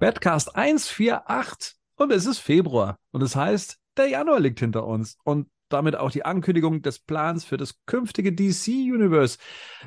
Badcast 0.00 0.56
148 0.56 1.76
und 1.96 2.10
es 2.10 2.24
ist 2.24 2.38
Februar 2.38 2.98
und 3.10 3.22
das 3.22 3.36
heißt, 3.36 3.78
der 3.98 4.08
Januar 4.08 4.40
liegt 4.40 4.58
hinter 4.58 4.86
uns 4.86 5.18
und 5.24 5.48
damit 5.68 5.94
auch 5.94 6.10
die 6.10 6.24
Ankündigung 6.24 6.80
des 6.80 7.00
Plans 7.00 7.44
für 7.44 7.58
das 7.58 7.74
künftige 7.84 8.32
DC-Universe, 8.32 9.36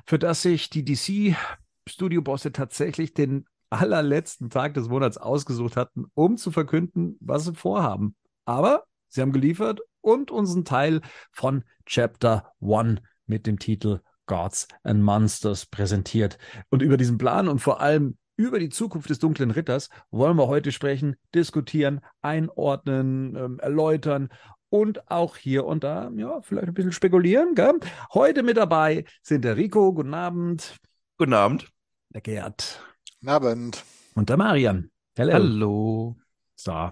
für 0.06 0.20
das 0.20 0.44
sich 0.44 0.70
die 0.70 0.86
DC-Studio-Bosse 0.86 2.52
tatsächlich 2.52 3.16
den 3.16 3.46
allerletzten 3.72 4.52
Tag 4.52 4.76
des 4.76 4.88
Monats 4.88 5.18
ausgesucht 5.18 5.76
hatten, 5.78 6.06
um 6.14 6.38
zu 6.38 6.52
verkünden, 6.52 7.18
was 7.20 7.46
sie 7.46 7.56
vorhaben. 7.56 8.16
Aber 8.46 8.84
sie 9.08 9.22
haben 9.22 9.32
geliefert 9.32 9.82
und 10.02 10.30
unseren 10.30 10.64
Teil 10.64 11.02
von 11.32 11.64
Chapter 11.88 12.54
1 12.62 13.02
mit 13.26 13.48
dem 13.48 13.58
Titel 13.58 14.02
Gods 14.28 14.68
and 14.84 15.02
Monsters 15.02 15.66
präsentiert. 15.66 16.38
Und 16.70 16.84
über 16.84 16.98
diesen 16.98 17.18
Plan 17.18 17.48
und 17.48 17.60
vor 17.60 17.82
allem 17.82 18.16
über 18.36 18.60
die 18.60 18.70
Zukunft 18.70 19.10
des 19.10 19.20
dunklen 19.20 19.52
Ritters 19.52 19.90
wollen 20.12 20.38
wir 20.38 20.48
heute 20.48 20.72
sprechen, 20.72 21.16
diskutieren, 21.36 22.02
einordnen, 22.22 23.36
ähm, 23.36 23.60
erläutern 23.60 24.30
und 24.70 25.12
auch 25.12 25.38
hier 25.38 25.66
und 25.66 25.84
da, 25.84 26.10
ja, 26.16 26.42
vielleicht 26.42 26.68
ein 26.68 26.74
bisschen 26.74 26.92
spekulieren. 26.92 27.54
Gell? 27.54 27.80
Heute 28.14 28.42
mit 28.42 28.58
dabei 28.58 29.06
sind 29.22 29.46
der 29.46 29.56
Rico, 29.56 29.94
guten 29.94 30.14
Abend. 30.14 30.76
Guten 31.18 31.34
Abend. 31.34 31.72
Der 32.10 32.22
Gerd. 32.22 32.84
Guten 33.20 33.30
Abend. 33.30 33.84
Und 34.16 34.30
der 34.30 34.38
Marian. 34.38 34.90
Hello. 35.16 35.34
Hallo. 35.34 36.16
So. 36.56 36.92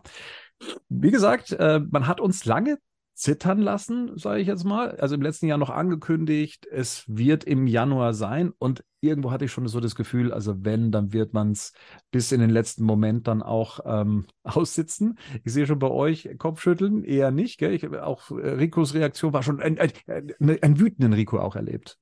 Wie 0.90 1.10
gesagt, 1.10 1.54
äh, 1.54 1.80
man 1.80 2.06
hat 2.06 2.20
uns 2.20 2.46
lange 2.46 2.78
zittern 3.22 3.60
lassen, 3.60 4.18
sage 4.18 4.42
ich 4.42 4.48
jetzt 4.48 4.64
mal. 4.64 4.96
Also 4.96 5.14
im 5.14 5.22
letzten 5.22 5.46
Jahr 5.46 5.60
noch 5.60 5.70
angekündigt, 5.70 6.66
es 6.66 7.04
wird 7.08 7.44
im 7.44 7.68
Januar 7.68 8.16
sein. 8.16 8.52
Und 8.58 8.84
irgendwo 9.00 9.30
hatte 9.30 9.46
ich 9.46 9.52
schon 9.52 9.68
so 9.68 9.80
das 9.80 9.94
Gefühl, 9.94 10.34
also 10.34 10.66
wenn, 10.66 10.92
dann 10.92 11.14
wird 11.14 11.32
man 11.32 11.52
es 11.52 11.72
bis 12.10 12.32
in 12.32 12.42
den 12.42 12.50
letzten 12.50 12.84
Moment 12.84 13.28
dann 13.28 13.44
auch 13.44 13.80
ähm, 13.86 14.26
aussitzen. 14.44 15.20
Ich 15.44 15.54
sehe 15.54 15.68
schon 15.68 15.78
bei 15.78 15.90
euch 15.90 16.30
Kopfschütteln, 16.40 17.04
eher 17.04 17.30
nicht. 17.30 17.60
Gell? 17.60 17.74
Ich, 17.74 17.88
auch 17.88 18.32
äh, 18.32 18.50
Ricos 18.50 18.96
Reaktion 18.96 19.34
war 19.34 19.44
schon 19.44 19.62
ein, 19.62 19.78
ein, 19.78 19.92
ein, 20.08 20.34
ein 20.60 20.80
wütenden 20.80 21.14
Rico 21.14 21.40
auch 21.40 21.56
erlebt. 21.56 22.00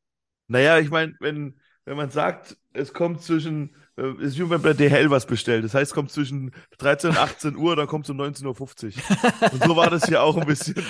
Naja, 0.47 0.79
ich 0.79 0.89
meine, 0.89 1.15
wenn, 1.19 1.59
wenn 1.89 1.97
man 1.97 2.11
sagt, 2.11 2.55
es 2.73 2.93
kommt 2.93 3.23
zwischen 3.23 3.75
äh, 3.97 4.13
ist 4.23 4.37
wie 4.37 4.47
wenn 4.47 4.61
bei 4.61 4.73
DHL 4.73 5.09
was 5.09 5.25
bestellt. 5.25 5.63
Das 5.63 5.73
heißt, 5.73 5.91
es 5.91 5.95
kommt 5.95 6.11
zwischen 6.11 6.51
13 6.77 7.09
und 7.09 7.17
18 7.17 7.55
Uhr, 7.55 7.75
dann 7.75 7.87
kommt 7.87 8.05
es 8.05 8.11
um 8.11 8.21
19.50 8.21 8.45
Uhr. 8.45 9.51
Und 9.51 9.63
so 9.63 9.75
war 9.75 9.89
das 9.89 10.05
hier 10.05 10.21
auch 10.21 10.37
ein 10.37 10.45
bisschen. 10.45 10.75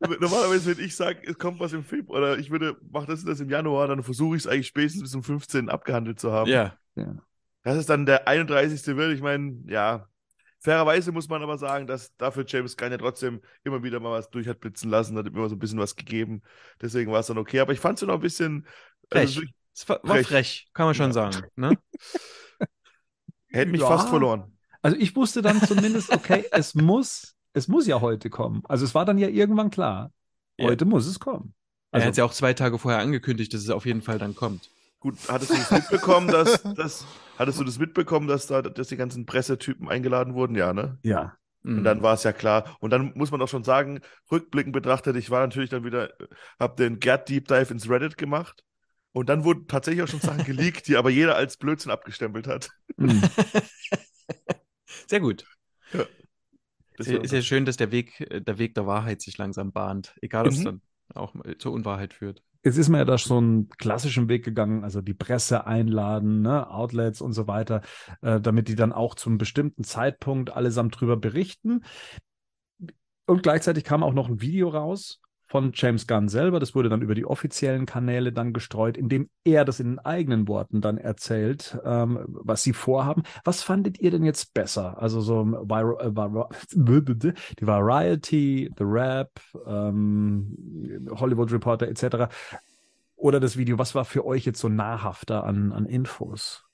So. 0.00 0.14
Normalerweise, 0.20 0.76
wenn 0.76 0.84
ich 0.84 0.94
sage, 0.94 1.20
es 1.26 1.36
kommt 1.38 1.58
was 1.58 1.72
im 1.72 1.84
Februar, 1.84 2.18
oder 2.18 2.38
ich 2.38 2.50
würde, 2.50 2.76
mach 2.90 3.04
das 3.04 3.24
das 3.24 3.40
im 3.40 3.50
Januar, 3.50 3.88
dann 3.88 4.02
versuche 4.02 4.36
ich 4.36 4.44
es 4.44 4.46
eigentlich 4.46 4.68
spätestens 4.68 5.02
bis 5.02 5.10
zum 5.10 5.22
15. 5.24 5.68
abgehandelt 5.68 6.20
zu 6.20 6.32
haben. 6.32 6.48
Ja. 6.48 6.76
ja. 6.94 7.16
Das 7.64 7.76
ist 7.76 7.90
dann 7.90 8.06
der 8.06 8.28
31. 8.28 8.96
wird. 8.96 9.12
Ich 9.12 9.20
meine, 9.20 9.58
ja, 9.66 10.08
fairerweise 10.60 11.12
muss 11.12 11.28
man 11.28 11.42
aber 11.42 11.58
sagen, 11.58 11.86
dass 11.86 12.16
dafür 12.16 12.44
James 12.46 12.76
Gunn 12.76 12.92
ja 12.92 12.98
trotzdem 12.98 13.40
immer 13.64 13.82
wieder 13.82 14.00
mal 14.00 14.12
was 14.12 14.30
durch 14.30 14.48
hat 14.48 14.60
blitzen 14.60 14.90
lassen, 14.90 15.16
hat 15.16 15.26
immer 15.26 15.48
so 15.48 15.56
ein 15.56 15.58
bisschen 15.58 15.78
was 15.78 15.96
gegeben. 15.96 16.42
Deswegen 16.80 17.12
war 17.12 17.20
es 17.20 17.26
dann 17.26 17.38
okay. 17.38 17.60
Aber 17.60 17.72
ich 17.72 17.80
fand 17.80 18.00
es 18.00 18.06
noch 18.06 18.14
ein 18.14 18.20
bisschen. 18.20 18.66
Also, 19.10 19.42
es 19.74 19.88
war 19.88 20.00
frech. 20.04 20.26
frech, 20.26 20.68
kann 20.72 20.86
man 20.86 20.94
schon 20.94 21.12
ja. 21.12 21.12
sagen. 21.12 21.46
Ne? 21.56 21.78
Hätte 23.48 23.70
mich 23.70 23.80
ja. 23.80 23.86
fast 23.86 24.08
verloren. 24.08 24.58
Also 24.82 24.96
ich 24.96 25.14
wusste 25.16 25.42
dann 25.42 25.60
zumindest, 25.60 26.12
okay, 26.12 26.46
es 26.52 26.74
muss, 26.74 27.36
es 27.52 27.68
muss 27.68 27.86
ja 27.86 28.00
heute 28.00 28.30
kommen. 28.30 28.62
Also 28.68 28.84
es 28.84 28.94
war 28.94 29.04
dann 29.04 29.18
ja 29.18 29.28
irgendwann 29.28 29.70
klar. 29.70 30.12
Heute 30.60 30.84
ja. 30.84 30.90
muss 30.90 31.06
es 31.06 31.20
kommen. 31.20 31.54
Also, 31.90 32.02
er 32.02 32.06
hat 32.06 32.12
es 32.12 32.16
ja 32.18 32.24
auch 32.24 32.32
zwei 32.32 32.52
Tage 32.52 32.78
vorher 32.78 33.00
angekündigt, 33.00 33.54
dass 33.54 33.62
es 33.62 33.70
auf 33.70 33.86
jeden 33.86 34.02
Fall 34.02 34.18
dann 34.18 34.34
kommt. 34.34 34.68
Gut, 35.00 35.16
hattest 35.28 35.52
du 35.52 35.54
das 35.54 35.70
mitbekommen, 35.70 36.28
dass, 36.32 36.62
dass 36.74 37.06
hattest 37.38 37.60
du 37.60 37.64
das 37.64 37.78
mitbekommen, 37.78 38.26
dass 38.26 38.48
da, 38.48 38.62
dass 38.62 38.88
die 38.88 38.96
ganzen 38.96 39.26
Pressetypen 39.26 39.88
eingeladen 39.88 40.34
wurden? 40.34 40.56
Ja, 40.56 40.72
ne? 40.72 40.98
Ja. 41.02 41.34
Und 41.64 41.84
dann 41.84 42.02
war 42.02 42.14
es 42.14 42.22
ja 42.22 42.32
klar. 42.32 42.76
Und 42.80 42.90
dann 42.90 43.12
muss 43.14 43.30
man 43.30 43.42
auch 43.42 43.48
schon 43.48 43.64
sagen, 43.64 44.00
rückblickend 44.30 44.72
betrachtet, 44.72 45.16
ich 45.16 45.30
war 45.30 45.40
natürlich 45.40 45.68
dann 45.68 45.84
wieder, 45.84 46.12
hab 46.58 46.76
den 46.76 46.98
Gerd 46.98 47.28
Deep 47.28 47.46
Dive 47.46 47.72
ins 47.72 47.90
Reddit 47.90 48.16
gemacht 48.16 48.64
und 49.12 49.28
dann 49.28 49.44
wurden 49.44 49.66
tatsächlich 49.66 50.02
auch 50.02 50.08
schon 50.08 50.20
Sachen 50.20 50.44
geleakt, 50.44 50.88
die 50.88 50.96
aber 50.96 51.10
jeder 51.10 51.36
als 51.36 51.56
Blödsinn 51.56 51.90
abgestempelt 51.90 52.46
hat. 52.46 52.70
Mhm. 52.96 53.22
Sehr 55.08 55.20
gut. 55.20 55.44
Ja. 55.92 56.04
ist 56.98 57.32
ja 57.32 57.42
schön, 57.42 57.64
dass 57.64 57.76
der 57.76 57.90
Weg, 57.92 58.26
der 58.30 58.58
Weg 58.58 58.74
der 58.74 58.86
Wahrheit 58.86 59.20
sich 59.20 59.38
langsam 59.38 59.72
bahnt, 59.72 60.14
egal 60.20 60.46
ob 60.46 60.52
es 60.52 60.58
mhm. 60.58 60.64
dann 60.64 60.82
auch 61.14 61.34
zur 61.58 61.72
Unwahrheit 61.72 62.12
führt. 62.12 62.42
Jetzt 62.64 62.76
ist 62.76 62.88
man 62.88 62.98
ja 62.98 63.04
da 63.04 63.16
so 63.16 63.38
einen 63.38 63.68
klassischen 63.68 64.28
Weg 64.28 64.44
gegangen, 64.44 64.82
also 64.82 65.00
die 65.00 65.14
Presse 65.14 65.66
einladen, 65.66 66.42
ne, 66.42 66.68
Outlets 66.70 67.20
und 67.20 67.32
so 67.32 67.46
weiter, 67.46 67.82
äh, 68.20 68.40
damit 68.40 68.68
die 68.68 68.74
dann 68.74 68.92
auch 68.92 69.14
zum 69.14 69.38
bestimmten 69.38 69.84
Zeitpunkt 69.84 70.50
allesamt 70.50 71.00
drüber 71.00 71.16
berichten. 71.16 71.84
Und 73.26 73.42
gleichzeitig 73.42 73.84
kam 73.84 74.02
auch 74.02 74.12
noch 74.12 74.28
ein 74.28 74.40
Video 74.40 74.68
raus 74.68 75.20
von 75.48 75.72
James 75.74 76.06
Gunn 76.06 76.28
selber. 76.28 76.60
Das 76.60 76.74
wurde 76.74 76.88
dann 76.88 77.02
über 77.02 77.14
die 77.14 77.24
offiziellen 77.24 77.86
Kanäle 77.86 78.32
dann 78.32 78.52
gestreut, 78.52 78.96
indem 78.96 79.28
er 79.44 79.64
das 79.64 79.80
in 79.80 79.98
eigenen 79.98 80.46
Worten 80.46 80.80
dann 80.80 80.98
erzählt, 80.98 81.78
ähm, 81.84 82.24
was 82.28 82.62
sie 82.62 82.72
vorhaben. 82.72 83.22
Was 83.44 83.62
fandet 83.62 83.98
ihr 83.98 84.10
denn 84.10 84.24
jetzt 84.24 84.54
besser? 84.54 85.00
Also 85.00 85.20
so 85.20 85.44
Vir 85.44 85.98
äh, 86.00 87.32
die 87.60 87.66
Variety, 87.66 88.70
The 88.76 88.84
Rap, 88.84 89.30
ähm, 89.66 91.06
Hollywood 91.10 91.50
Reporter 91.50 91.88
etc. 91.88 92.32
Oder 93.16 93.40
das 93.40 93.56
Video, 93.56 93.78
was 93.78 93.94
war 93.94 94.04
für 94.04 94.24
euch 94.24 94.44
jetzt 94.44 94.60
so 94.60 94.68
nahrhafter 94.68 95.44
an, 95.44 95.72
an 95.72 95.86
Infos? 95.86 96.68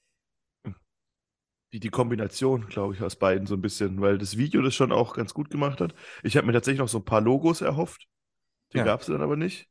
die, 1.74 1.80
die 1.80 1.91
Kombination, 1.91 2.68
glaube 2.68 2.94
ich, 2.94 3.02
aus 3.02 3.16
beiden 3.16 3.48
so 3.48 3.54
ein 3.56 3.60
bisschen, 3.60 4.00
weil 4.00 4.16
das 4.16 4.36
Video 4.36 4.62
das 4.62 4.76
schon 4.76 4.92
auch 4.92 5.14
ganz 5.14 5.34
gut 5.34 5.50
gemacht 5.50 5.80
hat. 5.80 5.92
Ich 6.22 6.36
habe 6.36 6.46
mir 6.46 6.52
tatsächlich 6.52 6.78
noch 6.78 6.88
so 6.88 6.98
ein 6.98 7.04
paar 7.04 7.20
Logos 7.20 7.62
erhofft, 7.62 8.06
die 8.74 8.78
ja. 8.78 8.84
gab 8.84 9.00
es 9.00 9.06
dann 9.06 9.22
aber 9.22 9.36
nicht. 9.36 9.68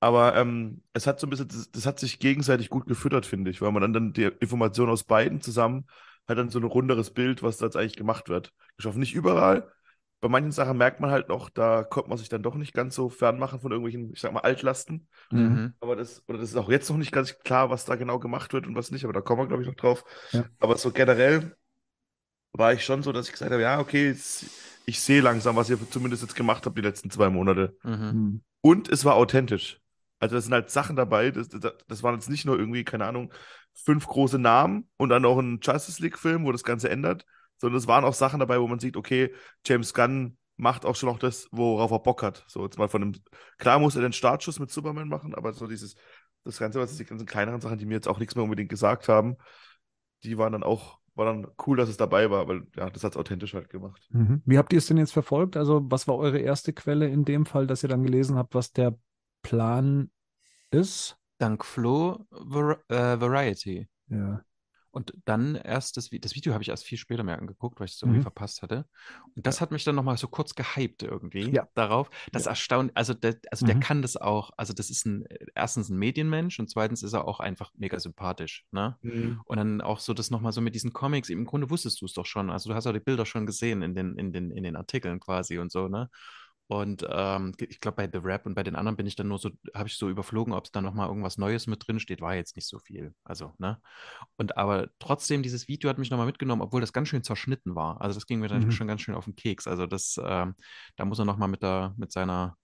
Aber 0.00 0.36
ähm, 0.36 0.82
es 0.92 1.06
hat 1.06 1.18
so 1.18 1.26
ein 1.26 1.30
bisschen, 1.30 1.48
das, 1.48 1.70
das, 1.70 1.86
hat 1.86 1.98
sich 1.98 2.18
gegenseitig 2.18 2.68
gut 2.68 2.86
gefüttert, 2.86 3.24
finde 3.24 3.50
ich, 3.50 3.62
weil 3.62 3.72
man 3.72 3.80
dann, 3.80 3.92
dann 3.92 4.12
die 4.12 4.24
Informationen 4.24 4.90
aus 4.90 5.04
beiden 5.04 5.40
zusammen 5.40 5.86
hat 6.28 6.38
dann 6.38 6.50
so 6.50 6.58
ein 6.58 6.64
runderes 6.64 7.10
Bild, 7.10 7.42
was 7.42 7.58
da 7.58 7.66
jetzt 7.66 7.76
eigentlich 7.76 7.96
gemacht 7.96 8.28
wird. 8.28 8.52
Geschaffen. 8.76 9.00
Nicht 9.00 9.14
überall. 9.14 9.70
Bei 10.20 10.28
manchen 10.28 10.52
Sachen 10.52 10.78
merkt 10.78 11.00
man 11.00 11.10
halt 11.10 11.28
noch, 11.28 11.50
da 11.50 11.84
kommt 11.84 12.08
man 12.08 12.16
sich 12.16 12.30
dann 12.30 12.42
doch 12.42 12.54
nicht 12.54 12.72
ganz 12.72 12.94
so 12.94 13.10
fernmachen 13.10 13.60
von 13.60 13.70
irgendwelchen, 13.72 14.10
ich 14.12 14.20
sag 14.20 14.32
mal, 14.32 14.40
Altlasten. 14.40 15.06
Mhm. 15.30 15.74
Aber 15.80 15.96
das, 15.96 16.26
oder 16.28 16.38
das 16.38 16.48
ist 16.48 16.56
auch 16.56 16.70
jetzt 16.70 16.88
noch 16.88 16.96
nicht 16.96 17.12
ganz 17.12 17.38
klar, 17.40 17.68
was 17.68 17.84
da 17.84 17.96
genau 17.96 18.18
gemacht 18.18 18.54
wird 18.54 18.66
und 18.66 18.74
was 18.74 18.90
nicht, 18.90 19.04
aber 19.04 19.12
da 19.12 19.20
kommen 19.20 19.42
wir, 19.42 19.48
glaube 19.48 19.62
ich, 19.62 19.68
noch 19.68 19.76
drauf. 19.76 20.02
Ja. 20.32 20.44
Aber 20.60 20.78
so 20.78 20.92
generell 20.92 21.54
war 22.52 22.72
ich 22.72 22.84
schon 22.84 23.02
so, 23.02 23.12
dass 23.12 23.26
ich 23.26 23.32
gesagt 23.32 23.52
habe, 23.52 23.60
ja, 23.60 23.78
okay, 23.78 24.08
jetzt, 24.08 24.46
ich 24.86 25.00
sehe 25.00 25.20
langsam, 25.20 25.56
was 25.56 25.70
ihr 25.70 25.78
zumindest 25.90 26.22
jetzt 26.22 26.36
gemacht 26.36 26.66
habt 26.66 26.76
die 26.76 26.82
letzten 26.82 27.10
zwei 27.10 27.30
Monate. 27.30 27.76
Mhm. 27.82 27.92
Hm. 27.92 28.42
Und 28.60 28.88
es 28.88 29.04
war 29.04 29.14
authentisch. 29.14 29.80
Also 30.18 30.36
das 30.36 30.44
sind 30.44 30.54
halt 30.54 30.70
Sachen 30.70 30.96
dabei, 30.96 31.30
das, 31.30 31.48
das, 31.48 31.74
das 31.86 32.02
waren 32.02 32.14
jetzt 32.14 32.30
nicht 32.30 32.46
nur 32.46 32.58
irgendwie, 32.58 32.84
keine 32.84 33.04
Ahnung, 33.04 33.32
fünf 33.74 34.06
große 34.06 34.38
Namen 34.38 34.88
und 34.96 35.08
dann 35.10 35.24
auch 35.24 35.38
ein 35.38 35.60
Justice 35.62 36.00
League-Film, 36.00 36.44
wo 36.44 36.52
das 36.52 36.64
Ganze 36.64 36.88
ändert, 36.88 37.26
sondern 37.58 37.78
es 37.78 37.86
waren 37.86 38.04
auch 38.04 38.14
Sachen 38.14 38.40
dabei, 38.40 38.60
wo 38.60 38.66
man 38.66 38.78
sieht, 38.78 38.96
okay, 38.96 39.34
James 39.66 39.92
Gunn 39.92 40.38
macht 40.56 40.86
auch 40.86 40.96
schon 40.96 41.08
noch 41.08 41.18
das, 41.18 41.48
worauf 41.50 41.90
er 41.90 41.98
Bock 41.98 42.22
hat. 42.22 42.44
So 42.46 42.64
jetzt 42.64 42.78
mal 42.78 42.88
von 42.88 43.02
dem, 43.02 43.22
klar 43.58 43.78
muss 43.78 43.96
er 43.96 44.02
den 44.02 44.12
Startschuss 44.12 44.60
mit 44.60 44.70
Superman 44.70 45.08
machen, 45.08 45.34
aber 45.34 45.52
so 45.52 45.66
dieses, 45.66 45.94
das 46.44 46.58
Ganze, 46.58 46.78
was 46.78 46.96
die 46.96 47.04
ganzen 47.04 47.26
kleineren 47.26 47.60
Sachen, 47.60 47.78
die 47.78 47.86
mir 47.86 47.94
jetzt 47.94 48.08
auch 48.08 48.18
nichts 48.18 48.34
mehr 48.34 48.44
unbedingt 48.44 48.70
gesagt 48.70 49.08
haben, 49.08 49.36
die 50.22 50.38
waren 50.38 50.52
dann 50.52 50.62
auch 50.62 51.00
war 51.14 51.26
dann 51.26 51.46
cool, 51.66 51.76
dass 51.76 51.88
es 51.88 51.96
dabei 51.96 52.30
war, 52.30 52.48
weil 52.48 52.66
ja, 52.76 52.90
das 52.90 53.04
hat 53.04 53.12
es 53.12 53.16
authentisch 53.16 53.54
halt 53.54 53.70
gemacht. 53.70 54.08
Mhm. 54.10 54.42
Wie 54.44 54.58
habt 54.58 54.72
ihr 54.72 54.78
es 54.78 54.86
denn 54.86 54.96
jetzt 54.96 55.12
verfolgt? 55.12 55.56
Also, 55.56 55.82
was 55.90 56.08
war 56.08 56.16
eure 56.16 56.38
erste 56.38 56.72
Quelle 56.72 57.08
in 57.08 57.24
dem 57.24 57.46
Fall, 57.46 57.66
dass 57.66 57.82
ihr 57.82 57.88
dann 57.88 58.02
gelesen 58.02 58.36
habt, 58.36 58.54
was 58.54 58.72
der 58.72 58.98
Plan 59.42 60.10
ist? 60.70 61.16
Dank 61.38 61.64
Flo 61.64 62.26
Var 62.30 62.78
äh, 62.88 63.20
Variety. 63.20 63.88
Ja. 64.08 64.42
Und 64.94 65.12
dann 65.24 65.56
erst 65.56 65.96
das, 65.96 66.08
das 66.08 66.36
Video 66.36 66.52
habe 66.52 66.62
ich 66.62 66.68
erst 66.68 66.84
viel 66.84 66.98
später 66.98 67.24
mehr 67.24 67.36
angeguckt, 67.36 67.80
weil 67.80 67.86
ich 67.86 67.94
es 67.94 68.02
irgendwie 68.02 68.20
mhm. 68.20 68.22
verpasst 68.22 68.62
hatte. 68.62 68.86
Und 69.34 69.44
das 69.44 69.56
ja. 69.56 69.62
hat 69.62 69.72
mich 69.72 69.82
dann 69.82 69.96
nochmal 69.96 70.16
so 70.16 70.28
kurz 70.28 70.54
gehypt 70.54 71.02
irgendwie 71.02 71.50
ja. 71.50 71.66
darauf. 71.74 72.10
Das 72.30 72.44
ja. 72.44 72.50
erstaunt, 72.50 72.92
also, 72.94 73.12
der, 73.12 73.36
also 73.50 73.66
mhm. 73.66 73.70
der 73.70 73.80
kann 73.80 74.02
das 74.02 74.16
auch, 74.16 74.52
also 74.56 74.72
das 74.72 74.90
ist 74.90 75.04
ein, 75.04 75.26
erstens 75.56 75.88
ein 75.88 75.98
Medienmensch 75.98 76.60
und 76.60 76.70
zweitens 76.70 77.02
ist 77.02 77.12
er 77.12 77.26
auch 77.26 77.40
einfach 77.40 77.72
mega 77.76 77.98
sympathisch. 77.98 78.66
Ne? 78.70 78.96
Mhm. 79.02 79.40
Und 79.46 79.56
dann 79.56 79.80
auch 79.80 79.98
so 79.98 80.14
das 80.14 80.30
nochmal 80.30 80.52
so 80.52 80.60
mit 80.60 80.76
diesen 80.76 80.92
Comics, 80.92 81.28
im 81.28 81.44
Grunde 81.44 81.70
wusstest 81.70 82.00
du 82.00 82.04
es 82.04 82.12
doch 82.12 82.26
schon. 82.26 82.48
Also 82.48 82.70
du 82.70 82.76
hast 82.76 82.86
auch 82.86 82.92
die 82.92 83.00
Bilder 83.00 83.26
schon 83.26 83.46
gesehen 83.46 83.82
in 83.82 83.96
den, 83.96 84.16
in 84.16 84.32
den, 84.32 84.52
in 84.52 84.62
den 84.62 84.76
Artikeln 84.76 85.18
quasi 85.18 85.58
und 85.58 85.72
so, 85.72 85.88
ne? 85.88 86.08
Und 86.66 87.06
ähm, 87.10 87.52
ich 87.58 87.80
glaube, 87.80 87.96
bei 87.96 88.08
The 88.10 88.24
Rap 88.24 88.46
und 88.46 88.54
bei 88.54 88.62
den 88.62 88.74
anderen 88.74 88.96
bin 88.96 89.06
ich 89.06 89.16
dann 89.16 89.28
nur 89.28 89.38
so, 89.38 89.50
habe 89.74 89.88
ich 89.88 89.96
so 89.96 90.08
überflogen, 90.08 90.54
ob 90.54 90.64
es 90.64 90.72
da 90.72 90.80
nochmal 90.80 91.08
irgendwas 91.08 91.36
Neues 91.36 91.66
mit 91.66 91.86
drin 91.86 92.00
steht, 92.00 92.22
war 92.22 92.34
jetzt 92.34 92.56
nicht 92.56 92.66
so 92.66 92.78
viel. 92.78 93.14
Also, 93.22 93.52
ne? 93.58 93.80
Und 94.36 94.56
aber 94.56 94.88
trotzdem, 94.98 95.42
dieses 95.42 95.68
Video 95.68 95.90
hat 95.90 95.98
mich 95.98 96.10
nochmal 96.10 96.26
mitgenommen, 96.26 96.62
obwohl 96.62 96.80
das 96.80 96.94
ganz 96.94 97.08
schön 97.08 97.22
zerschnitten 97.22 97.74
war. 97.74 98.00
Also 98.00 98.18
das 98.18 98.26
ging 98.26 98.40
mir 98.40 98.48
dann 98.48 98.64
mhm. 98.64 98.70
schon 98.70 98.86
ganz 98.86 99.02
schön 99.02 99.14
auf 99.14 99.26
den 99.26 99.36
Keks. 99.36 99.66
Also 99.66 99.86
das, 99.86 100.18
ähm, 100.24 100.54
da 100.96 101.04
muss 101.04 101.18
er 101.18 101.26
nochmal 101.26 101.48
mit 101.48 101.62
der, 101.62 101.94
mit 101.98 102.12
seiner, 102.12 102.56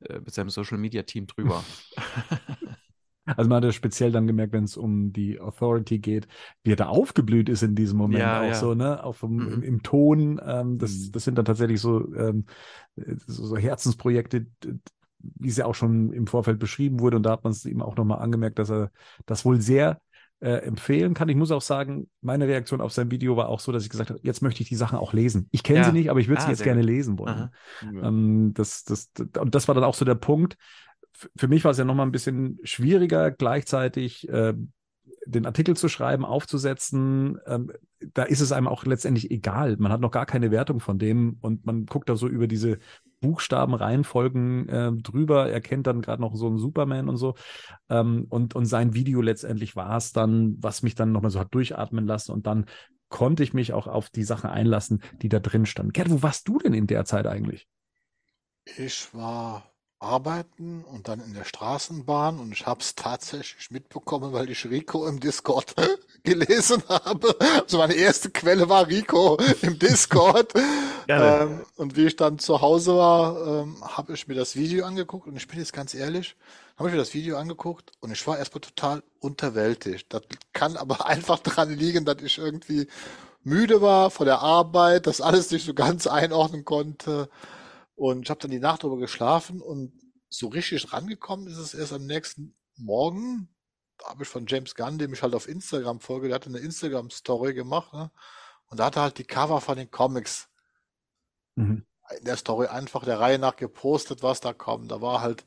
äh, 0.00 0.20
mit 0.20 0.32
seinem 0.32 0.48
Social 0.50 0.78
Media 0.78 1.02
Team 1.02 1.26
drüber. 1.26 1.62
Also 3.26 3.48
man 3.48 3.58
hat 3.58 3.64
ja 3.64 3.72
speziell 3.72 4.12
dann 4.12 4.26
gemerkt, 4.26 4.52
wenn 4.52 4.64
es 4.64 4.76
um 4.76 5.12
die 5.12 5.40
Authority 5.40 5.98
geht, 6.00 6.28
wie 6.64 6.72
er 6.72 6.76
da 6.76 6.86
aufgeblüht 6.88 7.48
ist 7.48 7.62
in 7.62 7.74
diesem 7.74 7.96
Moment 7.98 8.18
Ja, 8.24 8.40
auch 8.40 8.50
ja. 8.50 8.60
so, 8.60 8.74
ne? 8.74 9.02
Auch 9.04 9.14
vom, 9.16 9.42
Mhm. 9.42 9.48
im, 9.48 9.62
im 9.62 9.82
Ton. 9.82 10.40
Ähm, 10.44 10.78
das, 10.78 10.92
Mhm. 10.92 11.12
das 11.12 11.24
sind 11.24 11.38
dann 11.38 11.44
tatsächlich 11.44 11.80
so, 11.80 12.12
ähm, 12.14 12.46
so, 12.96 13.46
so 13.46 13.56
Herzensprojekte, 13.56 14.46
wie 15.18 15.48
es 15.48 15.56
ja 15.56 15.66
auch 15.66 15.74
schon 15.74 16.12
im 16.12 16.26
Vorfeld 16.26 16.58
beschrieben 16.58 17.00
wurde. 17.00 17.16
Und 17.16 17.22
da 17.24 17.30
hat 17.32 17.44
man 17.44 17.52
es 17.52 17.64
ihm 17.64 17.80
auch 17.82 17.96
nochmal 17.96 18.18
angemerkt, 18.18 18.58
dass 18.58 18.70
er 18.70 18.90
das 19.26 19.44
wohl 19.44 19.60
sehr 19.60 20.00
äh, 20.40 20.54
empfehlen 20.64 21.14
kann. 21.14 21.28
Ich 21.28 21.36
muss 21.36 21.52
auch 21.52 21.62
sagen, 21.62 22.10
meine 22.20 22.48
Reaktion 22.48 22.80
auf 22.80 22.92
sein 22.92 23.10
Video 23.10 23.36
war 23.36 23.48
auch 23.48 23.60
so, 23.60 23.70
dass 23.70 23.84
ich 23.84 23.90
gesagt 23.90 24.10
habe, 24.10 24.20
jetzt 24.22 24.42
möchte 24.42 24.62
ich 24.62 24.68
die 24.68 24.74
Sachen 24.76 24.98
auch 24.98 25.12
lesen. 25.12 25.48
Ich 25.52 25.62
kenne 25.62 25.78
Ja. 25.78 25.84
sie 25.84 25.92
nicht, 25.92 26.10
aber 26.10 26.20
ich 26.20 26.28
würde 26.28 26.40
Ah, 26.40 26.46
sie 26.46 26.50
jetzt 26.50 26.62
gerne 26.62 26.80
gut. 26.80 26.86
lesen 26.86 27.18
wollen. 27.18 27.50
Ähm, 28.00 28.52
das, 28.54 28.84
das, 28.84 29.12
das, 29.12 29.28
und 29.40 29.54
das 29.54 29.68
war 29.68 29.74
dann 29.74 29.84
auch 29.84 29.94
so 29.94 30.04
der 30.04 30.16
Punkt. 30.16 30.56
Für 31.36 31.48
mich 31.48 31.64
war 31.64 31.72
es 31.72 31.78
ja 31.78 31.84
nochmal 31.84 32.06
ein 32.06 32.12
bisschen 32.12 32.58
schwieriger, 32.64 33.30
gleichzeitig 33.30 34.28
äh, 34.28 34.54
den 35.26 35.46
Artikel 35.46 35.76
zu 35.76 35.88
schreiben, 35.88 36.24
aufzusetzen. 36.24 37.38
Ähm, 37.46 37.72
da 38.14 38.24
ist 38.24 38.40
es 38.40 38.52
einem 38.52 38.66
auch 38.66 38.84
letztendlich 38.84 39.30
egal. 39.30 39.76
Man 39.78 39.92
hat 39.92 40.00
noch 40.00 40.10
gar 40.10 40.26
keine 40.26 40.50
Wertung 40.50 40.80
von 40.80 40.98
dem 40.98 41.38
und 41.40 41.64
man 41.64 41.86
guckt 41.86 42.08
da 42.08 42.16
so 42.16 42.28
über 42.28 42.46
diese 42.46 42.78
Buchstabenreihenfolgen 43.20 44.68
äh, 44.68 44.92
drüber, 44.92 45.50
erkennt 45.50 45.86
dann 45.86 46.02
gerade 46.02 46.20
noch 46.20 46.34
so 46.34 46.48
einen 46.48 46.58
Superman 46.58 47.08
und 47.08 47.16
so. 47.16 47.34
Ähm, 47.88 48.26
und, 48.28 48.54
und 48.54 48.66
sein 48.66 48.94
Video 48.94 49.20
letztendlich 49.20 49.76
war 49.76 49.96
es 49.96 50.12
dann, 50.12 50.56
was 50.60 50.82
mich 50.82 50.94
dann 50.94 51.12
nochmal 51.12 51.30
so 51.30 51.38
hat 51.38 51.54
durchatmen 51.54 52.06
lassen 52.06 52.32
und 52.32 52.46
dann 52.46 52.66
konnte 53.08 53.42
ich 53.42 53.52
mich 53.52 53.72
auch 53.72 53.86
auf 53.86 54.10
die 54.10 54.24
Sachen 54.24 54.50
einlassen, 54.50 55.02
die 55.20 55.28
da 55.28 55.38
drin 55.38 55.66
standen. 55.66 55.92
Gerd, 55.92 56.10
wo 56.10 56.22
warst 56.22 56.48
du 56.48 56.58
denn 56.58 56.74
in 56.74 56.86
der 56.86 57.04
Zeit 57.04 57.26
eigentlich? 57.26 57.68
Ich 58.76 59.12
war 59.12 59.71
arbeiten 60.02 60.84
und 60.84 61.08
dann 61.08 61.20
in 61.20 61.34
der 61.34 61.44
Straßenbahn 61.44 62.38
und 62.38 62.52
ich 62.52 62.66
habe 62.66 62.80
es 62.80 62.94
tatsächlich 62.94 63.70
mitbekommen, 63.70 64.32
weil 64.32 64.50
ich 64.50 64.64
Rico 64.66 65.06
im 65.06 65.20
Discord 65.20 65.74
gelesen 66.24 66.82
habe. 66.88 67.36
Also 67.62 67.78
meine 67.78 67.94
erste 67.94 68.30
Quelle 68.30 68.68
war 68.68 68.88
Rico 68.88 69.38
im 69.62 69.78
Discord. 69.78 70.52
Ähm, 71.08 71.62
und 71.76 71.96
wie 71.96 72.06
ich 72.06 72.16
dann 72.16 72.38
zu 72.38 72.60
Hause 72.60 72.96
war, 72.96 73.62
ähm, 73.64 73.76
habe 73.82 74.14
ich 74.14 74.28
mir 74.28 74.34
das 74.34 74.54
Video 74.54 74.86
angeguckt 74.86 75.26
und 75.26 75.36
ich 75.36 75.48
bin 75.48 75.58
jetzt 75.58 75.72
ganz 75.72 75.94
ehrlich, 75.94 76.36
habe 76.76 76.88
ich 76.88 76.94
mir 76.94 77.00
das 77.00 77.12
Video 77.12 77.36
angeguckt 77.36 77.90
und 78.00 78.12
ich 78.12 78.24
war 78.26 78.38
erstmal 78.38 78.60
total 78.60 79.02
unterwältigt. 79.18 80.06
Das 80.10 80.22
kann 80.52 80.76
aber 80.76 81.06
einfach 81.06 81.40
daran 81.40 81.70
liegen, 81.70 82.04
dass 82.04 82.22
ich 82.22 82.38
irgendwie 82.38 82.86
müde 83.44 83.82
war 83.82 84.10
von 84.10 84.26
der 84.26 84.40
Arbeit, 84.40 85.06
das 85.06 85.20
alles 85.20 85.50
nicht 85.50 85.66
so 85.66 85.74
ganz 85.74 86.06
einordnen 86.06 86.64
konnte. 86.64 87.28
Und 88.02 88.24
ich 88.24 88.30
habe 88.30 88.40
dann 88.40 88.50
die 88.50 88.58
Nacht 88.58 88.82
drüber 88.82 88.96
geschlafen 88.96 89.60
und 89.60 89.92
so 90.28 90.48
richtig 90.48 90.92
rangekommen 90.92 91.46
ist 91.46 91.58
es 91.58 91.72
erst 91.72 91.92
am 91.92 92.04
nächsten 92.04 92.52
Morgen. 92.74 93.48
Da 93.96 94.08
habe 94.08 94.24
ich 94.24 94.28
von 94.28 94.44
James 94.48 94.74
Gunn, 94.74 94.98
dem 94.98 95.12
ich 95.12 95.22
halt 95.22 95.36
auf 95.36 95.46
Instagram 95.46 96.00
folge, 96.00 96.26
der 96.26 96.34
hatte 96.34 96.48
eine 96.48 96.58
Instagram-Story 96.58 97.54
gemacht, 97.54 97.92
ne? 97.92 98.10
Und 98.66 98.80
da 98.80 98.86
hat 98.86 98.96
er 98.96 99.02
halt 99.02 99.18
die 99.18 99.24
Cover 99.24 99.60
von 99.60 99.76
den 99.76 99.88
Comics 99.92 100.48
Mhm. 101.54 101.86
in 102.18 102.24
der 102.24 102.36
Story 102.36 102.66
einfach 102.66 103.04
der 103.04 103.20
Reihe 103.20 103.38
nach 103.38 103.54
gepostet, 103.54 104.24
was 104.24 104.40
da 104.40 104.52
kommt. 104.52 104.90
Da 104.90 105.00
war 105.00 105.20
halt 105.20 105.44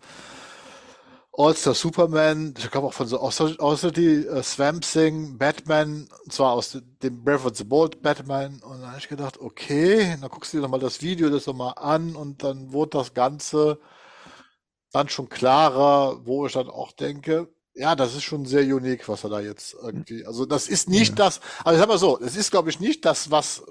All-Star 1.38 1.74
Superman, 1.74 2.54
ich 2.58 2.72
glaube 2.72 2.88
auch 2.88 2.94
von 2.94 3.08
so 3.08 3.20
außer, 3.20 3.92
die 3.92 4.26
äh, 4.26 4.42
Swamp 4.42 4.84
Thing, 4.84 5.38
Batman, 5.38 6.08
und 6.24 6.32
zwar 6.32 6.54
aus 6.54 6.78
dem 7.04 7.24
Breath 7.24 7.46
of 7.46 7.58
the 7.58 7.66
Bold 7.66 8.02
Batman. 8.02 8.62
Und 8.64 8.82
dann 8.82 8.88
habe 8.90 9.00
ich 9.00 9.10
gedacht, 9.10 9.40
okay, 9.40 10.18
dann 10.20 10.30
guckst 10.30 10.54
du 10.54 10.58
dir 10.58 10.62
nochmal 10.64 10.80
das 10.80 11.02
Video 11.02 11.30
das 11.30 11.46
nochmal 11.46 11.74
an 11.76 12.16
und 12.16 12.44
dann 12.44 12.72
wurde 12.72 12.98
das 12.98 13.14
Ganze 13.14 13.80
dann 14.94 15.10
schon 15.10 15.28
klarer, 15.28 16.26
wo 16.26 16.46
ich 16.46 16.54
dann 16.54 16.70
auch 16.70 16.94
denke, 16.94 17.50
ja, 17.74 17.96
das 17.98 18.16
ist 18.16 18.24
schon 18.24 18.46
sehr 18.46 18.64
unique, 18.64 19.10
was 19.10 19.26
er 19.26 19.30
da 19.30 19.42
jetzt 19.42 19.76
irgendwie, 19.82 20.26
also 20.26 20.46
das 20.46 20.68
ist 20.70 20.88
nicht 20.90 21.20
das, 21.20 21.42
also 21.66 21.76
ich 21.76 21.82
sag 21.82 21.90
mal 21.90 21.98
so, 21.98 22.18
es 22.22 22.38
ist 22.38 22.52
glaube 22.52 22.70
ich 22.70 22.80
nicht 22.80 23.04
das, 23.04 23.30
was 23.30 23.64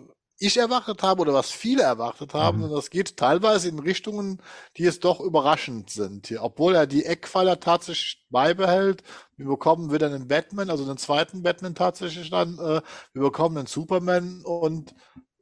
ich 0.46 0.56
erwartet 0.58 1.02
habe 1.02 1.22
oder 1.22 1.32
was 1.34 1.50
viele 1.50 1.82
erwartet 1.82 2.34
haben, 2.34 2.58
Mhm. 2.58 2.62
sondern 2.62 2.78
das 2.78 2.90
geht 2.90 3.16
teilweise 3.16 3.68
in 3.68 3.78
Richtungen, 3.78 4.40
die 4.76 4.82
jetzt 4.84 5.04
doch 5.04 5.20
überraschend 5.20 5.90
sind 5.90 6.26
hier. 6.28 6.42
Obwohl 6.42 6.74
er 6.74 6.86
die 6.86 7.04
Eckpfeiler 7.04 7.60
tatsächlich 7.60 8.24
beibehält. 8.30 9.02
Wir 9.36 9.46
bekommen 9.46 9.92
wieder 9.92 10.06
einen 10.06 10.28
Batman, 10.28 10.70
also 10.70 10.84
einen 10.84 10.98
zweiten 10.98 11.42
Batman 11.42 11.74
tatsächlich 11.74 12.30
dann. 12.30 12.58
Äh, 12.58 12.82
wir 13.12 13.22
bekommen 13.22 13.58
einen 13.58 13.66
Superman 13.66 14.42
und 14.44 14.94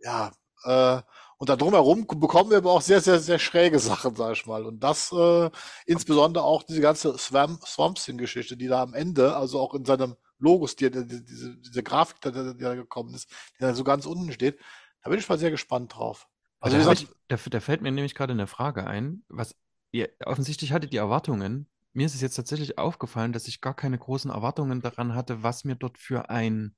ja, 0.02 0.32
äh, 0.64 1.00
und 1.38 1.48
da 1.48 1.56
drumherum 1.56 2.06
bekommen 2.06 2.50
wir 2.50 2.58
aber 2.58 2.70
auch 2.70 2.82
sehr, 2.82 3.00
sehr, 3.00 3.19
sehr 3.19 3.40
schräge 3.40 3.81
Sachen, 3.81 4.14
sag 4.14 4.32
ich 4.34 4.46
mal. 4.46 4.64
Und 4.64 4.78
das 4.81 5.10
äh, 5.12 5.50
insbesondere 5.87 6.44
auch 6.44 6.62
diese 6.62 6.81
ganze 6.81 7.19
Swamp, 7.19 7.66
Swamp 7.66 7.96
Thing-Geschichte, 7.98 8.56
die 8.56 8.69
da 8.69 8.81
am 8.82 8.94
Ende, 8.94 9.34
also 9.34 9.58
auch 9.58 9.75
in 9.75 9.84
seinem 9.84 10.14
Logos, 10.38 10.76
die, 10.76 10.88
die, 10.90 11.05
diese, 11.25 11.56
diese 11.56 11.82
Grafik, 11.82 12.20
die, 12.20 12.31
die 12.32 12.62
da 12.62 12.75
gekommen 12.76 13.14
ist, 13.14 13.28
die 13.58 13.62
da 13.64 13.75
so 13.75 13.82
ganz 13.82 14.06
unten 14.06 14.32
steht, 14.32 14.58
da 15.02 15.10
bin 15.10 15.19
ich 15.19 15.28
mal 15.28 15.38
sehr 15.38 15.50
gespannt 15.50 15.94
drauf. 15.96 16.28
Also 16.60 16.76
Also 16.76 16.88
da, 16.88 16.94
gesagt, 16.94 17.10
ich, 17.10 17.26
da, 17.28 17.50
da 17.50 17.60
fällt 17.60 17.82
mir 17.82 17.90
nämlich 17.90 18.14
gerade 18.14 18.32
eine 18.32 18.46
Frage 18.46 18.87
ein, 18.87 19.25
was 19.28 19.56
ihr 19.90 20.10
offensichtlich 20.25 20.72
hattet 20.72 20.93
die 20.93 20.99
Erwartungen. 20.99 21.69
Mir 21.93 22.06
ist 22.06 22.14
es 22.14 22.20
jetzt 22.20 22.37
tatsächlich 22.37 22.78
aufgefallen, 22.78 23.32
dass 23.32 23.49
ich 23.49 23.60
gar 23.60 23.75
keine 23.75 23.99
großen 23.99 24.31
Erwartungen 24.31 24.81
daran 24.81 25.14
hatte, 25.14 25.43
was 25.43 25.64
mir 25.64 25.75
dort 25.75 25.99
für 25.99 26.31
ein 26.31 26.75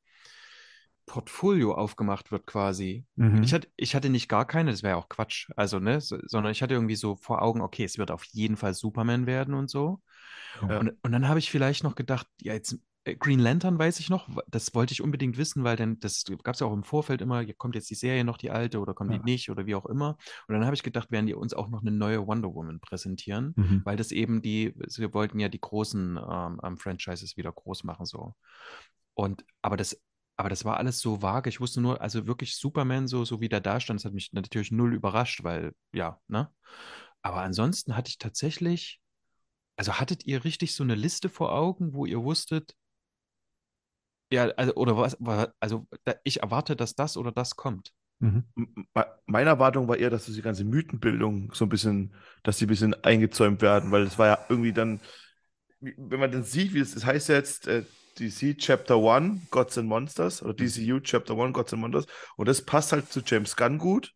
Portfolio 1.07 1.75
aufgemacht 1.75 2.33
wird 2.33 2.47
quasi. 2.47 3.05
Mhm. 3.17 3.43
Ich 3.43 3.53
hatte, 3.53 3.69
ich 3.77 3.95
hatte 3.95 4.09
nicht 4.09 4.29
gar 4.29 4.47
keine, 4.47 4.71
das 4.71 4.83
wäre 4.83 4.95
ja 4.95 4.97
auch 4.97 5.09
Quatsch, 5.09 5.51
also, 5.55 5.79
ne, 5.79 6.01
so, 6.01 6.19
sondern 6.25 6.51
ich 6.51 6.63
hatte 6.63 6.75
irgendwie 6.75 6.97
so 6.97 7.17
vor 7.17 7.43
Augen, 7.43 7.61
okay, 7.61 7.85
es 7.85 7.99
wird 7.99 8.11
auf 8.11 8.25
jeden 8.25 8.57
Fall 8.57 8.75
Superman 8.75 9.27
werden 9.27 9.55
und 9.55 9.69
so. 9.69 10.01
Ja. 10.63 10.79
Und, 10.79 10.97
und 11.03 11.13
dann 11.13 11.29
habe 11.29 11.39
ich 11.39 11.51
vielleicht 11.51 11.85
noch 11.85 11.95
gedacht, 11.95 12.27
ja, 12.41 12.55
jetzt 12.55 12.79
Green 13.05 13.39
Lantern 13.39 13.79
weiß 13.79 14.01
ich 14.01 14.09
noch, 14.09 14.29
das 14.49 14.75
wollte 14.75 14.93
ich 14.93 15.03
unbedingt 15.03 15.37
wissen, 15.37 15.63
weil 15.63 15.77
dann, 15.77 16.01
das 16.01 16.25
gab 16.43 16.55
es 16.55 16.61
ja 16.61 16.67
auch 16.67 16.73
im 16.73 16.85
Vorfeld 16.85 17.21
immer, 17.21 17.45
kommt 17.55 17.75
jetzt 17.75 17.91
die 17.91 17.95
Serie 17.95 18.25
noch, 18.25 18.39
die 18.39 18.51
alte, 18.51 18.81
oder 18.81 18.95
kommt 18.95 19.13
Ja. 19.13 19.19
die 19.19 19.25
nicht, 19.25 19.51
oder 19.51 19.67
wie 19.67 19.75
auch 19.75 19.87
immer. 19.87 20.17
Und 20.49 20.55
dann 20.55 20.65
habe 20.65 20.75
ich 20.75 20.83
gedacht, 20.83 21.11
werden 21.11 21.27
die 21.27 21.35
uns 21.35 21.53
auch 21.53 21.69
noch 21.69 21.83
eine 21.83 21.91
neue 21.91 22.27
Wonder 22.27 22.55
Woman 22.55 22.81
präsentieren, 22.81 23.55
Mhm. 23.57 23.83
weil 23.85 23.97
das 23.97 24.11
eben 24.11 24.41
die, 24.41 24.75
sie 24.87 25.13
wollten 25.13 25.39
ja 25.39 25.49
die 25.49 25.61
großen 25.61 26.19
ähm, 26.19 26.61
ähm, 26.63 26.77
Franchises 26.79 27.37
wieder 27.37 27.53
groß 27.53 27.85
machen, 27.85 28.07
so. 28.07 28.35
Und, 29.15 29.45
aber 29.63 29.77
das, 29.77 30.01
aber 30.37 30.49
das 30.49 30.65
war 30.65 30.79
alles 30.79 30.99
so 31.01 31.23
vage. 31.23 31.49
Ich 31.49 31.61
wusste 31.61 31.81
nur, 31.81 32.01
also 32.01 32.27
wirklich 32.27 32.57
Superman, 32.57 33.07
so, 33.07 33.25
so 33.25 33.41
wie 33.41 33.49
der 33.49 33.61
da 33.61 33.81
stand, 33.81 34.01
das 34.01 34.05
hat 34.07 34.15
mich 34.15 34.33
natürlich 34.33 34.73
null 34.73 34.95
überrascht, 34.95 35.45
weil, 35.45 35.75
ja, 35.93 36.21
ne? 36.29 36.51
Aber 37.23 37.43
ansonsten 37.43 37.97
hatte 37.97 38.09
ich 38.11 38.19
tatsächlich, 38.19 39.01
also 39.77 39.95
hattet 39.95 40.27
ihr 40.27 40.45
richtig 40.45 40.75
so 40.75 40.85
eine 40.85 40.95
Liste 40.95 41.29
vor 41.29 41.53
Augen, 41.53 41.95
wo 41.95 42.07
ihr 42.07 42.23
wusstet, 42.25 42.75
ja, 44.35 44.45
also, 44.57 44.75
oder 44.75 44.97
was, 44.97 45.17
wa- 45.21 45.53
also 45.61 45.87
ich 46.25 46.43
erwarte, 46.43 46.77
dass 46.77 46.95
das 46.95 47.17
oder 47.17 47.33
das 47.33 47.57
kommt. 47.57 47.93
Mhm. 48.21 48.45
Meine 49.27 49.51
Erwartung 49.51 49.89
war 49.89 49.97
eher, 49.97 50.11
dass 50.11 50.27
die 50.27 50.43
ganze 50.43 50.65
Mythenbildung 50.65 51.53
so 51.53 51.65
ein 51.65 51.69
bisschen, 51.69 52.15
dass 52.43 52.59
die 52.59 52.67
ein 52.67 52.69
bisschen 52.69 52.95
eingezäumt 53.05 53.63
werden, 53.63 53.91
weil 53.91 54.03
es 54.05 54.19
war 54.19 54.27
ja 54.29 54.39
irgendwie 54.49 54.73
dann, 54.73 55.01
wenn 55.81 56.21
man 56.21 56.33
dann 56.33 56.45
sieht, 56.45 56.75
wie 56.75 56.81
es, 56.81 56.97
es 56.97 57.05
heißt 57.05 57.29
jetzt 57.29 57.67
äh, 57.69 57.85
DC 58.19 58.55
Chapter 58.57 58.97
1, 58.97 59.41
Gods 59.51 59.79
and 59.79 59.89
Monsters, 59.89 60.43
oder 60.43 60.55
DCU 60.55 61.01
Chapter 61.01 61.37
1, 61.37 61.53
Gods 61.53 61.73
and 61.75 61.83
Monsters, 61.83 62.07
und 62.37 62.49
das 62.49 62.63
passt 62.63 62.93
halt 62.93 63.11
zu 63.11 63.21
James 63.25 63.57
Gunn 63.57 63.79
gut. 63.79 64.13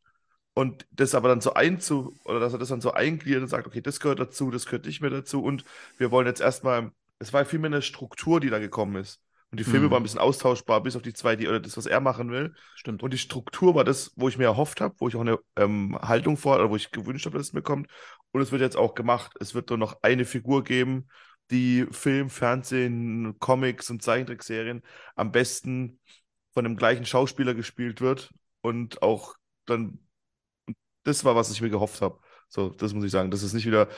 Und 0.55 0.87
das 0.91 1.15
aber 1.15 1.29
dann 1.29 1.41
so 1.41 1.55
einzu, 1.55 2.15
oder 2.25 2.41
dass 2.41 2.53
er 2.53 2.59
das 2.59 2.69
dann 2.71 2.81
so 2.81 2.93
eingliedert 2.93 3.43
und 3.43 3.49
sagt, 3.49 3.67
okay, 3.67 3.81
das 3.81 4.01
gehört 4.01 4.21
dazu, 4.21 4.51
das 4.51 4.67
gehört 4.67 4.87
nicht 4.87 5.01
mehr 5.01 5.11
dazu, 5.11 5.43
und 5.43 5.65
wir 5.99 6.11
wollen 6.11 6.27
jetzt 6.27 6.41
erstmal, 6.41 6.93
es 7.21 7.33
war 7.33 7.45
vielmehr 7.45 7.69
eine 7.71 7.83
Struktur, 7.83 8.41
die 8.41 8.51
da 8.51 8.59
gekommen 8.59 8.97
ist. 8.97 9.21
Und 9.51 9.59
die 9.61 9.65
Filme 9.65 9.87
Mhm. 9.87 9.91
waren 9.91 10.01
ein 10.01 10.03
bisschen 10.03 10.21
austauschbar, 10.21 10.83
bis 10.83 10.95
auf 10.95 11.03
die 11.03 11.15
zwei, 11.15 11.35
die, 11.35 11.49
oder 11.49 11.61
das, 11.61 11.77
was 11.77 11.87
er 11.87 12.01
machen 12.01 12.31
will. 12.31 12.55
Stimmt. 12.75 13.03
Und 13.03 13.13
die 13.13 13.19
Struktur 13.19 13.75
war 13.75 13.85
das, 13.85 14.13
wo 14.17 14.29
ich 14.29 14.37
mir 14.37 14.45
erhofft 14.45 14.81
habe, 14.81 14.95
wo 14.99 15.09
ich 15.09 15.17
auch 15.17 15.23
eine 15.23 15.39
ähm, 15.57 15.99
Haltung 16.03 16.37
vor, 16.37 16.57
oder 16.57 16.69
wo 16.71 16.77
ich 16.77 16.91
gewünscht 16.91 17.25
habe, 17.27 17.39
dass 17.39 17.49
es 17.49 17.53
mir 17.55 17.63
kommt. 17.63 17.91
Und 18.33 18.43
es 18.43 18.53
wird 18.53 18.61
jetzt 18.61 18.77
auch 18.77 18.95
gemacht. 18.95 19.33
Es 19.41 19.55
wird 19.55 19.71
nur 19.71 19.79
noch 19.79 19.99
eine 20.03 20.27
Figur 20.27 20.65
geben, 20.65 21.09
die 21.51 21.87
Film, 21.91 22.29
Fernsehen, 22.29 23.39
Comics 23.39 23.89
und 23.91 24.03
Zeichentrickserien 24.03 24.83
am 25.17 25.33
besten 25.33 25.99
von 26.53 26.65
dem 26.65 26.77
gleichen 26.77 27.07
Schauspieler 27.07 27.55
gespielt 27.55 28.03
wird. 28.03 28.31
Und 28.61 29.01
auch 29.03 29.35
dann, 29.65 29.99
das 31.05 31.25
war, 31.25 31.37
was 31.37 31.51
ich 31.51 31.61
mir 31.61 31.71
gehofft 31.71 32.03
habe. 32.03 32.19
So, 32.49 32.71
das 32.71 32.93
muss 32.95 33.05
ich 33.05 33.11
sagen. 33.11 33.31
Das 33.31 33.43
ist 33.43 33.53
nicht 33.53 33.67
wieder. 33.67 33.89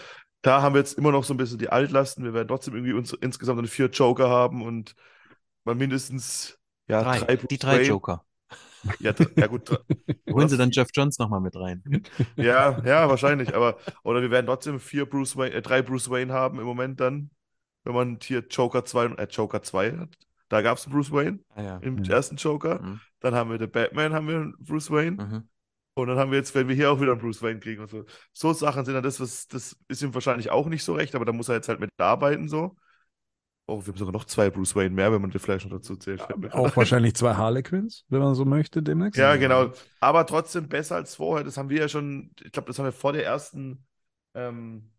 Da 0.42 0.62
haben 0.62 0.74
wir 0.74 0.80
jetzt 0.80 0.96
immer 0.96 1.12
noch 1.12 1.24
so 1.24 1.34
ein 1.34 1.36
bisschen 1.36 1.58
die 1.58 1.68
Altlasten. 1.68 2.24
Wir 2.24 2.34
werden 2.34 2.48
trotzdem 2.48 2.74
irgendwie 2.74 2.92
uns 2.94 3.12
insgesamt 3.12 3.58
dann 3.58 3.66
vier 3.66 3.86
Joker 3.86 4.28
haben 4.28 4.62
und 4.62 4.94
mal 5.70 5.78
mindestens 5.78 6.58
ja, 6.88 7.02
drei, 7.02 7.18
drei 7.20 7.36
die 7.36 7.58
drei 7.58 7.78
Wayne. 7.78 7.88
Joker. 7.88 8.24
Ja, 8.98 9.14
ja 9.36 9.46
gut. 9.46 9.70
Holen 10.30 10.48
sie 10.48 10.56
dann 10.56 10.70
Jeff 10.70 10.88
Johns 10.94 11.18
nochmal 11.18 11.40
mit 11.40 11.56
rein. 11.56 11.82
Ja, 12.36 12.80
ja, 12.84 13.08
wahrscheinlich. 13.08 13.54
Aber, 13.54 13.78
oder 14.02 14.22
wir 14.22 14.30
werden 14.30 14.46
trotzdem 14.46 14.80
vier 14.80 15.06
Bruce 15.06 15.36
Wayne, 15.36 15.54
äh, 15.54 15.62
drei 15.62 15.82
Bruce 15.82 16.10
Wayne 16.10 16.32
haben 16.32 16.58
im 16.58 16.64
Moment 16.64 17.00
dann, 17.00 17.30
wenn 17.84 17.94
man 17.94 18.18
hier 18.22 18.44
Joker 18.48 18.84
2, 18.84 19.06
äh, 19.16 19.28
Joker 19.30 19.62
2 19.62 19.96
hat. 19.98 20.16
Da 20.48 20.62
gab 20.62 20.78
es 20.78 20.86
Bruce 20.88 21.12
Wayne 21.12 21.40
Ah, 21.54 21.62
ja. 21.62 21.76
im 21.78 21.96
Mhm. 21.96 22.04
ersten 22.04 22.36
Joker. 22.36 22.80
Mhm. 22.82 23.00
Dann 23.20 23.34
haben 23.34 23.50
wir 23.50 23.58
den 23.58 23.70
Batman, 23.70 24.12
haben 24.14 24.28
wir 24.28 24.36
einen 24.36 24.54
Bruce 24.58 24.90
Wayne. 24.90 25.22
Mhm. 25.22 25.48
Und 25.94 26.08
dann 26.08 26.18
haben 26.18 26.30
wir 26.30 26.38
jetzt, 26.38 26.54
wenn 26.54 26.68
wir 26.68 26.74
hier 26.74 26.90
auch 26.90 27.00
wieder 27.00 27.12
einen 27.12 27.20
Bruce 27.20 27.42
Wayne 27.42 27.60
kriegen 27.60 27.82
und 27.82 27.90
so. 27.90 28.04
So 28.32 28.52
Sachen 28.52 28.84
sind 28.84 28.94
dann 28.94 29.02
das, 29.02 29.20
was, 29.20 29.48
das 29.48 29.76
ist 29.88 30.02
ihm 30.02 30.14
wahrscheinlich 30.14 30.50
auch 30.50 30.66
nicht 30.68 30.84
so 30.84 30.94
recht, 30.94 31.14
aber 31.14 31.24
da 31.24 31.32
muss 31.32 31.48
er 31.48 31.56
jetzt 31.56 31.68
halt 31.68 31.80
mit 31.80 31.90
arbeiten 31.98 32.48
so. 32.48 32.76
Oh, 33.70 33.86
wir 33.86 33.92
haben 33.92 33.98
sogar 33.98 34.12
noch 34.12 34.24
zwei 34.24 34.50
Bruce 34.50 34.74
Wayne 34.74 34.90
mehr, 34.90 35.12
wenn 35.12 35.22
man 35.22 35.30
die 35.30 35.38
vielleicht 35.38 35.64
noch 35.64 35.78
dazu 35.78 35.94
zählt. 35.94 36.20
Auch 36.52 36.76
wahrscheinlich 36.76 37.14
zwei 37.14 37.34
Harlequins, 37.34 38.04
wenn 38.08 38.18
man 38.18 38.34
so 38.34 38.44
möchte, 38.44 38.82
demnächst. 38.82 39.16
Ja, 39.16 39.36
genau. 39.36 39.70
Aber 40.00 40.26
trotzdem 40.26 40.68
besser 40.68 40.96
als 40.96 41.14
vorher. 41.14 41.44
Das 41.44 41.56
haben 41.56 41.70
wir 41.70 41.78
ja 41.78 41.88
schon, 41.88 42.32
ich 42.42 42.50
glaube, 42.50 42.66
das 42.66 42.78
haben 42.80 42.86
wir 42.86 42.92
vor 42.92 43.12
der 43.12 43.24
ersten 43.24 43.86
ähm, 44.34 44.90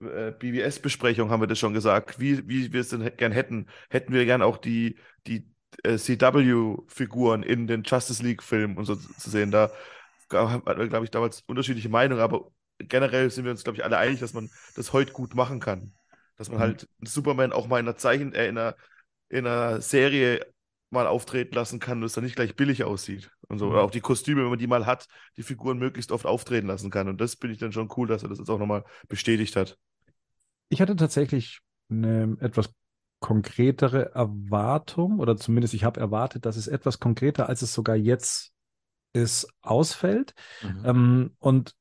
äh, 0.00 0.32
BBS-Besprechung 0.32 1.28
haben 1.30 1.42
wir 1.42 1.48
das 1.48 1.58
schon 1.58 1.74
gesagt, 1.74 2.18
wie, 2.18 2.48
wie 2.48 2.72
wir 2.72 2.80
es 2.80 2.88
denn 2.88 3.10
gern 3.18 3.32
hätten. 3.32 3.66
Hätten 3.90 4.14
wir 4.14 4.24
gern 4.24 4.40
auch 4.40 4.56
die, 4.56 4.96
die 5.26 5.46
äh, 5.84 5.98
CW-Figuren 5.98 7.42
in 7.42 7.66
den 7.66 7.82
Justice 7.82 8.22
League-Filmen 8.22 8.78
und 8.78 8.86
so 8.86 8.96
zu 8.96 9.28
sehen. 9.28 9.50
Da 9.50 9.70
hatten 10.32 10.66
wir, 10.66 10.88
glaube 10.88 11.04
ich, 11.04 11.10
damals 11.10 11.42
unterschiedliche 11.42 11.90
Meinungen, 11.90 12.22
aber 12.22 12.50
generell 12.78 13.30
sind 13.30 13.44
wir 13.44 13.50
uns, 13.50 13.64
glaube 13.64 13.76
ich, 13.76 13.84
alle 13.84 13.98
einig, 13.98 14.20
dass 14.20 14.32
man 14.32 14.48
das 14.76 14.94
heute 14.94 15.12
gut 15.12 15.34
machen 15.34 15.60
kann. 15.60 15.92
Dass 16.40 16.48
man 16.48 16.56
mhm. 16.56 16.62
halt 16.62 16.88
Superman 17.02 17.52
auch 17.52 17.68
mal 17.68 17.80
in 17.80 17.86
einer 17.86 17.98
Zeichen, 17.98 18.32
äh, 18.32 18.48
in 18.48 18.56
einer, 18.56 18.74
in 19.28 19.46
einer 19.46 19.82
Serie 19.82 20.40
mal 20.88 21.06
auftreten 21.06 21.54
lassen 21.54 21.80
kann 21.80 21.98
und 21.98 22.04
es 22.04 22.14
dann 22.14 22.24
nicht 22.24 22.34
gleich 22.34 22.56
billig 22.56 22.82
aussieht. 22.82 23.30
Und 23.48 23.58
so. 23.58 23.66
Mhm. 23.66 23.72
Oder 23.72 23.82
auch 23.82 23.90
die 23.90 24.00
Kostüme, 24.00 24.40
wenn 24.40 24.48
man 24.48 24.58
die 24.58 24.66
mal 24.66 24.86
hat, 24.86 25.06
die 25.36 25.42
Figuren 25.42 25.76
möglichst 25.76 26.12
oft 26.12 26.24
auftreten 26.24 26.66
lassen 26.66 26.90
kann. 26.90 27.08
Und 27.08 27.20
das 27.20 27.34
finde 27.34 27.52
ich 27.52 27.58
dann 27.58 27.72
schon 27.72 27.90
cool, 27.94 28.08
dass 28.08 28.22
er 28.22 28.30
das 28.30 28.38
jetzt 28.38 28.48
auch 28.48 28.58
nochmal 28.58 28.84
bestätigt 29.06 29.54
hat. 29.54 29.76
Ich 30.70 30.80
hatte 30.80 30.96
tatsächlich 30.96 31.60
eine 31.90 32.38
etwas 32.40 32.72
konkretere 33.18 34.14
Erwartung, 34.14 35.18
oder 35.18 35.36
zumindest 35.36 35.74
ich 35.74 35.84
habe 35.84 36.00
erwartet, 36.00 36.46
dass 36.46 36.56
es 36.56 36.68
etwas 36.68 37.00
konkreter, 37.00 37.50
als 37.50 37.60
es 37.60 37.74
sogar 37.74 37.96
jetzt 37.96 38.54
ist, 39.12 39.46
ausfällt. 39.60 40.32
Mhm. 40.62 40.82
Ähm, 40.86 41.36
und 41.38 41.74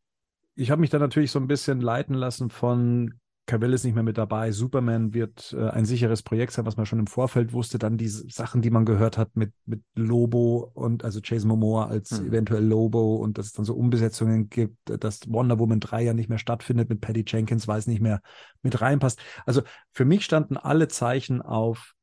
ich 0.56 0.70
habe 0.70 0.82
mich 0.82 0.90
da 0.90 1.00
natürlich 1.00 1.32
so 1.32 1.40
ein 1.40 1.48
bisschen 1.48 1.80
leiten 1.80 2.14
lassen 2.14 2.50
von 2.50 3.22
Cavill 3.50 3.74
ist 3.74 3.84
nicht 3.84 3.96
mehr 3.96 4.04
mit 4.04 4.20
dabei, 4.20 4.52
Superman 4.52 5.16
wird 5.16 5.56
äh, 5.58 5.70
ein 5.70 5.84
sicheres 5.84 6.22
Projekt 6.22 6.54
sein, 6.54 6.68
was 6.68 6.78
man 6.78 6.86
schon 6.86 7.00
im 7.00 7.08
Vorfeld 7.08 7.52
wusste. 7.52 7.80
Dann 7.80 7.98
die 7.98 8.08
Sachen, 8.08 8.62
die 8.62 8.70
man 8.70 8.86
gehört 8.86 9.18
hat 9.18 9.36
mit, 9.36 9.54
mit 9.66 9.82
Lobo 9.96 10.70
und 10.76 11.04
also 11.04 11.20
Chase 11.20 11.48
Momoa 11.48 11.88
als 11.88 12.12
hm. 12.12 12.28
eventuell 12.28 12.64
Lobo 12.64 13.16
und 13.16 13.40
dass 13.40 13.48
es 13.48 13.54
dann 13.54 13.66
so 13.66 13.74
Umbesetzungen 13.74 14.50
gibt, 14.50 14.78
dass 14.86 15.22
Wonder 15.28 15.58
Woman 15.58 15.80
3 15.80 16.04
ja 16.04 16.14
nicht 16.14 16.30
mehr 16.30 16.38
stattfindet 16.38 16.90
mit 16.90 17.02
Patty 17.02 17.26
Jenkins, 17.26 17.68
weil 17.68 17.80
es 17.80 17.88
nicht 17.88 18.02
mehr 18.02 18.22
mit 18.62 18.80
reinpasst. 18.80 19.20
Also 19.48 19.64
für 19.94 20.06
mich 20.06 20.24
standen 20.24 20.56
alle 20.56 20.88
Zeichen 20.88 21.42
auf 21.42 21.96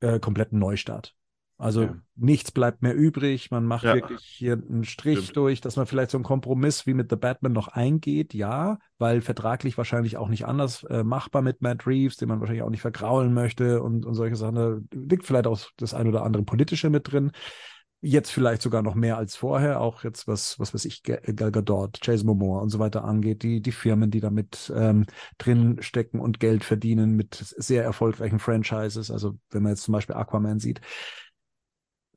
äh, 0.00 0.18
kompletten 0.18 0.58
Neustart. 0.58 1.14
Also 1.58 1.82
ja. 1.82 1.96
nichts 2.16 2.52
bleibt 2.52 2.82
mehr 2.82 2.94
übrig. 2.94 3.50
Man 3.50 3.64
macht 3.64 3.84
ja. 3.84 3.94
wirklich 3.94 4.22
hier 4.22 4.54
einen 4.54 4.84
Strich 4.84 5.20
Stimmt. 5.20 5.36
durch, 5.36 5.60
dass 5.62 5.76
man 5.76 5.86
vielleicht 5.86 6.10
so 6.10 6.18
einen 6.18 6.24
Kompromiss 6.24 6.86
wie 6.86 6.92
mit 6.92 7.08
The 7.08 7.16
Batman 7.16 7.52
noch 7.52 7.68
eingeht, 7.68 8.34
ja, 8.34 8.78
weil 8.98 9.22
vertraglich 9.22 9.78
wahrscheinlich 9.78 10.18
auch 10.18 10.28
nicht 10.28 10.44
anders 10.44 10.84
äh, 10.84 11.02
machbar 11.02 11.40
mit 11.40 11.62
Matt 11.62 11.86
Reeves, 11.86 12.16
den 12.16 12.28
man 12.28 12.40
wahrscheinlich 12.40 12.62
auch 12.62 12.70
nicht 12.70 12.82
vergraulen 12.82 13.32
möchte 13.32 13.82
und, 13.82 14.04
und 14.04 14.14
solche 14.14 14.36
Sachen. 14.36 14.54
Da 14.54 14.78
liegt 14.92 15.24
vielleicht 15.24 15.46
auch 15.46 15.60
das 15.78 15.94
ein 15.94 16.06
oder 16.06 16.24
andere 16.24 16.42
politische 16.42 16.90
mit 16.90 17.10
drin. 17.10 17.32
Jetzt 18.02 18.30
vielleicht 18.30 18.60
sogar 18.60 18.82
noch 18.82 18.94
mehr 18.94 19.16
als 19.16 19.34
vorher, 19.34 19.80
auch 19.80 20.04
jetzt 20.04 20.28
was, 20.28 20.60
was 20.60 20.74
weiß 20.74 20.84
ich, 20.84 21.02
Gal 21.02 21.20
Gadot, 21.50 21.98
Chase 22.02 22.26
Momoa 22.26 22.60
und 22.60 22.68
so 22.68 22.78
weiter 22.78 23.04
angeht, 23.04 23.42
die, 23.42 23.62
die 23.62 23.72
Firmen, 23.72 24.10
die 24.10 24.20
damit 24.20 24.70
ähm, 24.76 25.06
drin 25.38 25.78
stecken 25.80 26.20
und 26.20 26.38
Geld 26.38 26.62
verdienen 26.62 27.16
mit 27.16 27.34
sehr 27.34 27.82
erfolgreichen 27.82 28.38
Franchises. 28.38 29.10
Also 29.10 29.38
wenn 29.50 29.62
man 29.62 29.72
jetzt 29.72 29.84
zum 29.84 29.92
Beispiel 29.92 30.14
Aquaman 30.14 30.58
sieht, 30.58 30.82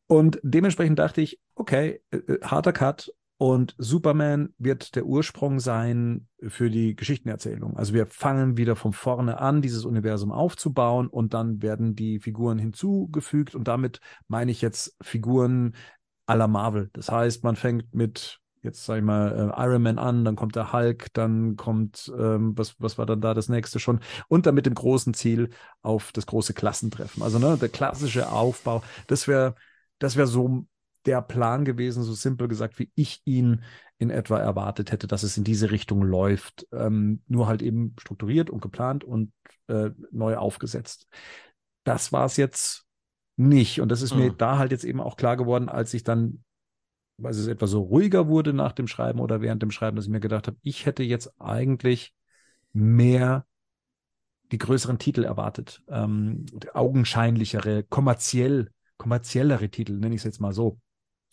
und 0.09 0.39
dementsprechend 0.41 0.97
dachte 0.97 1.21
ich, 1.21 1.39
okay, 1.53 2.01
äh, 2.09 2.17
äh, 2.17 2.39
harter 2.41 2.73
Cut 2.73 3.13
und 3.37 3.75
Superman 3.77 4.55
wird 4.57 4.95
der 4.95 5.05
Ursprung 5.05 5.59
sein 5.59 6.27
für 6.47 6.71
die 6.71 6.95
Geschichtenerzählung. 6.95 7.77
Also 7.77 7.93
wir 7.93 8.07
fangen 8.07 8.57
wieder 8.57 8.75
von 8.75 8.91
vorne 8.91 9.39
an, 9.39 9.61
dieses 9.61 9.85
Universum 9.85 10.31
aufzubauen 10.31 11.07
und 11.09 11.35
dann 11.35 11.61
werden 11.61 11.95
die 11.95 12.19
Figuren 12.19 12.57
hinzugefügt 12.57 13.53
und 13.53 13.67
damit 13.67 14.01
meine 14.27 14.49
ich 14.49 14.61
jetzt 14.61 14.97
Figuren 14.99 15.75
à 16.27 16.35
la 16.35 16.47
Marvel. 16.47 16.89
Das 16.93 17.11
heißt, 17.11 17.43
man 17.43 17.55
fängt 17.55 17.93
mit 17.93 18.39
jetzt 18.63 18.85
sag 18.85 18.97
ich 18.97 19.03
mal 19.03 19.53
äh, 19.55 19.63
Iron 19.63 19.83
Man 19.83 19.99
an, 19.99 20.25
dann 20.25 20.35
kommt 20.35 20.55
der 20.55 20.73
Hulk, 20.73 21.13
dann 21.13 21.55
kommt 21.55 22.11
ähm, 22.17 22.57
was 22.57 22.75
was 22.79 22.97
war 22.97 23.05
dann 23.05 23.21
da 23.21 23.35
das 23.35 23.47
nächste 23.47 23.79
schon 23.79 23.99
und 24.27 24.47
dann 24.47 24.55
mit 24.55 24.65
dem 24.65 24.73
großen 24.73 25.13
Ziel 25.13 25.51
auf 25.83 26.11
das 26.11 26.25
große 26.25 26.53
Klassentreffen. 26.55 27.21
Also 27.21 27.37
ne, 27.37 27.57
der 27.57 27.69
klassische 27.69 28.31
Aufbau, 28.31 28.81
das 29.07 29.27
wäre 29.27 29.55
das 29.99 30.15
wäre 30.15 30.27
so 30.27 30.65
der 31.05 31.21
Plan 31.21 31.65
gewesen, 31.65 32.03
so 32.03 32.13
simpel 32.13 32.47
gesagt, 32.47 32.79
wie 32.79 32.91
ich 32.95 33.21
ihn 33.25 33.63
in 33.97 34.09
etwa 34.09 34.39
erwartet 34.39 34.91
hätte, 34.91 35.07
dass 35.07 35.23
es 35.23 35.37
in 35.37 35.43
diese 35.43 35.71
Richtung 35.71 36.01
läuft. 36.01 36.67
Ähm, 36.71 37.21
nur 37.27 37.47
halt 37.47 37.61
eben 37.61 37.95
strukturiert 37.99 38.49
und 38.49 38.61
geplant 38.61 39.03
und 39.03 39.31
äh, 39.67 39.91
neu 40.11 40.37
aufgesetzt. 40.37 41.07
Das 41.83 42.11
war 42.11 42.25
es 42.25 42.37
jetzt 42.37 42.85
nicht. 43.35 43.81
Und 43.81 43.89
das 43.89 44.01
ist 44.01 44.13
mhm. 44.13 44.19
mir 44.19 44.31
da 44.31 44.57
halt 44.57 44.71
jetzt 44.71 44.83
eben 44.83 44.99
auch 44.99 45.15
klar 45.15 45.37
geworden, 45.37 45.69
als 45.69 45.93
ich 45.93 46.03
dann, 46.03 46.43
weil 47.17 47.31
es 47.31 47.47
etwa 47.47 47.67
so 47.67 47.81
ruhiger 47.81 48.27
wurde 48.27 48.53
nach 48.53 48.73
dem 48.73 48.87
Schreiben 48.87 49.19
oder 49.19 49.41
während 49.41 49.61
dem 49.61 49.71
Schreiben, 49.71 49.95
dass 49.95 50.05
ich 50.05 50.11
mir 50.11 50.19
gedacht 50.19 50.47
habe, 50.47 50.57
ich 50.61 50.85
hätte 50.85 51.03
jetzt 51.03 51.33
eigentlich 51.39 52.13
mehr 52.73 53.45
die 54.51 54.57
größeren 54.57 54.97
Titel 54.97 55.23
erwartet, 55.23 55.83
ähm, 55.87 56.45
augenscheinlichere, 56.73 57.83
kommerziell 57.83 58.71
kommerziellere 58.99 59.69
Titel, 59.69 59.93
nenne 59.93 60.13
ich 60.13 60.21
es 60.21 60.25
jetzt 60.25 60.39
mal 60.39 60.53
so. 60.53 60.79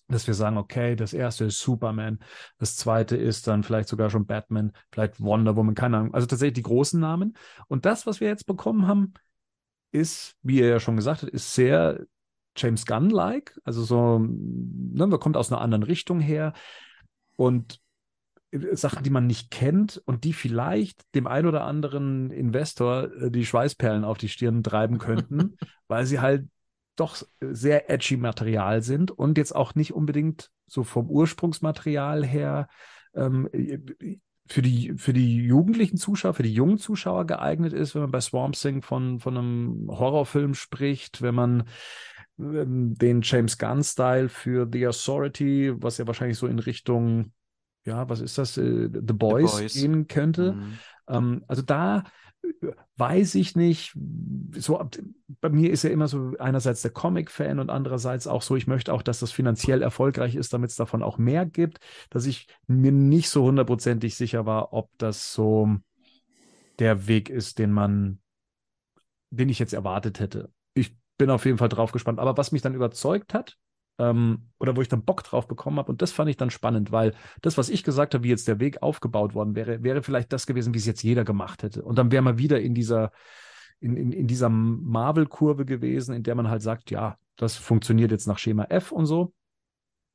Dass 0.09 0.27
wir 0.29 0.35
sagen, 0.35 0.57
okay, 0.57 0.95
das 0.95 1.13
erste 1.13 1.47
ist 1.47 1.59
Superman, 1.59 2.21
das 2.59 2.77
zweite 2.77 3.17
ist 3.17 3.49
dann 3.49 3.65
vielleicht 3.65 3.89
sogar 3.89 4.09
schon 4.09 4.25
Batman, 4.25 4.73
vielleicht 4.93 5.21
Wonder 5.21 5.57
Woman, 5.57 5.75
keine 5.75 5.99
Ahnung. 5.99 6.15
Also 6.15 6.29
tatsächlich 6.29 6.55
die 6.55 6.63
großen 6.63 7.01
Namen. 7.01 7.37
Und 7.67 7.85
das, 7.85 8.07
was 8.07 8.21
wir 8.21 8.29
jetzt 8.29 8.47
bekommen 8.47 8.87
haben, 8.87 9.15
ist, 9.91 10.37
wie 10.43 10.61
er 10.61 10.69
ja 10.69 10.81
schon 10.81 10.97
gesagt 10.97 11.23
hat, 11.23 11.31
ist 11.31 11.55
sehr 11.55 12.07
James 12.57 12.87
Gunn-like. 12.87 13.59
Also 13.65 13.83
so, 13.83 14.21
ne, 14.21 15.07
man 15.07 15.21
kommt 15.21 15.37
aus 15.37 15.51
einer 15.51 15.61
anderen 15.61 15.83
Richtung 15.83 16.21
her. 16.21 16.53
Und 17.35 17.81
Sachen, 18.73 19.03
die 19.03 19.11
man 19.11 19.27
nicht 19.27 19.51
kennt 19.51 20.01
und 20.07 20.25
die 20.25 20.33
vielleicht 20.33 21.03
dem 21.15 21.27
ein 21.27 21.47
oder 21.47 21.65
anderen 21.65 22.31
Investor 22.31 23.13
äh, 23.13 23.31
die 23.31 23.45
Schweißperlen 23.45 24.05
auf 24.05 24.19
die 24.19 24.29
Stirn 24.29 24.63
treiben 24.63 24.99
könnten, 24.99 25.57
weil 25.89 26.07
sie 26.07 26.21
halt 26.21 26.47
doch 26.97 27.23
sehr 27.41 27.91
edgy 27.91 28.17
Material 28.17 28.83
sind 28.83 29.11
und 29.11 29.39
jetzt 29.39 29.55
auch 29.55 29.75
nicht 29.75 29.93
unbedingt 29.93 30.51
so 30.67 30.83
vom 30.85 31.09
Ursprungsmaterial 31.09 32.25
her 32.25 32.69
ähm, 33.15 33.49
für 34.49 34.63
die, 34.63 34.95
für 34.97 35.13
die 35.13 35.45
jugendlichen 35.45 35.97
Zuschauer, 35.97 36.35
für 36.35 36.43
die 36.43 36.55
jungen 36.55 36.79
Zuschauer 36.79 37.27
geeignet 37.27 37.73
ist, 37.73 37.95
wenn 37.95 38.03
man 38.03 38.11
bei 38.11 38.21
Swamp 38.21 38.55
Thing 38.55 38.83
von, 38.83 39.19
von 39.19 39.37
einem 39.37 39.89
Horrorfilm 39.89 40.55
spricht, 40.55 41.21
wenn 41.23 41.35
man 41.35 41.65
ähm, 42.39 42.95
den 42.95 43.23
James 43.23 43.59
Gunn-Style 43.59 44.29
für 44.29 44.69
The 44.71 44.87
Authority, 44.89 45.73
was 45.77 45.99
ja 45.99 46.07
wahrscheinlich 46.07 46.39
so 46.39 46.47
in 46.47 46.59
Richtung, 46.59 47.33
ja, 47.85 48.09
was 48.09 48.21
ist 48.21 48.39
das, 48.39 48.57
äh, 48.57 48.89
The, 48.93 49.13
Boys 49.13 49.57
The, 49.57 49.63
Boys 49.63 49.75
gehen 49.75 50.07
könnte. 50.07 50.53
Mhm. 50.53 50.79
Ähm, 51.09 51.45
also 51.49 51.63
da 51.63 52.05
weiß 52.97 53.35
ich 53.37 53.57
nicht. 53.57 53.97
So, 54.57 54.89
bei 55.41 55.49
mir 55.49 55.71
ist 55.71 55.83
ja 55.83 55.91
immer 55.91 56.09
so 56.09 56.33
einerseits 56.39 56.83
der 56.83 56.91
Comic-Fan 56.91 57.59
und 57.59 57.71
andererseits 57.71 58.27
auch 58.27 58.43
so, 58.43 58.57
ich 58.57 58.67
möchte 58.67 58.93
auch, 58.93 59.03
dass 59.03 59.21
das 59.21 59.33
finanziell 59.33 59.83
erfolgreich 59.83 60.35
ist, 60.35 60.53
damit 60.53 60.71
es 60.71 60.77
davon 60.77 61.03
auch 61.03 61.19
mehr 61.19 61.47
gibt, 61.47 61.79
dass 62.11 62.27
ich 62.27 62.49
mir 62.67 62.93
nicht 62.93 63.29
so 63.29 63.45
hundertprozentig 63.45 64.17
sicher 64.17 64.47
war, 64.47 64.73
ob 64.73 64.91
das 64.99 65.33
so 65.33 65.77
der 66.79 67.07
Weg 67.07 67.31
ist, 67.31 67.59
den 67.59 67.73
man, 67.73 68.21
den 69.31 69.49
ich 69.49 69.59
jetzt 69.59 69.73
erwartet 69.73 70.21
hätte. 70.21 70.51
Ich 70.75 70.97
bin 71.19 71.31
auf 71.31 71.45
jeden 71.45 71.59
Fall 71.59 71.69
drauf 71.69 71.93
gespannt. 71.93 72.19
Aber 72.19 72.37
was 72.37 72.53
mich 72.53 72.63
dann 72.63 72.75
überzeugt 72.75 73.35
hat, 73.35 73.57
ähm, 73.99 74.51
oder 74.59 74.77
wo 74.77 74.83
ich 74.83 74.89
dann 74.89 75.05
Bock 75.05 75.23
drauf 75.25 75.49
bekommen 75.49 75.79
habe. 75.79 75.91
Und 75.91 76.03
das 76.03 76.13
fand 76.13 76.31
ich 76.31 76.37
dann 76.37 76.51
spannend, 76.51 76.93
weil 76.93 77.15
das, 77.43 77.57
was 77.59 77.69
ich 77.69 77.85
gesagt 77.85 78.15
habe, 78.15 78.25
wie 78.25 78.29
jetzt 78.29 78.49
der 78.49 78.61
Weg 78.61 78.83
aufgebaut 78.83 79.35
worden 79.35 79.55
wäre, 79.55 79.83
wäre 79.83 80.03
vielleicht 80.03 80.33
das 80.33 80.47
gewesen, 80.47 80.75
wie 80.75 80.79
es 80.79 80.87
jetzt 80.87 81.03
jeder 81.03 81.25
gemacht 81.25 81.63
hätte. 81.63 81.83
Und 81.83 81.97
dann 81.97 82.11
wäre 82.13 82.23
man 82.23 82.39
wieder 82.39 82.61
in 82.61 82.75
dieser, 82.75 83.13
in, 83.81 83.97
in, 83.97 84.13
in 84.13 84.27
dieser 84.27 84.49
Marvel-Kurve 84.49 85.65
gewesen, 85.65 86.15
in 86.15 86.23
der 86.23 86.35
man 86.35 86.49
halt 86.49 86.63
sagt, 86.63 86.91
ja, 86.91 87.17
das 87.37 87.57
funktioniert 87.57 88.11
jetzt 88.11 88.27
nach 88.27 88.39
Schema 88.39 88.65
F 88.65 88.93
und 88.93 89.07
so. 89.07 89.33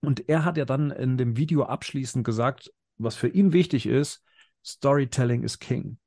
Und 0.01 0.27
er 0.29 0.45
hat 0.45 0.57
ja 0.57 0.65
dann 0.65 0.89
in 0.91 1.17
dem 1.17 1.37
Video 1.37 1.63
abschließend 1.63 2.25
gesagt, 2.25 2.71
was 2.97 3.15
für 3.15 3.27
ihn 3.27 3.53
wichtig 3.53 3.85
ist, 3.85 4.23
Storytelling 4.63 5.43
is 5.43 5.59
King. 5.59 5.97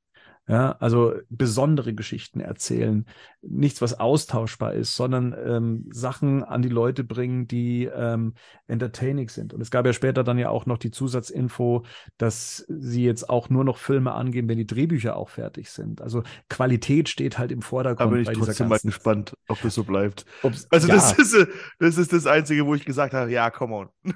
Ja, 0.47 0.73
also 0.79 1.15
besondere 1.29 1.95
Geschichten 1.95 2.39
erzählen, 2.39 3.07
nichts, 3.41 3.81
was 3.81 3.99
austauschbar 3.99 4.73
ist, 4.73 4.95
sondern 4.95 5.35
ähm, 5.43 5.89
Sachen 5.91 6.43
an 6.43 6.61
die 6.61 6.69
Leute 6.69 7.03
bringen, 7.03 7.47
die 7.47 7.85
ähm, 7.85 8.35
entertaining 8.67 9.29
sind. 9.29 9.55
Und 9.55 9.61
es 9.61 9.71
gab 9.71 9.87
ja 9.87 9.93
später 9.93 10.23
dann 10.23 10.37
ja 10.37 10.49
auch 10.49 10.67
noch 10.67 10.77
die 10.77 10.91
Zusatzinfo, 10.91 11.83
dass 12.19 12.63
sie 12.67 13.03
jetzt 13.03 13.27
auch 13.27 13.49
nur 13.49 13.63
noch 13.63 13.77
Filme 13.77 14.13
angehen, 14.13 14.47
wenn 14.47 14.59
die 14.59 14.67
Drehbücher 14.67 15.15
auch 15.15 15.29
fertig 15.29 15.71
sind. 15.71 16.01
Also 16.01 16.21
Qualität 16.47 17.09
steht 17.09 17.39
halt 17.39 17.51
im 17.51 17.63
Vordergrund. 17.63 18.01
Aber 18.01 18.17
ich 18.17 18.27
bin 18.27 18.39
trotzdem 18.39 18.67
mal 18.67 18.79
gespannt, 18.79 19.35
ob 19.47 19.59
das 19.63 19.73
so 19.73 19.83
bleibt. 19.83 20.25
Ob's, 20.43 20.67
also 20.69 20.87
ja. 20.87 20.93
das, 20.93 21.17
ist, 21.17 21.47
das 21.79 21.97
ist 21.97 22.13
das 22.13 22.27
Einzige, 22.27 22.67
wo 22.67 22.75
ich 22.75 22.85
gesagt 22.85 23.15
habe, 23.15 23.31
ja, 23.31 23.49
come 23.49 23.73
on. 23.73 23.89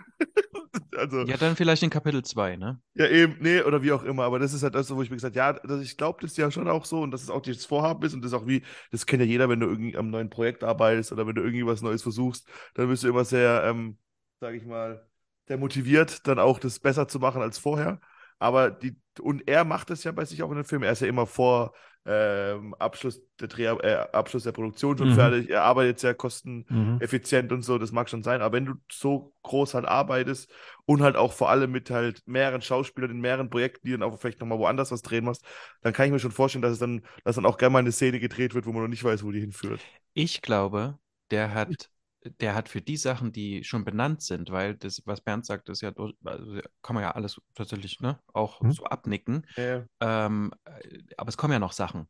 also, 0.96 1.22
ja, 1.22 1.38
dann 1.38 1.56
vielleicht 1.56 1.82
in 1.84 1.90
Kapitel 1.90 2.24
2, 2.24 2.58
ne? 2.58 2.80
Ja, 2.94 3.08
eben, 3.08 3.38
nee, 3.40 3.62
oder 3.62 3.82
wie 3.82 3.92
auch 3.92 4.04
immer. 4.04 4.24
Aber 4.24 4.40
das 4.40 4.54
ist 4.54 4.64
halt 4.64 4.76
das, 4.76 4.94
wo 4.94 5.02
ich 5.02 5.10
mir 5.10 5.18
gesagt 5.18 5.38
habe, 5.38 5.62
ja, 5.68 5.80
ich 5.80 5.98
glaube 5.98 6.19
das 6.20 6.38
ja 6.38 6.52
schon 6.52 6.68
auch 6.68 6.86
so 6.86 7.02
und 7.02 7.12
dass 7.12 7.24
es 7.24 7.30
auch 7.30 7.42
das 7.42 7.66
Vorhaben 7.66 8.04
ist 8.06 8.14
und 8.14 8.24
das 8.24 8.34
auch 8.34 8.48
wie, 8.48 8.64
das 8.92 9.06
kennt 9.06 9.22
ja 9.22 9.28
jeder, 9.28 9.50
wenn 9.50 9.60
du 9.60 9.68
irgendwie 9.68 9.98
am 9.98 10.10
neuen 10.10 10.30
Projekt 10.30 10.64
arbeitest 10.64 11.12
oder 11.12 11.28
wenn 11.28 11.36
du 11.36 11.42
irgendwie 11.42 11.66
was 11.66 11.82
Neues 11.82 12.04
versuchst, 12.04 12.48
dann 12.76 12.88
bist 12.90 13.04
du 13.04 13.08
immer 13.10 13.26
sehr, 13.26 13.64
ähm, 13.66 13.98
sag 14.40 14.56
ich 14.56 14.66
mal, 14.66 15.08
sehr 15.48 15.58
motiviert, 15.58 16.28
dann 16.28 16.40
auch 16.40 16.60
das 16.60 16.80
besser 16.80 17.08
zu 17.08 17.20
machen 17.20 17.42
als 17.42 17.58
vorher. 17.58 18.00
Aber 18.39 18.72
die, 18.72 18.96
und 19.22 19.48
er 19.48 19.65
macht 19.65 19.91
es 19.91 20.03
ja 20.03 20.12
bei 20.12 20.25
sich 20.25 20.41
auch 20.41 20.50
in 20.50 20.55
den 20.55 20.65
Film. 20.65 20.84
Er 20.84 20.93
ist 20.93 21.01
ja 21.01 21.08
immer 21.08 21.27
vor 21.27 21.74
ähm, 22.05 22.74
Abschluss, 22.75 23.22
der 23.39 23.50
Dreh, 23.50 23.65
äh, 23.65 24.08
Abschluss 24.13 24.43
der 24.43 24.53
Produktion 24.53 24.98
schon 24.98 25.10
mhm. 25.10 25.15
fertig. 25.15 25.50
Er 25.50 25.63
arbeitet 25.63 26.00
sehr 26.00 26.15
kosteneffizient 26.15 27.51
mhm. 27.51 27.58
und 27.58 27.62
so, 27.63 27.77
das 27.77 27.91
mag 27.91 28.10
schon 28.10 28.24
sein. 28.24 28.41
Aber 28.41 28.55
wenn 28.55 28.65
du 28.65 28.74
so 28.91 29.34
groß 29.43 29.74
halt 29.74 29.86
arbeitest 29.86 30.50
und 30.86 31.01
halt 31.01 31.17
auch 31.17 31.34
vor 31.34 31.50
allem 31.50 31.72
mit 31.72 31.91
halt 31.91 32.24
mehreren 32.25 32.62
Schauspielern 32.62 33.12
in 33.12 33.19
mehreren 33.19 33.50
Projekten, 33.50 33.86
die 33.86 33.91
dann 33.91 34.03
auch 34.03 34.17
vielleicht 34.19 34.39
nochmal 34.39 34.60
woanders 34.60 34.91
was 34.91 35.01
drehen 35.01 35.25
musst, 35.25 35.46
dann 35.81 35.93
kann 35.93 36.05
ich 36.05 36.12
mir 36.12 36.19
schon 36.19 36.31
vorstellen, 36.31 36.62
dass 36.62 36.74
es 36.74 36.79
dann, 36.79 37.01
dass 37.25 37.36
dann 37.36 37.46
auch 37.46 37.58
gerne 37.58 37.74
mal 37.74 37.79
eine 37.79 37.91
Szene 37.91 38.19
gedreht 38.19 38.55
wird, 38.55 38.65
wo 38.65 38.72
man 38.72 38.84
noch 38.84 38.89
nicht 38.89 39.03
weiß, 39.03 39.24
wo 39.24 39.31
die 39.31 39.41
hinführt. 39.41 39.81
Ich 40.13 40.41
glaube, 40.41 40.98
der 41.29 41.53
hat 41.53 41.89
der 42.24 42.56
hat 42.56 42.70
für 42.70 42.82
die 42.82 42.98
Sachen, 42.98 43.32
die 43.32 43.64
schon 43.64 43.86
benannt 43.86 44.22
sind, 44.22 44.52
weil 44.52 44.76
das, 44.76 45.02
was 45.06 45.22
Bernd 45.22 45.46
sagt, 45.46 45.70
ist 45.70 45.82
ja, 45.82 45.94
also 46.24 46.60
kann 46.82 46.94
man 46.94 47.04
ja 47.04 47.12
alles 47.12 47.42
tatsächlich 47.56 48.00
ne, 48.02 48.20
auch 48.34 48.62
mhm. 48.62 48.72
so 48.72 48.84
abnicken. 48.86 49.46
Ja. 49.56 49.86
Ähm, 50.00 50.52
äh, 50.66 51.00
aber 51.18 51.30
es 51.30 51.38
kommen 51.38 51.54
ja 51.54 51.60
noch 51.60 51.72
Sachen. 51.72 52.08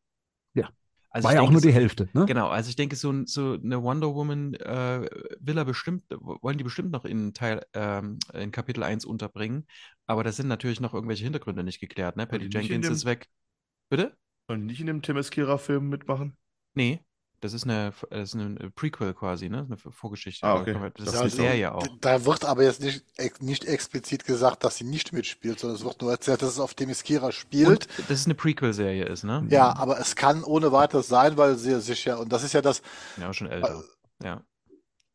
Ja. 0.54 0.70
Also 1.12 1.28
War 1.28 1.34
ja 1.34 1.42
auch 1.42 1.50
nur 1.50 1.62
die 1.62 1.74
Hälfte, 1.74 2.08
ne? 2.14 2.26
Genau, 2.28 2.50
also 2.50 2.70
ich 2.70 2.76
denke, 2.76 2.96
so, 2.96 3.26
so 3.26 3.54
eine 3.54 3.82
Wonder 3.82 4.14
Woman 4.14 4.54
äh, 4.54 5.10
will 5.40 5.58
er 5.58 5.66
bestimmt, 5.66 6.04
wollen 6.10 6.60
die 6.60 6.64
bestimmt 6.64 6.92
noch 6.92 7.04
in 7.04 7.34
Teil, 7.34 7.66
ähm, 7.74 8.20
in 8.34 8.52
Kapitel 8.52 8.84
1 8.84 9.06
unterbringen, 9.06 9.66
aber 10.06 10.24
da 10.24 10.32
sind 10.32 10.48
natürlich 10.48 10.80
noch 10.80 10.94
irgendwelche 10.94 11.24
Hintergründe 11.24 11.64
nicht 11.64 11.80
geklärt, 11.80 12.16
ne? 12.16 12.28
Patty 12.28 12.50
Jenkins 12.52 12.86
dem, 12.86 12.94
ist 12.94 13.06
weg. 13.06 13.28
Bitte? 13.90 14.16
Sollen 14.48 14.68
nicht 14.68 14.82
in 14.82 14.86
dem 14.86 15.02
Tim 15.02 15.20
Kira-Film 15.20 15.90
mitmachen? 15.90 16.38
Nee, 16.76 17.04
das 17.42 17.54
ist 17.54 17.64
eine, 17.64 17.94
das 18.10 18.34
ist 18.34 18.36
eine 18.36 18.70
Prequel 18.72 19.14
quasi, 19.14 19.50
ne? 19.50 19.66
Eine 19.66 19.78
Vorgeschichte. 19.78 20.46
Ah, 20.46 20.56
okay. 20.56 20.76
Das 20.98 21.08
ist 21.08 21.14
ja, 21.14 21.22
eine 21.22 21.30
Serie 21.30 21.76
auch. 21.76 21.88
Da 22.02 22.26
wird 22.26 22.46
aber 22.46 22.64
jetzt 22.64 22.82
nicht, 22.82 23.04
nicht 23.42 23.66
explizit 23.66 24.26
gesagt, 24.26 24.64
dass 24.64 24.78
sie 24.78 24.84
nicht 24.84 25.14
mitspielt, 25.14 25.60
sondern 25.60 25.78
es 25.78 25.84
wird 25.84 26.02
nur 26.02 26.12
erzählt, 26.12 26.42
dass 26.42 26.50
es 26.50 26.60
auf 26.60 26.74
Themyscira 26.74 27.32
spielt. 27.32 27.88
Und 27.98 28.10
dass 28.10 28.20
es 28.20 28.26
eine 28.26 28.36
Prequel-Serie 28.36 29.06
ist, 29.06 29.24
ne? 29.24 29.46
Ja, 29.50 29.76
aber 29.76 30.00
es 30.00 30.16
kann 30.16 30.44
ohne 30.44 30.72
weiteres 30.72 31.08
sein, 31.08 31.38
weil 31.38 31.56
sie 31.58 31.80
sich 31.82 32.06
ja, 32.06 32.18
und 32.18 32.32
das 32.32 32.44
ist 32.44 32.54
ja 32.54 32.62
das. 32.62 32.82
Ja, 33.18 33.34
schon 33.34 33.48
älter. 33.48 33.84
Äh, 34.22 34.26
ja. 34.26 34.44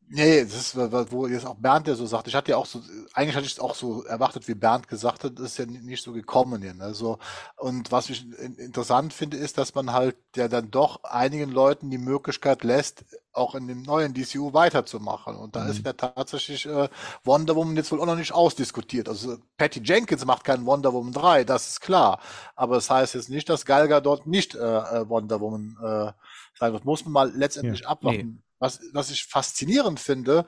Nee, 0.07 0.43
das 0.43 0.53
ist, 0.53 0.77
wo 1.11 1.25
jetzt 1.25 1.47
auch 1.47 1.55
Bernd 1.55 1.87
ja 1.87 1.95
so 1.95 2.05
sagt, 2.05 2.27
ich 2.27 2.35
hatte 2.35 2.51
ja 2.51 2.57
auch 2.57 2.67
so, 2.67 2.79
eigentlich 3.13 3.35
hatte 3.35 3.47
ich 3.47 3.53
es 3.53 3.59
auch 3.59 3.73
so 3.73 4.03
erwartet, 4.03 4.47
wie 4.47 4.53
Bernd 4.53 4.87
gesagt 4.87 5.23
hat, 5.23 5.39
das 5.39 5.45
ist 5.45 5.57
ja 5.57 5.65
nicht 5.65 6.03
so 6.03 6.13
gekommen. 6.13 6.61
Ja, 6.61 6.73
ne? 6.73 6.93
so, 6.93 7.17
und 7.57 7.91
was 7.91 8.09
ich 8.11 8.23
interessant 8.39 9.13
finde, 9.13 9.37
ist, 9.37 9.57
dass 9.57 9.73
man 9.73 9.93
halt 9.93 10.15
ja 10.35 10.47
dann 10.47 10.69
doch 10.69 11.03
einigen 11.03 11.49
Leuten 11.49 11.89
die 11.89 11.97
Möglichkeit 11.97 12.63
lässt, 12.63 13.03
auch 13.33 13.55
in 13.55 13.67
dem 13.67 13.81
neuen 13.81 14.13
DCU 14.13 14.53
weiterzumachen. 14.53 15.35
Und 15.35 15.55
da 15.55 15.63
mhm. 15.63 15.71
ist 15.71 15.85
ja 15.85 15.93
tatsächlich 15.93 16.67
äh, 16.67 16.87
Wonder 17.23 17.55
Woman 17.55 17.75
jetzt 17.75 17.91
wohl 17.91 17.99
auch 17.99 18.05
noch 18.05 18.15
nicht 18.15 18.33
ausdiskutiert. 18.33 19.09
Also 19.09 19.37
Patty 19.57 19.81
Jenkins 19.83 20.23
macht 20.23 20.43
keinen 20.43 20.67
Wonder 20.67 20.93
Woman 20.93 21.13
3, 21.13 21.45
das 21.45 21.67
ist 21.67 21.81
klar. 21.81 22.19
Aber 22.55 22.75
das 22.75 22.91
heißt 22.91 23.15
jetzt 23.15 23.29
nicht, 23.29 23.49
dass 23.49 23.65
Galga 23.65 24.01
dort 24.01 24.27
nicht 24.27 24.53
äh, 24.53 24.59
äh, 24.59 25.09
Wonder 25.09 25.41
Woman 25.41 25.77
äh, 25.81 26.11
sein 26.59 26.73
wird. 26.73 26.85
Muss 26.85 27.03
man 27.05 27.13
mal 27.13 27.31
letztendlich 27.35 27.81
ja, 27.81 27.87
abwarten. 27.87 28.17
Nee 28.35 28.45
was, 28.59 28.79
was 28.93 29.11
ich 29.11 29.25
faszinierend 29.25 29.99
finde, 29.99 30.45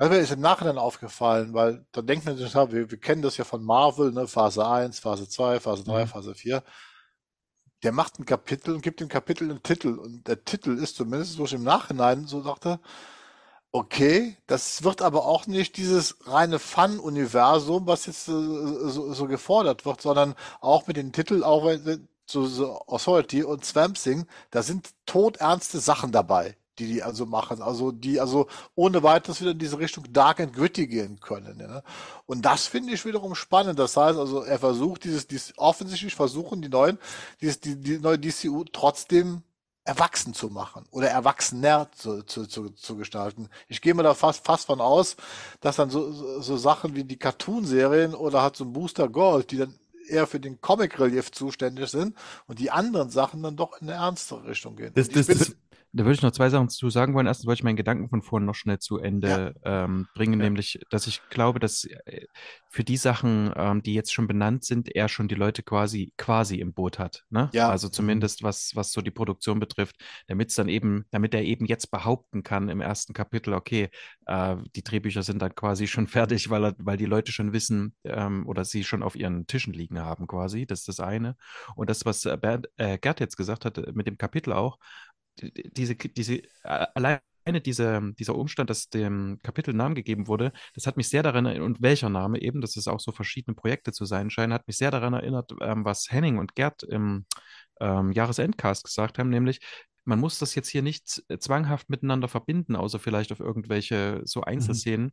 das 0.00 0.16
ist 0.16 0.32
im 0.32 0.40
Nachhinein 0.40 0.78
aufgefallen, 0.78 1.52
weil 1.52 1.84
da 1.92 2.00
denkt 2.00 2.24
man 2.24 2.34
sich, 2.38 2.54
wir, 2.54 2.90
wir 2.90 3.00
kennen 3.00 3.20
das 3.20 3.36
ja 3.36 3.44
von 3.44 3.62
Marvel, 3.62 4.12
ne, 4.12 4.26
Phase 4.26 4.66
1, 4.66 4.98
Phase 4.98 5.28
2, 5.28 5.60
Phase 5.60 5.84
3, 5.84 6.04
mhm. 6.04 6.08
Phase 6.08 6.34
4. 6.34 6.62
Der 7.82 7.92
macht 7.92 8.18
ein 8.18 8.24
Kapitel 8.24 8.74
und 8.74 8.80
gibt 8.80 9.00
dem 9.00 9.08
Kapitel 9.08 9.50
einen 9.50 9.62
Titel. 9.62 9.98
Und 9.98 10.26
der 10.26 10.42
Titel 10.42 10.78
ist 10.78 10.96
zumindest, 10.96 11.38
wo 11.38 11.44
ich 11.44 11.52
im 11.52 11.64
Nachhinein 11.64 12.26
so 12.26 12.42
dachte, 12.42 12.80
okay, 13.72 14.38
das 14.46 14.84
wird 14.84 15.02
aber 15.02 15.26
auch 15.26 15.46
nicht 15.46 15.76
dieses 15.76 16.16
reine 16.26 16.58
Fun-Universum, 16.58 17.86
was 17.86 18.06
jetzt 18.06 18.26
äh, 18.28 18.32
so, 18.32 19.12
so, 19.12 19.26
gefordert 19.26 19.84
wird, 19.84 20.00
sondern 20.00 20.34
auch 20.62 20.86
mit 20.86 20.96
dem 20.96 21.12
Titel, 21.12 21.44
auch 21.44 21.70
so, 22.24 22.46
so 22.46 22.80
Authority 22.86 23.44
und 23.44 23.66
Swamp 23.66 23.98
Thing, 23.98 24.26
da 24.50 24.62
sind 24.62 24.90
todernste 25.04 25.78
Sachen 25.78 26.10
dabei 26.10 26.56
die 26.80 26.86
die 26.86 27.02
also 27.02 27.26
machen, 27.26 27.62
also 27.62 27.92
die 27.92 28.20
also 28.20 28.46
ohne 28.74 29.02
weiteres 29.02 29.40
wieder 29.40 29.52
in 29.52 29.58
diese 29.58 29.78
Richtung 29.78 30.04
Dark 30.12 30.40
and 30.40 30.54
Gritty 30.54 30.86
gehen 30.86 31.20
können. 31.20 31.60
Ja. 31.60 31.82
Und 32.26 32.44
das 32.44 32.66
finde 32.66 32.92
ich 32.92 33.04
wiederum 33.04 33.34
spannend. 33.34 33.78
Das 33.78 33.96
heißt 33.96 34.18
also, 34.18 34.42
er 34.42 34.58
versucht 34.58 35.04
dieses, 35.04 35.26
dieses 35.26 35.56
offensichtlich 35.58 36.14
versuchen 36.14 36.62
die 36.62 36.68
neuen, 36.68 36.98
dieses, 37.40 37.60
die, 37.60 37.76
die 37.76 37.98
neue 37.98 38.18
DCU 38.18 38.64
trotzdem 38.72 39.42
erwachsen 39.84 40.34
zu 40.34 40.48
machen 40.48 40.84
oder 40.90 41.08
erwachsener 41.08 41.90
zu, 41.92 42.22
zu, 42.22 42.46
zu, 42.46 42.70
zu 42.70 42.96
gestalten. 42.96 43.48
Ich 43.68 43.80
gehe 43.80 43.94
mir 43.94 44.02
da 44.02 44.14
fast, 44.14 44.44
fast 44.44 44.66
von 44.66 44.80
aus, 44.80 45.16
dass 45.60 45.76
dann 45.76 45.90
so, 45.90 46.12
so, 46.12 46.40
so 46.40 46.56
Sachen 46.56 46.94
wie 46.94 47.04
die 47.04 47.18
Cartoon-Serien 47.18 48.14
oder 48.14 48.42
hat 48.42 48.56
so 48.56 48.64
ein 48.64 48.72
Booster 48.72 49.08
Gold, 49.08 49.50
die 49.50 49.58
dann 49.58 49.74
eher 50.08 50.26
für 50.26 50.40
den 50.40 50.60
Comic-Relief 50.60 51.30
zuständig 51.32 51.88
sind 51.90 52.16
und 52.46 52.58
die 52.58 52.70
anderen 52.70 53.10
Sachen 53.10 53.42
dann 53.42 53.56
doch 53.56 53.80
in 53.80 53.88
eine 53.88 53.98
ernstere 53.98 54.48
Richtung 54.48 54.76
gehen. 54.76 54.92
Das, 54.94 55.08
das, 55.08 55.26
das, 55.26 55.56
da 55.92 56.04
würde 56.04 56.14
ich 56.14 56.22
noch 56.22 56.30
zwei 56.30 56.50
Sachen 56.50 56.68
zu 56.68 56.88
sagen 56.88 57.14
wollen. 57.14 57.26
Erstens 57.26 57.46
wollte 57.46 57.60
ich 57.60 57.64
meinen 57.64 57.76
Gedanken 57.76 58.08
von 58.08 58.22
vorhin 58.22 58.46
noch 58.46 58.54
schnell 58.54 58.78
zu 58.78 58.98
Ende 58.98 59.54
ja. 59.64 59.84
ähm, 59.84 60.06
bringen, 60.14 60.38
ja. 60.38 60.44
nämlich, 60.44 60.80
dass 60.90 61.06
ich 61.06 61.20
glaube, 61.30 61.58
dass 61.58 61.84
äh, 61.84 62.26
für 62.68 62.84
die 62.84 62.96
Sachen, 62.96 63.52
ähm, 63.56 63.82
die 63.82 63.94
jetzt 63.94 64.12
schon 64.12 64.28
benannt 64.28 64.64
sind, 64.64 64.94
er 64.94 65.08
schon 65.08 65.26
die 65.26 65.34
Leute 65.34 65.64
quasi 65.64 66.12
quasi 66.16 66.56
im 66.56 66.72
Boot 66.72 67.00
hat. 67.00 67.24
Ne? 67.28 67.50
Ja. 67.52 67.68
Also 67.68 67.88
zumindest 67.88 68.44
was, 68.44 68.76
was 68.76 68.92
so 68.92 69.00
die 69.00 69.10
Produktion 69.10 69.58
betrifft, 69.58 69.96
damit 70.28 70.50
es 70.50 70.54
dann 70.54 70.68
eben, 70.68 71.06
damit 71.10 71.34
er 71.34 71.42
eben 71.42 71.66
jetzt 71.66 71.90
behaupten 71.90 72.44
kann 72.44 72.68
im 72.68 72.80
ersten 72.80 73.12
Kapitel, 73.12 73.54
okay, 73.54 73.88
äh, 74.26 74.56
die 74.76 74.84
Drehbücher 74.84 75.24
sind 75.24 75.42
dann 75.42 75.54
quasi 75.56 75.88
schon 75.88 76.06
fertig, 76.06 76.50
weil 76.50 76.66
er, 76.66 76.74
weil 76.78 76.96
die 76.96 77.06
Leute 77.06 77.32
schon 77.32 77.52
wissen 77.52 77.94
ähm, 78.04 78.46
oder 78.46 78.64
sie 78.64 78.84
schon 78.84 79.02
auf 79.02 79.16
ihren 79.16 79.48
Tischen 79.48 79.72
liegen 79.72 79.98
haben, 79.98 80.28
quasi. 80.28 80.66
Das 80.66 80.80
ist 80.80 80.88
das 80.88 81.00
eine. 81.00 81.36
Und 81.74 81.90
das, 81.90 82.04
was 82.04 82.22
Bert, 82.40 82.68
äh, 82.76 82.98
Gerd 82.98 83.18
jetzt 83.18 83.36
gesagt 83.36 83.64
hat, 83.64 83.94
mit 83.94 84.06
dem 84.06 84.18
Kapitel 84.18 84.52
auch, 84.52 84.78
diese, 85.38 85.94
diese, 85.94 86.42
alleine 86.62 87.20
diese, 87.64 88.00
dieser 88.18 88.34
Umstand, 88.34 88.70
dass 88.70 88.88
dem 88.88 89.38
Kapitel 89.42 89.74
Namen 89.74 89.94
gegeben 89.94 90.28
wurde, 90.28 90.52
das 90.74 90.86
hat 90.86 90.96
mich 90.96 91.08
sehr 91.08 91.22
daran 91.22 91.46
erinnert, 91.46 91.66
und 91.66 91.82
welcher 91.82 92.08
Name 92.08 92.40
eben, 92.40 92.60
dass 92.60 92.76
es 92.76 92.88
auch 92.88 93.00
so 93.00 93.12
verschiedene 93.12 93.54
Projekte 93.54 93.92
zu 93.92 94.04
sein 94.04 94.30
scheinen, 94.30 94.52
hat 94.52 94.66
mich 94.66 94.76
sehr 94.76 94.90
daran 94.90 95.14
erinnert, 95.14 95.52
ähm, 95.60 95.84
was 95.84 96.10
Henning 96.10 96.38
und 96.38 96.54
Gerd 96.54 96.82
im 96.82 97.26
ähm, 97.80 98.12
Jahresendcast 98.12 98.84
gesagt 98.84 99.18
haben, 99.18 99.30
nämlich, 99.30 99.60
man 100.04 100.18
muss 100.18 100.38
das 100.38 100.54
jetzt 100.54 100.68
hier 100.68 100.82
nicht 100.82 101.22
zwanghaft 101.38 101.90
miteinander 101.90 102.28
verbinden, 102.28 102.74
außer 102.74 102.98
vielleicht 102.98 103.32
auf 103.32 103.40
irgendwelche 103.40 104.22
so 104.24 104.40
mhm. 104.40 104.44
Einzelszenen. 104.44 105.06
Mhm. 105.06 105.12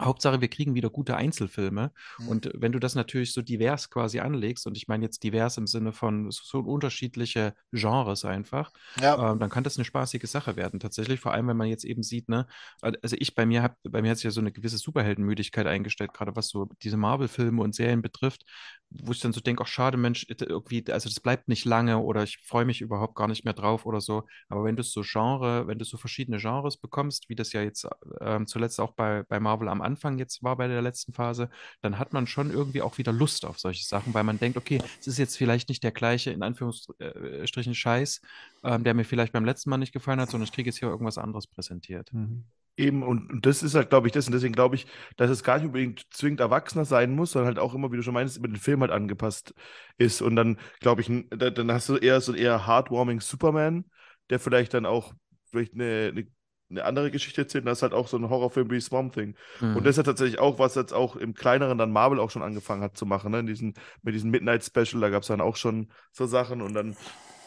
Hauptsache, 0.00 0.40
wir 0.40 0.48
kriegen 0.48 0.74
wieder 0.74 0.90
gute 0.90 1.16
Einzelfilme. 1.16 1.92
Mhm. 2.18 2.28
Und 2.28 2.50
wenn 2.54 2.72
du 2.72 2.78
das 2.78 2.94
natürlich 2.94 3.32
so 3.32 3.42
divers 3.42 3.90
quasi 3.90 4.20
anlegst, 4.20 4.66
und 4.66 4.76
ich 4.76 4.88
meine 4.88 5.04
jetzt 5.04 5.22
divers 5.22 5.56
im 5.56 5.66
Sinne 5.66 5.92
von 5.92 6.30
so, 6.30 6.60
unterschiedliche 6.60 7.54
Genres 7.72 8.24
einfach, 8.24 8.72
ja. 9.00 9.32
ähm, 9.32 9.38
dann 9.38 9.50
kann 9.50 9.64
das 9.64 9.76
eine 9.76 9.84
spaßige 9.84 10.24
Sache 10.24 10.56
werden, 10.56 10.80
tatsächlich. 10.80 11.20
Vor 11.20 11.32
allem, 11.32 11.46
wenn 11.48 11.56
man 11.56 11.68
jetzt 11.68 11.84
eben 11.84 12.02
sieht, 12.02 12.28
ne, 12.28 12.46
also 12.80 13.16
ich 13.18 13.34
bei 13.34 13.46
mir 13.46 13.62
habe, 13.62 13.76
bei 13.84 14.02
mir 14.02 14.10
hat 14.10 14.18
sich 14.18 14.24
ja 14.24 14.30
so 14.30 14.40
eine 14.40 14.52
gewisse 14.52 14.78
Superheldenmüdigkeit 14.78 15.66
eingestellt, 15.66 16.12
gerade 16.12 16.34
was 16.34 16.48
so 16.48 16.68
diese 16.82 16.96
Marvel-Filme 16.96 17.62
und 17.62 17.74
Serien 17.74 18.02
betrifft, 18.02 18.44
wo 18.90 19.12
ich 19.12 19.20
dann 19.20 19.32
so 19.32 19.40
denke, 19.40 19.62
ach 19.64 19.68
schade, 19.68 19.96
Mensch, 19.96 20.26
irgendwie, 20.28 20.84
also 20.90 21.08
das 21.08 21.20
bleibt 21.20 21.48
nicht 21.48 21.64
lange 21.64 21.98
oder 21.98 22.22
ich 22.22 22.38
freue 22.38 22.64
mich 22.64 22.80
überhaupt 22.80 23.16
gar 23.16 23.28
nicht 23.28 23.44
mehr 23.44 23.54
drauf 23.54 23.86
oder 23.86 24.00
so. 24.00 24.24
Aber 24.48 24.64
wenn 24.64 24.76
du 24.76 24.82
so 24.82 25.02
Genre, 25.02 25.66
wenn 25.66 25.78
du 25.78 25.84
so 25.84 25.96
verschiedene 25.96 26.38
Genres 26.38 26.76
bekommst, 26.76 27.28
wie 27.28 27.34
das 27.34 27.52
ja 27.52 27.62
jetzt 27.62 27.86
ähm, 28.20 28.46
zuletzt 28.46 28.80
auch 28.80 28.92
bei, 28.92 29.24
bei 29.24 29.40
Marvel 29.40 29.68
am 29.68 29.82
Anfang 29.84 30.18
jetzt 30.18 30.42
war 30.42 30.56
bei 30.56 30.66
der 30.66 30.82
letzten 30.82 31.12
Phase, 31.12 31.48
dann 31.80 31.98
hat 31.98 32.12
man 32.12 32.26
schon 32.26 32.50
irgendwie 32.50 32.82
auch 32.82 32.98
wieder 32.98 33.12
Lust 33.12 33.44
auf 33.44 33.58
solche 33.58 33.84
Sachen, 33.84 34.14
weil 34.14 34.24
man 34.24 34.38
denkt, 34.38 34.56
okay, 34.56 34.80
es 35.00 35.06
ist 35.06 35.18
jetzt 35.18 35.36
vielleicht 35.36 35.68
nicht 35.68 35.82
der 35.82 35.92
gleiche, 35.92 36.30
in 36.30 36.42
Anführungsstrichen, 36.42 37.74
Scheiß, 37.74 38.20
ähm, 38.64 38.84
der 38.84 38.94
mir 38.94 39.04
vielleicht 39.04 39.32
beim 39.32 39.44
letzten 39.44 39.70
Mal 39.70 39.78
nicht 39.78 39.92
gefallen 39.92 40.20
hat, 40.20 40.30
sondern 40.30 40.46
ich 40.46 40.52
kriege 40.52 40.68
jetzt 40.68 40.78
hier 40.78 40.88
irgendwas 40.88 41.18
anderes 41.18 41.46
präsentiert. 41.46 42.12
Mhm. 42.12 42.44
Eben, 42.76 43.04
und, 43.04 43.46
das 43.46 43.62
ist 43.62 43.76
halt, 43.76 43.90
glaube 43.90 44.08
ich, 44.08 44.12
das. 44.12 44.26
Und 44.26 44.32
deswegen 44.32 44.54
glaube 44.54 44.74
ich, 44.74 44.86
dass 45.16 45.30
es 45.30 45.44
gar 45.44 45.58
nicht 45.58 45.66
unbedingt 45.66 46.06
zwingend 46.10 46.40
Erwachsener 46.40 46.84
sein 46.84 47.14
muss, 47.14 47.32
sondern 47.32 47.54
halt 47.54 47.58
auch 47.58 47.74
immer, 47.74 47.92
wie 47.92 47.96
du 47.96 48.02
schon 48.02 48.14
meinst, 48.14 48.40
mit 48.40 48.50
dem 48.50 48.60
Film 48.60 48.80
halt 48.80 48.90
angepasst 48.90 49.54
ist. 49.96 50.22
Und 50.22 50.34
dann, 50.34 50.58
glaube 50.80 51.00
ich, 51.00 51.10
dann 51.30 51.70
hast 51.70 51.88
du 51.88 51.96
eher 51.96 52.20
so 52.20 52.32
ein 52.32 52.38
eher 52.38 52.66
heartwarming 52.66 53.20
Superman, 53.20 53.84
der 54.30 54.40
vielleicht 54.40 54.74
dann 54.74 54.86
auch 54.86 55.14
vielleicht 55.50 55.74
eine, 55.74 56.10
eine 56.10 56.26
eine 56.74 56.84
andere 56.84 57.10
Geschichte 57.10 57.42
erzählt. 57.42 57.66
das 57.66 57.78
ist 57.78 57.82
halt 57.82 57.92
auch 57.92 58.08
so 58.08 58.16
ein 58.16 58.28
Horrorfilm 58.28 58.70
wie 58.70 58.80
Swamp 58.80 59.14
Thing. 59.14 59.34
Mhm. 59.60 59.76
Und 59.76 59.84
das 59.84 59.92
ist 59.92 59.96
ja 59.98 60.02
tatsächlich 60.02 60.38
auch, 60.38 60.58
was 60.58 60.74
jetzt 60.74 60.92
auch 60.92 61.16
im 61.16 61.34
kleineren 61.34 61.78
dann 61.78 61.92
Marvel 61.92 62.20
auch 62.20 62.30
schon 62.30 62.42
angefangen 62.42 62.82
hat 62.82 62.96
zu 62.96 63.06
machen. 63.06 63.32
Ne? 63.32 63.40
In 63.40 63.46
diesen, 63.46 63.74
mit 64.02 64.14
diesem 64.14 64.30
Midnight 64.30 64.64
Special, 64.64 65.00
da 65.00 65.10
gab 65.10 65.22
es 65.22 65.28
dann 65.28 65.40
auch 65.40 65.56
schon 65.56 65.88
so 66.12 66.26
Sachen 66.26 66.62
und 66.62 66.74
dann 66.74 66.96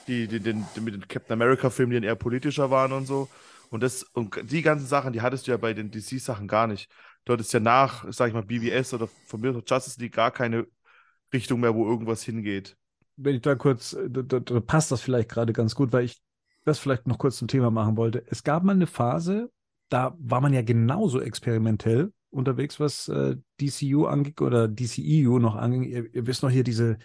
die, 0.08 0.28
die, 0.28 0.40
den, 0.40 0.66
die 0.76 0.82
mit 0.82 0.94
den 0.94 1.08
Captain 1.08 1.34
America-Filmen, 1.34 1.92
die 1.92 1.98
dann 1.98 2.04
eher 2.04 2.16
politischer 2.16 2.72
waren 2.72 2.94
und 2.94 3.06
so. 3.06 3.28
Und 3.70 3.84
das, 3.84 4.04
und 4.04 4.40
die 4.50 4.62
ganzen 4.62 4.88
Sachen, 4.88 5.14
die 5.14 5.22
hattest 5.22 5.48
du 5.48 5.52
ja 5.52 5.58
bei 5.58 5.74
den 5.74 5.92
DC-Sachen 5.92 6.48
gar 6.48 6.68
nicht. 6.68 6.90
dort 7.26 7.42
ist 7.42 7.52
ja 7.52 7.60
nach, 7.60 8.06
sag 8.10 8.30
ich 8.30 8.34
mal, 8.34 8.44
BBS 8.44 8.94
oder 8.94 9.10
von 9.26 9.42
mir 9.42 9.56
aus 9.56 9.64
Justice 9.68 10.00
League 10.00 10.16
gar 10.16 10.32
keine 10.32 10.68
Richtung 11.34 11.60
mehr, 11.60 11.76
wo 11.76 11.86
irgendwas 11.86 12.24
hingeht. 12.24 12.78
Wenn 13.18 13.36
ich 13.36 13.42
da 13.42 13.56
kurz, 13.56 13.98
da, 14.08 14.22
da, 14.22 14.40
da 14.40 14.60
passt 14.62 14.92
das 14.92 15.02
vielleicht 15.02 15.30
gerade 15.30 15.52
ganz 15.52 15.76
gut, 15.76 15.92
weil 15.92 16.06
ich 16.06 16.22
das 16.68 16.80
vielleicht 16.80 17.08
noch 17.08 17.18
kurz 17.18 17.38
zum 17.38 17.48
Thema 17.48 17.72
machen 17.72 17.98
wollte. 17.98 18.24
Es 18.28 18.44
gab 18.44 18.64
mal 18.64 18.74
eine 18.74 18.88
Phase, 18.88 19.52
da 19.90 20.16
war 20.20 20.42
man 20.42 20.54
ja 20.54 20.62
genauso 20.62 21.22
experimentell 21.22 22.12
unterwegs, 22.30 22.80
was 22.80 23.08
äh, 23.08 23.38
DCU 23.62 24.06
angeht 24.06 24.42
oder 24.42 24.68
DCEU 24.68 25.40
noch 25.40 25.56
anging. 25.56 25.84
Ihr, 25.84 26.14
ihr 26.14 26.28
wisst 26.28 26.44
noch 26.44 26.50
hier 26.50 26.64
diese 26.64 26.98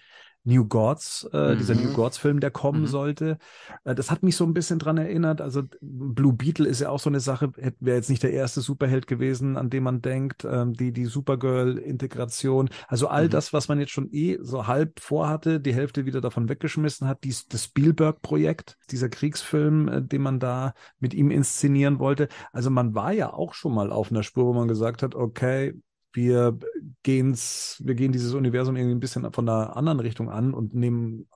New 0.45 0.67
Gods, 0.67 1.29
äh, 1.33 1.55
mhm. 1.55 1.59
dieser 1.59 1.75
New 1.75 1.91
mhm. 1.91 1.95
Gods-Film, 1.95 2.41
der 2.41 2.51
kommen 2.51 2.83
mhm. 2.83 2.87
sollte. 2.87 3.39
Äh, 3.85 3.95
das 3.95 4.11
hat 4.11 4.23
mich 4.23 4.37
so 4.37 4.45
ein 4.45 4.55
bisschen 4.55 4.79
dran 4.79 4.99
erinnert. 4.99 5.41
Also 5.41 5.63
Blue 5.81 6.33
Beetle 6.33 6.69
ist 6.69 6.81
ja 6.81 6.91
auch 6.91 6.99
so 6.99 7.11
eine 7.11 7.21
Sache, 7.21 7.53
wäre 7.81 7.97
jetzt 7.97 8.11
nicht 8.11 8.23
der 8.23 8.33
erste 8.33 8.61
Superheld 8.61 9.07
gewesen, 9.07 9.57
an 9.57 9.71
den 9.71 9.83
man 9.83 10.03
denkt. 10.03 10.45
Ähm, 10.45 10.73
die, 10.75 10.93
die 10.93 11.05
Supergirl-Integration. 11.05 12.71
Also 12.89 13.09
all 13.09 13.27
mhm. 13.27 13.31
das, 13.31 13.53
was 13.53 13.69
man 13.69 13.79
jetzt 13.79 13.93
schon 13.93 14.09
eh 14.13 14.39
so 14.41 14.67
halb 14.67 15.01
vorhatte, 15.01 15.61
die 15.61 15.75
Hälfte 15.75 16.07
wieder 16.07 16.21
davon 16.21 16.49
weggeschmissen 16.49 17.07
hat. 17.07 17.25
Dies, 17.25 17.47
das 17.47 17.65
Spielberg-Projekt, 17.65 18.79
dieser 18.91 19.09
Kriegsfilm, 19.09 19.89
äh, 19.89 20.03
den 20.03 20.23
man 20.23 20.41
da 20.41 20.75
mit 20.99 21.15
ihm 21.15 21.31
inszenieren 21.31 21.99
wollte. 21.99 22.29
Also 22.53 22.71
man 22.71 22.95
war 22.95 23.13
ja 23.13 23.33
auch 23.33 23.55
schon 23.55 23.75
mal 23.75 23.93
auf 23.93 24.11
einer 24.11 24.23
Spur, 24.23 24.47
wo 24.47 24.53
man 24.53 24.69
gesagt 24.69 25.03
hat, 25.03 25.15
okay, 25.15 25.75
wir 26.13 26.59
gehen's, 27.03 27.81
wir 27.85 27.95
gehen 27.95 28.13
dieses 28.13 28.35
Universum 28.35 28.77
irgendwie 28.77 28.95
ein 28.95 29.01
bisschen 29.01 29.31
von 29.33 29.49
einer 29.49 29.77
anderen 29.77 30.01
Richtung 30.01 30.31
an 30.31 30.55
und 30.55 30.75
nehmen 30.75 31.29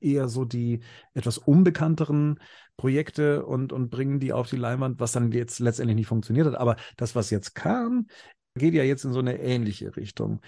eher 0.00 0.28
so 0.28 0.44
die 0.44 0.80
etwas 1.14 1.38
unbekannteren 1.38 2.40
Projekte 2.76 3.46
und, 3.46 3.72
und 3.72 3.90
bringen 3.90 4.20
die 4.20 4.32
auf 4.32 4.48
die 4.48 4.56
Leinwand, 4.56 5.00
was 5.00 5.12
dann 5.12 5.32
jetzt 5.32 5.58
letztendlich 5.60 5.96
nicht 5.96 6.06
funktioniert 6.06 6.46
hat. 6.46 6.56
Aber 6.56 6.76
das, 6.96 7.14
was 7.14 7.30
jetzt 7.30 7.54
kam, 7.54 8.08
geht 8.54 8.74
ja 8.74 8.82
jetzt 8.82 9.04
in 9.04 9.12
so 9.12 9.20
eine 9.20 9.40
ähnliche 9.40 9.96
Richtung. 9.96 10.40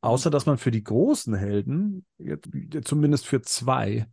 Außer, 0.00 0.30
dass 0.30 0.46
man 0.46 0.58
für 0.58 0.70
die 0.70 0.84
großen 0.84 1.34
Helden, 1.34 2.04
jetzt, 2.18 2.48
zumindest 2.84 3.26
für 3.26 3.40
zwei, 3.42 4.06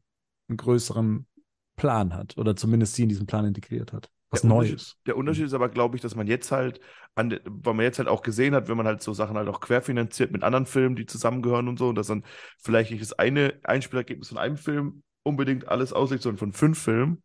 einen 0.48 0.58
größeren 0.58 1.28
Plan 1.76 2.14
hat 2.14 2.38
oder 2.38 2.56
zumindest 2.56 2.96
sie 2.96 3.04
in 3.04 3.10
diesen 3.10 3.26
Plan 3.26 3.46
integriert 3.46 3.92
hat 3.92 4.10
was 4.32 4.42
der 4.42 4.50
Neues. 4.50 4.98
Der 5.06 5.18
Unterschied 5.18 5.46
ist 5.46 5.54
aber, 5.54 5.70
glaube 5.70 5.96
ich, 5.96 6.02
dass 6.02 6.16
man 6.16 6.26
jetzt 6.26 6.52
halt, 6.52 6.80
an, 7.16 7.40
weil 7.46 7.74
man 7.74 7.84
jetzt 7.84 8.00
halt 8.00 8.08
auch 8.08 8.22
gesehen 8.22 8.56
hat, 8.56 8.68
wenn 8.68 8.78
man 8.78 8.88
halt 8.88 9.02
so 9.02 9.14
Sachen 9.14 9.38
halt 9.38 9.50
auch 9.50 9.60
querfinanziert 9.60 10.32
mit 10.32 10.44
anderen 10.44 10.66
Filmen, 10.66 10.96
die 10.96 11.06
zusammengehören 11.06 11.68
und 11.68 11.78
so, 11.78 11.90
und 11.90 11.96
dass 11.96 12.08
dann 12.08 12.24
vielleicht 12.58 12.92
nicht 12.92 13.02
das 13.02 13.14
eine 13.14 13.60
Einspielergebnis 13.64 14.30
von 14.30 14.38
einem 14.38 14.58
Film 14.58 15.04
unbedingt 15.24 15.68
alles 15.68 15.94
auslegt, 15.94 16.24
sondern 16.24 16.40
von 16.40 16.54
fünf 16.54 16.82
Filmen. 16.82 17.22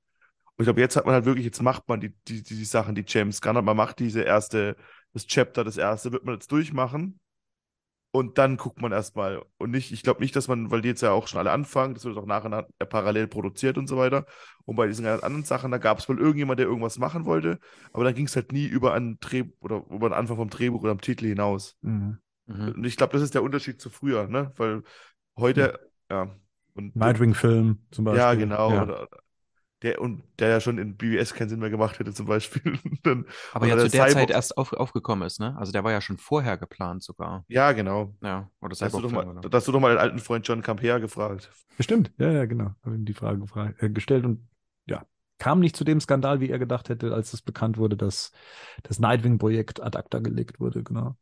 Und 0.57 0.62
ich 0.62 0.66
glaube, 0.66 0.81
jetzt 0.81 0.97
hat 0.97 1.07
man 1.07 1.14
halt 1.14 1.25
wirklich, 1.25 1.45
jetzt 1.45 1.62
macht 1.62 1.88
man 1.88 2.01
die, 2.01 2.12
die, 2.29 2.42
die, 2.42 2.57
die 2.57 2.64
Sachen, 2.64 2.95
die 2.95 3.05
James 3.07 3.40
Gunn 3.40 3.57
hat, 3.57 3.64
man 3.64 3.77
macht 3.77 3.99
diese 4.01 4.23
erste, 4.23 4.77
das 5.12 5.27
Chapter, 5.27 5.64
das 5.64 5.77
erste, 5.77 6.12
wird 6.12 6.25
man 6.25 6.35
jetzt 6.35 6.51
durchmachen. 6.51 7.21
Und 8.12 8.38
dann 8.38 8.57
guckt 8.57 8.81
man 8.81 8.92
erstmal. 8.92 9.42
Und 9.59 9.73
nicht, 9.73 9.92
ich 9.92 10.03
glaube 10.03 10.21
nicht, 10.21 10.35
dass 10.37 10.49
man, 10.49 10.71
weil 10.71 10.81
die 10.81 10.88
jetzt 10.88 11.03
ja 11.03 11.11
auch 11.11 11.29
schon 11.29 11.38
alle 11.38 11.51
anfangen, 11.51 11.95
das 11.95 12.05
wird 12.05 12.16
auch 12.16 12.25
nachher 12.25 12.66
parallel 12.88 13.27
produziert 13.27 13.77
und 13.77 13.88
so 13.88 13.99
weiter. 13.99 14.25
Und 14.64 14.77
bei 14.77 14.87
diesen 14.87 15.07
anderen 15.07 15.45
Sachen, 15.45 15.71
da 15.71 15.79
gab 15.79 15.99
es 15.99 16.09
wohl 16.09 16.19
irgendjemand, 16.19 16.59
der 16.59 16.66
irgendwas 16.66 16.99
machen 16.99 17.27
wollte, 17.27 17.59
aber 17.92 18.05
dann 18.05 18.14
ging 18.14 18.27
es 18.27 18.35
halt 18.35 18.53
nie 18.53 18.64
über 18.64 18.95
einen 18.95 19.19
Dreh 19.21 19.45
oder 19.61 19.85
über 19.90 20.09
den 20.09 20.14
Anfang 20.14 20.37
vom 20.37 20.51
Drehbuch 20.51 20.83
oder 20.83 20.92
am 20.92 21.01
Titel 21.01 21.27
hinaus. 21.27 21.77
Mhm. 21.83 22.19
Mhm. 22.47 22.69
Und 22.77 22.85
ich 22.85 22.97
glaube, 22.97 23.12
das 23.12 23.23
ist 23.23 23.35
der 23.35 23.42
Unterschied 23.42 23.81
zu 23.81 23.90
früher, 23.90 24.29
ne? 24.29 24.53
Weil 24.57 24.83
heute, 25.37 25.79
ja. 26.11 26.25
ja 26.25 26.37
und 26.75 26.95
Nightwing-Film 26.95 27.79
zum 27.90 28.05
Beispiel. 28.05 28.21
Ja, 28.21 28.35
genau. 28.35 28.71
Ja. 28.71 28.83
Oder, 28.83 29.09
der 29.83 30.01
und 30.01 30.23
der 30.39 30.49
ja 30.49 30.61
schon 30.61 30.79
in 30.79 30.97
BBS 30.97 31.35
keinen 31.35 31.49
Sinn 31.49 31.61
mehr 31.61 31.71
gemacht 31.71 31.99
hätte, 31.99 32.12
zum 32.15 32.27
Beispiel. 32.27 32.79
Dann, 33.03 33.27
aber 33.53 33.67
ja 33.67 33.77
zu 33.77 33.89
der 33.89 34.09
Cyborg... 34.09 34.12
Zeit 34.12 34.31
erst 34.31 34.57
auf, 34.57 34.73
aufgekommen 34.73 35.27
ist, 35.27 35.39
ne? 35.39 35.55
Also 35.59 35.73
der 35.73 35.85
war 35.85 35.93
ja 35.93 36.01
schon 36.01 36.17
vorher 36.17 36.57
geplant 36.57 37.03
sogar. 37.03 37.45
Ja, 37.49 37.73
genau. 37.73 38.15
Ja, 38.23 38.51
oder 38.61 38.75
hast 38.79 38.95
du, 38.95 39.01
doch 39.01 39.11
mal, 39.11 39.41
hast 39.53 39.69
du 39.69 39.73
doch 39.73 39.81
mal 39.81 39.91
den 39.91 39.99
alten 39.99 40.19
Freund 40.19 40.47
John 40.49 40.62
Campea 40.62 40.99
gefragt. 40.99 41.51
Bestimmt, 41.77 42.11
ja, 42.19 42.31
ja, 42.31 42.47
genau. 42.47 42.75
Habe 42.85 42.95
ihm 42.95 43.05
die 43.05 43.15
Frage 43.15 43.41
gefragt, 43.41 43.83
äh, 43.83 43.91
gestellt 43.91 44.25
und 44.25 44.49
ja, 44.87 45.05
kam 45.39 45.61
nicht 45.61 45.77
zu 45.77 45.85
dem 45.85 46.01
Skandal, 46.01 46.41
wie 46.41 46.51
er 46.51 46.59
gedacht 46.59 46.89
hätte, 46.89 47.12
als 47.12 47.35
es 47.35 47.43
bekannt 47.43 47.77
wurde, 47.77 47.97
dass 47.97 48.33
das 48.83 48.99
Nightwing-Projekt 48.99 49.83
ad 49.83 49.99
acta 49.99 50.21
gelegt 50.21 50.59
wurde, 50.59 50.83
genau. 50.83 51.17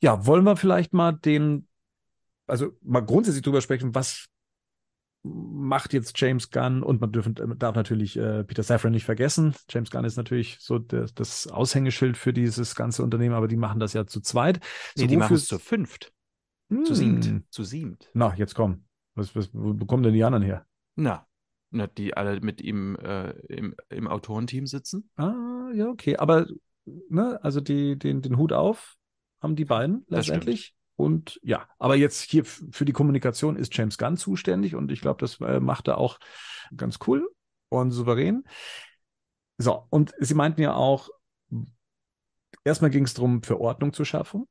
Ja, 0.00 0.26
wollen 0.26 0.44
wir 0.44 0.56
vielleicht 0.56 0.92
mal 0.92 1.12
den, 1.12 1.66
also 2.46 2.72
mal 2.82 3.00
grundsätzlich 3.00 3.42
drüber 3.42 3.62
sprechen, 3.62 3.94
was 3.94 4.28
macht 5.28 5.92
jetzt 5.92 6.18
James 6.20 6.50
Gunn 6.50 6.82
und 6.82 7.00
man 7.00 7.12
dürfen, 7.12 7.34
darf 7.58 7.74
natürlich 7.74 8.16
äh, 8.16 8.44
Peter 8.44 8.62
Safran 8.62 8.92
nicht 8.92 9.04
vergessen. 9.04 9.54
James 9.68 9.90
Gunn 9.90 10.04
ist 10.04 10.16
natürlich 10.16 10.58
so 10.60 10.78
der, 10.78 11.06
das 11.14 11.46
Aushängeschild 11.46 12.16
für 12.16 12.32
dieses 12.32 12.74
ganze 12.74 13.02
Unternehmen, 13.02 13.34
aber 13.34 13.48
die 13.48 13.56
machen 13.56 13.80
das 13.80 13.92
ja 13.92 14.06
zu 14.06 14.20
zweit. 14.20 14.60
Nee, 14.96 15.02
so, 15.02 15.06
die 15.08 15.16
machen 15.16 15.36
es 15.36 15.46
zu 15.46 15.58
fünft. 15.58 16.12
Hm. 16.70 16.84
Zu 16.84 16.94
siebt. 16.94 17.30
Zu 17.50 17.64
siebt. 17.64 18.10
Na, 18.14 18.34
jetzt 18.34 18.54
komm. 18.54 18.84
Was, 19.14 19.34
was, 19.34 19.50
wo 19.52 19.84
kommen 19.86 20.02
denn 20.02 20.14
die 20.14 20.24
anderen 20.24 20.44
her? 20.44 20.66
Na, 20.96 21.26
na 21.70 21.86
die 21.86 22.16
alle 22.16 22.40
mit 22.40 22.60
ihm 22.60 22.96
äh, 22.96 23.30
im, 23.48 23.74
im 23.88 24.06
Autorenteam 24.06 24.66
sitzen. 24.66 25.10
Ah, 25.16 25.70
ja, 25.74 25.88
okay. 25.88 26.16
Aber, 26.16 26.46
ne, 26.84 27.38
also 27.42 27.60
die, 27.60 27.98
den, 27.98 28.22
den 28.22 28.36
Hut 28.36 28.52
auf 28.52 28.96
haben 29.40 29.56
die 29.56 29.64
beiden 29.64 30.04
letztendlich. 30.08 30.74
Und 30.98 31.38
ja, 31.44 31.68
aber 31.78 31.94
jetzt 31.94 32.22
hier 32.22 32.44
für 32.44 32.84
die 32.84 32.92
Kommunikation 32.92 33.54
ist 33.54 33.76
James 33.76 33.98
Gunn 33.98 34.16
zuständig 34.16 34.74
und 34.74 34.90
ich 34.90 35.00
glaube, 35.00 35.20
das 35.20 35.40
äh, 35.40 35.60
macht 35.60 35.86
er 35.86 35.96
auch 35.96 36.18
ganz 36.76 36.98
cool 37.06 37.30
und 37.68 37.92
souverän. 37.92 38.42
So, 39.58 39.86
und 39.90 40.12
Sie 40.18 40.34
meinten 40.34 40.60
ja 40.60 40.74
auch, 40.74 41.08
erstmal 42.64 42.90
ging 42.90 43.04
es 43.04 43.14
darum, 43.14 43.44
für 43.44 43.60
Ordnung 43.60 43.92
zu 43.92 44.04
schaffen. 44.04 44.48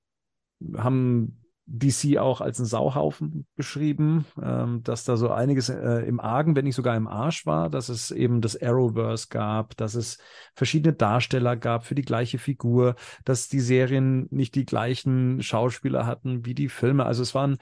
Haben 0.78 1.46
DC 1.68 2.18
auch 2.18 2.40
als 2.40 2.60
einen 2.60 2.66
Sauhaufen 2.66 3.46
beschrieben, 3.56 4.26
ähm, 4.42 4.84
dass 4.84 5.04
da 5.04 5.18
so 5.18 5.30
einiges 5.30 5.68
äh, 5.68 6.00
im 6.08 6.22
Argen, 6.22 6.56
wenn 6.56 6.64
nicht 6.64 6.76
sogar 6.76 6.96
im 6.96 7.08
Arsch 7.08 7.46
war, 7.46 7.70
dass 7.70 7.90
es 7.90 8.10
eben 8.10 8.40
das 8.40 8.60
Arrowverse 8.62 9.28
gab, 9.30 9.76
dass 9.76 9.94
es 9.94 10.18
verschiedene 10.56 10.94
Darsteller 10.94 11.58
gab 11.58 11.86
für 11.86 11.96
die 11.96 12.04
gleiche 12.04 12.38
Figur, 12.38 12.96
dass 13.26 13.50
die 13.50 13.60
Serien 13.60 14.28
nicht 14.32 14.56
die 14.56 14.66
gleichen 14.66 15.42
Schauspieler 15.42 16.06
hatten 16.06 16.46
wie 16.46 16.54
die 16.54 16.70
Filme. 16.70 17.06
Also 17.06 17.22
es 17.22 17.36
waren 17.36 17.58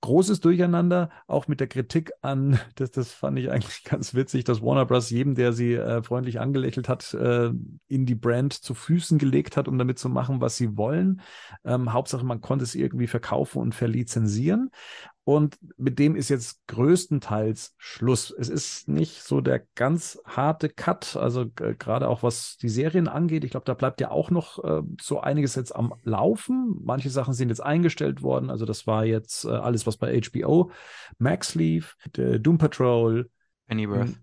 großes 0.00 0.40
Durcheinander, 0.40 1.10
auch 1.26 1.48
mit 1.48 1.60
der 1.60 1.66
Kritik 1.66 2.12
an, 2.22 2.58
das, 2.76 2.90
das 2.90 3.12
fand 3.12 3.38
ich 3.38 3.50
eigentlich 3.50 3.84
ganz 3.84 4.14
witzig, 4.14 4.44
dass 4.44 4.62
Warner 4.62 4.86
Bros. 4.86 5.10
jedem, 5.10 5.34
der 5.34 5.52
sie 5.52 5.74
äh, 5.74 6.02
freundlich 6.02 6.40
angelächelt 6.40 6.88
hat, 6.88 7.14
äh, 7.14 7.50
in 7.88 8.06
die 8.06 8.14
Brand 8.14 8.52
zu 8.52 8.74
Füßen 8.74 9.18
gelegt 9.18 9.56
hat, 9.56 9.68
um 9.68 9.78
damit 9.78 9.98
zu 9.98 10.08
machen, 10.08 10.40
was 10.40 10.56
sie 10.56 10.76
wollen. 10.76 11.20
Ähm, 11.64 11.92
Hauptsache, 11.92 12.24
man 12.24 12.40
konnte 12.40 12.64
es 12.64 12.74
irgendwie 12.74 13.06
verkaufen 13.06 13.60
und 13.60 13.74
verlizenzieren. 13.74 14.70
Und 15.28 15.58
mit 15.76 15.98
dem 15.98 16.16
ist 16.16 16.30
jetzt 16.30 16.66
größtenteils 16.68 17.74
Schluss. 17.76 18.30
Es 18.30 18.48
ist 18.48 18.88
nicht 18.88 19.22
so 19.22 19.42
der 19.42 19.62
ganz 19.74 20.18
harte 20.24 20.70
Cut, 20.70 21.16
also 21.16 21.42
äh, 21.60 21.74
gerade 21.74 22.08
auch 22.08 22.22
was 22.22 22.56
die 22.56 22.70
Serien 22.70 23.08
angeht. 23.08 23.44
Ich 23.44 23.50
glaube, 23.50 23.66
da 23.66 23.74
bleibt 23.74 24.00
ja 24.00 24.10
auch 24.10 24.30
noch 24.30 24.64
äh, 24.64 24.80
so 24.98 25.20
einiges 25.20 25.54
jetzt 25.54 25.76
am 25.76 25.92
Laufen. 26.02 26.80
Manche 26.82 27.10
Sachen 27.10 27.34
sind 27.34 27.50
jetzt 27.50 27.60
eingestellt 27.60 28.22
worden. 28.22 28.48
Also 28.48 28.64
das 28.64 28.86
war 28.86 29.04
jetzt 29.04 29.44
äh, 29.44 29.48
alles, 29.48 29.86
was 29.86 29.98
bei 29.98 30.18
HBO 30.18 30.70
Max 31.18 31.54
lief, 31.54 31.98
Doom 32.14 32.56
Patrol. 32.56 33.28
Pennyworth. 33.66 34.18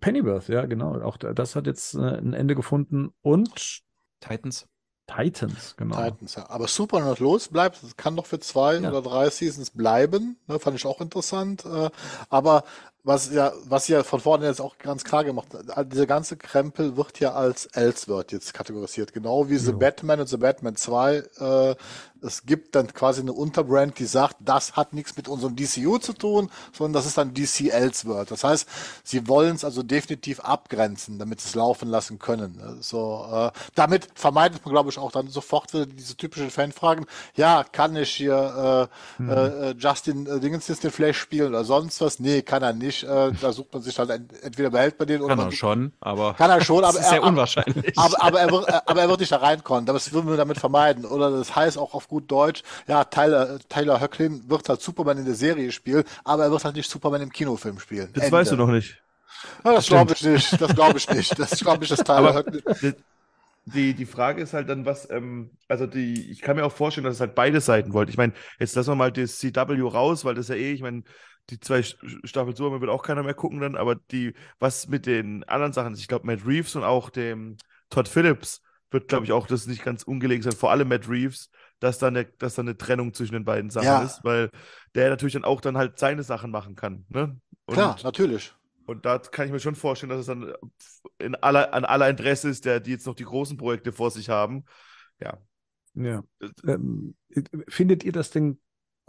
Pennyworth, 0.00 0.48
ja, 0.48 0.66
genau. 0.66 1.00
Auch 1.00 1.16
das 1.16 1.54
hat 1.54 1.68
jetzt 1.68 1.94
äh, 1.94 2.18
ein 2.18 2.32
Ende 2.32 2.56
gefunden. 2.56 3.10
Und 3.22 3.82
Titans. 4.18 4.69
Titans, 5.14 5.74
genau. 5.76 5.96
Titans, 5.96 6.36
ja. 6.36 6.48
Aber 6.48 6.68
super 6.68 7.00
noch 7.00 7.18
los 7.18 7.48
bleibt. 7.48 7.82
Das 7.82 7.96
kann 7.96 8.16
doch 8.16 8.26
für 8.26 8.40
zwei 8.40 8.76
ja. 8.76 8.88
oder 8.88 9.02
drei 9.02 9.30
Seasons 9.30 9.70
bleiben. 9.70 10.36
Ne, 10.46 10.58
fand 10.58 10.76
ich 10.76 10.86
auch 10.86 11.00
interessant. 11.00 11.64
Äh, 11.64 11.90
aber 12.28 12.64
was 13.02 13.32
ja, 13.32 13.52
was 13.64 13.88
ja 13.88 14.02
von 14.02 14.20
vorne 14.20 14.46
jetzt 14.46 14.60
auch 14.60 14.76
ganz 14.78 15.04
klar 15.04 15.24
gemacht, 15.24 15.48
dieser 15.86 16.06
ganze 16.06 16.36
Krempel 16.36 16.96
wird 16.96 17.20
ja 17.20 17.32
als 17.32 17.66
Elseworld 17.66 18.32
jetzt 18.32 18.52
kategorisiert. 18.52 19.12
Genau 19.12 19.48
wie 19.48 19.56
The 19.56 19.72
Batman 19.72 20.20
und 20.20 20.28
The 20.28 20.36
Batman 20.36 20.76
2 20.76 21.16
äh, 21.38 21.74
es 22.22 22.44
gibt 22.44 22.74
dann 22.74 22.92
quasi 22.92 23.20
eine 23.20 23.32
Unterbrand, 23.32 23.98
die 23.98 24.04
sagt, 24.06 24.36
das 24.40 24.76
hat 24.76 24.92
nichts 24.92 25.16
mit 25.16 25.28
unserem 25.28 25.56
DCU 25.56 25.98
zu 25.98 26.12
tun, 26.12 26.50
sondern 26.72 26.94
das 26.94 27.06
ist 27.06 27.18
dann 27.18 27.34
DC 27.34 27.72
Elseworld. 27.72 28.30
Das 28.30 28.44
heißt, 28.44 28.68
sie 29.04 29.28
wollen 29.28 29.56
es 29.56 29.64
also 29.64 29.82
definitiv 29.82 30.40
abgrenzen, 30.40 31.18
damit 31.18 31.40
sie 31.40 31.48
es 31.48 31.54
laufen 31.54 31.88
lassen 31.88 32.18
können. 32.18 32.78
So, 32.80 33.26
äh, 33.32 33.50
damit 33.74 34.08
vermeidet 34.14 34.64
man, 34.64 34.72
glaube 34.72 34.90
ich, 34.90 34.98
auch 34.98 35.12
dann 35.12 35.28
sofort 35.28 35.72
wieder 35.72 35.86
diese 35.86 36.16
typischen 36.16 36.50
Fanfragen. 36.50 37.06
Ja, 37.34 37.64
kann 37.64 37.96
ich 37.96 38.10
hier 38.10 38.88
äh, 39.18 39.22
mhm. 39.22 39.30
äh, 39.30 39.70
Justin 39.72 40.26
äh, 40.26 40.40
Dingens 40.40 40.68
jetzt 40.68 40.84
den 40.84 40.90
Flash 40.90 41.18
spielen 41.18 41.48
oder 41.48 41.64
sonst 41.64 42.00
was? 42.00 42.20
Nee, 42.20 42.42
kann 42.42 42.62
er 42.62 42.72
nicht. 42.72 42.89
Äh, 42.90 43.32
da 43.40 43.52
sucht 43.52 43.72
man 43.72 43.82
sich 43.82 43.98
halt 43.98 44.10
entweder 44.42 44.70
behält 44.70 44.98
man 44.98 45.08
den 45.08 45.22
oder 45.22 45.36
kann 45.36 45.46
er 45.46 45.52
schon, 45.52 45.92
aber 46.00 46.34
kann 46.34 46.50
er 46.50 46.62
schon, 46.62 46.84
aber 46.84 46.94
das 46.94 47.02
ist 47.02 47.10
sehr 47.10 47.22
unwahrscheinlich. 47.22 47.96
Aber, 47.96 48.22
aber, 48.22 48.40
er 48.40 48.50
wird, 48.50 48.88
aber 48.88 49.00
er 49.00 49.08
wird 49.08 49.20
nicht 49.20 49.32
da 49.32 49.36
reinkommen. 49.36 49.86
Das 49.86 50.12
würden 50.12 50.28
wir 50.28 50.36
damit 50.36 50.58
vermeiden. 50.58 51.04
Oder 51.04 51.30
das 51.30 51.54
heißt 51.54 51.78
auch 51.78 51.94
auf 51.94 52.08
gut 52.08 52.30
Deutsch, 52.30 52.62
ja, 52.86 53.04
Tyler, 53.04 53.58
Tyler 53.68 54.00
Höcklin 54.00 54.48
wird 54.48 54.68
halt 54.68 54.80
Superman 54.80 55.18
in 55.18 55.24
der 55.24 55.34
Serie 55.34 55.72
spielen, 55.72 56.04
aber 56.24 56.44
er 56.44 56.50
wird 56.50 56.64
halt 56.64 56.76
nicht 56.76 56.90
Superman 56.90 57.22
im 57.22 57.32
Kinofilm 57.32 57.78
spielen. 57.78 58.10
Das 58.12 58.24
Ende. 58.24 58.36
weißt 58.36 58.52
du 58.52 58.56
noch 58.56 58.68
nicht. 58.68 59.00
Ja, 59.64 59.72
das, 59.72 59.86
das 59.86 59.86
glaube 59.86 60.12
ich 60.12 60.22
nicht. 60.22 60.60
Das 60.60 60.74
glaube 60.74 60.98
ich 60.98 61.10
nicht. 61.10 61.38
Das 61.38 61.50
glaube 61.60 61.84
ich, 61.84 61.90
dass 61.90 62.00
Tyler 62.00 62.34
Höcklin. 62.34 62.94
die, 63.64 63.94
die 63.94 64.06
Frage 64.06 64.42
ist 64.42 64.52
halt 64.52 64.68
dann, 64.68 64.84
was, 64.84 65.08
ähm, 65.10 65.50
also 65.68 65.86
die, 65.86 66.30
ich 66.30 66.40
kann 66.40 66.56
mir 66.56 66.64
auch 66.64 66.72
vorstellen, 66.72 67.04
dass 67.04 67.14
es 67.14 67.20
halt 67.20 67.34
beide 67.34 67.60
Seiten 67.60 67.92
wollte. 67.92 68.10
Ich 68.10 68.18
meine, 68.18 68.32
jetzt 68.58 68.74
lassen 68.74 68.90
wir 68.90 68.96
mal 68.96 69.12
das 69.12 69.38
CW 69.38 69.80
raus, 69.82 70.24
weil 70.24 70.34
das 70.34 70.48
ja 70.48 70.54
eh, 70.54 70.72
ich 70.72 70.82
meine, 70.82 71.02
die 71.50 71.60
zwei 71.60 71.82
Staffeln 71.82 72.56
so 72.56 72.80
wird 72.80 72.90
auch 72.90 73.02
keiner 73.02 73.22
mehr 73.22 73.34
gucken 73.34 73.60
dann, 73.60 73.76
aber 73.76 73.96
die, 73.96 74.34
was 74.58 74.88
mit 74.88 75.06
den 75.06 75.44
anderen 75.44 75.72
Sachen 75.72 75.92
ist, 75.92 76.00
ich 76.00 76.08
glaube, 76.08 76.26
Matt 76.26 76.46
Reeves 76.46 76.76
und 76.76 76.84
auch 76.84 77.10
dem 77.10 77.56
Todd 77.90 78.08
Phillips 78.08 78.62
wird, 78.90 79.08
glaube 79.08 79.24
ich, 79.24 79.32
auch 79.32 79.46
das 79.46 79.66
nicht 79.66 79.84
ganz 79.84 80.02
ungelegen 80.02 80.42
sein, 80.42 80.52
vor 80.52 80.70
allem 80.70 80.88
Matt 80.88 81.08
Reeves, 81.08 81.50
dass 81.78 81.98
da 81.98 82.08
eine, 82.08 82.24
dass 82.24 82.54
da 82.54 82.62
eine 82.62 82.76
Trennung 82.76 83.14
zwischen 83.14 83.34
den 83.34 83.44
beiden 83.44 83.70
Sachen 83.70 83.86
ja. 83.86 84.02
ist, 84.02 84.24
weil 84.24 84.50
der 84.94 85.10
natürlich 85.10 85.34
dann 85.34 85.44
auch 85.44 85.60
dann 85.60 85.76
halt 85.76 85.98
seine 85.98 86.22
Sachen 86.22 86.50
machen 86.50 86.74
kann. 86.74 87.04
Ne? 87.08 87.38
Und, 87.66 87.74
Klar, 87.74 87.96
natürlich. 88.02 88.54
Und 88.86 89.06
da 89.06 89.18
kann 89.18 89.46
ich 89.46 89.52
mir 89.52 89.60
schon 89.60 89.76
vorstellen, 89.76 90.10
dass 90.10 90.20
es 90.20 90.26
dann 90.26 90.52
in 91.18 91.36
aller, 91.36 91.72
an 91.72 91.84
aller 91.84 92.08
Interesse 92.08 92.48
ist, 92.48 92.64
der, 92.64 92.80
die 92.80 92.90
jetzt 92.90 93.06
noch 93.06 93.14
die 93.14 93.24
großen 93.24 93.56
Projekte 93.56 93.92
vor 93.92 94.10
sich 94.10 94.28
haben. 94.28 94.64
Ja. 95.20 95.38
Ja. 95.94 96.22
Ähm, 96.66 97.14
findet 97.68 98.04
ihr 98.04 98.12
das 98.12 98.30
denn 98.30 98.58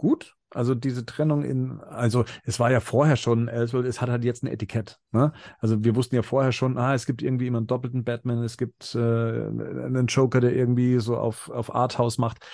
gut? 0.02 0.34
Also 0.50 0.74
diese 0.74 1.06
Trennung 1.06 1.44
in, 1.44 1.80
also 1.80 2.24
es 2.44 2.60
war 2.60 2.70
ja 2.70 2.80
vorher 2.80 3.16
schon, 3.16 3.48
es 3.48 4.00
hat 4.00 4.10
halt 4.10 4.24
jetzt 4.24 4.42
ein 4.42 4.48
Etikett. 4.48 4.98
Ne? 5.12 5.32
Also 5.60 5.82
wir 5.84 5.96
wussten 5.96 6.16
ja 6.16 6.22
vorher 6.22 6.52
schon, 6.52 6.76
ah, 6.76 6.92
es 6.92 7.06
gibt 7.06 7.22
irgendwie 7.22 7.46
immer 7.46 7.58
einen 7.58 7.68
doppelten 7.68 8.04
Batman, 8.04 8.42
es 8.42 8.58
gibt 8.58 8.94
äh, 8.94 8.98
einen 8.98 10.06
Joker, 10.08 10.40
der 10.40 10.54
irgendwie 10.54 10.98
so 10.98 11.16
auf, 11.16 11.48
auf 11.48 11.74
Arthouse 11.74 12.18
macht. 12.18 12.44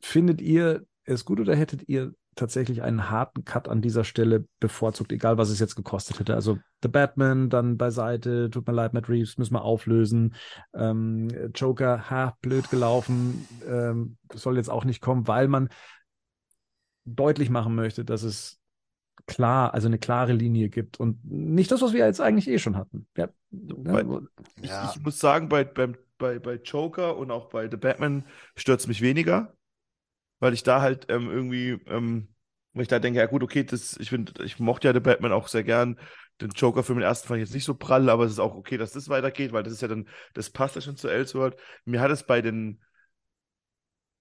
Findet 0.00 0.40
ihr 0.40 0.86
es 1.04 1.24
gut 1.24 1.40
oder 1.40 1.54
hättet 1.54 1.88
ihr 1.88 2.14
tatsächlich 2.34 2.82
einen 2.82 3.10
harten 3.10 3.44
Cut 3.44 3.68
an 3.68 3.82
dieser 3.82 4.04
Stelle 4.04 4.46
bevorzugt, 4.58 5.12
egal 5.12 5.36
was 5.36 5.50
es 5.50 5.58
jetzt 5.58 5.74
gekostet 5.74 6.18
hätte. 6.18 6.34
Also 6.34 6.58
The 6.82 6.88
Batman 6.88 7.50
dann 7.50 7.76
beiseite, 7.76 8.48
tut 8.48 8.66
mir 8.66 8.72
leid, 8.72 8.94
Matt 8.94 9.10
Reeves 9.10 9.36
müssen 9.36 9.54
wir 9.54 9.62
auflösen. 9.62 10.34
Ähm, 10.72 11.28
Joker, 11.54 12.08
ha, 12.08 12.36
blöd 12.40 12.70
gelaufen, 12.70 13.46
ähm, 13.68 14.16
soll 14.32 14.56
jetzt 14.56 14.70
auch 14.70 14.86
nicht 14.86 15.02
kommen, 15.02 15.28
weil 15.28 15.48
man 15.48 15.68
deutlich 17.04 17.50
machen 17.50 17.74
möchte, 17.74 18.04
dass 18.04 18.22
es 18.22 18.60
klar, 19.26 19.74
also 19.74 19.88
eine 19.88 19.98
klare 19.98 20.32
Linie 20.32 20.68
gibt 20.68 20.98
und 20.98 21.24
nicht 21.24 21.70
das, 21.70 21.82
was 21.82 21.92
wir 21.92 22.04
jetzt 22.04 22.20
eigentlich 22.20 22.48
eh 22.48 22.58
schon 22.58 22.76
hatten. 22.76 23.06
Ja, 23.16 23.28
ne? 23.50 24.26
ich, 24.60 24.70
ja. 24.70 24.92
ich, 24.94 25.02
muss 25.02 25.18
sagen, 25.18 25.48
bei, 25.48 25.64
bei, 25.64 25.92
bei, 26.18 26.38
bei 26.38 26.54
Joker 26.54 27.16
und 27.16 27.30
auch 27.30 27.48
bei 27.50 27.68
The 27.70 27.76
Batman 27.76 28.24
stört 28.56 28.80
es 28.80 28.86
mich 28.86 29.00
weniger 29.00 29.54
weil 30.42 30.54
ich 30.54 30.64
da 30.64 30.80
halt 30.80 31.06
ähm, 31.08 31.30
irgendwie, 31.30 31.78
ähm, 31.86 32.26
weil 32.72 32.82
ich 32.82 32.88
da 32.88 32.98
denke, 32.98 33.20
ja 33.20 33.26
gut, 33.26 33.44
okay, 33.44 33.62
das, 33.62 33.96
ich 33.98 34.10
finde, 34.10 34.44
ich 34.44 34.58
mochte 34.58 34.88
ja 34.88 34.92
The 34.92 34.98
Batman 34.98 35.30
auch 35.30 35.46
sehr 35.46 35.62
gern. 35.62 36.00
Den 36.40 36.50
Joker-Film, 36.50 36.98
den 36.98 37.06
ersten 37.06 37.28
fand 37.28 37.38
ich 37.38 37.46
jetzt 37.46 37.54
nicht 37.54 37.64
so 37.64 37.74
prall, 37.74 38.10
aber 38.10 38.24
es 38.24 38.32
ist 38.32 38.40
auch 38.40 38.56
okay, 38.56 38.76
dass 38.76 38.90
das 38.90 39.08
weitergeht, 39.08 39.52
weil 39.52 39.62
das 39.62 39.72
ist 39.72 39.82
ja 39.82 39.88
dann, 39.88 40.08
das 40.34 40.50
passt 40.50 40.74
ja 40.74 40.80
schon 40.80 40.96
zu 40.96 41.06
Elseworld. 41.06 41.56
Mir 41.84 42.00
hat 42.00 42.10
es 42.10 42.26
bei 42.26 42.42
den, 42.42 42.82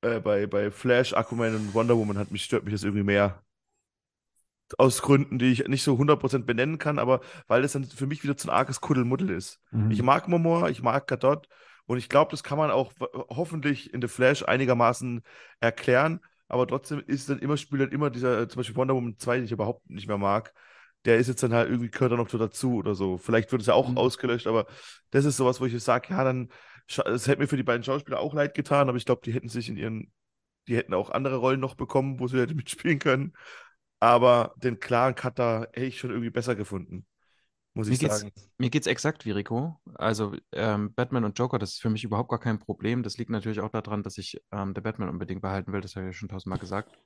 äh, 0.02 0.20
bei, 0.20 0.48
bei 0.48 0.72
Flash, 0.72 1.14
Aquaman 1.14 1.56
und 1.56 1.74
Wonder 1.74 1.98
Woman 1.98 2.18
hat 2.18 2.32
mich, 2.32 2.44
stört 2.44 2.64
mich 2.64 2.74
das 2.74 2.84
irgendwie 2.84 3.04
mehr. 3.04 3.42
Aus 4.78 5.02
Gründen, 5.02 5.38
die 5.38 5.52
ich 5.52 5.68
nicht 5.68 5.84
so 5.84 5.98
100% 5.98 6.46
benennen 6.46 6.78
kann, 6.78 6.98
aber 6.98 7.20
weil 7.48 7.62
das 7.62 7.74
dann 7.74 7.84
für 7.84 8.08
mich 8.08 8.24
wieder 8.24 8.38
zu 8.38 8.48
ein 8.48 8.56
arges 8.56 8.80
Kuddelmuddel 8.80 9.30
ist. 9.30 9.60
Mhm. 9.72 9.92
Ich 9.92 10.02
mag 10.02 10.30
Momoa, 10.30 10.70
ich 10.70 10.82
mag 10.82 11.08
Gadot, 11.08 11.48
und 11.92 11.98
ich 11.98 12.08
glaube, 12.08 12.32
das 12.32 12.42
kann 12.42 12.58
man 12.58 12.72
auch 12.72 12.94
hoffentlich 13.30 13.94
in 13.94 14.02
The 14.02 14.08
Flash 14.08 14.44
einigermaßen 14.44 15.24
erklären. 15.60 16.22
Aber 16.48 16.66
trotzdem 16.66 17.04
ist 17.06 17.30
dann 17.30 17.40
immer, 17.40 17.58
spielt 17.58 17.82
dann 17.82 17.92
immer 17.92 18.10
dieser, 18.10 18.48
zum 18.48 18.60
Beispiel 18.60 18.78
Wonder 18.78 18.96
Woman 18.96 19.18
2, 19.18 19.36
den 19.36 19.46
ich 19.46 19.52
überhaupt 19.52 19.90
nicht 19.90 20.08
mehr 20.08 20.18
mag. 20.18 20.54
Der 21.04 21.18
ist 21.18 21.28
jetzt 21.28 21.44
dann 21.44 21.54
halt 21.54 21.70
irgendwie, 21.70 21.90
gehört 21.90 22.14
dann 22.14 22.20
noch 22.20 22.30
dazu 22.30 22.76
oder 22.76 22.96
so. 22.96 23.18
Vielleicht 23.18 23.52
wird 23.52 23.62
es 23.62 23.68
ja 23.68 23.74
auch 23.74 23.90
mhm. 23.90 23.98
ausgelöscht, 23.98 24.48
aber 24.48 24.68
das 25.10 25.26
ist 25.26 25.36
sowas, 25.36 25.60
wo 25.60 25.66
ich 25.66 25.84
sage, 25.84 26.08
ja, 26.12 26.24
dann, 26.24 26.50
es 27.00 27.28
hätte 27.28 27.42
mir 27.42 27.48
für 27.48 27.58
die 27.58 27.64
beiden 27.64 27.84
Schauspieler 27.84 28.20
auch 28.20 28.34
leid 28.34 28.54
getan, 28.54 28.90
aber 28.90 28.98
ich 28.98 29.06
glaube, 29.06 29.22
die 29.24 29.34
hätten 29.34 29.50
sich 29.50 29.70
in 29.70 29.78
ihren, 29.78 30.12
die 30.68 30.78
hätten 30.78 30.94
auch 30.94 31.10
andere 31.10 31.38
Rollen 31.38 31.60
noch 31.60 31.76
bekommen, 31.76 32.20
wo 32.20 32.28
sie 32.28 32.40
hätte 32.40 32.56
mitspielen 32.56 33.00
können. 33.00 33.34
Aber 34.00 34.54
den 34.58 34.80
klaren 34.80 35.16
Cutter 35.16 35.70
hätte 35.74 35.86
ich 35.86 36.00
schon 36.00 36.10
irgendwie 36.10 36.32
besser 36.32 36.56
gefunden 36.56 37.06
muss 37.74 37.88
mir 37.88 37.94
ich 37.94 38.00
geht's, 38.00 38.20
sagen. 38.20 38.34
Mir 38.58 38.70
geht's 38.70 38.88
exakt 38.88 39.26
wie 39.26 39.32
Rico. 39.32 39.80
Also 39.96 40.36
ähm, 40.52 40.94
Batman 40.94 41.24
und 41.24 41.38
Joker, 41.38 41.60
das 41.60 41.72
ist 41.72 41.82
für 41.82 41.90
mich 41.90 42.04
überhaupt 42.04 42.30
gar 42.30 42.40
kein 42.40 42.60
Problem. 42.60 43.04
Das 43.04 43.18
liegt 43.18 43.30
natürlich 43.30 43.62
auch 43.62 43.70
daran, 43.70 44.04
dass 44.04 44.18
ich 44.18 44.42
ähm, 44.52 44.74
der 44.74 44.82
Batman 44.82 45.10
unbedingt 45.10 45.42
behalten 45.42 45.72
will. 45.72 45.82
Das 45.82 45.96
habe 45.96 46.08
ich 46.08 46.14
ja 46.14 46.20
schon 46.20 46.30
tausendmal 46.30 46.60
gesagt. 46.60 46.98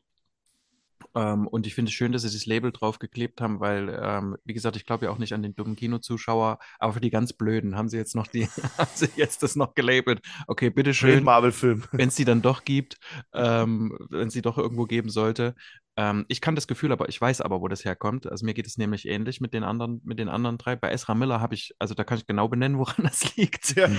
Ähm, 1.15 1.47
und 1.47 1.65
ich 1.65 1.75
finde 1.75 1.89
es 1.89 1.95
schön, 1.95 2.12
dass 2.12 2.23
sie 2.23 2.32
das 2.32 2.45
Label 2.45 2.71
draufgeklebt 2.71 3.39
haben, 3.39 3.60
weil, 3.60 3.97
ähm, 4.01 4.38
wie 4.43 4.54
gesagt, 4.54 4.75
ich 4.75 4.86
glaube 4.86 5.06
ja 5.06 5.12
auch 5.12 5.17
nicht 5.17 5.34
an 5.34 5.41
den 5.41 5.56
dummen 5.56 5.75
Kinozuschauer, 5.75 6.60
aber 6.78 6.93
für 6.93 7.01
die 7.01 7.10
ganz 7.10 7.34
Blöden 7.34 7.78
haben 7.78 7.88
sie 7.88 7.97
jetzt 7.97 8.15
noch 8.15 8.28
die, 8.28 8.47
haben 8.78 8.91
sie 8.93 9.10
jetzt 9.15 9.41
das 9.41 9.56
noch 9.56 9.73
gelabelt. 9.73 10.21
Okay, 10.47 10.69
bitteschön. 10.69 11.23
Marvel-Film. 11.23 11.86
Wenn 11.91 12.10
es 12.10 12.15
die 12.15 12.25
dann 12.25 12.41
doch 12.41 12.65
gibt, 12.65 12.97
ähm, 13.34 13.97
wenn 14.10 14.30
sie 14.30 14.41
doch 14.41 14.58
irgendwo 14.58 14.86
geben 14.86 15.10
sollte. 15.10 15.56
Ähm, 15.97 16.25
ich 16.28 16.41
kann 16.41 16.56
das 16.56 16.67
Gefühl, 16.67 16.91
aber 16.91 17.08
ich 17.08 17.19
weiß 17.19 17.39
aber, 17.39 17.62
wo 17.62 17.69
das 17.69 17.86
herkommt. 17.86 18.28
Also 18.28 18.45
mir 18.45 18.54
geht 18.54 18.67
es 18.67 18.78
nämlich 18.78 19.08
ähnlich 19.08 19.39
mit 19.39 19.54
den 19.54 19.63
anderen, 19.63 20.01
mit 20.04 20.19
den 20.19 20.28
anderen 20.28 20.58
drei. 20.58 20.75
Bei 20.75 20.91
Ezra 20.91 21.15
Miller 21.15 21.39
habe 21.39 21.56
ich, 21.56 21.73
also 21.80 21.93
da 21.93 22.04
kann 22.04 22.17
ich 22.17 22.28
genau 22.28 22.49
benennen, 22.49 22.78
woran 22.78 22.95
das 23.04 23.36
liegt. 23.38 23.78
Ja. 23.78 23.89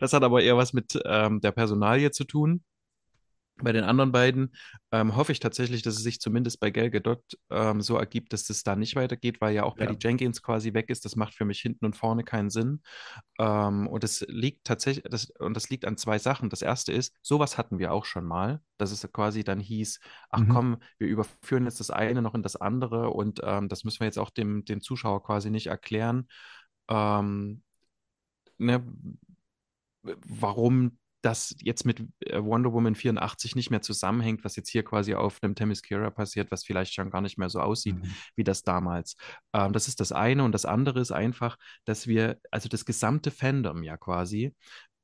das 0.00 0.12
hat 0.12 0.22
aber 0.22 0.42
eher 0.42 0.56
was 0.56 0.72
mit 0.72 1.00
ähm, 1.04 1.40
der 1.40 1.50
Personalie 1.50 2.12
zu 2.12 2.24
tun. 2.24 2.62
Bei 3.56 3.72
den 3.72 3.84
anderen 3.84 4.12
beiden 4.12 4.54
ähm, 4.92 5.14
hoffe 5.14 5.32
ich 5.32 5.38
tatsächlich, 5.38 5.82
dass 5.82 5.94
es 5.94 6.02
sich 6.02 6.20
zumindest 6.20 6.58
bei 6.58 6.70
Gal 6.70 6.90
Gadot 6.90 7.22
ähm, 7.50 7.80
so 7.80 7.96
ergibt, 7.96 8.32
dass 8.32 8.44
das 8.44 8.62
da 8.62 8.76
nicht 8.76 8.96
weitergeht, 8.96 9.40
weil 9.40 9.54
ja 9.54 9.64
auch 9.64 9.76
ja. 9.78 9.84
Patty 9.84 9.98
Jenkins 10.00 10.42
quasi 10.42 10.72
weg 10.74 10.88
ist. 10.88 11.04
Das 11.04 11.16
macht 11.16 11.34
für 11.34 11.44
mich 11.44 11.60
hinten 11.60 11.84
und 11.84 11.96
vorne 11.96 12.24
keinen 12.24 12.50
Sinn. 12.50 12.82
Ähm, 13.38 13.86
und 13.88 14.02
das 14.02 14.24
liegt 14.28 14.64
tatsächlich, 14.64 15.04
das, 15.08 15.30
und 15.38 15.54
das 15.54 15.68
liegt 15.68 15.84
an 15.84 15.96
zwei 15.96 16.18
Sachen. 16.18 16.48
Das 16.48 16.62
erste 16.62 16.92
ist, 16.92 17.14
sowas 17.22 17.58
hatten 17.58 17.78
wir 17.78 17.92
auch 17.92 18.06
schon 18.06 18.24
mal, 18.24 18.62
dass 18.78 18.90
es 18.90 19.06
quasi 19.12 19.44
dann 19.44 19.60
hieß, 19.60 20.00
ach 20.30 20.40
mhm. 20.40 20.48
komm, 20.48 20.76
wir 20.98 21.08
überführen 21.08 21.64
jetzt 21.64 21.80
das 21.80 21.90
eine 21.90 22.22
noch 22.22 22.34
in 22.34 22.42
das 22.42 22.56
andere 22.56 23.10
und 23.10 23.40
ähm, 23.44 23.68
das 23.68 23.84
müssen 23.84 24.00
wir 24.00 24.06
jetzt 24.06 24.18
auch 24.18 24.30
dem, 24.30 24.64
dem 24.64 24.80
Zuschauer 24.80 25.22
quasi 25.22 25.50
nicht 25.50 25.66
erklären. 25.66 26.26
Ähm, 26.88 27.62
ne, 28.58 28.82
warum 30.02 30.98
das 31.22 31.54
jetzt 31.60 31.86
mit 31.86 32.00
äh, 32.20 32.42
Wonder 32.42 32.72
Woman 32.72 32.94
84 32.94 33.56
nicht 33.56 33.70
mehr 33.70 33.80
zusammenhängt, 33.80 34.44
was 34.44 34.56
jetzt 34.56 34.68
hier 34.68 34.84
quasi 34.84 35.14
auf 35.14 35.38
einem 35.42 35.54
Themyscira 35.54 36.10
passiert, 36.10 36.50
was 36.50 36.64
vielleicht 36.64 36.94
schon 36.94 37.10
gar 37.10 37.20
nicht 37.20 37.38
mehr 37.38 37.48
so 37.48 37.60
aussieht 37.60 37.96
mhm. 37.96 38.14
wie 38.36 38.44
das 38.44 38.62
damals. 38.62 39.16
Ähm, 39.52 39.72
das 39.72 39.88
ist 39.88 40.00
das 40.00 40.12
eine. 40.12 40.44
Und 40.44 40.52
das 40.52 40.64
andere 40.64 41.00
ist 41.00 41.12
einfach, 41.12 41.56
dass 41.84 42.06
wir, 42.06 42.38
also 42.50 42.68
das 42.68 42.84
gesamte 42.84 43.30
Fandom 43.30 43.82
ja 43.82 43.96
quasi, 43.96 44.54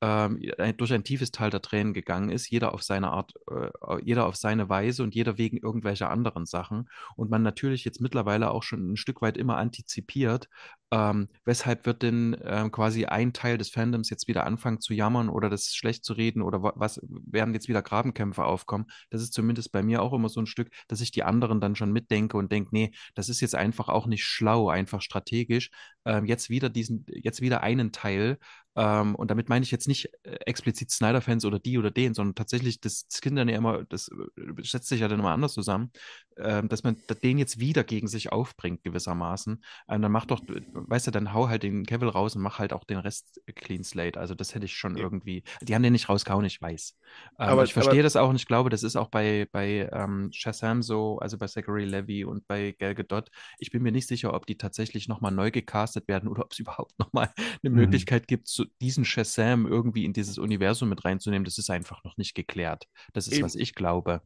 ähm, 0.01 0.41
durch 0.77 0.93
ein 0.93 1.03
tiefes 1.03 1.33
Tal 1.33 1.51
der 1.51 1.61
Tränen 1.61 1.93
gegangen 1.93 2.31
ist, 2.31 2.49
jeder 2.49 2.73
auf 2.73 2.83
seine 2.83 3.11
Art, 3.11 3.35
äh, 3.51 3.71
jeder 4.05 4.27
auf 4.27 4.37
seine 4.37 4.69
Weise 4.69 5.03
und 5.03 5.15
jeder 5.15 5.39
wegen 5.39 5.57
irgendwelcher 5.57 6.11
anderen 6.11 6.47
Sachen. 6.47 6.89
Und 7.17 7.31
man 7.31 7.43
natürlich 7.43 7.85
jetzt 7.85 8.01
mittlerweile 8.01 8.51
auch 8.51 8.63
schon 8.63 8.93
ein 8.93 8.97
Stück 8.97 9.23
weit 9.23 9.37
immer 9.37 9.57
antizipiert, 9.57 10.49
ähm, 10.91 11.29
weshalb 11.45 11.85
wird 11.87 12.03
denn 12.03 12.37
ähm, 12.43 12.73
quasi 12.73 13.05
ein 13.05 13.33
Teil 13.33 13.59
des 13.59 13.71
Fandoms 13.71 14.09
jetzt 14.11 14.27
wieder 14.27 14.45
anfangen 14.47 14.81
zu 14.81 14.95
jammern 14.95 15.29
oder 15.29 15.51
das 15.51 15.75
schlecht 15.75 16.05
zu 16.05 16.15
reden 16.15 16.41
oder 16.41 16.63
was 16.63 17.01
werden 17.03 17.53
jetzt 17.53 17.69
wieder 17.69 17.83
Grabenkämpfe 17.83 18.45
aufkommen? 18.45 18.87
Das 19.11 19.21
ist 19.23 19.35
zumindest 19.35 19.71
bei 19.73 19.83
mir 19.83 20.03
auch 20.03 20.13
immer 20.15 20.29
so 20.29 20.41
ein 20.41 20.47
Stück, 20.47 20.71
dass 20.89 21.01
ich 21.01 21.11
die 21.11 21.25
anderen 21.25 21.61
dann 21.61 21.77
schon 21.77 21.93
mitdenke 21.93 22.37
und 22.39 22.51
denke, 22.51 22.71
nee, 22.73 22.93
das 23.15 23.29
ist 23.29 23.41
jetzt 23.41 23.55
einfach 23.55 23.89
auch 23.89 24.07
nicht 24.07 24.25
schlau, 24.25 24.69
einfach 24.71 25.03
strategisch. 25.03 25.71
Ähm, 26.07 26.25
jetzt 26.25 26.49
wieder 26.49 26.71
diesen, 26.71 27.05
jetzt 27.09 27.43
wieder 27.43 27.63
einen 27.63 27.93
Teil 27.93 28.39
ähm, 28.79 29.17
und 29.17 29.29
damit 29.29 29.49
meine 29.49 29.65
ich 29.65 29.73
jetzt 29.73 29.89
nicht 29.89 30.09
äh, 30.23 30.39
explizit 30.47 30.93
Snyder-Fans 30.93 31.45
oder 31.45 31.59
die 31.59 31.79
oder 31.79 31.91
den, 31.91 32.15
sondern 32.15 32.37
tatsächlich, 32.37 32.81
das, 32.81 33.09
das 33.09 33.21
Kind 33.21 33.37
dann 33.37 33.49
ja 33.49 33.57
immer, 33.57 33.83
das 33.83 34.09
äh, 34.09 34.63
setzt 34.63 34.87
sich 34.87 35.01
ja 35.01 35.09
dann 35.09 35.19
immer 35.19 35.33
anders 35.33 35.55
zusammen, 35.55 35.91
ähm, 36.37 36.69
dass 36.69 36.85
man 36.85 36.97
den 37.25 37.39
jetzt 37.39 37.59
wieder 37.59 37.83
gegen 37.83 38.07
sich 38.07 38.31
aufbringt, 38.31 38.85
gewissermaßen. 38.85 39.65
Ähm, 39.89 40.03
dann 40.03 40.13
mach 40.13 40.27
doch, 40.27 40.41
weißt 40.87 41.07
du, 41.07 41.11
dann 41.11 41.33
hau 41.33 41.49
halt 41.49 41.63
den 41.63 41.85
Kevil 41.85 42.09
raus 42.09 42.37
und 42.37 42.43
mach 42.43 42.59
halt 42.59 42.73
auch 42.73 42.85
den 42.85 42.99
Rest 42.99 43.41
Clean 43.55 43.83
Slate. 43.85 44.19
Also 44.19 44.35
das 44.35 44.55
hätte 44.55 44.67
ich 44.67 44.75
schon 44.75 44.97
ja. 44.97 45.03
irgendwie, 45.03 45.43
die 45.63 45.75
haben 45.75 45.83
den 45.83 45.93
nicht 45.93 46.09
rausgehauen, 46.09 46.45
ich 46.45 46.61
weiß. 46.61 46.97
Ähm, 47.39 47.49
aber 47.49 47.65
ich 47.65 47.73
verstehe 47.73 48.03
das 48.03 48.17
auch 48.17 48.29
und 48.29 48.37
ich 48.37 48.47
glaube, 48.47 48.71
das 48.71 48.83
ist 48.83 48.97
auch 48.97 49.09
bei, 49.09 49.49
bei 49.51 49.89
ähm, 49.93 50.31
Shazam 50.33 50.83
so, 50.83 51.19
also 51.19 51.39
bei 51.39 51.47
Zachary 51.47 51.85
Levy 51.85 52.25
und 52.25 52.47
bei 52.47 52.75
Gal 52.79 52.95
Gadot. 52.95 53.31
Ich 53.59 53.71
bin 53.71 53.83
mir 53.83 53.93
nicht 53.93 54.07
sicher, 54.07 54.35
ob 54.35 54.47
die 54.47 54.57
tatsächlich 54.57 55.09
nochmal 55.09 55.33
neu 55.33 55.51
gecastet 55.51 56.09
werden 56.09 56.29
oder 56.29 56.45
ob 56.45 56.53
es 56.53 56.59
überhaupt 56.59 56.99
nochmal 56.99 57.33
eine 57.37 57.71
mhm. 57.71 57.77
Möglichkeit 57.77 58.29
gibt, 58.29 58.49
zu, 58.49 58.65
diesen 58.81 59.05
Shazam 59.05 59.67
irgendwie 59.67 60.05
in 60.05 60.13
dieses 60.13 60.39
Universum 60.39 60.89
mit 60.89 61.05
reinzunehmen, 61.05 61.45
das 61.45 61.59
ist 61.59 61.71
einfach 61.71 62.05
noch 62.05 62.17
nicht 62.17 62.35
geklärt. 62.35 62.87
Das 63.13 63.27
ist, 63.27 63.35
Eben. 63.35 63.45
was 63.45 63.55
ich 63.55 63.75
glaube. 63.75 64.23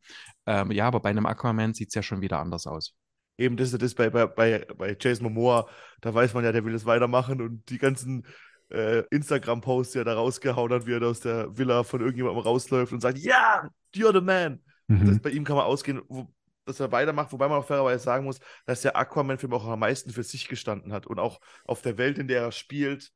Ähm, 0.47 0.71
ja, 0.73 0.87
aber 0.87 1.01
bei 1.01 1.11
einem 1.11 1.27
Aquaman 1.27 1.75
sieht 1.75 1.89
es 1.89 1.95
ja 1.95 2.03
schon 2.03 2.21
wieder 2.21 2.39
anders 2.39 2.67
aus. 2.67 2.95
Eben, 3.39 3.57
das 3.57 3.73
ist 3.73 3.83
das 3.83 3.95
bei, 3.95 4.11
bei, 4.11 4.27
bei 4.27 4.97
Jason 4.99 5.25
Momoa, 5.25 5.69
da 6.01 6.13
weiß 6.15 6.35
man 6.35 6.45
ja, 6.45 6.53
der 6.53 6.65
will 6.65 6.75
es 6.75 6.87
weitermachen 6.87 7.41
und 7.41 7.69
die 7.71 7.79
ganzen 7.79 8.27
äh, 8.71 9.05
Instagram-Posts, 9.11 9.93
die 9.93 9.99
er 9.99 10.05
da 10.05 10.15
rausgehauen 10.15 10.73
hat, 10.73 10.87
wie 10.87 10.93
er 10.93 11.03
aus 11.03 11.21
der 11.21 11.57
Villa 11.57 11.83
von 11.83 12.01
irgendjemandem 12.01 12.43
rausläuft 12.43 12.93
und 12.93 13.01
sagt, 13.01 13.19
ja, 13.19 13.69
you're 13.95 14.13
the 14.13 14.21
man. 14.21 14.61
Mhm. 14.89 15.07
Das, 15.07 15.21
bei 15.21 15.31
ihm 15.31 15.45
kann 15.45 15.57
man 15.57 15.67
ausgehen, 15.67 16.03
wo, 16.09 16.29
dass 16.65 16.81
er 16.81 16.93
weitermacht, 16.93 17.33
wobei 17.33 17.49
man 17.49 17.59
auch 17.59 17.67
fairerweise 17.67 18.05
sagen 18.05 18.25
muss, 18.25 18.39
dass 18.67 18.83
der 18.83 18.97
Aquaman-Film 18.97 19.53
auch 19.53 19.67
am 19.67 19.81
meisten 19.81 20.11
für 20.11 20.23
sich 20.23 20.49
gestanden 20.49 20.93
hat 20.93 21.07
und 21.07 21.19
auch 21.19 21.41
auf 21.65 21.83
der 21.83 21.99
Welt, 21.99 22.19
in 22.19 22.29
der 22.29 22.43
er 22.43 22.53
spielt, 22.53 23.13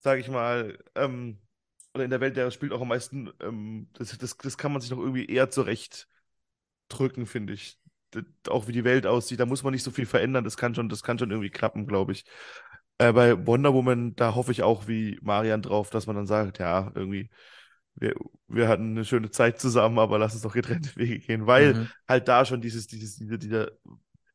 sage 0.00 0.20
ich 0.20 0.28
mal, 0.28 0.78
ähm, 0.94 1.40
oder 1.94 2.04
in 2.04 2.10
der 2.10 2.20
Welt, 2.20 2.36
der 2.36 2.50
spielt 2.50 2.72
auch 2.72 2.80
am 2.80 2.88
meisten, 2.88 3.30
ähm, 3.40 3.88
das, 3.92 4.16
das, 4.18 4.36
das 4.36 4.58
kann 4.58 4.72
man 4.72 4.80
sich 4.80 4.90
noch 4.90 4.98
irgendwie 4.98 5.26
eher 5.26 5.50
zurecht 5.50 6.08
drücken, 6.88 7.26
finde 7.26 7.52
ich. 7.52 7.78
Auch 8.48 8.68
wie 8.68 8.72
die 8.72 8.84
Welt 8.84 9.06
aussieht, 9.06 9.40
da 9.40 9.46
muss 9.46 9.62
man 9.62 9.72
nicht 9.72 9.82
so 9.82 9.90
viel 9.90 10.06
verändern, 10.06 10.44
das 10.44 10.56
kann 10.56 10.74
schon, 10.74 10.88
das 10.88 11.02
kann 11.02 11.18
schon 11.18 11.30
irgendwie 11.30 11.50
klappen, 11.50 11.86
glaube 11.86 12.12
ich. 12.12 12.24
Äh, 12.98 13.12
bei 13.12 13.46
Wonder 13.46 13.74
Woman, 13.74 14.14
da 14.14 14.34
hoffe 14.34 14.52
ich 14.52 14.62
auch 14.62 14.86
wie 14.86 15.18
Marian 15.22 15.62
drauf, 15.62 15.90
dass 15.90 16.06
man 16.06 16.16
dann 16.16 16.26
sagt, 16.26 16.58
ja, 16.58 16.92
irgendwie, 16.94 17.30
wir, 17.96 18.14
wir 18.48 18.68
hatten 18.68 18.90
eine 18.92 19.04
schöne 19.04 19.30
Zeit 19.30 19.60
zusammen, 19.60 19.98
aber 19.98 20.18
lass 20.18 20.34
uns 20.34 20.42
doch 20.42 20.54
getrennte 20.54 20.90
Wege 20.96 21.18
gehen, 21.18 21.46
weil 21.46 21.74
mhm. 21.74 21.88
halt 22.08 22.28
da 22.28 22.44
schon 22.44 22.60
dieses, 22.60 22.86
dieses, 22.86 23.16
dieser, 23.16 23.38
dieser, 23.38 23.70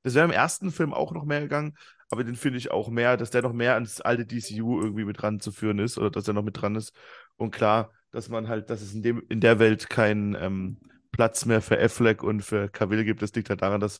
das 0.03 0.15
wäre 0.15 0.25
im 0.25 0.31
ersten 0.31 0.71
Film 0.71 0.93
auch 0.93 1.11
noch 1.11 1.25
mehr 1.25 1.41
gegangen, 1.41 1.75
aber 2.09 2.23
den 2.23 2.35
finde 2.35 2.57
ich 2.57 2.71
auch 2.71 2.89
mehr, 2.89 3.17
dass 3.17 3.29
der 3.29 3.43
noch 3.43 3.53
mehr 3.53 3.75
ans 3.75 4.01
alte 4.01 4.25
DCU 4.25 4.81
irgendwie 4.81 5.05
mit 5.05 5.21
ranzuführen 5.21 5.79
ist 5.79 5.97
oder 5.97 6.09
dass 6.09 6.27
er 6.27 6.33
noch 6.33 6.43
mit 6.43 6.59
dran 6.61 6.75
ist. 6.75 6.93
Und 7.37 7.51
klar, 7.51 7.91
dass 8.11 8.29
man 8.29 8.47
halt, 8.47 8.69
dass 8.69 8.81
es 8.81 8.93
in 8.93 9.03
dem, 9.03 9.23
in 9.29 9.41
der 9.41 9.59
Welt 9.59 9.89
keinen 9.89 10.35
ähm, 10.35 10.77
Platz 11.11 11.45
mehr 11.45 11.61
für 11.61 11.79
Affleck 11.79 12.23
und 12.23 12.41
für 12.41 12.69
Cavill 12.69 13.03
gibt, 13.03 13.21
das 13.21 13.33
liegt 13.33 13.49
halt 13.49 13.61
daran, 13.61 13.81
dass 13.81 13.99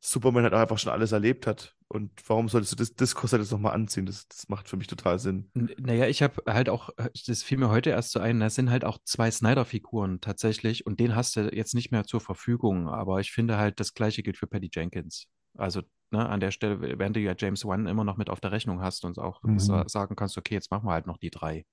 Superman 0.00 0.44
halt 0.44 0.54
auch 0.54 0.60
einfach 0.60 0.78
schon 0.78 0.92
alles 0.92 1.12
erlebt 1.12 1.46
hat. 1.46 1.74
Und 1.88 2.12
warum 2.26 2.48
solltest 2.48 2.72
du 2.72 2.76
das 2.76 2.94
Discourse 2.94 3.32
halt 3.32 3.42
jetzt 3.42 3.50
nochmal 3.50 3.74
anziehen? 3.74 4.06
Das, 4.06 4.28
das 4.28 4.48
macht 4.48 4.68
für 4.68 4.76
mich 4.76 4.86
total 4.86 5.18
Sinn. 5.18 5.50
naja, 5.54 6.06
ich 6.06 6.22
habe 6.22 6.42
halt 6.46 6.68
auch, 6.68 6.90
das 7.26 7.42
fiel 7.42 7.58
mir 7.58 7.70
heute 7.70 7.90
erst 7.90 8.12
so 8.12 8.20
ein, 8.20 8.40
das 8.40 8.54
sind 8.54 8.70
halt 8.70 8.84
auch 8.84 8.98
zwei 9.04 9.30
Snyder-Figuren 9.30 10.20
tatsächlich 10.20 10.86
und 10.86 11.00
den 11.00 11.16
hast 11.16 11.36
du 11.36 11.48
jetzt 11.52 11.74
nicht 11.74 11.90
mehr 11.90 12.04
zur 12.04 12.20
Verfügung. 12.20 12.88
Aber 12.88 13.20
ich 13.20 13.32
finde 13.32 13.56
halt, 13.56 13.80
das 13.80 13.94
gleiche 13.94 14.22
gilt 14.22 14.36
für 14.36 14.46
Patty 14.46 14.70
Jenkins. 14.72 15.26
Also 15.56 15.82
ne, 16.10 16.28
an 16.28 16.40
der 16.40 16.52
Stelle, 16.52 16.80
während 16.80 17.16
du 17.16 17.20
ja 17.20 17.34
James 17.36 17.64
Wan 17.64 17.86
immer 17.86 18.04
noch 18.04 18.16
mit 18.16 18.30
auf 18.30 18.40
der 18.40 18.52
Rechnung 18.52 18.80
hast 18.80 19.04
und 19.04 19.18
auch 19.18 19.42
mhm. 19.42 19.58
sagen 19.58 20.14
kannst, 20.14 20.38
okay, 20.38 20.54
jetzt 20.54 20.70
machen 20.70 20.86
wir 20.86 20.92
halt 20.92 21.06
noch 21.06 21.18
die 21.18 21.30
drei. 21.30 21.64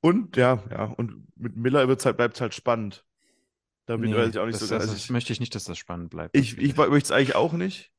Und 0.00 0.36
ja, 0.36 0.62
ja, 0.70 0.84
und 0.84 1.26
mit 1.36 1.56
Miller 1.56 1.86
halt, 1.86 2.16
bleibt 2.16 2.36
es 2.36 2.40
halt 2.40 2.54
spannend. 2.54 3.04
Da 3.88 3.96
bin 3.96 4.10
nee, 4.10 4.22
ich 4.22 4.38
auch 4.38 4.44
nicht 4.44 4.60
das, 4.60 4.68
so 4.68 4.78
das, 4.78 4.86
das 4.86 5.08
möchte 5.08 5.32
ich 5.32 5.40
nicht, 5.40 5.54
dass 5.54 5.64
das 5.64 5.78
spannend 5.78 6.10
bleibt. 6.10 6.36
Ich, 6.36 6.58
ich 6.58 6.76
möchte 6.76 6.98
es 6.98 7.10
eigentlich 7.10 7.34
auch 7.34 7.54
nicht. 7.54 7.90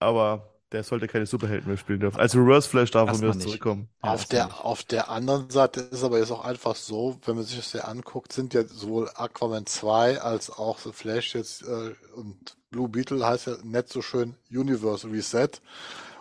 Aber 0.00 0.60
der 0.70 0.84
sollte 0.84 1.08
keine 1.08 1.24
Superhelden 1.24 1.66
mehr 1.66 1.78
spielen 1.78 2.00
dürfen. 2.00 2.20
Also 2.20 2.40
Reverse 2.40 2.68
Flash 2.68 2.90
darf 2.90 3.08
von 3.08 3.26
mir 3.26 3.38
zurückkommen. 3.38 3.88
Auf 4.02 4.26
der, 4.26 4.62
auf 4.62 4.82
der 4.84 5.08
anderen 5.08 5.48
Seite 5.48 5.80
ist 5.80 6.04
aber 6.04 6.18
jetzt 6.18 6.30
auch 6.30 6.44
einfach 6.44 6.76
so, 6.76 7.18
wenn 7.24 7.36
man 7.36 7.44
sich 7.44 7.56
das 7.56 7.72
hier 7.72 7.88
anguckt, 7.88 8.34
sind 8.34 8.52
ja 8.52 8.62
sowohl 8.66 9.08
Aquaman 9.14 9.64
2 9.64 10.20
als 10.20 10.50
auch 10.50 10.78
The 10.78 10.92
Flash 10.92 11.34
jetzt 11.34 11.62
äh, 11.62 11.94
und 12.14 12.58
Blue 12.68 12.90
Beetle 12.90 13.24
heißt 13.24 13.46
ja 13.46 13.56
nicht 13.62 13.88
so 13.88 14.02
schön 14.02 14.36
Universe 14.50 15.10
Reset. 15.10 15.48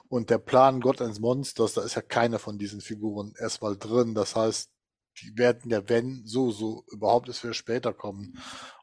Und 0.08 0.30
der 0.30 0.38
Plan 0.38 0.80
God 0.80 1.02
and 1.02 1.20
Monsters, 1.20 1.74
da 1.74 1.84
ist 1.84 1.96
ja 1.96 2.02
keine 2.02 2.40
von 2.40 2.58
diesen 2.58 2.80
Figuren 2.80 3.34
erstmal 3.38 3.76
drin. 3.76 4.16
Das 4.16 4.38
heißt, 4.38 4.70
die 5.22 5.38
werden 5.38 5.72
ja, 5.72 5.88
wenn, 5.90 6.26
so, 6.26 6.52
so 6.52 6.84
überhaupt 6.92 7.30
es 7.30 7.40
für 7.40 7.54
später 7.54 7.94
kommen. 7.94 8.38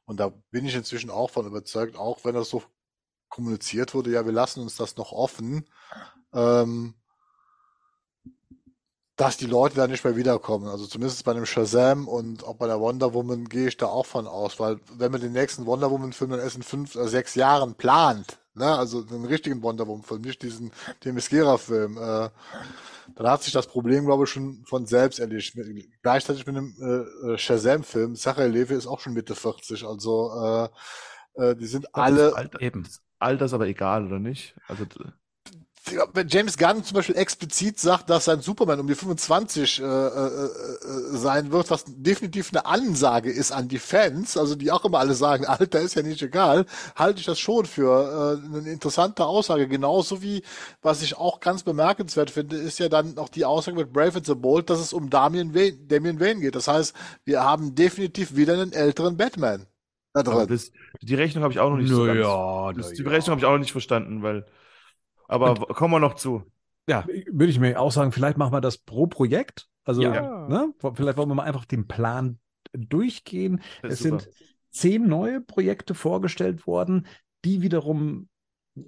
Und 0.04 0.20
da 0.20 0.32
bin 0.50 0.66
ich 0.66 0.74
inzwischen 0.74 1.10
auch 1.10 1.30
von 1.30 1.46
überzeugt, 1.46 1.96
auch 1.96 2.24
wenn 2.24 2.34
das 2.34 2.50
so 2.50 2.62
kommuniziert 3.28 3.94
wurde, 3.94 4.10
ja, 4.10 4.24
wir 4.24 4.32
lassen 4.32 4.60
uns 4.60 4.76
das 4.76 4.96
noch 4.96 5.12
offen, 5.12 5.68
ähm, 6.32 6.94
dass 9.16 9.36
die 9.36 9.46
Leute 9.46 9.74
da 9.76 9.86
nicht 9.86 10.04
mehr 10.04 10.16
wiederkommen. 10.16 10.68
Also 10.68 10.86
zumindest 10.86 11.24
bei 11.24 11.32
dem 11.32 11.46
Shazam 11.46 12.06
und 12.06 12.44
auch 12.44 12.56
bei 12.56 12.66
der 12.66 12.80
Wonder 12.80 13.14
Woman 13.14 13.48
gehe 13.48 13.68
ich 13.68 13.76
da 13.76 13.86
auch 13.86 14.06
von 14.06 14.26
aus, 14.26 14.60
weil 14.60 14.78
wenn 14.92 15.10
man 15.10 15.20
den 15.20 15.32
nächsten 15.32 15.66
Wonder 15.66 15.90
Woman-Film 15.90 16.30
dann 16.30 16.40
erst 16.40 16.56
in 16.56 16.62
fünf 16.62 16.94
oder 16.94 17.08
sechs 17.08 17.34
Jahren 17.34 17.74
plant, 17.74 18.38
ne, 18.56 18.76
also 18.76 19.02
den 19.02 19.24
richtigen 19.24 19.62
Wonder 19.62 19.86
Woman-Film, 19.86 20.22
nicht 20.22 20.42
diesen 20.42 20.72
Themyscira-Film, 21.00 21.96
äh, 21.96 22.30
dann 23.14 23.26
hat 23.28 23.42
sich 23.42 23.52
das 23.52 23.66
Problem, 23.66 24.06
glaube 24.06 24.24
ich, 24.24 24.30
schon 24.30 24.64
von 24.66 24.86
selbst 24.86 25.20
erledigt. 25.20 25.56
Gleichzeitig 26.02 26.46
mit 26.46 26.56
dem 26.56 26.74
äh, 26.80 27.32
äh 27.32 27.38
Shazam-Film, 27.38 28.16
Sache 28.16 28.46
Levi 28.46 28.74
ist 28.74 28.86
auch 28.86 29.00
schon 29.00 29.12
Mitte 29.12 29.34
40, 29.34 29.84
also 29.84 30.68
äh, 31.36 31.50
äh, 31.50 31.56
die 31.56 31.66
sind 31.66 31.94
alle. 31.94 32.34
Alter, 32.34 32.60
eben. 32.60 32.88
Alter 33.18 33.46
ist 33.46 33.54
aber 33.54 33.66
egal, 33.66 34.06
oder 34.06 34.18
nicht? 34.18 34.56
Also 34.68 34.84
wenn 36.12 36.28
James 36.28 36.56
Gunn 36.56 36.82
zum 36.82 36.96
Beispiel 36.96 37.16
explizit 37.16 37.78
sagt, 37.78 38.10
dass 38.10 38.24
sein 38.24 38.40
Superman 38.40 38.80
um 38.80 38.86
die 38.86 38.94
25 38.94 39.80
äh, 39.80 39.84
äh, 39.84 39.86
äh, 39.86 40.48
sein 41.12 41.52
wird, 41.52 41.70
was 41.70 41.84
definitiv 41.86 42.50
eine 42.52 42.66
Ansage 42.66 43.30
ist 43.30 43.52
an 43.52 43.68
die 43.68 43.78
Fans, 43.78 44.36
also 44.36 44.56
die 44.56 44.72
auch 44.72 44.84
immer 44.84 44.98
alle 44.98 45.14
sagen, 45.14 45.44
Alter 45.46 45.80
ist 45.80 45.94
ja 45.94 46.02
nicht 46.02 46.22
egal, 46.22 46.66
halte 46.96 47.20
ich 47.20 47.26
das 47.26 47.38
schon 47.38 47.66
für 47.66 48.40
äh, 48.42 48.56
eine 48.58 48.70
interessante 48.70 49.24
Aussage. 49.24 49.68
Genauso 49.68 50.22
wie, 50.22 50.42
was 50.82 51.02
ich 51.02 51.16
auch 51.16 51.40
ganz 51.40 51.62
bemerkenswert 51.62 52.30
finde, 52.30 52.56
ist 52.56 52.78
ja 52.78 52.88
dann 52.88 53.14
noch 53.14 53.28
die 53.28 53.44
Aussage 53.44 53.76
mit 53.76 53.92
Brave 53.92 54.16
and 54.16 54.26
the 54.26 54.34
Bold, 54.34 54.70
dass 54.70 54.80
es 54.80 54.92
um 54.92 55.08
Damien 55.08 55.54
Wayne, 55.54 55.76
Damien 55.86 56.18
Wayne 56.20 56.40
geht. 56.40 56.56
Das 56.56 56.68
heißt, 56.68 56.94
wir 57.24 57.44
haben 57.44 57.74
definitiv 57.74 58.34
wieder 58.34 58.54
einen 58.54 58.72
älteren 58.72 59.16
Batman. 59.16 59.66
Da 60.12 60.22
drin. 60.22 60.46
Das, 60.48 60.72
die 61.02 61.14
Rechnung 61.14 61.44
habe 61.44 61.52
ich 61.52 61.60
auch 61.60 61.68
noch 61.68 61.76
nicht 61.76 61.90
no, 61.90 61.96
so 61.96 62.04
ganz, 62.06 62.18
ja, 62.18 62.72
das, 62.72 62.92
Die 62.92 63.02
Rechnung 63.02 63.32
habe 63.32 63.40
ich 63.40 63.44
auch 63.44 63.52
noch 63.52 63.58
nicht 63.58 63.72
verstanden, 63.72 64.22
weil 64.22 64.46
aber 65.28 65.50
Und, 65.50 65.68
kommen 65.68 65.94
wir 65.94 66.00
noch 66.00 66.14
zu. 66.14 66.42
Ja, 66.88 67.04
würde 67.06 67.50
ich 67.50 67.58
mir 67.58 67.80
auch 67.80 67.92
sagen, 67.92 68.12
vielleicht 68.12 68.38
machen 68.38 68.52
wir 68.52 68.60
das 68.60 68.78
pro 68.78 69.06
Projekt. 69.06 69.68
Also, 69.84 70.02
ja. 70.02 70.48
ne, 70.48 70.72
vielleicht 70.94 71.16
wollen 71.16 71.28
wir 71.28 71.34
mal 71.34 71.44
einfach 71.44 71.64
den 71.64 71.86
Plan 71.86 72.38
durchgehen. 72.72 73.60
Es 73.82 74.00
super. 74.00 74.20
sind 74.20 74.30
zehn 74.70 75.08
neue 75.08 75.40
Projekte 75.40 75.94
vorgestellt 75.94 76.66
worden, 76.66 77.06
die 77.44 77.62
wiederum 77.62 78.28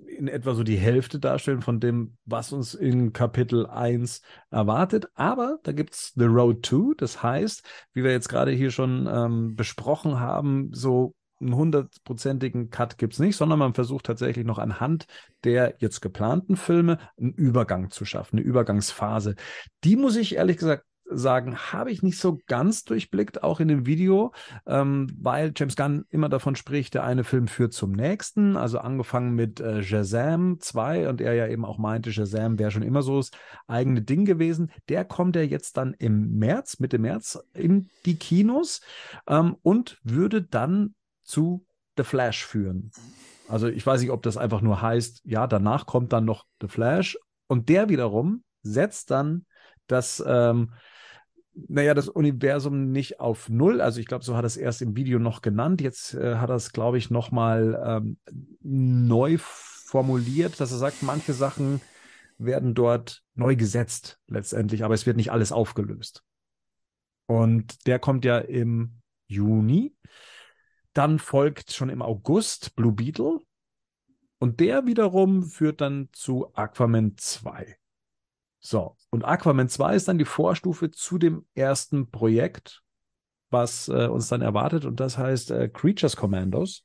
in 0.07 0.29
etwa 0.29 0.55
so 0.55 0.62
die 0.62 0.77
Hälfte 0.77 1.18
darstellen 1.18 1.62
von 1.62 1.81
dem, 1.81 2.16
was 2.27 2.53
uns 2.53 2.74
in 2.74 3.12
Kapitel 3.14 3.66
1 3.66 4.20
erwartet. 4.51 5.09
Aber 5.14 5.59
da 5.62 5.72
gibt 5.72 5.94
es 5.94 6.12
The 6.14 6.24
Road 6.24 6.62
to, 6.62 6.92
das 6.94 7.22
heißt, 7.22 7.66
wie 7.94 8.05
wir 8.05 8.11
jetzt 8.11 8.29
gerade 8.29 8.51
hier 8.51 8.70
schon 8.70 9.09
ähm, 9.11 9.57
besprochen 9.57 10.20
haben, 10.20 10.70
so 10.74 11.14
einen 11.40 11.55
hundertprozentigen 11.55 12.70
Cut 12.70 12.98
gibt 12.98 13.14
es 13.14 13.18
nicht, 13.18 13.37
sondern 13.37 13.59
man 13.59 13.74
versucht 13.74 14.07
tatsächlich 14.07 14.44
noch 14.44 14.59
anhand 14.59 15.07
der 15.44 15.77
jetzt 15.79 16.01
geplanten 16.01 16.57
Filme 16.57 16.98
einen 17.18 17.33
Übergang 17.33 17.90
zu 17.90 18.05
schaffen, 18.05 18.38
eine 18.38 18.46
Übergangsphase. 18.46 19.37
Die 19.85 19.96
muss 19.96 20.16
ich 20.16 20.35
ehrlich 20.35 20.57
gesagt 20.57 20.85
sagen, 21.11 21.57
habe 21.57 21.90
ich 21.90 22.03
nicht 22.03 22.18
so 22.18 22.38
ganz 22.46 22.85
durchblickt, 22.85 23.42
auch 23.42 23.61
in 23.61 23.68
dem 23.68 23.87
Video, 23.87 24.33
ähm, 24.66 25.09
weil 25.18 25.53
James 25.57 25.77
Gunn 25.77 26.05
immer 26.11 26.29
davon 26.29 26.55
spricht, 26.55 26.94
der 26.94 27.05
eine 27.05 27.24
Film 27.24 27.48
führt 27.48 27.72
zum 27.72 27.92
nächsten, 27.92 28.57
also 28.57 28.79
angefangen 28.79 29.35
mit 29.35 29.61
äh, 29.61 29.83
Shazam 29.83 30.59
2 30.61 31.09
und 31.09 31.20
er 31.20 31.35
ja 31.35 31.46
eben 31.46 31.64
auch 31.64 31.79
meinte, 31.79 32.12
Shazam 32.12 32.59
wäre 32.59 32.70
schon 32.70 32.83
immer 32.83 33.03
so 33.03 33.16
das 33.16 33.31
eigene 33.66 34.03
Ding 34.03 34.24
gewesen. 34.24 34.70
Der 34.88 35.05
kommt 35.05 35.37
ja 35.37 35.42
jetzt 35.42 35.77
dann 35.77 35.94
im 35.94 36.38
März, 36.38 36.79
Mitte 36.79 36.98
März 36.98 37.38
in 37.55 37.88
die 38.05 38.16
Kinos 38.16 38.83
ähm, 39.27 39.57
und 39.62 39.98
würde 40.03 40.42
dann 40.42 40.94
zu 41.28 41.66
The 41.96 42.04
Flash 42.04 42.44
führen. 42.44 42.90
Also 43.48 43.68
ich 43.68 43.86
weiß 43.86 44.00
nicht, 44.00 44.10
ob 44.10 44.22
das 44.22 44.36
einfach 44.36 44.60
nur 44.60 44.82
heißt, 44.82 45.22
ja, 45.24 45.46
danach 45.46 45.86
kommt 45.86 46.12
dann 46.12 46.24
noch 46.24 46.46
The 46.60 46.68
Flash 46.68 47.18
und 47.46 47.68
der 47.68 47.88
wiederum 47.88 48.42
setzt 48.62 49.10
dann 49.10 49.46
das, 49.86 50.22
ähm, 50.26 50.72
naja, 51.54 51.94
das 51.94 52.08
Universum 52.08 52.92
nicht 52.92 53.20
auf 53.20 53.48
Null. 53.48 53.80
Also 53.80 54.00
ich 54.00 54.06
glaube, 54.06 54.24
so 54.24 54.36
hat 54.36 54.44
er 54.44 54.48
es 54.48 54.56
erst 54.56 54.82
im 54.82 54.96
Video 54.96 55.18
noch 55.18 55.42
genannt. 55.42 55.80
Jetzt 55.80 56.14
äh, 56.14 56.36
hat 56.36 56.50
er 56.50 56.56
es, 56.56 56.72
glaube 56.72 56.98
ich, 56.98 57.10
nochmal 57.10 57.82
ähm, 57.84 58.18
neu 58.62 59.38
formuliert, 59.38 60.60
dass 60.60 60.70
er 60.70 60.78
sagt, 60.78 61.02
manche 61.02 61.32
Sachen 61.32 61.80
werden 62.36 62.74
dort 62.74 63.22
neu 63.34 63.56
gesetzt 63.56 64.20
letztendlich, 64.28 64.84
aber 64.84 64.94
es 64.94 65.06
wird 65.06 65.16
nicht 65.16 65.32
alles 65.32 65.50
aufgelöst. 65.50 66.22
Und 67.26 67.86
der 67.86 67.98
kommt 67.98 68.24
ja 68.24 68.38
im 68.38 69.00
Juni. 69.26 69.94
Dann 70.93 71.18
folgt 71.18 71.72
schon 71.72 71.91
im 71.91 72.03
August 72.03 72.74
Blue 72.76 72.93
Beetle. 72.93 73.41
Und 74.39 74.61
der 74.61 74.86
wiederum 74.86 75.43
führt 75.43 75.80
dann 75.80 76.09
zu 76.12 76.55
Aquaman 76.55 77.16
2. 77.16 77.76
So, 78.61 78.97
und 79.11 79.24
Aquaman 79.24 79.68
2 79.68 79.95
ist 79.95 80.09
dann 80.09 80.18
die 80.18 80.24
Vorstufe 80.24 80.91
zu 80.91 81.18
dem 81.18 81.47
ersten 81.55 82.11
Projekt, 82.11 82.82
was 83.51 83.89
äh, 83.89 84.07
uns 84.07 84.28
dann 84.28 84.43
erwartet. 84.43 84.84
Und 84.84 85.01
das 85.01 85.18
heißt 85.18 85.51
äh, 85.51 85.68
Creatures 85.68 86.16
Commandos, 86.16 86.84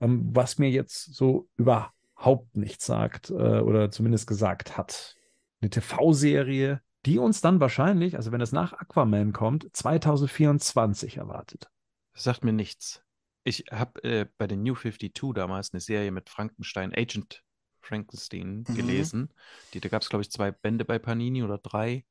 ähm, 0.00 0.28
was 0.32 0.58
mir 0.58 0.70
jetzt 0.70 1.14
so 1.14 1.48
überhaupt 1.56 2.56
nichts 2.56 2.86
sagt 2.86 3.30
äh, 3.30 3.60
oder 3.60 3.90
zumindest 3.90 4.26
gesagt 4.26 4.76
hat. 4.76 5.16
Eine 5.60 5.70
TV-Serie, 5.70 6.80
die 7.06 7.18
uns 7.18 7.40
dann 7.40 7.60
wahrscheinlich, 7.60 8.16
also 8.16 8.32
wenn 8.32 8.40
es 8.40 8.52
nach 8.52 8.72
Aquaman 8.72 9.32
kommt, 9.32 9.68
2024 9.72 11.16
erwartet. 11.18 11.70
Das 12.14 12.24
sagt 12.24 12.44
mir 12.44 12.52
nichts. 12.52 13.02
Ich 13.44 13.64
habe 13.70 14.02
äh, 14.04 14.26
bei 14.38 14.46
den 14.46 14.62
New 14.62 14.74
52 14.74 15.34
damals 15.34 15.72
eine 15.72 15.80
Serie 15.80 16.10
mit 16.10 16.28
Frankenstein, 16.28 16.92
Agent 16.94 17.42
Frankenstein 17.80 18.64
mhm. 18.68 18.74
gelesen. 18.74 19.34
Die, 19.72 19.80
da 19.80 19.88
gab 19.88 20.02
es, 20.02 20.08
glaube 20.08 20.22
ich, 20.22 20.30
zwei 20.30 20.50
Bände 20.52 20.84
bei 20.84 20.98
Panini 20.98 21.42
oder 21.42 21.58
drei. 21.58 22.04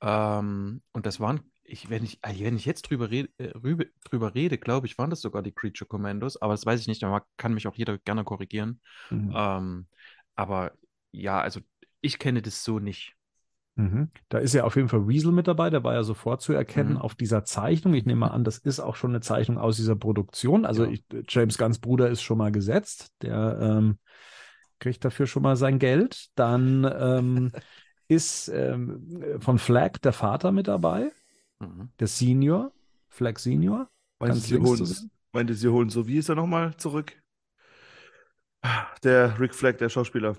Ähm, 0.00 0.82
und 0.92 1.06
das 1.06 1.20
waren, 1.20 1.40
ich, 1.62 1.88
wenn, 1.90 2.04
ich, 2.04 2.18
äh, 2.22 2.44
wenn 2.44 2.56
ich 2.56 2.64
jetzt 2.64 2.82
drüber, 2.82 3.10
red, 3.10 3.30
äh, 3.38 3.52
rüber, 3.56 3.84
drüber 4.04 4.34
rede, 4.34 4.58
glaube 4.58 4.86
ich, 4.86 4.98
waren 4.98 5.10
das 5.10 5.20
sogar 5.20 5.42
die 5.42 5.52
Creature 5.52 5.88
Commandos, 5.88 6.36
aber 6.40 6.52
das 6.52 6.66
weiß 6.66 6.80
ich 6.80 6.88
nicht, 6.88 7.02
da 7.02 7.24
kann 7.36 7.54
mich 7.54 7.66
auch 7.66 7.76
jeder 7.76 7.98
gerne 7.98 8.24
korrigieren. 8.24 8.80
Mhm. 9.10 9.32
Ähm, 9.34 9.86
aber 10.34 10.72
ja, 11.12 11.40
also 11.40 11.60
ich 12.00 12.18
kenne 12.18 12.42
das 12.42 12.64
so 12.64 12.78
nicht. 12.80 13.14
Mhm. 13.76 14.10
Da 14.28 14.38
ist 14.38 14.54
ja 14.54 14.64
auf 14.64 14.76
jeden 14.76 14.88
Fall 14.88 15.08
Weasel 15.08 15.32
mit 15.32 15.48
dabei, 15.48 15.68
der 15.68 15.82
war 15.82 15.94
ja 15.94 16.04
sofort 16.04 16.40
zu 16.42 16.52
erkennen 16.52 16.92
Mhm. 16.92 16.98
auf 16.98 17.14
dieser 17.14 17.44
Zeichnung. 17.44 17.94
Ich 17.94 18.04
nehme 18.06 18.20
mal 18.20 18.28
an, 18.28 18.44
das 18.44 18.58
ist 18.58 18.78
auch 18.80 18.94
schon 18.96 19.10
eine 19.10 19.20
Zeichnung 19.20 19.58
aus 19.58 19.76
dieser 19.76 19.96
Produktion. 19.96 20.64
Also 20.64 20.84
Ja. 20.84 20.90
ich, 20.90 21.04
James 21.28 21.58
Gunns 21.58 21.78
Bruder 21.80 22.08
ist 22.08 22.22
schon 22.22 22.38
mal 22.38 22.52
gesetzt, 22.52 23.12
der 23.22 23.58
ähm, 23.60 23.98
kriegt 24.78 25.04
dafür 25.04 25.26
schon 25.26 25.42
mal 25.42 25.56
sein 25.56 25.78
Geld. 25.78 26.28
Dann 26.36 26.84
ähm, 26.98 27.52
ist 28.08 28.48
ähm, 28.48 29.40
von 29.40 29.58
Flag 29.58 29.98
der 29.98 30.12
Vater 30.12 30.52
mit 30.52 30.68
dabei, 30.68 31.10
Mhm. 31.60 31.90
der 31.98 32.06
Senior, 32.08 32.72
Flag 33.08 33.38
Senior. 33.38 33.88
Du, 34.20 34.32
sie 34.34 34.58
holen, 34.58 35.10
meinte, 35.32 35.54
sie 35.54 35.68
holen 35.68 35.90
so, 35.90 36.06
wie 36.06 36.18
ist 36.18 36.28
er 36.28 36.34
nochmal 36.34 36.76
zurück? 36.76 37.12
Der 39.02 39.38
Rick 39.38 39.54
Flag, 39.54 39.76
der 39.78 39.88
Schauspieler. 39.88 40.36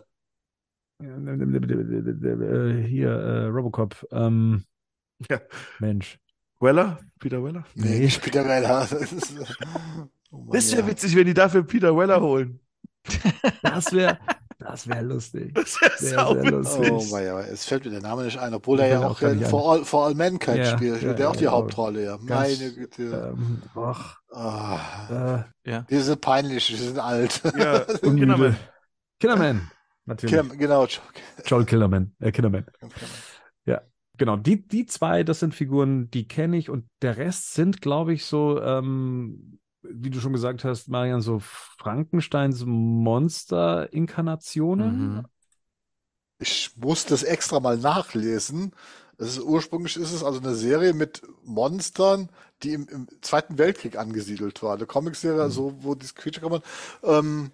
Äh, 1.02 2.84
Hier, 2.88 3.10
äh, 3.12 3.46
Robocop. 3.48 4.06
Ähm, 4.12 4.64
Ja. 5.30 5.40
Mensch. 5.80 6.20
Weller? 6.60 7.00
Peter 7.20 7.44
Weller? 7.44 7.64
Nee, 7.76 8.00
Nee. 8.00 8.14
Peter 8.22 8.46
Weller. 8.46 8.88
Das 8.90 9.12
ist, 9.14 9.34
oh 10.32 10.38
Mann, 10.38 10.50
Das 10.52 10.72
ja 10.72 10.80
ja. 10.80 10.88
witzig, 10.88 11.16
wenn 11.16 11.26
die 11.28 11.34
dafür 11.34 11.64
Peter 11.64 11.96
Weller 11.96 12.22
holen. 12.22 12.60
Das 13.62 13.92
wäre 13.94 14.18
das 14.58 14.88
wär 14.88 15.04
lustig. 15.04 15.54
Das 15.54 15.66
ist 15.82 15.98
Sehr, 16.00 16.18
ja 16.18 16.34
sehr 16.42 16.52
lustig. 16.52 16.92
Oh 16.92 17.06
mein 17.12 17.28
Gott, 17.30 17.46
es 17.52 17.66
fällt 17.66 17.86
mir 17.86 17.92
der 17.92 18.02
Name 18.02 18.24
nicht 18.24 18.40
ein, 18.40 18.54
obwohl 18.54 18.80
er 18.80 18.88
ja 18.88 19.00
auch 19.06 19.22
auch 19.22 19.50
For 19.50 19.72
All, 19.74 19.86
For 19.86 20.06
All 20.08 20.16
Mankind 20.16 20.58
Ja, 20.58 20.76
spielt. 20.78 21.02
ja, 21.04 21.14
der 21.14 21.30
auch 21.30 21.36
die 21.36 21.44
ja, 21.44 21.52
Hauptrolle, 21.52 22.04
ja. 22.04 22.18
Ganz, 22.26 22.60
Meine 22.60 22.74
Güte. 22.74 23.34
Ähm, 23.38 23.62
ach, 23.76 24.18
Ah, 24.34 25.46
äh, 25.66 25.70
Ja. 25.70 25.82
die 25.90 25.98
sind 26.00 26.20
peinlich, 26.22 26.68
die 26.68 26.76
sind 26.78 27.00
alt. 27.00 27.42
Ja, 27.58 27.84
unmüde. 28.02 28.56
Kinderman. 29.20 29.70
Natürlich. 30.06 30.36
Kim, 30.36 30.58
genau. 30.58 30.88
Joel 31.46 31.66
Killerman. 31.66 32.16
Äh, 32.20 32.32
Killerman. 32.32 32.66
Genau, 34.18 34.38
die, 34.38 34.66
die 34.66 34.86
zwei, 34.86 35.24
das 35.24 35.42
sind 35.42 35.54
Figuren, 35.54 36.10
die 36.12 36.26
kenne 36.28 36.58
ich 36.58 36.70
und 36.70 36.86
der 37.02 37.18
Rest 37.18 37.54
sind, 37.54 37.82
glaube 37.82 38.14
ich, 38.14 38.24
so, 38.26 38.62
ähm, 38.62 39.60
wie 39.82 40.10
du 40.10 40.22
schon 40.22 40.32
gesagt 40.34 40.64
hast, 40.64 40.88
Marian, 40.88 41.22
so 41.22 41.40
Frankensteins 41.40 42.64
Monster-Inkarnationen. 42.66 45.16
Mhm. 45.16 45.26
Ich 46.40 46.72
muss 46.78 47.06
das 47.06 47.24
extra 47.24 47.60
mal 47.60 47.78
nachlesen. 47.78 48.72
Es 49.18 49.38
ist, 49.38 49.44
ursprünglich 49.44 49.96
ist 49.96 50.12
es 50.12 50.24
also 50.24 50.40
eine 50.40 50.56
Serie 50.56 50.94
mit 50.94 51.22
Monstern, 51.44 52.30
die 52.64 52.74
im, 52.74 52.88
im 52.90 53.08
Zweiten 53.22 53.58
Weltkrieg 53.58 53.98
angesiedelt 53.98 54.62
war. 54.62 54.76
Eine 54.76 54.86
Comicserie, 54.86 55.46
Mhm. 55.46 55.52
so, 55.52 55.74
wo 55.80 55.96
die 55.96 56.08
Creature 56.08 56.50
kommen, 56.50 56.62
ähm, 57.04 57.52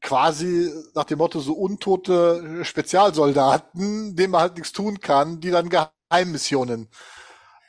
quasi 0.00 0.70
nach 0.94 1.04
dem 1.04 1.18
Motto 1.18 1.40
so 1.40 1.52
untote 1.54 2.64
Spezialsoldaten, 2.64 4.16
denen 4.16 4.30
man 4.32 4.42
halt 4.42 4.54
nichts 4.56 4.72
tun 4.72 5.00
kann, 5.00 5.40
die 5.40 5.50
dann 5.50 5.68
Geheimmissionen 5.70 6.88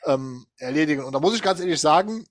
ähm, 0.06 0.46
erledigen. 0.58 1.04
Und 1.04 1.12
da 1.12 1.20
muss 1.20 1.34
ich 1.34 1.42
ganz 1.42 1.60
ehrlich 1.60 1.80
sagen, 1.80 2.24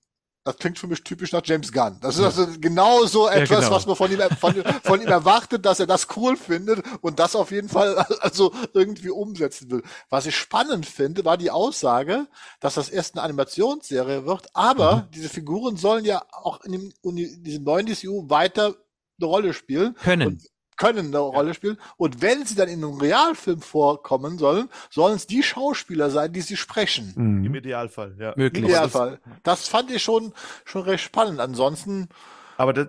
das 0.44 0.56
klingt 0.56 0.76
für 0.76 0.88
mich 0.88 1.04
typisch 1.04 1.30
nach 1.30 1.42
James 1.44 1.70
Gunn. 1.72 1.98
Das 2.00 2.16
ist 2.18 2.24
also 2.24 2.48
genau 2.60 3.06
so 3.06 3.28
Ja, 3.32 3.46
etwas, 3.46 3.70
genau. 3.70 3.70
was 3.70 3.86
man 3.86 3.94
von 3.94 4.10
ihm, 4.10 4.20
von, 4.36 4.60
von 4.82 5.00
ihm 5.00 5.08
erwartet, 5.10 5.64
dass 5.64 5.78
er 5.78 5.86
das 5.86 6.08
cool 6.16 6.36
findet 6.36 6.82
und 7.00 7.20
das 7.20 7.36
auf 7.36 7.52
jeden 7.52 7.68
Fall 7.68 7.96
also 8.20 8.52
irgendwie 8.74 9.10
umsetzen 9.10 9.70
will. 9.70 9.82
Was 10.10 10.26
ich 10.26 10.36
spannend 10.36 10.84
finde, 10.84 11.24
war 11.24 11.36
die 11.36 11.52
Aussage, 11.52 12.26
dass 12.58 12.74
das 12.74 12.88
erst 12.88 13.14
eine 13.14 13.22
Animationsserie 13.22 14.26
wird, 14.26 14.48
aber 14.52 15.04
Mhm. 15.04 15.10
diese 15.14 15.28
Figuren 15.28 15.76
sollen 15.76 16.04
ja 16.04 16.24
auch 16.32 16.60
in, 16.62 16.72
dem, 16.72 16.92
Uni- 17.02 17.40
diesem 17.40 17.62
neuen 17.62 17.86
DCU 17.86 18.28
weiter 18.28 18.74
eine 19.22 19.30
Rolle 19.30 19.52
spielen 19.54 19.94
Können. 19.94 20.26
und 20.28 20.42
können 20.76 21.06
eine 21.08 21.18
Rolle 21.18 21.54
spielen. 21.54 21.78
Und 21.96 22.22
wenn 22.22 22.44
sie 22.44 22.54
dann 22.56 22.68
in 22.68 22.82
einem 22.82 22.94
Realfilm 22.98 23.60
vorkommen 23.60 24.38
sollen, 24.38 24.68
sollen 24.90 25.14
es 25.14 25.26
die 25.26 25.42
Schauspieler 25.42 26.10
sein, 26.10 26.32
die 26.32 26.40
sie 26.40 26.56
sprechen. 26.56 27.12
Im 27.16 27.42
Mhm. 27.42 27.54
Idealfall, 27.54 28.16
ja. 28.18 28.30
Im 28.32 28.42
Möglich. 28.42 28.64
Idealfall. 28.64 29.20
Das 29.44 29.68
fand 29.68 29.90
ich 29.90 30.02
schon, 30.02 30.32
schon 30.64 30.82
recht 30.82 31.04
spannend. 31.04 31.38
Ansonsten, 31.40 32.08
Aber 32.56 32.72
das, 32.72 32.88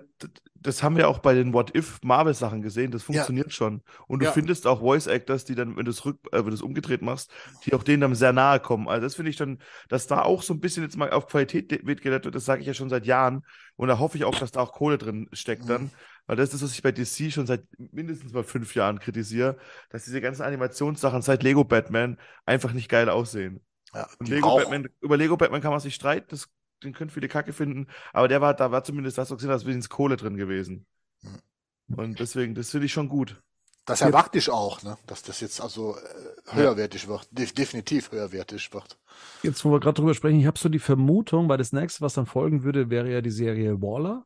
das, 0.64 0.82
haben 0.82 0.96
wir 0.96 1.08
auch 1.08 1.20
bei 1.20 1.34
den 1.34 1.52
What-If-Marvel-Sachen 1.52 2.62
gesehen. 2.62 2.90
Das 2.90 3.04
funktioniert 3.04 3.52
schon. 3.52 3.82
Und 4.08 4.20
du 4.20 4.26
Ja. 4.26 4.32
findest 4.32 4.66
auch 4.66 4.80
Voice-Actors, 4.80 5.44
die 5.44 5.54
dann, 5.54 5.76
wenn 5.76 5.84
du 5.84 5.92
es 5.92 6.04
rück, 6.04 6.18
äh, 6.32 6.38
wenn 6.38 6.46
du 6.48 6.54
es 6.54 6.62
umgedreht 6.62 7.02
machst, 7.02 7.30
die 7.64 7.74
auch 7.74 7.82
denen 7.84 8.00
dann 8.00 8.14
sehr 8.16 8.32
nahe 8.32 8.58
kommen. 8.60 8.88
Also 8.88 9.02
das 9.02 9.14
finde 9.14 9.30
ich 9.30 9.36
schon, 9.36 9.58
dass 9.88 10.06
da 10.08 10.22
auch 10.22 10.42
so 10.42 10.52
ein 10.54 10.60
bisschen 10.60 10.82
jetzt 10.82 10.96
mal 10.96 11.10
auf 11.12 11.26
Qualität 11.28 11.70
wird 11.86 12.04
wird, 12.04 12.34
das 12.34 12.44
sage 12.44 12.62
ich 12.62 12.66
ja 12.66 12.74
schon 12.74 12.88
seit 12.90 13.06
Jahren. 13.06 13.44
Und 13.76 13.88
da 13.88 13.98
hoffe 13.98 14.16
ich 14.16 14.24
auch, 14.24 14.34
dass 14.34 14.52
da 14.52 14.60
auch 14.60 14.72
Kohle 14.72 14.98
drin 14.98 15.28
steckt 15.32 15.68
dann. 15.68 15.90
Weil 16.26 16.36
das 16.36 16.54
ist, 16.54 16.62
was 16.62 16.72
ich 16.72 16.82
bei 16.82 16.90
DC 16.92 17.30
schon 17.30 17.46
seit 17.46 17.64
mindestens 17.78 18.32
mal 18.32 18.44
fünf 18.44 18.74
Jahren 18.74 18.98
kritisiere, 18.98 19.58
dass 19.90 20.04
diese 20.04 20.20
ganzen 20.20 20.42
Animationssachen 20.42 21.20
seit 21.22 21.42
Lego 21.42 21.64
Batman 21.64 22.18
einfach 22.46 22.72
nicht 22.72 22.88
geil 22.88 23.08
aussehen. 23.10 23.60
ja, 23.94 24.08
Lego 24.20 24.56
Batman, 24.56 24.88
über 25.00 25.16
Lego 25.16 25.36
Batman 25.36 25.60
kann 25.60 25.70
man 25.70 25.80
sich 25.80 25.94
streiten, 25.94 26.26
das, 26.30 26.48
den 26.84 26.92
können 26.92 27.10
viele 27.10 27.28
Kacke 27.28 27.52
finden, 27.52 27.88
aber 28.12 28.28
der 28.28 28.40
war, 28.40 28.54
da 28.54 28.70
war 28.70 28.84
zumindest 28.84 29.18
das, 29.18 29.30
was 29.30 29.38
gesehen 29.38 29.50
hast, 29.50 29.64
wenigstens 29.64 29.90
Kohle 29.90 30.16
drin 30.16 30.36
gewesen. 30.36 30.86
Mhm. 31.22 31.94
Und 31.96 32.20
deswegen, 32.20 32.54
das 32.54 32.70
finde 32.70 32.86
ich 32.86 32.92
schon 32.92 33.08
gut. 33.08 33.42
Das 33.86 34.00
erwarte 34.00 34.38
ich 34.38 34.48
auch, 34.48 34.82
ne? 34.82 34.96
dass 35.06 35.22
das 35.22 35.40
jetzt 35.40 35.60
also 35.60 35.96
äh, 35.96 36.54
höherwertig 36.54 37.06
wird, 37.06 37.28
De 37.30 37.44
definitiv 37.46 38.12
höherwertig 38.12 38.72
wird. 38.72 38.98
Jetzt, 39.42 39.62
wo 39.64 39.70
wir 39.70 39.80
gerade 39.80 39.96
drüber 39.96 40.14
sprechen, 40.14 40.40
ich 40.40 40.46
habe 40.46 40.58
so 40.58 40.70
die 40.70 40.78
Vermutung, 40.78 41.48
weil 41.50 41.58
das 41.58 41.72
nächste, 41.72 42.00
was 42.00 42.14
dann 42.14 42.24
folgen 42.24 42.64
würde, 42.64 42.88
wäre 42.88 43.12
ja 43.12 43.20
die 43.20 43.30
Serie 43.30 43.82
Waller. 43.82 44.24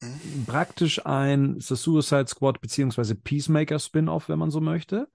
Mhm. 0.00 0.46
Praktisch 0.46 1.04
ein 1.06 1.60
The 1.60 1.76
Suicide 1.76 2.26
Squad 2.26 2.60
beziehungsweise 2.60 3.14
Peacemaker 3.14 3.78
Spin-off, 3.78 4.28
wenn 4.28 4.38
man 4.38 4.50
so 4.50 4.60
möchte. 4.60 5.08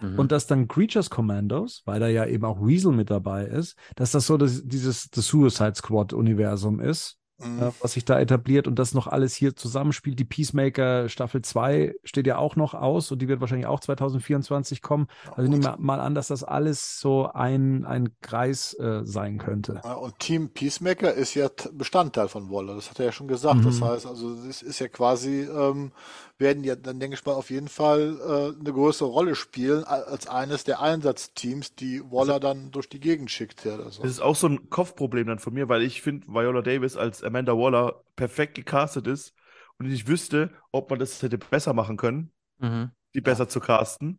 Mhm. 0.00 0.18
Und 0.18 0.32
dass 0.32 0.46
dann 0.46 0.68
Creatures 0.68 1.10
Commandos, 1.10 1.82
weil 1.84 2.00
da 2.00 2.08
ja 2.08 2.26
eben 2.26 2.44
auch 2.44 2.60
Weasel 2.60 2.92
mit 2.92 3.10
dabei 3.10 3.44
ist, 3.46 3.76
dass 3.96 4.10
das 4.12 4.26
so 4.26 4.36
das, 4.36 4.62
dieses 4.64 5.08
The 5.14 5.20
Suicide 5.20 5.74
Squad 5.76 6.12
Universum 6.12 6.80
ist, 6.80 7.16
Mhm. 7.42 7.62
äh, 7.62 7.70
was 7.80 7.92
sich 7.92 8.04
da 8.04 8.20
etabliert 8.20 8.66
und 8.68 8.78
das 8.78 8.92
noch 8.92 9.06
alles 9.06 9.34
hier 9.34 9.56
zusammenspielt. 9.56 10.18
Die 10.18 10.26
Peacemaker 10.26 11.08
Staffel 11.08 11.40
2 11.40 11.94
steht 12.04 12.26
ja 12.26 12.36
auch 12.36 12.54
noch 12.54 12.74
aus 12.74 13.10
und 13.10 13.22
die 13.22 13.28
wird 13.28 13.40
wahrscheinlich 13.40 13.66
auch 13.66 13.80
2024 13.80 14.82
kommen. 14.82 15.06
Also 15.34 15.44
ich 15.44 15.50
gut. 15.50 15.64
nehme 15.64 15.76
mal 15.78 16.00
an, 16.00 16.14
dass 16.14 16.28
das 16.28 16.44
alles 16.44 17.00
so 17.00 17.30
ein, 17.32 17.86
ein 17.86 18.10
Kreis 18.20 18.74
äh, 18.74 19.00
sein 19.04 19.38
könnte. 19.38 19.80
Ja, 19.82 19.94
und 19.94 20.18
Team 20.18 20.50
Peacemaker 20.50 21.14
ist 21.14 21.32
ja 21.34 21.48
Bestandteil 21.72 22.28
von 22.28 22.50
Waller, 22.50 22.74
das 22.74 22.90
hat 22.90 22.98
er 22.98 23.06
ja 23.06 23.12
schon 23.12 23.28
gesagt. 23.28 23.64
Das 23.64 23.80
Mhm. 23.80 23.84
heißt, 23.86 24.06
also 24.06 24.34
das 24.46 24.60
ist 24.60 24.78
ja 24.78 24.88
quasi, 24.88 25.40
ähm, 25.50 25.92
werden 26.40 26.64
ja 26.64 26.76
dann, 26.76 27.00
denke 27.00 27.14
ich 27.16 27.24
mal, 27.26 27.34
auf 27.34 27.50
jeden 27.50 27.68
Fall 27.68 28.18
äh, 28.20 28.58
eine 28.60 28.72
größere 28.72 29.08
Rolle 29.08 29.34
spielen 29.36 29.84
als 29.84 30.26
eines 30.28 30.64
der 30.64 30.80
Einsatzteams, 30.80 31.74
die 31.76 32.00
Waller 32.10 32.40
dann 32.40 32.70
durch 32.72 32.88
die 32.88 33.00
Gegend 33.00 33.30
schickt. 33.30 33.64
Ja, 33.64 33.76
also. 33.78 34.02
Das 34.02 34.10
ist 34.10 34.20
auch 34.20 34.34
so 34.36 34.46
ein 34.48 34.70
Kopfproblem 34.70 35.26
dann 35.26 35.38
von 35.38 35.52
mir, 35.54 35.68
weil 35.68 35.82
ich 35.82 36.00
finde, 36.02 36.26
Viola 36.28 36.62
Davis 36.62 36.96
als 36.96 37.22
Amanda 37.22 37.52
Waller 37.56 38.02
perfekt 38.16 38.54
gecastet 38.54 39.06
ist 39.06 39.34
und 39.78 39.90
ich 39.90 40.06
wüsste, 40.08 40.50
ob 40.72 40.88
man 40.90 40.98
das 40.98 41.20
hätte 41.22 41.36
besser 41.38 41.74
machen 41.74 41.96
können, 41.98 42.32
Mhm. 42.60 42.90
die 43.14 43.20
besser 43.22 43.48
zu 43.48 43.60
casten. 43.60 44.18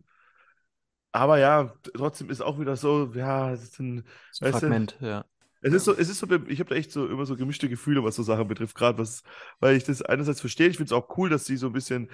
Aber 1.14 1.38
ja, 1.40 1.74
trotzdem 1.96 2.30
ist 2.30 2.42
auch 2.42 2.60
wieder 2.60 2.76
so, 2.78 3.12
ja, 3.14 3.52
es 3.52 3.64
ist 3.64 3.80
ein, 3.80 4.06
So 4.30 4.46
ein 4.46 4.48
Weißt 4.48 4.62
du? 4.64 4.68
Fragment, 4.68 4.98
ja. 5.02 5.26
Es 5.62 5.74
ist 5.74 5.86
so, 5.86 5.96
es 5.96 6.10
ist 6.10 6.20
so, 6.20 6.28
ich 6.48 6.60
habe 6.60 6.70
da 6.70 6.76
echt 6.76 6.92
so 6.92 7.08
immer 7.08 7.26
so 7.26 7.36
gemischte 7.36 7.70
Gefühle, 7.70 8.04
was 8.04 8.16
so 8.16 8.24
Sachen 8.24 8.48
betrifft, 8.48 8.76
gerade 8.76 8.98
was, 8.98 9.24
weil 9.60 9.76
ich 9.76 9.84
das 9.84 10.02
einerseits 10.02 10.40
verstehe, 10.42 10.68
ich 10.68 10.78
finde 10.78 10.88
es 10.88 10.92
auch 10.94 11.16
cool, 11.18 11.30
dass 11.30 11.46
sie 11.46 11.56
so 11.58 11.68
ein 11.68 11.74
bisschen, 11.74 12.10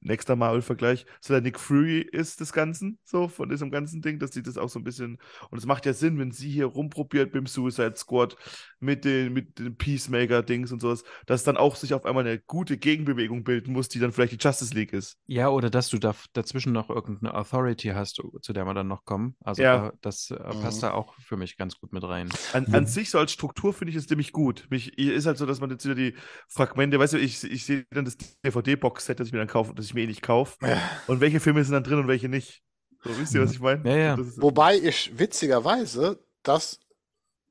nächster 0.00 0.36
Marvel-Vergleich, 0.36 1.06
so 1.20 1.34
der 1.34 1.40
Nick 1.42 1.58
Fury 1.58 2.00
ist 2.00 2.40
des 2.40 2.52
Ganzen, 2.52 2.98
so 3.04 3.28
von 3.28 3.48
diesem 3.48 3.70
ganzen 3.70 4.00
Ding, 4.02 4.18
dass 4.18 4.30
sie 4.32 4.42
das 4.42 4.56
auch 4.58 4.68
so 4.68 4.78
ein 4.78 4.84
bisschen, 4.84 5.18
und 5.50 5.58
es 5.58 5.66
macht 5.66 5.86
ja 5.86 5.92
Sinn, 5.92 6.18
wenn 6.18 6.30
sie 6.30 6.50
hier 6.50 6.66
rumprobiert 6.66 7.34
mit 7.34 7.42
dem 7.42 7.46
Suicide 7.46 7.94
Squad, 7.96 8.36
mit 8.80 9.04
den, 9.04 9.32
mit 9.32 9.58
den 9.58 9.76
Peacemaker-Dings 9.76 10.72
und 10.72 10.80
sowas, 10.80 11.04
dass 11.26 11.44
dann 11.44 11.56
auch 11.56 11.76
sich 11.76 11.94
auf 11.94 12.04
einmal 12.04 12.26
eine 12.26 12.38
gute 12.40 12.78
Gegenbewegung 12.78 13.44
bilden 13.44 13.72
muss, 13.72 13.88
die 13.88 13.98
dann 13.98 14.12
vielleicht 14.12 14.32
die 14.32 14.38
Justice 14.44 14.74
League 14.74 14.92
ist. 14.92 15.18
Ja, 15.26 15.48
oder 15.48 15.70
dass 15.70 15.88
du 15.88 15.98
da 15.98 16.14
dazwischen 16.32 16.72
noch 16.72 16.90
irgendeine 16.90 17.34
Authority 17.34 17.88
hast, 17.88 18.20
zu 18.40 18.52
der 18.52 18.64
wir 18.64 18.74
dann 18.74 18.88
noch 18.88 19.04
kommen. 19.04 19.36
Also 19.44 19.62
Ja. 19.62 19.76
da, 19.76 19.92
das 20.00 20.30
äh, 20.30 20.34
Mhm. 20.34 20.60
passt 20.60 20.82
da 20.82 20.92
auch 20.92 21.14
für 21.20 21.36
mich 21.36 21.56
ganz 21.56 21.76
gut 21.78 21.92
mit 21.92 22.02
rein. 22.04 22.28
An, 22.52 22.66
an 22.72 22.86
sich 22.86 23.10
so 23.10 23.18
als 23.18 23.32
Struktur 23.32 23.72
finde 23.72 23.90
ich 23.90 23.96
es 23.96 24.08
nämlich 24.08 24.32
gut. 24.32 24.66
Mich 24.70 24.98
ist 24.98 25.26
halt 25.26 25.38
so, 25.38 25.46
dass 25.46 25.60
man 25.60 25.70
jetzt 25.70 25.84
wieder 25.84 25.94
die 25.94 26.14
Fragmente, 26.48 26.98
weißt 26.98 27.14
du, 27.14 27.18
ich, 27.18 27.42
ich 27.44 27.64
sehe 27.64 27.84
dann 27.90 28.04
das 28.04 28.16
DVD-Box-Set, 28.44 29.20
das 29.20 29.28
ich 29.28 29.32
mir 29.32 29.38
dann 29.38 29.48
kaufe, 29.48 29.71
das 29.74 29.86
ich 29.86 29.94
mir 29.94 30.02
eh 30.02 30.06
nicht 30.06 30.22
kaufe. 30.22 30.56
Ja. 30.66 30.80
Und 31.06 31.20
welche 31.20 31.40
Filme 31.40 31.64
sind 31.64 31.74
dann 31.74 31.84
drin 31.84 31.98
und 31.98 32.08
welche 32.08 32.28
nicht. 32.28 32.62
So, 33.04 33.18
wisst 33.18 33.34
ihr, 33.34 33.42
was 33.42 33.52
ich 33.52 33.60
meine? 33.60 33.88
Ja, 33.88 33.96
ja. 33.96 34.16
Wobei 34.36 34.76
ich 34.76 35.18
witzigerweise 35.18 36.18
das 36.42 36.78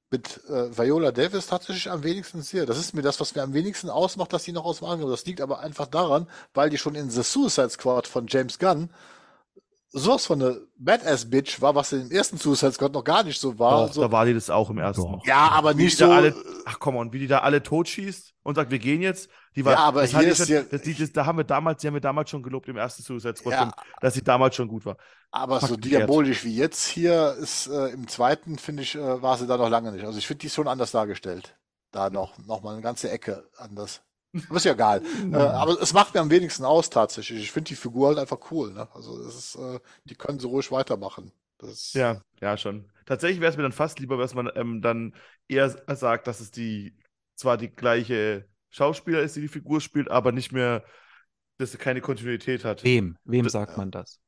mit 0.09 0.41
äh, 0.49 0.77
Viola 0.77 1.11
Davis 1.11 1.47
tatsächlich 1.47 1.89
am 1.89 2.03
wenigsten 2.03 2.41
sehe. 2.41 2.65
Das 2.65 2.77
ist 2.77 2.93
mir 2.93 3.01
das, 3.01 3.19
was 3.19 3.33
mir 3.33 3.43
am 3.43 3.53
wenigsten 3.53 3.89
ausmacht, 3.89 4.33
dass 4.33 4.43
sie 4.43 4.51
noch 4.51 4.65
aus 4.65 4.79
dem 4.79 4.87
Angriff. 4.87 5.09
Das 5.09 5.25
liegt 5.25 5.41
aber 5.41 5.59
einfach 5.59 5.87
daran, 5.87 6.27
weil 6.53 6.69
die 6.69 6.77
schon 6.77 6.95
in 6.95 7.09
The 7.09 7.23
Suicide 7.23 7.69
Squad 7.69 8.07
von 8.07 8.27
James 8.27 8.59
Gunn 8.59 8.89
sowas 9.91 10.25
von 10.25 10.41
eine 10.41 10.61
Badass-Bitch 10.77 11.61
war, 11.61 11.75
was 11.75 11.91
im 11.91 12.09
ersten 12.11 12.37
Suicide 12.37 12.71
Squad 12.71 12.93
noch 12.93 13.03
gar 13.03 13.23
nicht 13.23 13.39
so 13.39 13.59
war. 13.59 13.87
Doch, 13.87 13.93
so, 13.93 14.01
da 14.01 14.11
war 14.11 14.25
die 14.25 14.33
das 14.33 14.49
auch 14.49 14.69
im 14.69 14.77
ersten. 14.77 15.01
Doch. 15.03 15.25
ja, 15.25 15.49
aber 15.49 15.77
Wie 15.77 15.83
nicht 15.83 15.97
so. 15.97 16.09
alle, 16.09 16.33
ach 16.65 16.79
komm 16.79 16.95
on, 16.95 17.11
wie 17.13 17.19
die 17.19 17.27
da 17.27 17.39
alle 17.39 17.61
totschießt 17.61 18.33
und 18.43 18.55
sagt, 18.55 18.71
wir 18.71 18.79
gehen 18.79 19.01
jetzt. 19.01 19.29
Die 19.55 19.65
war, 19.65 19.73
Ja, 19.73 19.79
aber 19.79 20.01
das 20.01 20.11
hier 20.11 20.21
ist 20.31 20.37
schon, 20.37 20.55
ja- 20.55 20.63
das, 20.63 20.81
die, 20.83 20.93
das, 20.93 21.11
da 21.11 21.25
haben 21.25 21.37
wir 21.37 21.43
damals, 21.43 21.81
die 21.81 21.87
haben 21.87 21.93
wir 21.95 22.01
damals 22.01 22.29
schon 22.29 22.41
gelobt 22.41 22.69
im 22.69 22.77
ersten 22.77 23.03
Suicide 23.03 23.35
Squad, 23.35 23.53
Ja. 23.53 23.71
dass 23.99 24.13
sie 24.13 24.23
damals 24.23 24.55
schon 24.55 24.69
gut 24.69 24.85
war. 24.85 24.95
Aber 25.29 25.59
so 25.59 25.67
Fakt 25.67 25.83
diabolisch 25.85 26.45
wie 26.45 26.55
jetzt 26.55 26.85
hier 26.87 27.35
ist 27.39 27.67
äh, 27.67 27.87
im 27.89 28.07
zweiten, 28.07 28.57
finde 28.57 28.83
ich, 28.83 28.95
äh, 28.95 29.21
war 29.21 29.37
sie 29.37 29.47
da 29.47 29.57
noch 29.57 29.69
lange 29.69 29.91
nicht. 29.91 30.05
Also 30.05 30.17
ich 30.17 30.25
finde 30.27 30.39
die 30.39 30.47
ist 30.47 30.55
schon 30.55 30.67
anders 30.69 30.91
dargestellt. 30.91 31.57
Da 31.91 32.09
noch, 32.09 32.37
noch 32.45 32.61
mal 32.63 32.71
eine 32.73 32.81
ganze 32.81 33.11
Ecke 33.11 33.49
anders. 33.57 34.01
Aber 34.47 34.57
ist 34.57 34.65
ja 34.65 34.73
egal. 34.73 35.01
äh, 35.31 35.35
aber 35.35 35.81
es 35.81 35.93
macht 35.93 36.13
mir 36.13 36.21
am 36.21 36.29
wenigsten 36.29 36.63
aus 36.65 36.89
tatsächlich. 36.89 37.39
Ich 37.43 37.51
finde 37.51 37.69
die 37.69 37.75
Figur 37.75 38.07
halt 38.09 38.17
einfach 38.19 38.39
cool. 38.51 38.71
Ne? 38.71 38.87
Also 38.93 39.21
das 39.23 39.35
ist, 39.35 39.55
äh, 39.55 39.79
die 40.05 40.15
können 40.15 40.39
so 40.39 40.49
ruhig 40.49 40.71
weitermachen. 40.71 41.31
Das 41.57 41.69
ist, 41.71 41.93
Ja, 41.93 42.21
ja, 42.41 42.57
schon. 42.57 42.89
Tatsächlich 43.05 43.41
wäre 43.41 43.51
es 43.51 43.57
mir 43.57 43.63
dann 43.63 43.71
fast 43.71 43.99
lieber, 43.99 44.17
dass 44.17 44.33
man 44.33 44.49
ähm, 44.55 44.81
dann 44.81 45.13
eher 45.47 45.65
s- 45.65 45.99
sagt, 45.99 46.27
dass 46.27 46.39
es 46.39 46.51
die 46.51 46.95
zwar 47.35 47.57
die 47.57 47.69
gleiche 47.69 48.47
Schauspieler 48.69 49.21
ist, 49.21 49.35
die 49.35 49.41
die 49.41 49.47
Figur 49.47 49.81
spielt, 49.81 50.09
aber 50.09 50.31
nicht 50.31 50.51
mehr, 50.51 50.83
dass 51.57 51.71
sie 51.71 51.77
keine 51.77 52.01
Kontinuität 52.01 52.63
hat. 52.65 52.83
Wem? 52.83 53.17
Wem 53.25 53.43
Das- 53.43 53.53
sagt 53.53 53.77
man 53.77 53.91
das? 53.91 54.19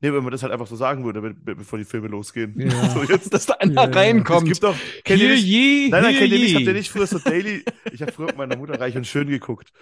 Nee, 0.00 0.12
wenn 0.12 0.22
man 0.22 0.30
das 0.30 0.42
halt 0.42 0.52
einfach 0.52 0.66
so 0.66 0.76
sagen 0.76 1.04
würde, 1.04 1.22
be- 1.22 1.34
be- 1.34 1.56
bevor 1.56 1.78
die 1.78 1.84
Filme 1.86 2.08
losgehen. 2.08 2.54
Ja. 2.58 2.90
So 2.90 3.02
jetzt, 3.02 3.32
Dass 3.32 3.46
da 3.46 3.54
einer 3.54 3.72
Ja, 3.72 3.82
ja. 3.84 3.90
es 3.90 3.96
reinkommt. 3.96 4.46
gibt 4.46 4.62
doch, 4.62 4.76
kennt 5.04 5.22
ihr 5.22 5.30
nicht, 5.30 5.44
je, 5.44 5.88
Nein, 5.88 6.02
nein, 6.02 6.14
kennt 6.16 6.32
ihr 6.32 6.38
nicht, 6.38 6.54
habt 6.54 6.66
ihr 6.66 6.72
nicht 6.74 6.90
früher 6.90 7.06
so 7.06 7.18
Daily, 7.18 7.64
ich 7.92 8.02
habe 8.02 8.12
früher 8.12 8.26
mit 8.26 8.36
meiner 8.36 8.56
Mutter 8.56 8.78
reich 8.78 8.96
und 8.96 9.06
schön 9.06 9.28
geguckt. 9.28 9.72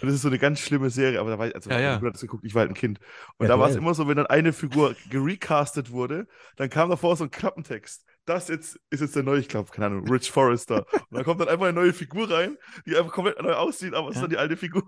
Und 0.00 0.06
das 0.08 0.14
ist 0.14 0.22
so 0.22 0.28
eine 0.28 0.38
ganz 0.38 0.60
schlimme 0.60 0.90
Serie, 0.90 1.18
aber 1.20 1.30
da 1.30 1.38
war 1.38 1.48
ich, 1.48 1.54
also 1.54 1.70
Ja, 1.70 1.76
meine 1.76 1.86
ja. 1.88 1.94
Mutter 1.94 2.06
hat 2.08 2.14
das 2.14 2.20
geguckt, 2.20 2.44
ich 2.44 2.54
war 2.54 2.60
halt 2.60 2.70
ein 2.70 2.74
Kind. 2.74 2.98
Und 3.38 3.46
Ja, 3.46 3.54
da 3.54 3.58
war 3.58 3.68
es 3.68 3.76
immer 3.76 3.94
so, 3.94 4.06
wenn 4.08 4.16
dann 4.16 4.26
eine 4.26 4.52
Figur 4.52 4.94
gerecastet 5.10 5.90
wurde, 5.90 6.26
dann 6.56 6.70
kam 6.70 6.90
davor 6.90 7.16
so 7.16 7.24
ein 7.24 7.30
Klappentext. 7.30 8.04
Das 8.26 8.48
jetzt 8.48 8.78
ist 8.90 9.00
jetzt 9.00 9.16
der 9.16 9.22
neue, 9.22 9.40
ich 9.40 9.48
glaube, 9.48 9.70
keine 9.70 9.86
Ahnung, 9.86 10.08
Rich 10.08 10.30
Forrester. 10.30 10.86
Und 10.92 11.02
dann 11.10 11.24
kommt 11.24 11.40
dann 11.40 11.48
einfach 11.48 11.66
eine 11.66 11.74
neue 11.74 11.92
Figur 11.92 12.30
rein, 12.30 12.56
die 12.86 12.96
einfach 12.96 13.12
komplett 13.12 13.40
neu 13.42 13.52
aussieht, 13.52 13.92
aber 13.94 14.08
es 14.08 14.14
ist 14.14 14.16
Ja. 14.16 14.22
dann 14.22 14.30
die 14.30 14.38
alte 14.38 14.56
Figur. 14.56 14.82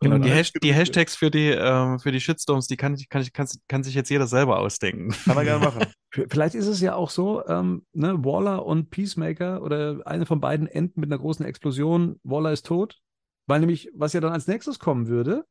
Genau, 0.00 0.18
die, 0.18 0.28
Ja. 0.28 0.34
Hash 0.36 0.52
die 0.52 0.74
Hashtags 0.74 1.14
für 1.14 1.30
die, 1.30 1.48
ähm, 1.50 2.00
für 2.00 2.10
die 2.10 2.20
Shitstorms, 2.20 2.66
die 2.66 2.76
kann, 2.76 2.94
ich, 2.94 3.08
kann, 3.08 3.22
ich, 3.22 3.32
kann, 3.32 3.46
kann 3.68 3.84
sich 3.84 3.94
jetzt 3.94 4.10
jeder 4.10 4.26
selber 4.26 4.58
ausdenken. 4.58 5.14
Kann 5.24 5.36
er 5.36 5.44
gerne 5.44 5.64
machen. 5.64 5.86
Vielleicht 6.28 6.54
ist 6.56 6.66
es 6.66 6.80
ja 6.80 6.94
auch 6.94 7.10
so, 7.10 7.46
ähm, 7.46 7.86
ne, 7.92 8.24
Waller 8.24 8.66
und 8.66 8.90
Peacemaker 8.90 9.62
oder 9.62 10.00
eine 10.04 10.26
von 10.26 10.40
beiden 10.40 10.66
enden 10.66 11.00
mit 11.00 11.08
einer 11.10 11.20
großen 11.20 11.46
Explosion. 11.46 12.18
Waller 12.24 12.52
ist 12.52 12.66
tot. 12.66 12.98
Weil 13.46 13.60
nämlich, 13.60 13.90
was 13.94 14.12
ja 14.12 14.20
dann 14.20 14.32
als 14.32 14.46
nächstes 14.46 14.78
kommen 14.78 15.08
würde, 15.08 15.44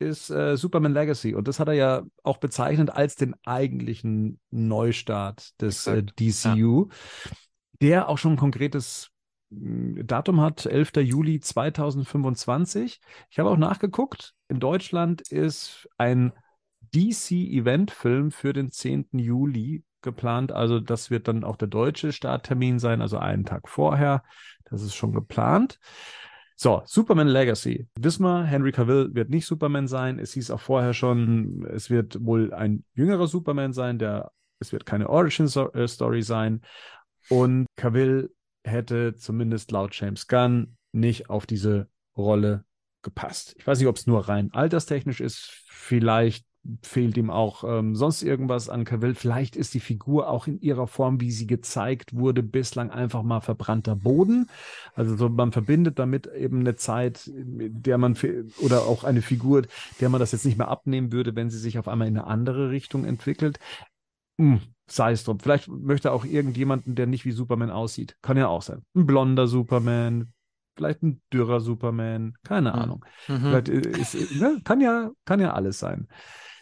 ist 0.00 0.30
äh, 0.30 0.56
Superman 0.56 0.92
Legacy. 0.92 1.34
Und 1.34 1.46
das 1.46 1.60
hat 1.60 1.68
er 1.68 1.74
ja 1.74 2.02
auch 2.22 2.38
bezeichnet 2.38 2.90
als 2.90 3.16
den 3.16 3.34
eigentlichen 3.44 4.40
Neustart 4.50 5.60
des 5.60 5.86
äh. 5.86 6.02
DCU, 6.02 6.88
der 7.80 8.08
auch 8.08 8.18
schon 8.18 8.32
ein 8.32 8.38
konkretes 8.38 9.10
mh, 9.50 10.04
Datum 10.04 10.40
hat, 10.40 10.66
11. 10.66 10.92
Juli 10.96 11.40
2025. 11.40 13.00
Ich 13.30 13.38
habe 13.38 13.50
auch 13.50 13.56
nachgeguckt. 13.56 14.34
In 14.48 14.58
Deutschland 14.58 15.20
ist 15.30 15.88
ein 15.98 16.32
DC-Event-Film 16.94 18.30
für 18.30 18.52
den 18.52 18.70
10. 18.70 19.08
Juli 19.12 19.84
geplant. 20.02 20.50
Also 20.52 20.80
das 20.80 21.10
wird 21.10 21.28
dann 21.28 21.44
auch 21.44 21.56
der 21.56 21.68
deutsche 21.68 22.12
Starttermin 22.12 22.78
sein, 22.78 23.02
also 23.02 23.18
einen 23.18 23.44
Tag 23.44 23.68
vorher. 23.68 24.22
Das 24.64 24.82
ist 24.82 24.94
schon 24.94 25.12
geplant. 25.12 25.78
So, 26.62 26.82
Superman 26.84 27.28
Legacy. 27.28 27.88
Wissen 27.98 28.22
wir, 28.22 28.44
Henry 28.44 28.70
Cavill 28.70 29.14
wird 29.14 29.30
nicht 29.30 29.46
Superman 29.46 29.88
sein. 29.88 30.18
Es 30.18 30.34
hieß 30.34 30.50
auch 30.50 30.60
vorher 30.60 30.92
schon, 30.92 31.66
es 31.70 31.88
wird 31.88 32.22
wohl 32.22 32.52
ein 32.52 32.84
jüngerer 32.92 33.28
Superman 33.28 33.72
sein, 33.72 33.98
der, 33.98 34.30
es 34.58 34.70
wird 34.70 34.84
keine 34.84 35.08
Origin-Story 35.08 36.20
sein. 36.20 36.60
Und 37.30 37.64
Cavill 37.76 38.34
hätte 38.62 39.14
zumindest 39.16 39.70
laut 39.70 39.98
James 39.98 40.26
Gunn 40.26 40.76
nicht 40.92 41.30
auf 41.30 41.46
diese 41.46 41.88
Rolle 42.14 42.66
gepasst. 43.00 43.54
Ich 43.56 43.66
weiß 43.66 43.78
nicht, 43.78 43.88
ob 43.88 43.96
es 43.96 44.06
nur 44.06 44.28
rein 44.28 44.50
alterstechnisch 44.52 45.22
ist. 45.22 45.64
Vielleicht 45.66 46.44
fehlt 46.82 47.16
ihm 47.16 47.30
auch 47.30 47.64
ähm, 47.64 47.96
sonst 47.96 48.22
irgendwas 48.22 48.68
an 48.68 48.84
Cavill. 48.84 49.14
Vielleicht 49.14 49.56
ist 49.56 49.72
die 49.74 49.80
Figur 49.80 50.28
auch 50.28 50.46
in 50.46 50.60
ihrer 50.60 50.86
Form, 50.86 51.20
wie 51.20 51.30
sie 51.30 51.46
gezeigt 51.46 52.14
wurde, 52.14 52.42
bislang 52.42 52.90
einfach 52.90 53.22
mal 53.22 53.40
verbrannter 53.40 53.96
Boden. 53.96 54.48
Also 54.94 55.16
so, 55.16 55.28
man 55.28 55.52
verbindet 55.52 55.98
damit 55.98 56.26
eben 56.26 56.60
eine 56.60 56.76
Zeit, 56.76 57.30
der 57.34 57.98
man 57.98 58.16
oder 58.60 58.82
auch 58.82 59.04
eine 59.04 59.22
Figur, 59.22 59.62
der 60.00 60.10
man 60.10 60.20
das 60.20 60.32
jetzt 60.32 60.44
nicht 60.44 60.58
mehr 60.58 60.68
abnehmen 60.68 61.12
würde, 61.12 61.34
wenn 61.34 61.50
sie 61.50 61.58
sich 61.58 61.78
auf 61.78 61.88
einmal 61.88 62.08
in 62.08 62.18
eine 62.18 62.26
andere 62.26 62.70
Richtung 62.70 63.04
entwickelt. 63.04 63.58
Hm, 64.38 64.60
sei 64.86 65.12
es 65.12 65.24
drum. 65.24 65.38
Vielleicht 65.40 65.68
möchte 65.68 66.12
auch 66.12 66.24
irgendjemanden, 66.24 66.94
der 66.94 67.06
nicht 67.06 67.24
wie 67.24 67.32
Superman 67.32 67.70
aussieht. 67.70 68.16
Kann 68.22 68.36
ja 68.36 68.48
auch 68.48 68.62
sein. 68.62 68.82
Ein 68.94 69.06
blonder 69.06 69.46
Superman, 69.46 70.32
vielleicht 70.76 71.02
ein 71.02 71.20
dürrer 71.32 71.60
Superman, 71.60 72.34
keine 72.42 72.72
Hm. 72.72 72.80
Ahnung. 72.80 73.04
Mhm. 73.28 73.40
Vielleicht 73.40 73.68
ist, 73.68 74.14
ist, 74.14 74.40
ne? 74.40 74.60
kann, 74.64 74.80
ja, 74.80 75.10
kann 75.24 75.40
ja 75.40 75.52
alles 75.52 75.78
sein. 75.78 76.08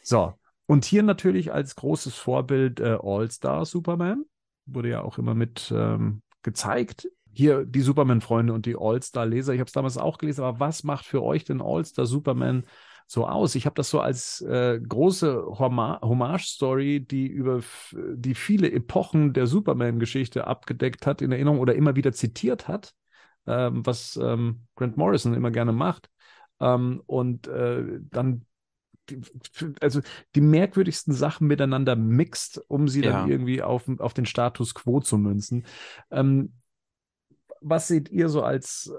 So, 0.08 0.32
und 0.64 0.86
hier 0.86 1.02
natürlich 1.02 1.52
als 1.52 1.76
großes 1.76 2.14
Vorbild 2.14 2.80
äh, 2.80 2.96
All-Star 2.98 3.66
Superman. 3.66 4.24
Wurde 4.64 4.88
ja 4.88 5.02
auch 5.02 5.18
immer 5.18 5.34
mit 5.34 5.70
ähm, 5.70 6.22
gezeigt. 6.42 7.10
Hier 7.30 7.66
die 7.66 7.82
Superman-Freunde 7.82 8.54
und 8.54 8.64
die 8.64 8.74
All-Star-Leser. 8.78 9.52
Ich 9.52 9.60
habe 9.60 9.68
es 9.68 9.74
damals 9.74 9.98
auch 9.98 10.16
gelesen, 10.16 10.44
aber 10.44 10.60
was 10.60 10.82
macht 10.82 11.04
für 11.04 11.22
euch 11.22 11.44
denn 11.44 11.60
All-Star 11.60 12.06
Superman 12.06 12.64
so 13.06 13.28
aus? 13.28 13.54
Ich 13.54 13.66
habe 13.66 13.74
das 13.74 13.90
so 13.90 14.00
als 14.00 14.40
äh, 14.40 14.80
große 14.80 15.44
Hommage-Story, 15.58 17.04
die 17.06 17.26
über 17.26 17.60
die 17.92 18.34
viele 18.34 18.72
Epochen 18.72 19.34
der 19.34 19.46
Superman-Geschichte 19.46 20.46
abgedeckt 20.46 21.06
hat, 21.06 21.20
in 21.20 21.32
Erinnerung 21.32 21.58
oder 21.60 21.74
immer 21.74 21.96
wieder 21.96 22.12
zitiert 22.12 22.66
hat, 22.66 22.94
ähm, 23.46 23.84
was 23.84 24.16
ähm, 24.16 24.62
Grant 24.74 24.96
Morrison 24.96 25.34
immer 25.34 25.50
gerne 25.50 25.72
macht. 25.72 26.08
Ähm, 26.60 27.02
und 27.04 27.46
äh, 27.46 27.84
dann 28.10 28.46
also 29.80 30.00
die 30.34 30.40
merkwürdigsten 30.40 31.14
Sachen 31.14 31.46
miteinander 31.46 31.96
mixt, 31.96 32.62
um 32.68 32.88
sie 32.88 33.02
dann 33.02 33.26
Ja. 33.26 33.26
irgendwie 33.26 33.62
auf, 33.62 33.88
auf 33.98 34.14
den 34.14 34.26
Status 34.26 34.74
quo 34.74 35.00
zu 35.00 35.18
münzen. 35.18 35.66
Ähm, 36.10 36.52
was 37.60 37.88
seht 37.88 38.08
ihr 38.10 38.28
so 38.28 38.42
als 38.42 38.92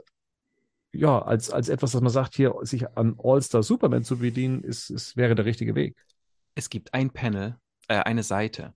ja, 0.91 1.21
als, 1.21 1.51
als 1.51 1.69
etwas, 1.69 1.91
dass 1.91 2.01
man 2.01 2.11
sagt, 2.11 2.35
hier 2.35 2.55
sich 2.61 2.89
an 2.97 3.15
All-Star 3.21 3.61
Superman 3.61 4.03
zu 4.03 4.17
bedienen, 4.17 4.63
ist, 4.63 4.89
ist, 4.89 5.15
wäre 5.15 5.35
der 5.35 5.45
richtige 5.45 5.75
Weg. 5.75 5.95
Es 6.55 6.69
gibt 6.69 6.93
ein 6.93 7.11
Panel, 7.11 7.57
äh, 7.87 7.99
eine 7.99 8.23
Seite. 8.23 8.73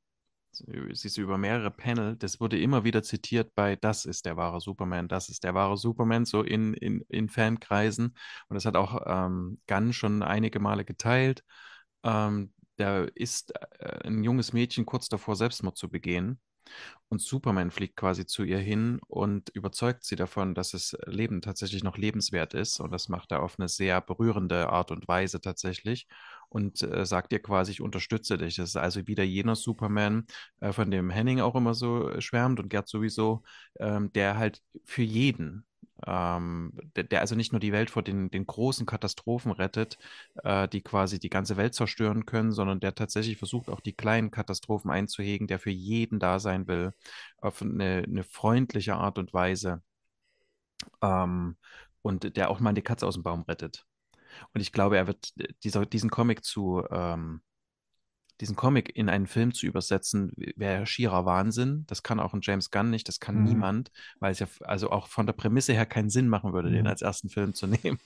Sie 0.54 1.08
ist 1.08 1.18
über 1.18 1.38
mehrere 1.38 1.72
Panel. 1.72 2.16
Das 2.16 2.40
wurde 2.40 2.60
immer 2.60 2.84
wieder 2.84 3.04
zitiert 3.04 3.56
bei 3.56 3.76
Das 3.76 4.06
ist 4.06 4.26
der 4.26 4.38
wahre 4.38 4.62
Superman, 4.62 5.08
das 5.08 5.30
ist 5.30 5.44
der 5.44 5.54
wahre 5.56 5.78
Superman, 5.78 6.26
so 6.26 6.44
in, 6.44 6.74
in, 6.76 7.02
in 7.10 7.30
Fankreisen. 7.30 8.16
Und 8.50 8.56
das 8.56 8.66
hat 8.66 8.76
auch 8.76 9.02
ähm, 9.06 9.60
Gunn 9.68 9.94
schon 9.94 10.22
einige 10.24 10.60
Male 10.60 10.86
geteilt. 10.86 11.44
Ähm, 12.04 12.54
da 12.78 13.04
ist 13.16 13.54
äh, 13.80 14.08
ein 14.08 14.24
junges 14.24 14.54
Mädchen 14.54 14.86
kurz 14.86 15.10
davor, 15.10 15.36
Selbstmord 15.36 15.78
zu 15.78 15.90
begehen. 15.90 16.40
Und 17.10 17.22
Superman 17.22 17.72
fliegt 17.72 17.96
quasi 17.98 18.26
zu 18.26 18.44
ihr 18.44 18.58
hin 18.60 19.00
und 19.08 19.50
überzeugt 19.50 20.04
sie 20.06 20.16
davon, 20.16 20.56
dass 20.56 20.72
das 20.72 20.98
Leben 21.06 21.42
tatsächlich 21.42 21.84
noch 21.84 21.98
lebenswert 21.98 22.54
ist. 22.54 22.80
Und 22.80 22.92
das 22.92 23.10
macht 23.10 23.32
er 23.32 23.44
auf 23.44 23.60
eine 23.60 23.68
sehr 23.70 24.02
berührende 24.02 24.70
Art 24.70 24.92
und 24.92 25.08
Weise 25.08 25.42
tatsächlich. 25.42 26.08
Und 26.54 26.84
äh, 26.84 27.06
sagt 27.06 27.34
ihr 27.34 27.42
quasi, 27.42 27.72
ich 27.72 27.82
unterstütze 27.82 28.38
dich. 28.38 28.58
Das 28.58 28.70
ist 28.70 28.76
also 28.78 29.08
wieder 29.08 29.24
jener 29.24 29.56
Superman, 29.56 30.28
äh, 30.60 30.72
von 30.72 30.92
dem 30.92 31.10
Henning 31.10 31.42
auch 31.42 31.56
immer 31.56 31.74
so 31.74 32.10
äh, 32.10 32.22
schwärmt 32.22 32.60
und 32.60 32.70
Gerd 32.70 32.88
sowieso, 32.88 33.44
ähm, 33.80 34.14
der 34.14 34.38
halt 34.38 34.62
für 34.86 35.02
jeden, 35.02 35.66
ähm, 36.06 36.74
der, 36.96 37.06
der 37.06 37.22
also 37.22 37.34
nicht 37.36 37.54
nur 37.54 37.60
die 37.60 37.72
Welt 37.72 37.90
vor 37.90 38.04
den, 38.04 38.30
den 38.30 38.46
großen 38.46 38.86
Katastrophen 38.86 39.52
rettet, 39.52 39.98
äh, 40.44 40.68
die 40.68 40.82
quasi 40.84 41.20
die 41.20 41.30
ganze 41.32 41.58
Welt 41.58 41.74
zerstören 41.74 42.26
können, 42.28 42.52
sondern 42.52 42.80
der 42.80 42.94
tatsächlich 42.94 43.38
versucht, 43.38 43.70
auch 43.70 43.82
die 43.82 43.94
kleinen 43.94 44.30
Katastrophen 44.32 44.92
einzuhegen, 44.92 45.48
der 45.48 45.58
für 45.60 45.72
jeden 45.72 46.20
da 46.20 46.38
sein 46.40 46.68
will, 46.68 46.94
auf 47.38 47.62
eine, 47.64 48.04
eine 48.08 48.24
freundliche 48.24 48.96
Art 48.96 49.18
und 49.18 49.34
Weise. 49.34 49.82
Ähm, 51.02 51.58
und 52.02 52.36
der 52.38 52.50
auch 52.50 52.60
mal 52.60 52.74
die 52.74 52.82
Katze 52.82 53.08
aus 53.08 53.14
dem 53.16 53.24
Baum 53.24 53.44
rettet. 53.44 53.86
Und 54.54 54.62
ich 54.62 54.72
glaube, 54.72 54.98
er 54.98 55.08
wird 55.08 55.34
dieser, 55.64 55.86
diesen 55.86 56.10
Comic 56.10 56.44
zu, 56.44 56.84
ähm, 56.92 57.42
diesen 58.44 58.58
Comic 58.58 58.94
in 58.96 59.08
einen 59.08 59.26
Film 59.26 59.54
zu 59.54 59.66
übersetzen, 59.66 60.34
wäre 60.58 60.86
schierer 60.86 61.26
Wahnsinn. 61.26 61.86
Das 61.88 62.04
kann 62.04 62.20
auch 62.20 62.34
ein 62.34 62.42
James 62.44 62.72
Gunn 62.72 62.90
nicht, 62.90 63.08
das 63.08 63.22
kann 63.22 63.38
Mhm. 63.38 63.44
niemand, 63.46 63.92
weil 64.20 64.34
es 64.34 64.40
ja 64.40 64.48
also 64.62 64.92
auch 64.92 65.08
von 65.08 65.26
der 65.26 65.32
Prämisse 65.34 65.72
her 65.72 65.86
keinen 65.86 66.10
Sinn 66.10 66.28
machen 66.28 66.52
würde, 66.52 66.70
den 66.70 66.82
Mhm. 66.82 66.88
als 66.88 67.02
ersten 67.02 67.30
Film 67.30 67.54
zu 67.54 67.68
nehmen. 67.86 68.00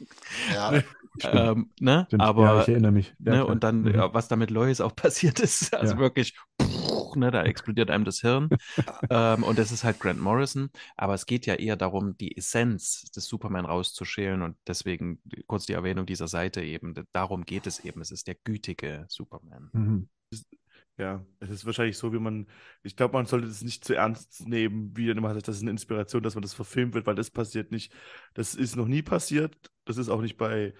Ja, 0.53 0.83
ähm, 1.23 1.71
ne? 1.79 2.03
Stimmt. 2.07 2.21
Aber 2.21 2.43
ja, 2.45 2.61
ich 2.61 2.67
erinnere 2.69 2.91
mich. 2.91 3.15
Ja, 3.19 3.31
ne, 3.33 3.45
und 3.47 3.63
dann, 3.63 3.81
Mhm. 3.81 3.95
was 4.11 4.27
da 4.27 4.35
mit 4.35 4.51
Lois 4.51 4.79
auch 4.79 4.95
passiert 5.35 5.39
ist, 5.39 5.73
also 5.73 5.95
Ja. 5.95 5.99
wirklich, 5.99 6.35
ne, 7.15 7.31
da 7.31 7.41
explodiert 7.43 7.89
einem 7.89 8.05
das 8.05 8.19
Hirn. 8.19 8.49
ähm, 9.09 9.43
und 9.43 9.57
das 9.57 9.71
ist 9.71 9.83
halt 9.83 9.99
Grant 9.99 10.21
Morrison. 10.21 10.69
Aber 10.95 11.15
es 11.15 11.25
geht 11.25 11.47
ja 11.47 11.55
eher 11.55 11.75
darum, 11.75 12.15
die 12.17 12.37
Essenz 12.37 13.05
des 13.15 13.25
Superman 13.25 13.65
rauszuschälen 13.65 14.43
und 14.43 14.55
deswegen 14.67 15.19
kurz 15.47 15.65
die 15.65 15.73
Erwähnung 15.73 16.05
dieser 16.05 16.27
Seite 16.27 16.61
eben. 16.61 16.93
Darum 17.11 17.43
geht 17.43 17.65
es 17.65 17.79
eben. 17.83 18.01
Es 18.01 18.11
ist 18.11 18.27
der 18.27 18.35
gütige 18.43 19.05
Superman. 19.09 19.69
Mhm. 19.73 20.09
Ja, 20.97 21.23
es 21.39 21.49
ist 21.51 21.65
wahrscheinlich 21.65 21.97
so, 21.97 22.11
wie 22.11 22.17
man, 22.19 22.47
ich 22.81 22.95
glaube, 22.95 23.13
man 23.13 23.27
sollte 23.27 23.47
das 23.47 23.61
nicht 23.61 23.85
zu 23.85 23.93
ernst 23.93 24.47
nehmen, 24.47 24.95
wie 24.97 25.05
dann 25.07 25.17
immer 25.17 25.33
sagt, 25.33 25.47
das 25.47 25.57
ist 25.57 25.61
eine 25.61 25.69
Inspiration, 25.71 26.23
dass 26.23 26.33
man 26.33 26.41
das 26.41 26.55
verfilmt 26.55 26.95
wird, 26.95 27.05
weil 27.05 27.13
das 27.15 27.29
passiert 27.29 27.71
nicht. 27.71 27.93
Das 28.33 28.55
ist 28.55 28.75
noch 28.75 28.87
nie 28.87 29.03
passiert. 29.03 29.55
Das 29.85 29.97
ist 29.97 30.09
auch 30.09 30.21
nicht 30.21 30.37
bei 30.37 30.73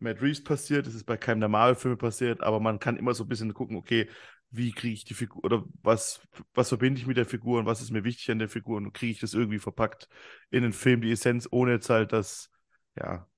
Matt 0.00 0.20
Reeves 0.22 0.42
passiert, 0.42 0.86
das 0.86 0.94
ist 0.94 1.04
bei 1.04 1.16
keinem 1.16 1.40
der 1.40 1.48
Marvel-Filme 1.50 1.96
passiert, 1.96 2.42
aber 2.42 2.58
man 2.58 2.78
kann 2.80 2.96
immer 2.96 3.14
so 3.14 3.24
ein 3.24 3.28
bisschen 3.28 3.52
gucken, 3.54 3.76
okay, 3.76 4.08
wie 4.50 4.72
kriege 4.72 4.94
ich 4.94 5.04
die 5.04 5.14
Figur 5.14 5.44
oder 5.44 5.64
was, 5.82 6.20
was 6.54 6.68
verbinde 6.70 7.00
ich 7.00 7.06
mit 7.06 7.16
der 7.18 7.26
Figur 7.26 7.60
und 7.60 7.66
was 7.66 7.82
ist 7.82 7.90
mir 7.92 8.02
wichtig 8.02 8.30
an 8.30 8.38
der 8.40 8.48
Figur 8.48 8.78
und 8.78 8.92
kriege 8.94 9.12
ich 9.12 9.20
das 9.20 9.34
irgendwie 9.34 9.58
verpackt 9.60 10.08
in 10.50 10.62
den 10.62 10.72
Film, 10.72 11.02
die 11.02 11.12
Essenz, 11.12 11.46
ohne 11.50 11.72
jetzt 11.72 11.90
halt, 11.90 12.12
dass, 12.12 12.50
ja, 12.96 13.28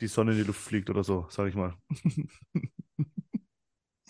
die 0.00 0.08
Sonne 0.08 0.32
in 0.32 0.38
die 0.38 0.44
Luft 0.44 0.60
fliegt 0.62 0.90
oder 0.90 1.04
so, 1.04 1.26
sag 1.30 1.48
ich 1.48 1.54
mal. 1.56 1.76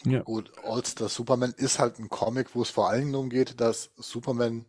ja. 0.04 0.22
Gut, 0.22 0.52
All-Star 0.64 1.08
Superman 1.08 1.54
ist 1.56 1.78
halt 1.78 1.98
ein 1.98 2.08
Comic, 2.08 2.54
wo 2.54 2.62
es 2.62 2.70
vor 2.70 2.88
allen 2.88 3.00
Dingen 3.00 3.12
darum 3.12 3.30
geht, 3.30 3.60
dass 3.60 3.90
Superman, 3.96 4.64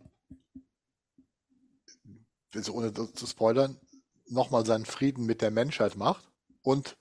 also 2.56 2.74
ohne 2.74 2.94
zu 2.94 3.28
spoilern, 3.28 3.80
nochmal 4.28 4.66
seinen 4.66 4.86
Frieden 4.86 5.26
mit 5.26 5.42
der 5.42 5.52
Menschheit 5.52 5.96
macht 5.96 6.28
und 6.62 6.98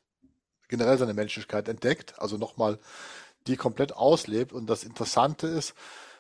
generell 0.69 0.99
seine 0.99 1.15
Menschlichkeit 1.15 1.69
entdeckt, 1.69 2.19
also 2.19 2.37
nochmal 2.37 2.79
die 3.47 3.57
komplett 3.57 3.95
auslebt. 3.95 4.53
Und 4.53 4.69
das 4.69 4.85
Interessante 4.85 5.47
ist, 5.47 5.75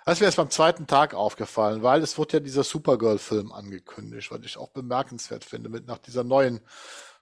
das 0.04 0.20
wäre 0.20 0.30
es 0.30 0.36
beim 0.36 0.50
zweiten 0.50 0.86
Tag 0.86 1.12
aufgefallen, 1.12 1.82
weil 1.82 2.02
es 2.02 2.16
wurde 2.16 2.38
ja 2.38 2.40
dieser 2.40 2.64
Supergirl-Film 2.64 3.52
angekündigt, 3.52 4.30
was 4.30 4.40
ich 4.42 4.56
auch 4.56 4.70
bemerkenswert 4.70 5.44
finde, 5.44 5.68
mit 5.68 5.86
nach 5.86 5.98
dieser 5.98 6.24
neuen 6.24 6.60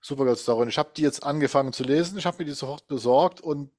Supergirl-Story. 0.01 0.68
Ich 0.68 0.78
habe 0.78 0.91
die 0.97 1.03
jetzt 1.03 1.24
angefangen 1.24 1.72
zu 1.72 1.82
lesen, 1.82 2.16
ich 2.16 2.26
habe 2.26 2.39
mir 2.39 2.45
die 2.45 2.53
sofort 2.53 2.87
besorgt 2.87 3.41
und 3.41 3.72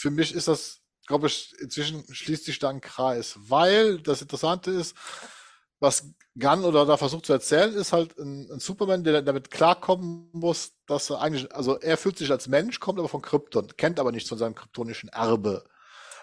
für 0.00 0.10
mich 0.10 0.34
ist 0.34 0.48
das, 0.48 0.80
glaube 1.06 1.26
ich, 1.26 1.54
inzwischen 1.60 2.02
schließt 2.10 2.46
sich 2.46 2.58
da 2.58 2.70
ein 2.70 2.80
Kreis, 2.80 3.34
weil 3.36 4.00
das 4.00 4.22
Interessante 4.22 4.70
ist, 4.70 4.96
was 5.78 6.14
Gunn 6.38 6.64
oder 6.64 6.86
da 6.86 6.96
versucht 6.96 7.26
zu 7.26 7.34
erzählen, 7.34 7.74
ist 7.74 7.92
halt 7.92 8.18
ein, 8.18 8.50
ein, 8.50 8.60
Superman, 8.60 9.04
der 9.04 9.20
damit 9.20 9.50
klarkommen 9.50 10.30
muss, 10.32 10.72
dass 10.86 11.10
er 11.10 11.20
eigentlich, 11.20 11.54
also 11.54 11.78
er 11.78 11.98
fühlt 11.98 12.16
sich 12.16 12.30
als 12.30 12.48
Mensch, 12.48 12.80
kommt 12.80 12.98
aber 12.98 13.10
von 13.10 13.20
Krypton, 13.20 13.76
kennt 13.76 14.00
aber 14.00 14.10
nichts 14.10 14.30
von 14.30 14.38
seinem 14.38 14.54
kryptonischen 14.54 15.10
Erbe. 15.10 15.64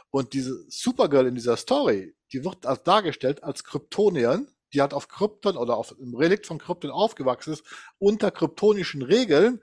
Und 0.09 0.33
diese 0.33 0.65
Supergirl 0.69 1.27
in 1.27 1.35
dieser 1.35 1.57
Story, 1.57 2.15
die 2.33 2.43
wird 2.43 2.65
als 2.65 2.81
dargestellt 2.81 3.43
als 3.43 3.63
Kryptonian, 3.63 4.47
die 4.73 4.81
hat 4.81 4.93
auf 4.93 5.07
Krypton 5.07 5.55
oder 5.55 5.77
auf 5.77 5.95
einem 5.95 6.15
Relikt 6.15 6.47
von 6.47 6.57
Krypton 6.57 6.89
aufgewachsen 6.89 7.53
ist, 7.53 7.63
unter 7.99 8.31
kryptonischen 8.31 9.03
Regeln, 9.03 9.61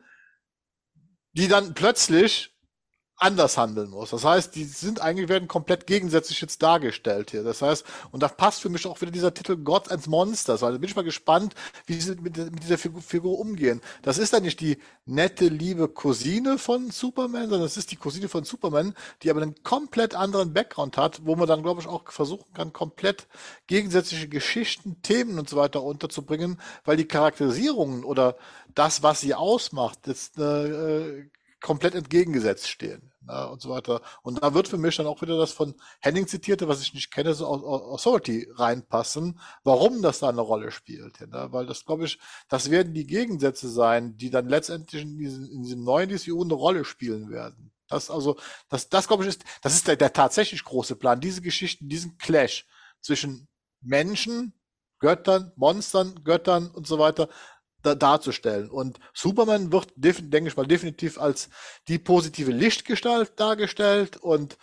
die 1.32 1.48
dann 1.48 1.74
plötzlich 1.74 2.53
anders 3.24 3.56
handeln 3.56 3.88
muss. 3.88 4.10
Das 4.10 4.22
heißt, 4.22 4.54
die 4.54 4.64
sind 4.64 5.00
eigentlich 5.00 5.30
werden 5.30 5.48
komplett 5.48 5.86
gegensätzlich 5.86 6.42
jetzt 6.42 6.62
dargestellt 6.62 7.30
hier. 7.30 7.42
Das 7.42 7.62
heißt, 7.62 7.84
und 8.12 8.22
da 8.22 8.28
passt 8.28 8.60
für 8.60 8.68
mich 8.68 8.86
auch 8.86 9.00
wieder 9.00 9.10
dieser 9.10 9.32
Titel 9.32 9.56
Gods 9.56 9.88
and 9.88 10.06
Monsters, 10.06 10.60
da 10.60 10.70
bin 10.70 10.84
ich 10.84 10.94
mal 10.94 11.04
gespannt, 11.04 11.54
wie 11.86 11.98
sie 11.98 12.16
mit, 12.16 12.36
mit 12.36 12.62
dieser 12.62 12.76
Figur, 12.76 13.00
Figur, 13.00 13.38
umgehen. 13.38 13.80
Das 14.02 14.18
ist 14.18 14.34
dann 14.34 14.42
nicht 14.42 14.60
die 14.60 14.76
nette, 15.06 15.46
liebe 15.46 15.88
Cousine 15.88 16.58
von 16.58 16.90
Superman, 16.90 17.44
sondern 17.44 17.62
das 17.62 17.78
ist 17.78 17.92
die 17.92 17.96
Cousine 17.96 18.28
von 18.28 18.44
Superman, 18.44 18.94
die 19.22 19.30
aber 19.30 19.40
einen 19.40 19.54
komplett 19.62 20.14
anderen 20.14 20.52
Background 20.52 20.98
hat, 20.98 21.22
wo 21.24 21.34
man 21.34 21.48
dann, 21.48 21.62
glaube 21.62 21.80
ich, 21.80 21.86
auch 21.86 22.12
versuchen 22.12 22.52
kann, 22.52 22.74
komplett 22.74 23.26
gegensätzliche 23.66 24.28
Geschichten, 24.28 25.00
Themen 25.00 25.38
und 25.38 25.48
so 25.48 25.56
weiter 25.56 25.82
unterzubringen, 25.82 26.60
weil 26.84 26.98
die 26.98 27.08
Charakterisierungen 27.08 28.04
oder 28.04 28.36
das, 28.74 29.02
was 29.02 29.22
sie 29.22 29.34
ausmacht, 29.34 30.06
jetzt 30.08 30.38
äh, 30.38 31.24
komplett 31.62 31.94
entgegengesetzt 31.94 32.68
stehen 32.68 33.13
ne, 33.26 33.48
und 33.48 33.60
so 33.60 33.70
weiter. 33.70 34.00
Und 34.22 34.42
da 34.42 34.54
wird 34.54 34.68
für 34.68 34.78
mich 34.78 34.96
dann 34.96 35.06
auch 35.06 35.22
wieder 35.22 35.36
das 35.36 35.52
von 35.52 35.74
Henning 36.00 36.26
zitierte, 36.26 36.68
was 36.68 36.82
ich 36.82 36.94
nicht 36.94 37.10
kenne, 37.10 37.34
so 37.34 37.46
Authority 37.46 38.48
reinpassen, 38.54 39.40
warum 39.62 40.02
das 40.02 40.20
da 40.20 40.28
eine 40.28 40.40
Rolle 40.40 40.70
spielt. 40.70 41.20
Ne? 41.20 41.48
Weil 41.50 41.66
das, 41.66 41.84
glaube 41.84 42.04
ich, 42.04 42.18
das 42.48 42.70
werden 42.70 42.94
die 42.94 43.06
Gegensätze 43.06 43.68
sein, 43.68 44.16
die 44.16 44.30
dann 44.30 44.48
letztendlich 44.48 45.02
in 45.02 45.18
diesem, 45.18 45.44
in 45.50 45.62
diesem 45.62 45.84
neuen 45.84 46.08
DCU 46.08 46.42
eine 46.42 46.54
Rolle 46.54 46.84
spielen 46.84 47.30
werden. 47.30 47.72
Das 47.88 48.10
also, 48.10 48.38
das, 48.68 48.88
das 48.88 49.08
glaube 49.08 49.24
ich 49.24 49.30
ist, 49.30 49.44
das 49.62 49.74
ist 49.74 49.86
der, 49.86 49.96
der 49.96 50.12
tatsächlich 50.12 50.64
große 50.64 50.96
Plan. 50.96 51.20
Diese 51.20 51.42
Geschichten, 51.42 51.88
diesen 51.88 52.16
Clash 52.16 52.66
zwischen 53.00 53.48
Menschen, 53.80 54.54
Göttern, 54.98 55.52
Monstern, 55.56 56.24
Göttern 56.24 56.70
und 56.70 56.86
so 56.86 56.98
weiter, 56.98 57.28
da, 57.85 57.95
darzustellen. 57.95 58.70
Und 58.70 58.99
Superman 59.12 59.72
wird, 59.72 59.93
denke 59.97 60.49
ich 60.49 60.57
mal, 60.57 60.66
definitiv 60.66 61.18
als 61.20 61.49
die 61.89 61.99
positive 61.99 62.51
Lichtgestalt 62.51 63.39
dargestellt 63.39 64.16
und 64.16 64.57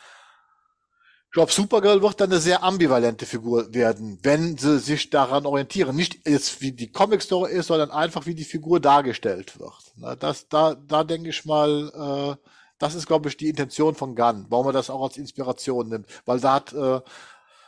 ich 1.32 1.36
glaube, 1.36 1.54
Supergirl 1.54 2.02
wird 2.02 2.20
dann 2.20 2.30
eine 2.30 2.42
sehr 2.42 2.62
ambivalente 2.62 3.26
Figur 3.26 3.74
werden, 3.74 4.20
wenn 4.22 4.58
sie 4.58 4.80
sich 4.80 5.10
daran 5.10 5.46
orientieren. 5.46 5.96
Nicht 5.96 6.28
jetzt 6.28 6.60
wie 6.60 6.74
die 6.74 6.92
Comic 6.92 7.22
Story 7.22 7.54
ist, 7.54 7.68
sondern 7.68 7.90
einfach 7.90 8.26
wie 8.26 8.36
die 8.36 8.44
Figur 8.44 8.82
dargestellt 8.82 9.58
wird. 9.58 9.94
Na, 9.96 10.18
das, 10.18 10.50
da, 10.50 10.76
da 10.76 11.06
denke 11.06 11.30
ich 11.30 11.46
mal, 11.46 12.38
äh, 12.38 12.50
das 12.80 12.96
ist, 12.96 13.08
glaube 13.08 13.30
ich, 13.30 13.38
die 13.38 13.48
Intention 13.48 13.96
von 13.96 14.14
Gunn, 14.14 14.48
warum 14.50 14.66
er 14.66 14.74
das 14.74 14.90
auch 14.90 15.02
als 15.04 15.16
Inspiration 15.16 15.88
nimmt. 15.88 16.08
Weil 16.26 16.42
da 16.42 16.56
hat 16.56 16.74
äh, 16.74 17.00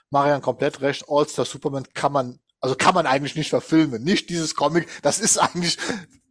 Marian 0.10 0.42
komplett 0.42 0.82
recht, 0.82 1.06
All-Star 1.08 1.46
Superman 1.46 1.88
kann 1.94 2.12
man 2.12 2.40
also 2.64 2.76
kann 2.76 2.96
man 2.96 3.06
eigentlich 3.06 3.36
nicht 3.36 3.50
verfilmen. 3.50 4.06
Nicht 4.06 4.30
dieses 4.30 4.56
Comic, 4.56 4.88
das 5.02 5.20
ist 5.20 5.38
eigentlich 5.38 5.78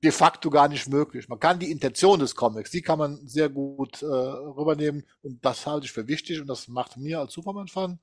de 0.03 0.11
facto 0.11 0.49
gar 0.49 0.67
nicht 0.67 0.89
möglich. 0.89 1.29
Man 1.29 1.39
kann 1.39 1.59
die 1.59 1.71
Intention 1.71 2.21
des 2.21 2.35
Comics, 2.35 2.71
die 2.71 2.81
kann 2.81 2.99
man 2.99 3.19
sehr 3.29 3.51
gut 3.51 4.01
äh, 4.01 4.07
rübernehmen 4.07 5.05
und 5.21 5.45
das 5.45 5.67
halte 5.67 5.85
ich 5.85 5.93
für 5.93 6.09
wichtig 6.09 6.41
und 6.41 6.47
das 6.47 6.69
macht 6.69 6.97
mir 6.97 7.21
als 7.21 7.35
Superman-Fan 7.35 8.01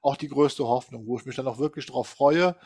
auch 0.00 0.16
die 0.16 0.28
größte 0.28 0.64
Hoffnung, 0.64 1.08
wo 1.08 1.18
ich 1.18 1.26
mich 1.26 1.34
dann 1.34 1.48
auch 1.48 1.58
wirklich 1.58 1.86
darauf 1.86 2.06
freue, 2.06 2.56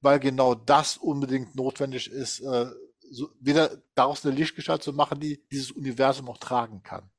weil 0.00 0.18
genau 0.18 0.54
das 0.54 0.96
unbedingt 0.96 1.54
notwendig 1.54 2.10
ist, 2.10 2.40
äh, 2.40 2.70
so 3.10 3.28
wieder 3.40 3.82
daraus 3.94 4.24
eine 4.24 4.34
Lichtgestalt 4.34 4.82
zu 4.82 4.94
machen, 4.94 5.20
die 5.20 5.46
dieses 5.52 5.72
Universum 5.72 6.26
auch 6.30 6.38
tragen 6.38 6.82
kann. 6.82 7.10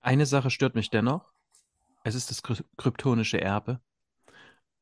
Eine 0.00 0.24
Sache 0.24 0.48
stört 0.48 0.74
mich 0.74 0.88
dennoch. 0.88 1.30
Es 2.02 2.14
ist 2.14 2.30
das 2.30 2.42
kryptonische 2.42 3.42
Erbe. 3.42 3.82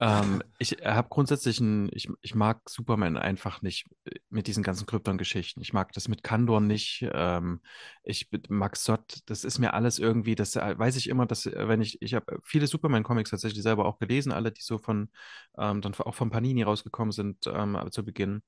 Ähm, 0.00 0.42
ich 0.58 0.72
habe 0.84 1.08
grundsätzlich 1.08 1.60
ein, 1.60 1.88
ich, 1.92 2.08
ich 2.20 2.34
mag 2.34 2.68
Superman 2.68 3.16
einfach 3.16 3.62
nicht 3.62 3.86
äh, 4.04 4.18
mit 4.28 4.48
diesen 4.48 4.64
ganzen 4.64 4.86
Krypton-Geschichten. 4.86 5.60
Ich 5.60 5.72
mag 5.72 5.92
das 5.92 6.08
mit 6.08 6.24
Kandor 6.24 6.60
nicht. 6.60 7.06
Ähm, 7.12 7.60
ich 8.02 8.28
mag 8.48 8.76
Sot, 8.76 9.20
das 9.26 9.44
ist 9.44 9.60
mir 9.60 9.72
alles 9.72 10.00
irgendwie, 10.00 10.34
das 10.34 10.56
äh, 10.56 10.76
weiß 10.76 10.96
ich 10.96 11.08
immer, 11.08 11.26
dass, 11.26 11.46
äh, 11.46 11.68
wenn 11.68 11.80
ich, 11.80 12.02
ich 12.02 12.14
habe 12.14 12.38
viele 12.42 12.66
Superman-Comics 12.66 13.30
tatsächlich 13.30 13.62
selber 13.62 13.86
auch 13.86 13.98
gelesen, 14.00 14.32
alle, 14.32 14.50
die 14.50 14.62
so 14.62 14.78
von, 14.78 15.10
ähm, 15.56 15.80
dann 15.80 15.94
auch 15.94 16.14
von 16.14 16.30
Panini 16.30 16.64
rausgekommen 16.64 17.12
sind 17.12 17.46
ähm, 17.46 17.78
zu 17.90 18.04
Beginn 18.04 18.42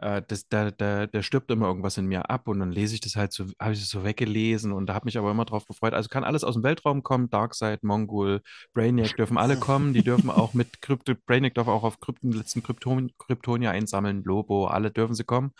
äh, 0.00 0.22
das, 0.26 0.48
da, 0.48 0.70
da, 0.70 1.06
da 1.06 1.22
stirbt 1.22 1.50
immer 1.50 1.66
irgendwas 1.66 1.98
in 1.98 2.06
mir 2.06 2.30
ab 2.30 2.48
und 2.48 2.58
dann 2.60 2.72
lese 2.72 2.94
ich 2.94 3.00
das 3.00 3.16
halt 3.16 3.32
so, 3.32 3.46
habe 3.60 3.72
ich 3.72 3.80
das 3.80 3.90
so 3.90 4.04
weggelesen 4.04 4.72
und 4.72 4.86
da 4.86 4.94
habe 4.94 5.04
mich 5.04 5.18
aber 5.18 5.30
immer 5.30 5.44
drauf 5.44 5.66
gefreut. 5.66 5.94
Also 5.94 6.08
kann 6.08 6.24
alles 6.24 6.44
aus 6.44 6.54
dem 6.54 6.62
Weltraum 6.62 7.02
kommen, 7.02 7.30
Darkseid, 7.30 7.82
Mongol, 7.82 8.40
Brainiac 8.72 9.16
dürfen 9.16 9.38
alle 9.38 9.56
kommen, 9.60 9.92
die 9.92 10.02
dürfen 10.02 10.30
auch 10.30 10.54
mit 10.54 10.80
Krypto, 10.82 11.14
Brainiac 11.26 11.54
darf 11.54 11.68
auch 11.68 11.84
auf 11.84 12.00
Krypten, 12.00 12.32
letzten 12.32 12.62
Krypton, 12.62 13.12
Kryptonia 13.18 13.70
einsammeln, 13.70 14.24
Lobo, 14.24 14.66
alle 14.66 14.90
dürfen 14.90 15.14
sie 15.14 15.24
kommen, 15.24 15.52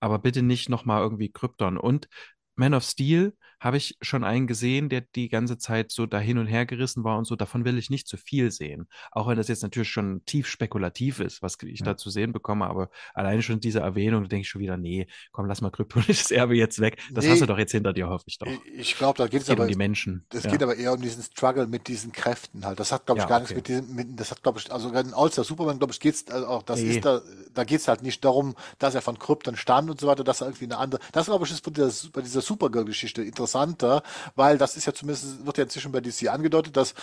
aber 0.00 0.18
bitte 0.18 0.42
nicht 0.42 0.68
nochmal 0.68 1.02
irgendwie 1.02 1.30
Krypton. 1.30 1.78
Und 1.78 2.08
Man 2.56 2.74
of 2.74 2.84
Steel 2.84 3.34
habe 3.64 3.78
ich 3.78 3.96
schon 4.02 4.24
einen 4.24 4.46
gesehen, 4.46 4.90
der 4.90 5.00
die 5.00 5.30
ganze 5.30 5.56
Zeit 5.56 5.90
so 5.90 6.04
da 6.04 6.18
hin 6.18 6.36
und 6.36 6.46
her 6.46 6.66
gerissen 6.66 7.02
war 7.02 7.16
und 7.16 7.24
so. 7.24 7.34
Davon 7.34 7.64
will 7.64 7.78
ich 7.78 7.88
nicht 7.88 8.06
zu 8.06 8.18
viel 8.18 8.50
sehen. 8.50 8.88
Auch 9.10 9.26
wenn 9.26 9.38
das 9.38 9.48
jetzt 9.48 9.62
natürlich 9.62 9.88
schon 9.88 10.22
tief 10.26 10.46
spekulativ 10.48 11.18
ist, 11.18 11.40
was 11.40 11.56
ich 11.62 11.80
ja. 11.80 11.86
da 11.86 11.96
zu 11.96 12.10
sehen 12.10 12.32
bekomme. 12.32 12.66
Aber 12.66 12.90
alleine 13.14 13.40
schon 13.40 13.60
diese 13.60 13.80
Erwähnung, 13.80 14.24
da 14.24 14.28
denke 14.28 14.42
ich 14.42 14.50
schon 14.50 14.60
wieder, 14.60 14.76
nee, 14.76 15.06
komm, 15.32 15.46
lass 15.46 15.62
mal 15.62 15.70
kryptonisches 15.70 16.30
Erbe 16.30 16.54
jetzt 16.54 16.78
weg. 16.80 16.98
Das 17.10 17.24
nee, 17.24 17.30
hast 17.30 17.40
du 17.40 17.46
doch 17.46 17.56
jetzt 17.56 17.72
hinter 17.72 17.94
dir, 17.94 18.10
hoffe 18.10 18.24
ich 18.26 18.38
doch. 18.38 18.46
Ich 18.76 18.96
glaube, 18.98 19.16
da 19.16 19.28
geht 19.28 19.40
es 19.40 19.48
aber 19.48 19.62
um 19.62 19.68
die 19.68 19.76
Menschen. 19.76 20.26
Es 20.28 20.44
ja. 20.44 20.50
geht 20.50 20.62
aber 20.62 20.76
eher 20.76 20.92
um 20.92 21.00
diesen 21.00 21.22
Struggle 21.22 21.66
mit 21.66 21.88
diesen 21.88 22.12
Kräften 22.12 22.66
halt. 22.66 22.78
Das 22.78 22.92
hat, 22.92 23.06
glaube 23.06 23.20
ich, 23.20 23.24
ja, 23.24 23.28
gar 23.30 23.40
okay. 23.40 23.54
nichts 23.54 23.56
mit 23.56 23.68
diesem, 23.68 23.96
mit, 23.96 24.20
das 24.20 24.30
hat, 24.30 24.42
glaube 24.42 24.58
ich, 24.58 24.70
also 24.70 24.90
in 24.90 25.14
All-Star 25.14 25.42
Superman, 25.42 25.78
glaube 25.78 25.94
ich, 25.94 26.00
geht 26.00 26.14
es 26.14 26.26
also 26.28 26.46
auch, 26.48 26.62
das 26.64 26.80
nee. 26.80 26.96
ist 26.96 27.04
da, 27.06 27.22
da 27.54 27.64
geht 27.64 27.80
es 27.80 27.88
halt 27.88 28.02
nicht 28.02 28.22
darum, 28.26 28.54
dass 28.78 28.94
er 28.94 29.00
von 29.00 29.18
Krypton 29.18 29.56
stand 29.56 29.88
und 29.88 29.98
so 29.98 30.06
weiter, 30.06 30.22
dass 30.22 30.42
er 30.42 30.48
irgendwie 30.48 30.66
eine 30.66 30.76
andere, 30.76 31.00
das 31.12 31.26
glaube 31.26 31.46
ich 31.46 31.50
ist 31.50 31.62
bei 31.62 31.70
dieser, 31.70 32.10
bei 32.10 32.20
dieser 32.20 32.42
Supergirl-Geschichte 32.42 33.22
interessanter, 33.54 34.02
weil 34.34 34.58
das 34.58 34.76
ist 34.76 34.86
ja 34.86 34.92
zumindest, 34.92 35.44
wird 35.46 35.58
ja 35.58 35.64
inzwischen 35.64 35.92
bei 35.92 36.00
DC 36.00 36.28
angedeutet, 36.28 36.76
dass 36.76 36.94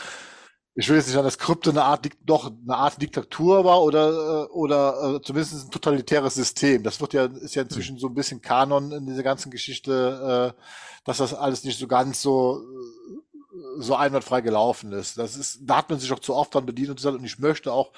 ich 0.73 0.87
will 0.87 0.95
jetzt 0.95 1.07
nicht 1.07 1.15
sagen, 1.15 1.25
dass 1.25 1.37
Krypto 1.37 1.69
eine 1.69 1.83
Art, 1.83 2.07
doch 2.25 2.49
eine 2.49 2.77
Art 2.77 3.01
Diktatur 3.01 3.65
war 3.65 3.81
oder, 3.81 4.45
äh, 4.45 4.51
oder 4.51 5.15
äh, 5.15 5.21
zumindest 5.21 5.67
ein 5.67 5.71
totalitäres 5.71 6.35
System. 6.35 6.83
Das 6.83 7.01
wird 7.01 7.11
ja, 7.11 7.25
ist 7.25 7.55
ja 7.55 7.63
inzwischen 7.63 7.97
so 7.97 8.07
ein 8.07 8.13
bisschen 8.13 8.41
Kanon 8.41 8.93
in 8.93 9.05
dieser 9.05 9.23
ganzen 9.23 9.51
Geschichte, 9.51 10.55
äh, 10.57 10.61
dass 11.03 11.17
das 11.17 11.33
alles 11.33 11.65
nicht 11.65 11.77
so 11.77 11.87
ganz 11.87 12.21
so, 12.21 12.61
so 13.79 13.95
einwandfrei 13.95 14.39
gelaufen 14.39 14.93
ist. 14.93 15.17
Das 15.17 15.35
ist, 15.35 15.59
da 15.63 15.77
hat 15.77 15.89
man 15.89 15.99
sich 15.99 16.11
auch 16.13 16.19
zu 16.19 16.35
oft 16.35 16.55
dran 16.55 16.65
bedient 16.65 16.89
und 16.89 16.95
gesagt, 16.95 17.17
und 17.17 17.25
ich 17.25 17.37
möchte 17.37 17.73
auch 17.73 17.91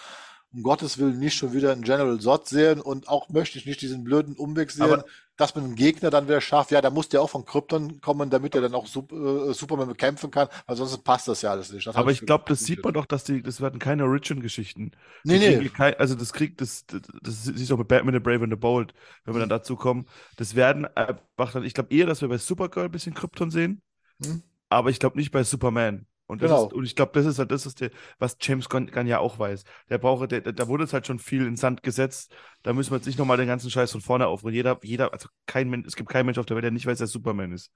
um 0.54 0.64
Gottes 0.64 0.98
Willen 1.00 1.20
nicht 1.20 1.36
schon 1.36 1.54
wieder 1.54 1.72
einen 1.72 1.82
General 1.82 2.20
Zod 2.20 2.48
sehen 2.48 2.80
und 2.82 3.08
auch 3.10 3.30
möchte 3.30 3.58
ich 3.58 3.66
nicht 3.66 3.82
diesen 3.82 4.04
blöden 4.04 4.36
Umweg 4.36 4.72
sehen, 4.72 4.84
Aber- 4.84 5.06
dass 5.36 5.56
man 5.56 5.64
einen 5.64 5.76
Gegner 5.76 6.12
dann 6.12 6.26
wieder 6.28 6.42
schafft. 6.42 6.70
Ja, 6.70 6.80
da 6.80 6.92
muss 6.92 7.10
der 7.10 7.20
auch 7.24 7.30
von 7.32 7.44
Krypton 7.44 8.00
kommen, 8.02 8.30
damit 8.30 8.54
er 8.54 8.62
dann 8.62 8.76
auch 8.76 8.86
äh, 8.86 9.54
Superman 9.54 9.88
bekämpfen 9.88 10.30
kann, 10.30 10.48
weil 10.68 10.76
sonst 10.76 10.96
passt 11.04 11.28
das 11.28 11.42
ja 11.42 11.50
alles 11.50 11.72
nicht. 11.74 11.88
Das 11.88 11.96
Aber 11.96 12.12
ich 12.12 12.22
glaube, 12.24 12.44
das 12.48 12.60
sieht 12.60 12.84
man 12.84 12.94
doch, 12.94 13.08
dass 13.08 13.24
die, 13.24 13.42
das 13.42 13.60
werden 13.60 13.80
keine 13.80 14.04
Origin-Geschichten. 14.04 14.92
Nee, 15.24 15.40
nee. 15.40 15.70
Kein, 15.70 15.96
also 15.96 16.14
das 16.14 16.34
kriegt, 16.34 16.62
das, 16.62 16.86
das, 16.86 17.02
das 17.24 17.44
du 17.46 17.74
auch 17.74 17.80
mit 17.80 17.88
Batman, 17.88 18.14
The 18.14 18.20
Brave 18.20 18.44
and 18.44 18.54
the 18.54 18.58
Bold, 18.60 18.94
wenn 19.26 19.34
wir 19.34 19.40
dann 19.40 19.50
dazu 19.50 19.76
kommen. 19.76 20.06
Das 20.38 20.54
werden 20.54 20.86
einfach 20.96 21.54
dann, 21.54 21.64
ich 21.64 21.74
glaube 21.74 21.92
eher, 21.92 22.06
dass 22.06 22.22
wir 22.22 22.30
bei 22.30 22.38
Supergirl 22.38 22.86
ein 22.86 22.92
bisschen 22.92 23.16
Krypton 23.16 23.50
sehen, 23.50 23.82
Hm. 24.24 24.44
aber 24.70 24.92
ich 24.92 25.00
glaube 25.00 25.18
nicht 25.18 25.32
bei 25.32 25.44
Superman. 25.44 26.06
Und, 26.34 26.42
das 26.42 26.50
Genau. 26.52 26.68
ist, 26.68 26.74
und 26.74 26.84
ich 26.86 26.96
glaube, 26.96 27.12
das 27.14 27.26
ist 27.26 27.40
halt 27.40 27.52
das, 27.52 27.66
ist 27.66 27.80
der, 27.82 27.90
was 28.20 28.38
James 28.42 28.68
Gunn, 28.70 28.88
Gunn 28.88 29.08
ja 29.08 29.20
auch 29.20 29.40
weiß. 29.40 29.64
Der 29.90 29.98
braucht, 29.98 30.32
der, 30.32 30.42
da 30.42 30.68
wurde 30.68 30.84
es 30.84 30.94
halt 30.94 31.08
schon 31.08 31.20
viel 31.20 31.46
in 31.48 31.56
Sand 31.56 31.82
gesetzt. 31.84 32.34
Da 32.64 32.74
müssen 32.74 32.92
wir 32.92 32.98
jetzt 32.98 33.06
nicht 33.08 33.18
nochmal 33.20 33.38
den 33.38 33.48
ganzen 33.48 33.70
Scheiß 33.72 33.92
von 33.92 34.02
vorne 34.02 34.28
aufrollen. 34.28 34.56
Jeder, 34.56 34.80
jeder, 34.84 35.14
also 35.14 35.30
kein 35.46 35.70
Mensch, 35.70 35.88
es 35.88 35.96
gibt 35.96 36.10
keinen 36.10 36.26
Mensch 36.26 36.38
auf 36.38 36.46
der 36.46 36.56
Welt, 36.56 36.64
der 36.66 36.72
nicht 36.72 36.86
weiß, 36.86 37.00
wer 37.00 37.08
Superman 37.08 37.52
ist. 37.54 37.72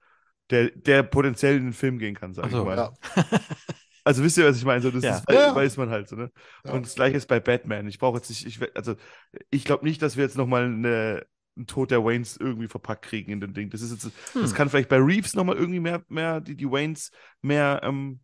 Der, 0.50 0.70
der 0.70 1.02
potenziell 1.02 1.56
in 1.56 1.64
den 1.64 1.72
Film 1.72 1.98
gehen 1.98 2.14
kann, 2.14 2.32
sag 2.34 2.50
so. 2.50 2.58
ich 2.60 2.64
mal. 2.64 2.76
Ja. 2.76 2.92
Also 4.04 4.22
wisst 4.24 4.38
ihr, 4.38 4.46
was 4.46 4.56
ich 4.56 4.64
meine? 4.64 4.80
So, 4.80 4.90
das 4.90 5.04
Ja. 5.04 5.18
ist, 5.18 5.24
Ja. 5.30 5.54
weiß 5.54 5.76
man 5.76 5.90
halt 5.90 6.08
so, 6.08 6.16
ne? 6.16 6.30
Ja. 6.64 6.72
Und 6.72 6.86
das 6.86 6.94
gleiche 6.94 7.18
ist 7.18 7.26
bei 7.28 7.40
Batman. 7.40 7.86
Ich 7.88 7.98
brauche 7.98 8.16
jetzt 8.16 8.30
nicht, 8.30 8.46
ich, 8.46 8.58
we- 8.58 8.70
also 8.74 8.94
ich 9.50 9.64
glaube 9.66 9.84
nicht, 9.84 10.00
dass 10.00 10.16
wir 10.16 10.24
jetzt 10.24 10.38
nochmal 10.38 10.64
eine, 10.64 11.26
einen 11.56 11.66
Tod 11.66 11.90
der 11.90 12.02
Waynes 12.04 12.38
irgendwie 12.38 12.68
verpackt 12.68 13.04
kriegen 13.04 13.30
in 13.32 13.40
dem 13.40 13.52
Ding. 13.52 13.68
Das 13.68 13.82
ist 13.82 13.90
jetzt, 13.92 14.10
das 14.34 14.50
Hm. 14.50 14.56
kann 14.56 14.70
vielleicht 14.70 14.88
bei 14.88 14.96
Reeves 14.96 15.34
nochmal 15.34 15.56
irgendwie 15.56 15.80
mehr, 15.80 16.02
mehr, 16.08 16.40
die, 16.40 16.56
die 16.56 16.70
Waynes 16.70 17.10
mehr, 17.42 17.80
ähm, 17.82 18.20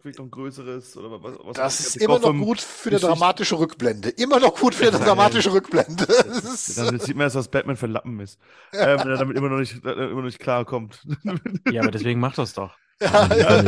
vielleicht 0.00 0.18
noch 0.18 0.26
ein 0.26 0.30
größeres 0.30 0.96
oder 0.96 1.22
was, 1.22 1.36
was 1.42 1.56
Das 1.56 1.80
ist 1.80 1.96
immer 1.96 2.18
noch 2.18 2.36
gut 2.36 2.60
für 2.60 2.90
eine 2.90 2.98
dramatische 2.98 3.58
Rückblende. 3.58 4.10
Immer 4.10 4.40
noch 4.40 4.54
gut 4.58 4.74
für 4.74 4.88
eine 4.88 4.98
dramatische 5.04 5.52
Rückblende. 5.52 6.06
Das 6.06 6.74
Dann 6.74 6.98
sieht 6.98 7.16
man 7.16 7.24
erst, 7.26 7.36
was 7.36 7.50
Batman 7.50 7.76
für 7.76 7.86
ein 7.86 7.92
Lappen 7.92 8.20
ist. 8.20 8.38
Ähm, 8.72 9.04
wenn 9.04 9.10
er 9.10 9.18
damit 9.18 9.36
immer 9.36 9.48
noch 9.48 9.58
nicht, 9.58 9.84
äh, 9.84 9.92
immer 9.92 10.16
noch 10.16 10.22
nicht 10.24 10.38
klarkommt. 10.38 11.02
Ja, 11.68 11.82
aber 11.82 11.90
deswegen 11.90 12.20
macht 12.20 12.38
das 12.38 12.52
doch. 12.52 12.78
ja, 13.00 13.28
ja, 13.34 13.62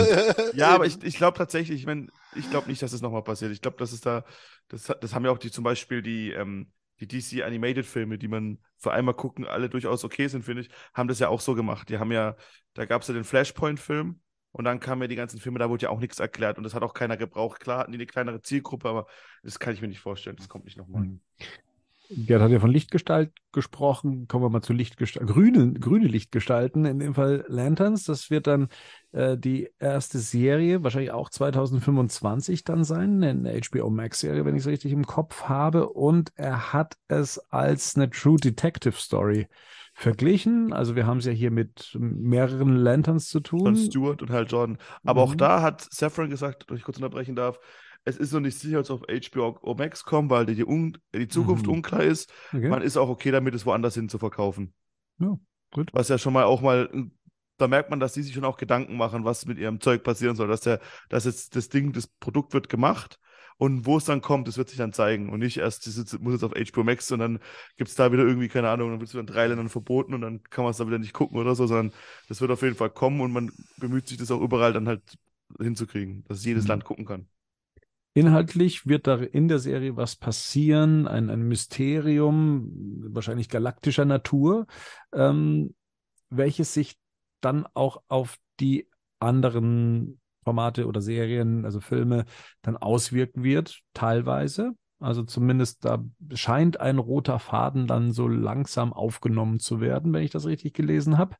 Ja, 0.51 0.75
aber 0.75 0.87
ich, 0.87 1.03
ich 1.03 1.16
glaube 1.16 1.37
tatsächlich, 1.37 1.81
ich 1.81 1.87
meine, 1.87 2.09
ich 2.33 2.49
glaube 2.51 2.69
nicht, 2.69 2.83
dass 2.83 2.93
es 2.93 3.03
nochmal 3.03 3.23
passiert. 3.25 3.53
Ich 3.53 3.61
glaube, 3.61 3.77
dass 3.79 3.93
es 3.93 4.01
da, 4.01 4.25
das, 4.69 4.89
hat- 4.89 5.03
das 5.03 5.14
haben 5.14 5.25
ja 5.25 5.31
auch 5.31 5.39
die 5.39 5.51
zum 5.51 5.64
Beispiel 5.64 6.03
die, 6.03 6.31
ähm, 6.33 6.73
die 7.01 7.07
DC 7.07 7.43
Animated 7.43 7.87
Filme, 7.87 8.19
die 8.19 8.29
man 8.29 8.59
für 8.79 8.93
einmal 8.93 9.14
gucken, 9.14 9.47
alle 9.47 9.69
durchaus 9.69 10.05
okay 10.05 10.29
sind, 10.29 10.45
finde 10.45 10.62
ich, 10.62 10.71
haben 10.95 11.09
das 11.09 11.19
ja 11.19 11.29
auch 11.29 11.41
so 11.41 11.55
gemacht. 11.55 11.89
Die 11.91 11.99
haben 11.99 12.12
ja, 12.12 12.37
da 12.75 12.87
gab 12.87 13.03
es 13.03 13.09
ja 13.09 13.14
den 13.14 13.25
Flashpoint-Film 13.25 14.21
und 14.53 14.64
dann 14.64 14.80
kamen 14.80 15.03
ja 15.03 15.09
die 15.09 15.16
ganzen 15.16 15.38
Filme, 15.38 15.59
da 15.59 15.68
wurde 15.68 15.84
ja 15.84 15.90
auch 15.90 16.01
nichts 16.01 16.18
erklärt 16.18 16.59
und 16.59 16.64
das 16.64 16.74
hat 16.74 16.82
auch 16.82 16.94
keiner 16.94 17.16
gebraucht. 17.16 17.61
Klar 17.61 17.80
hatten 17.80 17.92
die 17.92 17.99
eine 17.99 18.07
kleinere 18.07 18.42
Zielgruppe, 18.42 18.88
aber 18.88 19.07
das 19.42 19.59
kann 19.59 19.74
ich 19.74 19.82
mir 19.82 19.88
nicht 19.88 20.01
vorstellen. 20.01 20.36
Das 20.36 20.49
kommt 20.49 20.64
nicht 20.64 20.76
nochmal. 20.76 21.03
Mhm. 21.03 21.20
Gerd 22.11 22.40
hat 22.40 22.51
ja 22.51 22.59
von 22.59 22.70
Lichtgestalt 22.70 23.32
gesprochen. 23.53 24.28
Kommen 24.28 24.42
wir 24.42 24.49
mal 24.49 24.62
zu 24.62 24.72
Lichtgestalt. 24.72 25.26
Grüne, 25.26 25.74
grüne 25.74 26.07
Lichtgestalten, 26.07 26.86
in 26.86 26.99
dem 26.99 27.14
Fall 27.14 27.44
Lanterns. 27.49 28.05
Das 28.05 28.30
wird 28.30 28.46
dann 28.46 28.68
äh, 29.12 29.36
die 29.36 29.68
erste 29.78 30.18
Serie, 30.18 30.82
wahrscheinlich 30.82 31.11
auch 31.11 31.28
2025 31.28 32.64
dann 32.64 32.84
sein, 32.84 33.22
eine 33.22 33.61
HBO 33.61 33.90
Max-Serie, 33.90 34.46
wenn 34.46 34.55
ich 34.55 34.62
es 34.62 34.68
richtig 34.68 34.92
im 34.92 35.05
Kopf 35.05 35.44
habe. 35.44 35.90
Und 35.90 36.32
er 36.36 36.72
hat 36.72 36.96
es 37.09 37.38
als 37.51 37.94
eine 37.94 38.09
True 38.09 38.38
Detective 38.38 38.96
Story 38.96 39.46
verglichen. 39.99 40.72
Also 40.72 40.94
wir 40.94 41.07
haben 41.07 41.18
es 41.18 41.24
ja 41.24 41.32
hier 41.32 41.51
mit 41.51 41.96
mehreren 41.99 42.76
Lanterns 42.76 43.28
zu 43.28 43.40
tun. 43.40 43.61
Von 43.61 43.76
Stewart 43.76 44.22
und 44.22 44.30
Hal 44.30 44.46
Jordan. 44.46 44.78
Aber 45.05 45.22
auch 45.22 45.32
Mhm. 45.32 45.38
da 45.38 45.61
hat 45.61 45.86
Saffron 45.92 46.30
gesagt, 46.30 46.66
wenn 46.68 46.76
ich 46.76 46.84
kurz 46.84 46.99
unterbrechen 46.99 47.34
darf, 47.34 47.59
es 48.05 48.16
ist 48.16 48.32
noch 48.32 48.40
nicht 48.40 48.57
sicher, 48.59 48.78
ob 48.78 48.84
es 48.84 48.90
auf 48.92 49.03
HBO 49.09 49.74
Max 49.74 50.05
kommt, 50.05 50.30
weil 50.30 50.46
die, 50.46 50.55
die, 50.55 50.64
Un 50.64 50.96
die 51.12 51.26
Zukunft 51.26 51.66
Mhm. 51.66 51.72
unklar 51.74 52.05
ist. 52.05 52.32
Okay. 52.55 52.68
Man 52.68 52.82
ist 52.82 52.96
auch 52.96 53.09
okay 53.09 53.32
damit, 53.32 53.55
es 53.55 53.66
woanders 53.66 53.94
hin 53.94 54.09
zu 54.09 54.18
verkaufen. 54.18 54.72
Ja, 55.18 55.36
gut. 55.72 55.90
Was 55.92 56.09
ja 56.09 56.16
schon 56.16 56.32
mal 56.32 56.44
auch 56.44 56.62
mal, 56.62 56.88
da 57.57 57.66
merkt 57.66 57.90
man, 57.90 57.99
dass 57.99 58.12
die 58.12 58.22
sich 58.22 58.32
schon 58.34 58.44
auch 58.44 58.57
Gedanken 58.57 58.96
machen, 58.96 59.24
was 59.24 59.46
mit 59.46 59.59
ihrem 59.59 59.80
Zeug 59.80 60.05
passieren 60.05 60.36
soll. 60.36 60.46
Dass, 60.46 60.61
der, 60.61 60.80
dass 61.09 61.24
jetzt 61.24 61.57
das 61.57 61.70
Ding, 61.70 61.92
das 61.92 62.07
Produkt 62.07 62.55
wird 62.55 62.68
gemacht 62.68 63.18
und 63.59 63.86
wo 63.86 63.96
es 63.98 64.04
dann 64.04 64.20
kommt, 64.22 64.48
das 64.48 64.56
wird 64.59 64.68
sich 64.68 64.78
dann 64.78 64.92
zeigen. 64.92 65.30
Und 65.30 65.40
nicht 65.40 65.59
erst, 65.59 65.86
das 65.86 66.18
muss 66.20 66.32
jetzt 66.34 66.44
auf 66.44 66.54
HBO 66.56 66.84
Max 66.84 67.11
und 67.12 67.18
dann 67.20 67.40
gibt 67.76 67.90
es 67.90 67.96
da 67.96 68.12
wieder 68.12 68.24
irgendwie, 68.24 68.48
keine 68.48 68.70
Ahnung, 68.70 68.90
dann 68.90 69.00
wird 69.00 69.09
es 69.09 69.14
wieder 69.14 69.20
in 69.20 69.26
drei 69.26 69.46
Ländern 69.48 69.68
verboten 69.68 70.14
und 70.14 70.20
dann 70.22 70.42
kann 70.44 70.64
man 70.64 70.70
es 70.70 70.78
da 70.78 70.86
wieder 70.86 70.98
nicht 70.98 71.12
gucken 71.12 71.38
oder 71.38 71.54
so, 71.54 71.66
sondern 71.66 71.92
das 72.28 72.40
wird 72.40 72.50
auf 72.50 72.62
jeden 72.62 72.76
Fall 72.76 72.90
kommen 72.90 73.20
und 73.20 73.32
man 73.32 73.52
bemüht 73.76 74.09
sich 74.09 74.18
das 74.18 74.30
auch 74.30 74.40
überall 74.40 74.72
dann 74.72 74.88
halt 74.88 75.02
hinzukriegen, 75.61 76.24
dass 76.28 76.44
jedes 76.44 76.66
Mhm. 76.66 76.68
Land 76.68 76.84
gucken 76.84 77.04
kann. 77.06 77.28
Inhaltlich 78.14 78.86
wird 78.88 79.06
da 79.06 79.16
in 79.16 79.46
der 79.46 79.61
Serie 79.61 79.96
was 79.96 80.16
passieren, 80.16 81.06
ein, 81.06 81.30
ein 81.30 81.42
Mysterium, 81.42 82.68
wahrscheinlich 83.14 83.48
galaktischer 83.48 84.04
Natur, 84.04 84.66
ähm, 85.12 85.74
welches 86.30 86.74
sich 86.74 86.98
dann 87.40 87.66
auch 87.74 88.02
auf 88.09 88.38
die 88.61 88.88
anderen 89.20 90.20
Formate 90.49 90.86
oder 90.86 91.01
Serien, 91.01 91.64
also 91.64 91.80
Filme, 91.80 92.24
dann 92.62 92.76
auswirken 92.76 93.44
wird, 93.44 93.80
teilweise. 93.92 94.72
Also 94.99 95.22
zumindest 95.22 95.84
da 95.84 96.03
scheint 96.32 96.80
ein 96.80 96.99
roter 96.99 97.38
Faden 97.38 97.86
dann 97.86 98.12
so 98.12 98.26
langsam 98.26 98.92
aufgenommen 98.92 99.61
zu 99.61 99.80
werden, 99.80 100.12
wenn 100.12 100.24
ich 100.24 100.30
das 100.30 100.46
richtig 100.46 100.74
gelesen 100.74 101.18
habe. 101.18 101.36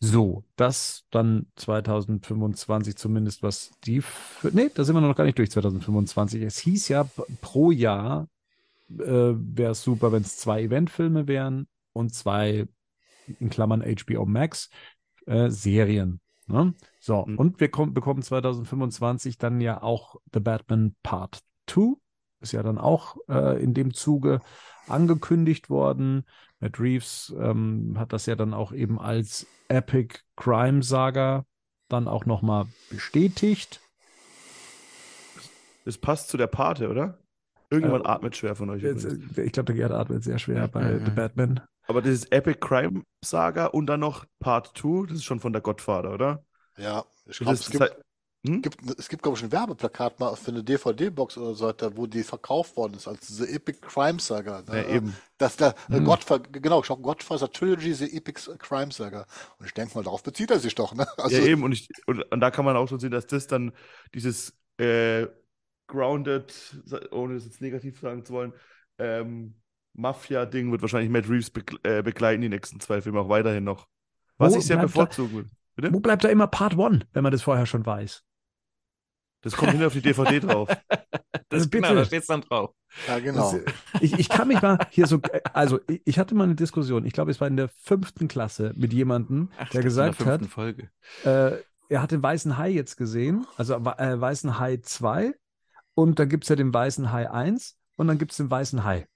So, 0.00 0.44
das 0.56 1.04
dann 1.10 1.46
2025 1.56 2.96
zumindest, 2.96 3.42
was 3.42 3.70
die. 3.84 3.98
F 3.98 4.46
nee, 4.52 4.70
da 4.74 4.84
sind 4.84 4.94
wir 4.96 5.00
noch 5.00 5.16
gar 5.16 5.24
nicht 5.24 5.38
durch 5.38 5.50
2025. 5.50 6.42
Es 6.42 6.58
hieß 6.58 6.88
ja 6.88 7.06
pro 7.40 7.70
Jahr 7.70 8.26
äh, 8.90 9.34
wäre 9.34 9.72
es 9.72 9.82
super, 9.82 10.12
wenn 10.12 10.22
es 10.22 10.36
zwei 10.36 10.62
Eventfilme 10.62 11.26
wären 11.26 11.66
und 11.92 12.14
zwei, 12.14 12.66
in 13.40 13.50
Klammern 13.50 13.82
HBO 13.82 14.26
Max, 14.26 14.70
äh, 15.26 15.50
Serien. 15.50 16.20
Ne? 16.46 16.74
So, 17.04 17.26
Mhm. 17.26 17.36
und 17.36 17.60
wir 17.60 17.68
kommen, 17.70 17.92
bekommen 17.92 18.22
2025 18.22 19.36
dann 19.36 19.60
ja 19.60 19.82
auch 19.82 20.16
The 20.32 20.40
Batman 20.40 20.96
Part 21.02 21.40
2. 21.66 21.96
Ist 22.40 22.52
ja 22.52 22.62
dann 22.62 22.78
auch 22.78 23.16
äh, 23.28 23.62
in 23.62 23.74
dem 23.74 23.92
Zuge 23.92 24.40
angekündigt 24.88 25.68
worden. 25.68 26.24
Matt 26.60 26.80
Reeves 26.80 27.34
ähm, 27.38 27.96
hat 27.98 28.14
das 28.14 28.24
ja 28.24 28.36
dann 28.36 28.54
auch 28.54 28.72
eben 28.72 28.98
als 28.98 29.46
Epic 29.68 30.20
Crime 30.36 30.82
Saga 30.82 31.44
dann 31.88 32.08
auch 32.08 32.24
nochmal 32.24 32.64
bestätigt. 32.88 33.82
Das 35.84 35.98
passt 35.98 36.30
zu 36.30 36.38
der 36.38 36.46
Pate, 36.46 36.88
oder? 36.88 37.18
Irgendwann 37.68 38.00
Äh, 38.02 38.08
atmet 38.08 38.34
schwer 38.34 38.56
von 38.56 38.70
euch. 38.70 38.82
Jetzt, 38.82 39.04
übrigens. 39.04 39.36
äh, 39.36 39.42
ich 39.42 39.52
glaube, 39.52 39.66
der 39.66 39.74
Gerd 39.76 39.92
atmet 39.92 40.24
sehr 40.24 40.38
schwer 40.38 40.68
bei 40.68 40.84
Mhm. 40.84 41.04
The 41.04 41.10
Batman. 41.10 41.60
Aber 41.86 42.00
das 42.00 42.12
ist 42.12 42.32
Epic 42.32 42.60
Crime 42.60 43.02
Saga 43.22 43.66
und 43.66 43.86
dann 43.88 44.00
noch 44.00 44.24
Part 44.40 44.72
2, 44.74 45.08
das 45.08 45.18
ist 45.18 45.24
schon 45.24 45.40
von 45.40 45.52
der 45.52 45.60
Godfather, 45.60 46.14
oder? 46.14 46.42
Ja, 46.78 47.04
ich 47.26 47.38
glaube, 47.38 47.54
es 47.54 47.70
gibt, 47.70 47.80
halt- 47.80 47.96
hm? 48.46 48.62
gibt, 48.62 48.98
es 48.98 49.08
gibt, 49.08 49.22
glaube 49.22 49.38
ich, 49.38 49.44
ein 49.44 49.52
Werbeplakat 49.52 50.20
mal 50.20 50.36
für 50.36 50.50
eine 50.50 50.62
DVD-Box 50.62 51.38
oder 51.38 51.54
so, 51.54 51.66
weiter, 51.66 51.96
wo 51.96 52.06
die 52.06 52.22
verkauft 52.22 52.76
worden 52.76 52.94
ist, 52.94 53.08
als 53.08 53.26
The 53.28 53.44
Epic 53.44 53.80
Crime 53.80 54.20
Saga. 54.20 54.62
Ja, 54.68 54.86
eben. 54.86 55.16
Das, 55.38 55.56
der, 55.56 55.74
äh, 55.90 55.96
Hm. 55.96 56.04
Godfa 56.04 56.38
genau, 56.38 56.80
ich 56.80 56.86
glaube, 56.86 57.02
Godfather 57.02 57.50
Trilogy, 57.50 57.94
The 57.94 58.16
Epic 58.16 58.40
Crime 58.58 58.92
Saga. 58.92 59.26
Und 59.58 59.66
ich 59.66 59.72
denke 59.72 59.94
mal, 59.94 60.04
darauf 60.04 60.22
bezieht 60.22 60.50
er 60.50 60.58
sich 60.58 60.74
doch, 60.74 60.94
ne? 60.94 61.06
Also, 61.16 61.36
ja, 61.36 61.44
eben. 61.44 61.62
Und, 61.62 61.72
ich, 61.72 61.88
und, 62.06 62.22
und 62.22 62.40
da 62.40 62.50
kann 62.50 62.64
man 62.64 62.76
auch 62.76 62.88
schon 62.88 63.00
sehen, 63.00 63.10
dass 63.10 63.26
das 63.26 63.46
dann 63.46 63.72
dieses 64.14 64.52
äh, 64.78 65.26
grounded, 65.86 66.82
ohne 67.10 67.34
es 67.34 67.44
jetzt 67.44 67.60
negativ 67.60 68.00
sagen 68.00 68.24
zu 68.24 68.32
wollen, 68.32 68.52
ähm, 68.98 69.54
Mafia-Ding 69.94 70.70
wird 70.70 70.82
wahrscheinlich 70.82 71.10
Matt 71.10 71.28
Reeves 71.28 71.50
begl 71.50 71.78
äh, 71.84 72.02
begleiten, 72.02 72.42
die 72.42 72.48
nächsten 72.48 72.80
zwei 72.80 73.00
Filme 73.00 73.20
auch 73.20 73.28
weiterhin 73.28 73.64
noch. 73.64 73.86
Was 74.38 74.54
Wo 74.54 74.58
ich 74.58 74.64
sehr 74.64 74.76
bevorzugen 74.76 75.32
würde. 75.32 75.50
Bitte? 75.76 75.92
Wo 75.92 76.00
bleibt 76.00 76.24
da 76.24 76.28
immer 76.28 76.46
Part 76.46 76.78
1, 76.78 77.06
wenn 77.12 77.22
man 77.22 77.32
das 77.32 77.42
vorher 77.42 77.66
schon 77.66 77.84
weiß? 77.84 78.24
Das 79.42 79.56
kommt 79.56 79.72
hin 79.72 79.84
auf 79.84 79.92
die 79.92 80.00
DVD 80.00 80.40
drauf. 80.40 80.68
Das, 81.50 81.68
Bitte. 81.68 81.82
genau, 81.86 81.94
da 81.94 82.04
steht 82.04 82.22
es 82.22 82.26
dann 82.26 82.40
drauf. 82.40 82.74
ja, 83.06 83.18
genau. 83.20 83.52
Das, 83.52 83.60
äh, 83.60 83.64
ich, 84.00 84.18
ich 84.18 84.28
kann 84.28 84.48
mich 84.48 84.60
mal 84.62 84.78
hier 84.90 85.06
so, 85.06 85.20
äh, 85.30 85.40
also 85.52 85.78
ich, 85.88 86.00
ich 86.04 86.18
hatte 86.18 86.34
mal 86.34 86.44
eine 86.44 86.54
Diskussion, 86.56 87.04
ich 87.04 87.12
glaube, 87.12 87.30
es 87.30 87.40
war 87.40 87.46
in 87.46 87.56
der 87.56 87.68
fünften 87.68 88.26
Klasse 88.26 88.72
mit 88.76 88.92
jemandem, 88.92 89.50
Ach, 89.58 89.68
der 89.68 89.82
gesagt 89.82 90.24
hat, 90.24 90.40
äh, 91.24 91.58
er 91.88 92.02
hat 92.02 92.10
den 92.10 92.22
Weißen 92.22 92.56
Hai 92.56 92.70
jetzt 92.70 92.96
gesehen, 92.96 93.46
also 93.56 93.74
äh, 93.74 94.20
Weißen 94.20 94.58
Hai 94.58 94.78
2 94.78 95.34
und 95.94 96.18
dann 96.18 96.28
gibt 96.28 96.44
es 96.44 96.48
ja 96.48 96.56
den 96.56 96.72
Weißen 96.74 97.12
Hai 97.12 97.30
1 97.30 97.76
und 97.96 98.08
dann 98.08 98.18
gibt 98.18 98.32
es 98.32 98.38
den 98.38 98.50
Weißen 98.50 98.82
Hai. 98.82 99.06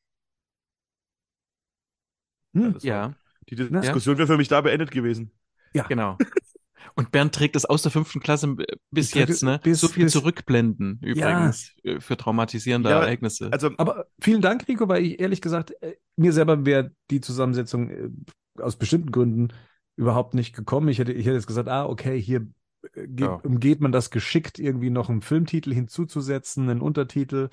Hm, 2.55 2.75
das 2.75 2.85
war- 2.85 2.89
Ja, 2.89 3.15
Die 3.49 3.57
Diskussion 3.57 4.19
wäre 4.19 4.27
für 4.29 4.37
mich 4.37 4.49
da 4.49 4.61
beendet 4.61 4.91
gewesen. 4.91 5.33
genau. 5.89 6.19
Und 6.99 7.13
Bernd 7.13 7.33
trägt 7.33 7.55
es 7.55 7.65
aus 7.65 7.83
der 7.83 7.93
fünften 7.93 8.19
Klasse 8.19 8.57
bis 8.91 9.13
trage 9.13 9.27
jetzt, 9.27 9.45
ne? 9.45 9.61
bis- 9.63 9.81
so 9.81 9.87
viel 9.87 10.05
bis- 10.05 10.13
zurückblenden 10.15 10.99
übrigens 11.01 11.73
äh, 11.85 12.01
für 12.01 12.17
traumatisierende 12.17 12.91
Ja, 12.91 13.01
Ereignisse. 13.01 13.51
Also, 13.53 13.71
Aber 13.79 14.07
vielen 14.21 14.43
Dank, 14.43 14.67
Rico, 14.67 14.89
weil 14.89 15.05
ich 15.05 15.21
ehrlich 15.21 15.41
gesagt, 15.41 15.81
äh, 15.81 15.95
mir 16.17 16.33
selber 16.33 16.67
wäre 16.67 16.91
die 17.13 17.21
Zusammensetzung 17.21 17.89
äh, 17.89 18.11
aus 18.61 18.75
bestimmten 18.77 19.13
Gründen 19.13 19.49
überhaupt 19.95 20.35
nicht 20.35 20.57
gekommen. 20.57 20.89
Ich 20.89 20.99
hätte, 20.99 21.13
ich 21.13 21.25
hätte 21.25 21.37
jetzt 21.37 21.47
gesagt, 21.47 21.69
ah, 21.69 21.87
okay, 21.87 22.21
hier 22.21 22.49
ja. 23.19 23.35
umgeht 23.35 23.81
man 23.81 23.93
das 23.93 24.11
geschickt, 24.11 24.59
irgendwie 24.59 24.91
noch 24.91 25.09
einen 25.09 25.23
Filmtitel 25.23 25.73
hinzuzusetzen, 25.73 26.69
einen 26.69 26.81
Untertitel. 26.81 27.51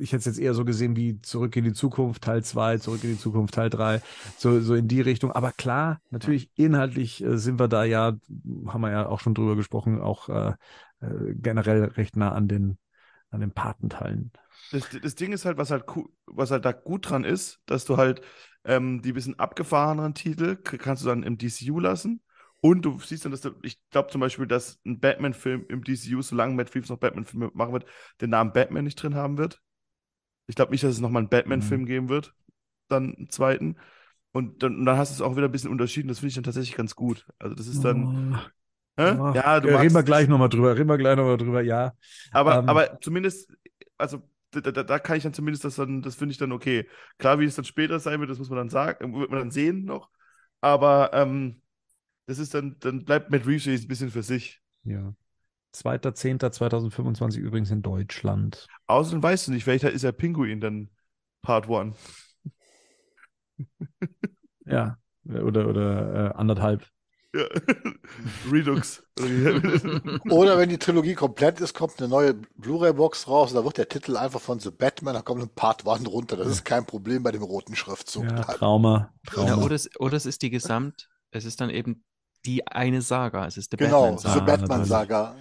Ich 0.00 0.12
hätte 0.12 0.18
es 0.18 0.24
jetzt 0.24 0.38
eher 0.38 0.54
so 0.54 0.64
gesehen 0.64 0.96
wie 0.96 1.20
Zurück 1.20 1.56
in 1.56 1.64
die 1.64 1.72
Zukunft, 1.72 2.22
Teil 2.22 2.42
2, 2.42 2.78
Zurück 2.78 3.04
in 3.04 3.12
die 3.12 3.18
Zukunft, 3.18 3.54
Teil 3.54 3.70
3, 3.70 4.02
so, 4.36 4.60
so 4.60 4.74
in 4.74 4.88
die 4.88 5.00
Richtung. 5.00 5.32
Aber 5.32 5.52
klar, 5.52 6.00
natürlich 6.10 6.50
inhaltlich 6.54 7.22
äh, 7.22 7.38
sind 7.38 7.58
wir 7.58 7.68
da 7.68 7.84
ja, 7.84 8.16
haben 8.66 8.80
wir 8.80 8.90
ja 8.90 9.06
auch 9.06 9.20
schon 9.20 9.34
drüber 9.34 9.56
gesprochen, 9.56 10.00
auch 10.00 10.28
äh, 10.28 10.54
äh 11.00 11.34
generell 11.34 11.84
recht 11.84 12.16
nah 12.16 12.32
an 12.32 12.48
den, 12.48 12.78
an 13.30 13.40
den 13.40 13.52
Patenteilen. 13.52 14.32
Das, 14.72 14.88
das 15.02 15.14
Ding 15.14 15.32
ist 15.32 15.44
halt, 15.44 15.58
was 15.58 15.70
halt, 15.70 15.84
was 16.26 16.50
halt 16.50 16.64
da 16.64 16.72
gut 16.72 17.10
dran 17.10 17.24
ist, 17.24 17.60
dass 17.66 17.84
du 17.84 17.96
halt 17.96 18.22
ähm, 18.64 19.02
die 19.02 19.12
bisschen 19.12 19.38
abgefahreneren 19.38 20.14
Titel 20.14 20.56
kannst 20.56 21.04
du 21.04 21.08
dann 21.08 21.22
im 21.22 21.38
DCU 21.38 21.78
lassen 21.78 22.22
und 22.64 22.80
du 22.80 22.98
siehst 22.98 23.26
dann, 23.26 23.30
dass 23.30 23.42
du, 23.42 23.50
ich 23.60 23.78
glaube 23.90 24.10
zum 24.10 24.22
Beispiel, 24.22 24.46
dass 24.46 24.80
ein 24.86 24.98
Batman-Film 24.98 25.66
im 25.68 25.84
DCU, 25.84 26.22
solange 26.22 26.54
Matt 26.54 26.74
Reeves 26.74 26.88
noch 26.88 26.96
Batman-Filme 26.96 27.50
machen 27.52 27.74
wird, 27.74 27.84
den 28.22 28.30
Namen 28.30 28.54
Batman 28.54 28.84
nicht 28.84 28.94
drin 28.94 29.14
haben 29.14 29.36
wird. 29.36 29.60
Ich 30.46 30.54
glaube 30.54 30.72
nicht, 30.72 30.82
dass 30.82 30.92
es 30.92 31.00
nochmal 31.00 31.20
einen 31.20 31.28
Batman-Film 31.28 31.82
mhm. 31.82 31.86
geben 31.86 32.08
wird. 32.08 32.32
Dann 32.88 33.16
einen 33.16 33.28
zweiten. 33.28 33.76
Und 34.32 34.62
dann, 34.62 34.78
und 34.78 34.86
dann 34.86 34.96
hast 34.96 35.10
du 35.10 35.14
es 35.16 35.20
auch 35.20 35.36
wieder 35.36 35.46
ein 35.46 35.52
bisschen 35.52 35.70
unterschieden. 35.70 36.08
Das 36.08 36.20
finde 36.20 36.28
ich 36.28 36.34
dann 36.36 36.44
tatsächlich 36.44 36.74
ganz 36.74 36.94
gut. 36.94 37.26
Also 37.38 37.54
das 37.54 37.66
ist 37.66 37.84
dann. 37.84 38.40
Oh. 38.96 39.02
Oh. 39.02 39.32
Ja, 39.34 39.60
du 39.60 39.68
Reden 39.68 39.94
wir 39.94 40.02
gleich 40.02 40.26
nochmal 40.26 40.48
drüber. 40.48 40.74
Reden 40.74 40.88
wir 40.88 40.96
gleich 40.96 41.16
nochmal 41.16 41.36
drüber, 41.36 41.60
ja. 41.60 41.92
Aber, 42.32 42.60
ähm. 42.60 42.68
aber 42.70 42.98
zumindest, 43.02 43.52
also 43.98 44.22
da, 44.52 44.60
da, 44.62 44.84
da, 44.84 44.98
kann 44.98 45.18
ich 45.18 45.24
dann 45.24 45.34
zumindest 45.34 45.66
das 45.66 45.76
dann, 45.76 46.00
das 46.00 46.14
finde 46.14 46.32
ich 46.32 46.38
dann 46.38 46.52
okay. 46.52 46.88
Klar, 47.18 47.38
wie 47.40 47.44
es 47.44 47.56
dann 47.56 47.66
später 47.66 47.98
sein 47.98 48.20
wird, 48.20 48.30
das 48.30 48.38
muss 48.38 48.48
man 48.48 48.56
dann 48.56 48.70
sagen, 48.70 49.14
wird 49.14 49.30
man 49.30 49.40
dann 49.40 49.50
sehen 49.50 49.84
noch. 49.84 50.08
Aber 50.62 51.10
ähm, 51.12 51.60
das 52.26 52.38
ist 52.38 52.54
dann, 52.54 52.76
dann 52.80 53.04
bleibt 53.04 53.30
Matt 53.30 53.46
Reeves 53.46 53.66
ein 53.66 53.88
bisschen 53.88 54.10
für 54.10 54.22
sich. 54.22 54.60
Ja. 54.84 55.14
2.10.2025 55.74 57.38
übrigens 57.38 57.70
in 57.70 57.82
Deutschland. 57.82 58.66
Außerdem 58.86 59.22
weißt 59.22 59.48
du 59.48 59.52
nicht, 59.52 59.66
welcher 59.66 59.90
ist 59.90 60.04
der 60.04 60.12
Pinguin 60.12 60.60
dann 60.60 60.90
Part 61.42 61.68
1. 61.68 61.96
ja, 64.66 64.98
oder, 65.24 65.68
oder 65.68 66.30
äh, 66.30 66.34
anderthalb. 66.34 66.88
Ja. 67.34 67.46
Redux. 68.50 69.02
Oder 70.30 70.56
wenn 70.56 70.68
die 70.68 70.78
Trilogie 70.78 71.14
komplett 71.14 71.60
ist, 71.60 71.74
kommt 71.74 71.98
eine 71.98 72.08
neue 72.08 72.34
Blu-ray-Box 72.34 73.26
raus 73.26 73.50
und 73.50 73.56
da 73.56 73.64
wird 73.64 73.78
der 73.78 73.88
Titel 73.88 74.16
einfach 74.16 74.40
von 74.40 74.60
The 74.60 74.70
Batman, 74.70 75.14
da 75.14 75.22
kommt 75.22 75.42
ein 75.42 75.48
Part 75.48 75.86
1 75.86 76.06
runter. 76.08 76.36
Das 76.36 76.46
ist 76.46 76.64
kein 76.64 76.86
Problem 76.86 77.24
bei 77.24 77.32
dem 77.32 77.42
roten 77.42 77.74
Schriftzug. 77.74 78.24
Ja, 78.24 78.42
Trauma. 78.42 79.12
Trauma. 79.26 79.48
Ja, 79.48 79.56
oder, 79.56 79.74
es, 79.74 79.90
oder 79.98 80.16
es 80.16 80.26
ist 80.26 80.42
die 80.42 80.50
Gesamt, 80.50 81.08
es 81.32 81.44
ist 81.44 81.60
dann 81.60 81.70
eben 81.70 82.04
die 82.46 82.66
eine 82.66 83.02
Saga. 83.02 83.46
Es 83.46 83.56
ist 83.56 83.72
der 83.72 83.78
genau, 83.78 84.12
Batman-Saga. 84.12 84.44
Genau, 84.44 84.46
Batman-Saga. 84.46 85.36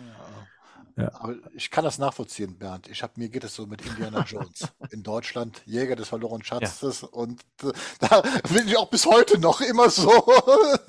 Ja. 0.96 1.12
Aber 1.16 1.36
ich 1.56 1.72
kann 1.72 1.84
das 1.84 1.98
nachvollziehen, 1.98 2.58
Bernd. 2.58 2.88
Ich 2.88 3.02
hab, 3.02 3.18
mir 3.18 3.30
geht 3.30 3.44
es 3.44 3.56
so 3.56 3.66
mit 3.66 3.84
Indiana 3.86 4.24
Jones. 4.28 4.68
In 4.92 5.02
Deutschland, 5.02 5.64
Jäger 5.66 5.96
des 5.96 6.10
verlorenen 6.10 6.44
Schatzes. 6.44 7.02
Ja. 7.02 7.08
Und 7.10 7.42
äh, 7.64 7.72
da 8.00 8.22
bin 8.54 8.68
ich 8.68 8.78
auch 8.78 8.90
bis 8.90 9.06
heute 9.06 9.40
noch 9.40 9.62
immer 9.62 9.90
so. 9.90 10.12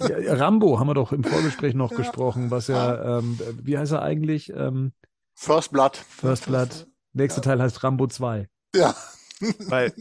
Ja, 0.05 0.35
Rambo 0.35 0.79
haben 0.79 0.89
wir 0.89 0.95
doch 0.95 1.13
im 1.13 1.25
Vorgespräch 1.25 1.75
noch 1.75 1.91
ja. 1.91 1.97
gesprochen, 1.97 2.51
was 2.51 2.69
ja, 2.69 3.19
ähm, 3.19 3.39
wie 3.63 3.79
heißt 3.79 3.93
er 3.93 4.03
eigentlich? 4.03 4.51
Ähm, 4.51 4.93
First 5.35 5.73
Blood. 5.73 5.97
First 5.97 6.47
Blood. 6.47 6.87
Nächster 7.13 7.43
Teil 7.43 7.61
heißt 7.61 7.83
Rambo 7.83 8.07
2. 8.07 8.49
Ja. 8.75 8.95
Weil, 9.69 9.93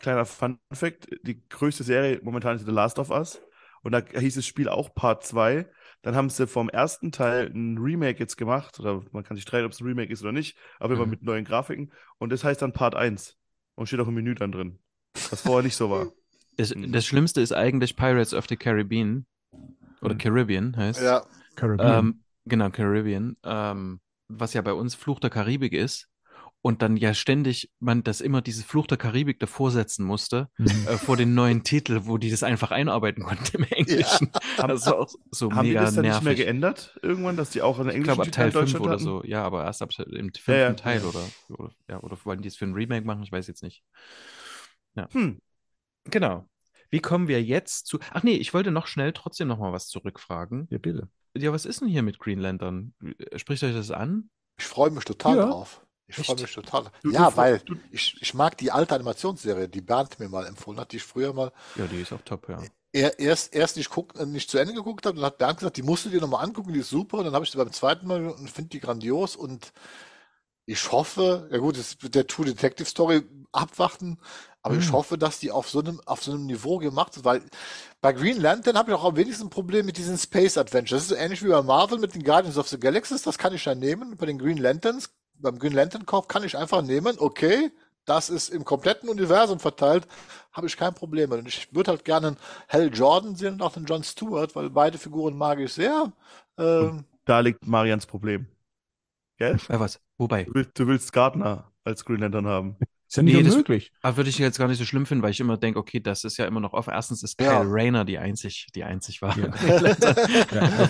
kleiner 0.00 0.24
Fun 0.24 0.58
Fact, 0.72 1.08
die 1.22 1.46
größte 1.48 1.84
Serie 1.84 2.20
momentan 2.22 2.56
ist 2.56 2.64
The 2.64 2.72
Last 2.72 2.98
of 2.98 3.10
Us. 3.10 3.40
Und 3.84 3.92
da 3.92 4.00
hieß 4.00 4.34
das 4.34 4.46
Spiel 4.46 4.68
auch 4.68 4.94
Part 4.94 5.24
2. 5.24 5.68
Dann 6.02 6.16
haben 6.16 6.30
sie 6.30 6.46
vom 6.46 6.68
ersten 6.68 7.12
Teil 7.12 7.50
ein 7.54 7.78
Remake 7.78 8.18
jetzt 8.18 8.36
gemacht. 8.36 8.80
Oder 8.80 9.02
man 9.12 9.22
kann 9.22 9.36
sich 9.36 9.42
streiten, 9.42 9.66
ob 9.66 9.72
es 9.72 9.80
ein 9.80 9.86
Remake 9.86 10.12
ist 10.12 10.22
oder 10.22 10.32
nicht. 10.32 10.56
Aber 10.80 10.94
immer 10.94 11.04
mhm. 11.04 11.10
mit 11.10 11.22
neuen 11.22 11.44
Grafiken. 11.44 11.92
Und 12.18 12.32
das 12.32 12.42
heißt 12.42 12.62
dann 12.62 12.72
Part 12.72 12.94
1. 12.94 13.36
Und 13.76 13.86
steht 13.86 14.00
auch 14.00 14.08
im 14.08 14.14
Menü 14.14 14.34
dann 14.34 14.52
drin. 14.52 14.78
Was 15.30 15.42
vorher 15.42 15.62
nicht 15.62 15.76
so 15.76 15.90
war. 15.90 16.08
Das, 16.56 16.72
das 16.72 17.04
Schlimmste 17.04 17.40
ist 17.40 17.50
eigentlich 17.50 17.96
Pirates 17.96 18.32
of 18.32 18.46
the 18.48 18.56
Caribbean. 18.56 19.26
Oder 20.00 20.14
mhm. 20.14 20.18
Caribbean 20.18 20.76
heißt 20.76 21.02
Ja. 21.02 21.26
Caribbean. 21.56 21.98
Ähm, 21.98 22.22
genau, 22.44 22.70
Caribbean. 22.70 23.36
Ähm, 23.42 24.00
was 24.28 24.54
ja 24.54 24.62
bei 24.62 24.72
uns 24.72 24.94
Fluch 24.94 25.18
der 25.18 25.30
Karibik 25.30 25.72
ist 25.72 26.08
und 26.64 26.80
dann 26.80 26.96
ja 26.96 27.12
ständig 27.12 27.70
man 27.78 28.04
das 28.04 28.22
immer 28.22 28.40
dieses 28.40 28.64
Fluch 28.64 28.86
der 28.86 28.96
Karibik 28.96 29.38
davor 29.38 29.70
setzen 29.70 30.02
musste 30.02 30.48
mhm. 30.56 30.66
äh, 30.88 30.96
vor 30.96 31.18
den 31.18 31.34
neuen 31.34 31.62
Titel, 31.62 32.00
wo 32.04 32.16
die 32.16 32.30
das 32.30 32.42
einfach 32.42 32.70
einarbeiten 32.70 33.22
konnten 33.22 33.58
im 33.58 33.64
Englischen. 33.64 34.30
Ja. 34.56 34.68
Das 34.68 34.86
war 34.86 35.00
auch 35.00 35.12
so 35.30 35.52
Haben 35.52 35.66
mega 35.66 35.80
die 35.80 35.84
das 35.86 35.94
dann 35.94 36.02
nervig. 36.02 36.20
nicht 36.20 36.24
mehr 36.24 36.34
geändert 36.46 36.98
irgendwann, 37.02 37.36
dass 37.36 37.50
die 37.50 37.60
auch 37.60 37.78
in 37.80 37.88
englischen 37.88 38.00
Ich 38.00 38.04
glaube 38.04 38.22
ab 38.22 38.32
Teil 38.32 38.52
5 38.52 38.80
oder 38.80 38.98
so. 38.98 39.22
Ja, 39.24 39.42
aber 39.42 39.64
erst 39.64 39.82
ab 39.82 39.90
dem 39.90 40.32
fünften 40.32 40.52
ja, 40.52 40.58
ja. 40.58 40.72
Teil 40.72 41.04
oder, 41.04 41.24
oder 41.48 41.70
ja 41.88 42.00
oder 42.00 42.16
wollen 42.24 42.40
die 42.40 42.48
es 42.48 42.56
für 42.56 42.64
ein 42.64 42.72
Remake 42.72 43.04
machen? 43.04 43.22
Ich 43.22 43.32
weiß 43.32 43.46
jetzt 43.46 43.62
nicht. 43.62 43.82
Ja. 44.94 45.08
Hm. 45.12 45.40
Genau. 46.04 46.48
Wie 46.88 47.00
kommen 47.00 47.28
wir 47.28 47.42
jetzt 47.42 47.86
zu 47.86 47.98
Ach 48.12 48.22
nee, 48.22 48.36
ich 48.36 48.54
wollte 48.54 48.70
noch 48.70 48.86
schnell 48.86 49.12
trotzdem 49.12 49.48
noch 49.48 49.58
mal 49.58 49.72
was 49.72 49.88
zurückfragen. 49.88 50.68
Ja, 50.70 50.78
bitte. 50.78 51.08
Ja, 51.36 51.52
was 51.52 51.66
ist 51.66 51.82
denn 51.82 51.88
hier 51.88 52.02
mit 52.02 52.18
Green 52.18 52.38
Lantern? 52.38 52.94
Spricht 53.36 53.64
euch 53.64 53.74
das 53.74 53.90
an? 53.90 54.30
Ich 54.56 54.64
freue 54.64 54.90
mich 54.90 55.04
total 55.04 55.36
drauf. 55.36 55.83
Ich 56.06 56.16
freue 56.16 56.36
mich 56.36 56.52
total. 56.52 56.84
Du, 57.02 57.10
ja, 57.10 57.30
du, 57.30 57.36
weil 57.36 57.58
du, 57.60 57.76
ich, 57.90 58.16
ich 58.20 58.34
mag 58.34 58.58
die 58.58 58.70
alte 58.70 58.94
Animationsserie, 58.94 59.68
die 59.68 59.80
Bernd 59.80 60.18
mir 60.20 60.28
mal 60.28 60.46
empfohlen 60.46 60.78
hat, 60.78 60.92
die 60.92 60.96
ich 60.96 61.02
früher 61.02 61.32
mal. 61.32 61.52
Ja, 61.76 61.86
die 61.86 62.02
ist 62.02 62.12
auch 62.12 62.20
top, 62.22 62.48
ja. 62.48 62.62
Er, 62.92 63.18
erst, 63.18 63.54
erst 63.54 63.76
nicht, 63.76 63.90
guck, 63.90 64.14
nicht 64.26 64.48
zu 64.48 64.58
Ende 64.58 64.74
geguckt 64.74 65.06
habe, 65.06 65.16
dann 65.16 65.24
hat 65.24 65.38
Bernd 65.38 65.58
gesagt, 65.58 65.76
die 65.76 65.82
musst 65.82 66.04
du 66.04 66.10
dir 66.10 66.20
nochmal 66.20 66.44
angucken, 66.44 66.72
die 66.72 66.80
ist 66.80 66.90
super. 66.90 67.18
Und 67.18 67.24
dann 67.24 67.34
habe 67.34 67.44
ich 67.44 67.50
sie 67.50 67.58
beim 67.58 67.72
zweiten 67.72 68.06
Mal 68.06 68.26
und 68.26 68.50
finde 68.50 68.70
die 68.70 68.80
grandios 68.80 69.34
und 69.34 69.72
ich 70.66 70.92
hoffe, 70.92 71.48
ja 71.50 71.58
gut, 71.58 71.78
das 71.78 72.02
wird 72.02 72.14
der 72.14 72.26
True 72.26 72.46
Detective 72.46 72.88
Story 72.88 73.22
abwarten, 73.52 74.18
aber 74.62 74.74
hm. 74.74 74.80
ich 74.80 74.92
hoffe, 74.92 75.18
dass 75.18 75.38
die 75.38 75.50
auf 75.50 75.68
so 75.68 75.80
einem, 75.80 76.00
auf 76.06 76.22
so 76.22 76.32
einem 76.32 76.46
Niveau 76.46 76.78
gemacht 76.78 77.16
ist, 77.16 77.24
weil 77.24 77.42
bei 78.00 78.12
Green 78.12 78.40
Lantern 78.40 78.78
habe 78.78 78.90
ich 78.90 78.96
auch 78.96 79.04
am 79.04 79.16
wenigsten 79.16 79.46
ein 79.46 79.50
Problem 79.50 79.84
mit 79.84 79.98
diesen 79.98 80.16
Space 80.16 80.56
Adventures. 80.56 81.08
Das 81.08 81.16
ist 81.16 81.22
ähnlich 81.22 81.42
wie 81.42 81.48
bei 81.48 81.62
Marvel 81.62 81.98
mit 81.98 82.14
den 82.14 82.24
Guardians 82.24 82.56
of 82.56 82.68
the 82.68 82.78
Galaxies, 82.80 83.22
das 83.22 83.36
kann 83.36 83.52
ich 83.52 83.64
ja 83.64 83.74
nehmen. 83.74 84.16
Bei 84.16 84.26
den 84.26 84.38
Green 84.38 84.56
Lanterns 84.56 85.10
beim 85.38 85.58
Green 85.58 85.72
Lantern 85.72 86.06
Kauf 86.06 86.28
kann 86.28 86.44
ich 86.44 86.56
einfach 86.56 86.82
nehmen, 86.82 87.16
okay, 87.18 87.70
das 88.04 88.30
ist 88.30 88.50
im 88.50 88.64
kompletten 88.64 89.08
Universum 89.08 89.58
verteilt, 89.58 90.06
habe 90.52 90.66
ich 90.66 90.76
kein 90.76 90.94
Problem 90.94 91.30
mit. 91.30 91.38
Und 91.38 91.48
ich 91.48 91.74
würde 91.74 91.90
halt 91.90 92.04
gerne 92.04 92.28
einen 92.28 92.36
Hal 92.68 92.90
Jordan 92.92 93.34
sehen 93.34 93.54
und 93.54 93.62
auch 93.62 93.76
einen 93.76 93.86
John 93.86 94.04
Stewart, 94.04 94.54
weil 94.54 94.70
beide 94.70 94.98
Figuren 94.98 95.36
mag 95.36 95.58
ich 95.58 95.72
sehr. 95.72 96.12
Ähm, 96.58 97.04
da 97.24 97.40
liegt 97.40 97.66
Marians 97.66 98.06
Problem. 98.06 98.46
Gell? 99.38 99.58
Bei 99.68 99.80
was? 99.80 100.00
Wobei? 100.18 100.44
Du 100.44 100.54
willst, 100.54 100.78
du 100.78 100.86
willst 100.86 101.12
Gardner 101.12 101.72
als 101.82 102.04
Green 102.04 102.20
Lantern 102.20 102.46
haben. 102.46 102.76
Ist 103.08 103.16
ja 103.16 103.22
nicht 103.22 103.34
nee, 103.34 103.48
unmöglich. 103.48 103.92
Das 104.02 104.16
würde 104.16 104.30
ich 104.30 104.38
jetzt 104.38 104.58
gar 104.58 104.68
nicht 104.68 104.78
so 104.78 104.84
schlimm 104.84 105.06
finden, 105.06 105.22
weil 105.22 105.30
ich 105.30 105.40
immer 105.40 105.56
denke, 105.56 105.78
okay, 105.78 106.00
das 106.00 106.24
ist 106.24 106.36
ja 106.36 106.46
immer 106.46 106.60
noch 106.60 106.72
offen. 106.72 106.92
Erstens 106.92 107.22
ist 107.22 107.38
Kyle 107.38 107.48
ja. 107.48 107.62
Rayner 107.64 108.04
die 108.04 108.18
einzig, 108.18 108.66
die 108.74 108.84
einzig 108.84 109.22
war. 109.22 109.36
Ja. 109.38 109.54
ja, 110.52 110.86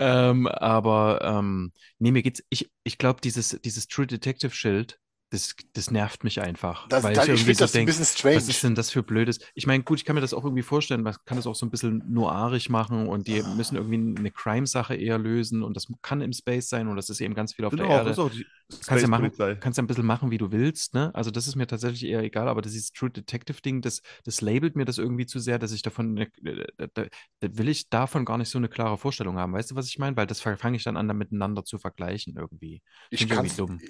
ähm, 0.00 0.48
aber 0.48 1.20
ähm, 1.22 1.72
nee, 1.98 2.10
mir 2.12 2.22
geht's. 2.22 2.42
Ich, 2.50 2.72
ich 2.84 2.98
glaube, 2.98 3.20
dieses, 3.22 3.60
dieses 3.64 3.88
True 3.88 4.06
Detective 4.08 4.52
Schild, 4.52 5.00
das, 5.30 5.54
das 5.74 5.90
nervt 5.90 6.24
mich 6.24 6.40
einfach. 6.40 6.88
Das, 6.88 7.04
weil 7.04 7.14
da, 7.14 7.22
ich, 7.22 7.30
ich 7.30 7.40
finde 7.44 7.54
so 7.54 7.64
das 7.64 7.72
denk, 7.72 7.84
ein 7.84 7.86
bisschen 7.86 8.04
strange. 8.04 8.36
Was 8.36 8.48
ist 8.48 8.64
denn 8.64 8.74
das 8.74 8.90
für 8.90 9.02
Blödes? 9.02 9.38
Ich 9.54 9.66
meine, 9.66 9.84
gut, 9.84 9.98
ich 9.98 10.04
kann 10.04 10.14
mir 10.14 10.20
das 10.20 10.34
auch 10.34 10.44
irgendwie 10.44 10.62
vorstellen, 10.62 11.02
man 11.02 11.14
kann 11.24 11.36
das 11.36 11.46
auch 11.46 11.54
so 11.54 11.64
ein 11.64 11.70
bisschen 11.70 12.02
noirig 12.12 12.68
machen 12.68 13.08
und 13.08 13.28
die 13.28 13.42
ah. 13.42 13.54
müssen 13.54 13.76
irgendwie 13.76 14.18
eine 14.18 14.30
Crime-Sache 14.30 14.96
eher 14.96 15.18
lösen 15.18 15.62
und 15.62 15.76
das 15.76 15.86
kann 16.02 16.20
im 16.20 16.32
Space 16.32 16.68
sein 16.68 16.88
und 16.88 16.96
das 16.96 17.08
ist 17.10 17.20
eben 17.20 17.34
ganz 17.34 17.54
viel 17.54 17.64
auf 17.64 17.70
genau, 17.70 17.84
der 17.84 17.96
Erde. 17.98 18.10
Ist 18.10 18.18
auch 18.18 18.30
die 18.30 18.44
kannst 18.86 19.02
ja 19.02 19.08
machen, 19.08 19.32
kannst 19.60 19.78
ja 19.78 19.82
ein 19.82 19.86
bisschen 19.86 20.06
machen, 20.06 20.30
wie 20.30 20.38
du 20.38 20.52
willst, 20.52 20.94
ne? 20.94 21.10
Also 21.14 21.30
das 21.30 21.46
ist 21.46 21.56
mir 21.56 21.66
tatsächlich 21.66 22.04
eher 22.04 22.22
egal, 22.22 22.48
aber 22.48 22.62
das 22.62 22.74
ist 22.74 22.94
True 22.94 23.10
Detective-Ding, 23.10 23.82
das, 23.82 24.02
das 24.24 24.40
labelt 24.40 24.76
mir 24.76 24.84
das 24.84 24.98
irgendwie 24.98 25.26
zu 25.26 25.38
sehr, 25.38 25.58
dass 25.58 25.72
ich 25.72 25.82
davon, 25.82 26.16
eine, 26.16 26.30
da, 26.76 26.86
da, 26.94 27.04
da, 27.40 27.58
will 27.58 27.68
ich 27.68 27.88
davon 27.88 28.24
gar 28.24 28.38
nicht 28.38 28.48
so 28.48 28.58
eine 28.58 28.68
klare 28.68 28.98
Vorstellung 28.98 29.36
haben. 29.36 29.52
Weißt 29.52 29.70
du, 29.70 29.74
was 29.76 29.86
ich 29.86 29.98
meine? 29.98 30.16
Weil 30.16 30.26
das 30.26 30.40
fange 30.40 30.76
ich 30.76 30.84
dann 30.84 30.96
an, 30.96 31.08
da 31.08 31.14
miteinander 31.14 31.64
zu 31.64 31.78
vergleichen 31.78 32.34
irgendwie. 32.36 32.82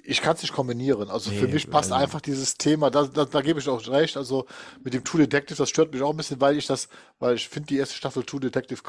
Ich 0.03 0.21
kann 0.21 0.35
es 0.35 0.41
nicht 0.41 0.53
kombinieren. 0.53 1.09
Also 1.09 1.30
nee, 1.31 1.39
für 1.39 1.47
mich 1.47 1.69
passt 1.69 1.91
also, 1.91 2.03
einfach 2.03 2.21
dieses 2.21 2.55
Thema, 2.55 2.89
da, 2.89 3.05
da, 3.05 3.25
da 3.25 3.41
gebe 3.41 3.59
ich 3.59 3.67
auch 3.67 3.85
recht. 3.87 4.17
Also 4.17 4.45
mit 4.83 4.93
dem 4.93 5.03
True 5.03 5.21
Detective, 5.21 5.57
das 5.57 5.69
stört 5.69 5.93
mich 5.93 6.01
auch 6.01 6.11
ein 6.11 6.17
bisschen, 6.17 6.39
weil 6.39 6.57
ich 6.57 6.67
das, 6.67 6.89
weil 7.19 7.35
ich 7.35 7.49
finde 7.49 7.67
die 7.67 7.77
erste 7.77 7.95
Staffel 7.95 8.23
True 8.23 8.39
Detective 8.39 8.81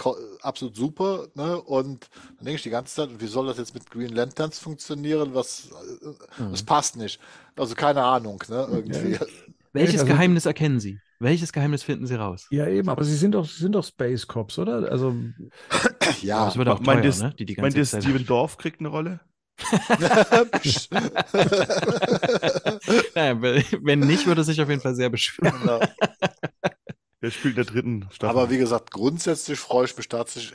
absolut 0.43 0.77
super, 0.77 1.29
ne? 1.35 1.61
Und 1.61 2.09
dann 2.37 2.45
denke 2.45 2.57
ich 2.57 2.63
die 2.63 2.71
ganze 2.71 2.95
Zeit, 2.95 3.09
wie 3.19 3.27
soll 3.27 3.47
das 3.47 3.59
jetzt 3.59 3.75
mit 3.75 3.91
Green 3.91 4.15
Lanterns 4.15 4.59
funktionieren? 4.59 5.35
Was, 5.35 5.69
mhm. 6.39 6.51
das 6.51 6.63
passt 6.63 6.97
nicht. 6.97 7.21
Also 7.57 7.75
keine 7.75 8.03
Ahnung, 8.03 8.43
ne? 8.49 8.67
Irgendwie. 8.71 9.13
Ja. 9.13 9.21
Welches 9.73 10.01
also, 10.03 10.13
Geheimnis 10.13 10.47
erkennen 10.47 10.81
Sie? 10.81 11.01
Welches 11.19 11.53
Geheimnis 11.53 11.83
finden 11.83 12.07
Sie 12.07 12.15
raus? 12.15 12.47
Ja, 12.51 12.67
eben, 12.67 12.89
aber 12.89 13.05
Sie 13.05 13.17
sind 13.17 13.33
doch, 13.33 13.47
Sie 13.47 13.63
sind 13.63 13.73
doch 13.73 13.85
Space 13.85 14.27
Cops, 14.27 14.59
oder? 14.59 14.91
Also. 14.91 15.15
ja, 16.21 16.45
das 16.45 16.57
wird 16.57 16.69
auch 16.69 16.81
teuer, 16.81 16.97
meint 16.97 17.19
ne? 17.21 17.35
Die, 17.39 17.47
die 17.47 17.55
ganze 17.55 17.79
meint 17.79 17.89
Zeit. 17.89 18.03
Steven 18.03 18.27
Dorf 18.27 18.59
kriegt 18.59 18.81
eine 18.81 18.89
Rolle? 18.89 19.21
naja, 23.15 23.41
wenn 23.41 24.01
nicht, 24.01 24.27
würde 24.27 24.41
er 24.41 24.45
sich 24.45 24.61
auf 24.61 24.69
jeden 24.69 24.81
Fall 24.81 24.95
sehr 24.95 25.11
beschweren. 25.11 25.61
Genau. 25.61 25.81
Er 27.21 27.31
spielt 27.31 27.57
in 27.57 27.65
der 27.65 27.73
dritten 27.73 28.09
Staffel. 28.11 28.37
Aber 28.37 28.51
wie 28.51 28.59
gesagt, 28.59 28.91
grundsätzlich 28.91 29.59
freue 29.59 29.85
ich 29.85 29.97
mich 29.97 30.09
tatsächlich 30.09 30.55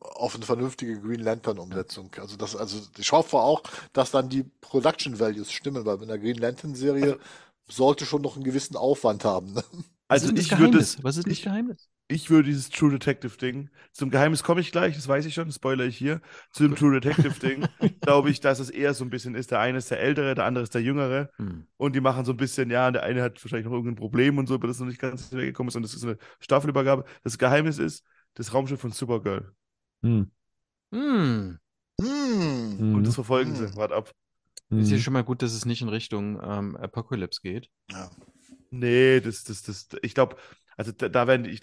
auf 0.00 0.34
eine 0.34 0.44
vernünftige 0.44 1.00
Green 1.00 1.20
Lantern-Umsetzung. 1.20 2.10
Also 2.18 2.36
das, 2.36 2.56
also 2.56 2.80
ich 2.98 3.12
hoffe 3.12 3.38
auch, 3.38 3.62
dass 3.92 4.10
dann 4.10 4.28
die 4.28 4.44
Production 4.60 5.18
Values 5.18 5.52
stimmen, 5.52 5.84
weil 5.84 6.00
in 6.02 6.08
der 6.08 6.18
Green 6.18 6.36
Lantern-Serie 6.36 7.04
also, 7.04 7.18
sollte 7.68 8.06
schon 8.06 8.22
noch 8.22 8.34
einen 8.34 8.44
gewissen 8.44 8.76
Aufwand 8.76 9.24
haben. 9.24 9.54
Ne? 9.54 9.62
Also 10.08 10.32
ich 10.34 10.56
würde 10.58 10.78
es, 10.78 11.02
was 11.02 11.16
ist 11.16 11.26
nicht 11.26 11.42
Geheimnis? 11.42 11.88
Ich 12.14 12.30
würde 12.30 12.48
dieses 12.48 12.70
True 12.70 12.92
Detective 12.92 13.36
Ding, 13.38 13.70
zum 13.90 14.08
Geheimnis 14.08 14.44
komme 14.44 14.60
ich 14.60 14.70
gleich, 14.70 14.94
das 14.94 15.08
weiß 15.08 15.26
ich 15.26 15.34
schon, 15.34 15.50
spoiler 15.50 15.84
ich 15.84 15.98
hier. 15.98 16.20
Zu 16.52 16.62
dem 16.62 16.76
True 16.76 17.00
Detective 17.00 17.40
Ding 17.40 17.66
glaube 18.02 18.30
ich, 18.30 18.38
dass 18.38 18.60
es 18.60 18.70
eher 18.70 18.94
so 18.94 19.04
ein 19.04 19.10
bisschen 19.10 19.34
ist, 19.34 19.50
der 19.50 19.58
eine 19.58 19.78
ist 19.78 19.90
der 19.90 19.98
Ältere, 19.98 20.36
der 20.36 20.44
andere 20.44 20.62
ist 20.62 20.76
der 20.76 20.82
Jüngere. 20.82 21.30
Hm. 21.38 21.66
Und 21.76 21.96
die 21.96 22.00
machen 22.00 22.24
so 22.24 22.30
ein 22.30 22.36
bisschen, 22.36 22.70
ja, 22.70 22.88
der 22.92 23.02
eine 23.02 23.20
hat 23.20 23.44
wahrscheinlich 23.44 23.66
noch 23.66 23.72
irgendein 23.72 23.96
Problem 23.96 24.38
und 24.38 24.46
so, 24.46 24.54
aber 24.54 24.68
das 24.68 24.78
noch 24.78 24.86
nicht 24.86 25.00
ganz 25.00 25.32
weggekommen 25.32 25.70
ist 25.70 25.74
und 25.74 25.82
das 25.82 25.92
ist 25.92 26.04
eine 26.04 26.16
Staffelübergabe. 26.38 27.04
Das 27.24 27.36
Geheimnis 27.36 27.78
ist 27.78 28.04
das 28.34 28.54
Raumschiff 28.54 28.80
von 28.80 28.92
Supergirl. 28.92 29.52
Hm. 30.04 30.30
Hm. 30.92 31.58
hm. 32.00 32.94
Und 32.94 33.04
das 33.04 33.16
verfolgen 33.16 33.58
hm. 33.58 33.66
sie, 33.66 33.76
wart 33.76 33.90
ab. 33.90 34.12
Ist 34.70 34.88
ja 34.88 34.98
hm. 34.98 35.02
schon 35.02 35.14
mal 35.14 35.24
gut, 35.24 35.42
dass 35.42 35.52
es 35.52 35.66
nicht 35.66 35.82
in 35.82 35.88
Richtung 35.88 36.40
ähm, 36.40 36.76
Apocalypse 36.76 37.40
geht. 37.42 37.70
Ja. 37.90 38.08
Nee, 38.70 39.18
das, 39.18 39.42
das, 39.42 39.62
das, 39.64 39.88
ich 40.02 40.14
glaube, 40.14 40.36
also 40.76 40.92
da, 40.92 41.08
da 41.08 41.26
werden 41.26 41.42
die, 41.42 41.50
ich, 41.50 41.60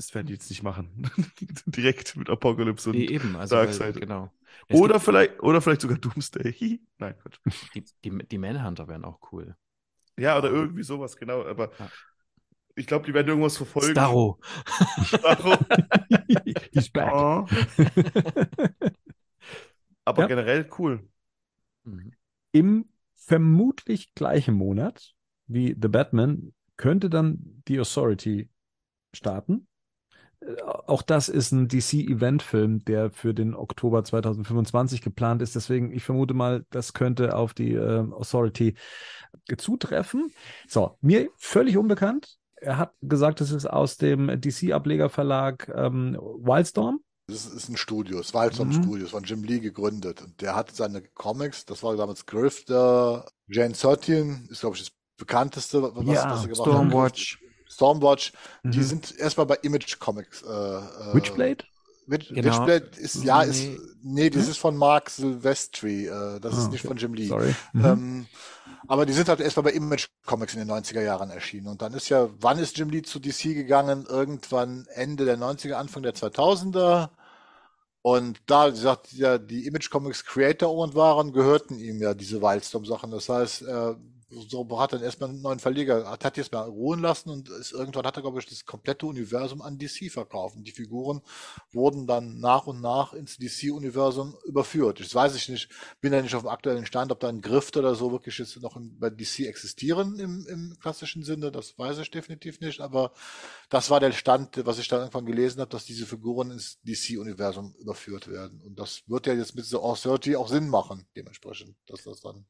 das 0.00 0.14
werden 0.14 0.28
die 0.28 0.32
jetzt 0.32 0.48
nicht 0.48 0.62
machen. 0.62 1.10
Direkt 1.66 2.16
mit 2.16 2.30
Apocalypse 2.30 2.88
und 2.88 2.96
nee, 2.96 3.04
eben, 3.04 3.36
also 3.36 3.56
Darkseid. 3.56 3.96
Weil, 3.96 4.00
genau. 4.00 4.32
oder 4.70 4.98
vielleicht, 4.98 5.42
oder 5.42 5.60
vielleicht 5.60 5.82
sogar 5.82 5.98
Doomsday. 5.98 6.80
Nein, 6.98 7.14
Quatsch. 7.18 7.38
Die, 7.74 7.84
die, 8.02 8.26
die 8.26 8.38
Manhunter 8.38 8.88
wären 8.88 9.04
auch 9.04 9.20
cool. 9.30 9.56
Ja, 10.16 10.38
oder 10.38 10.50
irgendwie 10.50 10.84
sowas, 10.84 11.16
genau. 11.16 11.44
Aber 11.44 11.70
ja. 11.78 11.90
ich 12.76 12.86
glaube, 12.86 13.04
die 13.04 13.12
werden 13.12 13.28
irgendwas 13.28 13.58
verfolgen. 13.58 13.90
Starro. 13.90 14.40
Starro. 15.04 15.58
He's 16.72 16.88
back. 16.88 17.12
Oh. 17.12 17.46
Aber 20.06 20.22
ja. 20.22 20.28
generell 20.28 20.66
cool. 20.78 21.06
Mhm. 21.84 22.14
Im 22.52 22.88
vermutlich 23.16 24.14
gleichen 24.14 24.54
Monat 24.54 25.14
wie 25.46 25.76
The 25.78 25.88
Batman 25.88 26.54
könnte 26.78 27.10
dann 27.10 27.62
die 27.68 27.78
Authority 27.78 28.48
starten. 29.12 29.66
Auch 30.86 31.02
das 31.02 31.28
ist 31.28 31.52
ein 31.52 31.68
DC-Event-Film, 31.68 32.84
der 32.84 33.10
für 33.10 33.34
den 33.34 33.54
Oktober 33.54 34.02
2025 34.02 35.02
geplant 35.02 35.42
ist. 35.42 35.54
Deswegen, 35.54 35.92
ich 35.92 36.02
vermute 36.02 36.32
mal, 36.32 36.64
das 36.70 36.94
könnte 36.94 37.36
auf 37.36 37.52
die 37.52 37.74
äh, 37.74 38.10
Authority 38.10 38.74
zutreffen. 39.58 40.32
So, 40.66 40.96
mir 41.02 41.28
völlig 41.36 41.76
unbekannt. 41.76 42.38
Er 42.56 42.78
hat 42.78 42.92
gesagt, 43.02 43.40
es 43.40 43.52
ist 43.52 43.66
aus 43.66 43.96
dem 43.96 44.28
DC-Ablegerverlag 44.40 45.70
ähm, 45.74 46.16
Wildstorm. 46.18 47.00
Das 47.26 47.46
ist 47.46 47.68
ein 47.68 47.76
Studio, 47.76 48.18
das 48.18 48.34
Wildstorm 48.34 48.68
mhm. 48.68 48.82
Studios, 48.82 49.10
von 49.10 49.24
Jim 49.24 49.44
Lee 49.44 49.60
gegründet. 49.60 50.20
Und 50.22 50.40
der 50.40 50.56
hat 50.56 50.74
seine 50.74 51.02
Comics, 51.02 51.64
das 51.64 51.82
war 51.82 51.96
damals 51.96 52.26
Grifter, 52.26 53.26
Jane 53.46 53.74
13, 53.74 54.48
ist 54.50 54.60
glaube 54.60 54.76
ich 54.76 54.82
das 54.82 54.92
bekannteste, 55.16 55.82
was, 55.82 55.92
ja, 56.06 56.30
was 56.30 56.42
er 56.42 56.48
gemacht 56.48 56.56
Stormwatch. 56.56 56.56
hat. 56.56 56.56
Stormwatch. 56.56 57.49
Mhm. 57.78 58.70
Die 58.70 58.82
sind 58.82 59.18
erstmal 59.18 59.46
bei 59.46 59.56
Image 59.62 59.98
Comics. 59.98 60.42
Äh, 60.42 60.48
äh 60.48 61.14
Witchblade? 61.14 61.64
Witch, 62.06 62.28
genau. 62.28 62.44
Witchblade 62.44 62.90
ist, 62.96 63.22
ja, 63.22 63.44
nee. 63.44 63.50
ist, 63.50 63.80
nee, 64.02 64.30
das 64.30 64.44
hm? 64.44 64.50
ist 64.50 64.58
von 64.58 64.76
Mark 64.76 65.10
Silvestri, 65.10 66.06
äh, 66.06 66.40
das 66.40 66.54
ah, 66.54 66.58
ist 66.58 66.72
nicht 66.72 66.80
okay. 66.80 66.88
von 66.88 66.96
Jim 66.96 67.14
Lee. 67.14 67.28
Sorry. 67.28 67.54
Mhm. 67.72 67.84
Ähm, 67.84 68.26
aber 68.88 69.06
die 69.06 69.12
sind 69.12 69.28
halt 69.28 69.40
erstmal 69.40 69.64
bei 69.64 69.72
Image 69.72 70.08
Comics 70.26 70.54
in 70.54 70.58
den 70.58 70.70
90er 70.70 71.02
Jahren 71.02 71.30
erschienen. 71.30 71.68
Und 71.68 71.82
dann 71.82 71.94
ist 71.94 72.08
ja, 72.08 72.28
wann 72.40 72.58
ist 72.58 72.76
Jim 72.76 72.90
Lee 72.90 73.02
zu 73.02 73.20
DC 73.20 73.54
gegangen? 73.54 74.06
Irgendwann 74.08 74.86
Ende 74.94 75.24
der 75.24 75.38
90er, 75.38 75.74
Anfang 75.74 76.02
der 76.02 76.14
2000er. 76.14 77.10
Und 78.02 78.40
da, 78.46 78.68
wie 78.68 78.72
gesagt, 78.72 79.12
ja, 79.12 79.38
die 79.38 79.66
Image 79.66 79.90
Comics 79.90 80.24
Creator 80.24 80.74
und 80.74 80.94
waren, 80.94 81.32
gehörten 81.32 81.78
ihm 81.78 82.00
ja 82.00 82.14
diese 82.14 82.40
Wildstorm-Sachen. 82.40 83.10
Das 83.10 83.28
heißt, 83.28 83.62
äh, 83.62 83.94
so 84.30 84.78
hat 84.78 84.92
dann 84.92 85.02
erstmal 85.02 85.30
einen 85.30 85.42
neuen 85.42 85.58
Verleger, 85.58 86.08
hat, 86.08 86.24
hat 86.24 86.36
jetzt 86.36 86.52
mal 86.52 86.62
ruhen 86.62 87.00
lassen 87.00 87.30
und 87.30 87.48
ist, 87.48 87.72
irgendwann 87.72 88.06
hat 88.06 88.16
er, 88.16 88.22
glaube 88.22 88.38
ich, 88.38 88.46
das 88.46 88.64
komplette 88.64 89.06
Universum 89.06 89.60
an 89.60 89.78
DC 89.78 90.10
verkauft. 90.10 90.56
Und 90.56 90.64
die 90.66 90.72
Figuren 90.72 91.20
wurden 91.72 92.06
dann 92.06 92.38
nach 92.38 92.66
und 92.66 92.80
nach 92.80 93.12
ins 93.12 93.38
DC-Universum 93.38 94.36
überführt. 94.44 95.00
Das 95.00 95.14
weiß 95.14 95.34
ich 95.34 95.48
nicht, 95.48 95.68
bin 96.00 96.12
ja 96.12 96.22
nicht 96.22 96.34
auf 96.34 96.42
dem 96.42 96.48
aktuellen 96.48 96.86
Stand, 96.86 97.10
ob 97.10 97.20
da 97.20 97.28
ein 97.28 97.40
Grift 97.40 97.76
oder 97.76 97.94
so 97.94 98.12
wirklich 98.12 98.38
jetzt 98.38 98.60
noch 98.62 98.76
in, 98.76 98.98
bei 98.98 99.10
DC 99.10 99.40
existieren 99.40 100.18
im, 100.18 100.46
im 100.46 100.76
klassischen 100.80 101.24
Sinne, 101.24 101.50
das 101.50 101.78
weiß 101.78 101.98
ich 101.98 102.10
definitiv 102.10 102.60
nicht, 102.60 102.80
aber 102.80 103.12
das 103.68 103.90
war 103.90 104.00
der 104.00 104.12
Stand, 104.12 104.64
was 104.64 104.78
ich 104.78 104.88
da 104.88 104.98
irgendwann 104.98 105.26
gelesen 105.26 105.60
habe, 105.60 105.70
dass 105.70 105.84
diese 105.84 106.06
Figuren 106.06 106.50
ins 106.50 106.80
DC-Universum 106.82 107.74
überführt 107.78 108.28
werden. 108.28 108.60
Und 108.62 108.78
das 108.78 109.02
wird 109.06 109.26
ja 109.26 109.34
jetzt 109.34 109.54
mit 109.54 109.64
The 109.64 109.76
Authority 109.76 110.36
auch 110.36 110.48
Sinn 110.48 110.68
machen, 110.68 111.06
dementsprechend, 111.16 111.76
dass 111.86 112.04
das 112.04 112.20
dann 112.20 112.46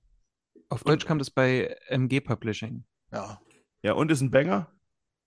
auf 0.71 0.85
Deutsch 0.85 1.05
kam 1.05 1.19
das 1.19 1.31
bei 1.31 1.77
MG 1.89 2.21
Publishing. 2.21 2.85
Ja. 3.13 3.41
Ja, 3.83 3.93
und 3.93 4.11
ist 4.11 4.21
ein 4.21 4.31
Banger. 4.31 4.73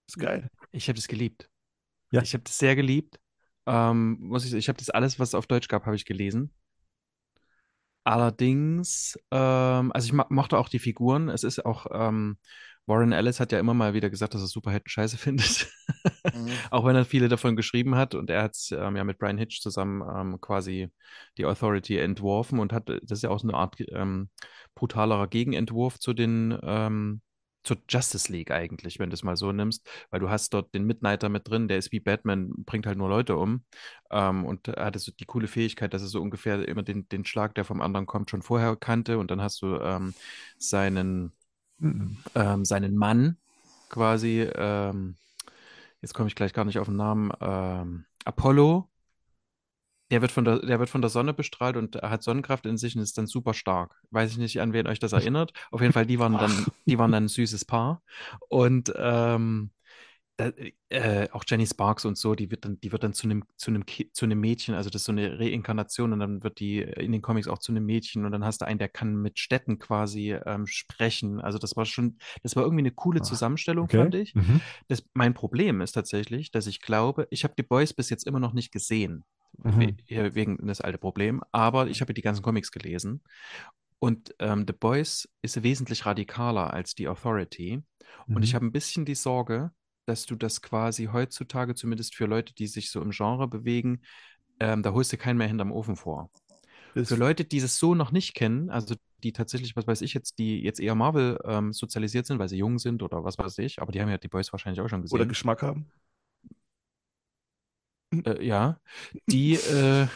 Ist 0.08 0.18
geil. 0.18 0.50
Ich 0.72 0.88
habe 0.88 0.96
das 0.96 1.08
geliebt. 1.08 1.50
Ja. 2.12 2.22
Ich 2.22 2.34
habe 2.34 2.44
das 2.44 2.58
sehr 2.58 2.76
geliebt. 2.76 3.20
Ähm, 3.66 4.18
muss 4.20 4.46
ich, 4.46 4.54
ich 4.54 4.68
habe 4.68 4.78
das 4.78 4.90
alles, 4.90 5.20
was 5.20 5.30
es 5.30 5.36
auf 5.36 5.48
Deutsch 5.48 5.68
gab, 5.68 5.86
habe 5.86 5.96
ich 5.96 6.06
gelesen. 6.06 6.54
Allerdings, 8.04 9.18
ähm, 9.32 9.92
also 9.94 10.08
ich 10.08 10.14
mochte 10.30 10.58
auch 10.58 10.70
die 10.70 10.80
Figuren. 10.80 11.30
Es 11.30 11.44
ist 11.44 11.66
auch, 11.66 11.88
ähm, 11.92 12.38
Warren 12.86 13.14
Ellis 13.14 13.40
hat 13.40 13.52
ja 13.52 13.60
immer 13.60 13.74
mal 13.74 13.94
wieder 13.94 14.10
gesagt, 14.10 14.34
dass 14.34 14.42
er 14.42 14.48
Superhelden 14.48 14.90
scheiße 14.90 15.18
findet. 15.18 15.68
Mhm. 16.34 16.50
auch 16.72 16.86
wenn 16.86 16.96
er 16.96 17.06
viele 17.06 17.30
davon 17.30 17.56
geschrieben 17.56 17.96
hat. 17.96 18.16
Und 18.16 18.30
er 18.30 18.44
hat 18.44 18.58
ähm, 18.72 18.96
ja 18.96 19.04
mit 19.04 19.18
Brian 19.20 19.38
Hitch 19.38 19.62
zusammen 19.62 20.02
ähm, 20.02 20.42
quasi 20.42 20.90
die 21.38 21.46
Authority 21.46 21.98
entworfen 21.98 22.60
und 22.60 22.74
hat, 22.74 22.90
das 22.90 23.20
ist 23.20 23.24
ja 23.24 23.30
auch 23.30 23.40
so 23.40 23.48
eine 23.48 23.58
Art 23.58 23.76
ähm, 23.92 24.30
brutalerer 24.76 25.28
Gegenentwurf 25.28 26.00
zu 26.00 26.14
den 26.14 26.58
ähm, 26.64 27.22
zur 27.64 27.78
Justice 27.90 28.32
League 28.32 28.52
eigentlich, 28.52 29.00
wenn 29.00 29.10
du 29.10 29.14
es 29.14 29.24
mal 29.24 29.38
so 29.38 29.52
nimmst, 29.52 29.90
weil 30.10 30.20
du 30.20 30.30
hast 30.30 30.54
dort 30.54 30.74
den 30.74 30.86
Midnighter 30.86 31.30
mit 31.30 31.48
drin, 31.48 31.68
der 31.68 31.78
ist 31.78 31.92
wie 31.92 32.00
Batman, 32.00 32.52
bringt 32.66 32.86
halt 32.86 32.98
nur 32.98 33.10
Leute 33.10 33.38
um 33.38 33.64
ähm, 34.12 34.46
und 34.46 34.68
er 34.68 34.86
hatte 34.86 35.00
so 35.00 35.12
die 35.18 35.26
coole 35.26 35.48
Fähigkeit, 35.48 35.94
dass 35.94 36.02
er 36.02 36.08
so 36.10 36.22
ungefähr 36.22 36.68
immer 36.68 36.84
den, 36.84 37.08
den 37.10 37.26
Schlag, 37.26 37.56
der 37.56 37.66
vom 37.66 37.82
anderen 37.82 38.06
kommt, 38.06 38.30
schon 38.30 38.42
vorher 38.42 38.76
kannte 38.76 39.18
und 39.18 39.32
dann 39.32 39.42
hast 39.42 39.62
du 39.62 39.78
ähm, 39.80 40.14
seinen. 40.58 41.34
Ähm, 41.80 42.66
seinen 42.66 42.96
Mann 42.96 43.38
quasi, 43.90 44.42
ähm, 44.56 45.18
jetzt 46.02 46.14
komme 46.14 46.28
ich 46.28 46.36
gleich 46.36 46.54
gar 46.54 46.66
nicht 46.66 46.80
auf 46.80 46.88
den 46.88 46.98
Namen, 46.98 47.32
ähm, 47.42 48.06
Apollo, 48.26 48.90
der 50.12 50.22
wird 50.22 50.32
von 50.32 50.46
der, 50.46 50.60
der 50.60 50.80
wird 50.80 50.90
von 50.90 51.02
der 51.02 51.10
Sonne 51.10 51.34
bestrahlt 51.34 51.76
und 51.76 51.96
hat 51.96 52.22
Sonnenkraft 52.22 52.66
in 52.68 52.78
sich 52.78 52.96
und 52.96 53.02
ist 53.02 53.18
dann 53.18 53.26
super 53.26 53.54
stark. 53.56 54.00
Weiß 54.12 54.32
ich 54.32 54.38
nicht, 54.38 54.62
an 54.62 54.72
wen 54.72 54.86
euch 54.86 55.00
das 55.00 55.12
erinnert. 55.12 55.54
Auf 55.72 55.82
jeden 55.82 55.94
Fall, 55.94 56.06
die 56.06 56.20
waren 56.20 56.38
dann, 56.38 56.52
die 56.86 57.00
waren 57.00 57.12
dann 57.12 57.26
ein 57.26 57.30
süßes 57.30 57.66
Paar. 57.66 58.04
Und 58.48 58.94
ähm, 58.96 59.72
da, 60.38 60.52
äh, 60.90 61.30
auch 61.32 61.44
Jenny 61.48 61.68
Sparks 61.68 62.06
und 62.06 62.18
so, 62.18 62.34
die 62.34 62.50
wird 62.50 62.66
dann, 62.66 62.80
die 62.82 62.92
wird 62.92 63.04
dann 63.04 63.14
zu 63.14 63.28
einem, 63.28 63.44
zu 63.56 63.70
einem, 63.70 63.84
zu 64.14 64.26
einem 64.26 64.40
Mädchen, 64.40 64.74
also 64.74 64.90
das 64.90 65.02
ist 65.02 65.06
so 65.06 65.12
eine 65.12 65.40
Reinkarnation 65.40 66.12
und 66.12 66.20
dann 66.20 66.44
wird 66.44 66.60
die 66.60 66.80
in 66.80 67.12
den 67.12 67.22
Comics 67.22 67.48
auch 67.48 67.60
zu 67.60 67.72
einem 67.72 67.86
Mädchen 67.86 68.26
und 68.26 68.32
dann 68.32 68.44
hast 68.44 68.62
du 68.62 68.66
einen, 68.66 68.80
der 68.80 68.90
kann 68.90 69.16
mit 69.16 69.38
Städten 69.38 69.78
quasi 69.78 70.34
ähm, 70.46 70.66
sprechen. 70.66 71.40
Also 71.40 71.60
das 71.60 71.76
war 71.76 71.86
schon, 71.86 72.18
das 72.42 72.56
war 72.56 72.64
irgendwie 72.64 72.82
eine 72.82 72.92
coole 72.92 73.20
ah, 73.22 73.24
Zusammenstellung, 73.24 73.86
okay. 73.86 73.98
fand 73.98 74.16
ich. 74.16 74.34
Mhm. 74.34 74.62
Das, 74.88 75.04
mein 75.14 75.36
Problem 75.36 75.82
ist 75.82 75.92
tatsächlich, 75.92 76.52
dass 76.52 76.66
ich 76.66 76.82
glaube, 76.82 77.28
ich 77.30 77.44
habe 77.44 77.54
die 77.56 77.64
Boys 77.64 77.94
bis 77.94 78.10
jetzt 78.10 78.26
immer 78.26 78.40
noch 78.40 78.54
nicht 78.54 78.72
gesehen 78.72 79.24
mhm. 79.62 79.98
wegen 80.08 80.66
das 80.66 80.82
alte 80.82 80.98
Problem. 80.98 81.44
Aber 81.52 81.88
ich 81.88 82.02
habe 82.02 82.14
die 82.14 82.22
ganzen 82.22 82.42
Comics 82.42 82.72
gelesen. 82.72 83.22
Und 84.00 84.36
ähm, 84.40 84.66
The 84.68 84.74
Boys 84.74 85.30
ist 85.42 85.64
wesentlich 85.64 86.06
radikaler 86.06 86.74
als 86.74 86.96
die 86.96 87.08
Authority. 87.08 87.84
Mhm. 88.28 88.36
Und 88.36 88.44
ich 88.44 88.54
mhm. 88.54 88.56
habe 88.56 88.66
ein 88.66 88.72
bisschen 88.72 89.06
die 89.06 89.16
Sorge, 89.16 89.72
dass 90.06 90.26
du 90.26 90.36
das 90.36 90.62
quasi 90.62 91.10
heutzutage, 91.12 91.76
zumindest 91.76 92.16
für 92.16 92.26
Leute, 92.26 92.54
die 92.54 92.68
sich 92.68 92.92
so 92.92 93.02
im 93.02 93.12
Genre 93.12 93.48
bewegen, 93.48 94.02
ähm, 94.60 94.84
da 94.84 94.94
holst 94.94 95.14
du 95.14 95.18
keinen 95.18 95.38
mehr 95.38 95.48
hinterm 95.48 95.72
Ofen 95.72 95.96
vor. 95.96 96.30
Das 96.96 97.10
für 97.10 97.16
Leute, 97.16 97.44
die 97.44 97.58
es 97.58 97.78
so 97.78 97.96
noch 97.96 98.12
nicht 98.12 98.36
kennen, 98.36 98.70
also 98.70 98.96
die 99.24 99.34
tatsächlich, 99.34 99.76
was 99.76 99.88
weiß 99.88 100.02
ich 100.02 100.14
jetzt, 100.14 100.38
die 100.38 100.62
jetzt 100.62 100.80
eher 100.80 100.96
Marvel 100.96 101.40
ähm, 101.46 101.74
sozialisiert 101.74 102.26
sind, 102.26 102.40
weil 102.40 102.50
sie 102.50 102.58
jung 102.58 102.78
sind 102.78 103.02
oder 103.02 103.24
was 103.24 103.38
weiß 103.38 103.58
ich, 103.60 103.82
aber 103.82 103.92
die 103.92 104.02
haben 104.02 104.10
ja 104.10 104.18
die 104.18 104.28
Boys 104.28 104.52
wahrscheinlich 104.52 104.82
auch 104.82 104.90
schon 104.90 105.02
gesehen. 105.02 105.16
Oder 105.16 105.26
Geschmack 105.26 105.64
haben 105.64 105.92
äh, 108.26 108.46
ja, 108.46 108.80
die, 109.30 109.56
äh, 109.56 110.08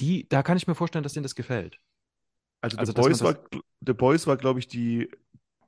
die, 0.00 0.28
da 0.28 0.42
kann 0.42 0.56
ich 0.56 0.66
mir 0.66 0.74
vorstellen, 0.74 1.02
dass 1.02 1.12
denen 1.12 1.24
das 1.24 1.34
gefällt. 1.34 1.78
Also, 2.60 2.76
also 2.78 2.92
The, 2.92 3.00
Boys 3.00 3.22
war, 3.22 3.38
The 3.84 3.92
Boys 3.92 4.26
war, 4.26 4.36
glaube 4.36 4.60
ich, 4.60 4.68
die, 4.68 5.10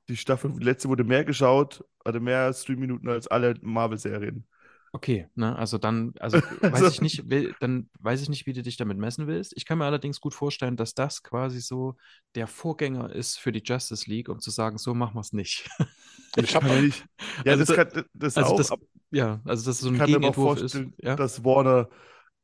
die 0.09 0.17
Staffel, 0.17 0.53
die 0.53 0.65
letzte 0.65 0.89
wurde 0.89 1.05
mehr 1.05 1.25
geschaut, 1.25 1.85
hatte 2.05 2.21
mehr 2.21 2.53
Streamminuten 2.53 3.09
als 3.09 3.27
alle 3.27 3.55
Marvel-Serien. 3.63 4.47
Okay, 4.93 5.27
ne, 5.35 5.57
also 5.59 5.77
dann, 5.77 6.15
also 6.21 6.39
weiß 6.61 6.73
also, 6.75 6.87
ich 6.87 7.01
nicht, 7.01 7.29
will, 7.29 7.53
dann 7.59 7.91
weiß 7.99 8.23
ich 8.23 8.29
nicht, 8.29 8.47
wie 8.47 8.53
du 8.53 8.63
dich 8.63 8.77
damit 8.77 8.97
messen 8.97 9.27
willst. 9.27 9.53
Ich 9.57 9.67
kann 9.67 9.79
mir 9.79 9.87
allerdings 9.87 10.21
gut 10.21 10.35
vorstellen, 10.35 10.77
dass 10.77 10.95
das 10.95 11.25
quasi 11.25 11.61
so 11.61 11.97
der 12.37 12.47
Vorgänger 12.47 13.13
ist 13.13 13.41
für 13.41 13.51
die 13.51 13.63
Justice 13.65 14.09
League, 14.09 14.29
um 14.29 14.39
zu 14.39 14.53
sagen, 14.53 14.79
so 14.79 14.95
machen 14.95 15.15
wir 15.15 15.21
es 15.21 15.33
nicht. 15.33 15.69
Ich 16.37 16.57
habe 16.57 16.67
nicht. 16.81 17.07
Ja, 17.45 17.53
also 17.53 17.65
das, 17.65 17.77
kann, 17.77 18.05
das 18.13 18.37
also 18.37 18.55
auch. 18.55 18.57
Das, 18.57 18.73
ja, 19.13 19.41
also 19.45 19.67
das 19.67 19.77
ist 19.77 19.83
so 19.83 19.91
ein 19.91 19.99
kann 19.99 20.11
mir 20.11 20.21
auch 20.21 20.35
vorstellen, 20.35 20.93
ist, 20.97 21.05
ja? 21.05 21.15
dass 21.15 21.45
Warner 21.45 21.89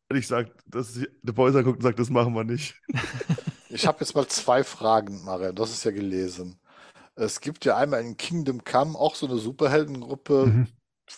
Und 0.09 0.17
ich 0.17 0.29
sage, 0.29 0.53
dass 0.65 0.95
The 0.95 1.09
Boys 1.33 1.57
anguckt 1.57 1.79
und 1.79 1.83
sagt, 1.83 1.99
das 1.99 2.09
machen 2.09 2.33
wir 2.33 2.45
nicht. 2.45 2.81
Ich 3.69 3.89
habe 3.89 3.99
jetzt 3.99 4.15
mal 4.15 4.29
zwei 4.29 4.63
Fragen, 4.63 5.25
Maria. 5.25 5.51
Das 5.51 5.73
ist 5.73 5.83
ja 5.83 5.91
gelesen. 5.91 6.60
Es 7.17 7.41
gibt 7.41 7.65
ja 7.65 7.77
einmal 7.77 8.01
in 8.03 8.17
Kingdom 8.17 8.65
Come 8.65 8.99
auch 8.99 9.15
so 9.15 9.27
eine 9.27 9.37
Superheldengruppe, 9.39 10.47
Mhm. 10.47 10.69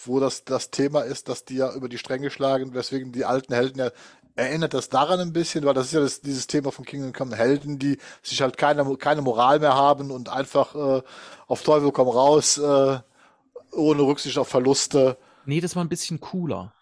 wo 0.05 0.20
das, 0.20 0.45
das 0.45 0.70
Thema 0.70 1.03
ist, 1.03 1.28
dass 1.28 1.45
die 1.45 1.57
ja 1.57 1.72
über 1.74 1.88
die 1.88 1.99
Stränge 1.99 2.30
schlagen, 2.30 2.74
weswegen 2.74 3.12
die 3.12 3.24
alten 3.24 3.55
Helden 3.55 3.78
ja, 3.78 3.90
erinnert 4.34 4.72
das 4.74 4.88
daran 4.88 5.20
ein 5.20 5.32
bisschen, 5.32 5.64
weil 5.64 5.74
das 5.74 5.86
ist 5.86 5.93
ja 5.93 6.01
das, 6.01 6.20
dieses 6.22 6.47
Thema 6.47 6.72
von 6.72 6.84
Kingdom 6.84 7.12
Come, 7.12 7.36
Helden, 7.36 7.78
die 7.78 7.99
sich 8.22 8.40
halt 8.43 8.57
keine, 8.57 8.97
keine 8.97 9.22
Moral 9.22 9.61
mehr 9.61 9.74
haben 9.74 10.11
und 10.11 10.28
einfach 10.30 10.74
äh, 10.74 11.03
auf 11.47 11.62
Teufel 11.62 11.93
komm 11.93 12.09
raus, 12.09 12.59
äh, 12.59 12.99
ohne 13.72 14.03
Rücksicht 14.03 14.38
auf 14.38 14.49
Verluste. 14.49 15.18
Nee, 15.45 15.61
das 15.61 15.76
war 15.76 15.84
ein 15.84 15.88
bisschen 15.88 16.20
cooler. 16.20 16.72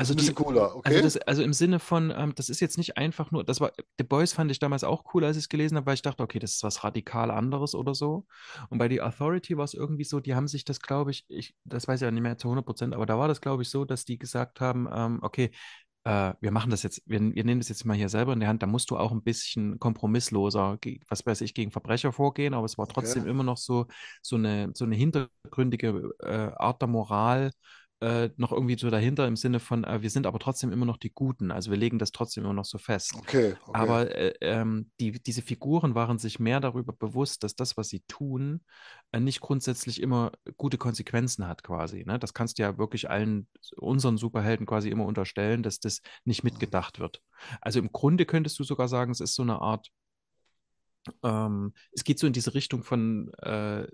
Also 0.00 0.14
ein 0.14 0.16
bisschen 0.16 0.34
die, 0.34 0.42
cooler, 0.42 0.76
okay? 0.76 0.88
Also, 0.88 1.02
das, 1.02 1.16
also 1.18 1.42
im 1.42 1.52
Sinne 1.52 1.78
von, 1.78 2.10
ähm, 2.16 2.34
das 2.34 2.48
ist 2.48 2.60
jetzt 2.60 2.78
nicht 2.78 2.96
einfach 2.96 3.30
nur, 3.30 3.44
das 3.44 3.60
war, 3.60 3.72
The 3.98 4.04
Boys 4.04 4.32
fand 4.32 4.50
ich 4.50 4.58
damals 4.58 4.82
auch 4.82 5.04
cool, 5.12 5.24
als 5.24 5.36
ich 5.36 5.42
es 5.44 5.48
gelesen 5.50 5.76
habe, 5.76 5.86
weil 5.86 5.94
ich 5.94 6.02
dachte, 6.02 6.22
okay, 6.22 6.38
das 6.38 6.54
ist 6.54 6.62
was 6.62 6.82
radikal 6.84 7.30
anderes 7.30 7.74
oder 7.74 7.94
so. 7.94 8.26
Und 8.70 8.78
bei 8.78 8.88
The 8.88 9.02
Authority 9.02 9.58
war 9.58 9.64
es 9.64 9.74
irgendwie 9.74 10.04
so, 10.04 10.18
die 10.18 10.34
haben 10.34 10.48
sich 10.48 10.64
das, 10.64 10.80
glaube 10.80 11.10
ich, 11.10 11.26
ich, 11.28 11.54
das 11.64 11.86
weiß 11.86 12.00
ich 12.00 12.04
ja 12.06 12.10
nicht 12.10 12.22
mehr 12.22 12.38
zu 12.38 12.48
100 12.48 12.64
Prozent, 12.64 12.94
aber 12.94 13.04
da 13.04 13.18
war 13.18 13.28
das, 13.28 13.42
glaube 13.42 13.62
ich, 13.62 13.68
so, 13.68 13.84
dass 13.84 14.06
die 14.06 14.18
gesagt 14.18 14.62
haben, 14.62 14.88
ähm, 14.90 15.18
okay, 15.20 15.50
äh, 16.04 16.32
wir 16.40 16.50
machen 16.50 16.70
das 16.70 16.82
jetzt, 16.82 17.02
wir, 17.04 17.20
wir 17.20 17.44
nehmen 17.44 17.60
das 17.60 17.68
jetzt 17.68 17.84
mal 17.84 17.96
hier 17.96 18.08
selber 18.08 18.32
in 18.32 18.40
die 18.40 18.46
Hand, 18.46 18.62
da 18.62 18.66
musst 18.66 18.90
du 18.90 18.96
auch 18.96 19.12
ein 19.12 19.22
bisschen 19.22 19.78
kompromissloser, 19.78 20.78
was 21.08 21.26
weiß 21.26 21.42
ich, 21.42 21.52
gegen 21.52 21.72
Verbrecher 21.72 22.12
vorgehen, 22.12 22.54
aber 22.54 22.64
es 22.64 22.78
war 22.78 22.88
trotzdem 22.88 23.26
immer 23.26 23.42
noch 23.42 23.58
so, 23.58 23.86
so 24.22 24.36
eine, 24.36 24.70
so 24.74 24.86
eine 24.86 24.96
hintergründige 24.96 26.10
äh, 26.20 26.52
Art 26.56 26.80
der 26.80 26.88
Moral, 26.88 27.50
äh, 28.00 28.30
noch 28.36 28.50
irgendwie 28.50 28.78
so 28.78 28.88
dahinter 28.88 29.26
im 29.26 29.36
Sinne 29.36 29.60
von, 29.60 29.84
äh, 29.84 30.00
wir 30.00 30.08
sind 30.08 30.26
aber 30.26 30.38
trotzdem 30.38 30.72
immer 30.72 30.86
noch 30.86 30.96
die 30.96 31.12
Guten. 31.12 31.50
Also 31.50 31.70
wir 31.70 31.76
legen 31.76 31.98
das 31.98 32.12
trotzdem 32.12 32.44
immer 32.44 32.54
noch 32.54 32.64
so 32.64 32.78
fest. 32.78 33.12
Okay, 33.14 33.54
okay. 33.66 33.70
Aber 33.72 34.14
äh, 34.16 34.32
ähm, 34.40 34.90
die, 35.00 35.12
diese 35.22 35.42
Figuren 35.42 35.94
waren 35.94 36.18
sich 36.18 36.40
mehr 36.40 36.60
darüber 36.60 36.94
bewusst, 36.94 37.44
dass 37.44 37.56
das, 37.56 37.76
was 37.76 37.88
sie 37.88 38.00
tun, 38.08 38.62
äh, 39.12 39.20
nicht 39.20 39.40
grundsätzlich 39.40 40.00
immer 40.00 40.32
gute 40.56 40.78
Konsequenzen 40.78 41.46
hat 41.46 41.62
quasi. 41.62 42.04
Ne? 42.06 42.18
Das 42.18 42.32
kannst 42.32 42.58
du 42.58 42.62
ja 42.62 42.78
wirklich 42.78 43.10
allen 43.10 43.48
unseren 43.76 44.16
Superhelden 44.16 44.66
quasi 44.66 44.88
immer 44.88 45.04
unterstellen, 45.04 45.62
dass 45.62 45.78
das 45.78 46.00
nicht 46.24 46.42
mitgedacht 46.42 47.00
wird. 47.00 47.20
Also 47.60 47.80
im 47.80 47.92
Grunde 47.92 48.24
könntest 48.24 48.58
du 48.58 48.64
sogar 48.64 48.88
sagen, 48.88 49.12
es 49.12 49.20
ist 49.20 49.34
so 49.34 49.42
eine 49.42 49.60
Art, 49.60 49.90
ähm, 51.22 51.74
es 51.92 52.04
geht 52.04 52.18
so 52.18 52.26
in 52.26 52.32
diese 52.32 52.54
Richtung 52.54 52.82
von 52.82 53.32
äh, 53.42 53.86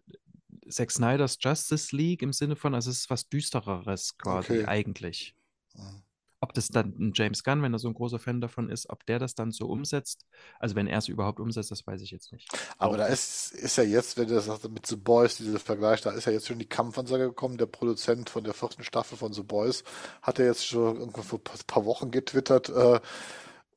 Zack 0.70 0.90
Snyders 0.90 1.38
Justice 1.40 1.94
League 1.94 2.22
im 2.22 2.32
Sinne 2.32 2.56
von, 2.56 2.74
also 2.74 2.90
es 2.90 3.00
ist 3.00 3.10
was 3.10 3.28
Düstereres 3.28 4.16
quasi 4.18 4.52
Okay. 4.52 4.64
eigentlich. 4.66 5.34
Mhm. 5.74 6.02
Ob 6.40 6.52
das 6.52 6.68
dann 6.68 6.94
ein 6.98 7.12
James 7.14 7.42
Gunn, 7.42 7.62
wenn 7.62 7.72
er 7.72 7.78
so 7.78 7.88
ein 7.88 7.94
großer 7.94 8.18
Fan 8.18 8.42
davon 8.42 8.68
ist, 8.68 8.90
ob 8.90 9.06
der 9.06 9.18
das 9.18 9.34
dann 9.34 9.52
so 9.52 9.66
umsetzt, 9.68 10.26
also 10.60 10.74
wenn 10.74 10.86
er 10.86 10.98
es 10.98 11.08
überhaupt 11.08 11.40
umsetzt, 11.40 11.70
das 11.70 11.86
weiß 11.86 12.02
ich 12.02 12.10
jetzt 12.10 12.30
nicht. 12.30 12.46
Aber 12.76 12.98
da 12.98 13.06
ist, 13.06 13.52
ist 13.52 13.76
ja 13.78 13.84
jetzt, 13.84 14.18
wenn 14.18 14.28
du 14.28 14.34
das 14.34 14.44
sagst, 14.44 14.68
mit 14.68 14.86
The 14.86 14.96
Boys, 14.96 15.38
dieser 15.38 15.58
Vergleich, 15.58 16.02
da 16.02 16.10
ist 16.10 16.26
ja 16.26 16.32
jetzt 16.32 16.46
schon 16.46 16.58
die 16.58 16.68
Kampfansage 16.68 17.24
gekommen. 17.24 17.56
Der 17.56 17.66
Produzent 17.66 18.28
von 18.28 18.44
der 18.44 18.52
vierten 18.52 18.84
Staffel 18.84 19.16
von 19.16 19.32
The 19.32 19.42
Boys 19.42 19.82
hat 20.20 20.38
ja 20.38 20.44
jetzt 20.44 20.66
schon 20.66 20.98
irgendwo 20.98 21.22
vor 21.22 21.38
ein 21.38 21.66
paar 21.66 21.86
Wochen 21.86 22.10
getwittert, 22.10 22.68
äh, 22.68 23.00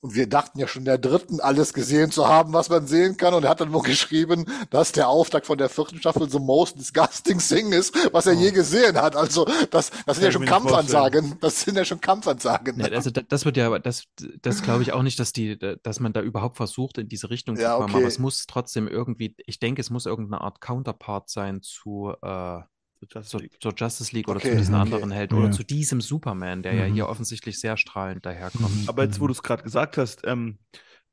und 0.01 0.15
wir 0.15 0.27
dachten 0.27 0.59
ja 0.59 0.67
schon 0.67 0.81
in 0.81 0.85
der 0.85 0.97
dritten 0.97 1.41
alles 1.41 1.73
gesehen 1.73 2.09
zu 2.09 2.27
haben, 2.27 2.53
was 2.53 2.69
man 2.69 2.87
sehen 2.87 3.17
kann. 3.17 3.33
Und 3.33 3.43
er 3.43 3.49
hat 3.49 3.59
dann 3.59 3.73
wohl 3.73 3.81
geschrieben, 3.81 4.45
dass 4.69 4.93
der 4.93 5.09
Auftakt 5.09 5.45
von 5.45 5.57
der 5.57 5.67
vierten 5.67 5.97
Staffel 5.97 6.29
the 6.29 6.39
most 6.39 6.77
disgusting 6.79 7.39
thing 7.39 7.73
ist, 7.73 7.93
was 8.13 8.25
er 8.25 8.33
je 8.33 8.51
gesehen 8.51 8.95
hat. 9.01 9.17
Also 9.17 9.45
das, 9.71 9.91
das 10.05 10.17
sind 10.17 10.25
ja 10.25 10.31
schon 10.31 10.45
Kampfansagen. 10.45 11.37
Das 11.41 11.61
sind 11.61 11.75
ja 11.75 11.83
schon 11.83 11.99
Kampfansagen. 11.99 12.77
Ne, 12.77 12.89
also 12.93 13.09
da, 13.09 13.21
das 13.21 13.43
wird 13.43 13.57
ja, 13.57 13.77
das, 13.79 14.05
das 14.41 14.63
glaube 14.63 14.83
ich 14.83 14.93
auch 14.93 15.03
nicht, 15.03 15.19
dass 15.19 15.33
die, 15.33 15.59
dass 15.83 15.99
man 15.99 16.13
da 16.13 16.21
überhaupt 16.21 16.55
versucht, 16.55 16.97
in 16.97 17.09
diese 17.09 17.29
Richtung 17.29 17.57
zu 17.57 17.61
Ja, 17.63 17.75
kommen. 17.75 17.89
okay. 17.89 17.97
Aber 17.97 18.07
es 18.07 18.19
muss 18.19 18.45
trotzdem 18.47 18.87
irgendwie, 18.87 19.35
ich 19.45 19.59
denke, 19.59 19.81
es 19.81 19.89
muss 19.89 20.05
irgendeine 20.05 20.41
Art 20.41 20.61
Counterpart 20.61 21.29
sein 21.29 21.61
zu, 21.61 22.13
äh, 22.21 22.59
Justice 23.07 23.29
zur, 23.29 23.39
League. 23.41 23.57
zur 23.61 23.73
Justice 23.75 24.15
League 24.15 24.27
oder 24.27 24.37
Okay, 24.37 24.51
zu 24.51 24.57
diesen 24.57 24.75
okay. 24.75 24.81
anderen 24.83 25.11
Helden 25.11 25.35
Ja. 25.37 25.43
oder 25.43 25.51
zu 25.51 25.63
diesem 25.63 26.01
Superman, 26.01 26.63
der 26.63 26.73
ja 26.73 26.87
Mhm. 26.87 26.93
hier 26.93 27.07
offensichtlich 27.09 27.59
sehr 27.59 27.77
strahlend 27.77 28.25
daherkommt. 28.25 28.83
Mhm. 28.83 28.89
Aber 28.89 29.03
jetzt, 29.03 29.19
wo 29.19 29.27
du 29.27 29.33
es 29.33 29.41
gerade 29.43 29.63
gesagt 29.63 29.97
hast, 29.97 30.25
ähm, 30.25 30.59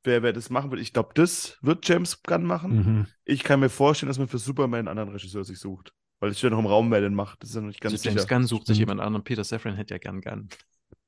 wer, 0.03 0.23
wer 0.23 0.33
das 0.33 0.49
machen 0.49 0.71
wird, 0.71 0.81
ich 0.81 0.93
glaube, 0.93 1.09
das 1.15 1.57
wird 1.61 1.87
James 1.87 2.23
Gunn 2.23 2.43
machen. 2.43 2.75
Mhm. 2.75 3.07
Ich 3.25 3.43
kann 3.43 3.59
mir 3.59 3.69
vorstellen, 3.69 4.07
dass 4.09 4.19
man 4.19 4.27
für 4.27 4.37
Superman 4.39 4.79
einen 4.79 4.87
anderen 4.89 5.09
Regisseur 5.09 5.43
sich 5.43 5.59
sucht. 5.59 5.93
Weil 6.19 6.31
es 6.31 6.39
steht 6.39 6.49
noch 6.51 6.59
im 6.59 6.65
Raum, 6.65 6.89
wer 6.89 6.99
den 7.01 7.13
macht. 7.13 7.43
Das 7.43 7.49
ist 7.49 7.55
ja 7.55 7.61
noch 7.61 7.67
nicht 7.67 7.79
ganz 7.81 7.93
Also 7.93 8.05
James 8.09 8.23
sicher. 8.23 8.35
Gunn 8.35 8.47
sucht 8.47 8.65
sich 8.67 8.79
jemand 8.79 8.99
anderen. 9.01 9.23
Peter 9.23 9.43
Safran 9.43 9.75
hätte 9.75 9.93
ja 9.93 9.97
gern 9.99 10.21
Gunn. 10.21 10.49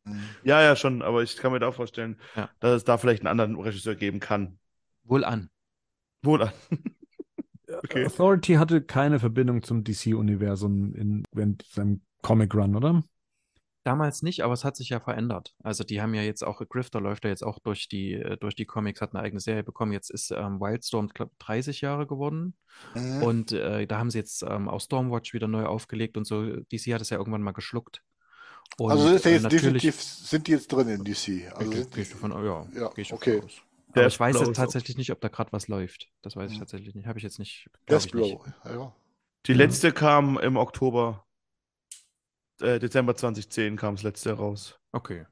Mhm. 0.04 0.22
Ja, 0.44 0.62
ja, 0.62 0.76
schon. 0.76 1.02
Aber 1.02 1.24
ich 1.24 1.36
kann 1.38 1.52
mir 1.52 1.60
da 1.60 1.68
auch 1.70 1.74
vorstellen, 1.76 2.20
Ja. 2.36 2.50
dass 2.60 2.76
es 2.78 2.84
da 2.84 2.98
vielleicht 3.00 3.22
einen 3.26 3.28
anderen 3.40 3.60
Regisseur 3.60 3.96
geben 3.96 4.20
kann. 4.20 4.60
Wohl 5.04 5.24
an. 5.24 5.50
Wohl 6.22 6.44
an. 6.44 6.52
Okay. 7.90 8.06
Authority 8.06 8.54
hatte 8.54 8.82
keine 8.82 9.20
Verbindung 9.20 9.64
zum 9.64 9.84
DC-Universum 9.84 10.94
in, 10.94 11.24
während 11.34 11.66
seinem 11.66 12.02
Comic 12.22 12.54
Run, 12.54 12.76
oder? 12.76 13.04
Damals 13.84 14.22
nicht, 14.22 14.44
aber 14.44 14.54
es 14.54 14.64
hat 14.64 14.76
sich 14.76 14.90
ja 14.90 15.00
verändert. 15.00 15.56
Also 15.64 15.84
die 15.84 16.00
haben 16.00 16.14
ja 16.14 16.22
jetzt 16.22 16.44
auch, 16.44 16.62
Grifter 16.70 17.02
läuft 17.02 17.24
ja 17.24 17.32
jetzt 17.32 17.44
auch 17.44 17.58
durch 17.58 17.88
die, 17.88 18.14
äh, 18.14 18.38
durch 18.38 18.54
die 18.54 18.66
Comics, 18.66 19.02
hat 19.02 19.16
eine 19.16 19.24
eigene 19.24 19.40
Serie 19.40 19.64
bekommen. 19.64 19.92
Jetzt 19.94 20.12
ist 20.12 20.30
ähm, 20.32 20.60
Wildstorm, 20.60 21.08
glaube 21.08 21.32
30 21.40 21.82
Jahre 21.82 22.06
geworden. 22.06 22.56
Mhm. 22.94 23.24
Und 23.24 23.52
äh, 23.54 23.88
da 23.88 23.98
haben 23.98 24.12
sie 24.12 24.20
jetzt 24.20 24.44
ähm, 24.44 24.70
auch 24.70 24.82
Stormwatch 24.82 25.34
wieder 25.34 25.48
neu 25.48 25.66
aufgelegt 25.66 26.16
und 26.16 26.26
so. 26.26 26.46
DC 26.46 26.94
hat 26.94 27.02
es 27.02 27.10
ja 27.10 27.18
irgendwann 27.18 27.42
mal 27.42 27.54
geschluckt. 27.54 28.04
Und, 28.78 28.92
also 28.92 29.08
ist 29.10 29.26
ja 29.26 29.32
äh, 29.32 29.34
jetzt 29.36 29.44
natürlich, 29.44 29.82
definitiv, 29.82 30.02
sind 30.04 30.46
die 30.46 30.52
jetzt 30.52 30.68
drin 30.68 30.90
in 30.90 31.04
DC. 31.04 31.52
Also 31.56 31.72
sind 31.72 31.92
geh 31.96 32.02
ich 32.02 32.10
davon, 32.10 32.32
ja, 32.32 32.68
Ja, 32.76 32.90
gehe 32.90 33.02
ich 33.02 33.14
okay. 33.14 33.42
aus. 33.44 33.62
Der 33.96 34.04
Aber 34.04 34.08
ich 34.08 34.20
weiß 34.20 34.40
jetzt 34.40 34.56
tatsächlich 34.56 34.98
nicht, 34.98 35.12
ob 35.12 35.20
da 35.22 35.30
gerade 35.30 35.52
was 35.52 35.68
läuft. 35.68 36.10
Das 36.22 36.36
weiß 36.36 36.52
ich 36.52 36.58
Mhm. 36.58 36.62
tatsächlich 36.62 36.94
nicht. 36.96 37.08
Habe 37.08 37.18
ich 37.18 37.24
jetzt 37.24 37.40
nicht. 37.40 37.70
Deathblow. 37.90 38.46
Ja. 38.66 38.96
Die 39.48 39.52
Ja. 39.54 39.58
letzte 39.58 39.92
kam 39.92 40.38
im 40.38 40.58
Oktober. 40.58 41.26
Äh, 42.62 42.80
Dezember 42.80 43.16
2010 43.16 43.78
kam 43.78 43.96
das 43.96 44.04
letzte 44.04 44.34
raus. 44.34 44.80
Okay. 44.92 45.26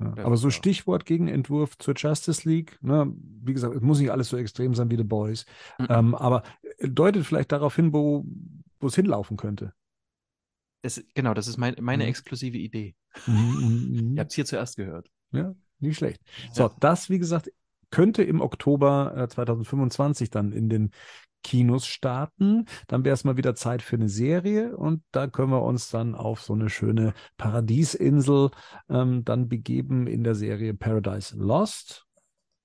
Ja. 0.00 0.14
Aber 0.24 0.36
so. 0.36 0.50
Stichwort 0.50 1.06
Gegenentwurf 1.06 1.76
zur 1.78 1.94
Justice 1.96 2.48
League, 2.48 2.78
ne? 2.82 3.12
wie 3.16 3.52
gesagt, 3.52 3.74
es 3.74 3.80
muss 3.82 3.98
nicht 3.98 4.12
alles 4.12 4.28
so 4.28 4.36
extrem 4.36 4.74
sein 4.74 4.90
wie 4.90 4.96
The 4.96 5.02
Boys, 5.02 5.44
Mhm. 5.78 5.86
ähm, 5.88 6.14
aber 6.14 6.44
deutet 6.80 7.26
vielleicht 7.26 7.50
darauf 7.52 7.74
hin, 7.74 7.92
wo 7.92 8.24
wo 8.80 8.86
es 8.86 8.94
hinlaufen 8.94 9.36
könnte. 9.36 9.74
Das, 10.84 11.02
genau, 11.14 11.34
das 11.34 11.48
ist 11.48 11.56
mein, 11.56 11.74
meine 11.80 12.04
Mhm. 12.04 12.10
exklusive 12.10 12.56
Idee. 12.58 12.94
Mhm, 13.26 13.34
mhm, 13.34 13.88
mhm. 14.10 14.14
Ihr 14.14 14.20
habt 14.20 14.30
es 14.30 14.36
hier 14.36 14.44
zuerst 14.46 14.76
gehört. 14.76 15.10
Ja, 15.32 15.56
nicht 15.80 15.96
schlecht. 15.96 16.22
So, 16.52 16.62
Ja. 16.64 16.76
das, 16.78 17.10
wie 17.10 17.18
gesagt, 17.18 17.50
könnte 17.90 18.22
im 18.22 18.40
Oktober 18.40 19.14
äh, 19.16 19.28
2025 19.28 20.30
dann 20.30 20.52
in 20.52 20.68
den 20.68 20.90
Kinos 21.42 21.86
starten. 21.86 22.66
Dann 22.88 23.04
wäre 23.04 23.14
es 23.14 23.24
mal 23.24 23.36
wieder 23.36 23.54
Zeit 23.54 23.82
für 23.82 23.96
eine 23.96 24.08
Serie 24.08 24.76
und 24.76 25.02
da 25.12 25.26
können 25.26 25.50
wir 25.50 25.62
uns 25.62 25.90
dann 25.90 26.14
auf 26.14 26.42
so 26.42 26.52
eine 26.52 26.68
schöne 26.68 27.14
Paradiesinsel 27.36 28.50
ähm, 28.88 29.24
dann 29.24 29.48
begeben 29.48 30.06
in 30.06 30.24
der 30.24 30.34
Serie 30.34 30.74
Paradise 30.74 31.36
Lost. 31.36 32.06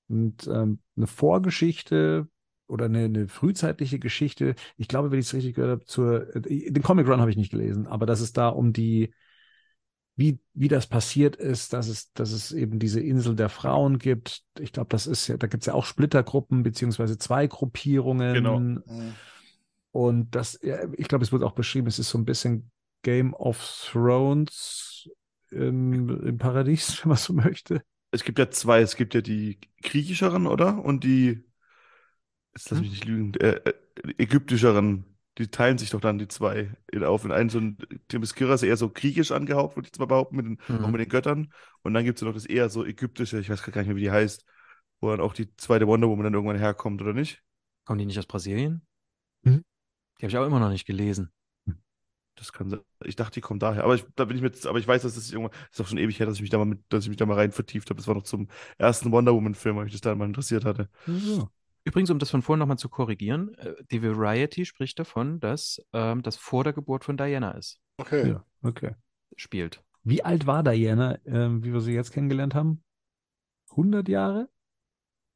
Und 0.09 0.47
ähm, 0.47 0.79
eine 0.97 1.07
Vorgeschichte 1.07 2.27
oder 2.67 2.85
eine, 2.85 3.05
eine 3.05 3.27
frühzeitliche 3.27 3.99
Geschichte, 3.99 4.55
ich 4.77 4.87
glaube, 4.87 5.11
wenn 5.11 5.19
ich 5.19 5.27
es 5.27 5.33
richtig 5.33 5.55
gehört 5.55 5.71
habe, 5.71 5.85
zur, 5.85 6.35
äh, 6.35 6.71
den 6.71 6.83
Comic 6.83 7.07
Run 7.07 7.21
habe 7.21 7.31
ich 7.31 7.37
nicht 7.37 7.51
gelesen, 7.51 7.87
aber 7.87 8.05
dass 8.05 8.19
es 8.19 8.33
da 8.33 8.49
um 8.49 8.73
die 8.73 9.13
wie, 10.15 10.39
wie 10.53 10.67
das 10.67 10.87
passiert 10.87 11.35
ist, 11.35 11.73
dass 11.73 11.87
es, 11.87 12.11
dass 12.13 12.31
es 12.31 12.51
eben 12.51 12.79
diese 12.79 12.99
Insel 12.99 13.35
der 13.35 13.49
Frauen 13.49 13.97
gibt. 13.97 14.43
Ich 14.59 14.71
glaube, 14.71 14.89
das 14.89 15.07
ist 15.07 15.27
ja, 15.27 15.37
da 15.37 15.47
gibt 15.47 15.63
es 15.63 15.67
ja 15.67 15.73
auch 15.73 15.85
Splittergruppen, 15.85 16.63
beziehungsweise 16.63 17.17
zwei 17.17 17.47
Gruppierungen. 17.47 18.33
Genau. 18.35 18.59
Mhm. 18.59 19.13
Und 19.91 20.35
das, 20.35 20.59
ja, 20.61 20.79
ich 20.97 21.07
glaube, 21.07 21.23
es 21.23 21.31
wird 21.31 21.43
auch 21.43 21.53
beschrieben, 21.53 21.87
es 21.87 21.99
ist 21.99 22.09
so 22.09 22.17
ein 22.17 22.25
bisschen 22.25 22.71
Game 23.01 23.33
of 23.33 23.59
Thrones 23.91 25.09
im, 25.49 26.09
im 26.25 26.37
Paradies, 26.37 26.99
wenn 27.03 27.09
man 27.09 27.17
so 27.17 27.33
möchte. 27.33 27.83
Es 28.11 28.23
gibt 28.23 28.37
ja 28.39 28.49
zwei. 28.51 28.81
Es 28.81 28.95
gibt 28.95 29.15
ja 29.15 29.21
die 29.21 29.59
griechischeren, 29.81 30.47
oder? 30.47 30.83
Und 30.83 31.03
die, 31.03 31.43
jetzt 32.55 32.69
lass 32.69 32.79
Hm? 32.79 32.81
mich 32.81 32.91
nicht 32.91 33.05
lügen, 33.05 33.33
äh, 33.35 33.55
äh, 33.55 33.73
ägyptischeren. 34.17 35.05
Die 35.39 35.47
teilen 35.47 35.77
sich 35.79 35.89
doch 35.89 35.99
dann 35.99 36.19
die 36.19 36.27
zwei 36.27 36.71
in, 36.91 37.03
auf. 37.03 37.25
In 37.25 37.31
einen 37.31 37.49
so 37.49 37.59
ein 37.59 37.77
Themyscira 38.07 38.53
ist 38.53 38.63
eher 38.63 38.77
so 38.77 38.89
griechisch 38.89 39.31
angehaucht, 39.31 39.75
würde 39.75 39.87
ich 39.87 39.91
jetzt 39.91 39.99
mal 39.99 40.05
behaupten, 40.05 40.35
mit 40.35 40.45
den, 40.45 40.59
Mhm. 40.67 40.85
auch 40.85 40.89
mit 40.89 41.01
den 41.01 41.09
Göttern. 41.09 41.51
Und 41.81 41.93
dann 41.93 42.03
gibt 42.05 42.19
es 42.19 42.23
noch 42.23 42.33
das 42.33 42.45
eher 42.45 42.69
so 42.69 42.85
ägyptische, 42.85 43.39
ich 43.39 43.49
weiß 43.49 43.63
gar 43.63 43.81
nicht 43.81 43.87
mehr, 43.87 43.95
wie 43.95 44.01
die 44.01 44.11
heißt, 44.11 44.45
wo 45.01 45.09
dann 45.09 45.21
auch 45.21 45.33
die 45.33 45.55
zweite 45.57 45.87
Wonder 45.87 46.07
Woman 46.07 46.25
dann 46.25 46.33
irgendwann 46.33 46.57
herkommt, 46.57 47.01
oder 47.01 47.13
nicht? 47.13 47.41
Kommen 47.85 47.99
die 47.99 48.05
nicht 48.05 48.19
aus 48.19 48.27
Brasilien? 48.27 48.85
Mhm. 49.41 49.63
Die 50.19 50.25
habe 50.25 50.29
ich 50.29 50.37
auch 50.37 50.45
immer 50.45 50.59
noch 50.59 50.69
nicht 50.69 50.85
gelesen. 50.85 51.31
Das 52.35 52.51
kann 52.51 52.69
sein. 52.69 52.79
Ich 53.03 53.15
dachte, 53.15 53.33
die 53.35 53.41
kommt 53.41 53.61
daher. 53.61 53.83
Aber 53.83 53.93
ich, 53.93 54.05
da 54.15 54.25
bin 54.25 54.37
ich 54.37 54.43
jetzt, 54.43 54.65
aber 54.65 54.79
ich 54.79 54.87
weiß, 54.87 55.03
dass 55.03 55.13
das 55.15 55.31
irgendwann, 55.31 55.51
das 55.51 55.79
ist 55.79 55.81
auch 55.81 55.87
schon 55.87 55.99
ewig 55.99 56.19
her, 56.19 56.25
dass 56.25 56.35
ich 56.35 56.41
mich 56.41 56.49
da 56.49 56.57
mal 56.57 56.65
mit, 56.65 56.81
dass 56.89 57.03
ich 57.03 57.09
mich 57.09 57.17
da 57.17 57.25
mal 57.27 57.35
rein 57.35 57.51
vertieft 57.51 57.89
habe. 57.89 57.97
Das 57.97 58.07
war 58.07 58.15
noch 58.15 58.23
zum 58.23 58.47
ersten 58.77 59.11
Wonder 59.11 59.33
Woman-Film, 59.33 59.75
weil 59.75 59.83
mich 59.83 59.93
das 59.93 60.01
da 60.01 60.15
mal 60.15 60.25
interessiert 60.25 60.65
hatte. 60.65 60.89
Ja. 61.05 61.49
Übrigens, 61.85 62.09
um 62.09 62.19
das 62.19 62.29
von 62.31 62.41
vorhin 62.41 62.59
nochmal 62.59 62.77
zu 62.77 62.89
korrigieren, 62.89 63.53
äh, 63.55 63.73
die 63.91 64.01
Variety 64.01 64.65
spricht 64.65 64.99
davon, 64.99 65.39
dass 65.39 65.81
ähm, 65.91 66.21
das 66.21 66.37
vor 66.37 66.63
der 66.63 66.73
Geburt 66.73 67.03
von 67.03 67.17
Diana 67.17 67.51
ist, 67.51 67.79
Okay. 67.97 68.29
ja, 68.29 68.45
okay. 68.61 68.95
spielt. 69.35 69.83
Wie 70.03 70.23
alt 70.23 70.47
war 70.47 70.63
Diana, 70.63 71.17
ähm, 71.25 71.63
wie 71.63 71.73
wir 71.73 71.81
sie 71.81 71.93
jetzt 71.93 72.11
kennengelernt 72.11 72.55
haben? 72.55 72.83
100 73.71 74.07
Jahre? 74.07 74.49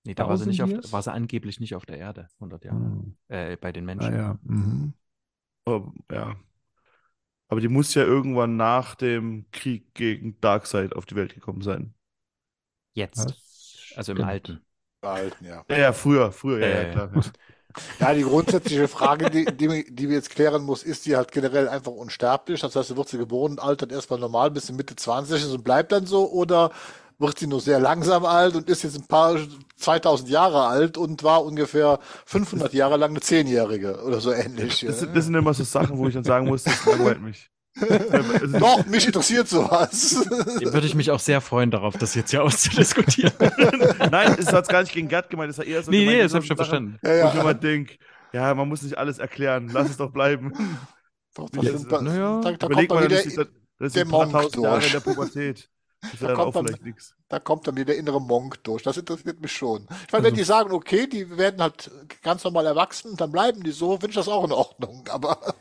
Nee, 0.03 0.14
da 0.14 0.28
war 0.30 0.38
sie, 0.38 0.45
1000 0.45 0.69
nicht 0.69 0.86
auf, 0.86 0.91
war 0.94 1.02
sie 1.02 1.11
angeblich 1.11 1.60
nicht 1.60 1.76
auf 1.76 1.86
der 1.86 1.98
Erde, 1.98 2.28
100 2.40 2.64
Jahre. 2.64 2.80
Hm. 2.80 3.18
Äh, 3.28 3.57
bei 3.57 3.72
den 3.72 3.84
Ah, 3.84 3.86
Menschen. 3.86 4.14
ja. 4.14 4.40
Mhm. 4.44 4.94
Aber, 5.65 5.94
ja. 6.11 6.36
Aber 7.49 7.61
die 7.61 7.68
muss 7.68 7.94
ja 7.94 8.03
irgendwann 8.03 8.57
nach 8.57 8.95
dem 8.95 9.49
Krieg 9.52 9.94
gegen 9.94 10.40
Darkseid 10.41 10.94
auf 10.95 11.06
die 11.06 11.15
Welt 11.15 11.34
gekommen 11.34 11.61
sein. 11.61 11.94
Jetzt. 12.94 13.36
Also 13.95 14.14
im. 14.14 14.22
Alten. 14.24 14.65
Alten, 15.02 15.45
ja. 15.45 15.64
Ja, 15.69 15.78
ja, 15.78 15.94
früher, 15.94 16.32
früher, 16.32 16.60
ja, 16.60 16.82
ja, 16.82 16.91
klar. 16.91 17.10
Ja, 17.99 18.11
die 18.11 18.24
grundsätzliche 18.24 18.88
Frage, 18.88 19.30
die, 19.30 19.45
die, 19.45 19.94
die 19.94 20.10
wir 20.10 20.15
jetzt 20.15 20.32
klären 20.32 20.64
muss, 20.64 20.82
ist 20.82 21.06
die 21.06 21.15
halt 21.15 21.32
generell 21.32 21.69
einfach 21.69 21.91
unsterblich? 21.91 22.61
Das 22.61 22.76
heißt, 22.76 22.95
wird 22.95 23.07
sie 23.07 23.19
geboren 23.19 23.52
und 23.52 23.60
altert 23.60 23.91
erstmal 23.91 24.19
normal 24.19 24.49
bis 24.49 24.69
in 24.69 24.78
Mitte 24.78 24.95
20 24.95 25.44
ist 25.44 25.52
und 25.52 25.64
bleibt 25.64 25.91
dann 25.91 26.07
so? 26.07 26.28
Oder 26.32 26.72
wird 27.19 27.38
sie 27.40 27.45
nur 27.45 27.61
sehr 27.61 27.80
langsam 27.80 28.26
alt 28.26 28.56
und 28.56 28.69
ist 28.69 28.84
jetzt 28.84 28.98
ein 28.98 29.07
paar 29.07 29.38
2000 29.78 30.30
Jahre 30.30 30.65
alt 30.65 30.98
und 30.98 31.24
war 31.24 31.44
ungefähr 31.44 31.99
500 32.26 32.74
Jahre 32.74 32.98
lang 32.98 33.11
eine 33.11 33.22
Zehnjährige 33.22 34.03
oder 34.03 34.19
so 34.22 34.32
ähnlich? 34.32 34.84
Das, 34.88 34.99
das 34.99 35.26
sind 35.26 35.36
immer 35.36 35.53
so 35.53 35.64
Sachen, 35.64 35.98
wo 35.98 36.07
ich 36.07 36.14
dann 36.14 36.24
sagen 36.24 36.48
muss, 36.48 36.64
das 36.64 36.86
langweilt 36.86 37.22
mich. 37.22 37.49
Also, 37.80 38.60
Doch, 38.60 38.86
mich 38.86 39.06
interessiert 39.06 39.48
sowas. 39.48 40.16
Würde 40.26 40.88
ich 40.88 40.95
mich 40.95 41.12
auch 41.12 41.20
sehr 41.20 41.41
freuen, 41.41 41.72
darauf 41.72 41.95
das 41.98 42.16
jetzt 42.16 42.32
hier 42.32 42.44
auszudiskutieren. 42.44 43.34
Nein, 44.12 44.36
es 44.40 44.52
hat 44.54 44.68
gar 44.70 44.82
nicht 44.82 44.94
gegen 44.94 45.08
Gerd 45.08 45.30
gemeint, 45.30 45.52
es 45.52 45.60
hat 45.60 45.66
eher 45.66 45.84
so 45.84 45.91
nee, 45.91 45.99
gemeint, 45.99 46.18
nee, 46.18 46.24
das 46.24 46.32
das 46.32 46.36
hab 46.38 46.41
ich 46.44 46.48
schon 46.48 46.58
verstanden. 46.58 46.99
Ja, 47.04 47.10
Wo 47.26 47.28
ich 47.30 47.34
ja. 47.36 47.41
immer 47.41 47.54
denke, 47.54 47.98
ja, 48.34 48.54
man 48.54 48.68
muss 48.68 48.82
nicht 48.82 48.98
alles 48.98 49.20
erklären, 49.20 49.70
lass 49.72 49.90
es 49.90 49.98
doch 49.98 50.12
bleiben. 50.12 50.54
Doch, 51.36 51.49
Ja, 51.54 51.72
das 51.72 51.82
sind, 51.82 51.91
da, 51.91 52.02
naja. 52.02 52.41
da, 52.41 52.52
da 52.52 52.58
kommt 52.58 52.64
Überleg 52.64 52.90
dann 52.90 52.98
mal, 52.98 53.04
wieder, 53.06 53.16
das 53.18 53.26
ist, 53.26 53.38
das 53.80 53.94
der 53.94 54.06
ein 54.06 54.10
paar 54.10 54.20
Monk 54.26 54.32
tausend 54.32 54.64
Jahre 54.64 54.80
durch. 54.80 54.86
in 54.88 54.91
der 54.94 54.99
Pubertät. 54.99 55.70
Da 56.20 56.34
kommt 56.36 56.56
auch 56.56 56.64
dann- 56.64 56.95
da 57.28 57.40
kommt 57.40 57.68
dann 57.68 57.76
wieder 57.76 57.86
der 57.86 57.98
innere 57.98 58.22
Monk 58.22 58.64
durch. 58.64 58.84
Das 58.84 58.98
interessiert 58.98 59.41
mich 59.41 59.52
schon. 59.52 59.84
Ich 59.84 59.90
meine, 59.90 59.99
Also- 60.12 60.24
wenn 60.26 60.36
die 60.36 60.44
sagen, 60.44 60.72
okay, 60.72 61.08
die 61.08 61.38
werden 61.38 61.62
halt 61.62 61.90
ganz 62.22 62.44
normal 62.44 62.66
erwachsen, 62.66 63.16
dann 63.18 63.32
bleiben 63.32 63.64
die 63.64 63.72
so, 63.72 63.94
finde 63.94 64.10
ich 64.10 64.16
das 64.16 64.28
auch 64.28 64.45
in 64.45 64.52
Ordnung. 64.52 65.08
Aber 65.10 65.56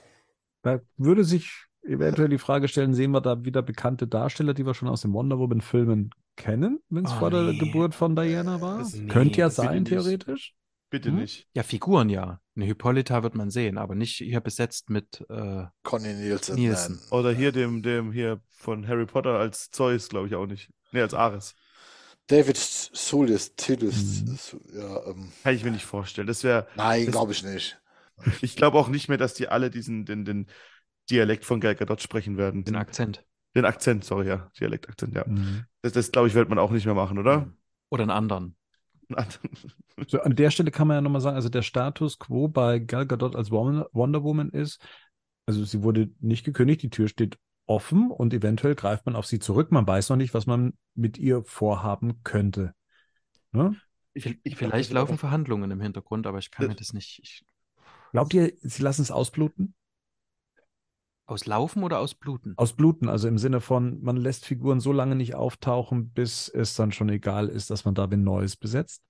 Da 0.63 0.81
würde 0.97 1.25
sich 1.25 1.66
eventuell 1.87 2.29
die 2.29 2.39
Frage 2.39 2.69
stellen, 2.69 2.95
sehen 2.95 3.11
wir 3.13 3.21
da 3.21 3.45
wieder 3.45 3.63
bekannte 3.63 4.07
Darsteller, 4.07 4.55
die 4.55 4.67
wir 4.67 4.75
schon 4.75 4.89
aus 4.89 5.03
den 5.03 5.13
Wonder 5.13 5.39
Woman-Filmen 5.39 6.11
kennen, 6.37 6.81
wenn 6.91 7.05
es 7.07 7.13
Oh, 7.13 7.19
vor 7.19 7.31
der 7.31 7.43
nee. 7.45 7.59
Geburt 7.59 7.95
von 7.95 8.15
Diana 8.17 8.61
war? 8.61 8.87
Nee, 8.93 9.07
Könnte 9.09 9.41
ja 9.41 9.51
sein, 9.51 9.83
nicht. 9.83 9.89
theoretisch. 9.89 10.55
Bitte 10.91 11.09
Hm? 11.09 11.17
nicht. 11.17 11.49
Ja, 11.55 11.63
Figuren 11.63 12.09
ja. 12.11 12.41
Eine 12.55 12.65
Hippolyta 12.67 13.23
wird 13.23 13.35
man 13.35 13.51
sehen, 13.51 13.77
aber 13.79 13.95
nicht 13.95 14.17
hier 14.19 14.41
besetzt 14.41 14.89
mit. 14.91 15.25
Äh, 15.29 15.65
Conny 15.83 16.15
Nielsen. 16.15 16.55
Nielsen. 16.55 17.01
Oder 17.11 17.33
hier 17.33 17.53
dem, 17.53 17.83
dem 17.83 18.13
hier 18.13 18.41
von 18.51 18.87
Harry 18.87 19.07
Potter 19.07 19.39
als 19.39 19.71
Zeus, 19.71 20.09
glaube 20.09 20.29
ich 20.29 20.35
auch 20.37 20.47
nicht. 20.47 20.71
Nee, 20.93 21.01
als 21.03 21.13
Ares. 21.15 21.55
David 22.29 22.57
Sulis, 22.57 23.55
Tillis, 23.57 24.23
Mhm. 24.25 24.61
ja, 24.79 25.07
ähm, 25.07 25.33
Kann 25.43 25.55
ich 25.55 25.65
mir 25.65 25.71
nicht 25.71 25.85
vorstellen. 25.85 26.27
Das 26.27 26.43
wäre, 26.45 26.67
nein, 26.77 27.07
glaube 27.11 27.33
ich 27.33 27.43
nicht. 27.45 27.79
ich 28.43 28.57
glaube 28.57 28.79
auch 28.79 28.89
nicht 28.89 29.09
mehr, 29.09 29.19
dass 29.19 29.35
die 29.35 29.49
alle 29.49 29.71
diesen, 29.71 30.05
den, 30.07 30.25
den 30.25 30.47
Dialekt 31.11 31.45
von 31.45 31.61
Gal 31.61 31.74
Gadot 31.74 32.01
sprechen 32.03 32.37
werden. 32.37 32.65
den 32.65 32.77
Akzent. 32.77 33.24
Den 33.55 33.65
Akzent, 33.65 34.05
sorry, 34.05 34.28
ja. 34.28 34.51
Dialekt, 34.59 34.89
Akzent, 34.89 35.15
ja. 35.15 35.24
Mhm. 35.27 35.65
Das, 35.83 35.93
das 35.93 36.12
glaube 36.12 36.28
ich, 36.28 36.35
wird 36.35 36.49
man 36.49 36.59
auch 36.59 36.70
nicht 36.70 36.85
mehr 36.87 36.95
machen, 36.95 37.19
oder? 37.19 37.53
Oder 37.91 38.03
einen 38.03 38.11
anderen. 38.11 38.57
So, 40.09 40.20
an 40.20 40.37
der 40.37 40.51
Stelle 40.51 40.70
kann 40.70 40.89
man 40.89 40.97
ja 40.97 41.01
nochmal 41.01 41.23
sagen, 41.23 41.37
also 41.37 41.49
der 41.49 41.62
Status 41.62 42.19
quo 42.19 42.49
bei 42.49 42.78
Gal 42.81 43.07
Gadot 43.07 43.35
als 43.35 43.51
Wonder 43.51 43.89
Woman 44.24 44.51
ist, 44.51 44.78
also 45.47 45.65
sie 45.65 45.83
wurde 45.83 46.11
nicht 46.20 46.45
gekündigt, 46.45 46.83
die 46.83 46.91
Tür 46.91 47.09
steht 47.09 47.39
offen 47.66 48.11
und 48.11 48.35
eventuell 48.35 48.74
greift 48.74 49.07
man 49.07 49.16
auf 49.16 49.24
sie 49.27 49.39
zurück. 49.39 49.73
Man 49.73 49.87
weiß 49.87 50.11
noch 50.11 50.16
nicht, 50.16 50.35
was 50.35 50.47
man 50.47 50.74
mit 50.95 51.16
ihr 51.16 51.43
vorhaben 51.45 52.23
könnte. 52.24 52.74
Ne? 53.53 53.77
Ich, 54.12 54.39
ich 54.43 54.57
Vielleicht 54.57 54.91
glaub, 54.91 55.09
laufen 55.09 55.19
Verhandlungen 55.19 55.70
im 55.70 55.81
Hintergrund, 55.81 56.27
aber 56.27 56.39
ich 56.39 56.51
kann 56.51 56.66
Das- 56.66 56.74
mir 56.74 56.77
das 56.78 56.93
nicht. 56.93 57.20
Ich, 57.23 57.45
Glaubt 58.12 58.35
ihr, 58.35 58.53
sie 58.61 58.83
lassen 58.83 59.03
es 59.03 59.11
ausbluten? 59.11 59.74
Auslaufen 61.27 61.82
oder 61.82 61.98
ausbluten? 62.01 62.55
Ausbluten, 62.57 63.09
also 63.09 63.28
im 63.28 63.39
Sinne 63.39 63.61
von, 63.61 64.01
man 64.03 64.16
lässt 64.16 64.47
Figuren 64.47 64.81
so 64.81 64.93
lange 64.93 65.15
nicht 65.15 65.35
auftauchen, 65.35 66.11
bis 66.11 66.48
es 66.48 66.74
dann 66.74 66.93
schon 66.93 67.09
egal 67.09 67.48
ist, 67.48 67.70
dass 67.70 67.85
man 67.85 67.94
da 67.94 68.11
wen 68.11 68.24
Neues 68.24 68.57
besetzt. 68.57 69.03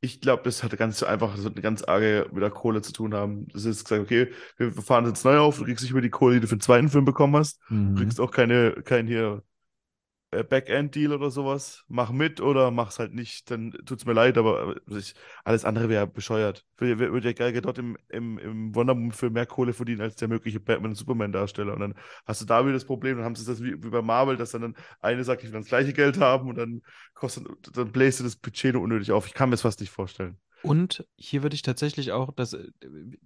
Ich 0.00 0.20
glaube, 0.20 0.44
das 0.44 0.62
hat 0.62 0.76
ganz 0.78 1.02
einfach, 1.02 1.34
das 1.34 1.44
hat 1.44 1.54
eine 1.54 1.62
ganz 1.62 1.82
arge 1.82 2.28
mit 2.32 2.40
der 2.42 2.50
Kohle 2.50 2.82
zu 2.82 2.92
tun 2.92 3.14
haben. 3.14 3.48
Das 3.48 3.64
ist 3.64 3.84
gesagt, 3.84 4.02
okay, 4.02 4.32
wir 4.56 4.70
fahren 4.72 5.06
jetzt 5.06 5.24
neu 5.24 5.38
auf, 5.38 5.58
du 5.58 5.64
kriegst 5.64 5.82
nicht 5.82 5.90
über 5.90 6.00
die 6.00 6.10
Kohle, 6.10 6.34
die 6.36 6.40
du 6.42 6.46
für 6.46 6.56
den 6.56 6.60
zweiten 6.60 6.88
Film 6.88 7.04
bekommen 7.04 7.34
hast. 7.36 7.60
Du 7.92 7.92
Mhm. 7.92 7.96
kriegst 8.02 8.20
auch 8.20 8.30
keine, 8.30 8.72
kein 8.84 9.08
hier 9.08 9.42
Backend-Deal 10.30 11.12
oder 11.12 11.30
sowas. 11.30 11.84
Mach 11.88 12.10
mit 12.10 12.40
oder 12.40 12.70
mach's 12.70 12.98
halt 12.98 13.14
nicht, 13.14 13.50
dann 13.50 13.72
tut's 13.86 14.04
mir 14.04 14.12
leid, 14.12 14.36
aber 14.36 14.76
äh, 14.76 14.98
ich, 14.98 15.14
alles 15.44 15.64
andere 15.64 15.88
wäre 15.88 16.06
bescheuert. 16.06 16.66
Würde 16.76 16.98
würde 16.98 17.20
der 17.20 17.34
Gal 17.34 17.52
Gadot 17.52 17.78
im, 17.78 17.96
im, 18.08 18.38
im 18.38 18.74
Wonder 18.74 18.94
Woman-Film 18.94 19.32
mehr 19.32 19.46
Kohle 19.46 19.72
verdienen 19.72 20.02
als 20.02 20.16
der 20.16 20.28
mögliche 20.28 20.60
Batman- 20.60 20.90
und 20.90 20.96
Superman-Darsteller. 20.96 21.72
Und 21.72 21.80
dann 21.80 21.94
hast 22.26 22.40
du 22.42 22.44
da 22.44 22.64
wieder 22.64 22.74
das 22.74 22.84
Problem, 22.84 23.16
dann 23.16 23.24
haben 23.24 23.34
sie 23.36 23.46
das 23.46 23.62
wie, 23.62 23.82
wie 23.82 23.90
bei 23.90 24.02
Marvel, 24.02 24.36
dass 24.36 24.50
dann, 24.50 24.62
dann 24.62 24.76
eine 25.00 25.24
sagt, 25.24 25.42
ich 25.44 25.52
will 25.52 25.60
das 25.60 25.68
gleiche 25.68 25.92
Geld 25.92 26.18
haben 26.20 26.48
und 26.48 26.56
dann 26.56 26.82
kostet, 27.14 27.46
dann 27.76 27.92
bläst 27.92 28.20
du 28.20 28.24
das 28.24 28.36
Budget 28.36 28.74
unnötig 28.76 29.12
auf. 29.12 29.26
Ich 29.26 29.34
kann 29.34 29.48
mir 29.48 29.54
das 29.54 29.62
fast 29.62 29.80
nicht 29.80 29.90
vorstellen. 29.90 30.38
Und 30.62 31.06
hier 31.16 31.42
würde 31.42 31.54
ich 31.54 31.62
tatsächlich 31.62 32.12
auch, 32.12 32.32
das, 32.34 32.56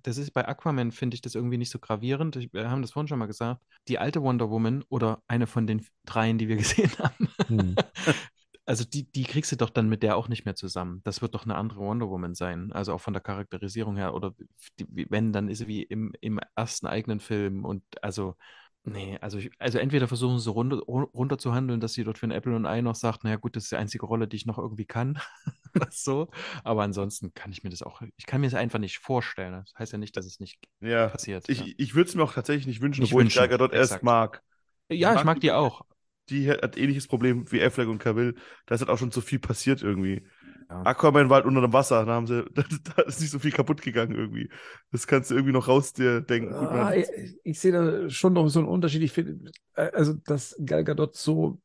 das 0.03 0.19
ist 0.19 0.33
bei 0.33 0.47
Aquaman, 0.47 0.93
finde 0.93 1.15
ich 1.15 1.23
das 1.23 1.35
irgendwie 1.35 1.59
nicht 1.59 1.71
so 1.71 1.79
gravierend. 1.79 2.37
Ich, 2.37 2.53
wir 2.53 2.71
haben 2.71 2.83
das 2.83 2.93
vorhin 2.93 3.09
schon 3.09 3.19
mal 3.19 3.27
gesagt. 3.27 3.61
Die 3.89 3.99
alte 3.99 4.23
Wonder 4.23 4.51
Woman 4.51 4.85
oder 4.89 5.23
eine 5.29 5.47
von 5.47 5.67
den 5.67 5.87
dreien, 6.05 6.39
die 6.39 6.49
wir 6.49 6.57
gesehen 6.59 6.93
haben, 6.99 7.29
Hm. 7.49 7.75
also 8.67 8.85
die, 8.85 9.11
die 9.11 9.25
kriegst 9.25 9.51
du 9.53 9.57
doch 9.57 9.71
dann 9.71 9.89
mit 9.89 10.03
der 10.03 10.17
auch 10.17 10.29
nicht 10.29 10.45
mehr 10.45 10.55
zusammen. 10.55 11.01
Das 11.05 11.23
wird 11.23 11.35
doch 11.35 11.45
eine 11.45 11.57
andere 11.57 11.81
Wonder 11.81 12.09
Woman 12.09 12.35
sein. 12.35 12.73
Also 12.73 12.93
auch 12.93 13.01
von 13.01 13.13
der 13.13 13.23
Charakterisierung 13.23 13.97
her. 13.97 14.15
Oder 14.15 14.35
die, 14.79 15.07
wenn, 15.11 15.33
dann 15.33 15.49
ist 15.49 15.59
sie 15.59 15.67
wie 15.67 15.83
im, 15.83 16.13
im 16.21 16.39
ersten 16.55 16.87
eigenen 16.87 17.21
Film. 17.21 17.65
Und 17.65 17.83
also, 18.03 18.37
nee, 18.85 19.19
also, 19.21 19.39
ich, 19.39 19.51
also 19.59 19.79
entweder 19.79 20.09
versuchen 20.09 20.39
sie 20.39 20.45
so 20.45 20.53
runter, 20.53 20.77
runter 20.79 21.39
zu 21.39 21.55
handeln, 21.55 21.81
dass 21.81 21.93
sie 21.95 22.05
dort 22.05 22.19
für 22.19 22.27
ein 22.27 22.31
Apple 22.33 22.55
und 22.55 22.67
ein 22.67 22.73
Ei 22.73 22.81
noch 22.81 22.95
sagt, 22.95 23.25
naja 23.25 23.37
gut, 23.37 23.57
das 23.57 23.65
ist 23.65 23.73
die 23.73 23.77
einzige 23.77 24.07
Rolle, 24.07 24.27
die 24.29 24.37
ich 24.37 24.47
noch 24.47 24.59
irgendwie 24.59 24.87
kann. 24.87 25.19
So. 25.91 26.29
Aber 26.65 26.83
ansonsten 26.83 27.33
kann 27.33 27.51
ich 27.51 27.63
mir 27.65 27.71
das 27.71 27.83
auch, 27.83 28.03
ich 28.19 28.27
kann 28.27 28.43
mir 28.43 28.47
das 28.49 28.55
einfach 28.61 28.79
nicht 28.79 28.99
vorstellen. 28.99 29.53
Das 29.53 29.73
heißt 29.79 29.93
ja 29.93 29.99
nicht, 29.99 30.15
dass 30.19 30.27
es 30.27 30.39
nicht 30.39 30.59
Ja. 30.81 31.09
passiert. 31.09 31.49
Ich, 31.49 31.61
ja. 31.61 31.67
ich 31.79 31.95
würde 31.95 32.11
es 32.11 32.15
mir 32.15 32.23
auch 32.25 32.35
tatsächlich 32.35 32.67
nicht 32.67 32.83
wünschen, 32.83 33.01
Nicht 33.01 33.13
obwohl 33.13 33.23
wünschen, 33.23 33.43
ich 33.43 33.49
Gadot 33.51 33.73
erst 33.73 33.93
exakt. 33.93 34.05
mag. 34.05 34.43
ja, 34.91 35.11
ich 35.13 35.17
mag 35.17 35.25
mag 35.25 35.35
die- 35.37 35.41
die 35.47 35.53
auch. 35.53 35.83
Die 36.29 36.51
hat 36.51 36.77
ähnliches 36.77 37.09
Problem 37.09 37.51
wie 37.51 37.63
Affleck 37.63 37.89
und 37.89 37.99
Cavill. 37.99 38.35
Da 38.67 38.75
ist 38.75 38.83
halt 38.83 38.91
auch 38.91 38.99
schon 38.99 39.11
zu 39.13 39.23
viel 39.23 39.39
passiert 39.39 39.83
irgendwie. 39.83 40.27
Ja. 40.73 40.83
Aquaman 40.85 41.29
war 41.29 41.37
halt 41.37 41.47
unter 41.47 41.61
dem 41.61 41.73
Wasser, 41.73 42.07
da 42.07 42.13
haben 42.13 42.27
sie, 42.27 42.45
da 42.97 43.03
ist 43.03 43.21
nicht 43.21 43.31
so 43.31 43.39
viel 43.39 43.53
kaputt 43.53 43.83
gegangen 43.83 44.15
irgendwie. 44.15 44.49
Das 44.91 45.07
kannst 45.07 45.31
du 45.31 45.35
irgendwie 45.35 45.53
noch 45.53 45.69
raus 45.69 45.93
dir 45.93 46.23
denken. 46.23 46.55
Ah, 46.55 46.95
ich, 46.95 47.07
ich 47.45 47.61
sehe 47.61 47.73
da 47.73 48.09
schon 48.09 48.33
noch 48.33 48.49
so 48.49 48.61
einen 48.61 48.69
Unterschied. 48.69 49.03
Ich 49.03 49.13
finde, 49.13 49.51
äh, 49.75 49.91
also, 49.93 50.15
dass 50.15 50.57
Gal 50.65 50.85
Gadot 50.85 51.15
so 51.15 51.61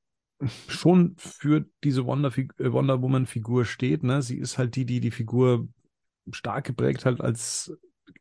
schon 0.68 1.16
für 1.18 1.66
diese 1.84 2.06
Wonder, 2.06 2.32
äh, 2.38 2.72
Wonder 2.72 3.02
Woman-Figur 3.02 3.66
steht. 3.66 4.04
Ne? 4.04 4.22
Sie 4.22 4.38
ist 4.38 4.58
halt 4.58 4.76
die, 4.76 4.86
die 4.86 5.00
die 5.00 5.12
Figur 5.12 5.68
stark 6.32 6.66
geprägt 6.66 7.06
hat 7.06 7.22
als 7.22 7.72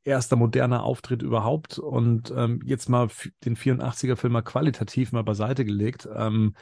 erster 0.04 0.36
moderner 0.36 0.84
Auftritt 0.84 1.22
überhaupt. 1.22 1.78
Und 1.78 2.32
ähm, 2.34 2.60
jetzt 2.64 2.88
mal 2.88 3.08
den 3.44 3.56
84er-Film 3.56 4.32
mal 4.32 4.42
qualitativ 4.42 5.12
mal 5.12 5.24
beiseite 5.24 5.64
gelegt, 5.64 6.08
ähm, 6.14 6.54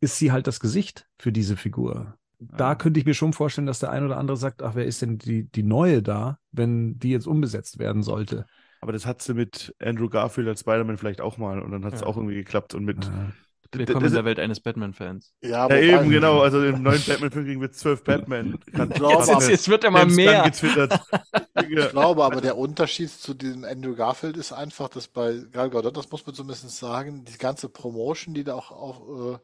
ist 0.00 0.18
sie 0.18 0.30
halt 0.30 0.46
das 0.46 0.60
Gesicht 0.60 1.06
für 1.18 1.32
diese 1.32 1.56
Figur. 1.56 2.18
Da 2.56 2.70
Ja. 2.70 2.74
könnte 2.74 3.00
ich 3.00 3.06
mir 3.06 3.14
schon 3.14 3.32
vorstellen, 3.32 3.66
dass 3.66 3.78
der 3.78 3.90
ein 3.90 4.04
oder 4.04 4.16
andere 4.16 4.36
sagt, 4.36 4.62
ach, 4.62 4.74
wer 4.74 4.84
ist 4.86 5.02
denn 5.02 5.18
die, 5.18 5.44
die 5.44 5.62
neue 5.62 6.02
da, 6.02 6.38
wenn 6.50 6.98
die 6.98 7.10
jetzt 7.10 7.26
umbesetzt 7.26 7.78
werden 7.78 8.02
sollte? 8.02 8.46
Aber 8.80 8.92
das 8.92 9.06
hat 9.06 9.22
sie 9.22 9.34
mit 9.34 9.74
Andrew 9.80 10.08
Garfield 10.08 10.48
als 10.48 10.60
Spider-Man 10.60 10.98
vielleicht 10.98 11.20
auch 11.20 11.38
mal 11.38 11.60
und 11.62 11.70
dann 11.70 11.84
hat 11.84 11.94
es 11.94 12.00
Ja. 12.00 12.06
auch 12.06 12.16
irgendwie 12.16 12.34
geklappt. 12.34 12.74
Und 12.74 12.84
mit. 12.84 13.06
Äh, 13.06 13.32
Willkommen 13.74 14.00
das- 14.04 14.10
in 14.10 14.14
der 14.16 14.24
Welt 14.26 14.38
eines 14.38 14.60
Batman-Fans. 14.60 15.32
Ja, 15.40 15.68
ja, 15.68 15.76
eben, 15.76 16.10
genau. 16.10 16.40
Also 16.40 16.62
im 16.62 16.82
neuen 16.82 17.02
Batman-Film 17.06 17.44
kriegen 17.46 17.60
wir 17.60 17.72
zwölf 17.72 18.04
Batman. 18.04 18.58
Glaube, 18.70 18.92
Jetzt, 18.92 19.30
aber- 19.30 19.40
jetzt, 19.40 19.48
jetzt 19.48 19.68
wird 19.68 19.84
immer 19.84 20.00
James 20.00 20.16
Gunn 20.16 20.24
mehr. 20.24 20.42
getwittert. 20.44 21.00
Ich 21.68 21.90
glaube 21.90 22.24
aber, 22.24 22.40
der 22.40 22.56
Unterschied 22.56 23.10
zu 23.10 23.34
diesem 23.34 23.64
Andrew 23.64 23.94
Garfield 23.94 24.36
ist 24.36 24.52
einfach, 24.52 24.88
dass 24.88 25.06
bei 25.06 25.36
Gal 25.52 25.70
Gadot, 25.70 25.96
das 25.96 26.10
muss 26.10 26.24
man 26.26 26.34
zumindest 26.34 26.76
sagen, 26.76 27.24
die 27.24 27.38
ganze 27.38 27.68
Promotion, 27.68 28.34
die 28.34 28.42
da 28.42 28.54
auch, 28.54 28.70
auch 28.72 29.34
äh, 29.34 29.38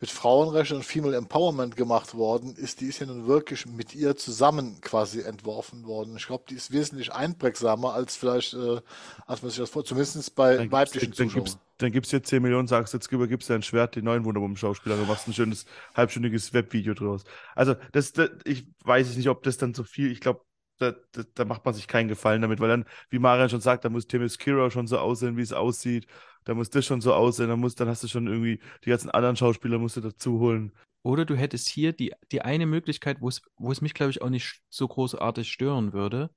mit 0.00 0.10
Frauenrecht 0.10 0.72
und 0.72 0.84
Female 0.84 1.14
Empowerment 1.16 1.76
gemacht 1.76 2.14
worden 2.14 2.56
ist, 2.56 2.80
die 2.80 2.86
ist 2.86 2.98
ja 3.00 3.06
nun 3.06 3.26
wirklich 3.26 3.66
mit 3.66 3.94
ihr 3.94 4.16
zusammen 4.16 4.80
quasi 4.80 5.20
entworfen 5.22 5.86
worden. 5.86 6.16
Ich 6.16 6.26
glaube, 6.26 6.44
die 6.48 6.54
ist 6.54 6.72
wesentlich 6.72 7.12
einprägsamer 7.12 7.92
als 7.94 8.16
vielleicht, 8.16 8.54
äh, 8.54 8.80
als 9.26 9.42
man 9.42 9.50
sich 9.50 9.60
das 9.60 9.70
vor, 9.70 9.84
zumindest 9.84 10.34
bei 10.34 10.52
Dann 10.56 10.62
gibt's, 10.62 10.72
weiblichen 10.72 11.12
dann, 11.16 11.28
Zuschauern. 11.28 11.60
Dann 11.82 11.92
gibt's 11.92 12.12
jetzt 12.12 12.28
10 12.28 12.42
Millionen, 12.42 12.68
sagst 12.68 12.94
jetzt 12.94 13.10
übergibst 13.12 13.50
dein 13.50 13.62
Schwert 13.62 13.96
den 13.96 14.04
neuen 14.04 14.24
Wonder 14.24 14.40
Woman 14.40 14.56
Schauspieler, 14.56 14.96
du 14.96 15.04
machst 15.04 15.28
ein 15.28 15.34
schönes 15.34 15.66
halbstündiges 15.94 16.52
Webvideo 16.52 16.94
draus. 16.94 17.24
Also 17.54 17.74
das, 17.92 18.12
das 18.12 18.30
ich 18.44 18.66
weiß 18.84 19.16
nicht, 19.16 19.28
ob 19.28 19.42
das 19.42 19.58
dann 19.58 19.74
so 19.74 19.84
viel, 19.84 20.10
ich 20.10 20.20
glaube, 20.20 20.42
da, 20.78 20.92
da, 21.12 21.22
da, 21.34 21.44
macht 21.44 21.64
man 21.64 21.74
sich 21.74 21.86
keinen 21.86 22.08
Gefallen 22.08 22.42
damit, 22.42 22.60
weil 22.60 22.68
dann, 22.68 22.84
wie 23.10 23.18
Marian 23.18 23.48
schon 23.48 23.60
sagt, 23.60 23.84
da 23.84 23.88
muss 23.88 24.06
Timus 24.06 24.38
Kira 24.38 24.70
schon 24.70 24.86
so 24.86 24.98
aussehen, 24.98 25.36
wie 25.36 25.42
es 25.42 25.52
aussieht. 25.52 26.06
Da 26.44 26.54
muss 26.54 26.70
das 26.70 26.84
schon 26.84 27.00
so 27.00 27.14
aussehen, 27.14 27.48
dann, 27.48 27.60
muss, 27.60 27.76
dann 27.76 27.88
hast 27.88 28.02
du 28.02 28.08
schon 28.08 28.26
irgendwie 28.26 28.58
die 28.84 28.90
ganzen 28.90 29.10
anderen 29.10 29.36
Schauspieler 29.36 29.78
musst 29.78 29.96
du 29.96 30.00
dazu 30.00 30.40
holen. 30.40 30.72
Oder 31.02 31.24
du 31.24 31.36
hättest 31.36 31.68
hier 31.68 31.92
die, 31.92 32.12
die 32.32 32.42
eine 32.42 32.66
Möglichkeit, 32.66 33.18
wo 33.20 33.28
es 33.28 33.80
mich, 33.80 33.94
glaube 33.94 34.10
ich, 34.10 34.22
auch 34.22 34.30
nicht 34.30 34.60
so 34.68 34.88
großartig 34.88 35.50
stören 35.50 35.92
würde, 35.92 36.30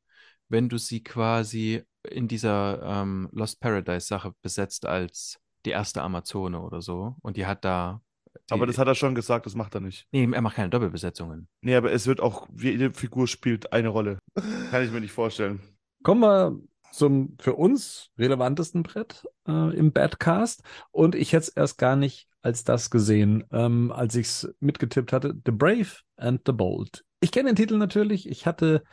wenn 0.48 0.70
du 0.70 0.78
sie 0.78 1.04
quasi 1.04 1.84
in 2.12 2.28
dieser 2.28 2.82
ähm, 2.84 3.30
Lost 3.32 3.60
Paradise-Sache 3.60 4.34
besetzt 4.42 4.86
als 4.86 5.40
die 5.66 5.72
erste 5.72 6.02
Amazone 6.02 6.60
oder 6.62 6.82
so. 6.82 7.16
Und 7.22 7.38
die 7.38 7.46
hat 7.46 7.66
da. 7.66 8.02
Die, 8.50 8.54
aber 8.54 8.68
das 8.68 8.78
hat 8.78 8.88
er 8.88 8.96
schon 8.96 9.16
gesagt, 9.16 9.46
das 9.46 9.56
macht 9.56 9.76
er 9.76 9.82
nicht. 9.82 10.08
Nee, 10.12 10.30
er 10.32 10.42
macht 10.42 10.58
keine 10.58 10.70
Doppelbesetzungen. 10.70 11.48
Nee, 11.62 11.76
aber 11.76 11.92
es 11.92 12.06
wird 12.06 12.20
auch, 12.20 12.48
jede 12.58 12.94
Figur 12.94 13.28
spielt 13.28 13.72
eine 13.72 13.90
Rolle. 13.90 14.20
Kann 14.72 14.84
ich 14.84 14.92
mir 14.92 15.02
nicht 15.02 15.14
vorstellen. 15.14 15.62
Kommen 16.04 16.22
wir 16.22 16.60
zum 16.92 17.36
für 17.40 17.56
uns 17.56 18.10
relevantesten 18.18 18.84
Brett 18.84 19.26
äh, 19.48 19.76
im 19.76 19.92
Badcast. 19.92 20.64
Und 20.92 21.16
ich 21.16 21.34
hätte 21.34 21.44
es 21.44 21.50
erst 21.50 21.78
gar 21.78 21.96
nicht 21.96 22.28
als 22.42 22.64
das 22.64 22.90
gesehen, 22.90 23.44
ähm, 23.52 23.92
als 23.92 24.16
ich 24.16 24.28
es 24.28 24.56
mitgetippt 24.60 25.12
hatte. 25.12 25.34
The 25.46 25.52
Brave 25.52 25.88
and 26.18 26.42
the 26.46 26.54
Bold. 26.54 27.04
Ich 27.20 27.32
kenne 27.32 27.50
den 27.50 27.56
Titel 27.56 27.78
natürlich. 27.78 28.30
Ich 28.30 28.46
hatte 28.46 28.84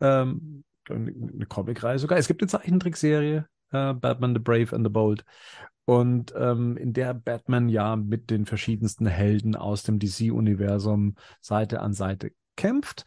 ähm, 0.00 0.64
eine 0.88 1.46
Comicreihe 1.46 1.98
sogar. 1.98 2.18
Es 2.18 2.28
gibt 2.28 2.42
eine 2.42 2.48
Zeichentrickserie, 2.48 3.46
äh, 3.70 3.94
Batman 3.94 4.34
the 4.34 4.40
Brave 4.40 4.74
and 4.74 4.86
the 4.86 4.90
Bold. 4.90 5.24
Und 5.84 6.32
ähm, 6.36 6.76
in 6.76 6.92
der 6.92 7.12
Batman 7.14 7.68
ja 7.68 7.96
mit 7.96 8.30
den 8.30 8.46
verschiedensten 8.46 9.06
Helden 9.06 9.56
aus 9.56 9.82
dem 9.82 9.98
DC-Universum 9.98 11.16
Seite 11.40 11.80
an 11.80 11.92
Seite 11.92 12.32
kämpft. 12.56 13.04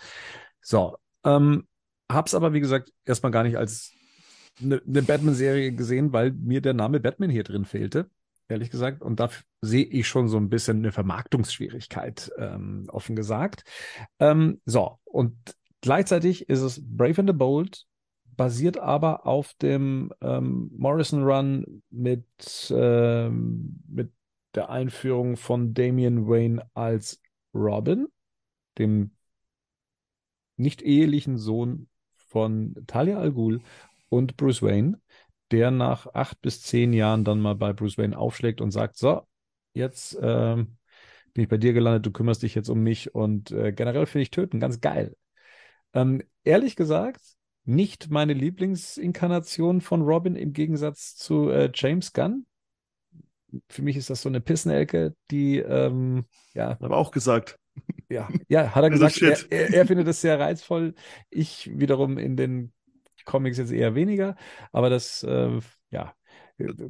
So, 0.61 0.97
ähm, 1.23 1.67
hab's 2.11 2.33
aber 2.33 2.53
wie 2.53 2.59
gesagt 2.59 2.91
erstmal 3.05 3.31
gar 3.31 3.43
nicht 3.43 3.57
als 3.57 3.93
eine, 4.61 4.81
eine 4.85 5.01
Batman-Serie 5.01 5.71
gesehen, 5.73 6.11
weil 6.13 6.31
mir 6.31 6.61
der 6.61 6.73
Name 6.73 6.99
Batman 6.99 7.29
hier 7.29 7.43
drin 7.43 7.65
fehlte, 7.65 8.09
ehrlich 8.49 8.71
gesagt. 8.71 9.01
Und 9.01 9.19
da 9.19 9.29
sehe 9.61 9.85
ich 9.85 10.07
schon 10.07 10.27
so 10.27 10.37
ein 10.37 10.49
bisschen 10.49 10.77
eine 10.77 10.91
Vermarktungsschwierigkeit, 10.91 12.31
ähm, 12.37 12.87
offen 12.89 13.15
gesagt. 13.15 13.63
Ähm, 14.19 14.61
so, 14.65 14.99
und 15.05 15.35
gleichzeitig 15.81 16.49
ist 16.49 16.61
es 16.61 16.81
Brave 16.83 17.19
and 17.19 17.29
the 17.29 17.35
Bold, 17.35 17.85
basiert 18.35 18.77
aber 18.77 19.25
auf 19.25 19.53
dem 19.55 20.11
ähm, 20.21 20.69
Morrison 20.75 21.23
Run 21.23 21.83
mit, 21.89 22.25
ähm, 22.71 23.81
mit 23.87 24.11
der 24.55 24.69
Einführung 24.69 25.37
von 25.37 25.73
Damian 25.73 26.27
Wayne 26.27 26.69
als 26.73 27.21
Robin, 27.53 28.07
dem 28.77 29.11
nicht 30.57 30.81
ehelichen 30.81 31.37
Sohn 31.37 31.87
von 32.13 32.75
Talia 32.87 33.19
al 33.19 33.31
Ghul 33.31 33.61
und 34.09 34.37
Bruce 34.37 34.61
Wayne, 34.61 34.99
der 35.51 35.71
nach 35.71 36.07
acht 36.13 36.41
bis 36.41 36.61
zehn 36.61 36.93
Jahren 36.93 37.23
dann 37.23 37.39
mal 37.39 37.55
bei 37.55 37.73
Bruce 37.73 37.97
Wayne 37.97 38.17
aufschlägt 38.17 38.61
und 38.61 38.71
sagt, 38.71 38.97
so, 38.97 39.27
jetzt 39.73 40.17
ähm, 40.21 40.77
bin 41.33 41.43
ich 41.43 41.49
bei 41.49 41.57
dir 41.57 41.73
gelandet, 41.73 42.05
du 42.05 42.11
kümmerst 42.11 42.43
dich 42.43 42.55
jetzt 42.55 42.69
um 42.69 42.81
mich 42.81 43.13
und 43.13 43.51
äh, 43.51 43.71
generell 43.73 44.05
finde 44.05 44.23
ich 44.23 44.31
Töten 44.31 44.59
ganz 44.59 44.81
geil. 44.81 45.15
Ähm, 45.95 46.21
ehrlich 46.43 46.75
gesagt, 46.75 47.21
nicht 47.63 48.11
meine 48.11 48.33
Lieblingsinkarnation 48.33 49.81
von 49.81 50.03
Robin 50.03 50.35
im 50.35 50.53
Gegensatz 50.53 51.15
zu 51.15 51.49
äh, 51.49 51.71
James 51.73 52.13
Gunn. 52.13 52.45
Für 53.69 53.81
mich 53.81 53.97
ist 53.97 54.09
das 54.09 54.21
so 54.21 54.29
eine 54.29 54.41
Pissenelke, 54.41 55.15
die, 55.31 55.57
ähm, 55.57 56.25
ja. 56.53 56.77
Aber 56.79 56.97
auch 56.97 57.11
gesagt. 57.11 57.57
Ja, 58.09 58.29
ja, 58.47 58.75
hat 58.75 58.83
er 58.83 58.89
gesagt, 58.89 59.21
er, 59.21 59.37
er, 59.49 59.73
er, 59.73 59.87
findet 59.87 60.07
es 60.07 60.21
sehr 60.21 60.39
reizvoll. 60.39 60.93
Ich 61.29 61.71
wiederum 61.77 62.17
in 62.17 62.37
den 62.37 62.71
Comics 63.25 63.57
jetzt 63.57 63.71
eher 63.71 63.95
weniger, 63.95 64.35
aber 64.71 64.89
das, 64.89 65.23
äh, 65.23 65.59
ja, 65.89 66.13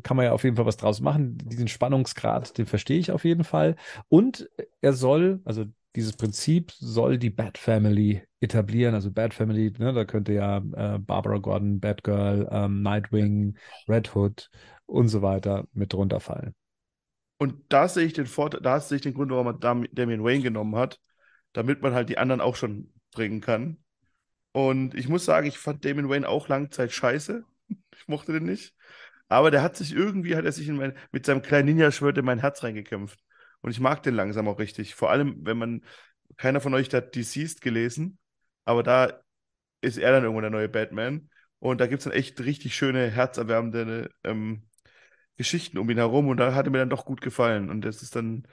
kann 0.03 0.17
man 0.17 0.25
ja 0.25 0.33
auf 0.33 0.43
jeden 0.43 0.57
Fall 0.57 0.65
was 0.65 0.77
draus 0.77 0.99
machen. 0.99 1.37
Diesen 1.37 1.67
Spannungsgrad, 1.67 2.57
den 2.57 2.65
verstehe 2.65 2.99
ich 2.99 3.11
auf 3.11 3.23
jeden 3.23 3.43
Fall. 3.43 3.77
Und 4.09 4.49
er 4.81 4.93
soll, 4.93 5.41
also 5.45 5.65
dieses 5.95 6.13
Prinzip 6.13 6.71
soll 6.71 7.17
die 7.17 7.29
Bat 7.29 7.57
Family 7.57 8.21
etablieren. 8.39 8.93
Also 8.93 9.11
Bat 9.11 9.33
Family, 9.33 9.73
ne, 9.77 9.93
da 9.93 10.05
könnte 10.05 10.33
ja 10.33 10.57
äh, 10.57 10.99
Barbara 10.99 11.37
Gordon, 11.37 11.79
Batgirl, 11.79 12.47
ähm, 12.51 12.81
Nightwing, 12.81 13.57
Red 13.87 14.15
Hood 14.15 14.49
und 14.85 15.07
so 15.07 15.21
weiter 15.21 15.67
mit 15.73 15.93
drunter 15.93 16.19
fallen. 16.19 16.53
Und 17.37 17.55
da 17.69 17.87
sehe 17.87 18.05
ich 18.05 18.13
den 18.13 18.27
Vorteil, 18.27 18.61
da 18.61 18.79
sehe 18.79 18.97
ich 18.97 19.01
den 19.01 19.13
Grund, 19.13 19.31
warum 19.31 19.45
man 19.45 19.59
Damian 19.59 20.23
Wayne 20.23 20.43
genommen 20.43 20.75
hat, 20.75 20.99
damit 21.53 21.81
man 21.81 21.93
halt 21.93 22.09
die 22.09 22.17
anderen 22.17 22.41
auch 22.41 22.55
schon 22.55 22.93
bringen 23.11 23.41
kann. 23.41 23.77
Und 24.51 24.95
ich 24.95 25.09
muss 25.09 25.25
sagen, 25.25 25.47
ich 25.47 25.57
fand 25.57 25.83
Damon 25.83 26.07
Wayne 26.07 26.29
auch 26.29 26.47
lange 26.47 26.69
Zeit 26.69 26.91
scheiße. 26.91 27.43
Ich 27.97 28.07
mochte 28.07 28.33
den 28.33 28.43
nicht. 28.43 28.75
Aber 29.29 29.49
der 29.49 29.63
hat 29.63 29.75
sich 29.77 29.93
irgendwie, 29.93 30.35
hat 30.35 30.45
er 30.45 30.51
sich 30.51 30.67
mein, 30.67 30.93
mit 31.11 31.25
seinem 31.25 31.41
kleinen 31.41 31.67
Ninja-Schwert 31.69 32.17
in 32.17 32.25
mein 32.25 32.39
Herz 32.39 32.61
reingekämpft. 32.61 33.19
Und 33.65 33.71
ich 33.71 33.79
mag 33.79 34.03
den 34.03 34.13
langsam 34.13 34.47
auch 34.47 34.59
richtig. 34.59 34.93
Vor 34.93 35.09
allem, 35.09 35.37
wenn 35.43 35.57
man, 35.57 35.83
keiner 36.37 36.61
von 36.61 36.75
euch 36.75 36.93
hat 36.93 37.15
Deceased 37.15 37.61
gelesen, 37.61 38.19
aber 38.63 38.83
da 38.83 39.21
ist 39.81 39.97
er 39.97 40.11
dann 40.11 40.21
irgendwann 40.21 40.43
der 40.43 40.51
neue 40.51 40.69
Batman. 40.69 41.31
Und 41.57 41.81
da 41.81 41.87
gibt 41.87 42.01
es 42.01 42.03
dann 42.03 42.13
echt 42.13 42.39
richtig 42.41 42.75
schöne, 42.75 43.09
herzerwärmende 43.09 44.11
ähm, 44.23 44.67
Geschichten 45.35 45.79
um 45.79 45.89
ihn 45.89 45.97
herum. 45.97 46.27
Und 46.27 46.37
da 46.37 46.53
hat 46.53 46.67
er 46.67 46.71
mir 46.71 46.77
dann 46.77 46.91
doch 46.91 47.05
gut 47.05 47.21
gefallen. 47.21 47.71
Und 47.71 47.81
das 47.81 48.03
ist 48.03 48.15
dann, 48.15 48.47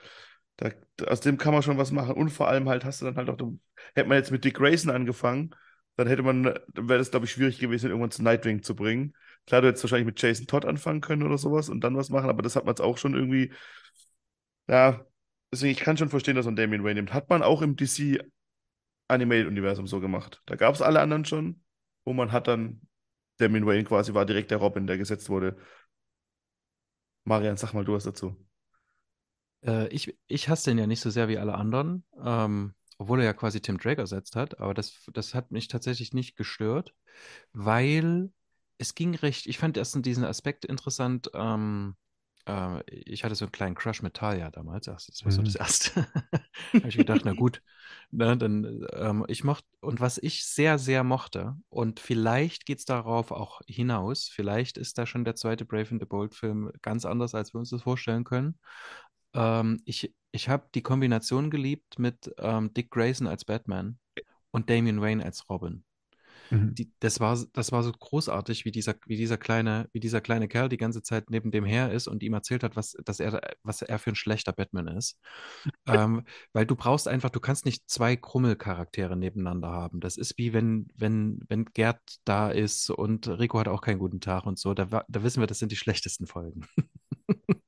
da, 0.56 0.70
aus 1.06 1.20
dem 1.20 1.36
kann 1.36 1.52
man 1.52 1.62
schon 1.62 1.76
was 1.76 1.90
machen. 1.90 2.14
Und 2.14 2.30
vor 2.30 2.48
allem 2.48 2.70
halt 2.70 2.86
hast 2.86 3.02
du 3.02 3.04
dann 3.04 3.16
halt 3.16 3.28
auch, 3.28 3.52
hätte 3.94 4.08
man 4.08 4.16
jetzt 4.16 4.30
mit 4.30 4.44
Dick 4.44 4.54
Grayson 4.54 4.90
angefangen, 4.90 5.54
dann 5.96 6.06
hätte 6.08 6.22
man, 6.22 6.44
wäre 6.44 6.98
das, 6.98 7.10
glaube 7.10 7.26
ich, 7.26 7.32
schwierig 7.32 7.58
gewesen, 7.58 7.90
irgendwann 7.90 8.12
zu 8.12 8.22
Nightwing 8.22 8.62
zu 8.62 8.74
bringen. 8.74 9.12
Klar, 9.46 9.60
du 9.60 9.68
hättest 9.68 9.84
wahrscheinlich 9.84 10.06
mit 10.06 10.22
Jason 10.22 10.46
Todd 10.46 10.64
anfangen 10.64 11.02
können 11.02 11.22
oder 11.22 11.36
sowas 11.36 11.68
und 11.68 11.84
dann 11.84 11.98
was 11.98 12.08
machen, 12.08 12.30
aber 12.30 12.40
das 12.40 12.56
hat 12.56 12.64
man 12.64 12.72
jetzt 12.72 12.80
auch 12.80 12.96
schon 12.96 13.12
irgendwie, 13.12 13.52
ja, 14.72 15.04
deswegen, 15.52 15.72
ich 15.72 15.80
kann 15.80 15.98
schon 15.98 16.08
verstehen, 16.08 16.34
dass 16.34 16.46
man 16.46 16.56
Damien 16.56 16.82
Wayne 16.82 16.94
nimmt. 16.94 17.12
Hat 17.12 17.28
man 17.28 17.42
auch 17.42 17.60
im 17.60 17.76
DC 17.76 18.24
Animated-Universum 19.08 19.86
so 19.86 20.00
gemacht. 20.00 20.40
Da 20.46 20.56
gab 20.56 20.74
es 20.74 20.80
alle 20.80 21.00
anderen 21.00 21.26
schon, 21.26 21.62
wo 22.06 22.14
man 22.14 22.32
hat 22.32 22.48
dann, 22.48 22.80
Damien 23.36 23.66
Wayne 23.66 23.84
quasi 23.84 24.14
war 24.14 24.24
direkt 24.24 24.50
der 24.50 24.58
Robin, 24.58 24.86
der 24.86 24.96
gesetzt 24.96 25.28
wurde. 25.28 25.58
Marian, 27.24 27.58
sag 27.58 27.74
mal 27.74 27.84
du 27.84 27.92
was 27.92 28.04
dazu. 28.04 28.34
Äh, 29.62 29.88
ich, 29.88 30.16
ich 30.26 30.48
hasse 30.48 30.70
den 30.70 30.78
ja 30.78 30.86
nicht 30.86 31.00
so 31.00 31.10
sehr 31.10 31.28
wie 31.28 31.36
alle 31.36 31.54
anderen. 31.54 32.04
Ähm, 32.24 32.74
obwohl 32.96 33.20
er 33.20 33.26
ja 33.26 33.32
quasi 33.34 33.60
Tim 33.60 33.76
Drake 33.76 34.00
ersetzt 34.00 34.36
hat, 34.36 34.58
aber 34.58 34.72
das, 34.72 35.04
das 35.12 35.34
hat 35.34 35.50
mich 35.50 35.68
tatsächlich 35.68 36.14
nicht 36.14 36.36
gestört, 36.36 36.94
weil 37.52 38.30
es 38.78 38.94
ging 38.94 39.14
recht, 39.16 39.46
ich 39.46 39.58
fand 39.58 39.76
erst 39.76 40.02
diesen 40.06 40.24
Aspekt 40.24 40.64
interessant, 40.64 41.30
ähm, 41.34 41.96
äh, 42.46 42.82
ich 42.88 43.24
hatte 43.24 43.34
so 43.34 43.44
einen 43.44 43.52
kleinen 43.52 43.74
Crush 43.74 44.02
mit 44.02 44.14
Talia 44.14 44.50
damals, 44.50 44.86
das 44.86 45.08
war 45.24 45.32
so 45.32 45.42
das 45.42 45.54
mhm. 45.54 45.60
erste. 45.60 46.06
da 46.72 46.78
habe 46.78 46.88
ich 46.88 46.96
gedacht, 46.96 47.22
na 47.24 47.32
gut, 47.34 47.62
na, 48.10 48.34
dann, 48.34 48.86
ähm, 48.92 49.24
ich 49.28 49.44
mochte, 49.44 49.66
und 49.80 50.00
was 50.00 50.18
ich 50.18 50.44
sehr, 50.44 50.78
sehr 50.78 51.04
mochte, 51.04 51.56
und 51.68 52.00
vielleicht 52.00 52.66
geht 52.66 52.78
es 52.78 52.84
darauf 52.84 53.30
auch 53.30 53.60
hinaus, 53.66 54.28
vielleicht 54.28 54.78
ist 54.78 54.98
da 54.98 55.06
schon 55.06 55.24
der 55.24 55.34
zweite 55.34 55.64
Brave 55.64 55.90
and 55.90 56.00
the 56.00 56.06
Bold 56.06 56.34
Film 56.34 56.70
ganz 56.82 57.04
anders, 57.04 57.34
als 57.34 57.54
wir 57.54 57.58
uns 57.58 57.70
das 57.70 57.82
vorstellen 57.82 58.24
können. 58.24 58.58
Ähm, 59.34 59.80
ich 59.84 60.14
ich 60.32 60.48
habe 60.48 60.66
die 60.74 60.82
Kombination 60.82 61.50
geliebt 61.50 61.98
mit 61.98 62.32
ähm, 62.38 62.72
Dick 62.72 62.90
Grayson 62.90 63.26
als 63.26 63.44
Batman 63.44 63.98
und 64.50 64.70
Damian 64.70 65.00
Wayne 65.00 65.24
als 65.24 65.48
Robin. 65.48 65.84
Mhm. 66.52 66.74
Die, 66.74 66.92
das, 67.00 67.18
war, 67.18 67.38
das 67.52 67.72
war 67.72 67.82
so 67.82 67.92
großartig, 67.92 68.64
wie 68.64 68.70
dieser, 68.70 68.94
wie, 69.06 69.16
dieser 69.16 69.38
kleine, 69.38 69.88
wie 69.92 70.00
dieser 70.00 70.20
kleine 70.20 70.48
Kerl 70.48 70.68
die 70.68 70.76
ganze 70.76 71.02
Zeit 71.02 71.30
neben 71.30 71.50
dem 71.50 71.64
her 71.64 71.92
ist 71.92 72.08
und 72.08 72.22
ihm 72.22 72.34
erzählt 72.34 72.62
hat, 72.62 72.76
was, 72.76 72.96
dass 73.04 73.20
er, 73.20 73.40
was 73.62 73.80
er 73.80 73.98
für 73.98 74.10
ein 74.10 74.16
schlechter 74.16 74.52
Batman 74.52 74.88
ist. 74.88 75.18
ähm, 75.86 76.24
weil 76.52 76.66
du 76.66 76.76
brauchst 76.76 77.08
einfach, 77.08 77.30
du 77.30 77.40
kannst 77.40 77.64
nicht 77.64 77.88
zwei 77.88 78.16
Krummelcharaktere 78.16 79.16
nebeneinander 79.16 79.70
haben. 79.70 80.00
Das 80.00 80.16
ist 80.16 80.36
wie 80.36 80.52
wenn, 80.52 80.88
wenn, 80.94 81.40
wenn 81.48 81.64
Gerd 81.64 82.00
da 82.24 82.50
ist 82.50 82.90
und 82.90 83.28
Rico 83.28 83.58
hat 83.58 83.68
auch 83.68 83.80
keinen 83.80 83.98
guten 83.98 84.20
Tag 84.20 84.44
und 84.44 84.58
so. 84.58 84.74
Da, 84.74 85.04
da 85.08 85.22
wissen 85.22 85.40
wir, 85.40 85.46
das 85.46 85.58
sind 85.58 85.72
die 85.72 85.76
schlechtesten 85.76 86.26
Folgen. 86.26 86.66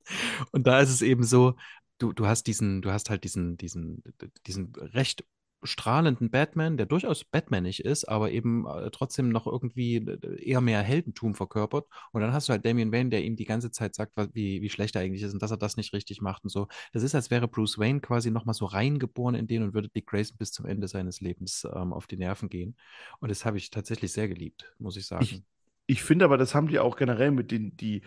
und 0.52 0.66
da 0.66 0.80
ist 0.80 0.90
es 0.90 1.00
eben 1.00 1.24
so, 1.24 1.54
du, 1.98 2.12
du 2.12 2.26
hast 2.26 2.46
diesen, 2.46 2.82
du 2.82 2.90
hast 2.90 3.08
halt 3.08 3.24
diesen, 3.24 3.56
diesen, 3.56 4.02
diesen 4.46 4.74
recht 4.74 5.24
strahlenden 5.64 6.30
Batman, 6.30 6.76
der 6.76 6.86
durchaus 6.86 7.24
Batmanig 7.24 7.84
ist, 7.84 8.04
aber 8.04 8.30
eben 8.30 8.66
äh, 8.66 8.90
trotzdem 8.90 9.30
noch 9.30 9.46
irgendwie 9.46 9.96
äh, 9.96 10.42
eher 10.42 10.60
mehr 10.60 10.82
Heldentum 10.82 11.34
verkörpert. 11.34 11.86
Und 12.12 12.20
dann 12.20 12.32
hast 12.32 12.48
du 12.48 12.52
halt 12.52 12.64
Damian 12.64 12.92
Wayne, 12.92 13.10
der 13.10 13.24
ihm 13.24 13.36
die 13.36 13.44
ganze 13.44 13.70
Zeit 13.70 13.94
sagt, 13.94 14.12
wie, 14.34 14.62
wie 14.62 14.70
schlecht 14.70 14.94
er 14.94 15.02
eigentlich 15.02 15.22
ist 15.22 15.32
und 15.32 15.42
dass 15.42 15.50
er 15.50 15.56
das 15.56 15.76
nicht 15.76 15.92
richtig 15.92 16.20
macht 16.20 16.44
und 16.44 16.50
so. 16.50 16.68
Das 16.92 17.02
ist, 17.02 17.14
als 17.14 17.30
wäre 17.30 17.48
Bruce 17.48 17.78
Wayne 17.78 18.00
quasi 18.00 18.30
nochmal 18.30 18.54
so 18.54 18.66
reingeboren 18.66 19.34
in 19.34 19.46
den 19.46 19.62
und 19.62 19.74
würde 19.74 19.88
Dick 19.88 20.06
Grayson 20.06 20.36
bis 20.36 20.52
zum 20.52 20.66
Ende 20.66 20.88
seines 20.88 21.20
Lebens 21.20 21.66
ähm, 21.74 21.92
auf 21.92 22.06
die 22.06 22.16
Nerven 22.16 22.48
gehen. 22.48 22.76
Und 23.20 23.30
das 23.30 23.44
habe 23.44 23.56
ich 23.56 23.70
tatsächlich 23.70 24.12
sehr 24.12 24.28
geliebt, 24.28 24.74
muss 24.78 24.96
ich 24.96 25.06
sagen. 25.06 25.24
Ich, 25.24 25.42
ich 25.86 26.02
finde 26.02 26.24
aber, 26.24 26.38
das 26.38 26.54
haben 26.54 26.68
die 26.68 26.78
auch 26.78 26.96
generell 26.96 27.30
mit 27.30 27.50
den, 27.50 27.76
die, 27.76 28.02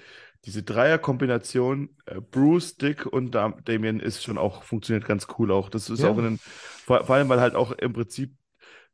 diese 0.45 0.63
Dreierkombination, 0.63 1.89
äh, 2.05 2.21
Bruce, 2.21 2.77
Dick 2.77 3.05
und 3.05 3.35
Damien 3.35 3.99
ist 3.99 4.23
schon 4.23 4.37
auch, 4.37 4.63
funktioniert 4.63 5.05
ganz 5.05 5.27
cool 5.37 5.51
auch. 5.51 5.69
Das 5.69 5.89
ist 5.89 6.01
ja. 6.01 6.09
auch 6.09 6.17
in 6.17 6.23
den, 6.23 6.37
vor, 6.37 7.03
vor, 7.05 7.15
allem, 7.15 7.29
weil 7.29 7.41
halt 7.41 7.55
auch 7.55 7.71
im 7.71 7.93
Prinzip 7.93 8.33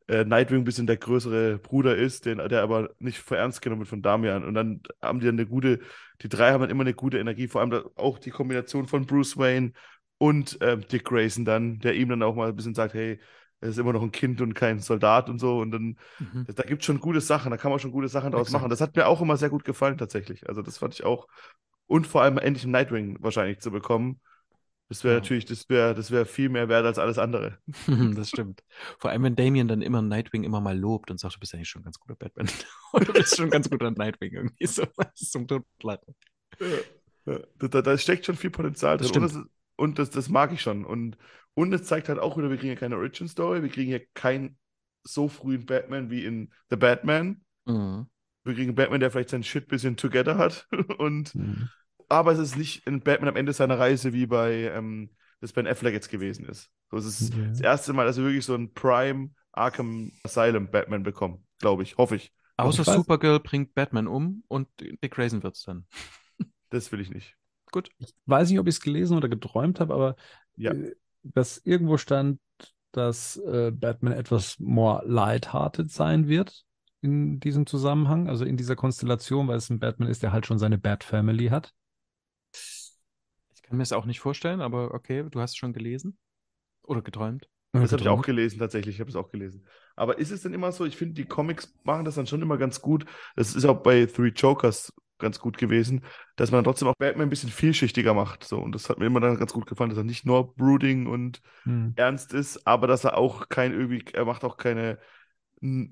äh, 0.08 0.26
Nightwing 0.26 0.62
ein 0.62 0.66
bisschen 0.66 0.88
der 0.88 0.98
größere 0.98 1.60
Bruder 1.60 1.96
ist, 1.96 2.26
den, 2.26 2.38
der 2.38 2.62
aber 2.62 2.90
nicht 3.00 3.20
für 3.20 3.38
ernst 3.38 3.62
genommen 3.62 3.82
wird 3.82 3.90
von 3.90 4.02
Damian. 4.02 4.44
Und 4.44 4.54
dann 4.54 4.82
haben 5.02 5.20
die 5.20 5.30
eine 5.30 5.46
gute, 5.46 5.80
die 6.22 6.30
drei 6.30 6.52
haben 6.52 6.62
dann 6.62 6.70
immer 6.70 6.84
eine 6.84 6.94
gute 6.94 7.20
Energie, 7.20 7.48
vor 7.48 7.62
allem 7.62 7.70
da, 7.70 7.84
auch 7.96 8.20
die 8.20 8.32
Kombination 8.32 8.88
von 8.88 9.06
Bruce 9.06 9.38
Wayne 9.38 9.72
und 10.18 10.58
ähm, 10.62 10.82
Dick 10.88 11.06
Grayson 11.06 11.46
dann, 11.46 11.80
der 11.80 11.96
ihm 11.96 12.10
dann 12.10 12.24
auch 12.24 12.36
mal 12.36 12.50
ein 12.50 12.56
bisschen 12.56 12.74
sagt, 12.74 12.94
hey, 12.94 13.20
er 13.64 13.70
ist 13.70 13.78
immer 13.80 13.94
noch 13.94 14.04
ein 14.04 14.12
Kind 14.12 14.42
und 14.42 14.54
kein 14.54 14.80
Soldat 14.80 15.30
und 15.30 15.40
so. 15.40 15.60
Und 15.60 15.72
dann, 15.72 15.98
Mhm. 16.20 16.48
da 16.56 16.64
gibt 16.64 16.82
es 16.82 16.86
schon 16.86 17.00
gute 17.00 17.22
Sachen, 17.22 17.52
da 17.52 17.58
kann 17.58 17.72
man 17.72 17.80
schon 17.80 17.92
gute 17.92 18.08
Sachen 18.10 18.32
draus 18.32 18.48
Exakt. 18.48 18.62
machen. 18.62 18.70
Das 18.70 18.82
hat 18.82 18.96
mir 18.96 19.08
auch 19.08 19.22
immer 19.22 19.38
sehr 19.38 19.50
gut 19.50 19.64
gefallen, 19.66 19.98
tatsächlich. 19.98 20.48
Also, 20.50 20.62
das 20.62 20.78
fand 20.78 20.94
ich 20.94 21.04
auch. 21.04 21.28
Und 21.88 22.08
vor 22.08 22.22
allem 22.24 22.38
endlich 22.38 22.64
einen 22.64 22.72
Nightwing 22.74 23.18
wahrscheinlich 23.22 23.60
zu 23.60 23.72
bekommen. 23.72 24.20
Das 24.90 25.04
wäre 25.04 25.16
Ja. 25.16 25.20
natürlich, 25.22 25.46
das 25.46 25.70
wäre, 25.70 25.96
das 25.96 26.12
wäre 26.12 26.26
viel 26.26 26.50
mehr 26.50 26.70
wert 26.70 26.86
als 26.86 27.00
alles 27.00 27.18
andere. 27.18 27.58
Das 28.20 28.30
stimmt. 28.30 28.62
Vor 29.00 29.12
allem, 29.12 29.24
wenn 29.24 29.36
Damien 29.36 29.68
dann 29.68 29.82
immer 29.82 30.02
Nightwing 30.02 30.44
immer 30.44 30.62
mal 30.62 30.78
lobt 30.78 31.10
und 31.10 31.20
sagt, 31.20 31.36
du 31.36 31.40
bist 31.40 31.56
eigentlich 31.56 31.70
schon 31.70 31.82
ein 31.82 31.86
ganz 31.86 32.00
guter 32.00 32.16
Batman. 32.16 32.48
Und 32.92 33.08
du 33.10 33.14
bist 33.14 33.36
schon 33.38 33.46
ein 33.46 33.52
ganz 33.52 33.70
guter 33.70 33.92
Nightwing 33.92 34.34
irgendwie 34.34 34.68
so. 34.68 34.84
Das 34.98 35.08
ist 35.22 35.32
zum 35.32 35.48
Totlachen. 35.48 36.16
Ja, 37.26 37.40
da, 37.60 37.68
da, 37.70 37.82
da 37.82 37.98
steckt 37.98 38.26
schon 38.26 38.36
viel 38.36 38.52
Potenzial 38.52 38.98
drin. 38.98 39.08
Das 39.08 39.16
Und, 39.18 39.24
das, 39.24 39.52
und 39.78 40.00
das, 40.00 40.10
das 40.12 40.30
mag 40.30 40.52
ich 40.52 40.62
schon. 40.62 40.86
Und, 40.86 41.18
und 41.56 41.74
es 41.74 41.84
zeigt 41.84 42.10
halt 42.10 42.20
auch 42.20 42.38
wieder, 42.38 42.50
wir 42.50 42.58
kriegen 42.58 42.70
hier 42.70 42.78
keine 42.80 42.98
Origin-Story, 42.98 43.62
wir 43.62 43.70
kriegen 43.70 43.90
hier 43.90 44.06
keinen 44.14 44.58
so 45.04 45.28
frühen 45.28 45.66
Batman 45.66 46.10
wie 46.10 46.26
in 46.26 46.52
The 46.70 46.76
Batman. 46.78 47.42
Mhm. 47.66 48.08
Wir 48.44 48.54
kriegen 48.56 48.70
einen 48.70 48.76
Batman, 48.76 49.00
der 49.00 49.12
vielleicht 49.12 49.30
sein 49.30 49.44
Shit 49.44 49.68
bisschen 49.68 49.96
together 49.98 50.38
hat. 50.38 50.68
Und, 50.98 51.34
Mhm. 51.36 51.70
aber 52.10 52.32
es 52.34 52.40
ist 52.40 52.58
nicht 52.58 52.88
ein 52.88 53.02
Batman 53.02 53.30
am 53.30 53.36
Ende 53.36 53.54
seiner 53.54 53.80
Reise, 53.80 54.14
wie 54.14 54.26
bei 54.26 54.72
ähm, 54.74 55.12
das 55.42 55.54
Ben 55.54 55.68
Affleck 55.68 55.94
jetzt 55.94 56.10
gewesen 56.10 56.46
ist. 56.46 56.70
So, 56.90 56.98
es 56.98 57.06
ist 57.06 57.34
Ja. 57.34 57.48
das 57.48 57.62
erste 57.62 57.94
Mal, 57.94 58.06
dass 58.06 58.18
wir 58.18 58.24
wirklich 58.26 58.46
so 58.46 58.54
einen 58.56 58.74
Prime 58.74 59.32
Arkham 59.52 60.12
Asylum 60.24 60.72
Batman 60.72 61.04
bekommen, 61.04 61.46
glaube 61.60 61.84
ich. 61.84 61.98
Hoffe 61.98 62.16
ich. 62.16 62.34
Außer 62.58 62.84
Supergirl 62.84 63.40
bringt 63.40 63.74
Batman 63.74 64.08
um 64.08 64.44
und 64.48 64.68
Dick 64.80 65.12
Grayson 65.12 65.44
wird's 65.44 65.64
dann. 65.64 65.86
Das 66.70 66.92
will 66.92 67.00
ich 67.02 67.10
nicht. 67.10 67.36
Gut. 67.72 67.90
Ich 67.98 68.14
weiß 68.26 68.50
nicht, 68.50 68.60
ob 68.60 68.68
ich 68.68 68.76
es 68.76 68.82
gelesen 68.82 69.18
oder 69.18 69.28
geträumt 69.28 69.80
habe, 69.80 69.94
aber 69.94 70.16
Ja. 70.56 70.74
Dass 71.24 71.58
irgendwo 71.58 71.98
stand, 71.98 72.40
dass 72.92 73.38
äh, 73.38 73.72
Batman 73.72 74.14
etwas 74.14 74.60
more 74.60 75.04
lighthearted 75.06 75.92
sein 75.92 76.28
wird 76.28 76.64
in 77.02 77.40
diesem 77.40 77.66
Zusammenhang, 77.66 78.30
also 78.30 78.46
in 78.46 78.56
dieser 78.56 78.76
Konstellation, 78.76 79.48
weil 79.48 79.58
es 79.58 79.70
ein 79.70 79.80
Batman 79.80 80.10
ist, 80.10 80.24
der 80.24 80.32
halt 80.32 80.46
schon 80.46 80.60
seine 80.60 80.78
Bat 80.78 81.04
Family 81.04 81.48
hat. 81.48 81.74
Ich 82.54 83.62
kann 83.64 83.78
mir 83.78 83.84
das 83.84 83.94
auch 83.94 84.06
nicht 84.06 84.20
vorstellen, 84.20 84.62
aber 84.62 84.94
okay, 84.94 85.26
du 85.30 85.42
hast 85.42 85.52
es 85.52 85.58
schon 85.58 85.74
gelesen 85.74 86.18
oder 86.84 87.02
geträumt. 87.02 87.50
Das 87.74 87.92
habe 87.92 88.04
ich 88.04 88.08
auch 88.08 88.22
gelesen, 88.22 88.60
tatsächlich. 88.60 88.96
Ich 88.96 89.00
habe 89.02 89.10
es 89.10 89.16
auch 89.16 89.32
gelesen. 89.32 89.66
Aber 89.96 90.20
ist 90.20 90.30
es 90.30 90.44
denn 90.44 90.54
immer 90.54 90.72
so? 90.72 90.86
Ich 90.86 90.96
finde, 90.96 91.16
die 91.16 91.26
Comics 91.26 91.74
machen 91.84 92.06
das 92.06 92.16
dann 92.16 92.28
schon 92.28 92.44
immer 92.44 92.58
ganz 92.58 92.82
gut. 92.82 93.06
Das 93.36 93.56
ist 93.56 93.66
auch 93.66 93.82
bei 93.82 94.06
Three 94.06 94.30
Jokers 94.30 94.94
ganz 95.24 95.40
gut 95.40 95.58
gewesen, 95.58 96.04
dass 96.36 96.52
man 96.52 96.64
trotzdem 96.64 96.88
auch 96.90 96.96
Batman 96.98 97.28
ein 97.28 97.32
bisschen 97.32 97.50
vielschichtiger 97.50 98.14
macht. 98.14 98.44
So. 98.46 98.60
Und 98.60 98.74
das 98.76 98.90
hat 98.90 99.00
mir 99.00 99.08
immer 99.08 99.22
dann 99.22 99.40
ganz 99.40 99.54
gut 99.54 99.66
gefallen, 99.68 99.90
dass 99.90 99.98
er 100.00 100.06
nicht 100.06 100.26
nur 100.26 100.56
brooding 100.56 101.08
und 101.08 101.42
Hm. 101.66 101.96
ernst 101.96 102.34
ist, 102.34 102.68
aber 102.68 102.88
dass 102.88 103.04
er 103.06 103.18
auch 103.18 103.50
kein 103.50 103.74
irgendwie, 103.74 104.06
er 104.14 104.26
macht 104.26 104.44
auch 104.44 104.58
keine 104.58 105.00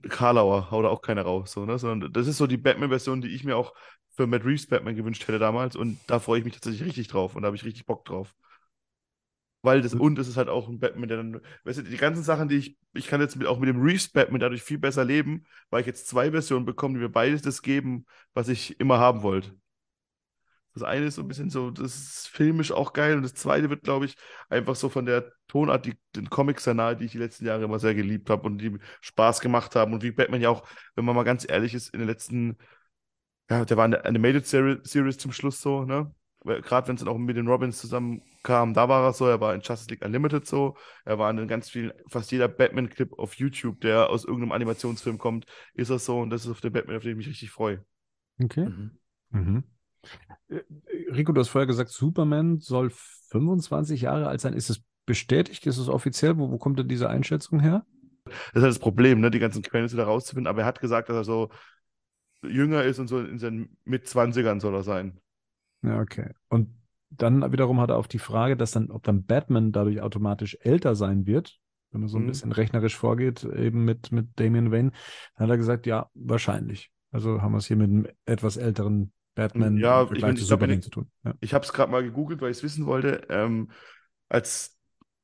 Karlauer, 0.09 0.69
haut 0.71 0.83
er 0.85 0.91
auch 0.91 1.01
keine 1.01 1.21
raus. 1.21 1.51
So, 1.53 1.65
ne? 1.65 1.77
Sondern 1.79 2.11
das 2.11 2.27
ist 2.27 2.37
so 2.37 2.47
die 2.47 2.57
Batman-Version, 2.57 3.21
die 3.21 3.29
ich 3.29 3.43
mir 3.43 3.55
auch 3.57 3.73
für 4.11 4.27
Matt 4.27 4.43
Reeves 4.45 4.67
Batman 4.67 4.95
gewünscht 4.95 5.27
hätte 5.27 5.39
damals. 5.39 5.75
Und 5.75 5.99
da 6.07 6.19
freue 6.19 6.39
ich 6.39 6.45
mich 6.45 6.53
tatsächlich 6.53 6.85
richtig 6.87 7.07
drauf. 7.07 7.35
Und 7.35 7.43
da 7.43 7.47
habe 7.47 7.55
ich 7.55 7.63
richtig 7.63 7.85
Bock 7.85 8.03
drauf. 8.05 8.33
Weil 9.63 9.81
das, 9.81 9.93
und 9.93 10.17
es 10.17 10.27
ist 10.27 10.37
halt 10.37 10.49
auch 10.49 10.67
ein 10.69 10.79
Batman, 10.79 11.07
der 11.07 11.17
dann, 11.17 11.41
weißt 11.65 11.79
du, 11.79 11.83
die 11.83 11.97
ganzen 11.97 12.23
Sachen, 12.23 12.47
die 12.49 12.55
ich, 12.57 12.77
ich 12.93 13.07
kann 13.07 13.21
jetzt 13.21 13.35
mit, 13.35 13.47
auch 13.47 13.59
mit 13.59 13.69
dem 13.69 13.81
Reeves 13.81 14.09
Batman 14.09 14.39
dadurch 14.39 14.63
viel 14.63 14.79
besser 14.79 15.05
leben, 15.05 15.45
weil 15.69 15.81
ich 15.81 15.87
jetzt 15.87 16.07
zwei 16.07 16.31
Versionen 16.31 16.65
bekomme, 16.65 16.95
die 16.95 17.01
mir 17.01 17.09
beides 17.09 17.41
das 17.43 17.61
geben, 17.61 18.05
was 18.33 18.47
ich 18.49 18.79
immer 18.79 18.97
haben 18.99 19.21
wollte. 19.21 19.55
Das 20.73 20.83
eine 20.83 21.07
ist 21.07 21.15
so 21.15 21.21
ein 21.21 21.27
bisschen 21.27 21.49
so, 21.49 21.69
das 21.69 21.95
ist 21.95 22.27
filmisch 22.29 22.71
auch 22.71 22.93
geil 22.93 23.17
und 23.17 23.23
das 23.23 23.33
zweite 23.33 23.69
wird, 23.69 23.83
glaube 23.83 24.05
ich, 24.05 24.15
einfach 24.49 24.75
so 24.75 24.87
von 24.87 25.05
der 25.05 25.33
Tonart, 25.49 25.85
die, 25.85 25.95
den 26.15 26.29
Comics 26.29 26.63
sehr 26.63 26.73
nahe, 26.73 26.95
die 26.95 27.05
ich 27.05 27.11
die 27.11 27.17
letzten 27.17 27.45
Jahre 27.45 27.65
immer 27.65 27.77
sehr 27.79 27.93
geliebt 27.93 28.29
habe 28.29 28.43
und 28.43 28.57
die 28.59 28.77
Spaß 29.01 29.41
gemacht 29.41 29.75
haben 29.75 29.91
und 29.93 30.01
wie 30.01 30.11
Batman 30.11 30.39
ja 30.41 30.49
auch, 30.49 30.65
wenn 30.95 31.03
man 31.03 31.13
mal 31.15 31.23
ganz 31.23 31.45
ehrlich 31.49 31.73
ist, 31.73 31.89
in 31.93 31.99
den 31.99 32.07
letzten, 32.07 32.57
ja, 33.49 33.65
der 33.65 33.77
war 33.77 33.85
eine 33.85 34.05
Animated 34.05 34.45
Seri- 34.47 34.79
Series 34.87 35.17
zum 35.19 35.31
Schluss 35.33 35.61
so, 35.61 35.85
ne? 35.85 36.13
Gerade 36.45 36.87
wenn 36.89 36.95
es 36.95 37.01
dann 37.03 37.09
auch 37.13 37.17
mit 37.19 37.37
den 37.37 37.47
Robins 37.47 37.81
zusammenkam, 38.41 38.73
da 38.73 38.89
war 38.89 39.03
er 39.03 39.13
so, 39.13 39.27
er 39.27 39.39
war 39.39 39.53
in 39.53 39.61
Justice 39.61 39.89
League 39.89 40.03
Unlimited 40.03 40.45
so, 40.45 40.75
er 41.05 41.17
war 41.19 41.29
in 41.29 41.47
ganz 41.47 41.69
vielen, 41.69 41.91
fast 42.07 42.31
jeder 42.31 42.47
Batman-Clip 42.47 43.17
auf 43.17 43.35
YouTube, 43.35 43.81
der 43.81 44.09
aus 44.09 44.25
irgendeinem 44.25 44.51
Animationsfilm 44.51 45.17
kommt, 45.17 45.45
ist 45.73 45.89
er 45.89 45.99
so 45.99 46.19
und 46.19 46.29
das 46.29 46.45
ist 46.45 46.51
auf 46.51 46.61
der 46.61 46.69
Batman, 46.69 46.97
auf 46.97 47.03
den 47.03 47.11
ich 47.11 47.17
mich 47.17 47.27
richtig 47.27 47.51
freue. 47.51 47.83
Okay. 48.41 48.65
Mhm. 48.65 48.91
Mhm. 49.29 49.63
Äh, 50.49 50.61
Rico, 51.13 51.31
du 51.31 51.41
hast 51.41 51.49
vorher 51.49 51.67
gesagt, 51.67 51.89
Superman 51.89 52.59
soll 52.59 52.91
25 53.29 54.01
Jahre 54.01 54.27
alt 54.27 54.41
sein. 54.41 54.53
Ist 54.53 54.69
es 54.69 54.81
bestätigt? 55.05 55.65
Ist 55.65 55.77
es 55.77 55.89
offiziell? 55.89 56.37
Wo, 56.37 56.51
wo 56.51 56.57
kommt 56.57 56.79
denn 56.79 56.87
diese 56.87 57.09
Einschätzung 57.09 57.59
her? 57.59 57.85
Das 58.25 58.35
ist 58.35 58.61
halt 58.61 58.71
das 58.71 58.79
Problem, 58.79 59.19
ne, 59.19 59.31
die 59.31 59.39
ganzen 59.39 59.61
Quellen 59.61 59.91
wieder 59.91 60.03
rauszufinden, 60.03 60.47
aber 60.47 60.61
er 60.61 60.67
hat 60.67 60.79
gesagt, 60.79 61.09
dass 61.09 61.15
er 61.15 61.23
so 61.23 61.49
jünger 62.43 62.83
ist 62.83 62.99
und 62.99 63.07
so 63.07 63.19
in 63.19 63.39
seinen 63.39 63.77
Mit-20ern 63.83 64.59
soll 64.59 64.75
er 64.75 64.83
sein. 64.83 65.19
Ja, 65.83 65.99
okay. 65.99 66.31
Und 66.49 66.69
dann 67.11 67.51
wiederum 67.51 67.79
hat 67.79 67.89
er 67.89 67.97
auf 67.97 68.07
die 68.07 68.19
Frage, 68.19 68.57
dass 68.57 68.71
dann, 68.71 68.89
ob 68.89 69.03
dann 69.03 69.25
Batman 69.25 69.71
dadurch 69.71 70.01
automatisch 70.01 70.57
älter 70.61 70.95
sein 70.95 71.25
wird, 71.25 71.59
wenn 71.91 72.01
man 72.01 72.07
so 72.09 72.17
ein 72.17 72.23
Mhm. 72.23 72.27
bisschen 72.27 72.51
rechnerisch 72.51 72.95
vorgeht, 72.97 73.43
eben 73.43 73.83
mit, 73.85 74.11
mit 74.11 74.29
Damian 74.39 74.71
Wayne, 74.71 74.91
dann 75.35 75.43
hat 75.47 75.49
er 75.53 75.57
gesagt, 75.57 75.85
ja, 75.85 76.09
wahrscheinlich. 76.13 76.91
Also 77.11 77.41
haben 77.41 77.51
wir 77.51 77.57
es 77.57 77.67
hier 77.67 77.75
mit 77.77 77.89
einem 77.89 78.07
etwas 78.25 78.55
älteren 78.57 79.11
Batman 79.35 79.77
Ja, 79.77 80.03
ich 80.03 80.07
zu 80.09 80.13
ich 80.15 80.47
glaub, 80.47 80.61
wenn- 80.61 80.81
zu 80.81 80.89
tun. 80.89 81.11
Ja. 81.23 81.33
Ich 81.41 81.53
habe 81.53 81.65
es 81.65 81.73
gerade 81.73 81.91
mal 81.91 82.03
gegoogelt, 82.03 82.41
weil 82.41 82.51
ich 82.51 82.57
es 82.57 82.63
wissen 82.63 82.85
wollte. 82.85 83.21
Ähm, 83.29 83.69
als 84.29 84.77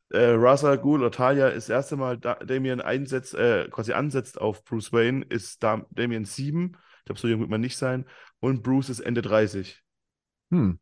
äh, 0.09 0.19
Ra's 0.35 0.63
al 0.63 0.77
Ghul 0.77 1.01
oder 1.01 1.11
Talia 1.11 1.49
das 1.49 1.67
erste 1.69 1.97
Mal 1.97 2.17
da 2.17 2.35
Damien 2.35 2.79
einsetzt, 2.81 3.33
äh, 3.35 3.67
quasi 3.69 3.91
ansetzt 3.93 4.39
auf 4.39 4.63
Bruce 4.63 4.93
Wayne, 4.93 5.25
ist 5.27 5.63
da 5.63 5.85
Damien 5.91 6.23
7. 6.25 6.77
Ich 6.99 7.05
glaube, 7.05 7.19
so 7.19 7.27
jung 7.27 7.41
wird 7.41 7.49
man 7.49 7.61
nicht 7.61 7.77
sein. 7.77 8.05
Und 8.39 8.63
Bruce 8.63 8.89
ist 8.89 8.99
Ende 9.01 9.21
30. 9.21 9.81
Hm. 10.51 10.79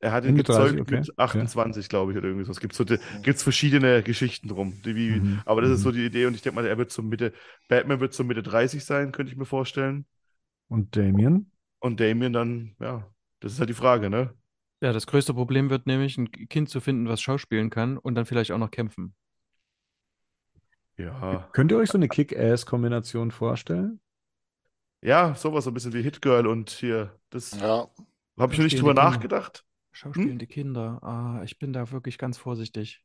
Er 0.00 0.12
hat 0.12 0.24
ihn 0.24 0.30
Ende 0.30 0.42
30, 0.44 0.78
gezeugt 0.78 0.80
okay. 0.80 1.06
mit 1.06 1.18
28, 1.18 1.88
glaube 1.88 2.12
ich, 2.12 2.18
oder 2.18 2.28
irgendwie 2.28 2.46
so. 2.46 2.52
Es 2.52 2.60
gibt 2.60 2.74
so, 2.74 2.84
gibt's 3.22 3.42
verschiedene 3.42 4.02
Geschichten 4.02 4.48
drum. 4.48 4.80
Die, 4.82 4.96
wie, 4.96 5.20
Mhm. 5.20 5.42
Aber 5.44 5.60
das 5.60 5.70
ist 5.70 5.80
Mhm. 5.80 5.82
so 5.82 5.92
die 5.92 6.06
Idee 6.06 6.26
und 6.26 6.34
ich 6.34 6.42
denke 6.42 6.56
mal, 6.56 6.66
er 6.66 6.78
wird 6.78 6.90
so 6.90 7.02
Mitte, 7.02 7.32
Batman 7.68 8.00
wird 8.00 8.14
so 8.14 8.24
Mitte 8.24 8.42
30 8.42 8.84
sein, 8.84 9.12
könnte 9.12 9.32
ich 9.32 9.38
mir 9.38 9.44
vorstellen. 9.46 10.06
Und 10.68 10.96
Damian? 10.96 11.50
Und 11.80 12.00
Damien 12.00 12.32
dann, 12.32 12.74
ja, 12.80 13.06
das 13.40 13.52
ist 13.52 13.58
halt 13.60 13.68
die 13.70 13.74
Frage, 13.74 14.08
ne? 14.10 14.34
Ja, 14.82 14.92
das 14.92 15.06
größte 15.06 15.32
Problem 15.32 15.70
wird 15.70 15.86
nämlich, 15.86 16.18
ein 16.18 16.30
Kind 16.30 16.68
zu 16.68 16.80
finden, 16.82 17.08
was 17.08 17.22
schauspielen 17.22 17.70
kann 17.70 17.96
und 17.96 18.14
dann 18.14 18.26
vielleicht 18.26 18.52
auch 18.52 18.58
noch 18.58 18.70
kämpfen. 18.70 19.14
Ja. 20.96 21.48
Könnt 21.52 21.72
ihr 21.72 21.78
euch 21.78 21.90
so 21.90 21.98
eine 21.98 22.08
Kick-Ass-Kombination 22.08 23.30
vorstellen? 23.32 24.00
Ja, 25.02 25.34
sowas, 25.34 25.64
so 25.64 25.70
ein 25.70 25.74
bisschen 25.74 25.92
wie 25.94 26.02
Hit 26.02 26.20
Girl 26.22 26.46
und 26.46 26.70
hier, 26.70 27.18
das 27.30 27.52
Ja, 27.60 27.88
habe 28.38 28.52
ich 28.52 28.58
noch 28.58 28.64
nicht 28.64 28.80
drüber 28.80 28.94
nachgedacht. 28.94 29.64
Schauspielende 29.92 30.46
Kinder. 30.46 31.02
Ah, 31.02 31.42
ich 31.44 31.58
bin 31.58 31.72
da 31.72 31.90
wirklich 31.90 32.16
ganz 32.18 32.38
vorsichtig. 32.38 33.02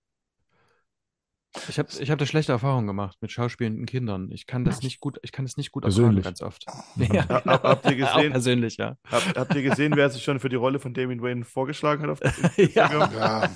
Ich 1.70 1.80
habe 1.80 1.88
ich 2.00 2.12
hab 2.12 2.20
da 2.20 2.26
schlechte 2.26 2.52
Erfahrungen 2.52 2.86
gemacht 2.86 3.18
mit 3.22 3.32
schauspielenden 3.32 3.86
Kindern. 3.86 4.30
Ich 4.30 4.46
kann 4.46 4.66
das 4.66 4.82
nicht 4.82 5.00
gut, 5.00 5.18
ich 5.24 5.32
kann 5.32 5.46
das 5.46 5.56
nicht 5.56 5.72
gut 5.72 5.84
Persönlich. 5.84 6.24
ganz 6.26 6.42
oft. 6.42 6.66
Ja, 6.98 7.24
genau. 7.24 7.42
habt 7.46 7.86
ihr 7.90 8.06
Auch 8.10 8.16
gesehen? 8.16 8.32
persönlich, 8.34 8.78
ja. 8.78 8.98
Hab, 9.10 9.38
habt 9.38 9.56
ihr 9.56 9.62
gesehen, 9.64 9.94
wer 9.96 10.10
sich 10.10 10.22
schon 10.22 10.40
für 10.42 10.50
die 10.50 10.58
Rolle 10.58 10.80
von 10.80 10.94
Damien 10.94 11.22
Wayne 11.22 11.46
vorgeschlagen 11.46 12.04
hat 12.04 12.10
auf 12.10 12.20
ja. 12.58 12.84
Instagram? 12.88 13.14
ja. 13.14 13.50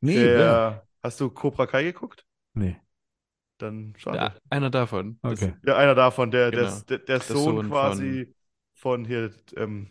Nee? 0.00 0.14
Der, 0.16 0.86
hast 1.02 1.20
du 1.20 1.28
Cobra 1.28 1.66
Kai 1.66 1.82
geguckt? 1.84 2.24
Nee. 2.54 2.80
Dann 3.58 3.92
schade. 3.98 4.16
ja. 4.16 4.34
Einer 4.48 4.70
davon. 4.70 5.18
Das- 5.22 5.42
Okay. 5.42 5.54
Ja, 5.66 5.76
einer 5.76 5.94
davon, 5.94 6.30
der, 6.30 6.50
der, 6.50 6.60
Genau. 6.64 6.80
der, 6.88 6.98
der 7.00 7.18
Der 7.18 7.20
Sohn, 7.20 7.44
Sohn 7.56 7.68
quasi 7.68 8.34
von, 8.72 9.04
hier, 9.04 9.30
ähm, 9.58 9.90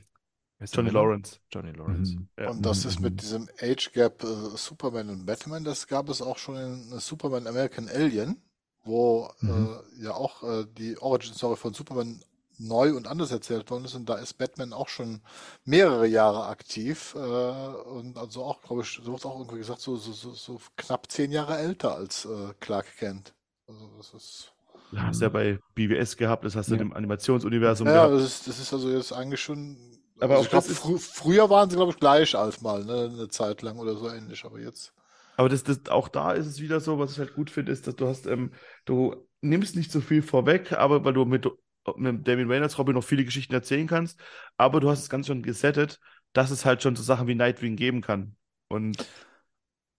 Johnny? 0.65 0.89
Lawrence. 0.89 1.39
Johnny 1.51 1.71
Lawrence. 1.71 2.15
Mhm. 2.15 2.27
Ja. 2.37 2.49
Und 2.49 2.65
das 2.65 2.85
ist 2.85 2.99
Mhm. 2.99 3.05
mit 3.05 3.21
diesem 3.21 3.47
Age 3.61 3.91
Gap 3.93 4.23
äh, 4.23 4.27
Superman 4.57 5.09
und 5.09 5.25
Batman, 5.25 5.63
das 5.63 5.87
gab 5.87 6.09
es 6.09 6.21
auch 6.21 6.37
schon 6.37 6.57
in 6.57 6.91
äh, 6.91 6.99
Superman 6.99 7.47
American 7.47 7.87
Alien, 7.89 8.41
wo 8.83 9.29
Mhm. 9.41 9.69
äh, 9.99 10.03
ja 10.03 10.13
auch 10.13 10.43
äh, 10.43 10.65
die 10.77 10.97
Origin 10.97 11.33
Story 11.33 11.55
von 11.55 11.73
Superman 11.73 12.21
neu 12.57 12.93
und 12.93 13.07
anders 13.07 13.31
erzählt 13.31 13.71
worden 13.71 13.85
ist. 13.85 13.95
Und 13.95 14.09
da 14.09 14.15
ist 14.15 14.33
Batman 14.37 14.73
auch 14.73 14.89
schon 14.89 15.21
mehrere 15.63 16.07
Jahre 16.07 16.47
aktiv. 16.47 17.15
Äh, 17.15 17.19
und 17.19 18.17
also 18.17 18.43
auch, 18.43 18.61
glaube 18.61 18.81
ich, 18.81 18.99
so 19.01 19.13
wird 19.13 19.25
auch 19.25 19.39
irgendwie 19.39 19.59
gesagt, 19.59 19.79
so, 19.79 19.95
so, 19.95 20.11
so, 20.11 20.33
so 20.33 20.59
knapp 20.75 21.09
zehn 21.09 21.31
Jahre 21.31 21.57
älter 21.57 21.95
als 21.95 22.25
äh, 22.25 22.53
Clark 22.59 22.97
Kent. 22.97 23.33
Also 23.67 23.89
das 23.97 24.13
ist. 24.13 24.53
Das 24.91 25.01
hast 25.03 25.21
du 25.21 25.25
ja 25.25 25.29
bei 25.29 25.59
BWS 25.75 26.17
gehabt, 26.17 26.43
das 26.43 26.55
hast 26.55 26.69
du 26.71 26.75
Ja. 26.75 26.81
im 26.81 26.91
Animationsuniversum 26.93 27.87
Ja, 27.87 28.07
gehabt. 28.07 28.13
das 28.15 28.23
ist, 28.23 28.47
das 28.47 28.59
ist 28.59 28.73
also 28.73 28.89
jetzt 28.91 29.13
eigentlich 29.13 29.39
schon. 29.39 29.77
Aber 30.21 30.37
also 30.37 30.57
ist- 30.57 30.79
frü 30.79 30.97
früher 30.97 31.49
waren 31.49 31.69
sie, 31.69 31.75
glaube 31.75 31.91
ich, 31.91 31.99
gleich 31.99 32.35
alt 32.35 32.61
mal, 32.61 32.83
ne? 32.83 33.09
Eine 33.13 33.27
Zeit 33.29 33.61
lang 33.61 33.77
oder 33.77 33.95
so 33.95 34.09
ähnlich. 34.09 34.43
Aber 34.45 34.59
jetzt. 34.59 34.93
Aber 35.37 35.47
das, 35.49 35.63
das, 35.63 35.87
auch 35.89 36.09
da 36.09 36.33
ist 36.33 36.47
es 36.47 36.59
wieder 36.59 36.79
so, 36.81 36.99
was 36.99 37.13
ich 37.13 37.19
halt 37.19 37.33
gut 37.33 37.49
finde, 37.49 37.71
ist, 37.71 37.87
dass 37.87 37.95
du 37.95 38.07
hast, 38.07 38.27
ähm, 38.27 38.51
du 38.85 39.15
nimmst 39.41 39.75
nicht 39.75 39.91
so 39.91 40.01
viel 40.01 40.21
vorweg, 40.21 40.73
aber 40.73 41.05
weil 41.05 41.13
du 41.13 41.23
mit, 41.23 41.47
mit 41.95 42.27
Damien 42.27 42.51
als 42.61 42.77
Robin 42.77 42.95
noch 42.95 43.03
viele 43.03 43.23
Geschichten 43.23 43.53
erzählen 43.53 43.87
kannst, 43.87 44.19
aber 44.57 44.81
du 44.81 44.89
hast 44.89 44.99
es 45.03 45.09
ganz 45.09 45.27
schon 45.27 45.41
gesettet, 45.41 45.99
dass 46.33 46.51
es 46.51 46.65
halt 46.65 46.83
schon 46.83 46.95
so 46.97 47.03
Sachen 47.03 47.27
wie 47.27 47.35
Nightwing 47.35 47.77
geben 47.77 48.01
kann. 48.01 48.35
Und 48.67 48.97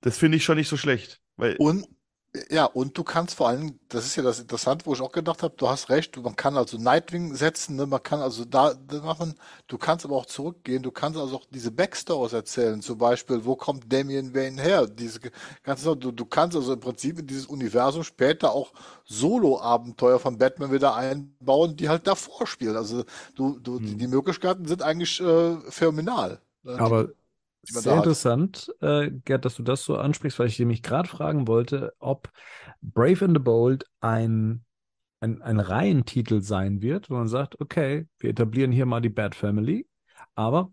das 0.03 0.19
finde 0.19 0.37
ich 0.37 0.45
schon 0.45 0.57
nicht 0.57 0.69
so 0.69 0.77
schlecht. 0.77 1.21
Weil 1.37 1.57
Und 1.59 1.87
ja, 2.49 2.65
und 2.67 2.97
du 2.97 3.03
kannst 3.03 3.35
vor 3.35 3.49
allem, 3.49 3.81
das 3.89 4.07
ist 4.07 4.15
ja 4.15 4.23
das 4.23 4.39
Interessante, 4.39 4.87
wo 4.87 4.93
ich 4.95 5.01
auch 5.01 5.11
gedacht 5.11 5.43
habe, 5.43 5.55
du 5.57 5.69
hast 5.69 5.89
recht, 5.91 6.17
man 6.17 6.37
kann 6.37 6.57
also 6.57 6.79
Nightwing 6.79 7.35
setzen, 7.35 7.75
ne, 7.75 7.87
man 7.87 8.03
kann 8.05 8.21
also 8.21 8.45
da 8.45 8.75
da 8.75 9.01
machen, 9.03 9.35
du 9.67 9.79
kannst 9.79 10.05
aber 10.05 10.15
auch 10.17 10.27
zurückgehen, 10.27 10.81
du 10.83 10.93
kannst 10.93 11.19
also 11.19 11.37
auch 11.39 11.47
diese 11.51 11.73
Backstories 11.73 12.33
erzählen, 12.33 12.83
zum 12.83 12.99
Beispiel, 12.99 13.45
wo 13.45 13.57
kommt 13.57 13.93
Damian 13.93 14.33
Wayne 14.33 14.63
her? 14.63 14.87
Diese 14.87 15.19
ganze, 15.65 15.97
du, 15.97 16.13
du 16.13 16.25
kannst 16.25 16.57
also 16.57 16.73
im 16.75 16.81
Prinzip 16.81 17.19
in 17.19 17.27
dieses 17.27 17.47
Universum 17.47 18.05
später 18.05 18.53
auch 18.53 18.73
Solo-Abenteuer 19.05 20.21
von 20.21 20.39
Batman 20.39 20.71
wieder 20.73 20.95
einbauen, 20.95 21.77
die 21.77 21.89
halt 21.89 22.07
davor 22.07 22.47
spielen. 22.47 22.77
Also 22.77 23.05
du, 23.35 23.59
du, 23.59 23.81
die, 23.81 23.97
Hm. 23.97 23.97
die 23.97 24.07
Möglichkeiten 24.07 24.67
sind 24.69 24.83
eigentlich 24.83 25.21
äh, 25.21 25.57
phänomenal. 25.69 26.41
die- 26.65 26.79
Aber 26.79 27.09
die 27.09 27.15
sehr 27.63 27.97
interessant, 27.97 28.73
äh, 28.81 29.11
Gerd, 29.25 29.45
dass 29.45 29.57
du 29.57 29.63
das 29.63 29.85
so 29.85 29.97
ansprichst, 29.97 30.39
weil 30.39 30.49
ich 30.49 30.59
nämlich 30.59 30.83
gerade 30.83 31.09
fragen 31.09 31.47
wollte, 31.47 31.93
ob 31.99 32.31
Brave 32.81 33.25
and 33.25 33.37
the 33.37 33.43
Bold 33.43 33.85
ein, 34.01 34.65
ein, 35.21 35.43
ein 35.43 35.61
Reihentitel 35.61 36.41
sein 36.41 36.81
wird, 36.83 37.11
wo 37.11 37.15
man 37.15 37.29
sagt, 37.29 37.61
okay, 37.61 38.07
wir 38.19 38.31
etablieren 38.31 38.73
hier 38.73 38.87
mal 38.87 39.01
die 39.01 39.11
Bat 39.11 39.35
Family, 39.35 39.87
aber 40.35 40.73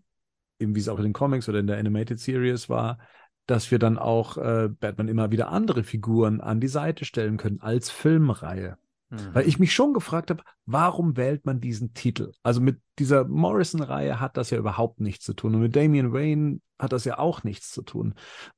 eben 0.58 0.74
wie 0.74 0.80
es 0.80 0.88
auch 0.88 0.98
in 0.98 1.04
den 1.04 1.12
Comics 1.12 1.48
oder 1.48 1.58
in 1.58 1.66
der 1.66 1.78
Animated 1.78 2.18
Series 2.18 2.68
war, 2.68 2.98
dass 3.46 3.70
wir 3.70 3.78
dann 3.78 3.98
auch 3.98 4.36
äh, 4.36 4.68
Batman 4.68 5.08
immer 5.08 5.30
wieder 5.30 5.50
andere 5.50 5.84
Figuren 5.84 6.40
an 6.40 6.60
die 6.60 6.68
Seite 6.68 7.04
stellen 7.04 7.36
können 7.36 7.60
als 7.60 7.90
Filmreihe. 7.90 8.76
Mhm. 9.10 9.34
Weil 9.34 9.48
ich 9.48 9.58
mich 9.58 9.72
schon 9.72 9.94
gefragt 9.94 10.30
habe, 10.30 10.42
warum 10.66 11.16
wählt 11.16 11.46
man 11.46 11.60
diesen 11.60 11.94
Titel? 11.94 12.32
Also 12.42 12.60
mit 12.60 12.80
dieser 12.98 13.24
Morrison-Reihe 13.24 14.20
hat 14.20 14.36
das 14.36 14.50
ja 14.50 14.58
überhaupt 14.58 15.00
nichts 15.00 15.24
zu 15.24 15.34
tun. 15.34 15.54
Und 15.54 15.62
mit 15.62 15.76
Damian 15.76 16.12
Wayne 16.12 16.60
hat 16.78 16.92
das 16.92 17.04
ja 17.04 17.18
auch 17.18 17.42
nichts 17.42 17.70
zu 17.72 17.82
tun. 17.82 18.14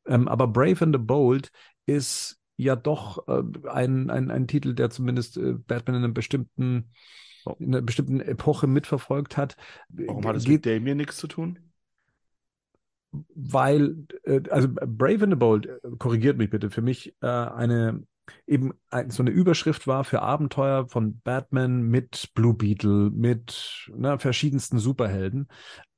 Ähm, 0.06 0.28
aber 0.28 0.48
Brave 0.48 0.84
and 0.84 0.94
the 0.94 1.02
Bold 1.02 1.50
ist 1.86 2.38
ja 2.56 2.76
doch 2.76 3.26
äh, 3.28 3.42
ein, 3.68 4.10
ein, 4.10 4.30
ein 4.30 4.46
Titel, 4.46 4.74
der 4.74 4.90
zumindest 4.90 5.36
äh, 5.36 5.54
Batman 5.54 5.96
in 5.96 6.04
einem 6.04 6.14
bestimmten, 6.14 6.90
in 7.58 7.74
einer 7.74 7.82
bestimmten 7.82 8.20
Epoche 8.20 8.66
mitverfolgt 8.66 9.36
hat. 9.36 9.56
warum 9.88 10.26
hat 10.26 10.36
es 10.36 10.46
mit 10.46 10.66
Damien 10.66 10.96
nichts 10.96 11.16
zu 11.16 11.28
tun? 11.28 11.58
weil, 13.34 14.06
äh, 14.24 14.40
also 14.50 14.68
Brave 14.68 15.24
and 15.24 15.32
the 15.32 15.36
Bold, 15.36 15.66
äh, 15.66 15.78
korrigiert 15.98 16.38
mich 16.38 16.50
bitte, 16.50 16.70
für 16.70 16.82
mich 16.82 17.14
äh, 17.20 17.26
eine 17.26 18.04
eben 18.46 18.72
ein, 18.90 19.10
so 19.10 19.22
eine 19.22 19.30
Überschrift 19.30 19.86
war 19.86 20.04
für 20.04 20.22
Abenteuer 20.22 20.88
von 20.88 21.20
Batman 21.20 21.82
mit 21.82 22.30
Blue 22.34 22.54
Beetle, 22.54 23.10
mit 23.10 23.90
ne, 23.94 24.18
verschiedensten 24.18 24.78
Superhelden. 24.78 25.48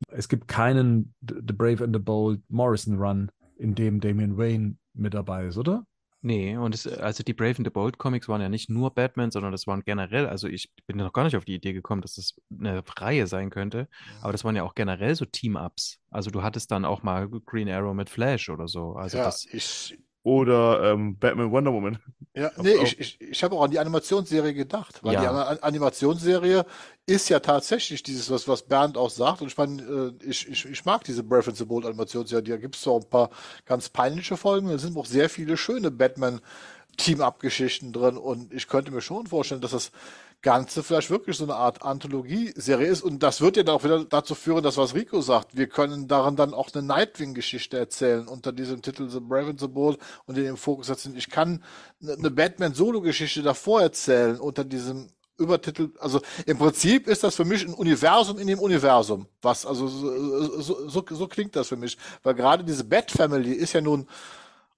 Es 0.08 0.28
gibt 0.28 0.48
keinen 0.48 1.14
The 1.28 1.36
The 1.46 1.54
Brave 1.54 1.84
and 1.84 1.94
the 1.94 2.02
Bold 2.02 2.42
Morrison 2.48 2.96
Run, 2.98 3.30
in 3.56 3.74
dem 3.74 4.00
Damian 4.00 4.36
Wayne 4.36 4.76
mit 4.94 5.14
dabei 5.14 5.46
ist, 5.46 5.58
oder? 5.58 5.86
Nee, 6.24 6.56
und 6.56 6.72
es, 6.72 6.86
also 6.86 7.24
die 7.24 7.34
Brave 7.34 7.56
and 7.56 7.66
the 7.66 7.70
Bold 7.70 7.98
Comics 7.98 8.28
waren 8.28 8.40
ja 8.40 8.48
nicht 8.48 8.70
nur 8.70 8.94
Batman, 8.94 9.32
sondern 9.32 9.50
das 9.50 9.66
waren 9.66 9.82
generell, 9.82 10.28
also 10.28 10.46
ich 10.46 10.70
bin 10.86 10.96
noch 10.96 11.12
gar 11.12 11.24
nicht 11.24 11.36
auf 11.36 11.44
die 11.44 11.56
Idee 11.56 11.72
gekommen, 11.72 12.00
dass 12.00 12.14
das 12.14 12.40
eine 12.56 12.84
Reihe 12.96 13.26
sein 13.26 13.50
könnte, 13.50 13.88
aber 14.20 14.30
das 14.30 14.44
waren 14.44 14.54
ja 14.54 14.62
auch 14.62 14.76
generell 14.76 15.16
so 15.16 15.24
Team-Ups. 15.24 15.98
Also 16.10 16.30
du 16.30 16.44
hattest 16.44 16.70
dann 16.70 16.84
auch 16.84 17.02
mal 17.02 17.28
Green 17.28 17.68
Arrow 17.68 17.92
mit 17.92 18.08
Flash 18.08 18.50
oder 18.50 18.68
so. 18.68 18.92
Also 18.92 19.18
ja, 19.18 19.24
das, 19.24 19.46
ich, 19.46 19.98
Oder 20.24 20.92
ähm, 20.92 21.18
Batman 21.18 21.50
Wonder 21.50 21.72
Woman. 21.72 21.98
Ja, 22.34 22.50
nee, 22.62 22.74
ich, 22.82 22.98
ich, 22.98 23.20
ich 23.20 23.44
habe 23.44 23.56
auch 23.56 23.64
an 23.64 23.72
die 23.72 23.78
Animationsserie 23.78 24.54
gedacht, 24.54 25.00
weil 25.02 25.16
die 25.16 25.22
Ja. 25.22 25.32
An 25.32 25.58
Animationsserie 25.58 26.64
ist 27.06 27.28
ja 27.28 27.40
tatsächlich 27.40 28.02
dieses, 28.04 28.30
was, 28.30 28.46
was 28.46 28.62
Bernd 28.62 28.96
auch 28.96 29.10
sagt. 29.10 29.42
Und 29.42 29.48
ich 29.48 29.56
meine, 29.58 29.82
äh, 29.82 30.12
ich, 30.24 30.48
ich, 30.48 30.64
ich 30.64 30.84
mag 30.84 31.02
diese 31.04 31.24
Breath 31.24 31.48
and 31.48 31.56
the 31.56 31.64
Bold 31.64 31.84
Animationsserie. 31.84 32.42
Da 32.42 32.56
gibt 32.56 32.76
es 32.76 32.86
auch 32.86 33.02
ein 33.02 33.10
paar 33.10 33.30
ganz 33.66 33.88
peinliche 33.88 34.36
Folgen. 34.36 34.68
Da 34.68 34.78
sind 34.78 34.96
auch 34.96 35.06
sehr 35.06 35.28
viele 35.28 35.56
schöne 35.56 35.90
Batman-Team-Up-Geschichten 35.90 37.92
drin. 37.92 38.16
Und 38.16 38.52
ich 38.54 38.68
könnte 38.68 38.92
mir 38.92 39.02
schon 39.02 39.26
vorstellen, 39.26 39.60
dass 39.60 39.72
das 39.72 39.90
Ganze 40.42 40.82
vielleicht 40.82 41.10
wirklich 41.10 41.36
so 41.36 41.44
eine 41.44 41.54
Art 41.54 41.82
Anthologieserie 41.82 42.88
ist. 42.88 43.02
Und 43.02 43.22
das 43.22 43.40
wird 43.40 43.56
ja 43.56 43.62
dann 43.62 43.76
auch 43.76 43.84
wieder 43.84 44.04
dazu 44.04 44.34
führen, 44.34 44.62
dass 44.62 44.76
was 44.76 44.94
Rico 44.94 45.20
sagt. 45.20 45.56
Wir 45.56 45.68
können 45.68 46.08
darin 46.08 46.36
dann 46.36 46.52
auch 46.52 46.68
eine 46.74 46.84
Nightwing-Geschichte 46.84 47.78
erzählen 47.78 48.26
unter 48.26 48.52
diesem 48.52 48.82
Titel 48.82 49.08
The 49.08 49.20
Brave 49.20 49.50
and 49.50 49.60
the 49.60 49.68
Bold 49.68 49.98
und 50.26 50.36
in 50.36 50.44
den 50.44 50.56
Fokus 50.56 50.88
setzen. 50.88 51.16
Ich 51.16 51.30
kann 51.30 51.62
eine 52.02 52.14
eine 52.14 52.30
Batman-Solo-Geschichte 52.30 53.42
davor 53.42 53.82
erzählen 53.82 54.38
unter 54.38 54.64
diesem 54.64 55.08
Übertitel. 55.38 55.90
Also 55.98 56.20
im 56.46 56.58
Prinzip 56.58 57.06
ist 57.06 57.22
das 57.22 57.36
für 57.36 57.44
mich 57.44 57.66
ein 57.66 57.74
Universum 57.74 58.38
in 58.38 58.48
dem 58.48 58.58
Universum. 58.58 59.26
Was, 59.42 59.64
also 59.64 59.86
so, 59.86 60.60
so, 60.60 60.88
so, 60.88 61.04
so 61.08 61.26
klingt 61.28 61.54
das 61.56 61.68
für 61.68 61.76
mich. 61.76 61.96
Weil 62.22 62.34
gerade 62.34 62.64
diese 62.64 62.84
Bat-Family 62.84 63.52
ist 63.52 63.74
ja 63.74 63.80
nun 63.80 64.08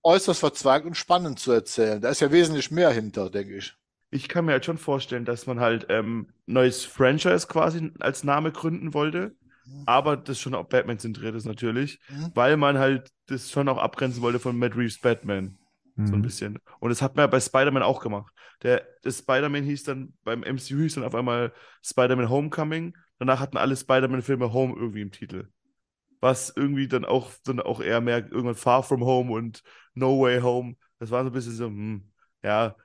äußerst 0.02 0.40
verzweigt 0.40 0.84
und 0.86 0.96
spannend 0.96 1.38
zu 1.38 1.52
erzählen. 1.52 2.00
Da 2.00 2.10
ist 2.10 2.20
ja 2.20 2.30
wesentlich 2.30 2.70
mehr 2.70 2.90
hinter, 2.90 3.30
denke 3.30 3.56
ich. 3.56 3.74
Ich 4.14 4.28
kann 4.28 4.44
mir 4.44 4.52
halt 4.52 4.64
schon 4.64 4.78
vorstellen, 4.78 5.24
dass 5.24 5.46
man 5.46 5.58
halt 5.58 5.86
ähm, 5.88 6.28
neues 6.46 6.84
Franchise 6.84 7.48
quasi 7.48 7.92
als 7.98 8.22
Name 8.22 8.52
gründen 8.52 8.94
wollte, 8.94 9.34
aber 9.86 10.16
das 10.16 10.38
schon 10.38 10.54
auf 10.54 10.68
Batman 10.68 10.98
zentriert 11.00 11.34
ist 11.34 11.46
natürlich, 11.46 11.98
Mhm. 12.08 12.32
weil 12.32 12.56
man 12.56 12.78
halt 12.78 13.10
das 13.26 13.50
schon 13.50 13.68
auch 13.68 13.78
abgrenzen 13.78 14.22
wollte 14.22 14.38
von 14.38 14.56
Matt 14.56 14.76
Reeves 14.76 15.00
Batman. 15.00 15.58
So 16.04 16.14
ein 16.16 16.22
Mhm. 16.22 16.22
bisschen. 16.22 16.58
Und 16.80 16.90
das 16.90 17.02
hat 17.02 17.16
man 17.16 17.24
ja 17.24 17.26
bei 17.26 17.40
Spider-Man 17.40 17.82
auch 17.82 18.00
gemacht. 18.00 18.32
Der, 18.62 18.86
das 19.02 19.18
Spider-Man 19.18 19.64
hieß 19.64 19.82
dann, 19.84 20.14
beim 20.22 20.42
MCU 20.44 20.78
hieß 20.82 20.94
dann 20.94 21.04
auf 21.04 21.14
einmal 21.14 21.52
Spider-Man 21.82 22.28
Homecoming. 22.28 22.94
Danach 23.18 23.40
hatten 23.40 23.56
alle 23.56 23.76
Spider-Man-Filme 23.76 24.52
Home 24.52 24.74
irgendwie 24.76 25.00
im 25.02 25.10
Titel. 25.12 25.48
Was 26.20 26.52
irgendwie 26.56 26.88
dann 26.88 27.04
auch, 27.04 27.32
dann 27.44 27.60
auch 27.60 27.80
eher 27.80 28.00
mehr 28.00 28.18
irgendwann 28.18 28.54
Far 28.54 28.82
From 28.82 29.04
Home 29.04 29.32
und 29.32 29.62
No 29.94 30.20
Way 30.20 30.40
Home. 30.40 30.76
Das 30.98 31.10
war 31.10 31.22
so 31.24 31.30
ein 31.30 31.32
bisschen 31.34 31.52
so, 31.54 31.66
hm, 31.66 32.10
ja, 32.42 32.76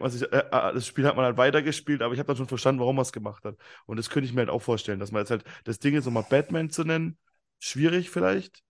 was 0.00 0.14
ich, 0.16 0.22
äh, 0.32 0.38
äh, 0.38 0.74
das 0.74 0.86
Spiel 0.86 1.06
hat 1.06 1.16
man 1.16 1.24
halt 1.24 1.36
weitergespielt, 1.36 2.02
aber 2.02 2.12
ich 2.14 2.18
habe 2.20 2.26
dann 2.28 2.36
schon 2.36 2.48
verstanden, 2.48 2.80
warum 2.80 2.96
man 2.96 3.02
es 3.02 3.12
gemacht 3.12 3.44
hat. 3.44 3.56
Und 3.86 3.96
das 3.98 4.10
könnte 4.10 4.26
ich 4.28 4.34
mir 4.34 4.40
halt 4.40 4.50
auch 4.50 4.62
vorstellen, 4.62 5.00
dass 5.00 5.12
man 5.12 5.22
jetzt 5.22 5.30
halt 5.30 5.44
das 5.64 5.78
Ding 5.78 5.94
jetzt 5.94 6.04
nochmal 6.06 6.24
Batman 6.28 6.70
zu 6.70 6.84
nennen, 6.84 7.18
schwierig 7.58 8.10
vielleicht. 8.10 8.62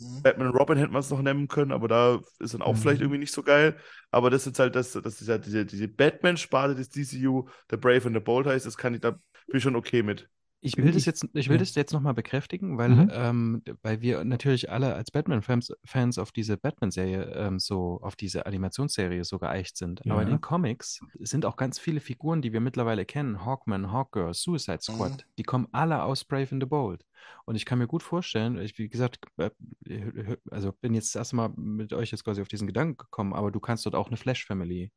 Mhm. 0.00 0.22
Batman 0.22 0.48
und 0.48 0.56
Robin 0.56 0.78
hätte 0.78 0.90
man 0.90 1.00
es 1.00 1.10
noch 1.10 1.20
nennen 1.20 1.48
können, 1.48 1.70
aber 1.72 1.86
da 1.86 2.20
ist 2.38 2.54
dann 2.54 2.62
auch 2.62 2.76
Mhm. 2.76 2.78
vielleicht 2.78 3.00
irgendwie 3.02 3.18
nicht 3.18 3.32
so 3.32 3.42
geil. 3.42 3.76
Aber 4.10 4.30
das 4.30 4.46
ist 4.46 4.58
halt 4.58 4.74
das, 4.74 4.92
das 4.92 5.20
ist 5.20 5.28
ja 5.28 5.36
diese, 5.38 5.66
diese 5.66 5.86
Batman-Sparte 5.88 6.74
des 6.74 6.88
DCU, 6.88 7.48
The 7.70 7.76
Brave 7.76 8.06
and 8.06 8.16
the 8.16 8.20
Bold 8.20 8.46
heißt, 8.46 8.64
das 8.66 8.76
kann 8.78 8.94
ich, 8.94 9.00
da 9.00 9.10
bin 9.12 9.20
ich 9.58 9.62
schon 9.62 9.76
okay 9.76 10.02
mit. 10.02 10.28
Ich 10.66 10.78
will 10.78 10.92
das 10.92 11.04
jetzt, 11.04 11.26
ich 11.34 11.48
will 11.50 11.56
ja. 11.56 11.60
das 11.60 11.74
jetzt 11.74 11.92
nochmal 11.92 12.14
bekräftigen, 12.14 12.78
weil, 12.78 12.88
Mhm. 12.88 13.10
ähm, 13.12 13.62
weil 13.82 14.00
wir 14.00 14.24
natürlich 14.24 14.70
alle 14.70 14.94
als 14.94 15.10
Batman-Fans 15.10 15.72
Fans 15.84 16.18
auf 16.18 16.32
diese 16.32 16.56
Batman-Serie, 16.56 17.32
ähm, 17.36 17.58
so, 17.58 18.00
auf 18.02 18.16
diese 18.16 18.46
Animationsserie 18.46 19.24
so 19.24 19.38
geeicht 19.38 19.76
sind. 19.76 20.00
Aber 20.10 20.22
in 20.22 20.28
Ja. 20.28 20.34
den 20.36 20.40
Comics 20.40 21.00
sind 21.20 21.44
auch 21.44 21.56
ganz 21.56 21.78
viele 21.78 22.00
Figuren, 22.00 22.40
die 22.40 22.52
wir 22.54 22.60
mittlerweile 22.60 23.04
kennen. 23.04 23.44
Hawkman, 23.44 23.92
Hawkgirl, 23.92 24.32
Suicide 24.32 24.78
Squad, 24.80 25.12
Mhm. 25.12 25.16
die 25.38 25.42
kommen 25.42 25.68
alle 25.72 26.02
aus 26.02 26.24
Brave 26.24 26.48
and 26.52 26.62
the 26.62 26.66
Bold. 26.68 27.04
Und 27.44 27.56
ich 27.56 27.64
kann 27.64 27.78
mir 27.78 27.86
gut 27.86 28.02
vorstellen, 28.02 28.58
ich, 28.58 28.78
wie 28.78 28.88
gesagt, 28.88 29.18
äh, 29.38 29.50
also 30.50 30.72
bin 30.72 30.94
jetzt 30.94 31.14
das 31.14 31.20
erste 31.20 31.36
Mal 31.36 31.50
mit 31.56 31.92
euch 31.92 32.10
jetzt 32.10 32.24
quasi 32.24 32.40
auf 32.42 32.48
diesen 32.48 32.66
Gedanken 32.66 32.96
gekommen, 32.96 33.32
aber 33.34 33.50
du 33.50 33.60
kannst 33.60 33.86
dort 33.86 33.94
auch 33.94 34.08
eine 34.08 34.16
Flash-Family, 34.16 34.92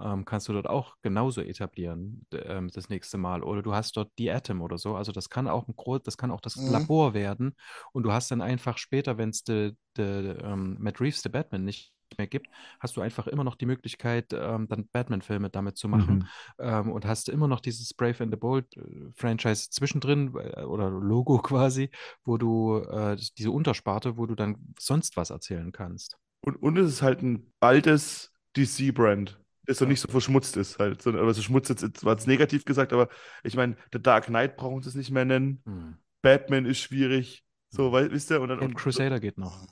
ähm, 0.00 0.24
kannst 0.24 0.48
du 0.48 0.52
dort 0.52 0.68
auch 0.68 0.96
genauso 1.02 1.40
etablieren, 1.40 2.26
ähm, 2.32 2.68
das 2.72 2.88
nächste 2.88 3.18
Mal. 3.18 3.42
Oder 3.42 3.62
du 3.62 3.74
hast 3.74 3.96
dort 3.96 4.10
die 4.18 4.30
Atom 4.30 4.60
oder 4.62 4.78
so. 4.78 4.96
Also 4.96 5.12
das 5.12 5.28
kann 5.28 5.48
auch 5.48 5.68
ein 5.68 5.76
groß, 5.76 6.02
das 6.02 6.16
kann 6.16 6.30
auch 6.30 6.40
das 6.40 6.56
Mhm. 6.56 6.72
Labor 6.72 7.14
werden. 7.14 7.54
Und 7.92 8.04
du 8.04 8.12
hast 8.12 8.30
dann 8.30 8.40
einfach 8.40 8.78
später, 8.78 9.18
wenn 9.18 9.30
es 9.30 9.44
de, 9.44 9.74
de, 9.96 10.36
ähm, 10.42 10.76
Matt 10.80 11.00
Reeves, 11.00 11.22
der 11.22 11.30
Batman, 11.30 11.64
nicht 11.64 11.92
mehr 12.18 12.26
gibt, 12.26 12.48
hast 12.80 12.96
du 12.96 13.00
einfach 13.00 13.26
immer 13.26 13.44
noch 13.44 13.54
die 13.56 13.66
Möglichkeit, 13.66 14.32
ähm, 14.32 14.68
dann 14.68 14.88
Batman-Filme 14.92 15.50
damit 15.50 15.76
zu 15.76 15.88
machen 15.88 16.14
Mhm. 16.16 16.26
ähm, 16.58 16.92
und 16.92 17.04
hast 17.06 17.28
immer 17.28 17.48
noch 17.48 17.60
dieses 17.60 17.94
Brave 17.94 18.22
and 18.24 18.32
the 18.32 18.38
Bold 18.38 18.76
äh, 18.76 18.82
Franchise 19.14 19.70
zwischendrin 19.70 20.34
äh, 20.36 20.62
oder 20.62 20.90
Logo 20.90 21.38
quasi, 21.42 21.90
wo 22.24 22.38
du 22.38 22.78
äh, 22.78 23.16
diese 23.38 23.50
Untersparte, 23.50 24.16
wo 24.16 24.26
du 24.26 24.34
dann 24.34 24.56
sonst 24.78 25.16
was 25.16 25.30
erzählen 25.30 25.72
kannst. 25.72 26.16
Und, 26.44 26.56
und 26.56 26.76
es 26.78 26.88
ist 26.90 27.02
halt 27.02 27.22
ein 27.22 27.52
altes 27.60 28.32
DC-Brand, 28.56 29.38
das 29.66 29.78
so 29.78 29.84
nicht 29.84 30.00
so 30.00 30.08
verschmutzt 30.08 30.56
ist 30.56 30.78
halt. 30.78 31.06
Aber 31.06 31.32
so 31.34 31.40
schmutzt 31.42 31.70
jetzt 31.70 32.04
war 32.04 32.16
es 32.16 32.26
negativ 32.26 32.64
gesagt, 32.64 32.92
aber 32.92 33.08
ich 33.44 33.54
meine, 33.56 33.76
The 33.92 34.02
Dark 34.02 34.26
Knight 34.26 34.56
brauchen 34.56 34.82
sie 34.82 34.88
es 34.88 34.94
nicht 34.96 35.10
mehr 35.10 35.24
nennen. 35.24 35.62
Hm. 35.64 35.96
Batman 36.20 36.66
ist 36.66 36.80
schwierig. 36.80 37.44
So, 37.70 37.90
Mhm. 37.90 38.10
wisst 38.10 38.30
ihr? 38.30 38.40
Und 38.40 38.48
dann, 38.48 38.58
und, 38.58 38.74
Crusader 38.74 39.20
geht 39.20 39.38
noch. 39.38 39.66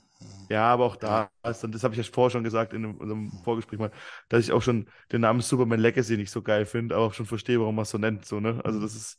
Ja, 0.49 0.65
aber 0.65 0.85
auch 0.85 0.97
da 0.97 1.29
ist 1.47 1.63
dann, 1.63 1.71
das 1.71 1.83
habe 1.83 1.93
ich 1.93 2.05
ja 2.05 2.11
vorher 2.11 2.29
schon 2.29 2.43
gesagt 2.43 2.73
in 2.73 2.83
unserem 2.83 3.31
Vorgespräch 3.43 3.79
mal, 3.79 3.91
dass 4.27 4.43
ich 4.43 4.51
auch 4.51 4.61
schon 4.61 4.89
den 5.11 5.21
Namen 5.21 5.39
Superman 5.39 5.79
Legacy 5.79 6.17
nicht 6.17 6.31
so 6.31 6.41
geil 6.41 6.65
finde, 6.65 6.95
aber 6.95 7.05
auch 7.05 7.13
schon 7.13 7.25
verstehe, 7.25 7.59
warum 7.59 7.75
man 7.75 7.83
es 7.83 7.89
so 7.89 7.97
nennt. 7.97 8.25
So, 8.25 8.41
ne? 8.41 8.59
Also 8.65 8.81
das 8.81 8.93
ist, 8.93 9.17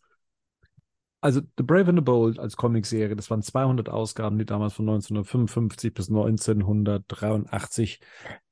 also 1.23 1.41
The 1.57 1.63
Brave 1.63 1.89
and 1.89 1.99
the 1.99 2.03
Bold 2.05 2.39
als 2.39 2.57
Comicserie, 2.57 3.17
das 3.17 3.31
waren 3.31 3.43
200 3.43 3.89
Ausgaben, 3.89 4.39
die 4.39 4.45
damals 4.45 4.75
von 4.75 4.87
1955 4.89 5.95
bis 5.95 6.09
1983 6.09 8.01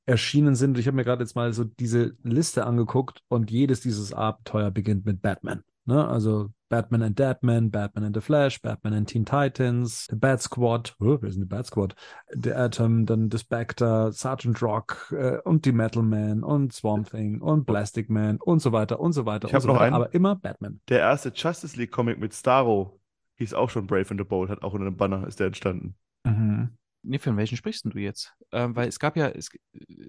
erschienen 0.05 0.55
sind. 0.55 0.77
Ich 0.77 0.87
habe 0.87 0.95
mir 0.95 1.03
gerade 1.03 1.21
jetzt 1.23 1.35
mal 1.35 1.53
so 1.53 1.65
diese 1.65 2.15
Liste 2.23 2.65
angeguckt 2.65 3.21
und 3.27 3.51
jedes 3.51 3.81
dieses 3.81 4.13
Abenteuer 4.13 4.71
beginnt 4.71 5.05
mit 5.05 5.21
Batman. 5.21 5.63
Ne? 5.85 6.07
Also 6.07 6.49
Batman 6.69 7.01
and 7.01 7.19
Deadman, 7.19 7.69
Batman 7.69 8.05
and 8.05 8.15
the 8.15 8.21
Flash, 8.21 8.61
Batman 8.61 8.93
and 8.93 9.07
Teen 9.09 9.25
Titans, 9.25 10.07
The 10.09 10.15
Bat 10.15 10.41
Squad, 10.41 10.95
oh, 11.01 11.15
ist 11.15 11.35
denn 11.35 11.41
The 11.41 11.45
Bat 11.45 11.65
Squad? 11.65 11.95
The 12.33 12.53
Atom, 12.53 13.05
dann 13.05 13.29
The 13.29 13.39
Spectre, 13.39 14.11
Sergeant 14.13 14.61
Rock 14.61 15.13
äh, 15.17 15.39
und 15.43 15.65
die 15.65 15.71
Metal 15.73 16.01
Man 16.03 16.43
und 16.43 16.71
Swamp 16.71 17.09
Thing 17.09 17.41
und 17.41 17.65
Plastic 17.65 18.09
Man 18.09 18.37
und 18.37 18.59
so 18.61 18.71
weiter 18.71 18.99
und 18.99 19.11
so 19.13 19.25
weiter 19.25 19.47
Ich 19.47 19.53
und 19.53 19.55
hab 19.55 19.61
so 19.63 19.67
noch 19.67 19.75
weiter, 19.75 19.85
einen. 19.85 19.95
aber 19.95 20.13
immer 20.13 20.35
Batman. 20.35 20.79
Der 20.87 20.99
erste 20.99 21.29
Justice 21.35 21.77
League 21.77 21.91
Comic 21.91 22.19
mit 22.19 22.33
Starro 22.33 22.99
hieß 23.35 23.53
auch 23.53 23.69
schon 23.69 23.87
Brave 23.87 24.05
and 24.11 24.19
the 24.19 24.23
Bold, 24.25 24.49
hat 24.49 24.63
auch 24.63 24.73
in 24.75 24.81
einem 24.81 24.95
Banner 24.95 25.27
ist 25.27 25.39
der 25.39 25.47
entstanden. 25.47 25.95
Mhm. 26.23 26.77
Nee, 27.03 27.19
von 27.19 27.35
welchen 27.37 27.57
sprichst 27.57 27.83
denn 27.85 27.91
du 27.91 27.99
jetzt? 27.99 28.33
Ähm, 28.51 28.75
weil 28.75 28.87
es 28.87 28.99
gab 28.99 29.17
ja, 29.17 29.27
es, 29.29 29.49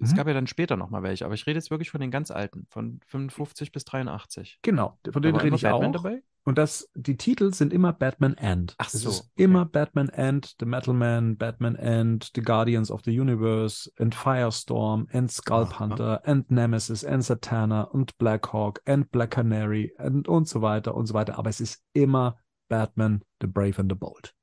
es 0.01 0.11
Mhm. 0.11 0.15
gab 0.15 0.27
ja 0.27 0.33
dann 0.33 0.47
später 0.47 0.77
nochmal 0.77 1.01
welche, 1.03 1.25
aber 1.25 1.33
ich 1.33 1.47
rede 1.47 1.57
jetzt 1.57 1.71
wirklich 1.71 1.89
von 1.89 2.01
den 2.01 2.11
ganz 2.11 2.29
alten, 2.29 2.67
von 2.69 2.99
55 3.07 3.71
bis 3.71 3.83
83. 3.85 4.59
Genau, 4.61 4.99
von 5.11 5.21
denen 5.21 5.37
rede 5.37 5.55
ich 5.55 5.63
Batman 5.63 5.89
auch. 5.95 6.03
dabei? 6.03 6.21
Und 6.45 6.57
das, 6.57 6.89
die 6.93 7.15
Titel 7.15 7.53
sind 7.53 7.71
immer 7.71 7.93
Batman 7.93 8.35
and. 8.37 8.75
Ach 8.77 8.87
Es 8.93 9.01
so, 9.01 9.09
ist 9.09 9.21
okay. 9.33 9.43
immer 9.45 9.65
Batman 9.65 10.09
and, 10.09 10.55
The 10.59 10.65
Metal 10.65 10.93
Man, 10.93 11.37
Batman 11.37 11.77
and, 11.77 12.29
The 12.35 12.41
Guardians 12.41 12.91
of 12.91 13.01
the 13.05 13.17
Universe, 13.17 13.89
and 13.97 14.13
Firestorm, 14.13 15.07
and 15.13 15.31
Skull. 15.31 15.69
Hunter, 15.79 16.21
and 16.25 16.51
Nemesis, 16.51 17.05
and 17.05 17.23
Satana, 17.23 17.83
und 17.83 18.17
Black 18.17 18.51
Hawk, 18.51 18.81
and 18.85 19.09
Black 19.11 19.31
Canary, 19.31 19.93
and, 19.97 20.27
und 20.27 20.47
so 20.49 20.61
weiter 20.61 20.95
und 20.95 21.05
so 21.07 21.13
weiter. 21.13 21.37
Aber 21.39 21.49
es 21.49 21.61
ist 21.61 21.81
immer 21.93 22.37
Batman, 22.67 23.23
The 23.41 23.47
Brave 23.47 23.79
and 23.79 23.89
the 23.91 23.95
Bold. 23.97 24.35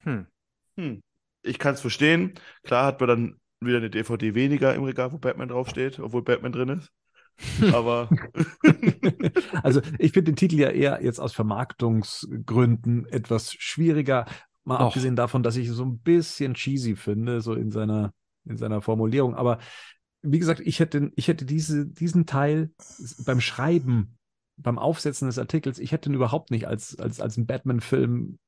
Hm. 0.00 0.26
Hm. 0.76 1.02
Ich 1.44 1.58
kann 1.58 1.74
es 1.74 1.80
verstehen. 1.80 2.34
Klar 2.62 2.86
hat 2.86 3.00
man 3.00 3.08
dann 3.08 3.40
wieder 3.60 3.78
eine 3.78 3.90
DVD 3.90 4.34
weniger 4.34 4.74
im 4.74 4.84
Regal, 4.84 5.12
wo 5.12 5.18
Batman 5.18 5.48
draufsteht, 5.48 5.98
obwohl 6.00 6.22
Batman 6.22 6.52
drin 6.52 6.68
ist. 6.70 6.90
Aber 7.72 8.08
also 9.62 9.80
ich 9.98 10.12
finde 10.12 10.32
den 10.32 10.36
Titel 10.36 10.56
ja 10.56 10.70
eher 10.70 11.02
jetzt 11.02 11.18
aus 11.18 11.32
Vermarktungsgründen 11.32 13.06
etwas 13.06 13.52
schwieriger. 13.52 14.26
Mal 14.64 14.76
Och. 14.76 14.86
abgesehen 14.86 15.16
davon, 15.16 15.42
dass 15.42 15.56
ich 15.56 15.68
es 15.68 15.76
so 15.76 15.84
ein 15.84 15.98
bisschen 15.98 16.54
cheesy 16.54 16.96
finde, 16.96 17.40
so 17.40 17.54
in 17.54 17.70
seiner, 17.70 18.14
in 18.44 18.56
seiner 18.56 18.80
Formulierung. 18.80 19.34
Aber 19.34 19.58
wie 20.22 20.38
gesagt, 20.38 20.60
ich 20.60 20.80
hätte, 20.80 21.10
ich 21.16 21.28
hätte 21.28 21.44
diese, 21.44 21.86
diesen 21.86 22.24
Teil 22.24 22.70
beim 23.26 23.40
Schreiben, 23.40 24.16
beim 24.56 24.78
Aufsetzen 24.78 25.26
des 25.26 25.38
Artikels, 25.38 25.78
ich 25.78 25.92
hätte 25.92 26.08
ihn 26.08 26.14
überhaupt 26.14 26.50
nicht 26.50 26.66
als, 26.66 26.98
als, 26.98 27.20
als 27.20 27.36
einen 27.36 27.46
Batman-Film 27.46 28.38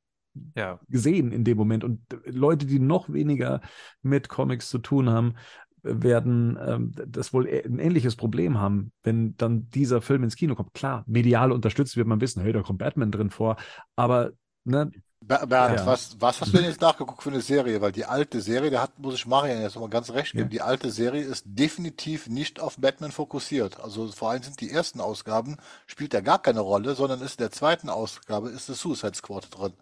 Ja. 0.56 0.78
gesehen 0.88 1.32
in 1.32 1.44
dem 1.44 1.56
Moment. 1.56 1.84
Und 1.84 2.00
Leute, 2.24 2.66
die 2.66 2.78
noch 2.78 3.12
weniger 3.12 3.60
mit 4.02 4.28
Comics 4.28 4.68
zu 4.70 4.78
tun 4.78 5.08
haben, 5.10 5.34
werden 5.82 6.58
ähm, 6.60 6.92
das 7.06 7.32
wohl 7.32 7.46
ä- 7.46 7.64
ein 7.64 7.78
ähnliches 7.78 8.16
Problem 8.16 8.58
haben, 8.58 8.92
wenn 9.04 9.36
dann 9.36 9.70
dieser 9.70 10.02
Film 10.02 10.24
ins 10.24 10.34
Kino 10.36 10.54
kommt. 10.56 10.74
Klar, 10.74 11.04
medial 11.06 11.52
unterstützt 11.52 11.96
wird 11.96 12.08
man 12.08 12.20
wissen, 12.20 12.42
hey, 12.42 12.52
da 12.52 12.62
kommt 12.62 12.80
Batman 12.80 13.12
drin 13.12 13.30
vor, 13.30 13.56
aber 13.94 14.32
ne, 14.64 14.90
Ber- 15.20 15.46
Bernd, 15.46 15.78
Ja. 15.80 15.86
was, 15.86 16.20
was 16.20 16.40
hast 16.40 16.52
du 16.52 16.58
denn 16.58 16.66
jetzt 16.66 16.80
nachgeguckt 16.80 17.22
für 17.22 17.30
eine 17.30 17.40
Serie? 17.40 17.80
Weil 17.80 17.90
die 17.90 18.04
alte 18.04 18.40
Serie, 18.40 18.70
da 18.70 18.82
hat, 18.82 18.98
muss 18.98 19.14
ich 19.14 19.26
Marian 19.26 19.60
jetzt 19.62 19.74
nochmal 19.74 19.90
ganz 19.90 20.10
recht 20.10 20.32
geben, 20.32 20.44
Ja. 20.44 20.48
die 20.50 20.60
alte 20.60 20.90
Serie 20.90 21.22
ist 21.22 21.44
definitiv 21.46 22.28
nicht 22.28 22.60
auf 22.60 22.76
Batman 22.78 23.10
fokussiert. 23.12 23.80
Also 23.80 24.08
vor 24.08 24.30
allem 24.30 24.42
sind 24.42 24.60
die 24.60 24.70
ersten 24.70 25.00
Ausgaben, 25.00 25.56
spielt 25.86 26.14
er 26.14 26.22
gar 26.22 26.40
keine 26.40 26.60
Rolle, 26.60 26.94
sondern 26.94 27.20
ist 27.22 27.40
in 27.40 27.44
der 27.44 27.50
zweiten 27.50 27.88
Ausgabe 27.88 28.50
ist 28.50 28.68
das 28.68 28.80
Suicide 28.80 29.14
Squad 29.14 29.48
drin. 29.56 29.72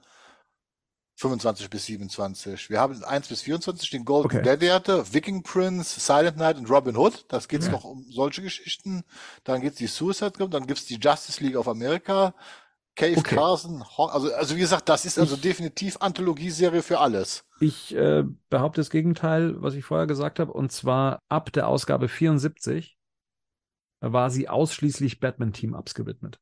25 1.17 1.71
bis 1.71 1.87
27. 1.87 2.71
Wir 2.71 2.81
haben 2.81 3.03
1 3.05 3.29
bis 3.29 3.43
24 3.43 3.91
den 3.91 4.05
Golden 4.05 4.27
Okay. 4.27 4.43
Gladiator, 4.43 5.13
Viking 5.13 5.43
Prince, 5.43 6.01
Silent 6.01 6.37
Knight 6.37 6.57
und 6.57 6.69
Robin 6.69 6.97
Hood. 6.97 7.25
Das 7.29 7.47
geht's 7.49 7.67
Ja. 7.67 7.73
noch 7.73 7.85
um 7.85 8.05
solche 8.11 8.43
Geschichten. 8.43 9.05
Dann 9.45 9.61
geht's 9.61 9.77
die 9.77 9.87
Suicide 9.87 10.33
Squad, 10.35 10.53
dann 10.53 10.67
gibt's 10.67 10.87
die 10.87 10.97
Justice 10.97 11.43
League 11.43 11.57
of 11.57 11.69
America, 11.69 12.35
Cave 12.97 13.19
Okay. 13.19 13.35
Carson, 13.37 13.85
also, 13.97 14.33
also 14.35 14.55
wie 14.57 14.61
gesagt, 14.61 14.89
das 14.89 15.05
ist 15.05 15.19
also 15.19 15.37
definitiv 15.37 15.97
Anthologieserie 16.01 16.83
für 16.83 17.01
alles. 17.01 17.45
ich 17.61 17.95
äh, 17.95 18.25
behaupte 18.51 18.81
das 18.81 18.91
Gegenteil, 18.91 19.61
was 19.63 19.75
ich 19.75 19.85
vorher 19.85 20.07
gesagt 20.07 20.39
habe, 20.39 20.53
und 20.53 20.71
zwar 20.71 21.19
ab 21.29 21.53
der 21.53 21.69
Ausgabe 21.69 22.09
74 22.09 22.97
war 24.01 24.31
sie 24.31 24.49
ausschließlich 24.49 25.19
Batman-Team-Ups 25.21 25.95
gewidmet. 25.95 26.39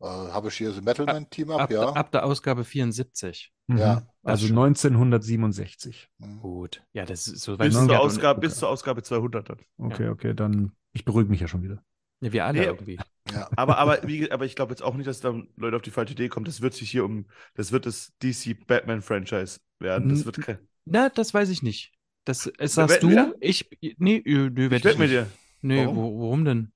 Äh, 0.00 0.04
Habe 0.06 0.48
ich 0.48 0.54
hier 0.54 0.70
so 0.72 0.80
Metalman 0.80 1.28
Team 1.30 1.50
Up, 1.50 1.60
Ab, 1.62 1.70
ja. 1.70 1.88
ab 1.92 2.12
der 2.12 2.24
Ausgabe 2.24 2.64
74. 2.64 3.52
Ja. 3.68 3.96
Mhm. 4.00 4.06
Also 4.22 4.46
schon. 4.46 4.58
1967. 4.58 6.08
Mhm. 6.18 6.40
Gut. 6.40 6.82
Ja, 6.92 7.04
das 7.04 7.26
ist 7.28 7.42
so 7.42 7.56
bis, 7.56 7.74
Ja, 7.74 7.86
zur 7.86 8.00
Ausgabe, 8.00 8.38
okay. 8.38 8.46
bis 8.46 8.56
zur 8.58 8.68
Ausgabe 8.68 9.02
200 9.02 9.48
dann. 9.48 9.58
Okay, 9.78 10.08
okay, 10.08 10.34
dann 10.34 10.72
ich 10.92 11.04
beruhige 11.04 11.30
mich 11.30 11.40
ja 11.40 11.48
schon 11.48 11.62
wieder. 11.62 11.82
Ja, 12.20 12.32
wir 12.32 12.44
alle 12.46 12.60
Nee. 12.60 12.66
irgendwie. 12.66 12.98
Ja. 13.32 13.48
Aber, 13.56 13.78
aber, 13.78 13.98
wie, 14.08 14.30
aber 14.32 14.44
ich 14.46 14.56
glaube 14.56 14.72
jetzt 14.72 14.82
auch 14.82 14.94
nicht, 14.94 15.06
dass 15.06 15.20
dann 15.20 15.48
Leute 15.56 15.76
auf 15.76 15.82
die 15.82 15.90
falsche 15.90 16.12
Idee 16.14 16.28
kommen. 16.28 16.46
Das 16.46 16.62
wird 16.62 16.72
sich 16.74 16.90
hier 16.90 17.04
um, 17.04 17.26
das 17.54 17.72
wird 17.72 17.84
das 17.86 18.12
DC 18.22 18.66
Batman 18.66 19.02
Franchise 19.02 19.60
werden. 19.80 20.08
Das 20.08 20.24
wird 20.24 20.40
kein, 20.40 20.58
Na, 20.86 21.10
das 21.10 21.34
weiß 21.34 21.50
ich 21.50 21.62
nicht. 21.62 21.92
Das 22.24 22.50
sagst 22.60 23.02
du. 23.02 23.34
Ich, 23.40 23.68
nee, 23.98 24.22
nö, 24.24 24.46
ich 24.46 24.70
wette 24.70 24.70
wette 24.70 24.90
ich 24.92 24.98
mit 24.98 25.10
nicht. 25.10 25.20
dir. 25.20 25.26
Nee, 25.60 25.84
Warum? 25.84 25.96
wo, 25.96 26.18
worum 26.20 26.44
denn? 26.44 26.72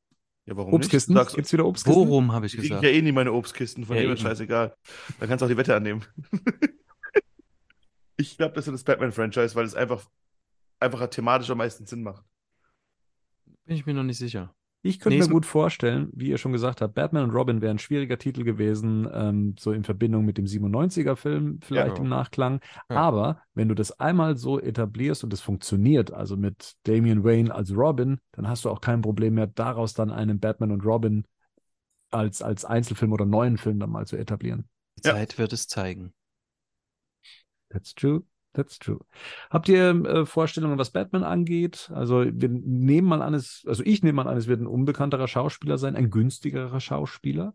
Ja, 0.47 0.57
warum 0.57 0.75
Obstkisten? 0.75 1.15
nicht? 1.15 1.21
Du 1.21 1.25
sagst, 1.25 1.37
Gibt's 1.37 1.53
wieder 1.53 1.67
Obstkisten? 1.67 2.09
Worum 2.09 2.33
habe 2.33 2.47
ich 2.47 2.53
kriege 2.53 2.65
ich 2.65 2.71
gesagt? 2.71 2.85
ja 2.85 2.91
eh 2.91 3.01
nie 3.03 3.13
meine 3.13 3.33
Obstkisten, 3.33 3.85
von 3.87 3.97
Ja, 3.97 4.03
dem 4.03 4.13
ist 4.13 4.21
scheißegal. 4.23 4.75
Dann 5.21 5.29
kannst 5.29 5.43
du 5.43 5.47
auch 5.47 5.51
die 5.51 5.57
Wette 5.57 5.75
annehmen. 5.77 6.05
ich 8.17 8.37
glaube, 8.37 8.55
das 8.55 8.67
ist 8.67 8.73
das 8.73 8.85
Batman-Franchise, 8.85 9.55
weil 9.55 9.65
es 9.65 9.75
einfach, 9.75 10.09
einfach 10.81 11.07
thematisch 11.09 11.51
am 11.51 11.59
meisten 11.59 11.87
Sinn 11.87 12.03
macht. 12.03 12.25
Bin 13.65 13.77
ich 13.77 13.87
mir 13.87 13.95
noch 13.95 14.03
nicht 14.03 14.19
sicher. 14.19 14.55
Ich 14.85 14.99
könnte 14.99 15.19
Nee, 15.19 15.27
mir 15.27 15.33
gut 15.33 15.47
vorstellen, 15.47 16.11
wie 16.13 16.29
ihr 16.29 16.39
schon 16.39 16.51
gesagt 16.53 16.81
habt, 16.81 16.95
Batman 16.95 17.25
und 17.25 17.31
Robin 17.31 17.61
wäre 17.61 17.71
ein 17.71 17.79
schwieriger 17.79 18.19
Titel 18.19 18.43
gewesen, 18.43 19.09
ähm, 19.13 19.55
so 19.59 19.71
in 19.71 19.85
Verbindung 19.85 20.25
mit 20.25 20.39
dem 20.39 20.47
97er-Film 20.49 21.61
vielleicht 21.63 21.99
Ja. 21.99 22.03
im 22.03 22.09
Nachklang. 22.09 22.61
Ja. 22.91 22.97
Aber 22.97 23.43
wenn 23.55 23.69
du 23.69 23.77
das 23.77 24.01
einmal 24.01 24.37
so 24.37 24.59
etablierst 24.61 25.23
und 25.23 25.33
es 25.33 25.41
funktioniert, 25.41 26.13
also 26.13 26.37
mit 26.37 26.75
Damian 26.83 27.23
Wayne 27.23 27.55
als 27.55 27.73
Robin, 27.77 28.19
dann 28.33 28.49
hast 28.49 28.65
du 28.65 28.71
auch 28.71 28.81
kein 28.81 29.03
Problem 29.03 29.35
mehr, 29.35 29.47
daraus 29.47 29.95
dann 29.95 30.11
einen 30.11 30.41
Batman 30.41 30.73
und 30.73 30.85
Robin 30.85 31.25
als, 32.11 32.43
als 32.43 32.65
Einzelfilm 32.65 33.13
oder 33.13 33.27
neuen 33.27 33.59
Film 33.59 33.79
dann 33.81 33.91
mal 33.91 34.07
zu 34.07 34.17
etablieren. 34.17 34.69
Die 34.99 35.03
Ja. 35.05 35.13
Zeit 35.13 35.39
wird 35.39 35.53
es 35.53 35.69
zeigen. 35.69 36.13
That's 37.71 37.93
true. 37.93 38.23
That's 38.55 38.79
true. 38.79 39.01
Habt 39.51 39.69
ihr 39.69 40.05
äh, 40.05 40.27
Vorstellungen, 40.27 40.79
was 40.79 40.91
Batman 40.91 41.25
angeht? 41.25 41.91
Also 41.95 42.25
wir 42.27 42.51
nehmen 42.51 43.09
mal 43.09 43.23
an, 43.23 43.33
es, 43.33 43.65
also 43.67 43.83
ich 43.83 44.03
nehme 44.03 44.17
mal 44.17 44.29
an, 44.29 44.37
es 44.37 44.47
wird 44.47 44.61
ein 44.61 44.67
unbekannterer 44.67 45.27
Schauspieler 45.27 45.79
sein, 45.79 45.97
ein 45.97 46.11
günstigerer 46.11 46.81
Schauspieler, 46.81 47.55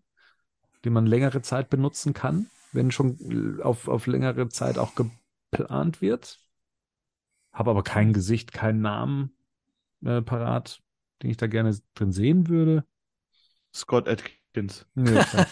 den 0.86 0.94
man 0.94 1.06
längere 1.06 1.41
Zeit 1.44 1.69
benutzen 1.69 2.14
kann, 2.14 2.48
wenn 2.72 2.90
schon 2.90 3.60
äh, 3.60 3.61
auf, 3.61 3.88
auf 3.88 4.07
längere 4.07 4.49
Zeit 4.49 4.80
auch 4.80 4.94
geplant 4.95 6.02
wird. 6.02 6.40
Habe 7.53 7.69
aber 7.69 7.84
kein 7.84 8.14
Gesicht, 8.14 8.52
keinen 8.52 8.82
Namen 8.82 9.36
äh, 10.03 10.22
parat, 10.22 10.82
den 11.22 11.30
ich 11.30 11.38
da 11.38 11.45
gerne 11.45 11.78
drin 11.94 12.11
sehen 12.11 12.48
würde. 12.48 12.86
Scott 13.74 14.07
Atkins. 14.07 14.88
Klar. 14.95 15.26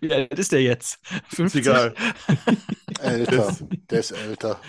Wie 0.00 0.12
alt 0.12 0.38
ist 0.38 0.52
der 0.52 0.62
jetzt? 0.62 1.00
50? 1.28 1.62
egal. 1.62 1.94
Älter. 3.00 3.58
Das- 3.58 3.64
Der 3.90 4.00
ist 4.00 4.12
älter. 4.12 4.60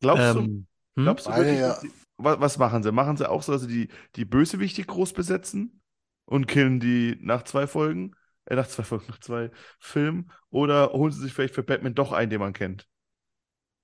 Glaubst 0.00 0.34
du, 0.34 0.46
Ähm, 0.46 0.66
hm? 0.96 1.16
glaubst 1.16 1.28
du 1.28 1.34
wirklich, 1.36 1.60
ja- 1.60 1.78
die, 1.80 1.92
was, 2.16 2.40
was 2.40 2.58
machen 2.58 2.82
sie? 2.82 2.92
Machen 2.92 3.16
sie 3.16 3.28
auch 3.30 3.42
so, 3.42 3.52
dass 3.52 3.62
sie 3.62 3.68
die, 3.88 3.88
die 4.16 4.24
Bösewichte 4.24 4.84
groß 4.84 5.12
besetzen 5.12 5.82
und 6.24 6.46
killen 6.46 6.80
die 6.80 7.16
nach 7.20 7.42
zwei 7.44 7.66
Folgen? 7.66 8.14
Äh, 8.46 8.56
nach 8.56 8.66
zwei 8.68 8.82
Folgen, 8.84 9.06
nach 9.08 9.20
zwei 9.20 9.50
Filmen? 9.78 10.30
Oder 10.50 10.92
holen 10.92 11.12
sie 11.12 11.20
sich 11.20 11.32
vielleicht 11.32 11.54
für 11.54 11.62
Batman 11.62 11.94
doch 11.94 12.12
einen, 12.12 12.30
den 12.30 12.40
man 12.40 12.52
kennt? 12.52 12.88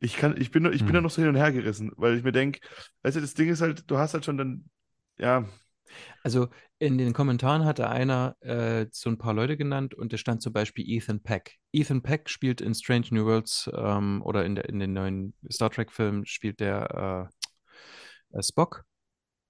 Ich 0.01 0.17
kann, 0.17 0.41
ich 0.41 0.51
bin, 0.53 0.65
ich 0.73 0.85
bin 0.85 0.95
Hm. 0.95 0.97
da 0.97 1.01
noch 1.01 1.11
so 1.11 1.23
hin 1.23 1.31
und 1.31 1.37
her 1.37 1.53
gerissen, 1.53 1.93
weil 1.97 2.17
ich 2.17 2.25
mir 2.25 2.33
denke, 2.33 2.61
weißt 3.03 3.17
du, 3.17 3.21
das 3.21 3.35
Ding 3.35 3.49
ist 3.49 3.61
halt, 3.63 3.91
du 3.91 3.99
hast 3.99 4.15
halt 4.15 4.25
schon 4.25 4.39
dann, 4.39 4.71
ja, 5.19 5.49
Also 6.23 6.49
in 6.79 6.99
den 6.99 7.13
Kommentaren 7.13 7.65
hatte 7.65 7.89
einer 7.89 8.37
äh, 8.41 8.87
so 8.93 9.11
ein 9.11 9.19
paar 9.19 9.35
Leute 9.35 9.57
genannt 9.57 9.95
und 9.95 10.13
da 10.13 10.17
stand 10.17 10.43
zum 10.43 10.53
Beispiel 10.53 10.85
Ethan 10.89 11.23
Peck. 11.23 11.57
Ethan 11.73 12.03
Peck 12.03 12.29
spielt 12.29 12.61
in 12.61 12.75
Strange 12.75 13.07
New 13.11 13.27
Worlds 13.27 13.71
ähm, 13.75 14.23
oder 14.25 14.45
in, 14.45 14.55
der, 14.55 14.69
in 14.69 14.79
den 14.79 14.93
neuen 14.93 15.35
Star 15.51 15.71
Trek-Filmen 15.71 16.27
spielt 16.27 16.61
der 16.61 17.31
äh, 18.33 18.39
äh, 18.39 18.43
Spock. 18.43 18.85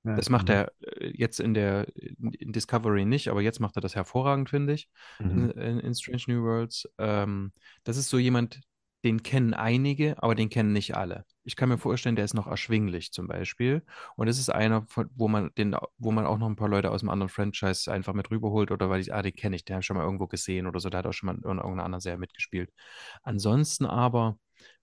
Ja, 0.05 0.16
Das 0.16 0.31
macht 0.31 0.48
mhm. 0.48 0.55
er 0.55 0.73
äh, 0.81 1.10
jetzt 1.15 1.40
in 1.40 1.55
der 1.55 1.86
in, 1.97 2.52
Discovery 2.52 3.05
nicht, 3.05 3.28
aber 3.28 3.43
jetzt 3.43 3.60
macht 3.60 3.77
er 3.77 3.82
das 3.82 3.94
hervorragend, 3.94 4.48
finde 4.51 4.74
ich, 4.74 4.89
in, 5.19 5.44
Mhm. 5.44 5.51
in, 5.51 5.81
in 5.81 5.94
Strange 5.94 6.23
New 6.28 6.43
Worlds. 6.44 6.89
Ähm, 6.98 7.52
das 7.85 7.97
ist 7.97 8.09
so 8.09 8.19
jemand, 8.19 8.60
den 9.04 9.22
kennen 9.22 9.54
einige, 9.54 10.20
aber 10.22 10.34
den 10.34 10.48
kennen 10.48 10.72
nicht 10.72 10.96
alle. 10.96 11.24
Ich 11.44 11.54
kann 11.54 11.68
mir 11.68 11.78
vorstellen, 11.78 12.16
der 12.16 12.24
ist 12.24 12.34
noch 12.34 12.48
erschwinglich 12.48 13.12
zum 13.12 13.28
Beispiel. 13.28 13.82
Und 14.16 14.26
das 14.26 14.38
ist 14.38 14.50
einer, 14.50 14.86
wo 15.14 15.28
man 15.28 15.50
den, 15.56 15.76
wo 15.98 16.10
man 16.10 16.26
auch 16.26 16.38
noch 16.38 16.48
ein 16.48 16.56
paar 16.56 16.68
Leute 16.68 16.90
aus 16.90 17.02
einem 17.02 17.10
anderen 17.10 17.28
Franchise 17.28 17.90
einfach 17.92 18.12
mit 18.12 18.30
rüberholt 18.30 18.72
oder 18.72 18.90
weil 18.90 19.00
ich, 19.00 19.14
ah, 19.14 19.22
den 19.22 19.34
kenne 19.34 19.56
ich, 19.56 19.64
den 19.64 19.74
habe 19.74 19.80
ich 19.80 19.86
schon 19.86 19.96
mal 19.96 20.04
irgendwo 20.04 20.26
gesehen 20.26 20.66
oder 20.66 20.80
so, 20.80 20.90
der 20.90 20.98
hat 20.98 21.06
auch 21.06 21.12
schon 21.12 21.28
mal 21.28 21.36
in 21.36 21.42
irgendeiner 21.42 21.84
anderen 21.84 22.00
Serie 22.00 22.18
mitgespielt. 22.18 22.72
Ansonsten 23.22 23.86
aber, 23.86 24.38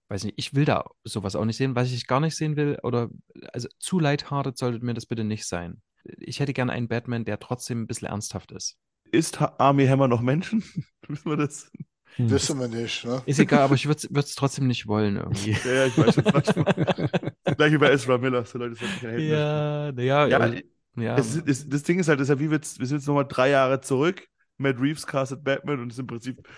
weiß 0.08 0.24
nicht, 0.24 0.38
ich 0.38 0.54
will 0.54 0.64
da 0.64 0.84
sowas 1.04 1.36
auch 1.36 1.44
nicht 1.44 1.58
sehen. 1.58 1.76
Was 1.76 1.92
ich 1.92 2.06
gar 2.06 2.20
nicht 2.20 2.36
sehen 2.36 2.56
will, 2.56 2.78
oder 2.82 3.10
also 3.52 3.68
zu 3.78 4.00
lighthearted 4.00 4.56
sollte 4.56 4.84
mir 4.84 4.94
das 4.94 5.06
bitte 5.06 5.24
nicht 5.24 5.46
sein. 5.46 5.82
Ich 6.18 6.40
hätte 6.40 6.54
gerne 6.54 6.72
einen 6.72 6.88
Batman, 6.88 7.24
der 7.24 7.38
trotzdem 7.38 7.82
ein 7.82 7.86
bisschen 7.86 8.08
ernsthaft 8.08 8.52
ist. 8.52 8.78
Ist 9.12 9.40
Army 9.40 9.86
Hammer 9.86 10.08
noch 10.08 10.20
Menschen? 10.22 10.62
Wissen 11.08 11.30
wir 11.30 11.36
das? 11.36 11.70
Hm. 12.16 12.30
Wissen 12.30 12.58
wir 12.58 12.68
nicht. 12.68 13.04
Ne? 13.04 13.22
Ist 13.26 13.38
egal, 13.38 13.60
aber 13.60 13.74
ich 13.74 13.86
würde 13.86 14.08
es 14.14 14.34
trotzdem 14.34 14.66
nicht 14.66 14.86
wollen 14.86 15.16
irgendwie. 15.16 15.56
ja, 15.64 15.72
ja, 15.72 15.86
ich 15.86 15.98
weiß 15.98 16.14
schon. 16.14 16.64
Gleich 17.56 17.72
wie 17.72 17.78
bei 17.78 17.90
Ezra 17.90 18.16
Miller, 18.16 18.44
so 18.44 18.58
Leute 18.58 18.76
sind 18.76 19.02
nicht 19.02 19.28
Ja, 19.28 19.90
ja, 19.90 20.26
ja. 20.26 20.38
Also, 20.38 20.58
ja. 20.96 21.18
Es, 21.18 21.36
es, 21.36 21.68
das 21.68 21.82
Ding 21.82 21.98
ist 21.98 22.08
halt, 22.08 22.20
das 22.20 22.28
ist 22.28 22.34
ja 22.34 22.40
wie 22.40 22.50
wir, 22.50 22.60
wir 22.60 22.86
sind 22.86 22.98
jetzt 22.98 23.06
nochmal 23.06 23.26
drei 23.28 23.50
Jahre 23.50 23.80
zurück. 23.80 24.26
Matt 24.56 24.80
Reeves 24.80 25.06
castet 25.06 25.44
Batman 25.44 25.80
und 25.80 25.92
ist 25.92 25.98
im 25.98 26.06
Prinzip 26.06 26.48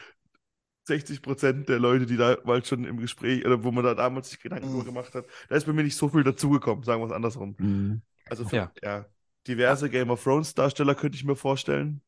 60 0.85 1.23
Prozent 1.23 1.69
der 1.69 1.81
Leute, 1.81 2.07
die 2.07 2.17
da 2.17 2.37
mal 2.45 2.65
schon 2.65 2.85
im 2.85 2.99
Gespräch 2.99 3.45
oder 3.45 3.65
wo 3.65 3.73
man 3.73 3.85
da 3.85 3.95
damals 3.95 4.31
sich 4.31 4.41
Gedanken 4.41 4.73
mhm. 4.73 4.85
gemacht 4.85 5.15
hat, 5.15 5.27
da 5.49 5.57
ist 5.57 5.67
bei 5.67 5.73
mir 5.73 5.83
nicht 5.83 5.97
so 5.97 6.09
viel 6.09 6.23
dazugekommen, 6.23 6.85
sagen 6.85 7.03
wir 7.03 7.07
es 7.07 7.13
andersrum. 7.13 7.57
Mhm. 7.59 8.03
Also 8.27 8.49
für, 8.49 8.57
ja. 8.57 8.73
ja. 8.83 9.07
diverse 9.47 9.91
Game 9.91 10.11
of 10.11 10.23
Thrones 10.23 10.55
Darsteller 10.55 10.95
könnte 10.95 11.17
ich 11.17 11.25
mir 11.25 11.37
vorstellen 11.37 12.01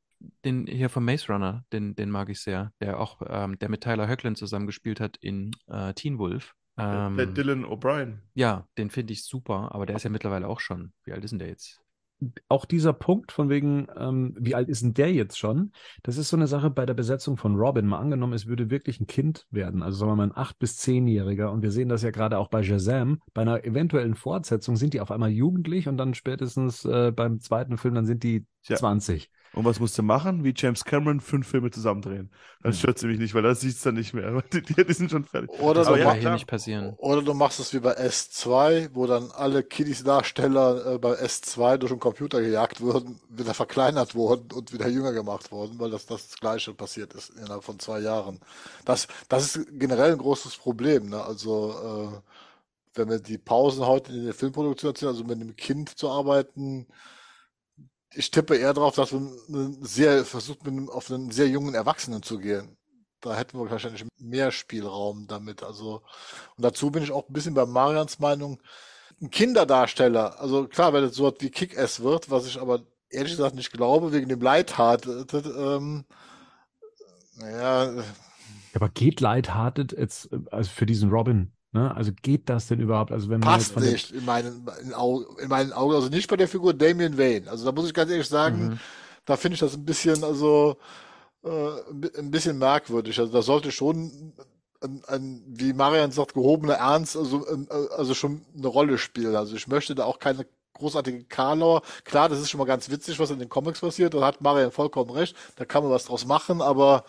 den 0.45 0.67
hier 0.67 0.89
vom 0.89 1.05
Maze 1.05 1.33
Runner, 1.33 1.65
den, 1.73 1.95
den 1.95 2.11
mag 2.11 2.29
ich 2.29 2.41
sehr, 2.41 2.73
der 2.81 3.01
auch, 3.01 3.21
ähm, 3.27 3.59
der 3.59 3.69
mit 3.69 3.83
Tyler 3.83 4.09
Höcklin 4.09 4.37
zusammengespielt 4.37 5.01
hat 5.01 5.17
in 5.19 5.53
äh, 5.67 5.95
Teen 5.95 6.19
Wolf. 6.19 6.55
Ähm, 6.77 7.17
der 7.17 7.27
Dylan 7.27 7.65
O'Brien. 7.65 8.19
Ja, 8.35 8.67
den 8.79 8.91
finde 8.91 9.13
ich 9.13 9.25
super, 9.25 9.75
aber 9.75 9.87
der 9.87 9.97
ist 9.97 10.05
ja 10.05 10.11
mittlerweile 10.11 10.49
auch 10.49 10.61
schon. 10.61 10.93
Wie 11.05 11.13
alt 11.13 11.25
ist 11.25 11.31
denn 11.31 11.39
der 11.39 11.49
jetzt? 11.49 11.83
auch 12.49 12.65
dieser 12.65 12.93
Punkt 12.93 13.33
von 13.33 13.49
wegen, 13.49 13.87
ähm, 13.97 14.35
wie 14.39 14.55
alt 14.55 14.69
ist 14.69 14.83
denn 14.83 14.95
der 14.95 15.13
jetzt 15.13 15.39
schon? 15.39 15.73
Das 16.03 16.19
ist 16.19 16.29
so 16.29 16.37
eine 16.37 16.47
Sache 16.47 16.71
bei 16.71 16.85
der 16.85 16.95
Besetzung 16.95 17.37
von 17.37 17.57
Robin. 17.57 17.87
Mal 17.87 17.99
angenommen, 17.99 18.35
es 18.35 18.47
würde 18.47 18.71
wirklich 18.71 19.01
ein 19.01 19.07
Kind 19.07 19.47
werden, 19.51 19.83
also 19.83 19.99
sagen 19.99 20.13
wir 20.13 20.17
mal 20.17 20.25
ein 20.25 20.37
acht 20.37 20.59
bis 20.59 20.77
zehnjähriger. 20.77 21.51
Und 21.51 21.63
wir 21.63 21.71
sehen 21.71 21.89
das 21.89 22.03
ja 22.03 22.11
gerade 22.11 22.39
auch 22.39 22.49
bei 22.49 22.63
Shazam. 22.63 23.21
Bei 23.33 23.43
einer 23.43 23.65
eventuellen 23.65 24.15
Fortsetzung 24.15 24.77
sind 24.77 24.95
die 24.95 25.01
auf 25.01 25.11
einmal 25.11 25.31
jugendlich 25.31 25.89
und 25.89 25.97
dann 25.97 26.15
spätestens 26.15 26.85
äh, 26.85 27.13
beim 27.13 27.41
zweiten 27.41 27.79
Film 27.79 27.95
dann 27.95 28.07
sind 28.07 28.23
die 28.23 28.47
ja. 28.65 28.77
20. 28.77 29.31
Und 29.53 29.65
was 29.65 29.81
musst 29.81 29.99
du 29.99 30.03
machen? 30.03 30.45
Wie 30.45 30.55
James 30.57 30.85
Cameron 30.85 31.21
fünf 31.21 31.49
Filme 31.49 31.71
zusammendrehen. 31.71 32.31
Dann 32.63 32.73
stört 32.73 32.99
sie 32.99 33.09
mich 33.09 33.19
nicht, 33.19 33.35
weil 33.35 33.43
das 33.43 33.61
sieht 33.61 33.75
es 33.75 33.83
dann 33.83 33.95
nicht 33.95 34.15
mehr. 34.15 34.43
Die, 34.53 34.63
die, 34.63 34.93
sind 34.93 35.11
schon 35.11 35.25
fertig. 35.25 35.51
Oder 35.61 35.85
du, 35.85 35.97
ja, 35.97 36.13
hier 36.13 36.31
nicht 36.31 36.47
passieren. 36.47 36.95
oder 36.99 37.23
du 37.23 37.35
machst 37.35 37.59
es 37.59 37.75
wie 37.75 37.81
bei 37.81 37.97
S2, 37.99 38.91
wo 38.93 39.07
dann 39.07 39.31
alle 39.33 39.63
Kiddies-Darsteller 39.63 40.95
äh, 40.95 40.99
bei 40.99 41.15
S2 41.15 41.79
durch 41.79 41.93
den 41.93 41.99
Computer 41.99 42.41
gejagt 42.41 42.81
wurden, 42.81 43.21
wieder 43.29 43.55
verkleinert 43.55 44.15
wurden 44.15 44.53
und 44.53 44.73
wieder 44.73 44.89
jünger 44.89 45.13
gemacht 45.13 45.51
wurden, 45.51 45.79
weil 45.79 45.91
das 45.91 46.07
das, 46.07 46.37
Gleiche 46.41 46.73
passiert 46.75 47.15
ist 47.15 47.31
innerhalb 47.31 47.65
von 47.65 47.79
zwei 47.79 48.01
Jahren. 48.01 48.41
Das, 48.85 49.09
das 49.29 49.57
ist 49.57 49.67
generell 49.73 50.13
ein 50.13 50.19
großes 50.19 50.57
Problem. 50.57 51.09
Ne? 51.09 51.23
Also 51.23 52.13
äh, 52.15 52.21
wenn 52.95 53.09
wir 53.09 53.19
die 53.19 53.39
Pausen 53.39 53.87
heute 53.87 54.13
in 54.13 54.25
der 54.25 54.35
Filmproduktion 54.35 54.95
ziehen, 54.95 55.09
also 55.09 55.25
mit 55.25 55.41
einem 55.41 55.57
Kind 55.57 55.91
zu 55.99 56.09
arbeiten, 56.09 56.87
ich 58.15 58.31
tippe 58.31 58.57
eher 58.57 58.75
darauf, 58.75 58.95
dass 58.95 59.13
man 59.13 59.33
sehr 59.81 60.25
versucht, 60.25 60.65
mit 60.65 60.91
auf 60.91 61.11
einen 61.11 61.31
sehr 61.31 61.49
jungen 61.49 61.75
Erwachsenen 61.75 62.23
zu 62.23 62.39
gehen. 62.39 62.77
Da 63.21 63.37
hätten 63.37 63.59
wir 63.59 63.71
wahrscheinlich 63.71 64.05
mehr 64.19 64.51
Spielraum 64.51 65.27
damit. 65.27 65.63
Also, 65.63 66.03
und 66.57 66.65
dazu 66.65 66.91
bin 66.91 67.03
ich 67.03 67.13
auch 67.13 67.29
ein 67.29 67.33
bisschen 67.33 67.55
bei 67.55 67.67
Marians 67.67 68.19
Meinung. 68.19 68.61
Ein 69.21 69.31
Kinderdarsteller, 69.31 70.41
also 70.41 70.67
klar, 70.67 70.95
wenn 70.95 71.05
es 71.05 71.15
so 71.15 71.33
wie 71.41 71.51
Kick-Ass 71.51 72.03
wird, 72.03 72.31
was 72.31 72.47
ich 72.47 72.59
aber 72.59 72.83
ehrlich 73.11 73.33
gesagt 73.33 73.55
nicht 73.55 73.73
glaube, 73.73 74.13
wegen 74.13 74.29
dem 74.31 74.41
Lighthearted, 74.41 75.35
ähm, 75.45 76.05
naja. 77.37 78.03
Aber 78.75 78.89
geht 78.89 79.21
Lighthearted 79.21 79.93
jetzt, 79.93 80.31
also 80.51 80.71
für 80.71 80.87
diesen 80.87 81.11
Robin, 81.11 81.53
Ne? 81.73 81.95
Also 81.95 82.11
geht 82.23 82.49
das 82.49 82.67
denn 82.67 82.81
überhaupt? 82.81 83.13
Also 83.13 83.29
wenn 83.29 83.41
man 83.41 83.49
Passt 83.49 83.79
nicht 83.79 84.11
in 84.11 84.25
meinen, 84.25 84.67
in, 84.83 84.93
in, 85.43 85.49
meinen 85.49 85.73
Augen, 85.73 85.95
also 85.95 86.09
nicht 86.09 86.29
bei 86.29 86.37
der 86.37 86.49
Figur 86.49 86.75
Damien 86.75 87.17
Wayne. 87.17 87.49
Also 87.49 87.65
da 87.65 87.73
muss 87.73 87.87
ich 87.87 87.95
ganz 87.95 88.11
ehrlich 88.11 88.29
sagen, 88.29 88.71
mhm. 88.71 88.81
da 89.25 89.37
finde 89.37 89.55
ich 89.55 89.61
das 89.61 89.75
ein 89.75 89.85
bisschen, 89.85 90.25
also 90.25 90.77
äh, 91.45 92.19
ein 92.19 92.31
bisschen 92.31 92.59
merkwürdig. 92.59 93.19
Also 93.21 93.33
da 93.33 93.43
sollte 93.43 93.71
schon 93.71 94.35
ein, 94.83 95.03
ein, 95.07 95.43
wie 95.47 95.73
Marian 95.73 96.11
sagt, 96.11 96.35
gehobener 96.35 96.75
Ernst, 96.75 97.17
also, 97.17 97.47
also 97.97 98.15
schon 98.15 98.43
eine 98.57 98.69
Rolle 98.69 98.99
spielen. 98.99 99.37
Also 99.37 99.55
ich 99.55 99.69
möchte 99.69 99.95
da 99.95 100.05
auch 100.05 100.19
keine 100.19 100.47
großartige 100.75 101.25
Karlauer. 101.25 101.83
Klar, 102.05 102.29
das 102.29 102.41
ist 102.41 102.51
schon 102.51 102.59
mal 102.59 102.65
ganz 102.65 102.91
witzig, 102.91 103.19
was 103.21 103.31
in 103.31 103.39
den 103.39 103.49
Comics 103.49 103.81
passiert. 103.81 104.15
Da 104.15 104.23
hat 104.23 104.41
Marian 104.41 104.73
vollkommen 104.73 105.11
recht. 105.11 105.37
Da 105.57 105.65
kann 105.65 105.85
man 105.85 105.93
was 105.93 106.07
draus 106.07 106.27
machen, 106.27 106.63
aber 106.63 107.05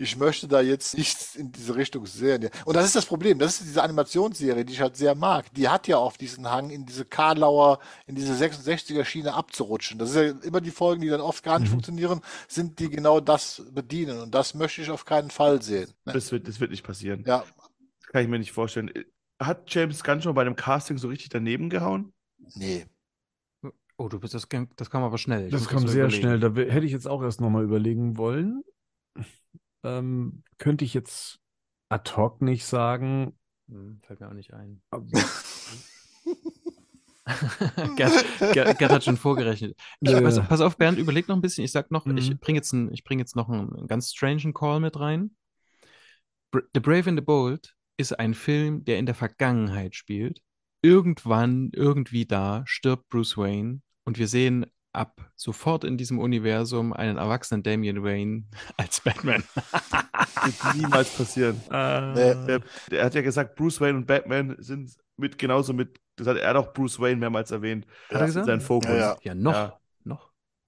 ich 0.00 0.16
möchte 0.16 0.46
da 0.46 0.60
jetzt 0.60 0.96
nichts 0.96 1.34
in 1.34 1.50
diese 1.50 1.74
Richtung 1.74 2.06
sehen. 2.06 2.48
Und 2.64 2.76
das 2.76 2.86
ist 2.86 2.94
das 2.94 3.04
Problem. 3.04 3.38
Das 3.40 3.58
ist 3.58 3.68
diese 3.68 3.82
Animationsserie, 3.82 4.64
die 4.64 4.72
ich 4.72 4.80
halt 4.80 4.96
sehr 4.96 5.16
mag. 5.16 5.52
Die 5.54 5.68
hat 5.68 5.88
ja 5.88 5.98
auch 5.98 6.16
diesen 6.16 6.48
Hang, 6.48 6.70
in 6.70 6.86
diese 6.86 7.04
Karlauer, 7.04 7.80
in 8.06 8.14
diese 8.14 8.32
66er 8.32 9.04
Schiene 9.04 9.34
abzurutschen. 9.34 9.98
Das 9.98 10.10
ist 10.10 10.16
ja 10.16 10.22
immer 10.46 10.60
die 10.60 10.70
Folgen, 10.70 11.02
die 11.02 11.08
dann 11.08 11.20
oft 11.20 11.42
gar 11.42 11.58
nicht 11.58 11.68
mhm. 11.68 11.72
funktionieren, 11.72 12.20
sind 12.46 12.78
die 12.78 12.90
genau 12.90 13.18
das 13.18 13.64
bedienen. 13.72 14.20
Und 14.20 14.34
das 14.36 14.54
möchte 14.54 14.82
ich 14.82 14.90
auf 14.90 15.04
keinen 15.04 15.30
Fall 15.30 15.60
sehen. 15.62 15.92
Ne? 16.04 16.12
Das 16.12 16.30
wird, 16.30 16.46
das 16.46 16.60
wird 16.60 16.70
nicht 16.70 16.84
passieren. 16.84 17.24
Ja. 17.26 17.44
Das 18.00 18.12
kann 18.12 18.22
ich 18.22 18.28
mir 18.28 18.38
nicht 18.38 18.52
vorstellen. 18.52 18.92
Hat 19.40 19.64
James 19.66 20.04
Gunn 20.04 20.22
schon 20.22 20.34
bei 20.34 20.42
einem 20.42 20.56
Casting 20.56 20.96
so 20.98 21.08
richtig 21.08 21.30
daneben 21.30 21.70
gehauen? 21.70 22.12
Nee. 22.54 22.86
Oh, 23.96 24.08
du 24.08 24.20
bist 24.20 24.32
das, 24.32 24.46
das 24.76 24.90
kam 24.90 25.02
aber 25.02 25.18
schnell. 25.18 25.46
Ich 25.46 25.52
das 25.52 25.66
kam 25.66 25.88
sehr 25.88 26.04
überlegen. 26.04 26.22
schnell. 26.22 26.38
Da 26.38 26.54
hätte 26.72 26.86
ich 26.86 26.92
jetzt 26.92 27.08
auch 27.08 27.20
erst 27.20 27.40
nochmal 27.40 27.64
überlegen 27.64 28.16
wollen 28.16 28.62
ähm, 29.84 30.42
könnte 30.58 30.84
ich 30.84 30.94
jetzt 30.94 31.40
ad 31.88 32.10
hoc 32.16 32.42
nicht 32.42 32.66
sagen. 32.66 33.38
Hm, 33.68 34.00
fällt 34.02 34.20
mir 34.20 34.28
auch 34.28 34.34
nicht 34.34 34.54
ein. 34.54 34.82
Gerd, 37.96 38.24
Gerd, 38.52 38.78
Gerd, 38.78 38.92
hat 38.92 39.04
schon 39.04 39.16
vorgerechnet. 39.16 39.76
Ich, 40.00 40.12
pass, 40.12 40.40
pass, 40.46 40.60
auf, 40.60 40.76
Bernd, 40.76 40.98
überleg 40.98 41.28
noch 41.28 41.36
ein 41.36 41.42
bisschen. 41.42 41.64
Ich 41.64 41.72
sag 41.72 41.90
noch, 41.90 42.06
mhm. 42.06 42.16
ich 42.16 42.38
bringe 42.40 42.58
jetzt, 42.58 42.72
ein, 42.72 42.90
bring 43.04 43.18
jetzt 43.18 43.36
noch 43.36 43.48
einen, 43.48 43.74
einen 43.74 43.86
ganz 43.86 44.12
strangen 44.12 44.54
Call 44.54 44.80
mit 44.80 44.98
rein. 44.98 45.36
The 46.52 46.80
Brave 46.80 47.10
and 47.10 47.18
the 47.18 47.24
Bold 47.24 47.74
ist 47.98 48.18
ein 48.18 48.34
Film, 48.34 48.84
der 48.84 48.98
in 48.98 49.06
der 49.06 49.14
Vergangenheit 49.14 49.94
spielt. 49.94 50.40
Irgendwann, 50.82 51.70
irgendwie 51.74 52.24
da, 52.24 52.62
stirbt 52.66 53.08
Bruce 53.08 53.36
Wayne 53.36 53.82
und 54.04 54.18
wir 54.18 54.28
sehen 54.28 54.66
ab 54.98 55.30
sofort 55.36 55.84
in 55.84 55.96
diesem 55.96 56.18
Universum 56.18 56.92
einen 56.92 57.16
erwachsenen 57.16 57.62
Damian 57.62 58.02
Wayne 58.02 58.44
als 58.76 59.00
Batman. 59.00 59.44
Wird 60.44 60.76
niemals 60.76 61.10
passieren. 61.16 61.60
Uh, 61.68 62.14
der, 62.14 62.60
der, 62.90 63.04
hat 63.04 63.14
ja 63.14 63.22
gesagt, 63.22 63.54
Bruce 63.54 63.80
Wayne 63.80 63.98
und 63.98 64.06
Batman 64.06 64.56
sind 64.58 64.96
mit 65.16 65.38
genauso 65.38 65.72
mit, 65.72 66.00
das 66.16 66.26
hat 66.26 66.36
er 66.36 66.54
doch 66.54 66.72
Bruce 66.72 66.98
Wayne 66.98 67.16
mehrmals 67.16 67.50
erwähnt. 67.50 67.86
Hat 68.08 68.20
er 68.20 68.26
gesagt? 68.26 68.46
Sein 68.46 68.60
Fokus. 68.60 68.90
Ja, 68.90 68.96
ja. 68.96 69.16
ja 69.22 69.34
noch. 69.34 69.52
Ja. 69.52 69.80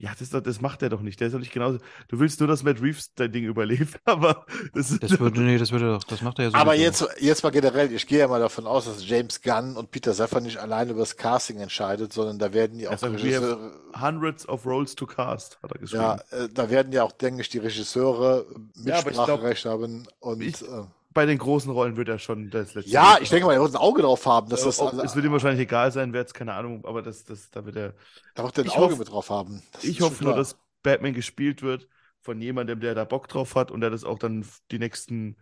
Ja, 0.01 0.13
das, 0.19 0.31
das 0.31 0.61
macht 0.63 0.81
er 0.81 0.89
doch 0.89 1.03
nicht. 1.03 1.21
Der 1.21 1.27
ist 1.27 1.35
doch 1.35 1.39
nicht 1.39 1.53
genauso. 1.53 1.77
Du 2.09 2.19
willst 2.19 2.41
nur, 2.41 2.49
dass 2.49 2.63
Matt 2.63 2.81
Reeves 2.81 3.13
dein 3.17 3.33
Ding 3.33 3.45
überlebt, 3.45 4.01
aber 4.07 4.47
das, 4.73 4.99
das 4.99 5.21
würde, 5.21 5.43
nee, 5.43 5.59
das 5.59 5.73
würde 5.73 5.93
doch, 5.93 6.05
das 6.05 6.23
macht 6.23 6.39
er 6.39 6.47
ja 6.47 6.51
so. 6.53 6.57
Aber 6.57 6.75
jetzt, 6.75 7.07
jetzt 7.21 7.43
mal 7.43 7.51
generell, 7.51 7.93
ich 7.93 8.07
gehe 8.07 8.21
ja 8.21 8.27
mal 8.27 8.41
davon 8.41 8.67
aus, 8.67 8.87
dass 8.87 9.07
James 9.07 9.43
Gunn 9.43 9.77
und 9.77 9.91
Peter 9.91 10.15
Saffer 10.15 10.41
nicht 10.41 10.57
alleine 10.57 10.93
über 10.93 11.01
das 11.01 11.19
Casting 11.19 11.59
entscheidet, 11.59 12.15
sondern 12.15 12.39
da 12.39 12.55
werden 12.55 12.79
die 12.79 12.89
auch 12.89 12.93
also 12.93 13.09
Regisseure. 13.09 13.73
Hundreds 14.01 14.49
of 14.49 14.65
roles 14.65 14.95
to 14.95 15.05
cast, 15.05 15.59
hat 15.63 15.73
er 15.73 15.79
geschrieben. 15.79 16.03
Ja, 16.03 16.15
äh, 16.31 16.49
da 16.49 16.71
werden 16.71 16.93
ja 16.93 17.05
auch, 17.05 17.13
denke 17.13 17.43
ich, 17.43 17.51
die 17.51 17.59
Regisseure 17.59 18.47
Mitspracherecht 18.77 19.65
ja, 19.67 19.73
haben 19.73 20.09
und. 20.21 20.41
Ich, 20.41 20.63
äh, 20.63 20.85
bei 21.13 21.27
den 21.27 21.39
großen 21.39 21.71
Rollen 21.71 21.97
wird 21.97 22.09
er 22.09 22.19
schon 22.19 22.51
das 22.51 22.75
letzte. 22.75 22.91
Ja, 22.91 23.19
ich 23.21 23.31
denke 23.31 23.47
mal, 23.47 23.55
er 23.55 23.61
wird 23.61 23.73
ein 23.73 23.77
Auge 23.77 24.03
drauf 24.03 24.27
haben. 24.27 24.49
Dass 24.49 24.63
das, 24.63 24.81
also, 24.81 25.03
es 25.03 25.17
wird 25.17 25.25
ihm 25.25 25.33
wahrscheinlich 25.33 25.63
egal 25.63 25.91
sein, 25.91 26.13
wer 26.13 26.21
jetzt, 26.21 26.35
keine 26.35 26.55
Ahnung, 26.55 26.85
aber 26.85 27.03
das, 27.03 27.25
das, 27.25 27.51
da 27.51 27.65
wird 27.65 27.77
er. 27.77 27.95
Da 28.35 28.45
wird 28.45 28.59
er 28.59 28.65
ein 28.65 28.71
Auge 28.71 28.93
hoff, 28.93 28.99
mit 28.99 29.11
drauf 29.11 29.31
haben. 29.31 29.63
Das 29.73 29.85
ich 29.85 30.01
hoffe 30.01 30.23
nur, 30.23 30.35
dass 30.35 30.57
Batman 30.83 31.15
gespielt 31.15 31.63
wird 31.63 31.89
von 32.21 32.41
jemandem, 32.41 32.81
der 32.81 32.95
da 32.95 33.05
Bock 33.05 33.29
drauf 33.29 33.55
hat 33.55 33.71
und 33.71 33.81
der 33.81 33.91
das 33.91 34.05
auch 34.05 34.19
dann 34.19 34.47
die 34.71 34.79
nächsten 34.79 35.37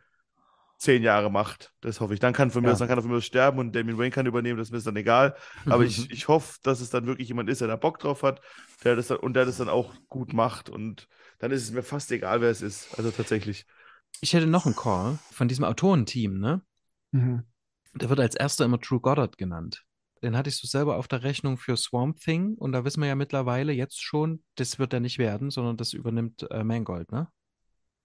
zehn 0.79 1.03
Jahre 1.03 1.31
macht. 1.31 1.75
Das 1.81 2.01
hoffe 2.01 2.15
ich. 2.15 2.21
Dann 2.21 2.33
kann 2.33 2.51
von 2.51 2.63
mir, 2.63 2.71
ja. 2.71 2.77
dann 2.77 2.89
kann 2.89 2.99
er 2.99 3.03
von 3.03 3.11
mir 3.11 3.21
sterben 3.21 3.59
und 3.59 3.75
Damien 3.75 3.99
Wayne 3.99 4.11
kann 4.11 4.27
übernehmen, 4.27 4.59
das 4.59 4.69
ist 4.69 4.73
mir 4.73 4.81
dann 4.81 4.97
egal. 4.97 5.37
Aber 5.67 5.85
ich, 5.85 6.11
ich 6.11 6.29
hoffe, 6.29 6.59
dass 6.63 6.81
es 6.81 6.91
dann 6.91 7.07
wirklich 7.07 7.29
jemand 7.29 7.51
ist, 7.51 7.61
der 7.61 7.69
da 7.69 7.77
Bock 7.77 7.99
drauf 7.99 8.23
hat, 8.23 8.41
der 8.85 8.97
das 8.97 9.09
dann, 9.09 9.19
und 9.19 9.35
der 9.35 9.45
das 9.45 9.59
dann 9.59 9.69
auch 9.69 9.93
gut 10.09 10.33
macht. 10.33 10.71
Und 10.71 11.09
dann 11.41 11.51
ist 11.51 11.65
es 11.65 11.73
mir 11.73 11.83
fast 11.83 12.11
egal, 12.13 12.41
wer 12.41 12.51
es 12.51 12.63
ist. 12.63 12.97
Also 12.97 13.11
tatsächlich. 13.11 13.67
Ich 14.21 14.33
hätte 14.33 14.47
noch 14.47 14.67
einen 14.67 14.77
Call 14.77 15.19
von 15.31 15.49
diesem 15.49 15.65
Autorenteam, 15.65 16.39
ne? 16.39 16.63
Mhm. 17.13 17.45
Der 17.95 18.09
wird 18.11 18.21
als 18.21 18.35
erster 18.35 18.65
immer 18.65 18.81
True 18.81 19.01
Goddard 19.01 19.39
genannt. 19.39 19.85
Den 20.23 20.37
hatte 20.37 20.51
ich 20.51 20.57
so 20.57 20.67
selber 20.67 20.97
auf 20.97 21.07
der 21.07 21.23
Rechnung 21.23 21.59
für 21.59 21.77
Swamp 21.77 22.19
Thing 22.19 22.55
und 22.55 22.73
da 22.73 22.85
wissen 22.85 23.01
wir 23.01 23.09
ja 23.09 23.15
mittlerweile 23.15 23.73
jetzt 23.73 24.03
schon, 24.03 24.43
das 24.57 24.79
wird 24.79 24.93
er 24.93 25.01
nicht 25.01 25.19
werden, 25.19 25.51
sondern 25.51 25.77
das 25.77 25.93
übernimmt 25.93 26.47
äh, 26.51 26.65
Mangold, 26.65 27.13
ne? 27.13 27.29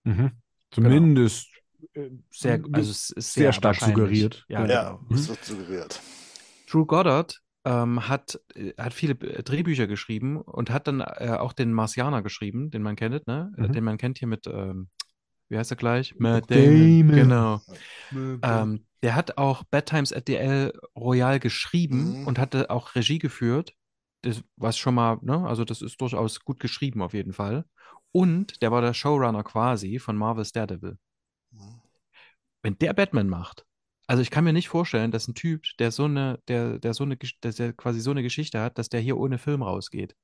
Mhm. 0.04 0.32
Zumindest 0.72 1.50
äh, 1.94 2.10
Sehr, 2.30 2.64
also 2.72 2.92
es 2.92 3.10
ist 3.10 3.34
sehr 3.34 3.46
sehr, 3.46 3.54
stark 3.54 3.78
suggeriert. 3.78 4.46
Ja, 4.48 4.66
Ja. 4.66 4.92
Genau. 4.92 5.06
das 5.10 5.30
wird 5.30 5.44
suggeriert. 5.44 6.02
Drew 6.70 6.86
Goddard 6.86 7.42
ähm, 7.66 8.08
hat, 8.08 8.40
äh, 8.56 8.74
hat 8.78 8.94
viele 8.94 9.14
äh, 9.14 9.44
Drehbücher 9.44 9.88
geschrieben 9.88 10.38
und 10.42 10.70
hat 10.70 10.88
dann 10.88 11.02
äh, 11.02 11.36
auch 11.40 11.54
den 11.54 11.74
Marsianer 11.74 12.22
geschrieben, 12.22 12.72
den 12.72 12.82
man 12.82 12.96
kennt, 12.96 13.26
ne? 13.28 13.52
Mhm. 13.58 13.72
Den 13.72 13.84
man 13.84 13.98
kennt 13.98 14.20
hier 14.20 14.28
mit, 14.28 14.48
ähm, 14.48 14.90
wie 15.50 15.58
heißt 15.58 15.72
er 15.72 15.78
gleich? 15.78 16.16
Matt 16.18 16.50
Damon. 16.50 17.08
Genau. 17.10 17.62
Ähm, 18.12 18.86
der 19.02 19.16
hat 19.16 19.38
auch 19.38 19.64
Bad 19.66 19.88
Times 19.88 20.14
at 20.14 20.24
the 20.28 20.36
El 20.36 20.74
Royale 20.96 21.40
geschrieben 21.40 22.22
Mhm. 22.22 22.28
und 22.28 22.40
hatte 22.40 22.70
auch 22.70 22.96
Regie 22.96 23.20
geführt. 23.20 23.74
Das, 24.22 24.42
was 24.56 24.78
schon 24.78 24.96
mal, 24.96 25.18
ne? 25.22 25.46
Also 25.46 25.66
das 25.66 25.82
ist 25.82 26.00
durchaus 26.00 26.40
gut 26.40 26.60
geschrieben 26.60 27.02
auf 27.02 27.14
jeden 27.14 27.34
Fall. 27.34 27.66
Und 28.12 28.62
der 28.62 28.72
war 28.72 28.82
der 28.82 28.94
Showrunner 28.94 29.44
quasi 29.44 30.00
von 30.00 30.16
Marvel's 30.16 30.52
Daredevil. 30.54 30.98
Wenn 32.62 32.78
der 32.78 32.94
Batman 32.94 33.28
macht, 33.28 33.66
also 34.08 34.22
ich 34.22 34.32
kann 34.32 34.44
mir 34.44 34.54
nicht 34.54 34.70
vorstellen, 34.70 35.12
dass 35.12 35.28
ein 35.28 35.34
Typ, 35.36 35.66
der 35.80 35.92
so 35.92 36.06
eine, 36.06 36.40
der, 36.48 36.80
der 36.80 36.94
so 36.94 37.04
eine, 37.04 37.18
dass 37.42 37.56
der 37.56 37.74
quasi 37.74 38.00
so 38.00 38.12
eine 38.12 38.24
Geschichte 38.24 38.62
hat, 38.62 38.78
dass 38.78 38.90
der 38.90 39.02
hier 39.02 39.18
ohne 39.18 39.38
Film 39.38 39.62
rausgeht. 39.64 40.16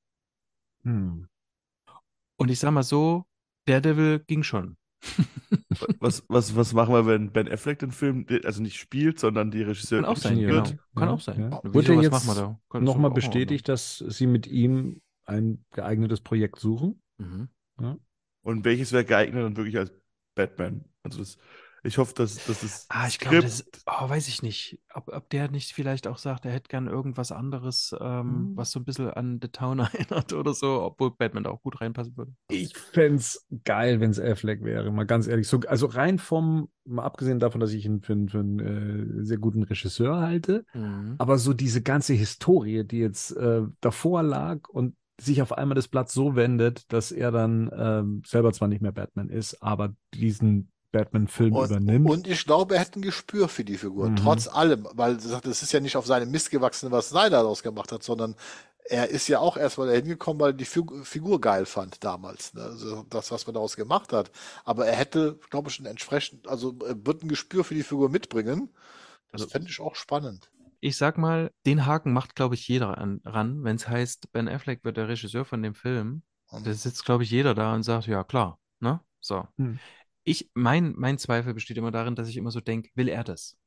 Hm. 0.84 1.28
Und 2.36 2.50
ich 2.50 2.58
sag 2.58 2.70
mal 2.70 2.82
so, 2.82 3.26
Daredevil 3.66 4.20
ging 4.26 4.42
schon. 4.42 4.76
Was, 5.98 6.24
was, 6.28 6.54
was 6.56 6.72
machen 6.72 6.94
wir, 6.94 7.06
wenn 7.06 7.32
Ben 7.32 7.48
Affleck 7.50 7.78
den 7.78 7.90
Film, 7.90 8.26
also 8.44 8.62
nicht 8.62 8.78
spielt, 8.78 9.18
sondern 9.18 9.50
die 9.50 9.62
Regisseurin 9.62 10.04
Kann 10.04 10.12
auch 10.12 10.16
sein, 10.16 10.38
Inszeniert. 10.38 10.68
genau. 10.68 10.82
Kann 10.94 11.08
Ja, 11.08 11.14
auch 11.14 11.20
sein. 11.20 11.40
ja. 11.40 11.60
Wurde 11.64 11.96
was 11.96 12.02
jetzt 12.04 12.12
machen 12.12 12.26
wir 12.28 12.34
da? 12.34 12.60
Kannst 12.68 12.86
du 12.86 12.92
Nochmal 12.92 13.10
bestätigt, 13.10 13.68
dass 13.68 13.98
sie 13.98 14.26
mit 14.26 14.46
ihm 14.46 15.00
ein 15.24 15.64
geeignetes 15.72 16.20
Projekt 16.20 16.58
suchen. 16.58 17.02
Mhm. 17.18 17.48
Und 18.42 18.64
welches 18.64 18.92
wäre 18.92 19.04
geeignet 19.04 19.42
dann 19.44 19.56
wirklich 19.56 19.76
als 19.78 19.92
Batman? 20.34 20.84
Also 21.02 21.18
das, 21.20 21.38
ich 21.82 21.98
hoffe, 21.98 22.14
dass, 22.14 22.34
dass 22.44 22.60
das 22.60 22.86
Ah, 22.88 23.06
ich 23.08 23.18
glaube, 23.18 23.40
das, 23.40 23.64
oh, 23.86 24.08
weiß 24.08 24.28
ich 24.28 24.42
nicht, 24.42 24.78
ob, 24.94 25.08
ob 25.08 25.28
der 25.30 25.50
nicht 25.50 25.72
vielleicht 25.72 26.06
auch 26.06 26.18
sagt, 26.18 26.44
er 26.44 26.52
hätte 26.52 26.68
gern 26.68 26.86
irgendwas 26.86 27.32
anderes, 27.32 27.94
ähm, 28.00 28.50
Hm. 28.50 28.56
was 28.56 28.70
so 28.72 28.80
ein 28.80 28.84
bisschen 28.84 29.10
an 29.10 29.38
The 29.40 29.48
Town 29.48 29.78
erinnert 30.10 30.32
oder 30.32 30.54
so, 30.54 30.82
obwohl 30.82 31.10
Batman 31.12 31.44
da 31.44 31.50
auch 31.50 31.62
gut 31.62 31.80
reinpassen 31.80 32.16
würde. 32.16 32.32
Ich 32.48 32.76
fände 32.76 33.22
geil, 33.64 34.00
wenn 34.00 34.10
es 34.10 34.18
Affleck 34.20 34.62
wäre, 34.64 34.90
mal 34.90 35.06
ganz 35.06 35.26
ehrlich. 35.26 35.46
So, 35.48 35.60
also 35.68 35.86
rein 35.86 36.18
vom, 36.18 36.68
mal 36.84 37.04
abgesehen 37.04 37.38
davon, 37.38 37.60
dass 37.60 37.72
ich 37.72 37.84
ihn 37.84 38.02
für, 38.02 38.12
einen- 38.12 38.28
für 38.28 38.40
einen 38.40 39.20
äh, 39.20 39.24
sehr 39.24 39.38
guten 39.38 39.62
Regisseur 39.62 40.20
halte, 40.20 40.64
Mhm. 40.74 41.14
aber 41.18 41.38
so 41.38 41.52
diese 41.52 41.82
ganze 41.82 42.14
Historie, 42.14 42.84
die 42.84 42.98
jetzt 42.98 43.36
äh, 43.36 43.62
davor 43.80 44.22
lag 44.22 44.68
und 44.68 44.96
sich 45.20 45.42
auf 45.42 45.52
einmal 45.52 45.74
das 45.74 45.88
Blatt 45.88 46.10
so 46.10 46.34
wendet, 46.34 46.90
dass 46.92 47.12
er 47.12 47.30
dann 47.30 47.70
ähm, 47.76 48.22
selber 48.26 48.52
zwar 48.52 48.68
nicht 48.68 48.80
mehr 48.80 48.92
Batman 48.92 49.28
ist, 49.28 49.62
aber 49.62 49.94
diesen 50.14 50.70
Batman-Film 50.92 51.54
übernimmt. 51.54 52.08
und 52.10 52.26
ich 52.26 52.44
glaube, 52.44 52.74
er 52.74 52.80
hätte 52.80 52.98
ein 52.98 53.02
Gespür 53.02 53.48
für 53.48 53.64
die 53.64 53.76
Figur, 53.78 54.10
Mhm. 54.10 54.16
trotz 54.16 54.48
allem, 54.48 54.86
weil 54.92 55.14
er 55.14 55.20
sagt, 55.20 55.46
es 55.46 55.62
ist 55.62 55.72
ja 55.72 55.80
nicht 55.80 55.96
auf 55.96 56.06
seine 56.06 56.26
Mist 56.26 56.50
gewachsen, 56.50 56.90
was 56.90 57.10
Snyder 57.10 57.30
daraus 57.42 57.62
gemacht 57.62 57.92
hat, 57.92 58.02
sondern 58.02 58.34
er 58.88 59.08
ist 59.08 59.28
ja 59.28 59.38
auch 59.38 59.56
erstmal 59.56 59.86
dahin 59.86 60.06
gekommen, 60.06 60.40
weil 60.40 60.50
er 60.50 60.54
die 60.54 60.64
Figur, 60.64 61.40
geil 61.40 61.64
fand 61.66 62.02
damals, 62.02 62.54
ne? 62.54 62.62
also 62.62 63.04
das, 63.08 63.30
was 63.30 63.46
man 63.46 63.54
daraus 63.54 63.76
gemacht 63.76 64.12
hat. 64.12 64.30
Aber 64.64 64.86
er 64.86 64.96
hätte, 64.96 65.38
glaube 65.50 65.68
ich, 65.68 65.76
schon 65.76 65.86
entsprechend, 65.86 66.48
also 66.48 66.76
er 66.84 66.96
wird 67.06 67.22
ein 67.22 67.28
Gespür 67.28 67.62
für 67.62 67.74
die 67.74 67.84
Figur 67.84 68.08
mitbringen. 68.08 68.70
Das 69.32 69.42
Also- 69.42 69.52
fände 69.52 69.68
ich 69.70 69.80
auch 69.80 69.94
spannend. 69.94 70.50
Ich 70.82 70.96
sag 70.96 71.18
mal, 71.18 71.50
den 71.66 71.84
Haken 71.84 72.12
macht, 72.12 72.34
glaube 72.34 72.54
ich, 72.54 72.66
jeder 72.66 72.96
an, 72.96 73.20
ran, 73.24 73.62
wenn 73.64 73.76
es 73.76 73.86
heißt, 73.86 74.32
Ben 74.32 74.48
Affleck 74.48 74.82
wird 74.82 74.96
der 74.96 75.08
Regisseur 75.08 75.44
von 75.44 75.62
dem 75.62 75.74
Film. 75.74 76.22
Und 76.48 76.66
Da 76.66 76.72
sitzt, 76.72 77.04
glaube 77.04 77.22
ich, 77.22 77.30
jeder 77.30 77.54
da 77.54 77.74
und 77.74 77.82
sagt, 77.84 78.06
ja, 78.06 78.24
klar, 78.24 78.58
ne? 78.80 78.98
So. 79.20 79.46
Hm. 79.58 79.78
Ich, 80.24 80.50
mein, 80.54 80.94
mein 80.96 81.18
Zweifel 81.18 81.54
besteht 81.54 81.76
immer 81.76 81.90
darin, 81.90 82.14
dass 82.14 82.28
ich 82.28 82.36
immer 82.36 82.50
so 82.50 82.60
denke, 82.60 82.90
will 82.94 83.08
er 83.08 83.24
das? 83.24 83.58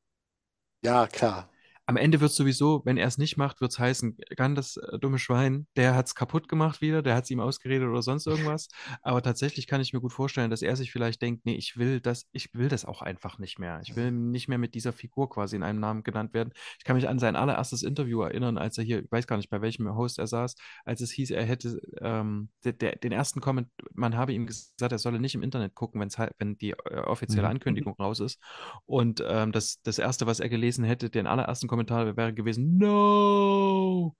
ja, 0.81 1.07
klar. 1.07 1.52
Am 1.85 1.97
Ende 1.97 2.21
wird 2.21 2.31
es 2.31 2.37
sowieso, 2.37 2.81
wenn 2.85 2.97
er 2.97 3.07
es 3.07 3.17
nicht 3.17 3.35
macht, 3.37 3.59
wird 3.61 3.71
es 3.71 3.79
heißen, 3.79 4.17
kann 4.37 4.55
das 4.55 4.77
äh, 4.77 4.99
dumme 4.99 5.19
Schwein, 5.19 5.67
der 5.75 5.95
hat 5.95 6.07
es 6.07 6.15
kaputt 6.15 6.47
gemacht 6.47 6.81
wieder, 6.81 7.01
der 7.01 7.15
hat 7.15 7.25
es 7.25 7.31
ihm 7.31 7.39
ausgeredet 7.41 7.87
oder 7.89 8.01
sonst 8.01 8.25
irgendwas. 8.25 8.69
Aber 9.01 9.21
tatsächlich 9.21 9.67
kann 9.67 9.81
ich 9.81 9.91
mir 9.93 9.99
gut 9.99 10.13
vorstellen, 10.13 10.49
dass 10.49 10.61
er 10.61 10.75
sich 10.75 10.91
vielleicht 10.91 11.21
denkt, 11.21 11.45
nee, 11.45 11.55
ich 11.55 11.77
will 11.77 11.99
das, 11.99 12.27
ich 12.31 12.53
will 12.53 12.69
das 12.69 12.85
auch 12.85 13.01
einfach 13.01 13.37
nicht 13.37 13.59
mehr. 13.59 13.79
Ich 13.83 13.95
will 13.95 14.11
nicht 14.11 14.47
mehr 14.47 14.57
mit 14.57 14.75
dieser 14.75 14.93
Figur 14.93 15.29
quasi 15.29 15.55
in 15.55 15.63
einem 15.63 15.79
Namen 15.79 16.03
genannt 16.03 16.33
werden. 16.33 16.53
Ich 16.77 16.83
kann 16.85 16.95
mich 16.95 17.07
an 17.09 17.19
sein 17.19 17.35
allererstes 17.35 17.83
Interview 17.83 18.21
erinnern, 18.21 18.57
als 18.57 18.77
er 18.77 18.83
hier, 18.83 19.03
ich 19.03 19.11
weiß 19.11 19.27
gar 19.27 19.37
nicht, 19.37 19.49
bei 19.49 19.61
welchem 19.61 19.93
Host 19.95 20.19
er 20.19 20.27
saß, 20.27 20.55
als 20.85 21.01
es 21.01 21.11
hieß, 21.11 21.31
er 21.31 21.43
hätte 21.43 21.79
ähm, 22.01 22.49
der, 22.63 22.73
der, 22.73 22.95
den 22.95 23.11
ersten 23.11 23.41
Comment, 23.41 23.67
man 23.93 24.15
habe 24.15 24.33
ihm 24.33 24.45
gesagt, 24.47 24.91
er 24.91 24.97
solle 24.99 25.19
nicht 25.19 25.35
im 25.35 25.43
Internet 25.43 25.75
gucken, 25.75 25.99
wenn's 25.99 26.17
wenn 26.37 26.57
die 26.57 26.71
äh, 26.71 26.99
offizielle 26.99 27.47
Mhm. 27.47 27.51
Ankündigung 27.51 27.93
raus 27.99 28.19
ist. 28.19 28.39
Und 28.85 29.23
ähm, 29.27 29.51
das, 29.51 29.81
das 29.83 29.99
erste, 29.99 30.25
was 30.27 30.39
er 30.39 30.49
gelesen 30.49 30.83
hätte, 30.85 31.09
den 31.09 31.27
allerersten 31.27 31.67
Kommentar 31.67 31.73
wäre 31.89 32.33
gewesen, 32.33 32.77
no! 32.77 34.15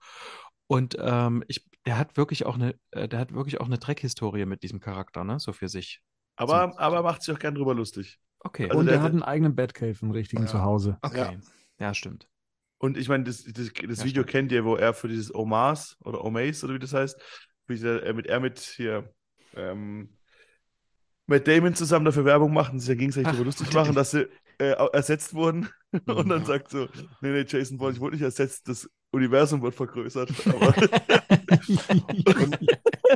Und 0.66 0.96
ähm, 0.98 1.44
ich, 1.48 1.66
der 1.86 1.98
hat 1.98 2.16
wirklich 2.16 2.46
auch 2.46 2.54
eine, 2.54 2.74
äh, 2.92 3.08
der 3.08 3.18
hat 3.18 3.32
wirklich 3.34 3.60
auch 3.60 3.66
eine 3.66 3.78
Dreckhistorie 3.78 4.46
mit 4.46 4.62
diesem 4.62 4.80
Charakter, 4.80 5.24
ne? 5.24 5.38
So 5.38 5.52
für 5.52 5.68
sich. 5.68 6.00
aber, 6.36 6.78
aber 6.80 6.96
er 6.96 7.02
macht 7.02 7.22
sich 7.22 7.34
auch 7.34 7.38
gern 7.38 7.54
drüber 7.54 7.74
lustig. 7.74 8.18
Okay. 8.40 8.64
Also 8.68 8.78
und 8.78 8.86
der- 8.86 8.96
er 8.96 9.02
hat 9.02 9.12
einen 9.12 9.22
eigenen 9.22 9.54
Batcave, 9.54 9.96
einen 10.02 10.10
richtigen 10.12 10.42
Ja. 10.44 10.48
zu 10.48 10.62
Hause. 10.62 10.98
okay. 11.02 11.38
Ja, 11.78 11.92
stimmt. 11.94 12.28
Und 12.78 12.96
ich 12.96 13.08
meine, 13.08 13.24
das, 13.24 13.44
das, 13.44 13.54
das 13.54 13.98
Ja, 13.98 14.04
Video 14.04 14.22
stimmt. 14.22 14.26
kennt 14.28 14.52
ihr, 14.52 14.64
wo 14.64 14.76
er 14.76 14.94
für 14.94 15.08
dieses 15.08 15.34
Omas 15.34 15.96
oder 16.04 16.24
Omaze 16.24 16.64
oder 16.66 16.74
wie 16.74 16.78
das 16.78 16.92
heißt, 16.92 17.20
wie 17.66 17.78
der, 17.78 18.02
er 18.02 18.14
mit 18.14 18.26
er 18.26 18.40
mit 18.40 18.58
hier 18.60 19.12
ähm, 19.54 20.16
mit 21.26 21.48
Damon 21.48 21.74
zusammen 21.74 22.04
dafür 22.04 22.24
Werbung 22.24 22.52
macht 22.52 22.72
und 22.72 22.80
sich 22.80 22.88
ja 22.88 22.94
gegenseitig 22.94 23.26
Ach, 23.28 23.32
darüber 23.32 23.46
lustig 23.46 23.72
machen, 23.72 23.94
dass 23.94 24.10
sie 24.10 24.28
äh, 24.58 24.72
ersetzt 24.92 25.34
wurden. 25.34 25.68
Und 26.06 26.28
dann 26.28 26.40
Ja. 26.40 26.44
sagt 26.44 26.70
so, 26.70 26.88
nee, 27.20 27.30
nee, 27.30 27.44
Jason 27.46 27.78
Bourne, 27.78 27.94
ich 27.94 28.00
wurde 28.00 28.16
nicht 28.16 28.24
ersetzt, 28.24 28.68
das 28.68 28.90
Universum 29.12 29.62
wird 29.62 29.74
vergrößert. 29.74 30.32
Aber 30.48 30.74
Und, 32.26 32.58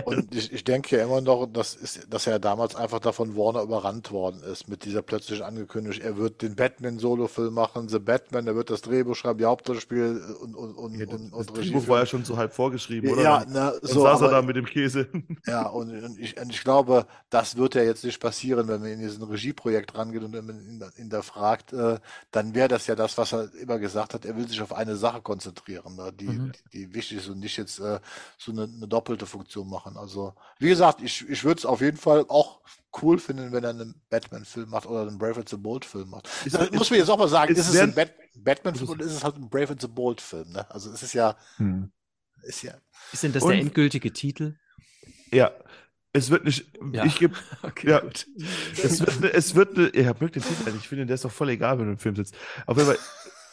und 0.04 0.34
ich, 0.34 0.52
ich 0.52 0.64
denke 0.64 0.96
ja 0.96 1.04
immer 1.04 1.20
noch, 1.20 1.46
dass, 1.46 1.74
ist, 1.74 2.06
dass 2.10 2.26
er 2.26 2.38
damals 2.38 2.74
einfach 2.76 3.00
davon 3.00 3.36
Warner 3.36 3.62
überrannt 3.62 4.10
worden 4.10 4.42
ist 4.42 4.68
mit 4.68 4.84
dieser 4.84 5.02
plötzlichen 5.02 5.44
Ankündigung, 5.44 6.00
er 6.00 6.16
wird 6.16 6.42
den 6.42 6.54
Batman-Solo-Film 6.56 7.52
machen, 7.52 7.88
The 7.88 7.98
Batman, 7.98 8.46
er 8.46 8.54
wird 8.54 8.70
das 8.70 8.82
Drehbuch 8.82 9.16
schreiben, 9.16 9.38
die 9.38 9.44
Hauptrolle 9.44 9.80
spielen 9.80 10.22
und, 10.40 10.54
und, 10.54 10.74
und, 10.74 10.94
ja, 10.98 11.06
das, 11.06 11.20
und, 11.20 11.34
das 11.34 11.46
Drehbuch 11.46 11.88
war 11.88 12.00
ja 12.00 12.06
schon 12.06 12.24
so 12.24 12.36
halb 12.36 12.52
vorgeschrieben, 12.52 13.10
oder? 13.10 13.22
Ja, 13.22 13.38
Dann, 13.40 13.48
na, 13.52 13.70
dann 13.70 13.80
so, 13.82 14.02
saß 14.02 14.20
er 14.20 14.28
aber, 14.28 14.36
da 14.36 14.42
mit 14.42 14.56
dem 14.56 14.66
Käse. 14.66 15.08
ja, 15.46 15.66
und, 15.68 15.90
und, 15.90 16.18
ich, 16.18 16.40
und 16.40 16.50
ich 16.50 16.62
glaube, 16.64 17.06
das 17.30 17.56
wird 17.56 17.74
ja 17.74 17.82
jetzt 17.82 18.04
nicht 18.04 18.20
passieren, 18.20 18.68
wenn 18.68 18.80
man 18.80 18.90
in 18.90 19.00
diesen 19.00 19.22
Regieprojekt 19.24 19.96
rangeht 19.96 20.22
und 20.22 20.32
wenn 20.32 20.46
man 20.46 20.60
ihn, 20.60 20.84
ihn 20.96 21.10
da 21.10 21.22
fragt, 21.22 21.72
äh, 21.72 21.98
dann 22.30 22.54
wäre 22.54 22.68
das 22.68 22.86
ja 22.86 22.94
das, 22.94 23.18
was 23.18 23.32
er 23.32 23.52
immer 23.54 23.78
gesagt 23.78 24.14
hat, 24.14 24.24
er 24.24 24.36
will 24.36 24.48
sich 24.48 24.60
auf 24.62 24.72
eine 24.72 24.96
Sache 24.96 25.20
konzentrieren, 25.20 25.96
ne, 25.96 26.12
die, 26.12 26.28
Mhm. 26.28 26.52
die, 26.72 26.86
die 26.86 26.94
wichtig 26.94 27.18
ist 27.18 27.28
und 27.28 27.40
nicht 27.40 27.56
jetzt 27.56 27.80
äh, 27.80 28.00
so 28.36 28.52
eine, 28.52 28.64
eine 28.64 28.86
doppelte 28.88 29.26
Funktion 29.26 29.68
machen. 29.68 29.96
Also, 29.96 30.34
wie 30.58 30.68
gesagt, 30.68 31.00
ich, 31.02 31.28
ich 31.28 31.44
würde 31.44 31.58
es 31.58 31.66
auf 31.66 31.80
jeden 31.80 31.96
Fall 31.96 32.24
auch 32.28 32.60
cool 33.02 33.18
finden, 33.18 33.52
wenn 33.52 33.64
er 33.64 33.70
einen 33.70 33.94
Batman-Film 34.10 34.70
macht 34.70 34.86
oder 34.86 35.02
einen 35.02 35.18
Brave 35.18 35.36
and 35.40 35.48
the 35.48 35.56
Bold-Film 35.56 36.10
macht. 36.10 36.28
Ist- 36.44 36.54
Da 36.54 36.62
ist- 36.64 36.72
muss 36.74 36.90
man 36.90 36.98
jetzt 36.98 37.08
auch 37.10 37.18
mal 37.18 37.28
sagen, 37.28 37.52
ist 37.52 37.58
ist 37.58 37.74
es 37.74 37.80
ein 37.80 37.94
Bat 37.94 38.12
Batman-Film 38.36 38.88
oder 38.90 39.04
ist 39.04 39.12
es 39.12 39.24
halt 39.24 39.36
ein 39.36 39.48
Brave 39.48 39.70
and 39.70 39.80
the 39.80 39.88
Bold-Film? 39.88 40.50
Ne? 40.52 40.70
Also, 40.70 40.90
es 40.92 41.02
ist 41.02 41.12
ja, 41.14 41.36
Hm. 41.56 41.90
ist 42.42 42.62
ja, 42.62 42.74
Ist 43.12 43.22
denn 43.22 43.32
das 43.32 43.42
Und- 43.42 43.50
der 43.50 43.60
endgültige 43.60 44.12
Titel? 44.12 44.56
Ja, 45.30 45.50
es 46.12 46.30
wird 46.30 46.44
nicht, 46.44 46.66
Ja. 46.92 47.04
ich 47.04 47.18
gebe, 47.18 47.34
Okay, 47.62 47.90
Ja. 47.90 48.00
gut. 48.00 48.26
es 48.82 49.00
wird, 49.00 49.20
ne- 49.20 49.32
es 49.32 49.54
wird, 49.54 49.76
ne- 49.76 49.88
ihr 49.88 50.14
mögt 50.18 50.36
den 50.36 50.42
Titel 50.42 50.62
eigentlich, 50.68 50.82
ich 50.82 50.88
finde, 50.88 51.06
der 51.06 51.14
ist 51.14 51.24
doch 51.24 51.32
voll 51.32 51.50
egal, 51.50 51.78
wenn 51.78 51.86
du 51.86 51.92
im 51.92 51.98
Film 51.98 52.16
sitzt. 52.16 52.34
Auf 52.66 52.76
jeden 52.76 52.88
Fall, 52.88 52.98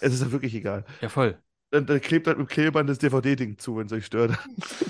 es 0.02 0.14
ist 0.14 0.22
ja 0.22 0.32
wirklich 0.32 0.54
egal. 0.56 0.86
Ja, 1.02 1.10
voll. 1.10 1.38
Dann, 1.76 1.86
dann 1.86 2.00
klebt 2.00 2.26
halt 2.26 2.38
mit 2.38 2.48
Klebeband 2.48 2.90
das 2.90 3.00
DVD-Ding 3.00 3.58
zu, 3.58 3.76
wenn 3.76 3.88
es 3.88 3.92
euch 3.92 4.06
stört. 4.06 4.38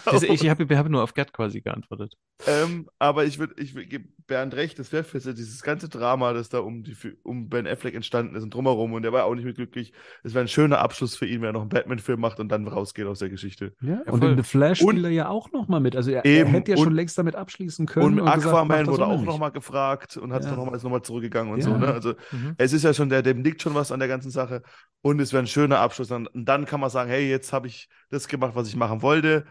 Also 0.06 0.28
ich 0.28 0.48
habe 0.50 0.78
hab 0.78 0.88
nur 0.88 1.02
auf 1.02 1.16
Gerd 1.16 1.34
quasi 1.34 1.60
geantwortet. 1.62 2.14
Ähm, 2.46 2.88
aber 3.00 3.26
ich 3.26 3.40
würde, 3.40 3.60
ich 3.60 3.74
würd, 3.74 3.90
Bernd 4.28 4.54
recht, 4.56 4.80
das 4.80 4.92
wäre 4.92 5.04
für 5.04 5.20
so 5.20 5.34
dieses 5.34 5.62
ganze 5.62 5.88
Drama, 5.90 6.34
das 6.34 6.50
da 6.50 6.60
um, 6.60 6.84
die, 6.84 6.96
um 7.24 7.48
Ben 7.50 7.68
Affleck 7.68 7.94
entstanden 7.94 8.36
ist 8.36 8.44
und 8.44 8.54
drumherum 8.54 8.94
und 8.94 9.04
der 9.04 9.14
war 9.14 9.26
auch 9.26 9.36
nicht 9.36 9.46
mit 9.46 9.56
glücklich. 9.56 9.94
Es 10.24 10.34
wäre 10.34 10.44
ein 10.46 10.48
schöner 10.48 10.80
Abschluss 10.80 11.16
für 11.16 11.26
ihn, 11.26 11.42
wenn 11.42 11.50
er 11.50 11.54
noch 11.54 11.62
einen 11.62 11.70
Batman-Film 11.70 12.20
macht 12.20 12.40
und 12.40 12.50
dann 12.50 12.68
rausgeht 12.68 13.06
aus 13.06 13.20
der 13.20 13.30
Geschichte. 13.30 13.74
Ja, 13.82 14.02
Ja, 14.06 14.12
und 14.12 14.20
voll. 14.22 14.32
in 14.32 14.38
The 14.38 14.44
Flash 14.44 14.82
Und- 14.82 14.90
spielt 14.92 15.06
er 15.06 15.12
ja 15.12 15.30
auch 15.30 15.52
noch 15.52 15.68
mal 15.68 15.80
mit. 15.80 15.96
Also 15.96 16.12
er, 16.12 16.26
er 16.26 16.42
Eben, 16.42 16.50
hätte 16.52 16.72
ja 16.72 16.78
und- 16.78 16.84
schon 16.86 16.94
längst 16.96 17.18
damit 17.18 17.36
abschließen 17.36 17.86
können. 17.86 18.06
Und 18.06 18.22
und 18.22 18.28
Aquaman 18.28 18.88
wurde 18.88 19.06
auch 19.06 19.22
nochmal 19.22 19.52
gefragt 19.52 20.18
und 20.18 20.34
hat 20.34 20.44
Ja. 20.44 20.56
nochmal 20.56 20.80
noch 20.82 20.90
mal 20.90 21.04
zurückgegangen 21.04 21.54
und 21.54 21.60
Ja. 21.60 21.66
so. 21.66 21.78
Ne? 21.78 21.88
Also 21.88 22.14
Mhm. 22.32 22.56
es 22.58 22.74
ist 22.74 22.84
ja 22.84 22.94
schon, 22.94 23.10
der, 23.10 23.22
dem 23.22 23.44
liegt 23.44 23.62
schon 23.62 23.76
was 23.76 23.92
an 23.92 24.00
der 24.00 24.08
ganzen 24.08 24.32
Sache 24.32 24.62
und 25.02 25.20
es 25.20 25.34
wäre 25.34 25.44
ein 25.44 25.48
schöner 25.48 25.80
Abschluss. 25.80 26.10
Und 26.12 26.30
dann 26.34 26.66
kann 26.66 26.80
man 26.80 26.90
sagen, 26.90 27.10
hey, 27.10 27.30
jetzt 27.30 27.54
habe 27.54 27.68
ich 27.68 27.90
das 28.10 28.28
gemacht, 28.28 28.54
was 28.56 28.68
ich 28.68 28.76
machen 28.76 29.02
wollte. 29.02 29.46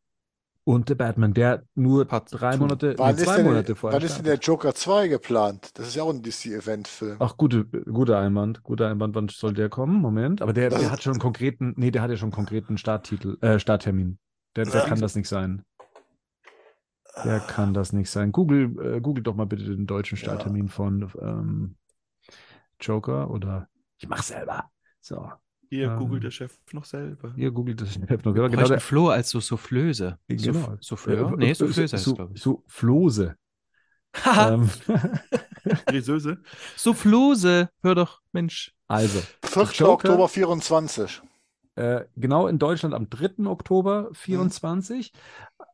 Und 0.64 0.88
The 0.88 0.94
Batman, 0.94 1.32
der 1.32 1.62
nur 1.74 2.04
Part 2.04 2.28
drei 2.30 2.52
two. 2.52 2.58
Monate, 2.58 2.88
nee, 2.88 2.94
Wann 2.98 3.14
ist, 3.14 3.24
zwei 3.24 3.36
denn, 3.36 3.46
Monate 3.46 3.74
vorher 3.74 3.98
wann 3.98 4.06
ist 4.06 4.18
denn 4.18 4.24
der 4.26 4.34
Joker 4.34 4.74
2 4.74 5.08
geplant? 5.08 5.70
Das 5.78 5.88
ist 5.88 5.94
ja 5.96 6.02
auch 6.02 6.10
ein 6.10 6.22
DC-Event-Film. 6.22 7.16
Ach, 7.20 7.38
gute, 7.38 7.64
guter 7.64 8.18
Einwand, 8.18 8.62
guter 8.64 8.90
Einwand, 8.90 9.14
wann 9.14 9.28
soll 9.28 9.54
der 9.54 9.70
kommen? 9.70 9.98
Moment, 10.02 10.42
aber 10.42 10.52
der, 10.52 10.68
der 10.68 10.90
hat 10.90 11.02
schon 11.02 11.14
einen 11.14 11.20
konkreten, 11.20 11.72
nee, 11.78 11.90
der 11.90 12.02
hat 12.02 12.10
ja 12.10 12.18
schon 12.18 12.26
einen 12.26 12.34
konkreten 12.34 12.76
Starttitel, 12.76 13.38
äh, 13.40 13.58
Starttermin. 13.58 14.18
Der, 14.56 14.66
der 14.66 14.74
Ja. 14.74 14.86
kann 14.86 15.00
das 15.00 15.14
nicht 15.14 15.28
sein. 15.28 15.64
Der 17.24 17.40
kann 17.40 17.72
das 17.72 17.94
nicht 17.94 18.10
sein. 18.10 18.30
Google, 18.30 18.96
äh, 18.96 19.00
Google 19.00 19.22
doch 19.24 19.34
mal 19.34 19.46
bitte 19.46 19.64
den 19.64 19.86
deutschen 19.86 20.18
Starttermin 20.18 20.68
von 20.68 21.10
ähm, 21.20 21.76
Joker 22.80 23.30
oder 23.30 23.68
ich 23.98 24.08
mach 24.08 24.22
selber. 24.22 24.70
So, 25.00 25.32
hier 25.70 25.88
ähm, 25.92 25.98
googelt 25.98 26.24
der 26.24 26.30
Chef 26.30 26.56
noch 26.72 26.84
selber. 26.84 27.32
hier 27.34 27.50
googelt 27.50 27.80
das. 27.80 27.96
Ich 27.96 28.02
hab 28.10 28.24
noch 28.24 28.34
Wir 28.34 28.48
genau, 28.48 28.66
der, 28.68 28.80
Flo 28.80 29.08
als 29.08 29.30
so 29.30 29.40
Soufflöse. 29.40 30.18
genau. 30.28 30.76
Souffleur? 30.80 31.32
Äh, 31.32 31.36
Nee, 31.36 31.50
äh, 31.50 31.54
Soufflöse 31.54 31.82
heißt 31.82 31.94
es, 31.94 32.04
so, 32.04 32.14
glaube 32.14 32.32
ich. 32.34 32.42
so, 32.42 32.62
Flose. 32.66 33.36
Haha, 34.14 34.54
ähm, 34.54 34.68
Friseuse. 35.88 36.38
Soufflose. 36.76 37.68
Hör 37.82 37.94
doch, 37.94 38.20
Mensch. 38.32 38.72
also, 38.86 39.20
4. 39.44 39.62
Joker- 39.64 39.92
Oktober 39.92 40.28
24. 40.28 41.22
Äh, 41.74 42.06
genau 42.16 42.48
in 42.48 42.58
Deutschland 42.58 42.94
am 42.94 43.08
3. 43.08 43.46
Oktober 43.46 44.08
24. 44.12 45.12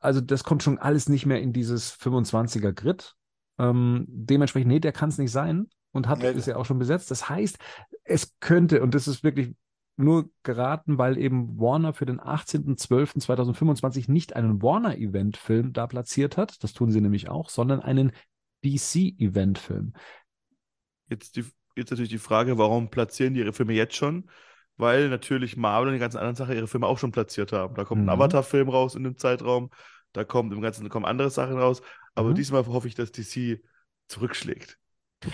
Also 0.00 0.20
das 0.20 0.44
kommt 0.44 0.62
schon 0.62 0.78
alles 0.78 1.08
nicht 1.08 1.24
mehr 1.24 1.40
in 1.40 1.52
dieses 1.52 1.92
25er 1.98 2.72
Grid. 2.72 3.14
Ähm, 3.58 4.04
dementsprechend, 4.08 4.68
nee, 4.68 4.80
der 4.80 4.92
kann 4.92 5.08
es 5.08 5.16
nicht 5.18 5.30
sein 5.30 5.68
und 5.92 6.08
hat, 6.08 6.18
Nee. 6.18 6.32
ist 6.32 6.46
ja 6.46 6.56
auch 6.56 6.66
schon 6.66 6.78
besetzt. 6.78 7.10
Das 7.10 7.28
heißt, 7.30 7.56
es 8.02 8.34
könnte, 8.40 8.82
und 8.82 8.94
das 8.94 9.08
ist 9.08 9.22
wirklich 9.24 9.54
nur 9.96 10.28
geraten, 10.42 10.98
weil 10.98 11.18
eben 11.18 11.58
Warner 11.58 11.92
für 11.94 12.06
den 12.06 12.20
18.12.2025 12.20 14.10
nicht 14.10 14.34
einen 14.34 14.60
Warner-Event-Film 14.62 15.72
da 15.72 15.86
platziert 15.86 16.36
hat, 16.36 16.62
das 16.64 16.72
tun 16.72 16.90
sie 16.90 17.00
nämlich 17.00 17.28
auch, 17.28 17.48
sondern 17.50 17.80
einen 17.80 18.12
DC-Event-Film. 18.64 19.92
Jetzt, 21.08 21.36
die, 21.36 21.44
jetzt 21.76 21.90
natürlich 21.90 22.10
die 22.10 22.18
Frage, 22.18 22.58
warum 22.58 22.90
platzieren 22.90 23.34
die 23.34 23.40
ihre 23.40 23.52
Filme 23.52 23.72
jetzt 23.74 23.94
schon? 23.96 24.28
Weil 24.76 25.08
natürlich 25.08 25.56
Marvel 25.56 25.88
und 25.88 25.94
die 25.94 26.00
ganzen 26.00 26.18
anderen 26.18 26.34
Sachen 26.34 26.56
ihre 26.56 26.66
Filme 26.66 26.86
auch 26.86 26.98
schon 26.98 27.12
platziert 27.12 27.52
haben. 27.52 27.74
Da 27.76 27.84
kommt 27.84 28.02
Mhm. 28.02 28.08
ein 28.08 28.14
Avatar-Film 28.14 28.68
raus 28.68 28.94
in 28.96 29.04
dem 29.04 29.16
Zeitraum, 29.16 29.70
da 30.12 30.24
kommt 30.24 30.52
im 30.52 30.60
Ganzen 30.60 30.88
kommen 30.88 31.04
andere 31.04 31.30
Sachen 31.30 31.58
raus. 31.58 31.82
Aber 32.14 32.30
Mhm. 32.30 32.34
diesmal 32.34 32.66
hoffe 32.66 32.88
ich, 32.88 32.94
dass 32.94 33.12
DC 33.12 33.60
zurückschlägt. 34.08 34.78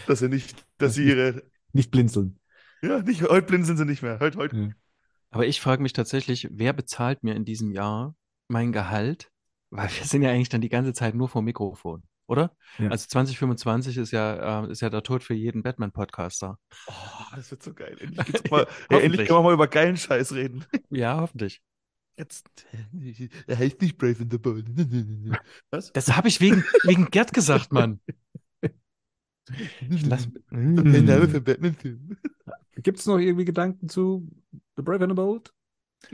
Dass 0.07 0.19
sie 0.19 0.28
nicht, 0.28 0.55
dass 0.78 0.95
sie 0.95 1.05
ihre, 1.09 1.43
Nicht 1.73 1.91
blinzeln. 1.91 2.40
Ja, 2.82 3.02
nicht, 3.02 3.23
heute 3.23 3.47
blind 3.47 3.66
sind 3.66 3.77
sie 3.77 3.85
nicht 3.85 4.02
mehr. 4.02 4.19
Heute, 4.20 4.39
heute. 4.39 4.74
Aber 5.31 5.47
ich 5.47 5.61
frage 5.61 5.82
mich 5.82 5.93
tatsächlich, 5.93 6.48
wer 6.51 6.73
bezahlt 6.73 7.23
mir 7.23 7.35
in 7.35 7.44
diesem 7.44 7.70
Jahr 7.70 8.15
mein 8.48 8.73
Gehalt? 8.73 9.31
Weil 9.70 9.89
wir 9.89 10.05
sind 10.05 10.23
ja 10.23 10.31
eigentlich 10.31 10.48
dann 10.48 10.61
die 10.61 10.69
ganze 10.69 10.93
Zeit 10.93 11.15
nur 11.15 11.28
vor 11.28 11.43
Mikrofon, 11.43 12.02
oder? 12.27 12.57
Ja. 12.78 12.90
Also 12.90 13.07
2025 13.07 13.98
ist 13.98 14.11
ja, 14.11 14.65
äh, 14.65 14.70
ist 14.73 14.81
ja 14.81 14.90
der 14.90 15.05
Tod 15.05 15.23
für 15.23 15.35
jeden 15.35 15.62
Batman-Podcaster. 15.62 16.59
Oh, 16.89 16.93
das 17.36 17.52
wird 17.52 17.62
so 17.62 17.73
geil. 17.73 17.97
Endlich, 18.01 18.27
geht's 18.27 18.51
mal, 18.51 18.66
ja, 18.90 18.98
endlich 18.98 19.28
können 19.28 19.39
wir 19.39 19.43
mal 19.44 19.55
über 19.55 19.69
geilen 19.69 19.97
Scheiß 19.97 20.32
reden. 20.32 20.65
Ja, 20.90 21.20
hoffentlich. 21.20 21.62
Jetzt, 22.16 22.48
er 23.47 23.57
heißt 23.57 23.81
nicht 23.81 23.97
Brave 23.97 24.20
in 24.20 24.31
the 24.31 24.39
Bold. 24.39 24.66
Was? 25.70 25.93
Das 25.93 26.16
habe 26.16 26.27
ich 26.27 26.40
wegen, 26.40 26.65
wegen 26.82 27.07
Gerd 27.07 27.32
gesagt, 27.32 27.73
Mann. 27.73 28.01
Ich 29.90 30.07
lass, 30.07 30.28
Der 30.52 31.02
Name 31.02 31.28
für 31.28 31.40
Batman-Film. 31.40 32.16
Gibt 32.77 32.99
es 32.99 33.07
noch 33.07 33.19
irgendwie 33.19 33.45
Gedanken 33.45 33.89
zu 33.89 34.29
The 34.77 34.83
Brave 34.83 35.05
and 35.05 35.13
the 35.13 35.17
Bold? 35.17 35.53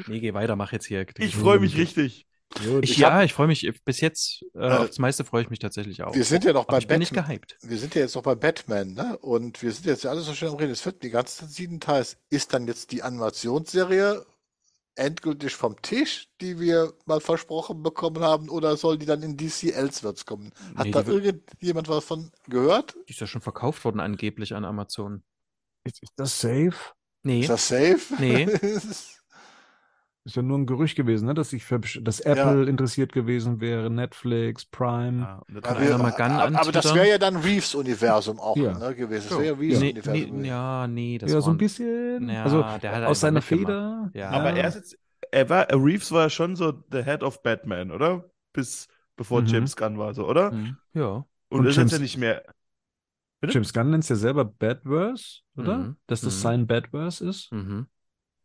Nee, 0.06 0.20
geh 0.20 0.34
weiter, 0.34 0.56
mach 0.56 0.72
jetzt 0.72 0.86
hier. 0.86 1.06
Ich 1.18 1.36
freue 1.36 1.60
mich 1.60 1.76
richtig. 1.76 2.26
Ich, 2.60 2.66
Ich 2.82 2.96
ja, 2.96 3.22
ich 3.22 3.34
freue 3.34 3.46
mich. 3.48 3.68
Bis 3.84 4.00
jetzt, 4.00 4.44
äh, 4.54 4.58
Äh, 4.66 4.70
aufs 4.78 4.98
meiste 4.98 5.24
freue 5.24 5.42
ich 5.42 5.50
mich 5.50 5.58
tatsächlich 5.58 6.02
auch. 6.02 6.14
Wir 6.14 6.24
sind 6.24 6.44
ja 6.44 6.52
noch 6.52 6.64
bei 6.64 6.78
ich 6.78 6.86
bin 6.86 6.98
nicht 7.00 7.12
Batman. 7.12 7.36
gehypt. 7.38 7.58
Wir 7.62 7.78
sind 7.78 7.94
ja 7.94 8.02
jetzt 8.02 8.14
noch 8.14 8.22
bei 8.22 8.34
Batman, 8.34 8.94
ne? 8.94 9.18
Und 9.18 9.62
wir 9.62 9.72
sind 9.72 9.86
jetzt 9.86 10.04
ja 10.04 10.10
alle 10.10 10.20
so 10.22 10.32
schön 10.34 10.48
am 10.48 10.54
Reden. 10.56 10.72
Es 10.72 10.84
wird 10.86 11.02
die 11.02 11.10
ganze 11.10 11.38
Zeit 11.40 11.50
sieben 11.50 11.80
Teils. 11.80 12.16
Ist 12.30 12.52
dann 12.54 12.66
jetzt 12.66 12.92
die 12.92 13.02
Animationsserie 13.02 14.24
endgültig 14.94 15.54
vom 15.54 15.80
Tisch, 15.82 16.28
die 16.40 16.58
wir 16.58 16.94
mal 17.04 17.20
versprochen 17.20 17.82
bekommen 17.82 18.22
haben, 18.22 18.48
oder 18.48 18.76
soll 18.76 18.96
die 18.96 19.06
dann 19.06 19.22
in 19.22 19.36
DC 19.36 19.64
Elseworlds 19.74 20.24
kommen? 20.24 20.52
Hat 20.74 20.86
Nee, 20.86 20.92
da 20.92 21.02
irgendjemand 21.04 21.88
was 21.88 22.04
von 22.04 22.30
gehört? 22.48 22.96
Die 23.08 23.12
ist 23.12 23.20
ja 23.20 23.26
schon 23.26 23.42
verkauft 23.42 23.84
worden 23.84 24.00
angeblich 24.00 24.54
an 24.54 24.64
Amazon. 24.64 25.22
Ist, 25.86 26.02
ist 26.02 26.12
das 26.16 26.40
safe? 26.40 26.74
Nee, 27.22 27.40
Ist 27.40 27.50
das 27.50 27.68
safe? 27.68 27.98
Nee. 28.18 28.44
Ist 30.24 30.34
ja 30.34 30.42
nur 30.42 30.58
ein 30.58 30.66
Gerücht 30.66 30.96
gewesen, 30.96 31.26
ne? 31.26 31.34
dass 31.34 31.50
sich 31.50 31.64
für, 31.64 31.78
dass 31.78 32.18
Apple 32.18 32.68
interessiert 32.68 33.12
gewesen 33.12 33.60
wäre, 33.60 33.90
Netflix, 33.90 34.64
Prime. 34.64 35.20
Ja, 35.20 35.42
Aber, 35.62 35.80
wir, 35.80 35.94
aber, 35.94 36.58
aber 36.58 36.72
das 36.72 36.92
wäre 36.96 37.08
ja 37.08 37.18
dann 37.18 37.36
Reeves-Universum 37.36 38.40
auch 38.40 38.56
Ja. 38.56 38.76
ne, 38.76 38.92
gewesen. 38.96 39.28
Das 39.28 39.38
Ja. 39.38 39.44
wäre 39.44 39.46
ja 39.46 39.54
nee, 39.54 39.66
Reeves-Universum 39.68 40.12
nee, 40.12 40.24
gewesen. 40.26 40.44
ja, 40.44 40.86
nee, 40.88 41.18
das 41.18 41.30
ja, 41.32 41.40
so 41.40 41.50
ein 41.52 41.58
bisschen. 41.58 42.28
Ja, 42.28 42.42
also 42.42 42.64
der 42.82 42.96
hat 42.96 43.04
aus 43.04 43.20
seiner. 43.20 43.40
Feder. 43.40 44.10
Ja. 44.14 44.30
Aber 44.30 44.50
er 44.50 44.66
ist 44.66 44.74
jetzt, 44.74 44.98
er 45.30 45.48
war, 45.48 45.68
Reeves 45.70 46.10
war 46.10 46.28
schon 46.28 46.56
so 46.56 46.72
the 46.90 47.04
head 47.04 47.22
of 47.22 47.40
Batman, 47.44 47.92
oder? 47.92 48.28
Bis, 48.52 48.88
bevor 49.16 49.42
Mhm. 49.42 49.46
James 49.46 49.76
Gunn 49.76 49.96
war, 49.96 50.12
so, 50.12 50.26
oder? 50.28 50.50
Hm, 50.50 50.76
Ja. 50.92 51.24
Und, 51.50 51.60
Und 51.60 51.64
das 51.66 51.74
ist 51.74 51.76
James- 51.76 51.92
jetzt 51.92 51.98
ja 52.00 52.02
nicht 52.02 52.18
mehr. 52.18 52.42
Bitte? 53.40 53.54
James 53.54 53.72
Gunn 53.72 53.90
nennt 53.90 54.04
es 54.04 54.08
ja 54.08 54.16
selber 54.16 54.44
Badverse, 54.44 55.40
oder? 55.56 55.78
Mhm. 55.78 55.96
Dass 56.06 56.22
das 56.22 56.36
Mhm. 56.36 56.40
sein 56.40 56.66
Badverse 56.66 57.28
ist. 57.28 57.52
Mhm. 57.52 57.86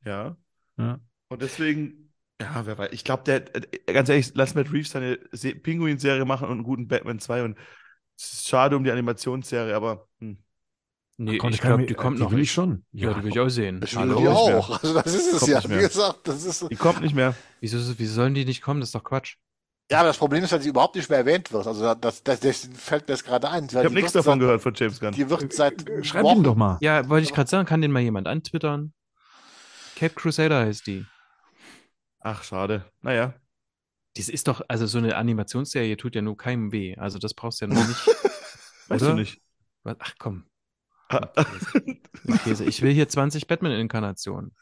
Ja. 0.06 0.36
Ja. 0.78 1.00
Und 1.30 1.42
deswegen, 1.42 2.12
ja, 2.42 2.66
wer 2.66 2.78
weiß. 2.78 2.90
Ich 2.92 3.04
glaube, 3.04 3.24
der, 3.24 3.56
äh, 3.56 3.94
ganz 3.94 4.10
ehrlich, 4.10 4.32
lass 4.34 4.56
Matt 4.56 4.72
Reeves 4.72 4.92
seine 4.92 5.20
Se- 5.32 5.56
Pinguin-Serie 5.56 6.26
machen 6.26 6.46
und 6.48 6.54
einen 6.54 6.64
guten 6.64 6.88
Batman 6.88 7.20
2. 7.20 7.44
Und 7.44 7.58
es 8.18 8.34
ist 8.34 8.48
schade 8.50 8.76
um 8.76 8.84
die 8.84 8.92
Animationsserie, 8.92 9.76
aber 9.76 10.08
hm. 10.20 10.38
Nee, 11.18 11.38
Komm, 11.38 11.52
ich 11.52 11.60
kann 11.62 11.72
glaube, 11.78 11.86
die 11.86 11.94
kommt 11.94 12.18
die 12.18 12.24
noch. 12.24 12.32
will 12.32 12.40
ich 12.40 12.52
schon. 12.52 12.84
Ja, 12.94 13.14
die 13.14 13.24
will 13.24 13.30
ich 13.32 13.40
auch 13.40 13.48
sehen. 13.50 13.80
Ich 13.84 13.96
will 13.96 14.08
die 14.08 14.14
nicht 14.16 14.22
mehr. 14.24 14.32
auch. 14.32 14.82
Also 14.82 14.94
das 15.04 15.14
ist 15.14 15.34
es 15.34 15.40
Kommt 15.40 15.52
ja. 15.52 15.64
Wie 15.70 15.76
gesagt, 15.82 16.28
das 16.28 16.44
ist. 16.46 16.68
die 16.72 16.76
kommt 16.76 17.02
nicht 17.02 17.14
mehr. 17.14 17.36
Wieso, 17.60 17.78
wieso 18.00 18.14
sollen 18.16 18.34
die 18.34 18.44
nicht 18.44 18.62
kommen? 18.64 18.80
Das 18.80 18.90
ist 18.90 18.96
doch 18.96 19.04
Quatsch. 19.04 19.36
Ja, 19.92 20.00
aber 20.00 20.08
das 20.08 20.18
Problem 20.18 20.42
ist, 20.44 20.54
dass 20.54 20.64
sie 20.64 20.70
überhaupt 20.70 20.96
nicht 20.96 21.10
mehr 21.10 21.20
erwähnt 21.20 21.52
wird. 21.52 21.68
Also 21.68 21.94
das, 21.96 22.24
das, 22.24 22.40
das 22.40 22.70
fällt 22.76 23.08
mir 23.10 23.14
jetzt 23.14 23.26
gerade 23.26 23.50
ein. 23.50 23.66
Ich 23.66 23.76
habe 23.76 23.92
nichts 23.92 24.14
davon 24.14 24.40
gehört 24.40 24.62
von 24.62 24.74
James 24.74 25.00
Gunn. 25.02 25.12
Die 25.12 25.30
wird 25.30 25.52
seit 25.52 25.86
Schreib 26.06 26.24
Wochen, 26.24 26.38
ihm 26.38 26.44
doch 26.44 26.56
mal. 26.56 26.78
Ja, 26.80 27.10
wollte 27.10 27.26
ich 27.26 27.34
gerade 27.34 27.50
sagen, 27.50 27.68
kann 27.68 27.82
den 27.82 27.92
mal 27.92 28.00
jemand 28.00 28.28
antwittern? 28.28 28.94
Cape 29.98 30.14
Crusader 30.16 30.62
heißt 30.62 30.88
die. 30.88 31.06
Ach, 32.22 32.42
schade. 32.44 32.86
Naja. 33.02 33.34
Das 34.16 34.30
ist 34.30 34.48
doch, 34.48 34.62
also 34.68 34.88
so 34.88 34.98
eine 34.98 35.16
Animationsserie 35.18 35.98
tut 35.98 36.16
ja 36.16 36.22
nur 36.22 36.38
keinem 36.38 36.72
weh. 36.72 36.96
Also 36.98 37.20
das 37.20 37.34
brauchst 37.34 37.60
du 37.62 37.66
ja 37.66 37.74
nur 37.74 37.84
nicht. 37.86 38.08
Weißt 38.88 39.04
Oder? 39.04 39.12
du 39.12 39.20
nicht. 39.20 39.42
Ach 39.84 40.14
komm, 40.20 40.46
Ah. 41.10 41.28
Ich 42.46 42.82
will 42.82 42.94
hier 42.94 43.10
20 43.10 43.48
Batman-Inkarnationen. 43.48 44.56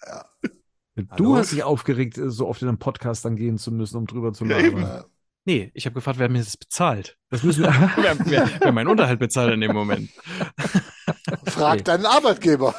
Du 0.96 1.06
Hallo? 1.12 1.36
hast 1.38 1.52
dich 1.52 1.64
aufgeregt, 1.64 2.20
so 2.22 2.48
oft 2.48 2.62
in 2.64 2.68
einem 2.68 2.80
Podcast 2.80 3.24
dann 3.26 3.36
gehen 3.36 3.58
zu 3.60 3.72
müssen, 3.72 3.98
um 3.98 4.08
drüber 4.08 4.34
zu 4.34 4.46
Ja, 4.46 4.60
eben. 4.60 4.84
äh, 4.84 5.04
Nee, 5.45 5.72
ich 5.74 5.86
habe 5.86 5.95
gefragt, 5.95 6.20
wer 6.20 6.30
mir 6.30 6.40
das 6.40 6.57
bezahlt. 6.57 7.18
Das 7.30 7.44
müssen 7.44 7.64
wir. 7.64 7.72
Wer, 7.98 8.18
wer, 8.26 8.49
wer 8.60 8.72
meinen 8.72 8.88
Unterhalt 8.88 9.20
bezahlt 9.20 9.53
in 9.53 9.61
dem 9.61 9.74
Moment. 9.74 10.10
frag 11.45 11.78
Nee. 11.78 11.84
deinen 11.84 12.06
Arbeitgeber. 12.06 12.76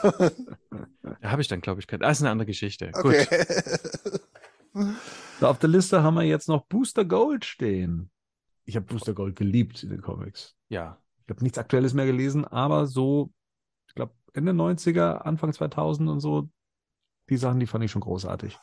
Da 1.20 1.31
habe 1.31 1.43
ich 1.43 1.49
dann, 1.49 1.61
glaube 1.61 1.81
ich, 1.81 1.87
keine. 1.87 2.07
Ah, 2.07 2.11
ist 2.11 2.20
eine 2.20 2.31
andere 2.31 2.47
Geschichte. 2.47 2.91
Okay. 2.95 3.27
Gut. 4.73 4.95
So, 5.41 5.47
auf 5.49 5.59
der 5.59 5.69
Liste 5.70 6.03
haben 6.03 6.15
wir 6.15 6.23
jetzt 6.23 6.49
noch 6.49 6.66
Booster 6.66 7.05
Gold 7.05 7.45
stehen. 7.45 8.11
Ich 8.65 8.77
habe 8.77 8.87
Booster 8.87 9.15
Gold 9.15 9.37
geliebt 9.37 9.82
in 9.82 9.91
den 9.91 10.03
Comics. 10.03 10.55
Ja. 10.69 10.99
Ich 11.27 11.31
habe 11.31 11.43
nichts 11.43 11.59
Aktuelles 11.59 11.95
mehr 11.95 12.07
gelesen, 12.07 12.45
aber 12.45 12.87
so, 12.87 13.32
ich 13.89 13.95
glaube, 13.95 14.12
Ende 14.32 14.53
90er, 14.53 15.19
Anfang 15.23 15.53
2000 15.53 16.09
und 16.09 16.20
so, 16.20 16.49
die 17.31 17.37
Sachen, 17.37 17.59
die 17.61 17.66
fand 17.66 17.85
ich 17.85 17.91
schon 17.91 18.03
großartig. 18.03 18.59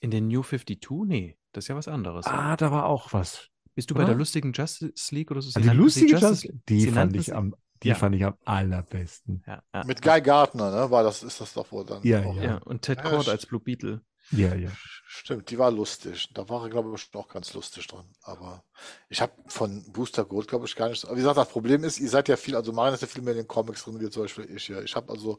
In 0.00 0.10
den 0.10 0.28
New 0.28 0.42
52? 0.42 0.78
Nee, 1.06 1.36
das 1.52 1.64
ist 1.64 1.68
ja 1.68 1.76
was 1.76 1.88
anderes. 1.88 2.26
Ah, 2.26 2.56
da 2.56 2.70
war 2.70 2.86
auch 2.86 3.12
was. 3.12 3.48
Bist 3.74 3.90
du 3.90 3.94
bei 3.94 4.00
Oder? 4.00 4.08
der 4.08 4.16
lustigen 4.16 4.52
Justice 4.52 5.14
League 5.14 5.30
oder 5.30 5.40
so? 5.40 5.50
Ah, 5.58 5.62
die 5.62 5.68
lustige 5.70 6.12
Justice 6.12 6.28
Justice, 6.48 6.54
die 6.68 6.86
fand 6.90 7.16
ich 7.16 7.34
am, 7.34 7.54
die 7.82 7.88
Ja. 7.88 7.94
fand 7.94 8.14
ich 8.14 8.24
am 8.24 8.34
allerbesten. 8.44 9.42
Ja, 9.46 9.62
ja, 9.74 9.84
Mit 9.84 10.02
Guy 10.02 10.20
Gardner, 10.20 10.70
ne? 10.70 10.90
War 10.90 11.02
das, 11.02 11.22
ist 11.22 11.40
das 11.40 11.54
doch 11.54 11.70
wohl 11.72 11.84
dann. 11.86 12.02
Ja, 12.02 12.22
auch. 12.24 12.36
ja. 12.36 12.42
ja. 12.42 12.56
Und 12.58 12.82
Ted 12.82 13.00
st- 13.00 13.30
als 13.30 13.46
Blue 13.46 13.60
Beetle. 13.60 14.02
Ja, 14.30 14.54
ja. 14.54 14.70
Stimmt, 15.06 15.50
die 15.50 15.58
war 15.58 15.70
lustig. 15.70 16.28
Da 16.32 16.48
war 16.48 16.62
er, 16.64 16.70
glaube 16.70 16.94
ich, 16.94 17.08
auch 17.14 17.28
ganz 17.28 17.52
lustig 17.54 17.86
drin. 17.86 18.04
Aber 18.22 18.62
ich 19.08 19.20
habe 19.20 19.32
von 19.48 19.84
Booster 19.92 20.24
Gold, 20.24 20.48
glaube 20.48 20.64
ich, 20.66 20.76
gar 20.76 20.88
nichts. 20.88 21.04
Aber 21.04 21.14
wie 21.16 21.20
gesagt, 21.20 21.36
das 21.36 21.48
Problem 21.48 21.82
ist, 21.84 21.98
ihr 21.98 22.08
seid 22.08 22.28
ja 22.28 22.36
viel, 22.36 22.56
also 22.56 22.72
Marian 22.72 22.94
ist 22.94 23.00
ja 23.02 23.08
viel 23.08 23.22
mehr 23.22 23.32
in 23.34 23.40
den 23.40 23.48
Comics 23.48 23.84
drin, 23.84 24.00
wie 24.00 24.08
zum 24.10 24.22
Beispiel 24.22 24.48
ich 24.54 24.68
ja. 24.68 24.80
Ich 24.80 24.94
habe 24.96 25.10
also 25.12 25.38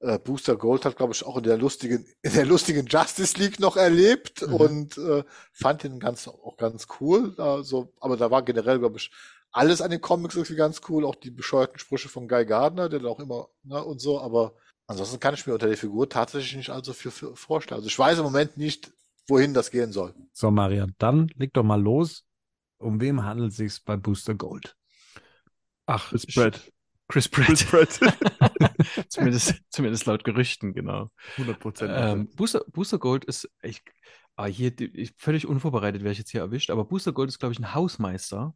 äh, 0.00 0.18
Booster 0.18 0.56
Gold 0.56 0.84
hat, 0.84 0.96
glaube 0.96 1.12
ich, 1.12 1.24
auch 1.24 1.36
in 1.36 1.42
der 1.44 1.58
lustigen, 1.58 2.06
in 2.22 2.32
der 2.32 2.46
lustigen 2.46 2.86
Justice 2.86 3.36
League 3.38 3.58
noch 3.60 3.76
erlebt 3.76 4.46
Mhm. 4.46 4.54
und 4.54 4.98
äh, 4.98 5.24
fand 5.52 5.84
ihn 5.84 5.98
ganz, 6.00 6.28
auch 6.28 6.56
ganz 6.56 6.86
cool. 7.00 7.34
Also, 7.38 7.92
aber 8.00 8.16
da 8.16 8.30
war 8.30 8.42
generell, 8.42 8.78
glaube 8.78 8.98
ich, 8.98 9.10
alles 9.50 9.80
an 9.80 9.90
den 9.90 10.00
Comics 10.00 10.34
irgendwie 10.36 10.56
ganz 10.56 10.80
cool, 10.88 11.04
auch 11.06 11.14
die 11.14 11.30
bescheuerten 11.30 11.78
Sprüche 11.78 12.08
von 12.08 12.28
Guy 12.28 12.44
Gardner, 12.46 12.88
der 12.88 13.00
dann 13.00 13.08
auch 13.08 13.18
immer, 13.20 13.48
ne, 13.64 13.82
und 13.82 13.98
so, 14.00 14.20
aber 14.20 14.54
ansonsten 14.86 15.20
kann 15.20 15.34
ich 15.34 15.46
mir 15.46 15.54
unter 15.54 15.66
der 15.68 15.76
Figur 15.78 16.08
tatsächlich 16.08 16.54
nicht 16.56 16.70
allzu 16.70 16.92
viel 16.92 17.10
für- 17.10 17.34
vorstellen. 17.34 17.78
Also 17.78 17.88
ich 17.88 17.98
weiß 17.98 18.18
im 18.18 18.24
Moment 18.24 18.56
nicht, 18.58 18.92
wohin 19.26 19.54
das 19.54 19.70
gehen 19.70 19.90
soll. 19.92 20.14
So, 20.32 20.50
Maria, 20.50 20.86
dann 20.98 21.28
leg 21.36 21.52
doch 21.54 21.62
mal 21.64 21.80
los. 21.80 22.24
Um 22.78 23.00
wem 23.00 23.24
handelt 23.24 23.50
es 23.52 23.56
sich 23.56 23.84
bei 23.84 23.96
Booster 23.96 24.34
Gold? 24.34 24.76
Ach, 25.86 26.10
Chris 26.10 26.26
Pratt. 26.26 26.60
Chris 27.08 27.28
Pratt. 27.28 27.46
Chris 27.46 27.64
Pratt. 27.64 27.98
zumindest, 29.08 29.54
zumindest 29.70 30.06
laut 30.06 30.24
Gerüchten, 30.24 30.72
genau. 30.74 31.10
100 31.36 31.58
Prozent. 31.58 31.92
Ähm, 31.94 32.28
Booster, 32.36 32.64
Booster 32.68 32.98
Gold 32.98 33.24
ist, 33.24 33.48
ich, 33.62 33.82
ah, 34.36 34.46
hier, 34.46 34.72
ich, 34.78 35.14
völlig 35.16 35.46
unvorbereitet 35.46 36.02
wäre 36.02 36.12
ich 36.12 36.18
jetzt 36.18 36.30
hier 36.30 36.40
erwischt, 36.40 36.70
aber 36.70 36.84
Booster 36.84 37.12
Gold 37.12 37.28
ist, 37.28 37.38
glaube 37.38 37.52
ich, 37.52 37.58
ein 37.58 37.74
Hausmeister 37.74 38.54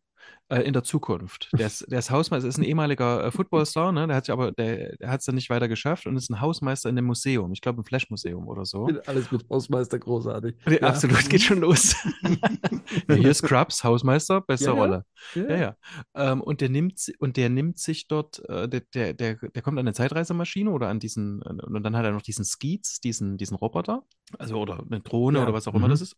äh, 0.52 0.60
in 0.60 0.72
der 0.72 0.82
Zukunft. 0.82 1.48
Der 1.52 1.66
ist, 1.66 1.90
der 1.90 1.98
ist 1.98 2.10
Hausmeister, 2.10 2.48
ist 2.48 2.58
ein 2.58 2.64
ehemaliger 2.64 3.24
äh, 3.24 3.30
Footballstar, 3.30 3.90
ne? 3.92 4.06
Der 4.06 4.16
hat 4.16 4.26
sich 4.26 4.32
aber, 4.32 4.52
der, 4.52 4.96
der 4.96 5.10
hat 5.10 5.20
es 5.20 5.26
dann 5.26 5.34
nicht 5.34 5.48
weiter 5.48 5.68
geschafft 5.68 6.06
und 6.06 6.16
ist 6.16 6.30
ein 6.30 6.40
Hausmeister 6.40 6.90
in 6.90 6.98
einem 6.98 7.06
Museum. 7.06 7.52
Ich 7.52 7.62
glaube, 7.62 7.78
im 7.78 7.84
Flash-Museum 7.84 8.46
oder 8.46 8.66
so. 8.66 8.88
Alles 9.06 9.32
mit 9.32 9.48
Hausmeister 9.48 9.98
großartig. 9.98 10.56
Ja, 10.68 10.80
Absolut, 10.88 11.28
geht 11.30 11.42
schon 11.42 11.60
los. 11.60 11.96
ja, 13.08 13.14
hier 13.14 13.30
ist 13.30 13.38
Scrubs, 13.38 13.82
Hausmeister, 13.82 14.42
beste 14.42 14.66
Ja. 14.66 14.72
Rolle. 14.72 15.04
Ja, 15.34 15.56
Ja. 15.56 15.76
Ähm, 16.14 16.42
und 16.42 16.60
der 16.60 16.68
nimmt, 16.68 17.00
und 17.18 17.36
der 17.36 17.48
nimmt 17.48 17.78
sich 17.78 18.06
dort, 18.06 18.46
äh, 18.48 18.68
der, 18.68 18.82
der, 18.94 19.14
der, 19.14 19.36
der 19.36 19.62
kommt 19.62 19.78
an 19.78 19.86
eine 19.86 19.94
Zeitreisemaschine 19.94 20.70
oder 20.70 20.88
an 20.88 21.00
diesen, 21.00 21.40
äh, 21.42 21.62
und 21.64 21.82
dann 21.82 21.96
hat 21.96 22.04
er 22.04 22.12
noch 22.12 22.22
diesen 22.22 22.44
Skeets, 22.44 23.00
diesen, 23.00 23.38
diesen 23.38 23.56
Roboter, 23.56 24.04
also 24.38 24.56
oder 24.56 24.84
eine 24.84 25.00
Drohne 25.00 25.42
oder 25.42 25.52
was 25.52 25.66
auch 25.68 25.74
immer 25.74 25.86
mhm. 25.86 25.92
das 25.92 26.00
ist. 26.02 26.16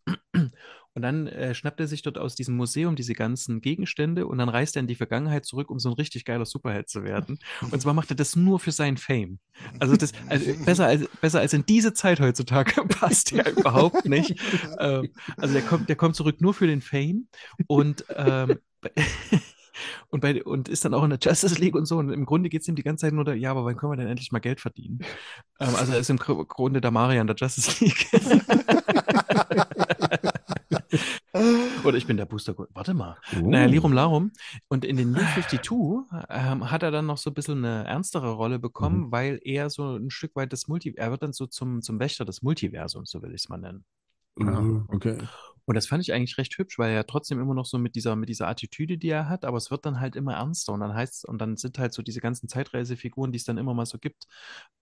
Und 0.95 1.01
dann 1.01 1.27
äh, 1.27 1.53
schnappt 1.53 1.79
er 1.81 1.87
sich 1.87 2.01
dort 2.01 2.17
aus 2.17 2.35
diesem 2.35 2.55
Museum 2.55 2.95
diese 2.95 3.13
ganzen 3.13 3.59
Gegenstände 3.61 4.25
und 4.27 4.37
dann 4.37 4.47
reist 4.49 4.77
er 4.77 4.79
in 4.79 4.87
die 4.87 4.95
Vergangenheit 4.95 5.45
zurück, 5.45 5.69
um 5.69 5.77
so 5.77 5.89
ein 5.89 5.95
richtig 5.95 6.23
geiler 6.23 6.45
Superheld 6.45 6.89
zu 6.89 7.03
werden. 7.03 7.37
Und 7.69 7.81
zwar 7.81 7.93
macht 7.93 8.09
er 8.11 8.15
das 8.15 8.35
nur 8.35 8.59
für 8.59 8.71
seinen 8.71 8.95
Fame. 8.97 9.39
Also 9.79 9.97
das 9.97 10.13
also 10.29 10.53
besser 10.65 10.85
als 10.87 11.07
besser 11.21 11.39
als 11.41 11.53
in 11.53 11.65
diese 11.65 11.93
Zeit 11.93 12.19
heutzutage 12.21 12.83
passt 12.87 13.31
ja 13.31 13.47
überhaupt 13.49 14.05
nicht. 14.05 14.39
Ähm, 14.79 15.09
also 15.37 15.53
der 15.53 15.63
kommt, 15.63 15.89
der 15.89 15.95
kommt 15.97 16.15
zurück 16.15 16.39
nur 16.39 16.53
für 16.53 16.67
den 16.67 16.81
Fame 16.81 17.27
und 17.67 18.05
ähm, 18.15 18.59
und, 20.09 20.21
bei, 20.21 20.43
und 20.43 20.69
ist 20.69 20.85
dann 20.85 20.93
auch 20.93 21.03
in 21.03 21.09
der 21.09 21.19
Justice 21.21 21.59
League 21.59 21.75
und 21.75 21.85
so. 21.85 21.97
Und 21.97 22.09
im 22.09 22.25
Grunde 22.25 22.49
geht 22.49 22.61
es 22.61 22.67
ihm 22.67 22.75
die 22.75 22.83
ganze 22.83 23.05
Zeit 23.05 23.13
nur, 23.13 23.25
da, 23.25 23.33
ja, 23.33 23.51
aber 23.51 23.65
wann 23.65 23.75
können 23.75 23.91
wir 23.91 23.97
denn 23.97 24.07
endlich 24.07 24.31
mal 24.31 24.39
Geld 24.39 24.61
verdienen? 24.61 24.99
Ähm, 25.59 25.75
also 25.75 25.93
er 25.93 25.99
ist 25.99 26.09
im 26.09 26.17
Gr- 26.17 26.45
Grunde 26.45 26.81
der 26.81 26.91
Marian 26.91 27.27
der 27.27 27.35
Justice 27.35 27.83
League. 27.83 28.07
Oder 31.83 31.97
ich 31.97 32.07
bin 32.07 32.17
der 32.17 32.25
Booster. 32.25 32.55
Warte 32.73 32.93
mal. 32.93 33.17
Oh. 33.35 33.49
Naja, 33.49 33.65
Lirum 33.65 33.93
Larum. 33.93 34.31
Und 34.67 34.85
in 34.85 34.97
den 34.97 35.11
New 35.11 35.19
52 35.19 35.59
ähm, 36.29 36.71
hat 36.71 36.83
er 36.83 36.91
dann 36.91 37.05
noch 37.05 37.17
so 37.17 37.29
ein 37.29 37.33
bisschen 37.33 37.63
eine 37.63 37.85
ernstere 37.85 38.31
Rolle 38.31 38.59
bekommen, 38.59 39.11
weil 39.11 39.39
er 39.43 39.69
so 39.69 39.95
ein 39.95 40.09
Stück 40.09 40.35
weit 40.35 40.53
das 40.53 40.67
Multi, 40.67 40.93
er 40.95 41.11
wird 41.11 41.23
dann 41.23 41.33
so 41.33 41.45
zum, 41.45 41.81
zum 41.81 41.99
Wächter 41.99 42.25
des 42.25 42.41
Multiversums, 42.41 43.09
so 43.09 43.21
will 43.21 43.31
ich 43.31 43.43
es 43.43 43.49
mal 43.49 43.57
nennen. 43.57 43.85
Ah, 44.39 44.83
okay. 44.89 45.17
Und 45.65 45.75
das 45.75 45.87
fand 45.87 46.03
ich 46.03 46.13
eigentlich 46.13 46.37
recht 46.37 46.57
hübsch, 46.57 46.77
weil 46.79 46.91
er 46.93 47.05
trotzdem 47.07 47.39
immer 47.39 47.53
noch 47.53 47.65
so 47.65 47.77
mit 47.77 47.95
dieser, 47.95 48.15
mit 48.15 48.29
dieser 48.29 48.47
Attitüde, 48.47 48.97
die 48.97 49.09
er 49.09 49.29
hat, 49.29 49.45
aber 49.45 49.57
es 49.57 49.71
wird 49.71 49.85
dann 49.85 49.99
halt 49.99 50.15
immer 50.15 50.35
ernster 50.35 50.73
und 50.73 50.79
dann 50.81 50.93
heißt 50.93 51.25
und 51.25 51.39
dann 51.39 51.57
sind 51.57 51.79
halt 51.79 51.93
so 51.93 52.01
diese 52.01 52.21
ganzen 52.21 52.47
Zeitreisefiguren, 52.47 53.31
die 53.31 53.37
es 53.37 53.45
dann 53.45 53.57
immer 53.57 53.73
mal 53.73 53.85
so 53.85 53.97
gibt, 53.97 54.27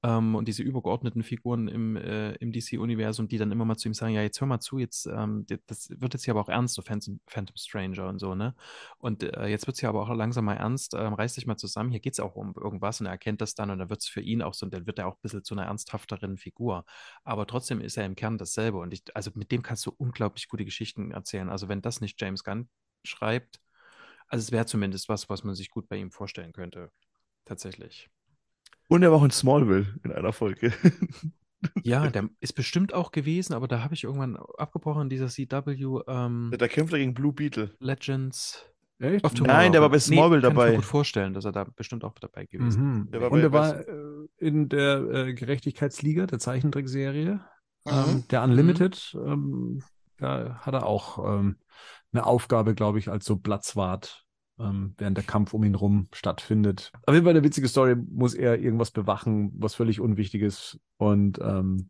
ähm, 0.04 0.36
und 0.36 0.48
diese 0.48 0.64
übergeordneten 0.64 1.24
Figuren 1.24 1.68
im, 1.68 1.96
äh, 1.96 2.34
im 2.34 2.52
DC-Universum, 2.52 3.28
die 3.28 3.38
dann 3.38 3.52
immer 3.52 3.66
mal 3.66 3.78
zu 3.78 3.88
ihm 3.88 3.94
sagen, 3.94 4.14
ja, 4.14 4.22
jetzt 4.22 4.40
hör 4.42 4.48
mal 4.48 4.60
zu, 4.60 4.78
jetzt, 4.78 5.08
ähm, 5.08 5.46
das 5.68 5.90
wird 5.90 6.14
jetzt 6.14 6.26
hier 6.26 6.34
aber 6.34 6.42
auch 6.42 6.50
ernst, 6.50 6.76
so 6.76 6.82
Phantom, 6.82 7.20
Phantom 7.28 7.56
Stranger 7.56 8.08
und 8.10 8.20
so, 8.20 8.36
ne? 8.36 8.56
Und 8.98 9.24
äh, 9.24 9.48
jetzt 9.48 9.68
wird 9.68 9.76
es 9.76 9.80
hier 9.80 9.90
aber 9.90 10.02
auch 10.02 10.14
langsam 10.14 10.46
mal 10.46 10.56
ernst, 10.56 10.94
ähm, 10.94 11.14
reiß 11.14 11.36
dich 11.36 11.48
mal 11.48 11.58
zusammen, 11.58 11.92
hier 11.92 12.00
geht 12.02 12.14
es 12.14 12.20
auch 12.20 12.36
um 12.36 12.54
irgendwas 12.56 13.00
und 13.00 13.08
er 13.08 13.14
erkennt 13.14 13.42
das 13.42 13.56
dann 13.56 13.70
und 13.70 13.80
dann 13.80 13.90
wird 13.90 14.02
es 14.02 14.08
für 14.08 14.22
ihn 14.22 14.42
auch 14.42 14.54
so, 14.54 14.66
und 14.66 14.74
dann 14.74 14.86
wird 14.86 15.00
er 15.00 15.08
auch 15.08 15.16
ein 15.16 15.22
bisschen 15.22 15.44
zu 15.44 15.56
einer 15.56 15.66
ernsthafteren 15.66 16.38
Figur. 16.38 16.86
Aber 17.24 17.48
trotzdem 17.48 17.82
ist 17.82 17.98
er 17.98 18.06
im 18.06 18.16
Kern 18.16 18.38
dasselbe. 18.38 18.80
Und 18.80 18.94
ich, 18.94 19.04
also 19.16 19.32
mit 19.36 19.52
dem 19.52 19.62
kannst 19.62 19.86
du 19.86 19.94
unglaublich 19.98 20.48
gute 20.50 20.66
Geschichten 20.66 20.73
erzählen. 21.12 21.50
Also 21.50 21.68
wenn 21.70 21.82
das 21.82 22.02
nicht 22.02 22.20
James 22.22 22.44
Gunn 22.44 22.70
schreibt, 23.04 23.60
also 24.28 24.42
es 24.44 24.52
wäre 24.52 24.66
zumindest 24.66 25.10
was, 25.10 25.30
was 25.30 25.44
man 25.44 25.56
sich 25.56 25.70
gut 25.70 25.88
bei 25.88 25.98
ihm 25.98 26.12
vorstellen 26.12 26.54
könnte. 26.54 26.90
Tatsächlich. 27.46 28.10
Und 28.88 29.04
er 29.04 29.12
war 29.12 29.20
auch 29.20 29.24
in 29.24 29.32
Smallville 29.32 30.00
in 30.04 30.12
einer 30.12 30.34
Folge. 30.34 30.74
Ja, 31.84 32.10
der 32.10 32.28
ist 32.42 32.54
bestimmt 32.56 32.94
auch 32.94 33.12
gewesen, 33.12 33.54
aber 33.54 33.70
da 33.70 33.82
habe 33.82 33.94
ich 33.94 34.04
irgendwann 34.04 34.36
abgebrochen, 34.58 35.08
dieser 35.10 35.30
CW 35.30 36.02
ähm, 36.08 36.54
Der 36.60 36.68
kämpft 36.68 36.94
gegen 36.94 37.14
Blue 37.14 37.32
Beetle. 37.32 37.72
Legends 37.80 38.66
Echt? 39.00 39.40
Nein, 39.42 39.72
der 39.72 39.82
war 39.82 39.90
bei 39.90 40.00
Smallville 40.00 40.42
kann 40.42 40.52
Ich 40.52 40.56
dabei. 40.58 40.70
mir 40.72 40.76
gut 40.76 40.86
vorstellen, 40.86 41.34
dass 41.34 41.46
er 41.46 41.52
da 41.54 41.64
bestimmt 41.64 42.04
auch 42.04 42.14
dabei 42.20 42.46
gewesen 42.48 42.84
Mhm. 43.06 43.12
Der 43.12 43.22
war 43.22 43.32
Und 43.32 43.40
bei- 43.40 43.44
er 43.46 43.52
war 43.54 43.80
äh, 43.80 44.28
in 44.40 44.68
der 44.68 44.98
äh, 45.10 45.34
Gerechtigkeitsliga, 45.34 46.26
der 46.28 46.40
Zeichentrickserie, 46.40 47.40
ähm, 47.86 47.96
Mhm. 48.16 48.28
der 48.30 48.44
Unlimited. 48.44 49.16
Ähm, 49.26 49.82
da 50.24 50.60
hat 50.62 50.74
er 50.74 50.86
auch 50.86 51.20
ähm, 51.20 51.58
eine 52.12 52.26
Aufgabe, 52.26 52.76
glaube 52.76 53.00
ich, 53.00 53.10
als 53.10 53.26
so 53.26 53.38
Platzwart, 53.38 54.26
ähm, 54.60 54.94
während 54.98 55.18
der 55.18 55.24
Kampf 55.26 55.54
um 55.54 55.64
ihn 55.64 55.76
rum 55.76 56.08
stattfindet. 56.14 56.92
Auf 57.06 57.14
jeden 57.14 57.26
Fall 57.26 57.34
eine 57.36 57.44
witzige 57.44 57.68
Story, 57.68 57.96
muss 57.96 58.34
er 58.34 58.60
irgendwas 58.60 58.92
bewachen, 58.92 59.52
was 59.56 59.76
völlig 59.76 60.00
Unwichtiges. 60.00 60.80
Und 60.98 61.40
ähm, 61.40 61.90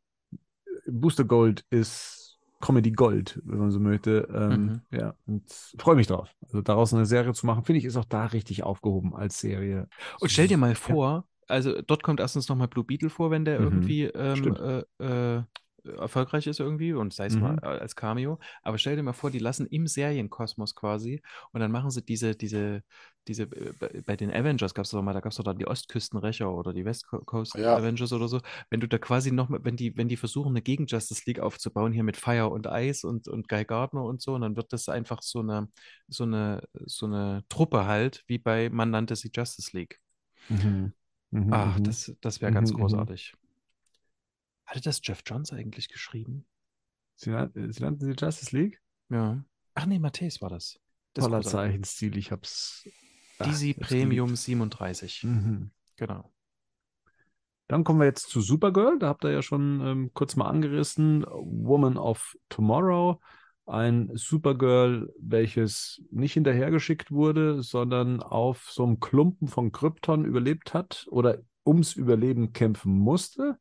Booster 0.87 1.23
Gold 1.25 1.65
ist 1.69 2.39
Comedy 2.61 2.91
Gold, 2.91 3.41
wenn 3.45 3.59
man 3.59 3.71
so 3.71 3.79
möchte. 3.79 4.27
Ähm, 4.33 4.81
Ja, 4.91 5.15
und 5.25 5.43
freue 5.77 5.95
mich 5.95 6.07
drauf. 6.07 6.29
Also 6.45 6.61
daraus 6.61 6.93
eine 6.93 7.05
Serie 7.05 7.33
zu 7.33 7.45
machen, 7.45 7.65
finde 7.65 7.79
ich, 7.79 7.85
ist 7.85 7.97
auch 7.97 8.05
da 8.05 8.25
richtig 8.27 8.63
aufgehoben 8.63 9.15
als 9.15 9.39
Serie. 9.39 9.87
Und 10.19 10.31
stell 10.31 10.47
dir 10.47 10.57
mal 10.57 10.75
vor, 10.75 11.25
also 11.47 11.81
dort 11.81 12.03
kommt 12.03 12.19
erstens 12.19 12.47
nochmal 12.47 12.67
Blue 12.67 12.85
Beetle 12.85 13.09
vor, 13.09 13.31
wenn 13.31 13.45
der 13.45 13.59
Mhm. 13.59 13.63
irgendwie 13.63 14.03
ähm, 14.05 14.55
äh, 14.55 14.83
äh, 15.03 15.43
erfolgreich 15.83 16.47
ist 16.47 16.59
irgendwie 16.59 16.93
und 16.93 17.13
sei 17.13 17.25
es 17.27 17.35
Mhm. 17.35 17.39
mal 17.39 17.59
als 17.59 17.95
Cameo. 17.95 18.39
Aber 18.61 18.77
stell 18.77 18.95
dir 18.95 19.03
mal 19.03 19.13
vor, 19.13 19.31
die 19.31 19.39
lassen 19.39 19.65
im 19.67 19.87
Serienkosmos 19.87 20.75
quasi 20.75 21.21
und 21.51 21.59
dann 21.61 21.71
machen 21.71 21.91
sie 21.91 22.01
diese, 22.03 22.35
diese, 22.35 22.83
diese, 23.27 23.43
äh, 23.43 24.01
bei- 24.05 24.15
den 24.15 24.31
Avengers 24.31 24.73
gab 24.73 24.85
es 24.85 24.91
doch 24.91 25.01
mal, 25.01 25.13
da 25.13 25.19
gab 25.21 25.31
es 25.31 25.37
doch 25.37 25.43
dann 25.43 25.57
die 25.57 25.67
Ostküstenrächer 25.67 26.51
oder 26.53 26.73
die 26.73 26.85
West 26.85 27.07
Co- 27.07 27.19
Coast 27.23 27.57
Ja. 27.57 27.75
Avengers 27.75 28.11
oder 28.13 28.27
so. 28.27 28.41
Wenn 28.69 28.79
du 28.79 28.87
da 28.87 28.97
quasi 28.97 29.31
noch, 29.31 29.49
mal- 29.49 29.63
wenn 29.63 29.75
die, 29.77 29.95
wenn 29.97 30.07
die 30.07 30.17
versuchen, 30.17 30.49
eine 30.49 30.61
Gegen-Justice 30.61 31.23
League 31.25 31.39
aufzubauen, 31.39 31.93
hier 31.93 32.03
mit 32.03 32.17
Fire 32.17 32.49
und 32.49 32.67
Ice 32.69 33.07
und, 33.07 33.27
und 33.27 33.47
Guy 33.49 33.65
Gardner 33.65 34.03
und 34.03 34.21
so, 34.21 34.33
und 34.35 34.41
dann 34.41 34.55
wird 34.55 34.73
das 34.73 34.89
einfach 34.89 35.21
so 35.21 35.39
eine, 35.39 35.69
so 36.07 36.23
eine, 36.23 36.63
so 36.85 37.05
eine 37.05 37.43
Truppe 37.49 37.85
halt, 37.85 38.23
wie 38.27 38.37
bei, 38.37 38.69
man 38.69 38.89
nannte 38.91 39.15
sie 39.15 39.31
Justice 39.33 39.75
League. 39.75 39.99
Mhm. 40.49 40.93
Mhm, 41.31 41.41
Ach, 41.49 41.79
mhm. 41.79 41.79
das, 41.79 42.13
das 42.21 42.41
wäre 42.41 42.51
ganz 42.51 42.73
Mhm, 42.73 42.77
mhm. 42.77 42.79
großartig. 42.79 43.33
Hatte 44.65 44.81
das 44.81 45.01
Jeff 45.03 45.21
Johns 45.25 45.51
eigentlich 45.51 45.89
geschrieben? 45.89 46.45
Sie, 47.15 47.29
nan- 47.29 47.51
Sie 47.53 47.81
nannten 47.83 48.05
sie 48.05 48.13
Justice 48.17 48.55
League? 48.55 48.81
Ja. 49.09 49.43
Ach 49.75 49.85
nee, 49.85 49.99
Matthäus 49.99 50.41
war 50.41 50.49
das. 50.49 50.79
Das 51.13 51.25
Toller. 51.25 51.41
Zeichenstil, 51.41 52.17
ich 52.17 52.31
hab's. 52.31 52.87
ach, 53.39 53.45
DC 53.47 53.79
Premium 53.79 54.35
37. 54.35 55.21
geliebt. 55.21 55.45
Mhm. 55.45 55.71
Genau. 55.97 56.33
Dann 57.67 57.83
kommen 57.83 57.99
wir 57.99 58.05
jetzt 58.05 58.29
zu 58.29 58.41
Supergirl. 58.41 58.99
Da 58.99 59.07
habt 59.07 59.23
ihr 59.23 59.31
ja 59.31 59.41
schon 59.41 59.81
ähm, 59.85 60.11
kurz 60.13 60.35
mal 60.35 60.49
angerissen. 60.49 61.23
Woman 61.29 61.97
of 61.97 62.35
Tomorrow. 62.49 63.19
Ein 63.65 64.11
Supergirl, 64.15 65.13
welches 65.19 66.01
nicht 66.11 66.33
hinterhergeschickt 66.33 67.11
wurde, 67.11 67.63
sondern 67.63 68.21
auf 68.21 68.69
so 68.71 68.83
einem 68.83 68.99
Klumpen 68.99 69.47
von 69.47 69.71
Krypton 69.71 70.25
überlebt 70.25 70.73
hat 70.73 71.07
oder 71.09 71.39
ums 71.65 71.93
Überleben 71.93 72.51
kämpfen 72.51 72.97
musste. 72.99 73.57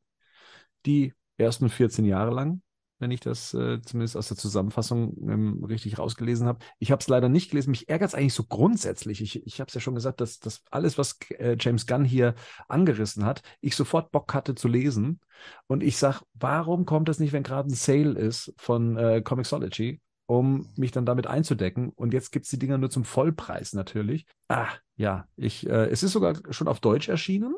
Die 0.86 1.14
ersten 1.36 1.68
14 1.68 2.04
Jahre 2.04 2.32
lang, 2.32 2.62
wenn 2.98 3.10
ich 3.10 3.20
das 3.20 3.52
äh, 3.54 3.80
zumindest 3.82 4.16
aus 4.16 4.28
der 4.28 4.36
Zusammenfassung 4.36 5.16
ähm, 5.28 5.64
richtig 5.64 5.98
rausgelesen 5.98 6.46
habe. 6.46 6.60
Ich 6.78 6.92
habe 6.92 7.00
es 7.00 7.08
leider 7.08 7.28
nicht 7.28 7.50
gelesen. 7.50 7.70
Mich 7.70 7.88
ärgert 7.88 8.08
es 8.08 8.14
eigentlich 8.14 8.34
so 8.34 8.44
grundsätzlich. 8.44 9.20
Ich, 9.20 9.44
ich 9.44 9.60
habe 9.60 9.68
es 9.68 9.74
ja 9.74 9.80
schon 9.80 9.94
gesagt, 9.94 10.20
dass, 10.20 10.38
dass 10.38 10.62
alles, 10.70 10.98
was 10.98 11.18
äh, 11.30 11.56
James 11.58 11.86
Gunn 11.86 12.04
hier 12.04 12.34
angerissen 12.68 13.24
hat, 13.24 13.42
ich 13.60 13.76
sofort 13.76 14.12
Bock 14.12 14.32
hatte 14.34 14.54
zu 14.54 14.68
lesen. 14.68 15.20
Und 15.66 15.82
ich 15.82 15.96
sag, 15.96 16.22
warum 16.34 16.86
kommt 16.86 17.08
das 17.08 17.18
nicht, 17.18 17.32
wenn 17.32 17.42
gerade 17.42 17.68
ein 17.68 17.74
Sale 17.74 18.18
ist 18.18 18.54
von 18.56 18.96
äh, 18.96 19.22
Comixology? 19.22 20.00
um 20.26 20.72
mich 20.76 20.92
dann 20.92 21.04
damit 21.04 21.26
einzudecken. 21.26 21.90
Und 21.90 22.14
jetzt 22.14 22.32
gibt 22.32 22.44
es 22.44 22.50
die 22.50 22.58
Dinger 22.58 22.78
nur 22.78 22.88
zum 22.88 23.04
Vollpreis 23.04 23.74
natürlich. 23.74 24.24
Ah, 24.48 24.68
ja, 24.96 25.26
ich, 25.36 25.68
äh, 25.68 25.90
es 25.90 26.02
ist 26.02 26.12
sogar 26.12 26.36
schon 26.50 26.68
auf 26.68 26.80
Deutsch 26.80 27.08
erschienen 27.08 27.54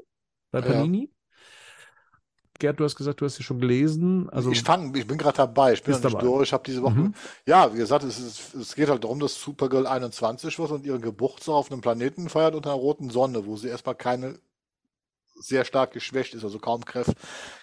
bei 0.50 0.60
Panini. 0.60 1.02
Ja. 1.02 1.08
Gerd, 2.58 2.78
du 2.78 2.84
hast 2.84 2.94
gesagt, 2.94 3.20
du 3.20 3.24
hast 3.24 3.36
sie 3.36 3.42
schon 3.42 3.58
gelesen. 3.58 4.28
Also 4.30 4.50
ich 4.50 4.62
fange, 4.62 4.96
ich 4.96 5.06
bin 5.06 5.18
gerade 5.18 5.36
dabei. 5.36 5.72
Ich 5.72 5.82
bin 5.82 5.92
noch 5.92 6.02
nicht 6.02 6.14
dabei. 6.14 6.24
durch. 6.24 6.48
Ich 6.48 6.52
habe 6.52 6.62
diese 6.64 6.82
Woche. 6.82 6.94
Mhm. 6.94 7.14
Ja, 7.46 7.72
wie 7.72 7.78
gesagt, 7.78 8.04
es, 8.04 8.18
ist, 8.18 8.54
es 8.54 8.74
geht 8.74 8.88
halt 8.88 9.02
darum, 9.02 9.18
dass 9.18 9.40
Supergirl 9.40 9.86
21 9.86 10.58
wird 10.58 10.70
und 10.70 10.86
ihre 10.86 11.00
Geburtstag 11.00 11.54
auf 11.54 11.70
einem 11.70 11.80
Planeten 11.80 12.28
feiert 12.28 12.54
unter 12.54 12.70
einer 12.70 12.78
roten 12.78 13.10
Sonne, 13.10 13.44
wo 13.46 13.56
sie 13.56 13.68
erstmal 13.68 13.96
keine 13.96 14.38
sehr 15.36 15.64
stark 15.64 15.92
geschwächt 15.92 16.34
ist, 16.34 16.44
also 16.44 16.58
kaum 16.60 16.84
Kräfte, 16.84 17.14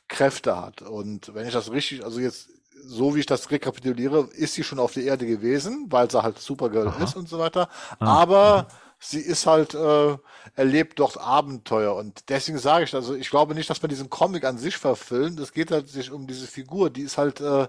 Kräfte 0.09 0.59
hat. 0.59 0.81
Und 0.81 1.33
wenn 1.33 1.47
ich 1.47 1.53
das 1.53 1.71
richtig, 1.71 2.03
also 2.03 2.19
jetzt 2.19 2.49
so 2.83 3.15
wie 3.15 3.19
ich 3.19 3.25
das 3.25 3.51
rekapituliere, 3.51 4.27
ist 4.33 4.53
sie 4.53 4.63
schon 4.63 4.79
auf 4.79 4.93
der 4.93 5.03
Erde 5.03 5.25
gewesen, 5.25 5.85
weil 5.89 6.09
sie 6.09 6.21
halt 6.21 6.39
Supergirl 6.39 6.87
Aha. 6.87 7.03
ist 7.03 7.15
und 7.15 7.29
so 7.29 7.39
weiter. 7.39 7.69
Ah. 7.99 8.21
Aber 8.21 8.67
sie 9.01 9.19
ist 9.19 9.47
halt, 9.47 9.73
äh, 9.73 10.17
erlebt 10.55 10.99
dort 10.99 11.17
Abenteuer. 11.17 11.95
Und 11.95 12.29
deswegen 12.29 12.59
sage 12.59 12.85
ich, 12.85 12.93
also 12.93 13.15
ich 13.15 13.29
glaube 13.29 13.55
nicht, 13.55 13.69
dass 13.69 13.81
man 13.81 13.89
diesen 13.89 14.09
Comic 14.09 14.45
an 14.45 14.57
sich 14.57 14.77
verfilmt. 14.77 15.39
Es 15.39 15.53
geht 15.53 15.71
halt 15.71 15.89
sich 15.89 16.11
um 16.11 16.27
diese 16.27 16.47
Figur, 16.47 16.89
die 16.89 17.01
ist 17.01 17.17
halt, 17.17 17.41
äh, 17.41 17.67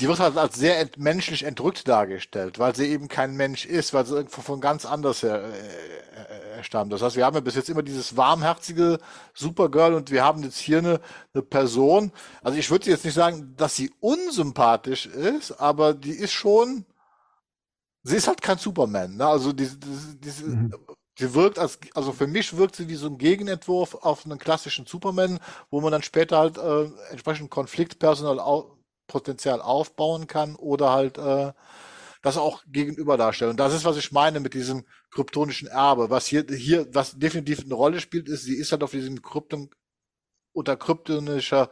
die 0.00 0.08
wird 0.08 0.18
halt 0.18 0.36
als 0.36 0.56
sehr 0.56 0.80
ent 0.80 0.98
menschlich 0.98 1.44
entrückt 1.44 1.86
dargestellt, 1.88 2.58
weil 2.58 2.74
sie 2.74 2.86
eben 2.88 3.06
kein 3.08 3.36
Mensch 3.36 3.64
ist, 3.64 3.94
weil 3.94 4.06
sie 4.06 4.16
irgendwo 4.16 4.42
von 4.42 4.60
ganz 4.60 4.84
anders 4.86 5.22
her 5.22 5.42
äh, 5.44 6.58
äh, 6.58 6.64
stammt. 6.64 6.92
Das 6.92 7.02
heißt, 7.02 7.16
wir 7.16 7.24
haben 7.24 7.34
ja 7.34 7.40
bis 7.40 7.54
jetzt 7.54 7.70
immer 7.70 7.82
dieses 7.82 8.16
warmherzige 8.16 8.98
Supergirl 9.34 9.94
und 9.94 10.10
wir 10.10 10.24
haben 10.24 10.42
jetzt 10.42 10.58
hier 10.58 10.78
eine, 10.78 11.00
eine 11.32 11.42
Person. 11.42 12.12
Also 12.42 12.58
ich 12.58 12.70
würde 12.70 12.90
jetzt 12.90 13.04
nicht 13.04 13.14
sagen, 13.14 13.54
dass 13.56 13.76
sie 13.76 13.92
unsympathisch 14.00 15.06
ist, 15.06 15.52
aber 15.52 15.94
die 15.94 16.12
ist 16.12 16.32
schon, 16.32 16.86
sie 18.04 18.16
ist 18.16 18.28
halt 18.28 18.40
kein 18.40 18.58
Superman. 18.58 19.16
Ne? 19.16 19.26
Also 19.26 19.52
die, 19.52 19.66
die, 19.66 20.20
diese, 20.20 20.44
mhm. 20.44 20.74
sie 21.18 21.34
wirkt 21.34 21.58
als, 21.58 21.78
also 21.94 22.12
für 22.12 22.26
mich 22.26 22.56
wirkt 22.56 22.76
sie 22.76 22.88
wie 22.88 22.94
so 22.94 23.08
ein 23.08 23.18
Gegenentwurf 23.18 23.94
auf 23.96 24.24
einen 24.24 24.38
klassischen 24.38 24.86
Superman, 24.86 25.40
wo 25.70 25.80
man 25.80 25.90
dann 25.90 26.02
später 26.02 26.38
halt 26.38 26.58
äh, 26.58 26.90
entsprechend 27.10 27.50
Konfliktpersonal 27.50 28.64
Potenzial 29.06 29.60
aufbauen 29.60 30.26
kann 30.26 30.56
oder 30.56 30.92
halt 30.92 31.18
äh, 31.18 31.52
das 32.22 32.38
auch 32.38 32.62
gegenüber 32.66 33.18
darstellen. 33.18 33.50
Und 33.50 33.60
das 33.60 33.74
ist, 33.74 33.84
was 33.84 33.98
ich 33.98 34.12
meine 34.12 34.40
mit 34.40 34.54
diesem 34.54 34.84
kryptonischen 35.10 35.68
Erbe. 35.68 36.08
Was 36.08 36.26
hier, 36.26 36.46
hier, 36.48 36.86
was 36.94 37.18
definitiv 37.18 37.64
eine 37.64 37.74
Rolle 37.74 38.00
spielt, 38.00 38.28
ist, 38.30 38.44
sie 38.44 38.56
ist 38.56 38.72
halt 38.72 38.82
auf 38.82 38.92
diesem 38.92 39.20
Krypton, 39.20 39.68
unter 40.54 40.76
kryptonischer 40.76 41.70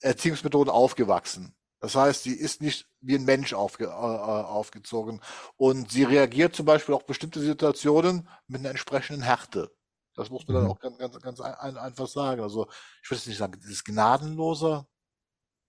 Erziehungsmethode 0.00 0.72
aufgewachsen. 0.72 1.54
Das 1.82 1.96
heißt, 1.96 2.22
sie 2.22 2.34
ist 2.34 2.62
nicht 2.62 2.88
wie 3.00 3.16
ein 3.16 3.24
Mensch 3.24 3.52
aufge, 3.54 3.86
äh, 3.86 3.88
äh, 3.88 3.90
aufgezogen. 3.90 5.20
Und 5.56 5.90
sie 5.90 6.04
reagiert 6.04 6.54
zum 6.54 6.64
Beispiel 6.64 6.94
auch 6.94 7.02
bestimmte 7.02 7.40
Situationen 7.40 8.28
mit 8.46 8.60
einer 8.60 8.70
entsprechenden 8.70 9.22
Härte. 9.22 9.68
Das 10.14 10.30
muss 10.30 10.46
man 10.46 10.56
mhm. 10.56 10.60
dann 10.60 10.70
auch 10.70 10.78
ganz, 10.78 10.96
ganz, 10.96 11.20
ganz 11.20 11.40
ein, 11.40 11.76
einfach 11.76 12.06
sagen. 12.06 12.40
Also, 12.40 12.68
ich 13.02 13.10
würde 13.10 13.18
jetzt 13.18 13.26
nicht 13.26 13.38
sagen, 13.38 13.58
das 13.60 13.68
ist 13.68 13.84
gnadenloser, 13.84 14.86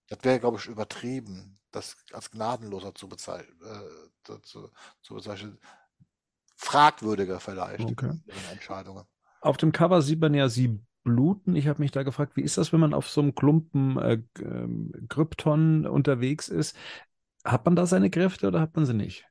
das 0.06 0.20
wäre, 0.22 0.38
glaube 0.38 0.58
ich, 0.58 0.66
übertrieben, 0.66 1.58
das 1.72 1.96
als 2.12 2.30
gnadenloser 2.30 2.94
zu, 2.94 3.08
bezeichnen. 3.08 3.58
Äh, 3.64 4.40
zu, 4.42 4.70
zu 5.02 5.14
bezeichnen. 5.14 5.58
Fragwürdiger 6.54 7.40
vielleicht, 7.40 7.90
okay. 7.90 8.20
Entscheidungen. 8.52 9.04
Auf 9.40 9.56
dem 9.56 9.72
Cover 9.72 10.00
sieht 10.00 10.20
man 10.20 10.32
ja 10.32 10.48
sie 10.48 10.80
bluten. 11.04 11.54
Ich 11.54 11.68
habe 11.68 11.80
mich 11.80 11.92
da 11.92 12.02
gefragt, 12.02 12.36
wie 12.36 12.42
ist 12.42 12.58
das, 12.58 12.72
wenn 12.72 12.80
man 12.80 12.94
auf 12.94 13.08
so 13.08 13.20
einem 13.20 13.34
Klumpen 13.34 13.98
äh, 13.98 14.14
äh, 14.40 14.68
Krypton 15.08 15.86
unterwegs 15.86 16.48
ist? 16.48 16.76
Hat 17.44 17.64
man 17.66 17.76
da 17.76 17.86
seine 17.86 18.10
Kräfte 18.10 18.48
oder 18.48 18.60
hat 18.60 18.74
man 18.74 18.86
sie 18.86 18.94
nicht? 18.94 19.26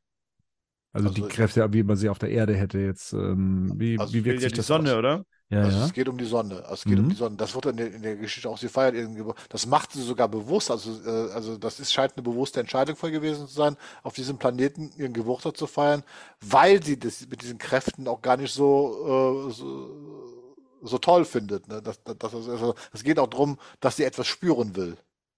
Also, 0.93 1.09
also 1.09 1.21
die 1.21 1.27
Kräfte, 1.27 1.73
wie 1.73 1.81
man 1.81 1.97
sie 1.97 2.09
auf 2.09 2.19
der 2.19 2.29
Erde 2.29 2.55
hätte 2.55 2.77
jetzt. 2.77 3.13
Ähm, 3.13 3.73
wie, 3.75 3.97
also 3.99 4.13
wie 4.13 4.23
wirkt 4.23 4.41
sich 4.41 4.51
ja 4.51 4.53
die 4.53 4.57
das 4.57 4.67
Sonne, 4.67 4.91
aus? 4.91 4.97
oder? 4.97 5.25
Ja, 5.49 5.61
also 5.63 5.77
ja. 5.79 5.85
es 5.85 5.93
geht 5.93 6.07
um 6.07 6.17
die 6.17 6.25
Sonne. 6.25 6.55
Also 6.63 6.73
es 6.73 6.83
geht 6.83 6.97
mhm. 6.97 7.05
um 7.05 7.09
die 7.09 7.15
Sonne. 7.15 7.35
Das 7.35 7.53
wird 7.55 7.65
in 7.65 7.77
der, 7.77 7.93
in 7.93 8.01
der 8.01 8.15
Geschichte 8.15 8.47
auch 8.47 8.57
sie 8.57 8.69
feiert 8.69 8.95
irgendwie. 8.95 9.23
Das 9.49 9.65
macht 9.65 9.91
sie 9.91 10.01
sogar 10.01 10.27
bewusst. 10.27 10.69
Also, 10.69 10.91
äh, 11.05 11.31
also 11.31 11.57
das 11.57 11.79
ist, 11.79 11.91
scheint 11.91 12.13
eine 12.15 12.23
bewusste 12.23 12.59
Entscheidung 12.59 12.95
von 12.95 13.11
gewesen 13.11 13.47
zu 13.47 13.53
sein, 13.53 13.75
auf 14.03 14.13
diesem 14.13 14.37
Planeten 14.37 14.91
ihren 14.95 15.13
Geburtstag 15.13 15.57
zu 15.57 15.65
feiern, 15.65 16.03
weil 16.41 16.83
sie 16.83 16.97
das 16.97 17.27
mit 17.27 17.41
diesen 17.41 17.57
Kräften 17.57 18.07
auch 18.07 18.21
gar 18.21 18.37
nicht 18.37 18.53
so, 18.53 19.47
äh, 19.47 19.51
so, 19.51 20.42
so 20.83 20.97
toll 20.97 21.25
findet. 21.25 21.67
Ne? 21.67 21.81
Das, 21.81 22.03
das, 22.03 22.17
das, 22.17 22.33
also, 22.33 22.75
es 22.91 23.03
geht 23.03 23.19
auch 23.19 23.27
darum, 23.27 23.57
dass 23.79 23.95
sie 23.95 24.03
etwas 24.03 24.27
spüren 24.27 24.75
will. 24.75 24.97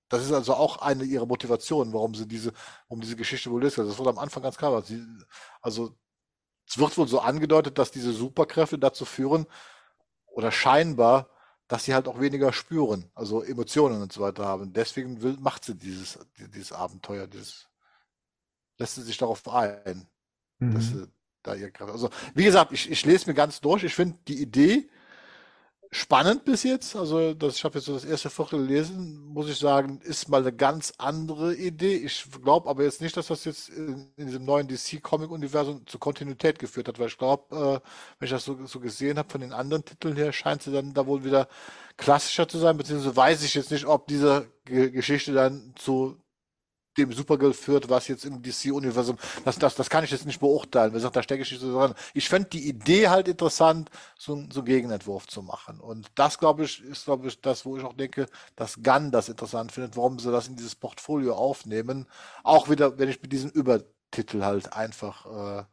Das 0.10 0.24
ist 0.24 0.32
also 0.32 0.54
auch 0.54 0.78
eine 0.78 1.04
ihrer 1.04 1.26
Motivationen, 1.26 1.94
warum 1.94 2.14
sie 2.14 2.28
diese, 2.28 2.54
um 2.88 3.02
diese 3.02 3.16
Geschichte 3.16 3.50
wohl 3.50 3.64
ist. 3.64 3.78
Das 3.78 3.98
wurde 3.98 4.12
am 4.12 4.20
Anfang 4.20 4.44
ganz 4.44 4.58
klar. 4.58 4.82
Sie, 4.84 5.04
also 5.62 5.96
es 6.68 6.78
wird 6.78 6.98
wohl 6.98 7.08
so 7.08 7.20
angedeutet, 7.20 7.78
dass 7.78 7.92
diese 7.92 8.12
Superkräfte 8.14 8.78
dazu 8.78 9.06
führen, 9.06 9.48
oder 10.36 10.52
scheinbar, 10.52 11.30
dass 11.68 11.86
sie 11.86 11.96
halt 11.96 12.08
auch 12.08 12.20
weniger 12.20 12.54
spüren, 12.54 13.10
also 13.16 13.42
Emotionen 13.42 14.02
und 14.02 14.14
so 14.14 14.22
weiter 14.22 14.46
haben. 14.46 14.74
Deswegen 14.74 15.22
will, 15.22 15.38
macht 15.40 15.64
sie 15.64 15.76
dieses, 15.76 16.20
dieses 16.38 16.72
Abenteuer, 16.72 17.26
dieses, 17.26 17.68
lässt 18.78 18.96
sie 18.96 19.02
sich 19.02 19.18
darauf 19.18 19.48
ein, 19.48 20.08
mhm. 20.60 20.74
dass 20.76 20.88
sie 20.88 21.08
da 21.42 21.56
ihr 21.56 21.72
Kraft. 21.72 21.94
Also, 21.94 22.10
wie 22.36 22.44
gesagt, 22.44 22.74
ich, 22.74 22.92
ich 22.92 23.06
lese 23.06 23.28
mir 23.28 23.34
ganz 23.34 23.62
durch. 23.62 23.84
Ich 23.84 23.96
finde 23.96 24.20
die 24.28 24.42
Idee 24.42 24.90
spannend 25.96 26.44
bis 26.44 26.64
jetzt. 26.64 26.96
Also, 26.96 27.34
das, 27.34 27.56
ich 27.56 27.64
habe 27.64 27.78
jetzt 27.78 27.86
so 27.86 27.94
das 27.94 28.06
erste 28.06 28.30
Viertel 28.30 28.60
gelesen, 28.60 29.26
muss 29.28 29.50
ich 29.50 29.58
sagen, 29.58 30.00
ist 30.04 30.30
mal 30.30 30.42
eine 30.42 30.54
ganz 30.54 30.94
andere 30.98 31.56
Idee. 31.56 31.96
Ich 31.96 32.26
glaube 32.44 32.70
aber 32.70 32.84
jetzt 32.84 33.02
nicht, 33.02 33.16
dass 33.16 33.28
das 33.28 33.46
jetzt 33.46 33.70
in, 33.70 34.12
in 34.18 34.28
diesem 34.28 34.46
neuen 34.46 34.68
DC-Comic-Universum 34.68 35.88
zur 35.88 36.00
Kontinuität 36.00 36.60
geführt 36.60 36.88
hat, 36.90 37.00
weil 37.00 37.08
ich 37.08 37.18
glaube, 37.18 37.56
äh, 37.56 37.90
wenn 38.20 38.26
ich 38.26 38.32
das 38.32 38.44
so, 38.44 38.66
so 38.66 38.80
gesehen 38.80 39.18
habe 39.18 39.30
von 39.30 39.42
den 39.42 39.54
anderen 39.54 39.86
Titeln 39.86 40.18
her, 40.18 40.34
scheint 40.34 40.64
sie 40.64 40.72
dann 40.72 40.94
da 40.94 41.08
wohl 41.08 41.24
wieder 41.24 41.48
klassischer 41.98 42.48
zu 42.48 42.58
sein, 42.58 42.78
beziehungsweise 42.78 43.16
weiß 43.16 43.44
ich 43.44 43.54
jetzt 43.56 43.72
nicht, 43.72 43.86
ob 43.86 44.08
diese 44.08 44.48
Geschichte 44.66 45.34
dann 45.34 45.74
zu 45.76 46.18
dem 46.98 47.12
Supergirl 47.12 47.54
führt, 47.54 47.90
was 47.90 48.08
jetzt 48.08 48.26
im 48.26 48.42
DC-Universum, 48.42 49.18
das, 49.44 49.60
das, 49.60 49.76
das 49.76 49.90
kann 49.90 50.04
ich 50.04 50.12
jetzt 50.12 50.26
nicht 50.26 50.40
beurteilen. 50.40 50.92
Wie 50.92 50.96
gesagt, 50.96 51.16
da 51.16 51.24
stecke 51.24 51.44
ich 51.44 51.52
nicht 51.52 51.62
so 51.62 51.74
dran. 51.74 51.94
Ich 52.14 52.30
fände 52.30 52.50
die 52.50 52.68
Idee 52.68 53.10
halt 53.10 53.28
interessant, 53.28 53.90
so, 54.18 54.36
so 54.52 54.60
einen 54.60 54.66
Gegenentwurf 54.66 55.28
zu 55.28 55.42
machen. 55.42 55.80
Und 55.80 56.08
das, 56.16 56.38
glaube 56.38 56.64
ich, 56.64 56.84
ist, 56.84 57.06
glaube 57.06 57.28
ich, 57.28 57.40
das, 57.42 57.66
wo 57.66 57.78
ich 57.78 57.84
auch 57.84 57.94
denke, 57.94 58.28
dass 58.56 58.82
Gunn 58.82 59.12
das 59.12 59.30
interessant 59.30 59.72
findet, 59.72 59.98
warum 59.98 60.20
sie 60.20 60.32
das 60.32 60.48
in 60.48 60.56
dieses 60.56 60.76
Portfolio 60.76 61.36
aufnehmen. 61.36 62.08
Auch 62.44 62.70
wieder, 62.70 62.98
wenn 62.98 63.10
ich 63.10 63.22
mit 63.22 63.32
diesem 63.32 63.50
Übertitel 63.52 64.44
halt 64.44 64.74
einfach 64.74 65.26
äh, 65.26 65.64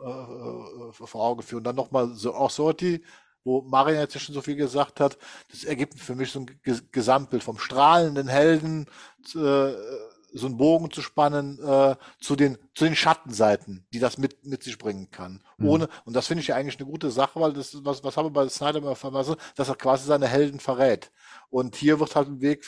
äh, 0.00 0.92
vor 0.92 1.24
Augen 1.24 1.42
führe. 1.42 1.58
Und 1.58 1.64
dann 1.64 1.76
nochmal 1.76 2.12
auch 2.26 2.50
Sorti, 2.50 3.02
wo 3.44 3.62
Marian 3.62 4.00
jetzt 4.00 4.20
schon 4.20 4.34
so 4.34 4.42
viel 4.42 4.56
gesagt 4.56 5.00
hat, 5.00 5.18
das 5.50 5.64
ergibt 5.64 5.94
für 5.98 6.14
mich 6.14 6.30
so 6.30 6.40
ein 6.40 6.60
Gesamtbild 6.92 7.42
vom 7.42 7.58
strahlenden 7.58 8.28
Helden, 8.28 8.86
äh, 9.34 9.72
so 10.32 10.46
einen 10.46 10.56
Bogen 10.56 10.90
zu 10.90 11.02
spannen 11.02 11.58
äh, 11.62 11.96
zu 12.20 12.36
den 12.36 12.58
zu 12.74 12.84
den 12.84 12.96
Schattenseiten, 12.96 13.86
die 13.92 13.98
das 13.98 14.18
mit 14.18 14.44
mit 14.46 14.62
sich 14.62 14.78
bringen 14.78 15.10
kann. 15.10 15.42
Mhm. 15.56 15.68
Ohne 15.68 15.88
und 16.04 16.14
das 16.14 16.26
finde 16.26 16.42
ich 16.42 16.48
ja 16.48 16.56
eigentlich 16.56 16.78
eine 16.78 16.88
gute 16.88 17.10
Sache, 17.10 17.40
weil 17.40 17.52
das 17.52 17.84
was 17.84 18.04
was 18.04 18.16
haben 18.16 18.26
wir 18.26 18.32
bei 18.32 18.48
Snyder 18.48 18.78
immer 18.78 18.96
verlassen, 18.96 19.36
dass 19.56 19.68
er 19.68 19.76
quasi 19.76 20.06
seine 20.06 20.28
Helden 20.28 20.60
verrät. 20.60 21.10
Und 21.50 21.76
hier 21.76 22.00
wird 22.00 22.14
halt 22.14 22.28
ein 22.28 22.40
Weg 22.40 22.66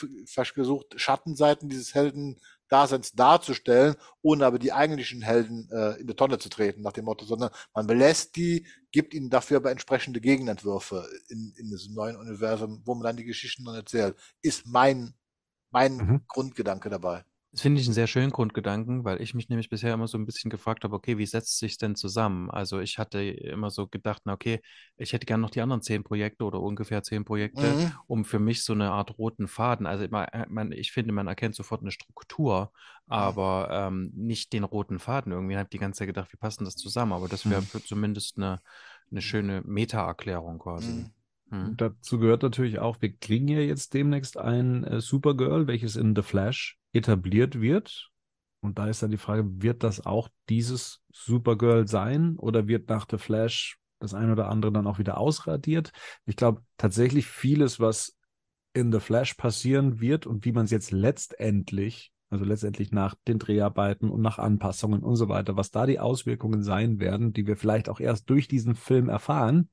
gesucht, 0.55 0.93
Schattenseiten 0.97 1.69
dieses 1.69 1.93
Helden 1.93 2.39
Daseins 2.71 3.11
darzustellen, 3.11 3.95
ohne 4.21 4.45
aber 4.45 4.57
die 4.57 4.71
eigentlichen 4.71 5.21
Helden 5.21 5.69
äh, 5.71 5.99
in 5.99 6.07
die 6.07 6.15
Tonne 6.15 6.39
zu 6.39 6.47
treten, 6.47 6.81
nach 6.81 6.93
dem 6.93 7.03
Motto, 7.03 7.25
sondern 7.25 7.49
man 7.73 7.85
belässt 7.85 8.37
die, 8.37 8.65
gibt 8.93 9.13
ihnen 9.13 9.29
dafür 9.29 9.57
aber 9.57 9.71
entsprechende 9.71 10.21
Gegenentwürfe 10.21 11.05
in, 11.27 11.53
in 11.57 11.69
diesem 11.69 11.93
neuen 11.93 12.15
Universum, 12.15 12.81
wo 12.85 12.95
man 12.95 13.03
dann 13.03 13.17
die 13.17 13.25
Geschichten 13.25 13.65
dann 13.65 13.75
erzählt. 13.75 14.15
Ist 14.41 14.67
mein, 14.67 15.13
mein 15.69 15.97
mhm. 15.97 16.21
Grundgedanke 16.29 16.89
dabei. 16.89 17.25
Das 17.51 17.61
finde 17.61 17.81
ich 17.81 17.87
einen 17.87 17.93
sehr 17.93 18.07
schönen 18.07 18.31
Grundgedanken, 18.31 19.03
weil 19.03 19.21
ich 19.21 19.33
mich 19.33 19.49
nämlich 19.49 19.69
bisher 19.69 19.93
immer 19.93 20.07
so 20.07 20.17
ein 20.17 20.25
bisschen 20.25 20.49
gefragt 20.49 20.85
habe, 20.85 20.95
okay, 20.95 21.17
wie 21.17 21.25
setzt 21.25 21.59
sich 21.59 21.77
denn 21.77 21.95
zusammen? 21.95 22.49
Also 22.49 22.79
ich 22.79 22.97
hatte 22.97 23.21
immer 23.21 23.69
so 23.69 23.87
gedacht, 23.87 24.21
na 24.23 24.31
okay, 24.31 24.61
ich 24.95 25.11
hätte 25.11 25.25
gerne 25.25 25.41
noch 25.41 25.49
die 25.49 25.59
anderen 25.59 25.81
zehn 25.81 26.01
Projekte 26.01 26.45
oder 26.45 26.61
ungefähr 26.61 27.03
zehn 27.03 27.25
Projekte, 27.25 27.73
mhm. 27.73 27.91
um 28.07 28.23
für 28.23 28.39
mich 28.39 28.63
so 28.63 28.71
eine 28.71 28.91
Art 28.91 29.17
roten 29.17 29.49
Faden. 29.49 29.85
Also 29.85 30.05
äh, 30.05 30.45
man, 30.47 30.71
ich 30.71 30.93
finde, 30.93 31.11
man 31.11 31.27
erkennt 31.27 31.55
sofort 31.55 31.81
eine 31.81 31.91
Struktur, 31.91 32.71
aber 33.07 33.67
ähm, 33.69 34.13
nicht 34.15 34.53
den 34.53 34.63
roten 34.63 34.99
Faden. 34.99 35.33
Irgendwie 35.33 35.55
habe 35.55 35.65
ich 35.65 35.71
die 35.71 35.77
ganze 35.77 35.99
Zeit 35.99 36.07
gedacht, 36.07 36.31
wie 36.31 36.37
passt 36.37 36.61
das 36.61 36.77
zusammen? 36.77 37.11
Aber 37.11 37.27
das 37.27 37.49
wäre 37.49 37.61
mhm. 37.61 37.85
zumindest 37.85 38.37
eine, 38.37 38.61
eine 39.11 39.21
schöne 39.21 39.61
Meta-Erklärung 39.65 40.59
quasi. 40.59 40.89
Mhm. 40.89 41.11
Mhm. 41.49 41.75
Dazu 41.75 42.17
gehört 42.17 42.43
natürlich 42.43 42.79
auch, 42.79 43.01
wir 43.01 43.13
kriegen 43.13 43.49
ja 43.49 43.59
jetzt 43.59 43.93
demnächst 43.93 44.37
ein 44.37 44.85
äh, 44.85 45.01
Supergirl, 45.01 45.67
welches 45.67 45.97
in 45.97 46.15
The 46.15 46.21
Flash 46.21 46.77
etabliert 46.93 47.59
wird. 47.61 48.09
Und 48.61 48.77
da 48.77 48.87
ist 48.87 49.01
dann 49.01 49.11
die 49.11 49.17
Frage, 49.17 49.43
wird 49.61 49.83
das 49.83 50.05
auch 50.05 50.29
dieses 50.49 51.01
Supergirl 51.11 51.87
sein 51.87 52.35
oder 52.37 52.67
wird 52.67 52.89
nach 52.89 53.07
The 53.09 53.17
Flash 53.17 53.77
das 53.99 54.13
ein 54.13 54.31
oder 54.31 54.49
andere 54.49 54.71
dann 54.71 54.87
auch 54.87 54.99
wieder 54.99 55.17
ausradiert? 55.17 55.91
Ich 56.25 56.35
glaube 56.35 56.61
tatsächlich 56.77 57.27
vieles, 57.27 57.79
was 57.79 58.17
in 58.73 58.91
The 58.91 58.99
Flash 58.99 59.33
passieren 59.33 59.99
wird 59.99 60.27
und 60.27 60.45
wie 60.45 60.51
man 60.51 60.65
es 60.65 60.71
jetzt 60.71 60.91
letztendlich 60.91 62.11
also 62.31 62.45
letztendlich 62.45 62.91
nach 62.93 63.13
den 63.27 63.39
Dreharbeiten 63.39 64.09
und 64.09 64.21
nach 64.21 64.39
Anpassungen 64.39 65.03
und 65.03 65.17
so 65.17 65.27
weiter, 65.27 65.57
was 65.57 65.69
da 65.69 65.85
die 65.85 65.99
Auswirkungen 65.99 66.63
sein 66.63 66.99
werden, 66.99 67.33
die 67.33 67.45
wir 67.45 67.57
vielleicht 67.57 67.89
auch 67.89 67.99
erst 67.99 68.29
durch 68.29 68.47
diesen 68.47 68.73
Film 68.73 69.09
erfahren, 69.09 69.69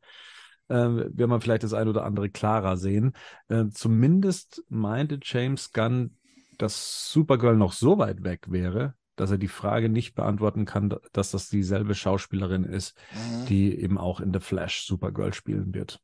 äh, 0.66 0.74
wird 0.76 1.28
man 1.28 1.40
vielleicht 1.40 1.62
das 1.62 1.72
ein 1.72 1.86
oder 1.86 2.04
andere 2.04 2.30
klarer 2.30 2.76
sehen. 2.76 3.12
Äh, 3.46 3.66
zumindest 3.68 4.64
meinte 4.68 5.20
James 5.22 5.72
Gunn, 5.72 6.16
dass 6.58 7.10
Supergirl 7.10 7.56
noch 7.56 7.72
so 7.72 7.98
weit 7.98 8.24
weg 8.24 8.50
wäre, 8.50 8.94
dass 9.16 9.30
er 9.30 9.38
die 9.38 9.48
Frage 9.48 9.88
nicht 9.88 10.14
beantworten 10.14 10.64
kann, 10.64 10.94
dass 11.12 11.30
das 11.30 11.48
dieselbe 11.48 11.94
Schauspielerin 11.94 12.64
ist, 12.64 12.96
mhm. 13.12 13.46
die 13.46 13.80
eben 13.80 13.98
auch 13.98 14.20
in 14.20 14.32
The 14.32 14.40
Flash 14.40 14.86
Supergirl 14.86 15.32
spielen 15.32 15.74
wird. 15.74 16.00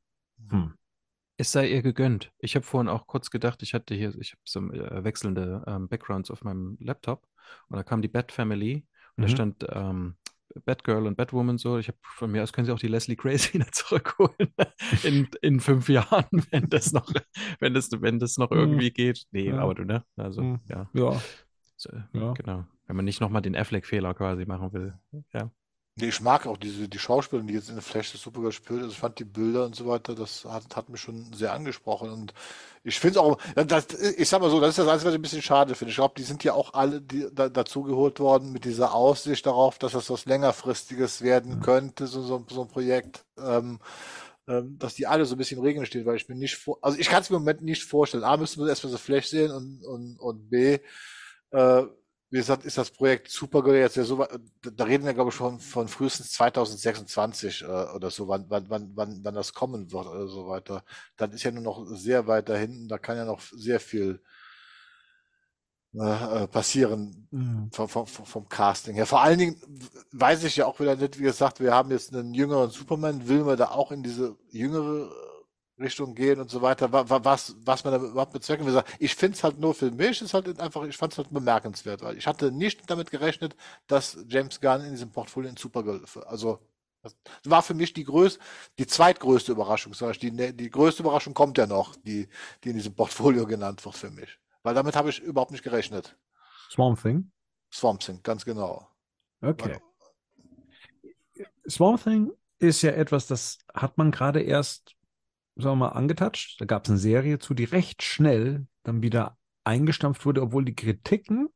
Hm. 0.51 0.75
Es 1.37 1.51
sei 1.51 1.69
ihr 1.69 1.83
gegönnt. 1.83 2.33
Ich 2.39 2.55
habe 2.55 2.65
vorhin 2.65 2.89
auch 2.89 3.07
kurz 3.07 3.31
gedacht, 3.31 3.63
ich 3.63 3.75
hatte 3.75 3.95
hier, 3.95 4.15
ich 4.19 4.33
habe 4.33 4.41
so 4.45 4.61
äh, 4.73 5.03
wechselnde 5.03 5.65
ähm, 5.67 5.89
Backgrounds 5.89 6.31
auf 6.31 6.45
meinem 6.45 6.77
Laptop 6.81 7.27
und 7.69 7.77
da 7.77 7.83
kam 7.83 8.03
die 8.03 8.09
Bat 8.09 8.31
Family 8.31 8.87
und 9.17 9.23
mhm. 9.23 9.23
da 9.23 9.29
stand 9.29 9.67
ähm, 9.71 10.17
Batgirl 10.61 11.07
und 11.07 11.17
Batwoman 11.17 11.59
so. 11.59 11.79
Ich 11.79 11.89
habe 11.89 11.99
von 12.01 12.31
mir 12.31 12.43
aus 12.43 12.53
können 12.53 12.67
sie 12.67 12.73
auch 12.73 12.79
die 12.79 12.89
Leslie 12.89 13.17
wieder 13.19 13.71
zurückholen 13.73 14.53
in, 15.03 15.29
in 15.43 15.61
fünf 15.61 15.89
Jahren, 15.89 16.27
wenn 16.51 16.69
das 16.69 16.93
noch, 16.93 17.11
wenn 17.61 17.75
das, 17.75 17.91
wenn 17.93 18.19
das 18.19 18.37
noch 18.37 18.51
mhm. 18.51 18.59
irgendwie 18.59 18.91
geht. 18.91 19.27
Nee, 19.33 19.49
ja. 19.49 19.59
aber 19.59 19.75
du, 19.75 19.85
ne? 19.85 20.05
Also, 20.17 20.43
mhm. 20.43 20.61
ja. 20.69 20.89
Ja. 20.93 21.21
So, 21.77 21.91
ja. 22.13 22.33
Genau. 22.33 22.65
Wenn 22.87 22.97
man 22.97 23.05
nicht 23.05 23.21
nochmal 23.21 23.43
den 23.43 23.57
Affleck-Fehler 23.57 24.15
quasi 24.15 24.45
machen 24.45 24.73
will. 24.73 24.95
Ja. 25.33 25.51
Nee, 25.97 26.09
ich 26.09 26.21
mag 26.21 26.45
auch 26.47 26.57
diese, 26.57 26.89
die 26.89 26.99
Schauspieler, 26.99 27.43
die 27.43 27.55
jetzt 27.55 27.69
in 27.69 27.77
der 27.77 27.83
Flash 27.83 28.11
das 28.11 28.21
super 28.21 28.41
gespielt 28.43 28.81
Also 28.81 28.91
ich 28.91 28.99
fand 28.99 29.17
die 29.21 29.25
Bilder 29.25 29.65
und 29.65 29.77
so 29.77 29.87
weiter, 29.87 30.17
das 30.17 30.45
hat, 30.45 30.75
hat 30.75 30.89
mich 30.89 31.01
schon 31.01 31.33
sehr 31.33 31.53
angesprochen. 31.53 32.11
Und 32.11 32.35
ich 32.83 32.99
finde 32.99 33.21
es 33.21 33.25
auch, 33.25 33.39
das, 33.55 33.87
ich 34.17 34.29
sag 34.29 34.41
mal 34.41 34.51
so, 34.51 34.61
das 34.61 34.71
ist 34.71 34.79
das 34.79 34.89
Einzige, 34.89 35.07
was 35.07 35.15
ich 35.15 35.19
ein 35.21 35.23
bisschen 35.23 35.43
schade 35.43 35.77
finde. 35.77 35.91
Ich 35.91 35.97
glaube, 35.97 36.15
die 36.19 36.25
sind 36.25 36.43
ja 36.43 36.53
auch 36.55 36.75
alle 36.75 37.01
die, 37.01 37.29
da, 37.33 37.49
dazu 37.49 37.85
geholt 37.85 38.19
worden 38.19 38.51
mit 38.51 38.65
dieser 38.65 38.93
Aussicht 38.93 39.47
darauf, 39.47 39.79
dass 39.79 39.93
das 39.93 40.11
was 40.11 40.25
längerfristiges 40.27 41.23
werden 41.23 41.61
könnte, 41.61 42.09
so, 42.09 42.23
so, 42.23 42.45
so 42.51 42.63
ein 42.63 42.69
Projekt. 42.69 43.25
Ähm, 43.39 43.79
ähm, 44.49 44.77
dass 44.79 44.95
die 44.95 45.07
alle 45.07 45.25
so 45.27 45.37
ein 45.37 45.39
bisschen 45.39 45.59
im 45.59 45.65
Regen 45.65 45.87
stehen, 45.87 46.05
weil 46.07 46.17
ich 46.17 46.29
mir 46.29 46.35
nicht 46.35 46.57
vor, 46.57 46.79
also 46.83 46.99
ich 46.99 47.09
kann 47.09 47.23
es 47.23 47.31
mir 47.31 47.37
im 47.37 47.43
Moment 47.43 47.63
nicht 47.63 47.85
vorstellen. 47.85 48.25
A, 48.25 48.37
müssen 48.37 48.61
wir 48.63 48.69
erstmal 48.69 48.91
so 48.91 48.99
Flash 48.99 49.29
sehen 49.29 49.53
und, 49.53 49.85
und, 49.85 50.19
und 50.19 50.51
B, 50.51 50.81
äh, 51.53 51.83
wie 52.35 52.39
gesagt, 52.39 52.65
ist 52.65 52.79
das 52.79 52.91
Projekt 52.91 53.31
Supergirl 53.31 53.77
jetzt 53.77 53.95
ja 53.95 54.03
so, 54.03 54.27
da 54.61 54.85
reden 54.85 55.05
wir, 55.05 55.15
glaube 55.15 55.31
ich, 55.31 55.37
von, 55.37 55.61
von 55.61 55.87
frühestens 55.87 56.33
2026 56.33 57.63
äh, 57.63 57.67
oder 57.67 58.11
so, 58.11 58.27
wann, 58.27 58.47
wann, 58.49 58.69
wann, 58.69 58.91
wann, 58.97 59.21
wann 59.23 59.35
das 59.37 59.55
kommen 59.55 59.93
wird 59.93 60.09
oder 60.09 60.27
so 60.27 60.49
weiter. 60.49 60.83
Dann 61.17 61.31
ist 61.31 61.45
ja 61.45 61.53
nur 61.53 61.63
noch 61.63 61.87
sehr 61.87 62.27
weit 62.27 62.49
da 62.49 62.57
hinten, 62.57 62.89
da 62.89 62.99
kann 62.99 63.17
ja 63.17 63.25
noch 63.25 63.41
sehr 63.41 63.79
viel 63.79 64.21
äh, 65.95 66.43
äh 66.43 66.49
passieren 66.49 67.29
mhm. 67.31 67.71
vom, 67.71 67.89
vom, 67.89 68.07
vom 68.09 68.49
Casting 68.49 68.97
her. 68.97 69.07
Vor 69.07 69.23
allen 69.23 69.39
Dingen 69.39 69.63
weiß 70.11 70.43
ich 70.43 70.57
ja 70.57 70.67
auch 70.67 70.81
wieder 70.81 70.97
nicht, 70.97 71.21
wie 71.21 71.23
gesagt, 71.23 71.61
wir 71.61 71.73
haben 71.73 71.93
jetzt 71.93 72.13
einen 72.13 72.35
jüngeren 72.35 72.71
Superman, 72.71 73.29
will 73.29 73.45
man 73.45 73.57
da 73.57 73.69
auch 73.69 73.93
in 73.93 74.03
diese 74.03 74.37
jüngere 74.51 75.09
Richtung 75.79 76.15
gehen 76.15 76.41
und 76.41 76.51
so 76.51 76.63
weiter, 76.63 76.93
was, 76.93 77.57
was 77.65 77.85
man 77.85 77.93
damit 77.93 78.11
überhaupt 78.11 78.33
bezwecken 78.33 78.67
will. 78.67 78.83
Ich 78.99 79.15
finde 79.15 79.37
es 79.37 79.45
halt 79.45 79.59
nur 79.59 79.75
für 79.75 79.91
mich, 79.91 80.23
ist 80.23 80.35
halt 80.35 80.61
einfach, 80.61 80.85
ich 80.85 80.97
fand 80.97 81.13
es 81.13 81.19
halt 81.19 81.31
bemerkenswert, 81.31 82.03
weil 82.03 82.17
ich 82.17 82.27
hatte 82.27 82.53
nicht 82.53 82.89
damit 82.89 83.11
gerechnet, 83.11 83.57
dass 83.87 84.17
James 84.29 84.61
Gunn 84.61 84.83
in 84.83 84.93
diesem 84.93 85.11
Portfolio 85.11 85.51
in 85.51 85.57
Supergirl, 85.57 86.05
also 86.27 86.61
das 87.03 87.15
war 87.45 87.63
für 87.63 87.75
mich 87.75 87.93
die 87.93 88.05
größte, 88.05 88.41
die 88.79 88.87
zweitgrößte 88.87 89.53
Überraschung. 89.53 89.93
Die, 90.23 90.31
ne, 90.31 90.55
die 90.55 90.71
größte 90.71 91.03
Überraschung 91.03 91.35
kommt 91.35 91.59
ja 91.59 91.67
noch, 91.67 91.95
die, 91.97 92.29
die 92.63 92.71
in 92.71 92.77
diesem 92.77 92.95
Portfolio 92.95 93.47
genannt 93.47 93.85
wird 93.85 93.97
für 93.97 94.11
mich. 94.11 94.39
Weil 94.63 94.75
damit 94.75 94.97
habe 94.97 95.11
ich 95.11 95.21
überhaupt 95.21 95.51
nicht 95.51 95.63
gerechnet. 95.63 96.17
Swamp 96.71 97.03
Thing? 97.03 97.31
Swamp 97.71 98.01
Thing, 98.01 98.21
ganz 98.23 98.45
genau. 98.45 98.89
Okay. 99.43 99.79
Weil, 101.03 101.47
Swamp 101.69 102.03
Thing 102.03 102.33
ist 102.59 102.81
ja 102.83 102.93
etwas, 102.93 103.27
das 103.27 103.59
hat 103.75 103.99
man 103.99 104.11
gerade 104.11 104.41
erst 104.41 104.94
sagen 105.57 105.79
wir 105.79 105.87
mal, 105.87 105.89
angetatscht. 105.89 106.61
Da 106.61 106.65
gab 106.65 106.85
es 106.85 106.91
eine 106.91 106.99
Serie 106.99 107.39
zu, 107.39 107.55
die 107.55 107.65
recht 107.65 108.03
schnell 108.03 108.67
dann 108.83 109.03
wieder 109.03 109.37
eingestampft 109.65 110.27
wurde, 110.27 110.43
obwohl 110.43 110.65
die 110.65 110.75
Kritiken 110.75 111.49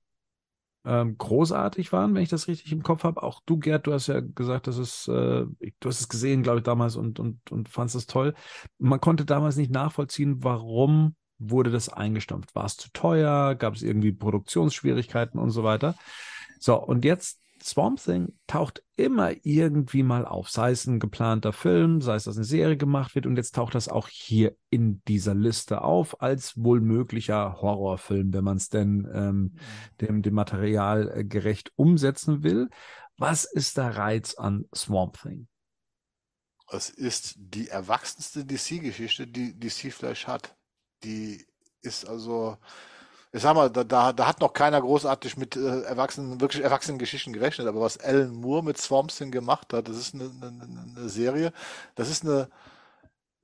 ähm, 0.85 1.19
großartig 1.19 1.93
waren, 1.93 2.15
wenn 2.15 2.23
ich 2.23 2.29
das 2.29 2.49
richtig 2.49 2.73
im 2.73 2.83
Kopf 2.83 3.05
habe. 3.05 3.23
Auch 3.23 3.41
du, 3.45 3.59
Gerd, 3.59 3.87
du 3.87 3.93
hast 3.93 4.07
ja 4.07 4.21
gesagt, 4.21 4.67
dass 4.67 4.79
es, 4.79 5.09
äh, 5.09 5.45
du 5.45 5.89
hast 5.89 6.01
es 6.01 6.09
gesehen, 6.09 6.43
glaube 6.43 6.59
ich, 6.59 6.65
damals 6.65 6.97
und, 6.97 7.21
und, 7.21 7.51
und 7.51 7.69
fandest 7.69 7.97
es 7.97 8.07
toll. 8.07 8.35
Man 8.79 9.01
konnte 9.01 9.25
damals 9.25 9.57
nicht 9.57 9.71
nachvollziehen, 9.71 10.43
warum 10.43 11.15
wurde 11.39 11.71
das 11.71 11.89
eingestampft. 11.89 12.55
War 12.55 12.65
es 12.65 12.77
zu 12.77 12.91
teuer? 12.93 13.55
Gab 13.55 13.75
es 13.75 13.83
irgendwie 13.83 14.13
Produktionsschwierigkeiten 14.13 15.39
und 15.39 15.51
so 15.51 15.63
weiter? 15.63 15.95
So, 16.59 16.83
und 16.83 17.05
jetzt 17.05 17.41
Swamp 17.63 18.03
Thing 18.03 18.39
taucht 18.47 18.83
immer 18.97 19.33
irgendwie 19.43 20.03
mal 20.03 20.25
auf, 20.25 20.51
sei 20.51 20.71
es 20.71 20.87
ein 20.87 21.01
geplanter 21.01 21.53
Film, 21.53 22.01
sei 22.01 22.17
es, 22.17 22.25
dass 22.25 22.37
eine 22.37 22.45
Serie 22.45 22.77
gemacht 22.77 23.15
wird 23.15 23.27
und 23.27 23.37
jetzt 23.37 23.55
taucht 23.55 23.75
das 23.75 23.89
auch 23.89 24.09
hier 24.09 24.57
in 24.71 25.03
dieser 25.09 25.35
Liste 25.35 25.83
auf 25.83 26.21
als 26.23 26.57
wohl 26.57 26.81
möglicher 26.81 27.61
Horrorfilm, 27.61 28.33
wenn 28.33 28.45
man 28.45 28.57
es 28.57 28.69
denn 28.69 29.09
ähm, 29.13 29.37
mhm. 29.37 29.53
dem, 30.01 30.23
dem 30.23 30.35
Material 30.35 31.11
äh, 31.15 31.25
gerecht 31.25 31.73
umsetzen 31.77 32.43
will. 32.43 32.69
Was 33.17 33.45
ist 33.45 33.77
der 33.77 33.97
Reiz 33.97 34.35
an 34.35 34.67
Swamp 34.75 35.21
Thing? 35.21 35.49
Es 36.71 36.91
ist 36.91 37.35
die 37.39 37.69
erwachsenste 37.69 38.45
DC-Geschichte, 38.45 39.27
die 39.27 39.59
DC 39.59 39.93
vielleicht 39.93 40.29
hat. 40.29 40.57
Die 41.03 41.47
ist 41.81 42.07
also 42.07 42.59
ich 43.33 43.43
sag 43.43 43.55
mal, 43.55 43.71
da, 43.71 43.85
da, 43.85 44.13
da 44.13 44.27
hat 44.27 44.41
noch 44.41 44.53
keiner 44.53 44.81
großartig 44.81 45.37
mit 45.37 45.57
äh, 45.57 45.83
erwachsenen, 45.83 46.41
wirklich 46.41 46.63
erwachsenen 46.65 46.99
Geschichten 46.99 47.33
gerechnet, 47.33 47.67
aber 47.67 47.81
was 47.81 47.99
Alan 47.99 48.35
Moore 48.35 48.65
mit 48.65 48.79
Swamp 48.79 49.11
Thing 49.11 49.31
gemacht 49.31 49.73
hat, 49.73 49.89
das 49.89 49.97
ist 49.97 50.15
eine, 50.15 50.31
eine, 50.41 50.95
eine 50.97 51.09
Serie, 51.09 51.53
das 51.95 52.09
ist 52.11 52.25
eine, 52.25 52.49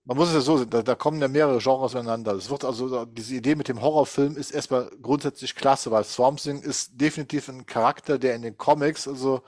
man 0.04 0.16
muss 0.16 0.28
es 0.28 0.34
ja 0.34 0.40
so 0.40 0.58
sehen, 0.58 0.70
da, 0.70 0.82
da 0.82 0.94
kommen 0.94 1.20
ja 1.20 1.28
mehrere 1.28 1.58
Genres 1.58 1.94
aneinander. 1.94 2.32
Es 2.34 2.50
wird 2.50 2.64
also, 2.64 3.06
diese 3.06 3.34
Idee 3.36 3.54
mit 3.54 3.68
dem 3.68 3.80
Horrorfilm 3.80 4.36
ist 4.36 4.50
erstmal 4.50 4.90
grundsätzlich 5.00 5.54
klasse, 5.54 5.90
weil 5.90 6.04
Swamp 6.04 6.44
ist 6.44 7.00
definitiv 7.00 7.48
ein 7.48 7.66
Charakter, 7.66 8.18
der 8.18 8.34
in 8.34 8.42
den 8.42 8.56
Comics, 8.58 9.08
also, 9.08 9.42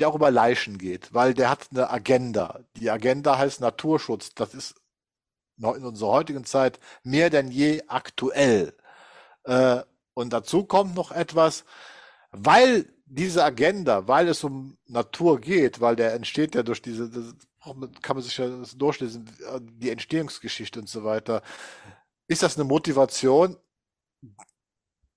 der 0.00 0.08
auch 0.08 0.14
über 0.14 0.30
Leichen 0.30 0.78
geht, 0.78 1.12
weil 1.14 1.34
der 1.34 1.50
hat 1.50 1.68
eine 1.70 1.90
Agenda. 1.90 2.60
Die 2.76 2.90
Agenda 2.90 3.38
heißt 3.38 3.60
Naturschutz. 3.60 4.34
Das 4.34 4.54
ist 4.54 4.74
in 5.58 5.84
unserer 5.84 6.10
heutigen 6.10 6.44
Zeit 6.44 6.80
mehr 7.04 7.30
denn 7.30 7.50
je 7.50 7.82
aktuell. 7.88 8.74
Äh, 9.44 9.82
und 10.14 10.32
dazu 10.32 10.64
kommt 10.64 10.94
noch 10.94 11.12
etwas, 11.12 11.64
weil 12.30 12.92
diese 13.06 13.44
Agenda, 13.44 14.06
weil 14.06 14.28
es 14.28 14.44
um 14.44 14.78
Natur 14.86 15.40
geht, 15.40 15.80
weil 15.80 15.96
der 15.96 16.14
entsteht 16.14 16.54
ja 16.54 16.62
durch 16.62 16.80
diese, 16.80 17.10
das 17.10 17.34
kann 18.02 18.16
man 18.16 18.22
sich 18.22 18.38
ja 18.38 18.48
durchlesen, 18.76 19.28
die 19.60 19.90
Entstehungsgeschichte 19.90 20.80
und 20.80 20.88
so 20.88 21.04
weiter, 21.04 21.42
ist 22.28 22.42
das 22.42 22.56
eine 22.56 22.64
Motivation, 22.64 23.56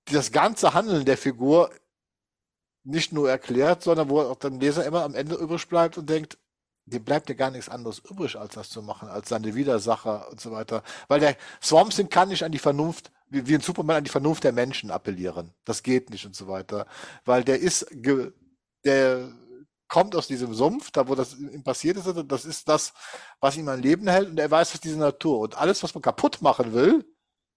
das 0.06 0.32
ganze 0.32 0.74
Handeln 0.74 1.06
der 1.06 1.18
Figur 1.18 1.72
nicht 2.84 3.14
nur 3.14 3.30
erklärt, 3.30 3.84
sondern 3.84 4.10
wo 4.10 4.22
auch 4.22 4.36
der 4.36 4.50
Leser 4.50 4.86
immer 4.86 5.04
am 5.04 5.16
Ende 5.16 5.36
übrig 5.36 5.68
bleibt 5.70 5.98
und 5.98 6.10
denkt, 6.10 6.38
dem 6.86 7.04
bleibt 7.04 7.30
ja 7.30 7.36
gar 7.36 7.50
nichts 7.52 7.70
anderes 7.70 8.00
übrig, 8.00 8.36
als 8.36 8.56
das 8.56 8.70
zu 8.70 8.82
machen, 8.82 9.08
als 9.08 9.30
seine 9.30 9.56
Widersacher 9.56 10.30
und 10.30 10.42
so 10.42 10.52
weiter. 10.52 10.84
Weil 11.08 11.22
der 11.22 11.38
Swamp 11.62 11.92
Thing 11.92 12.10
kann 12.10 12.28
nicht 12.28 12.44
an 12.44 12.52
die 12.52 12.60
Vernunft 12.60 13.12
wie, 13.34 13.48
wie 13.48 13.56
ein 13.56 13.62
Superman 13.62 13.98
an 13.98 14.04
die 14.04 14.12
Vernunft 14.12 14.44
der 14.44 14.54
Menschen 14.54 14.92
appellieren. 14.92 15.54
Das 15.66 15.84
geht 15.84 16.10
nicht 16.12 16.26
und 16.26 16.36
so 16.36 16.48
weiter. 16.48 16.86
Weil 17.26 17.44
der 17.44 17.60
ist, 17.60 17.88
der 18.86 19.34
kommt 19.88 20.16
aus 20.16 20.28
diesem 20.28 20.54
Sumpf, 20.54 20.92
da 20.92 21.08
wo 21.08 21.16
das 21.16 21.38
ihm 21.38 21.64
passiert 21.64 21.98
ist, 21.98 22.08
das 22.28 22.46
ist 22.46 22.70
das, 22.70 22.94
was 23.40 23.58
ihm 23.58 23.68
am 23.70 23.80
Leben 23.80 24.08
hält 24.08 24.30
und 24.30 24.40
er 24.40 24.50
weiß, 24.50 24.74
was 24.74 24.82
diese 24.82 24.98
Natur. 24.98 25.40
Und 25.40 25.58
alles, 25.58 25.84
was 25.84 25.94
man 25.94 26.02
kaputt 26.02 26.42
machen 26.42 26.74
will, 26.74 27.06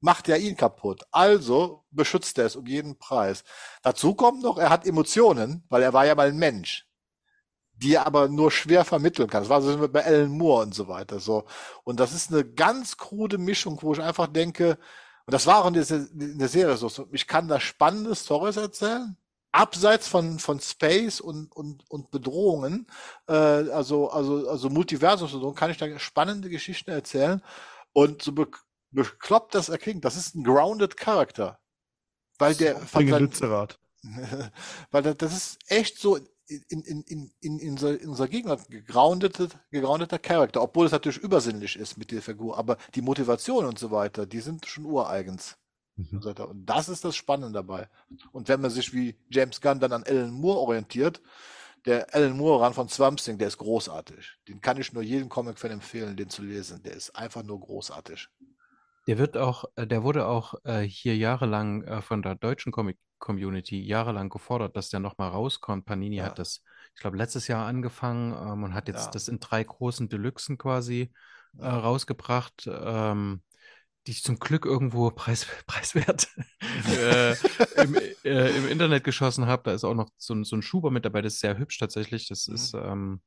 macht 0.00 0.28
ja 0.28 0.36
ihn 0.36 0.56
kaputt. 0.56 1.02
Also 1.10 1.84
beschützt 1.90 2.38
er 2.38 2.46
es 2.46 2.56
um 2.56 2.66
jeden 2.66 2.98
Preis. 2.98 3.44
Dazu 3.82 4.14
kommt 4.14 4.42
noch, 4.42 4.58
er 4.58 4.70
hat 4.70 4.86
Emotionen, 4.86 5.64
weil 5.68 5.82
er 5.82 5.92
war 5.92 6.06
ja 6.06 6.14
mal 6.14 6.28
ein 6.28 6.36
Mensch, 6.36 6.86
die 7.72 7.94
er 7.94 8.06
aber 8.06 8.28
nur 8.28 8.50
schwer 8.50 8.84
vermitteln 8.84 9.28
kann. 9.28 9.42
Das 9.42 9.50
war 9.50 9.62
so 9.62 9.88
bei 9.88 10.04
Alan 10.04 10.30
Moore 10.30 10.64
und 10.64 10.74
so 10.74 10.88
weiter. 10.88 11.20
So. 11.20 11.44
Und 11.84 12.00
das 12.00 12.12
ist 12.12 12.32
eine 12.32 12.44
ganz 12.44 12.96
krude 12.96 13.38
Mischung, 13.38 13.78
wo 13.82 13.92
ich 13.92 14.00
einfach 14.00 14.26
denke, 14.26 14.78
und 15.26 15.32
das 15.32 15.46
war 15.46 15.62
auch 15.62 15.66
in 15.66 15.74
der, 15.74 15.90
in 15.90 16.38
der 16.38 16.48
Serie 16.48 16.76
so. 16.76 16.90
Ich 17.10 17.26
kann 17.26 17.48
da 17.48 17.58
spannende 17.58 18.14
Stories 18.14 18.56
erzählen, 18.56 19.16
abseits 19.50 20.06
von, 20.06 20.38
von 20.38 20.60
Space 20.60 21.20
und, 21.20 21.50
und, 21.56 21.82
und 21.90 22.10
Bedrohungen, 22.12 22.86
äh, 23.26 23.32
also, 23.32 24.08
also, 24.10 24.48
also 24.48 24.70
Multiversum 24.70 25.32
und 25.32 25.40
so, 25.40 25.52
kann 25.52 25.70
ich 25.70 25.78
da 25.78 25.98
spannende 25.98 26.48
Geschichten 26.48 26.90
erzählen. 26.90 27.42
Und 27.92 28.22
so 28.22 28.32
be 28.32 28.48
bekloppt 28.92 29.54
das 29.54 29.68
erklingt, 29.68 30.04
das 30.04 30.16
ist 30.16 30.36
ein 30.36 30.44
grounded 30.44 30.96
Charakter. 30.96 31.58
Weil 32.38 32.54
der 32.54 32.74
so, 32.74 32.86
von 32.86 33.08
sein, 33.08 33.30
weil 34.90 35.14
das 35.14 35.32
ist 35.36 35.58
echt 35.66 35.98
so 35.98 36.18
in, 36.48 36.82
in, 36.82 37.02
in, 37.02 37.30
in, 37.40 37.58
in, 37.58 37.70
unserer, 37.70 38.00
in 38.00 38.08
unserer 38.08 38.28
Gegenwart 38.28 38.68
gegroundeter, 38.68 39.48
gegroundeter 39.70 40.18
Charakter, 40.18 40.62
obwohl 40.62 40.86
es 40.86 40.92
natürlich 40.92 41.18
übersinnlich 41.18 41.76
ist 41.76 41.96
mit 41.96 42.10
der 42.10 42.22
Figur, 42.22 42.56
aber 42.58 42.76
die 42.94 43.02
Motivation 43.02 43.64
und 43.64 43.78
so 43.78 43.90
weiter, 43.90 44.26
die 44.26 44.40
sind 44.40 44.66
schon 44.66 44.84
ureigens. 44.84 45.56
Mhm. 45.96 46.20
Und 46.22 46.68
das 46.68 46.88
ist 46.88 47.04
das 47.04 47.16
Spannende 47.16 47.52
dabei. 47.52 47.88
Und 48.32 48.48
wenn 48.48 48.60
man 48.60 48.70
sich 48.70 48.92
wie 48.92 49.16
James 49.30 49.60
Gunn 49.60 49.80
dann 49.80 49.92
an 49.92 50.04
Alan 50.04 50.30
Moore 50.30 50.60
orientiert, 50.60 51.22
der 51.86 52.14
Alan 52.14 52.36
Moore 52.36 52.62
ran 52.62 52.74
von 52.74 52.88
Swamp 52.88 53.18
Thing, 53.18 53.38
der 53.38 53.48
ist 53.48 53.58
großartig. 53.58 54.38
Den 54.48 54.60
kann 54.60 54.78
ich 54.78 54.92
nur 54.92 55.02
jedem 55.02 55.28
Comic-Fan 55.28 55.70
empfehlen, 55.70 56.16
den 56.16 56.28
zu 56.28 56.42
lesen. 56.42 56.82
Der 56.82 56.92
ist 56.92 57.14
einfach 57.16 57.42
nur 57.42 57.60
großartig. 57.60 58.28
Der 59.06 59.18
wird 59.18 59.36
auch, 59.36 59.64
äh, 59.76 59.86
der 59.86 60.02
wurde 60.02 60.26
auch 60.26 60.54
äh, 60.64 60.82
hier 60.82 61.16
jahrelang 61.16 61.84
äh, 61.84 62.02
von 62.02 62.22
der 62.22 62.34
deutschen 62.34 62.72
Comic-Community 63.18 63.80
jahrelang 63.80 64.28
gefordert, 64.28 64.76
dass 64.76 64.90
der 64.90 65.00
nochmal 65.00 65.30
rauskommt. 65.30 65.86
Panini 65.86 66.16
ja. 66.16 66.24
hat 66.24 66.38
das, 66.38 66.62
ich 66.94 67.00
glaube, 67.00 67.16
letztes 67.16 67.48
Jahr 67.48 67.66
angefangen 67.66 68.32
ähm, 68.32 68.64
und 68.64 68.74
hat 68.74 68.88
jetzt 68.88 69.06
ja. 69.06 69.10
das 69.10 69.28
in 69.28 69.40
drei 69.40 69.62
großen 69.62 70.08
Deluxen 70.08 70.58
quasi 70.58 71.12
äh, 71.58 71.66
rausgebracht. 71.66 72.68
Ähm, 72.68 73.42
die 74.06 74.12
ich 74.12 74.22
zum 74.22 74.38
Glück 74.38 74.64
irgendwo 74.64 75.10
preis, 75.14 75.46
preiswert 75.66 76.28
äh, 76.88 77.32
im, 77.82 77.96
äh, 78.24 78.56
im, 78.56 78.68
Internet 78.68 79.02
geschossen 79.02 79.46
habe. 79.46 79.64
Da 79.64 79.72
ist 79.72 79.82
auch 79.82 79.94
noch 79.94 80.10
so 80.16 80.32
ein, 80.34 80.44
so 80.44 80.54
ein 80.54 80.62
Schuber 80.62 80.92
mit 80.92 81.04
dabei, 81.04 81.22
das 81.22 81.34
ist 81.34 81.40
sehr 81.40 81.58
hübsch 81.58 81.78
tatsächlich. 81.78 82.28
Das 82.28 82.46
mhm. 82.46 82.54
ist, 82.54 82.74
ähm, 82.74 83.20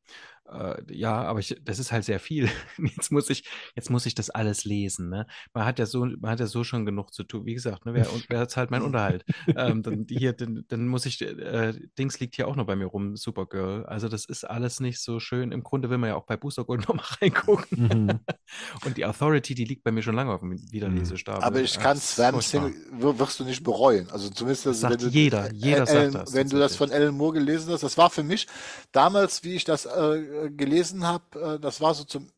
äh, 0.52 0.82
ja, 0.92 1.22
aber 1.24 1.40
ich, 1.40 1.56
das 1.64 1.80
ist 1.80 1.92
halt 1.92 2.06
sehr 2.06 2.20
viel. 2.20 2.50
Jetzt 2.78 3.12
muss 3.12 3.30
ich, 3.30 3.44
jetzt 3.76 3.90
muss 3.90 4.06
ich 4.06 4.16
das 4.16 4.30
alles 4.30 4.66
lesen. 4.66 5.10
Ne? 5.10 5.28
Man 5.54 5.66
hat 5.66 5.80
ja 5.80 5.86
so, 5.86 6.06
man 6.06 6.32
hat 6.32 6.40
ja 6.40 6.48
so 6.48 6.64
schon 6.64 6.86
genug 6.86 7.14
zu 7.14 7.24
tun. 7.24 7.46
Wie 7.46 7.54
gesagt, 7.54 7.86
ne, 7.86 7.94
wer, 7.94 8.08
wer 8.28 8.48
zahlt 8.48 8.72
meinen 8.72 8.84
Unterhalt? 8.84 9.26
ähm, 9.56 9.84
dann, 9.84 10.06
hier, 10.10 10.34
dann, 10.34 10.66
dann 10.68 10.88
muss 10.88 11.06
ich, 11.06 11.22
äh, 11.22 11.74
Dings 11.98 12.20
liegt 12.20 12.36
hier 12.36 12.48
auch 12.48 12.56
noch 12.56 12.66
bei 12.66 12.76
mir 12.76 12.86
rum, 12.86 13.16
Supergirl. 13.16 13.86
Also 13.86 14.08
das 14.10 14.26
ist 14.26 14.44
alles 14.44 14.80
nicht 14.80 15.00
so 15.00 15.20
schön. 15.20 15.52
Im 15.52 15.64
Grunde 15.64 15.90
will 15.90 15.98
man 15.98 16.10
ja 16.10 16.16
auch 16.16 16.26
bei 16.26 16.38
Booster 16.38 16.66
Gold 16.66 16.82
nochmal 16.88 17.06
reingucken. 17.22 17.88
Mhm. 17.88 18.20
Und 18.86 18.98
die 18.98 19.06
Authority, 19.06 19.56
die 19.56 19.66
liegt 19.66 19.84
bei 19.84 19.92
mir 19.92 20.02
schon 20.02 20.16
lange 20.16 20.32
auf 20.34 20.42
dem 20.42 20.58
Wiederlesestapel. 20.72 21.44
Aber 21.44 21.62
ich 21.62 21.80
kann 21.80 22.00
Thing, 22.00 22.74
wirst 22.92 23.40
du 23.40 23.44
nicht 23.44 23.64
bereuen. 23.64 24.10
Also 24.10 24.30
zumindest, 24.30 24.66
das 24.66 24.80
sagt 24.80 25.02
du, 25.02 25.08
jeder, 25.08 25.52
jeder 25.54 25.88
Alan, 25.88 26.12
sagt 26.12 26.28
das. 26.28 26.34
Wenn 26.34 26.50
du 26.50 26.58
das 26.58 26.76
von 26.76 26.92
Alan 26.92 27.16
Moore 27.16 27.34
gelesen 27.34 27.72
hast, 27.72 27.84
das 27.84 27.98
war 27.98 28.10
für 28.10 28.24
mich 28.24 28.48
damals, 28.92 29.44
wie 29.44 29.56
ich 29.56 29.64
das 29.64 29.86
äh, 29.86 30.39
gelesen 30.50 31.06
habe, 31.06 31.56
äh, 31.56 31.60
das 31.60 31.82
war 31.82 31.94
so 31.94 32.04
zum 32.04 32.32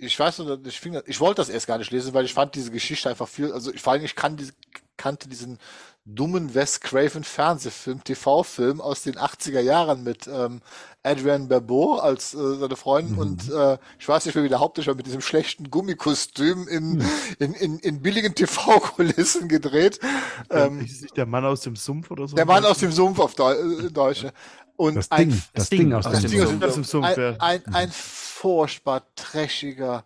ich 0.00 0.18
weiß 0.18 0.38
nicht, 0.38 0.66
ich, 0.66 0.80
fing, 0.80 1.00
ich 1.06 1.20
wollte 1.20 1.40
das 1.40 1.48
erst 1.48 1.66
gar 1.66 1.78
nicht 1.78 1.90
lesen, 1.90 2.14
weil 2.14 2.24
ich 2.24 2.32
fand 2.32 2.54
diese 2.54 2.70
Geschichte 2.70 3.10
einfach 3.10 3.26
viel, 3.26 3.52
also 3.52 3.72
ich, 3.74 3.82
vor 3.82 3.92
allem 3.92 4.04
ich 4.04 4.14
kann 4.14 4.36
diese, 4.36 4.52
kannte 4.96 5.28
diesen 5.28 5.58
dummen 6.04 6.54
Wes 6.54 6.80
Craven 6.80 7.24
Fernsehfilm, 7.24 8.02
TV-Film 8.02 8.80
aus 8.80 9.02
den 9.02 9.16
80er 9.16 9.60
Jahren 9.60 10.04
mit 10.04 10.26
ähm, 10.26 10.62
Adrian 11.02 11.48
Barbeau 11.48 11.96
als 11.96 12.32
äh, 12.32 12.56
seine 12.56 12.76
Freundin 12.76 13.14
mhm. 13.14 13.20
und 13.20 13.50
äh, 13.50 13.76
ich 13.98 14.08
weiß 14.08 14.24
nicht 14.24 14.34
mehr, 14.34 14.44
wie 14.44 14.48
der 14.48 14.60
Hauptdarsteller 14.60 14.96
mit 14.96 15.06
diesem 15.06 15.20
schlechten 15.20 15.70
Gummikostüm 15.70 16.66
in, 16.68 16.94
mhm. 16.94 17.04
in, 17.38 17.54
in, 17.54 17.78
in 17.80 18.02
billigen 18.02 18.34
TV-Kulissen 18.34 19.48
gedreht. 19.48 20.00
Ähm, 20.50 20.80
ist 20.80 21.02
nicht 21.02 21.16
der 21.16 21.26
Mann 21.26 21.44
aus 21.44 21.60
dem 21.60 21.76
Sumpf 21.76 22.10
oder 22.10 22.26
so? 22.26 22.36
Der 22.36 22.46
Mann 22.46 22.64
aus 22.64 22.78
dem 22.78 22.92
Sumpf 22.92 23.18
auf 23.18 23.34
Deu 23.34 23.52
äh, 23.52 23.90
Deutsche. 23.90 24.32
Und 24.78 24.94
das 24.94 25.08
Ding, 25.08 25.32
ein, 25.32 25.42
das 25.54 25.70
Ding, 25.70 25.92
aus, 25.92 26.06
aus, 26.06 26.20
dem, 26.20 26.30
Sumpf. 26.30 26.62
Aus 26.62 26.74
dem 26.74 26.84
Sumpf. 26.84 27.18
Ein, 27.18 27.40
ein, 27.40 27.74
ein 27.74 27.90
furchtbar 27.90 29.02
trashiger, 29.16 30.04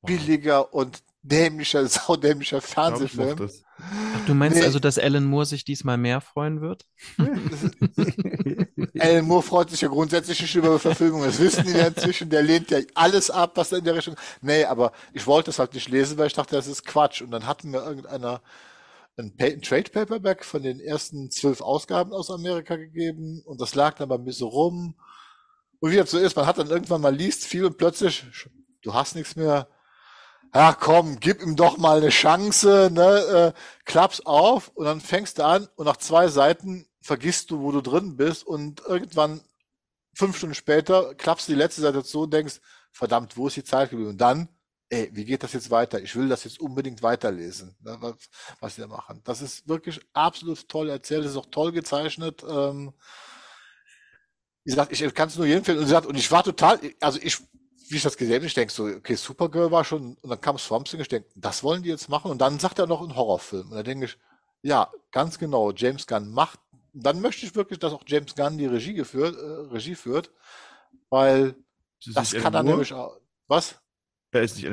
billiger 0.00 0.72
und 0.72 1.02
dämlicher, 1.20 1.86
saudämlicher 1.88 2.62
Fernsehfilm. 2.62 3.50
Ach, 3.78 4.26
du 4.26 4.32
meinst 4.32 4.56
nee. 4.56 4.64
also, 4.64 4.78
dass 4.78 4.98
Alan 4.98 5.26
Moore 5.26 5.44
sich 5.44 5.66
diesmal 5.66 5.98
mehr 5.98 6.22
freuen 6.22 6.62
wird? 6.62 6.86
Alan 8.98 9.26
Moore 9.26 9.42
freut 9.42 9.68
sich 9.68 9.82
ja 9.82 9.88
grundsätzlich 9.88 10.40
nicht 10.40 10.54
über 10.54 10.78
Verfilmung. 10.78 11.22
Das 11.22 11.38
wissen 11.38 11.66
die 11.66 11.72
ja 11.72 11.88
inzwischen. 11.88 12.30
Der 12.30 12.42
lehnt 12.42 12.70
ja 12.70 12.78
alles 12.94 13.30
ab, 13.30 13.52
was 13.56 13.68
da 13.68 13.76
in 13.76 13.84
der 13.84 13.96
Richtung. 13.96 14.16
Nee, 14.40 14.64
aber 14.64 14.92
ich 15.12 15.26
wollte 15.26 15.50
es 15.50 15.58
halt 15.58 15.74
nicht 15.74 15.90
lesen, 15.90 16.16
weil 16.16 16.28
ich 16.28 16.32
dachte, 16.32 16.56
das 16.56 16.68
ist 16.68 16.86
Quatsch. 16.86 17.20
Und 17.20 17.32
dann 17.32 17.46
hatten 17.46 17.70
mir 17.70 17.84
irgendeiner 17.84 18.40
ein, 19.16 19.34
ein 19.38 19.62
Trade 19.62 19.90
Paperback 19.90 20.44
von 20.44 20.62
den 20.62 20.80
ersten 20.80 21.30
zwölf 21.30 21.60
Ausgaben 21.60 22.12
aus 22.12 22.30
Amerika 22.30 22.76
gegeben 22.76 23.42
und 23.44 23.60
das 23.60 23.74
lag 23.74 23.94
dann 23.94 24.08
bei 24.08 24.18
mir 24.18 24.32
so 24.32 24.48
rum. 24.48 24.94
Und 25.80 25.90
wie 25.90 25.96
das 25.96 26.10
so 26.10 26.18
ist, 26.18 26.36
man 26.36 26.46
hat 26.46 26.58
dann 26.58 26.70
irgendwann 26.70 27.00
mal 27.00 27.14
liest 27.14 27.44
viel 27.44 27.64
und 27.64 27.78
plötzlich, 27.78 28.24
du 28.82 28.94
hast 28.94 29.14
nichts 29.14 29.36
mehr, 29.36 29.68
ja 30.54 30.72
komm, 30.72 31.18
gib 31.20 31.42
ihm 31.42 31.56
doch 31.56 31.76
mal 31.76 31.98
eine 31.98 32.10
Chance, 32.10 32.90
ne, 32.92 33.52
äh, 33.54 33.60
klapp's 33.84 34.24
auf 34.24 34.68
und 34.74 34.84
dann 34.86 35.00
fängst 35.00 35.38
du 35.38 35.44
an 35.44 35.68
und 35.76 35.86
nach 35.86 35.98
zwei 35.98 36.28
Seiten 36.28 36.86
vergisst 37.00 37.50
du, 37.50 37.60
wo 37.60 37.72
du 37.72 37.80
drin 37.80 38.16
bist 38.16 38.46
und 38.46 38.80
irgendwann 38.86 39.40
fünf 40.14 40.36
Stunden 40.36 40.54
später 40.54 41.14
klappst 41.14 41.48
du 41.48 41.52
die 41.52 41.58
letzte 41.58 41.82
Seite 41.82 42.02
zu 42.02 42.22
und 42.22 42.32
denkst, 42.32 42.60
verdammt, 42.90 43.36
wo 43.36 43.46
ist 43.48 43.56
die 43.56 43.64
Zeit 43.64 43.90
geblieben? 43.90 44.10
Und 44.10 44.20
dann, 44.20 44.48
ey, 44.88 45.10
wie 45.12 45.24
geht 45.24 45.42
das 45.42 45.52
jetzt 45.52 45.70
weiter? 45.70 46.00
Ich 46.00 46.14
will 46.14 46.28
das 46.28 46.44
jetzt 46.44 46.60
unbedingt 46.60 47.02
weiterlesen, 47.02 47.76
ne, 47.80 47.96
was, 48.00 48.14
was 48.60 48.74
sie 48.76 48.82
da 48.82 48.86
machen. 48.86 49.20
Das 49.24 49.42
ist 49.42 49.68
wirklich 49.68 50.00
absolut 50.12 50.68
toll 50.68 50.88
erzählt, 50.88 51.24
es 51.24 51.32
ist 51.32 51.36
auch 51.36 51.50
toll 51.50 51.72
gezeichnet. 51.72 52.44
Ähm, 52.48 52.92
wie 54.64 54.70
gesagt, 54.70 54.92
ich 54.92 55.14
kann 55.14 55.28
es 55.28 55.36
nur 55.36 55.46
jedem 55.46 55.58
empfehlen. 55.58 55.78
Und, 55.78 55.84
gesagt, 55.84 56.06
und 56.06 56.16
ich 56.16 56.30
war 56.30 56.42
total, 56.42 56.80
also 57.00 57.18
ich 57.22 57.38
wie 57.88 57.96
ich 57.96 58.02
das 58.02 58.16
gesehen 58.16 58.36
habe, 58.36 58.46
ich 58.46 58.54
denke 58.54 58.72
so, 58.72 58.84
okay, 58.84 59.14
Supergirl 59.14 59.70
war 59.70 59.84
schon, 59.84 60.16
und 60.20 60.30
dann 60.30 60.40
kam 60.40 60.58
Swamp 60.58 60.86
Thing, 60.86 61.00
ich 61.00 61.08
denke, 61.08 61.28
das 61.34 61.62
wollen 61.62 61.82
die 61.82 61.88
jetzt 61.88 62.08
machen, 62.08 62.30
und 62.30 62.38
dann 62.38 62.58
sagt 62.58 62.78
er 62.78 62.86
noch 62.86 63.00
einen 63.00 63.14
Horrorfilm. 63.14 63.70
Und 63.70 63.76
da 63.76 63.82
denke 63.82 64.06
ich, 64.06 64.18
ja, 64.62 64.90
ganz 65.12 65.38
genau, 65.38 65.72
James 65.72 66.06
Gunn 66.06 66.30
macht, 66.30 66.58
dann 66.92 67.20
möchte 67.20 67.46
ich 67.46 67.54
wirklich, 67.54 67.78
dass 67.78 67.92
auch 67.92 68.02
James 68.06 68.34
Gunn 68.34 68.58
die 68.58 68.66
Regie 68.66 68.94
geführt, 68.94 69.36
äh, 69.36 69.72
Regie 69.72 69.94
führt, 69.94 70.30
weil 71.10 71.54
das, 72.04 72.30
das 72.30 72.42
kann 72.42 72.54
er 72.54 72.62
nämlich 72.62 72.92
auch, 72.92 73.16
was? 73.46 73.76
Er 74.36 74.44
ist 74.44 74.56
nicht 74.56 74.66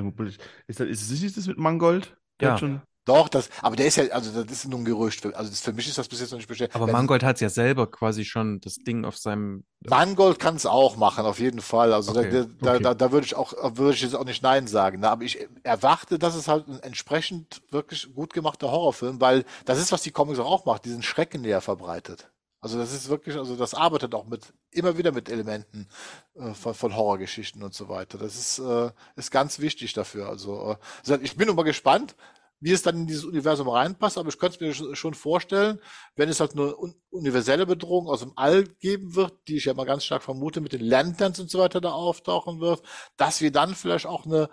ist 0.68 0.80
das, 0.80 0.88
ist 0.88 1.22
nicht 1.22 1.38
das 1.38 1.48
mit 1.48 1.58
Mangold? 1.58 2.16
ja. 2.42 2.58
Schon... 2.58 2.82
Doch, 3.06 3.28
das, 3.28 3.50
aber 3.62 3.76
der 3.76 3.88
ist 3.88 3.98
ja, 3.98 4.06
also 4.12 4.44
das 4.44 4.50
ist 4.50 4.70
nur 4.70 4.80
ein 4.80 4.86
Gerücht. 4.86 5.26
Also 5.26 5.50
das, 5.50 5.60
für 5.60 5.74
mich 5.74 5.90
ist 5.90 5.98
das 5.98 6.08
bis 6.08 6.22
jetzt 6.22 6.32
noch 6.32 6.38
nicht 6.38 6.48
bestätigt. 6.48 6.74
Aber 6.74 6.88
Mangold 6.88 7.22
hat 7.22 7.36
es 7.36 7.42
ja 7.42 7.50
selber 7.50 7.92
quasi 7.92 8.24
schon 8.24 8.62
das 8.62 8.76
Ding 8.76 9.04
auf 9.04 9.18
seinem. 9.18 9.66
Mangold 9.86 10.40
kann 10.40 10.56
es 10.56 10.66
auch 10.66 10.96
machen, 10.96 11.26
auf 11.26 11.40
jeden 11.40 11.60
Fall. 11.60 11.92
Also 11.92 12.12
okay, 12.12 12.32
da, 12.32 12.46
da, 12.62 12.74
okay. 12.76 12.84
da, 12.84 12.94
da 12.94 13.12
würde 13.12 13.26
ich 13.26 13.36
auch, 13.36 13.54
würde 13.76 13.94
ich 13.94 14.02
jetzt 14.04 14.16
auch 14.16 14.24
nicht 14.24 14.42
Nein 14.42 14.68
sagen. 14.68 15.02
Ne? 15.02 15.10
Aber 15.10 15.24
ich 15.24 15.46
erwarte, 15.64 16.18
dass 16.18 16.36
es 16.36 16.48
halt 16.48 16.66
ein 16.70 16.80
entsprechend 16.80 17.62
wirklich 17.72 18.14
gut 18.14 18.32
gemachter 18.34 18.72
Horrorfilm, 18.72 19.20
weil 19.20 19.44
das 19.66 19.80
ist, 19.80 19.92
was 19.92 20.04
die 20.04 20.12
Comics 20.12 20.40
auch 20.40 20.66
macht, 20.66 20.86
diesen 20.86 21.04
Schrecken 21.04 21.42
näher 21.42 21.60
verbreitet. 21.60 22.30
Also 22.64 22.78
das 22.78 22.94
ist 22.94 23.10
wirklich, 23.10 23.36
also 23.36 23.58
das 23.58 23.74
arbeitet 23.74 24.16
auch 24.16 24.26
mit, 24.26 24.54
immer 24.72 24.98
wieder 24.98 25.12
mit 25.12 25.28
Elementen 25.30 25.90
äh, 26.36 26.54
von, 26.54 26.74
von 26.74 26.96
Horrorgeschichten 26.96 27.62
und 27.62 27.74
so 27.74 27.90
weiter. 27.90 28.18
Das 28.18 28.38
ist, 28.38 28.60
äh, 28.60 28.90
ist 29.18 29.32
ganz 29.32 29.60
wichtig 29.60 29.92
dafür. 29.92 30.30
Also 30.30 30.78
äh, 31.06 31.20
ich 31.22 31.36
bin 31.36 31.50
immer 31.50 31.66
gespannt, 31.66 32.16
wie 32.62 32.72
es 32.72 32.82
dann 32.82 32.96
in 32.96 33.08
dieses 33.08 33.26
Universum 33.26 33.68
reinpasst, 33.68 34.18
aber 34.18 34.30
ich 34.30 34.40
könnte 34.40 34.66
es 34.66 34.80
mir 34.80 34.96
schon 34.96 35.14
vorstellen, 35.14 35.82
wenn 36.16 36.30
es 36.30 36.40
halt 36.40 36.54
eine 36.54 36.74
universelle 37.10 37.66
Bedrohung 37.66 38.08
aus 38.08 38.22
dem 38.22 38.32
All 38.38 38.64
geben 38.64 39.14
wird, 39.14 39.34
die 39.50 39.58
ich 39.58 39.66
ja 39.66 39.74
mal 39.74 39.86
ganz 39.86 40.06
stark 40.06 40.24
vermute, 40.24 40.62
mit 40.62 40.72
den 40.72 40.86
Lanterns 40.86 41.42
und 41.42 41.52
so 41.52 41.60
weiter 41.60 41.82
da 41.82 41.92
auftauchen 41.92 42.62
wird, 42.62 42.82
dass 43.18 43.42
wir 43.42 43.52
dann 43.52 43.76
vielleicht 43.76 44.06
auch 44.06 44.26
eine 44.26 44.50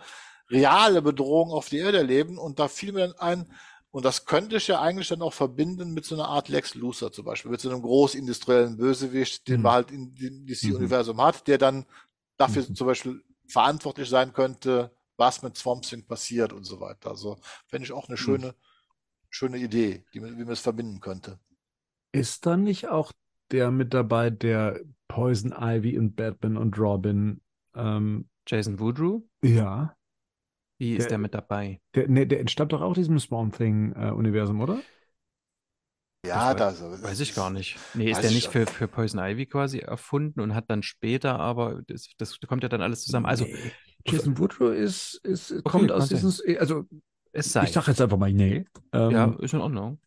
reale 0.51 1.01
Bedrohung 1.01 1.53
auf 1.53 1.69
die 1.69 1.79
Erde 1.79 1.99
erleben 1.99 2.39
und 2.39 2.59
da 2.59 2.67
fiel 2.67 2.91
mir 2.91 3.07
dann 3.07 3.19
ein, 3.19 3.53
und 3.93 4.05
das 4.05 4.25
könnte 4.25 4.57
ich 4.57 4.69
ja 4.69 4.81
eigentlich 4.81 5.09
dann 5.09 5.23
auch 5.23 5.33
verbinden 5.33 5.93
mit 5.93 6.05
so 6.05 6.15
einer 6.15 6.29
Art 6.29 6.49
Lex 6.49 6.75
Luthor 6.75 7.11
zum 7.13 7.25
Beispiel, 7.25 7.51
mit 7.51 7.61
so 7.61 7.71
einem 7.71 7.83
großindustriellen 7.83 8.77
Bösewicht, 8.77 9.49
den 9.49 9.59
mhm. 9.59 9.63
man 9.63 9.73
halt 9.73 9.91
in, 9.91 10.15
diesem 10.15 10.71
mhm. 10.71 10.77
Universum 10.77 11.21
hat, 11.21 11.49
der 11.49 11.59
dann 11.59 11.87
dafür 12.37 12.65
mhm. 12.69 12.75
zum 12.75 12.87
Beispiel 12.87 13.25
verantwortlich 13.49 14.09
sein 14.09 14.33
könnte, 14.33 14.95
was 15.17 15.43
mit 15.43 15.57
Swamp 15.57 15.83
Thing 15.83 16.07
passiert 16.07 16.53
und 16.53 16.65
so 16.65 16.81
weiter. 16.81 17.11
Also 17.11 17.39
fände 17.67 17.85
ich 17.85 17.93
auch 17.93 18.09
eine 18.09 18.17
hm. 18.17 18.25
schöne, 18.25 18.47
mhm. 18.47 18.55
schöne 19.29 19.59
Idee, 19.59 20.05
die, 20.15 20.23
wie 20.23 20.31
man 20.31 20.49
es 20.49 20.61
verbinden 20.61 21.01
könnte. 21.01 21.39
Ist 22.13 22.47
da 22.47 22.57
nicht 22.57 22.89
auch 22.89 23.13
der 23.51 23.71
mit 23.71 23.93
dabei, 23.93 24.31
der 24.31 24.81
Poison 25.09 25.53
Ivy 25.53 25.99
und 25.99 26.15
Batman 26.15 26.57
und 26.57 26.79
Robin 26.79 27.41
ähm, 27.75 28.29
Jason 28.47 28.79
Woodrow? 28.79 29.23
Ja. 29.43 29.97
Wie 30.81 30.93
ist 30.95 31.05
der, 31.05 31.09
der 31.11 31.19
mit 31.19 31.35
dabei? 31.35 31.79
Der, 31.95 32.09
ne, 32.09 32.27
der 32.27 32.41
entstammt 32.41 32.73
doch 32.73 32.81
auch 32.81 32.95
diesem 32.95 33.19
Swamp 33.19 33.55
Thing-Universum, 33.55 34.61
äh, 34.61 34.63
oder? 34.63 34.81
Ja, 36.27 36.55
das, 36.55 36.81
das 36.81 37.03
weiß 37.03 37.21
ich 37.21 37.35
gar 37.35 37.51
nicht. 37.51 37.79
Nee, 37.93 38.11
ist 38.11 38.23
der 38.23 38.31
nicht 38.31 38.49
für, 38.49 38.67
für 38.67 38.89
Poison 38.89 39.21
Ivy 39.21 39.45
quasi 39.45 39.81
erfunden 39.81 40.41
und 40.41 40.55
hat 40.55 40.71
dann 40.71 40.83
später, 40.83 41.39
aber 41.39 41.83
das, 41.87 42.09
das 42.17 42.41
kommt 42.41 42.63
ja 42.63 42.71
dann 42.71 42.81
alles 42.81 43.05
zusammen. 43.05 43.27
Also 43.27 43.45
nee. 43.45 43.73
Jason 44.07 44.39
Woodrow 44.39 44.73
ist, 44.73 45.21
ist 45.23 45.53
okay, 45.53 45.63
kommt 45.65 45.93
aus 45.93 46.09
diesem, 46.09 46.33
also 46.59 46.87
es 47.33 47.53
sei. 47.53 47.65
ich 47.65 47.73
sag 47.73 47.87
jetzt 47.87 48.01
einfach 48.01 48.17
mal 48.17 48.33
nee. 48.33 48.65
Ähm, 48.95 49.11
ja, 49.11 49.37
ist 49.39 49.53
in 49.53 49.61
Ordnung. 49.61 50.01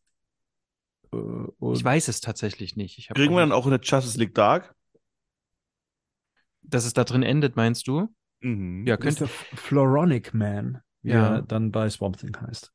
Äh, 1.13 1.17
ich 1.71 1.83
weiß 1.83 2.07
es 2.07 2.19
tatsächlich 2.19 2.75
nicht. 2.75 2.97
Ich 2.97 3.09
Kriegen 3.09 3.35
wir 3.35 3.41
dann 3.41 3.51
auch 3.51 3.65
in 3.65 3.71
der 3.71 3.81
Justice 3.81 4.17
League 4.17 4.33
Dark? 4.33 4.73
Dass 6.63 6.85
es 6.85 6.93
da 6.93 7.03
drin 7.03 7.21
endet, 7.21 7.55
meinst 7.55 7.87
du? 7.87 8.09
Mhm. 8.43 8.85
Ja, 8.85 8.97
könnte. 8.97 9.27
Floronic 9.27 10.33
Man, 10.33 10.81
wie 11.01 11.11
ja. 11.11 11.35
er 11.35 11.41
dann 11.41 11.71
bei 11.71 11.89
Swamp 11.89 12.17
Thing 12.17 12.35
heißt. 12.39 12.71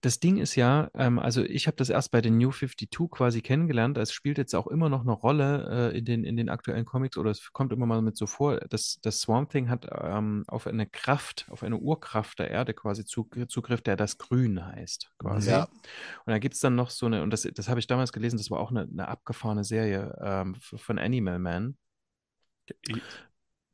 Das 0.00 0.20
Ding 0.20 0.38
ist 0.38 0.54
ja, 0.54 0.90
ähm, 0.94 1.18
also 1.18 1.42
ich 1.42 1.66
habe 1.66 1.76
das 1.76 1.90
erst 1.90 2.10
bei 2.10 2.20
den 2.20 2.38
New 2.38 2.50
52 2.50 3.10
quasi 3.10 3.42
kennengelernt. 3.42 3.98
Es 3.98 4.12
spielt 4.12 4.38
jetzt 4.38 4.54
auch 4.54 4.66
immer 4.66 4.88
noch 4.88 5.02
eine 5.02 5.12
Rolle 5.12 5.92
äh, 5.92 5.98
in 5.98 6.04
den, 6.04 6.24
in 6.24 6.36
den 6.36 6.48
aktuellen 6.48 6.84
Comics 6.84 7.18
oder 7.18 7.30
es 7.30 7.52
kommt 7.52 7.72
immer 7.72 7.86
mal 7.86 8.02
mit 8.02 8.16
so 8.16 8.26
vor. 8.26 8.58
Das, 8.70 8.98
das 9.02 9.20
Swamp 9.20 9.50
Thing 9.50 9.68
hat 9.68 9.86
ähm, 9.92 10.44
auf 10.46 10.66
eine 10.66 10.86
Kraft, 10.86 11.46
auf 11.50 11.62
eine 11.62 11.76
Urkraft 11.76 12.38
der 12.38 12.50
Erde 12.50 12.74
quasi 12.74 13.04
Zugriff, 13.04 13.82
der 13.82 13.96
das 13.96 14.18
Grün 14.18 14.64
heißt, 14.64 15.10
quasi. 15.18 15.50
Ja. 15.50 15.64
Und 15.64 16.32
da 16.32 16.38
gibt 16.38 16.54
es 16.54 16.60
dann 16.60 16.74
noch 16.74 16.90
so 16.90 17.06
eine, 17.06 17.22
und 17.22 17.30
das, 17.30 17.42
das 17.42 17.68
habe 17.68 17.80
ich 17.80 17.86
damals 17.86 18.12
gelesen, 18.12 18.38
das 18.38 18.50
war 18.50 18.60
auch 18.60 18.70
eine, 18.70 18.82
eine 18.82 19.08
abgefahrene 19.08 19.64
Serie 19.64 20.16
ähm, 20.22 20.54
von 20.54 20.98
Animal 20.98 21.38
Man. 21.38 21.76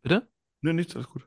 Bitte? 0.02 0.28
Nee, 0.66 0.72
nichts, 0.72 0.96
alles 0.96 1.06
gut. 1.08 1.24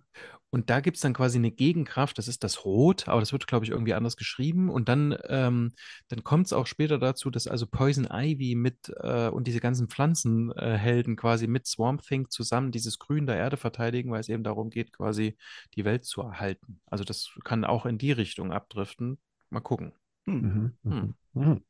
Und 0.49 0.69
da 0.69 0.81
gibt 0.81 0.97
es 0.97 1.01
dann 1.01 1.13
quasi 1.13 1.37
eine 1.37 1.51
Gegenkraft, 1.51 2.17
das 2.17 2.27
ist 2.27 2.43
das 2.43 2.65
Rot, 2.65 3.07
aber 3.07 3.21
das 3.21 3.31
wird, 3.31 3.47
glaube 3.47 3.63
ich, 3.63 3.71
irgendwie 3.71 3.93
anders 3.93 4.17
geschrieben. 4.17 4.69
Und 4.69 4.89
dann, 4.89 5.17
ähm, 5.29 5.71
dann 6.09 6.25
kommt 6.25 6.47
es 6.47 6.53
auch 6.53 6.67
später 6.67 6.99
dazu, 6.99 7.29
dass 7.29 7.47
also 7.47 7.65
Poison 7.65 8.05
Ivy 8.11 8.55
mit 8.55 8.91
äh, 8.97 9.29
und 9.29 9.47
diese 9.47 9.61
ganzen 9.61 9.87
Pflanzenhelden 9.87 11.13
äh, 11.13 11.15
quasi 11.15 11.47
mit 11.47 11.67
Swamp 11.67 12.01
Thing 12.01 12.29
zusammen 12.29 12.71
dieses 12.71 12.99
Grün 12.99 13.27
der 13.27 13.37
Erde 13.37 13.55
verteidigen, 13.55 14.11
weil 14.11 14.19
es 14.19 14.27
eben 14.27 14.43
darum 14.43 14.71
geht, 14.71 14.91
quasi 14.91 15.37
die 15.75 15.85
Welt 15.85 16.03
zu 16.03 16.21
erhalten. 16.21 16.81
Also 16.87 17.05
das 17.05 17.29
kann 17.45 17.63
auch 17.63 17.85
in 17.85 17.97
die 17.97 18.11
Richtung 18.11 18.51
abdriften. 18.51 19.19
Mal 19.51 19.61
gucken. 19.61 19.93
Hm. 20.27 20.73
Mhm, 20.83 20.91
hm. 20.91 21.15
Mhm. 21.33 21.63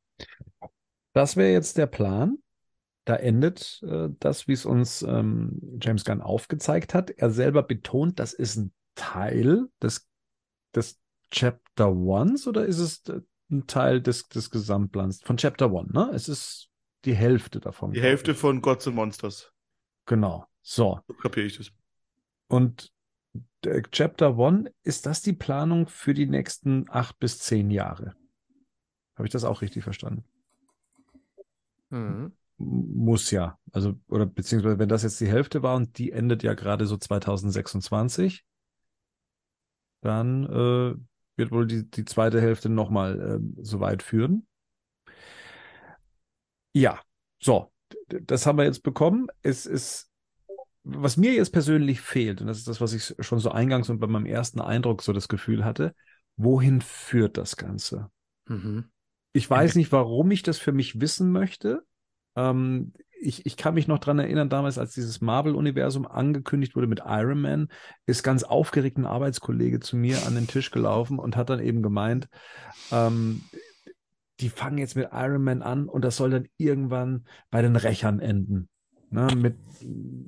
Das 1.14 1.38
wäre 1.38 1.52
jetzt 1.52 1.78
der 1.78 1.88
Plan. 1.88 2.40
Da 3.10 3.16
endet 3.16 3.82
äh, 3.82 4.10
das, 4.20 4.48
wie 4.48 4.54
es 4.54 4.68
uns 4.68 5.02
ähm, 5.02 5.80
James 5.82 6.06
Gunn 6.06 6.22
aufgezeigt 6.22 6.94
hat. 6.94 7.10
Er 7.10 7.32
selber 7.32 7.64
betont, 7.64 8.20
das 8.20 8.34
ist 8.34 8.58
ein 8.58 8.72
Teil 8.94 9.68
des, 9.82 10.08
des 10.76 11.02
Chapter 11.32 11.92
Ones 11.92 12.46
oder 12.46 12.68
ist 12.68 12.78
es 12.78 13.04
äh, 13.08 13.22
ein 13.50 13.66
Teil 13.66 14.00
des, 14.00 14.28
des 14.28 14.52
Gesamtplans 14.52 15.24
von 15.24 15.38
Chapter 15.38 15.72
One? 15.72 15.90
Ne? 15.92 16.12
Es 16.14 16.30
ist 16.30 16.70
die 17.04 17.16
Hälfte 17.16 17.60
davon. 17.60 17.94
Die 17.94 18.02
Hälfte 18.02 18.36
von 18.36 18.62
Gods 18.62 18.86
and 18.86 18.96
Monsters. 18.96 19.52
Genau. 20.06 20.46
So. 20.62 21.00
So 21.08 21.14
kapiere 21.16 21.48
ich 21.48 21.58
das. 21.58 21.72
Und 22.48 22.94
Chapter 23.92 24.38
One, 24.38 24.72
ist 24.84 25.08
das 25.08 25.24
die 25.24 25.34
Planung 25.34 25.88
für 25.88 26.14
die 26.14 26.28
nächsten 26.28 26.86
acht 26.92 27.18
bis 27.18 27.40
zehn 27.40 27.72
Jahre? 27.72 28.16
Habe 29.16 29.26
ich 29.26 29.32
das 29.32 29.46
auch 29.46 29.64
richtig 29.64 29.84
verstanden? 29.84 30.26
Mhm 31.90 32.34
muss 32.60 33.32
ja. 33.32 33.58
Also, 33.72 33.96
oder 34.08 34.26
beziehungsweise, 34.26 34.80
wenn 34.80 34.90
das 34.90 35.04
jetzt 35.04 35.20
die 35.20 35.28
Hälfte 35.28 35.64
war 35.64 35.76
und 35.76 35.98
die 35.98 36.12
endet 36.12 36.44
ja 36.44 36.54
gerade 36.54 36.86
so 36.86 36.98
2026, 36.98 38.46
dann 40.02 40.46
äh, 40.46 40.96
wird 41.38 41.52
wohl 41.52 41.66
die, 41.66 41.90
die 41.90 42.06
zweite 42.06 42.42
Hälfte 42.42 42.70
nochmal 42.70 43.20
äh, 43.42 43.64
so 43.64 43.80
weit 43.80 44.04
führen. 44.04 44.46
Ja, 46.74 47.00
so, 47.42 47.72
das 48.08 48.46
haben 48.46 48.58
wir 48.58 48.66
jetzt 48.66 48.84
bekommen. 48.84 49.28
Es 49.42 49.66
ist, 49.66 50.12
was 50.84 51.18
mir 51.18 51.34
jetzt 51.34 51.52
persönlich 51.52 52.02
fehlt, 52.02 52.42
und 52.42 52.48
das 52.48 52.58
ist 52.60 52.68
das, 52.68 52.82
was 52.82 52.94
ich 52.94 53.16
schon 53.20 53.40
so 53.40 53.52
eingangs 53.52 53.90
und 53.90 54.00
bei 54.00 54.08
meinem 54.08 54.26
ersten 54.26 54.62
Eindruck 54.62 55.02
so 55.02 55.14
das 55.14 55.28
Gefühl 55.28 55.66
hatte, 55.66 55.96
wohin 56.38 56.82
führt 56.82 57.38
das 57.38 57.58
Ganze? 57.58 58.10
Mhm. 58.48 58.92
Ich 59.34 59.50
weiß 59.50 59.76
nicht, 59.76 59.92
warum 59.92 60.32
ich 60.32 60.44
das 60.44 60.58
für 60.58 60.72
mich 60.72 61.02
wissen 61.02 61.32
möchte. 61.32 61.84
Ähm, 62.40 62.94
ich, 63.22 63.46
ich 63.46 63.58
kann 63.58 63.74
mich 63.74 63.88
noch 63.88 64.00
daran 64.00 64.20
erinnern, 64.20 64.50
damals, 64.50 64.78
als 64.78 64.94
dieses 64.94 65.20
Marvel-Universum 65.20 66.08
angekündigt 66.08 66.76
wurde 66.76 66.88
mit 66.88 67.02
Iron 67.06 67.42
Man, 67.42 67.68
ist 68.06 68.24
ganz 68.24 68.44
aufgeregt 68.44 68.98
ein 68.98 69.06
Arbeitskollege 69.06 69.82
zu 69.82 69.98
mir 69.98 70.26
an 70.26 70.36
den 70.36 70.48
Tisch 70.48 70.72
gelaufen 70.72 71.20
und 71.20 71.36
hat 71.36 71.50
dann 71.50 71.60
eben 71.60 71.84
gemeint, 71.84 72.30
ähm, 72.92 73.42
die 74.40 74.50
fangen 74.50 74.78
jetzt 74.78 74.96
mit 74.96 75.10
Iron 75.12 75.44
Man 75.44 75.62
an 75.62 75.90
und 75.90 76.06
das 76.06 76.16
soll 76.16 76.30
dann 76.30 76.48
irgendwann 76.58 77.26
bei 77.52 77.62
den 77.62 77.76
Rächern 77.76 78.20
enden. 78.20 78.70
Ne, 79.12 79.28
mit, 79.36 79.56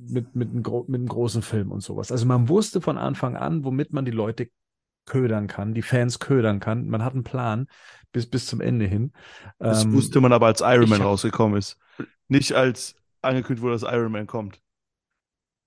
mit, 0.09 0.35
mit, 0.35 0.49
einem, 0.49 0.63
mit 0.87 0.95
einem 0.95 1.07
großen 1.07 1.43
Film 1.43 1.71
und 1.71 1.81
sowas. 1.81 2.11
Also 2.11 2.25
man 2.25 2.49
wusste 2.49 2.81
von 2.81 2.97
Anfang 2.97 3.35
an, 3.35 3.63
womit 3.63 3.93
man 3.93 4.05
die 4.05 4.11
Leute 4.11 4.49
ködern 5.05 5.47
kann, 5.47 5.73
die 5.73 5.81
Fans 5.81 6.19
ködern 6.19 6.59
kann. 6.59 6.87
Man 6.87 7.03
hat 7.03 7.13
einen 7.13 7.23
Plan 7.23 7.67
bis, 8.11 8.29
bis 8.29 8.45
zum 8.45 8.61
Ende 8.61 8.85
hin. 8.85 9.13
Das 9.59 9.83
ähm, 9.83 9.93
wusste 9.93 10.21
man 10.21 10.33
aber, 10.33 10.47
als 10.47 10.61
Iron 10.61 10.89
Man 10.89 11.01
rausgekommen 11.01 11.57
ist. 11.57 11.77
Nicht 12.27 12.53
als 12.53 12.95
angekündigt 13.21 13.63
wurde, 13.63 13.73
dass 13.73 13.93
Iron 13.93 14.11
Man 14.11 14.27
kommt. 14.27 14.61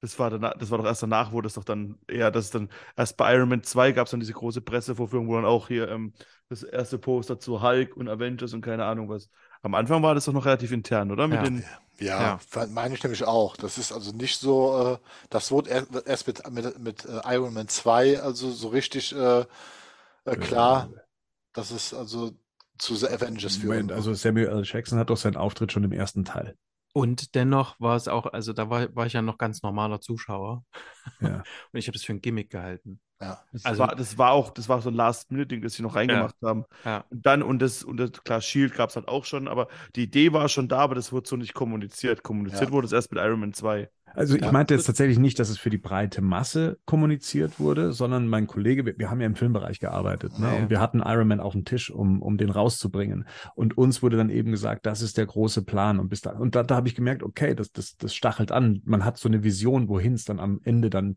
Das 0.01 0.19
war, 0.19 0.28
danach, 0.28 0.55
das 0.59 0.70
war 0.70 0.77
doch 0.77 0.85
erst 0.85 1.02
danach, 1.02 1.32
wo 1.32 1.40
das 1.40 1.55
doch 1.55 1.65
dann 1.65 1.98
eher, 2.06 2.31
das 2.31 2.47
ist 2.47 2.55
dann, 2.55 2.69
erst 2.94 3.16
bei 3.16 3.35
Iron 3.35 3.48
Man 3.48 3.62
2 3.62 3.93
gab 3.93 4.06
es 4.06 4.11
dann 4.11 4.20
diese 4.20 4.35
große 4.35 4.61
Pressevorführung, 4.61 5.28
wo 5.28 5.36
dann 5.36 5.47
auch 5.47 5.69
hier 5.69 5.89
ähm, 5.89 6.12
das 6.51 6.62
erste 6.62 6.98
Poster 6.98 7.39
zu 7.39 7.62
Hulk 7.62 7.97
und 7.97 8.09
Avengers 8.09 8.52
und 8.52 8.61
keine 8.61 8.85
Ahnung 8.85 9.09
was. 9.09 9.31
Am 9.65 9.74
Anfang 9.74 10.03
war 10.03 10.15
das 10.15 10.27
doch 10.27 10.35
noch 10.35 10.45
relativ 10.45 10.73
intern, 10.73 11.11
oder? 11.11 11.27
Mit 11.27 11.39
ja. 11.39 11.43
Den, 11.43 11.65
ja, 11.99 12.39
ja, 12.55 12.66
meine 12.66 12.95
ich 12.95 13.03
nämlich 13.03 13.24
auch. 13.24 13.57
Das 13.57 13.78
ist 13.78 13.93
also 13.93 14.12
nicht 14.12 14.39
so, 14.39 14.99
äh, 15.01 15.07
das 15.31 15.51
wurde 15.51 15.70
erst, 16.05 16.27
mit, 16.27 16.51
mit, 16.51 16.78
mit 16.78 17.05
äh, 17.07 17.35
Iron 17.35 17.55
Man 17.55 17.69
2 17.69 18.20
also 18.20 18.51
so 18.51 18.69
richtig 18.69 19.15
äh, 19.16 19.47
äh, 20.27 20.36
klar, 20.36 20.91
dass 21.55 21.70
es 21.70 21.95
also 21.95 22.32
zu 22.77 22.95
The 22.95 23.09
Avengers 23.09 23.57
führen. 23.57 23.91
Also 23.91 24.12
Samuel 24.12 24.49
L. 24.49 24.65
Jackson 24.65 24.99
hat 24.99 25.09
doch 25.09 25.16
seinen 25.16 25.36
Auftritt 25.36 25.73
schon 25.73 25.85
im 25.85 25.93
ersten 25.93 26.27
Teil. 26.27 26.59
Und 26.93 27.35
dennoch 27.35 27.81
war 27.81 27.97
es 27.97 28.07
auch, 28.07 28.27
also 28.27 28.53
da 28.53 28.69
war, 28.69 28.95
war 28.95 29.07
ich 29.07 29.15
ja 29.15 29.23
noch 29.23 29.39
ganz 29.39 29.62
normaler 29.62 30.03
Zuschauer. 30.03 30.62
Ja. 31.20 31.43
Und 31.73 31.78
ich 31.78 31.86
habe 31.86 31.95
das 31.95 32.05
für 32.05 32.12
ein 32.12 32.20
Gimmick 32.20 32.51
gehalten. 32.51 33.01
Ja. 33.20 33.43
Das, 33.53 33.65
also, 33.65 33.78
war, 33.81 33.95
das 33.95 34.19
war 34.19 34.32
auch, 34.32 34.51
das 34.51 34.69
war 34.69 34.81
so 34.82 34.91
ein 34.91 34.95
Last-Minute-Ding, 34.95 35.62
das 35.62 35.74
sie 35.74 35.82
noch 35.82 35.95
reingemacht 35.95 36.35
ja. 36.43 36.49
haben. 36.49 36.65
Ja. 36.85 37.05
Und 37.11 37.24
dann, 37.24 37.43
und 37.43 37.61
das, 37.61 37.85
und 37.85 37.97
das, 37.97 38.12
klar, 38.12 38.41
Shield 38.41 38.74
gab 38.74 38.91
es 38.91 38.97
halt 38.97 39.09
auch 39.09 39.24
schon, 39.24 39.49
aber 39.49 39.69
die 39.97 40.03
Idee 40.05 40.32
war 40.32 40.49
schon 40.49 40.69
da, 40.69 40.78
aber 40.78 40.95
das 40.95 41.12
wurde 41.12 41.28
so 41.28 41.36
nicht 41.36 41.55
kommuniziert. 41.55 42.23
Kommuniziert 42.23 42.70
ja. 42.70 42.73
wurde 42.73 42.86
es 42.86 42.93
erst 42.93 43.12
mit 43.12 43.23
Iron 43.23 43.41
Man 43.41 43.53
2. 43.53 43.89
Also 44.15 44.36
ich 44.36 44.43
ja. 44.43 44.53
meinte 44.53 44.74
jetzt 44.74 44.85
tatsächlich 44.85 45.19
nicht, 45.19 45.39
dass 45.39 45.49
es 45.49 45.59
für 45.59 45.70
die 45.70 45.78
breite 45.78 46.23
Masse 46.23 46.78
kommuniziert 46.86 47.59
wurde, 47.59 47.93
sondern 47.93 48.28
mein 48.28 48.47
Kollege, 48.47 48.86
wir, 48.86 48.99
wir 48.99 49.11
haben 49.11 49.20
ja 49.20 49.27
im 49.27 49.35
Filmbereich 49.35 49.81
gearbeitet 49.81 50.39
ne? 50.39 50.47
Ja, 50.47 50.62
und 50.62 50.70
wir 50.70 50.81
hatten 50.81 51.01
Iron 51.05 51.28
Man 51.28 51.41
auf 51.41 51.53
dem 51.53 51.65
Tisch, 51.65 51.91
um, 51.91 52.23
um 52.23 52.36
den 52.36 52.51
rauszubringen. 52.51 53.27
Und 53.55 53.77
uns 53.77 54.03
wurde 54.03 54.16
dann 54.16 54.31
eben 54.31 54.51
gesagt, 54.51 54.86
das 54.86 55.03
ist 55.03 55.19
der 55.19 55.27
große 55.27 55.65
Plan. 55.65 55.99
Und 55.99 56.09
bis 56.09 56.20
da, 56.20 56.31
und 56.31 56.55
da, 56.55 56.62
da 56.62 56.77
habe 56.77 56.89
ich 56.89 56.95
gemerkt, 56.95 57.23
okay, 57.23 57.55
das, 57.55 57.73
das, 57.73 57.97
das 57.97 58.15
stachelt 58.15 58.53
an. 58.53 58.81
Man 58.85 59.05
hat 59.05 59.19
so 59.19 59.28
eine 59.28 59.43
Vision, 59.43 59.89
wohin 59.89 60.15
es 60.15 60.24
dann 60.24 60.41
am 60.41 60.61
Ende 60.65 60.91
dann, 60.91 61.16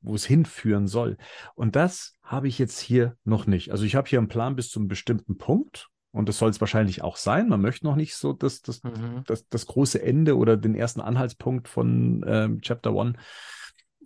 wo 0.00 0.14
es 0.14 0.24
hinführen 0.24 0.86
soll. 0.86 1.16
Und 1.54 1.76
das 1.76 2.16
habe 2.22 2.48
ich 2.48 2.58
jetzt 2.58 2.80
hier 2.80 3.16
noch 3.24 3.46
nicht. 3.46 3.70
Also 3.70 3.84
ich 3.84 3.94
habe 3.94 4.08
hier 4.08 4.18
einen 4.18 4.28
Plan 4.28 4.56
bis 4.56 4.70
zu 4.70 4.80
einem 4.80 4.88
bestimmten 4.88 5.38
Punkt 5.38 5.88
und 6.12 6.28
das 6.28 6.38
soll 6.38 6.50
es 6.50 6.60
wahrscheinlich 6.60 7.02
auch 7.02 7.16
sein. 7.16 7.48
Man 7.48 7.60
möchte 7.60 7.86
noch 7.86 7.96
nicht 7.96 8.14
so 8.14 8.32
das, 8.32 8.60
das, 8.60 8.82
mhm. 8.82 9.24
das, 9.26 9.48
das 9.48 9.66
große 9.66 10.00
Ende 10.00 10.36
oder 10.36 10.56
den 10.56 10.74
ersten 10.74 11.00
Anhaltspunkt 11.00 11.68
von 11.68 12.24
ähm, 12.26 12.60
Chapter 12.60 12.92
One 12.92 13.14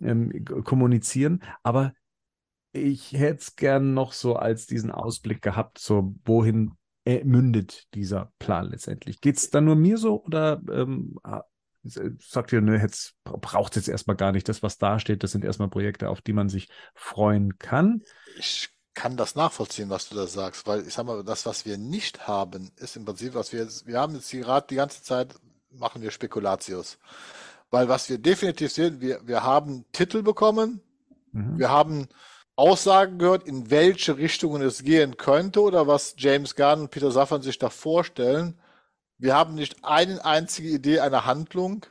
ähm, 0.01 0.45
kommunizieren. 0.63 1.43
Aber 1.63 1.93
ich 2.71 3.13
hätte 3.13 3.41
es 3.41 3.55
gern 3.55 3.93
noch 3.93 4.13
so 4.13 4.35
als 4.35 4.67
diesen 4.67 4.91
Ausblick 4.91 5.41
gehabt, 5.41 5.79
so 5.79 6.15
wohin 6.25 6.73
mündet 7.23 7.87
dieser 7.93 8.33
Plan 8.37 8.69
letztendlich. 8.69 9.21
Geht 9.21 9.37
es 9.37 9.49
dann 9.49 9.63
nur 9.63 9.77
mir 9.77 9.97
so 9.97 10.23
oder 10.25 10.61
ähm, 10.69 11.17
sagt 11.83 12.51
ihr, 12.51 12.61
ne, 12.61 12.81
jetzt 12.81 13.15
braucht 13.23 13.71
es 13.71 13.85
jetzt 13.85 13.89
erstmal 13.89 14.17
gar 14.17 14.33
nicht 14.33 14.49
das, 14.49 14.61
was 14.61 14.77
da 14.77 14.99
steht. 14.99 15.23
Das 15.23 15.31
sind 15.31 15.45
erstmal 15.45 15.69
Projekte, 15.69 16.09
auf 16.09 16.21
die 16.21 16.33
man 16.33 16.49
sich 16.49 16.69
freuen 16.95 17.57
kann. 17.57 18.01
Ich 18.37 18.76
kann 18.97 19.15
das 19.15 19.35
nachvollziehen, 19.35 19.91
was 19.91 20.09
du 20.09 20.15
da 20.15 20.25
sagst, 20.25 20.65
weil 20.65 20.87
ich 20.87 20.95
sag 20.95 21.05
mal, 21.05 21.23
das, 21.23 21.45
was 21.45 21.65
wir 21.65 21.77
nicht 21.77 22.27
haben, 22.27 22.71
ist 22.77 22.95
im 22.95 23.05
Prinzip, 23.05 23.35
was 23.35 23.53
wir 23.53 23.61
jetzt, 23.61 23.85
wir 23.85 23.99
haben 23.99 24.15
jetzt 24.15 24.31
gerade 24.31 24.65
die 24.67 24.75
ganze 24.75 25.03
Zeit, 25.03 25.35
machen 25.69 26.01
wir 26.01 26.09
Spekulatius. 26.09 26.97
Weil 27.69 27.89
was 27.89 28.09
wir 28.09 28.17
definitiv 28.17 28.71
sehen, 28.71 28.99
wir, 28.99 29.19
wir 29.23 29.43
haben 29.43 29.85
Titel 29.91 30.23
bekommen, 30.23 30.81
mhm. 31.31 31.59
wir 31.59 31.69
haben 31.69 32.07
Aussagen 32.55 33.19
gehört, 33.19 33.45
in 33.45 33.69
welche 33.69 34.17
Richtungen 34.17 34.63
es 34.63 34.83
gehen 34.83 35.15
könnte 35.15 35.61
oder 35.61 35.85
was 35.85 36.15
James 36.17 36.55
Gunn 36.55 36.81
und 36.81 36.91
Peter 36.91 37.11
Safran 37.11 37.43
sich 37.43 37.59
da 37.59 37.69
vorstellen. 37.69 38.59
Wir 39.19 39.35
haben 39.35 39.53
nicht 39.53 39.85
eine 39.85 40.25
einzige 40.25 40.69
Idee 40.69 41.01
einer 41.01 41.25
Handlung 41.25 41.85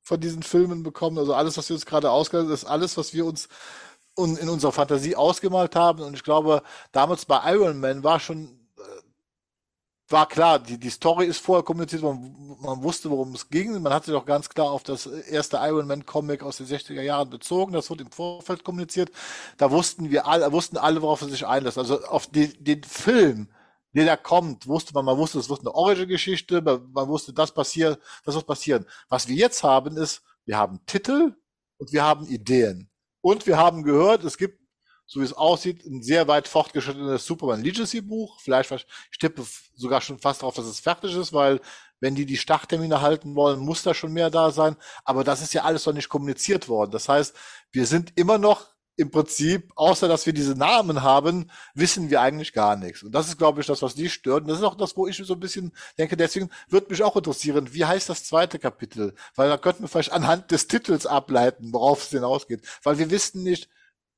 von 0.00 0.18
diesen 0.18 0.42
Filmen 0.42 0.82
bekommen. 0.82 1.18
Also 1.18 1.34
alles, 1.34 1.58
was 1.58 1.68
wir 1.68 1.74
uns 1.74 1.84
gerade 1.84 2.10
ausgedacht 2.10 2.46
haben, 2.46 2.54
ist 2.54 2.64
alles, 2.64 2.96
was 2.96 3.12
wir 3.12 3.26
uns 3.26 3.50
und 4.20 4.38
in 4.38 4.48
unserer 4.48 4.72
Fantasie 4.72 5.16
ausgemalt 5.16 5.74
haben. 5.74 6.02
Und 6.02 6.14
ich 6.14 6.22
glaube, 6.22 6.62
damals 6.92 7.24
bei 7.24 7.40
Iron 7.54 7.80
Man 7.80 8.04
war 8.04 8.20
schon, 8.20 8.60
äh, 8.76 8.82
war 10.08 10.28
klar, 10.28 10.58
die, 10.58 10.78
die 10.78 10.90
Story 10.90 11.26
ist 11.26 11.38
vorher 11.38 11.64
kommuniziert, 11.64 12.02
man, 12.02 12.56
man 12.60 12.82
wusste, 12.82 13.10
worum 13.10 13.34
es 13.34 13.48
ging. 13.48 13.80
Man 13.80 13.92
hat 13.92 14.04
sich 14.04 14.14
auch 14.14 14.26
ganz 14.26 14.48
klar 14.48 14.70
auf 14.70 14.82
das 14.82 15.06
erste 15.06 15.56
Iron 15.62 15.86
Man 15.86 16.04
Comic 16.04 16.42
aus 16.42 16.58
den 16.58 16.66
60er 16.66 17.00
Jahren 17.00 17.30
bezogen. 17.30 17.72
Das 17.72 17.88
wurde 17.90 18.04
im 18.04 18.10
Vorfeld 18.10 18.62
kommuniziert. 18.62 19.10
Da 19.56 19.70
wussten 19.70 20.10
wir 20.10 20.26
alle, 20.26 20.52
wussten 20.52 20.76
alle, 20.76 21.00
worauf 21.02 21.20
sie 21.20 21.30
sich 21.30 21.46
einlässt. 21.46 21.78
Also 21.78 22.04
auf 22.04 22.26
die, 22.26 22.52
den 22.62 22.84
Film, 22.84 23.48
der 23.94 24.04
da 24.04 24.16
kommt, 24.16 24.66
wusste 24.66 24.92
man, 24.94 25.04
man 25.04 25.16
wusste, 25.16 25.38
es 25.38 25.48
wird 25.48 25.60
eine 25.60 25.74
Origin-Geschichte, 25.74 26.60
man, 26.60 26.92
man 26.92 27.08
wusste, 27.08 27.32
das 27.32 27.52
passiert, 27.52 27.98
das 28.24 28.34
wird 28.34 28.46
passieren. 28.46 28.86
Was 29.08 29.28
wir 29.28 29.36
jetzt 29.36 29.62
haben, 29.64 29.96
ist, 29.96 30.22
wir 30.44 30.58
haben 30.58 30.80
Titel 30.86 31.34
und 31.78 31.92
wir 31.92 32.04
haben 32.04 32.26
Ideen. 32.26 32.89
Und 33.20 33.46
wir 33.46 33.56
haben 33.58 33.82
gehört, 33.82 34.24
es 34.24 34.38
gibt 34.38 34.60
so 35.10 35.18
wie 35.18 35.24
es 35.24 35.32
aussieht, 35.32 35.84
ein 35.86 36.04
sehr 36.04 36.28
weit 36.28 36.46
fortgeschrittenes 36.46 37.26
Superman 37.26 37.64
Legacy 37.64 38.00
Buch. 38.00 38.38
Vielleicht 38.40 38.70
ich 38.70 39.18
tippe 39.18 39.44
sogar 39.74 40.00
schon 40.00 40.20
fast 40.20 40.42
darauf, 40.42 40.54
dass 40.54 40.66
es 40.66 40.78
fertig 40.78 41.16
ist, 41.16 41.32
weil 41.32 41.60
wenn 41.98 42.14
die 42.14 42.26
die 42.26 42.36
Starttermine 42.36 43.00
halten 43.00 43.34
wollen, 43.34 43.58
muss 43.58 43.82
da 43.82 43.92
schon 43.92 44.12
mehr 44.12 44.30
da 44.30 44.52
sein. 44.52 44.76
Aber 45.04 45.24
das 45.24 45.42
ist 45.42 45.52
ja 45.52 45.64
alles 45.64 45.84
noch 45.84 45.94
nicht 45.94 46.08
kommuniziert 46.08 46.68
worden. 46.68 46.92
Das 46.92 47.08
heißt, 47.08 47.34
wir 47.72 47.86
sind 47.86 48.12
immer 48.16 48.38
noch 48.38 48.68
im 49.00 49.10
Prinzip, 49.10 49.72
außer 49.74 50.08
dass 50.08 50.26
wir 50.26 50.32
diese 50.32 50.54
Namen 50.54 51.02
haben, 51.02 51.50
wissen 51.74 52.10
wir 52.10 52.20
eigentlich 52.20 52.52
gar 52.52 52.76
nichts. 52.76 53.02
Und 53.02 53.12
das 53.12 53.28
ist, 53.28 53.38
glaube 53.38 53.60
ich, 53.60 53.66
das, 53.66 53.82
was 53.82 53.94
die 53.94 54.10
stört. 54.10 54.42
Und 54.42 54.48
das 54.48 54.58
ist 54.58 54.64
auch 54.64 54.76
das, 54.76 54.96
wo 54.96 55.06
ich 55.06 55.16
so 55.16 55.34
ein 55.34 55.40
bisschen 55.40 55.72
denke, 55.98 56.16
deswegen 56.16 56.50
wird 56.68 56.90
mich 56.90 57.02
auch 57.02 57.16
interessieren, 57.16 57.72
wie 57.72 57.84
heißt 57.84 58.08
das 58.08 58.24
zweite 58.24 58.58
Kapitel? 58.58 59.14
Weil 59.34 59.48
da 59.48 59.56
könnten 59.56 59.82
wir 59.82 59.88
vielleicht 59.88 60.12
anhand 60.12 60.50
des 60.50 60.68
Titels 60.68 61.06
ableiten, 61.06 61.72
worauf 61.72 62.02
es 62.04 62.10
hinausgeht. 62.10 62.60
Weil 62.82 62.98
wir 62.98 63.10
wissen 63.10 63.42
nicht, 63.42 63.68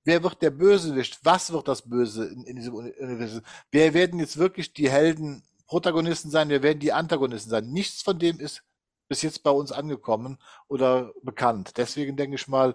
wer 0.04 0.22
wird 0.22 0.42
der 0.42 0.50
Bösewicht? 0.50 1.20
Was 1.22 1.52
wird 1.52 1.68
das 1.68 1.82
Böse 1.82 2.26
in, 2.26 2.42
in 2.44 2.56
diesem 2.56 2.74
Universum? 2.74 3.42
Wer 3.70 3.94
werden 3.94 4.18
jetzt 4.18 4.36
wirklich 4.36 4.72
die 4.72 4.90
Helden 4.90 5.44
Protagonisten 5.66 6.30
sein? 6.30 6.48
Wer 6.48 6.62
werden 6.62 6.80
die 6.80 6.92
Antagonisten 6.92 7.50
sein? 7.50 7.70
Nichts 7.70 8.02
von 8.02 8.18
dem 8.18 8.40
ist 8.40 8.62
bis 9.08 9.22
jetzt 9.22 9.42
bei 9.42 9.50
uns 9.50 9.72
angekommen 9.72 10.38
oder 10.68 11.12
bekannt. 11.22 11.72
Deswegen 11.76 12.16
denke 12.16 12.36
ich 12.36 12.48
mal, 12.48 12.74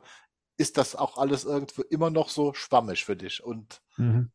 ist 0.57 0.77
das 0.77 0.95
auch 0.95 1.17
alles 1.17 1.45
irgendwo 1.45 1.83
immer 1.83 2.09
noch 2.09 2.29
so 2.29 2.53
schwammig 2.53 3.05
für 3.05 3.15
dich 3.15 3.43
und 3.43 3.81
mhm. 3.97 4.31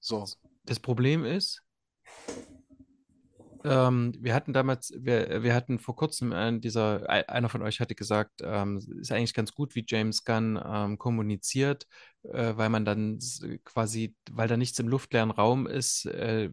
so. 0.00 0.26
Das 0.64 0.80
Problem 0.80 1.24
ist, 1.24 1.62
ähm, 3.66 4.14
wir 4.20 4.32
hatten 4.34 4.52
damals, 4.52 4.92
wir, 4.96 5.42
wir 5.42 5.54
hatten 5.54 5.78
vor 5.80 5.96
kurzem 5.96 6.30
äh, 6.32 6.58
dieser, 6.60 7.08
einer 7.10 7.48
von 7.48 7.62
euch 7.62 7.80
hatte 7.80 7.96
gesagt, 7.96 8.40
ähm, 8.42 8.78
ist 9.00 9.10
eigentlich 9.10 9.34
ganz 9.34 9.52
gut, 9.52 9.74
wie 9.74 9.84
James 9.86 10.24
Gunn 10.24 10.60
ähm, 10.64 10.98
kommuniziert, 10.98 11.86
äh, 12.22 12.52
weil 12.56 12.68
man 12.68 12.84
dann 12.84 13.18
quasi, 13.64 14.14
weil 14.30 14.46
da 14.46 14.56
nichts 14.56 14.78
im 14.78 14.88
luftleeren 14.88 15.32
Raum 15.32 15.66
ist, 15.66 16.06
äh, 16.06 16.50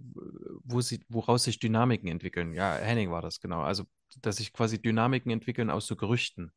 wo 0.63 0.81
sie, 0.81 1.01
woraus 1.07 1.43
sich 1.43 1.59
Dynamiken 1.59 2.09
entwickeln. 2.09 2.53
Ja, 2.53 2.75
Henning 2.75 3.11
war 3.11 3.21
das 3.21 3.39
genau. 3.39 3.61
Also, 3.61 3.83
dass 4.21 4.37
sich 4.37 4.51
quasi 4.51 4.81
Dynamiken 4.81 5.31
entwickeln 5.31 5.69
aus 5.69 5.85
so 5.85 5.95
Gerüchten. 5.95 6.51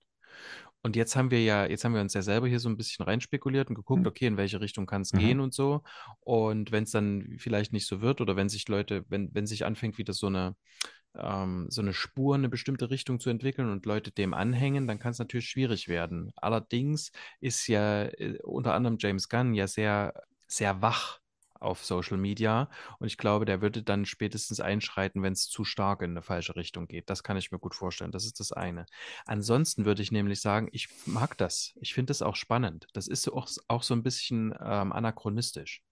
Und 0.86 0.94
jetzt 0.94 1.16
haben 1.16 1.32
wir 1.32 1.42
ja, 1.42 1.66
jetzt 1.66 1.84
haben 1.84 1.94
wir 1.94 2.00
uns 2.00 2.14
ja 2.14 2.22
selber 2.22 2.46
hier 2.46 2.60
so 2.60 2.68
ein 2.68 2.76
bisschen 2.76 3.04
reinspekuliert 3.04 3.68
und 3.68 3.74
geguckt, 3.74 4.02
mhm. 4.02 4.06
okay, 4.06 4.26
in 4.26 4.36
welche 4.36 4.60
Richtung 4.60 4.86
kann 4.86 5.02
es 5.02 5.12
mhm. 5.12 5.18
gehen 5.18 5.40
und 5.40 5.52
so. 5.52 5.82
Und 6.20 6.70
wenn 6.70 6.84
es 6.84 6.92
dann 6.92 7.34
vielleicht 7.38 7.72
nicht 7.72 7.88
so 7.88 8.02
wird 8.02 8.20
oder 8.20 8.36
wenn 8.36 8.48
sich 8.48 8.68
Leute, 8.68 9.04
wenn, 9.08 9.34
wenn 9.34 9.48
sich 9.48 9.64
anfängt, 9.66 9.98
wieder 9.98 10.12
so 10.12 10.28
eine, 10.28 10.54
ähm, 11.16 11.66
so 11.70 11.82
eine 11.82 11.92
Spur 11.92 12.36
in 12.36 12.42
eine 12.42 12.50
bestimmte 12.50 12.88
Richtung 12.88 13.18
zu 13.18 13.30
entwickeln 13.30 13.68
und 13.68 13.84
Leute 13.84 14.12
dem 14.12 14.32
anhängen, 14.32 14.86
dann 14.86 15.00
kann 15.00 15.10
es 15.10 15.18
natürlich 15.18 15.48
schwierig 15.48 15.88
werden. 15.88 16.30
Allerdings 16.36 17.10
ist 17.40 17.66
ja 17.66 18.04
äh, 18.04 18.38
unter 18.44 18.72
anderem 18.72 18.96
James 19.00 19.28
Gunn 19.28 19.54
ja 19.54 19.66
sehr, 19.66 20.14
sehr 20.46 20.82
wach 20.82 21.18
auf 21.60 21.84
Social 21.84 22.16
Media. 22.16 22.68
Und 22.98 23.06
ich 23.06 23.18
glaube, 23.18 23.44
der 23.44 23.60
würde 23.60 23.82
dann 23.82 24.04
spätestens 24.06 24.60
einschreiten, 24.60 25.22
wenn 25.22 25.32
es 25.32 25.48
zu 25.48 25.64
stark 25.64 26.02
in 26.02 26.10
eine 26.10 26.22
falsche 26.22 26.56
Richtung 26.56 26.88
geht. 26.88 27.10
Das 27.10 27.22
kann 27.22 27.36
ich 27.36 27.52
mir 27.52 27.58
gut 27.58 27.74
vorstellen. 27.74 28.12
Das 28.12 28.24
ist 28.24 28.40
das 28.40 28.52
eine. 28.52 28.86
Ansonsten 29.26 29.84
würde 29.84 30.02
ich 30.02 30.12
nämlich 30.12 30.40
sagen, 30.40 30.68
ich 30.72 30.88
mag 31.06 31.36
das. 31.38 31.74
Ich 31.80 31.94
finde 31.94 32.10
das 32.10 32.22
auch 32.22 32.36
spannend. 32.36 32.86
Das 32.92 33.08
ist 33.08 33.28
auch, 33.28 33.48
auch 33.68 33.82
so 33.82 33.94
ein 33.94 34.02
bisschen 34.02 34.54
ähm, 34.60 34.92
anachronistisch. 34.92 35.82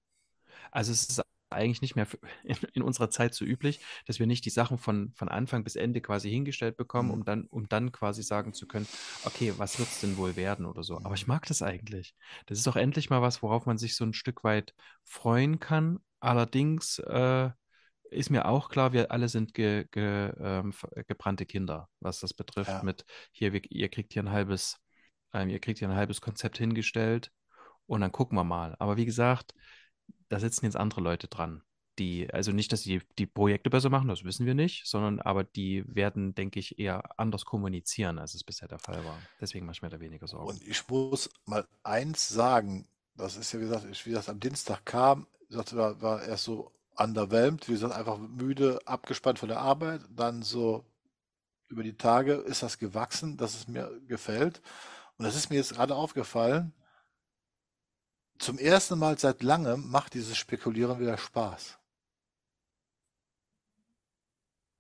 Also 0.71 0.93
es 0.93 1.05
ist 1.09 1.24
eigentlich 1.55 1.83
nicht 1.83 1.97
mehr 1.97 2.07
in, 2.45 2.57
in, 2.73 2.83
unserer 2.83 3.11
Zeit 3.11 3.35
so 3.35 3.45
üblich, 3.45 3.81
dass 4.07 4.19
wir 4.19 4.27
nicht 4.27 4.45
die 4.45 4.51
Sachen 4.51 4.79
von, 4.79 5.13
von 5.15 5.29
Anfang 5.29 5.65
bis 5.65 5.77
Ende 5.77 6.01
quasi 6.01 6.31
hingestellt 6.31 6.77
bekommen, 6.77 7.09
mhm. 7.09 7.15
um 7.15 7.25
dann, 7.25 7.47
um 7.47 7.69
dann 7.69 7.93
quasi 7.93 8.23
sagen 8.23 8.53
zu 8.53 8.67
können, 8.67 8.87
okay, 9.25 9.55
was 9.57 9.79
wird 9.79 9.89
es 9.89 10.01
denn 10.01 10.17
wohl 10.17 10.37
werden 10.37 10.67
oder 10.67 10.83
so. 10.83 10.99
Aber 10.99 11.15
ich 11.15 11.27
mag 11.27 11.47
das 11.47 11.63
eigentlich. 11.63 12.15
Das 12.47 12.59
ist 12.59 12.67
doch 12.67 12.77
endlich 12.77 13.11
mal 13.11 13.23
was, 13.23 13.43
worauf 13.43 13.67
man 13.67 13.79
sich 13.79 13.97
so 13.97 14.05
ein 14.05 14.15
Stück 14.15 14.45
weit 14.45 14.75
freuen 15.05 15.61
kann. 15.61 15.99
Allerdings 16.21 16.99
äh, 17.01 17.51
ist 18.11 18.31
mir 18.31 18.47
auch 18.47 18.69
klar, 18.69 18.93
wir 18.93 19.11
alle 19.11 19.29
sind 19.29 19.55
ge, 19.55 19.87
ge, 19.91 20.33
ähm, 20.39 20.73
gebrannte 21.07 21.47
Kinder, 21.47 21.89
was 22.01 22.21
das 22.21 22.33
betrifft. 22.35 22.71
Ja. 22.71 22.83
Mit 22.83 23.05
hier, 23.33 23.53
wir, 23.53 23.61
ihr 23.71 23.89
kriegt 23.89 24.13
hier 24.13 24.23
ein 24.23 24.31
halbes, 24.31 24.79
ähm, 25.33 25.49
ihr 25.49 25.61
kriegt 25.61 25.79
hier 25.79 25.89
ein 25.89 25.97
halbes 25.97 26.21
Konzept 26.21 26.59
hingestellt 26.59 27.31
und 27.87 28.01
dann 28.01 28.13
gucken 28.13 28.37
wir 28.37 28.45
mal. 28.45 28.77
Aber 28.79 28.97
wie 28.97 29.05
gesagt, 29.05 29.55
da 30.29 30.39
sitzen 30.41 30.65
jetzt 30.65 30.77
andere 30.77 31.01
Leute 31.01 31.29
dran. 31.29 31.63
Die, 31.99 32.29
also 32.33 32.51
nicht, 32.51 32.73
dass 32.73 32.83
sie 32.83 33.03
die 33.19 33.27
Projekte 33.27 33.71
besser 33.71 33.89
machen, 33.89 34.09
das 34.09 34.25
wissen 34.25 34.47
wir 34.47 34.55
nicht, 34.55 34.85
sondern 34.87 35.21
aber 35.21 35.45
die 35.45 35.85
werden, 35.87 36.35
denke 36.35 36.59
ich, 36.59 36.79
eher 36.81 37.19
anders 37.21 37.45
kommunizieren, 37.45 38.19
als 38.19 38.35
es 38.35 38.43
bisher 38.43 38.67
der 38.67 38.81
Fall 38.81 39.05
war. 39.05 39.17
Deswegen 39.41 39.65
mache 39.65 39.77
ich 39.77 39.83
mir 39.83 39.91
da 39.91 40.01
weniger 40.01 40.27
Sorgen. 40.27 40.49
Und 40.49 40.63
ich 40.67 40.89
muss 40.89 41.31
mal 41.47 41.65
eins 41.85 42.29
sagen, 42.29 42.89
das 43.17 43.37
ist 43.37 43.53
ja, 43.53 43.61
wie 43.61 43.65
gesagt, 43.65 43.87
ich, 43.89 44.07
wie 44.07 44.13
das 44.13 44.29
am 44.29 44.41
Dienstag 44.41 44.85
kam, 44.85 45.29
war, 45.51 46.03
war 46.03 46.25
erst 46.25 46.45
so 46.45 46.73
underwhelmed, 46.97 47.69
wie 47.69 47.73
gesagt, 47.73 47.95
einfach 47.95 48.19
müde, 48.19 48.81
abgespannt 48.87 49.39
von 49.39 49.49
der 49.49 49.61
Arbeit, 49.61 50.01
dann 50.11 50.43
so 50.43 50.85
über 51.69 51.83
die 51.83 51.97
Tage 51.97 52.35
ist 52.35 52.63
das 52.63 52.79
gewachsen, 52.79 53.37
dass 53.37 53.55
es 53.55 53.69
mir 53.69 54.01
gefällt. 54.07 54.63
Und 55.17 55.25
das 55.25 55.37
ist 55.37 55.51
mir 55.51 55.57
jetzt 55.57 55.75
gerade 55.75 55.95
aufgefallen, 55.95 56.73
zum 58.39 58.59
ersten 58.59 58.99
Mal 58.99 59.19
seit 59.19 59.43
langem 59.43 59.91
macht 59.91 60.15
dieses 60.15 60.37
Spekulieren 60.37 60.99
wieder 60.99 61.19
Spaß. 61.19 61.79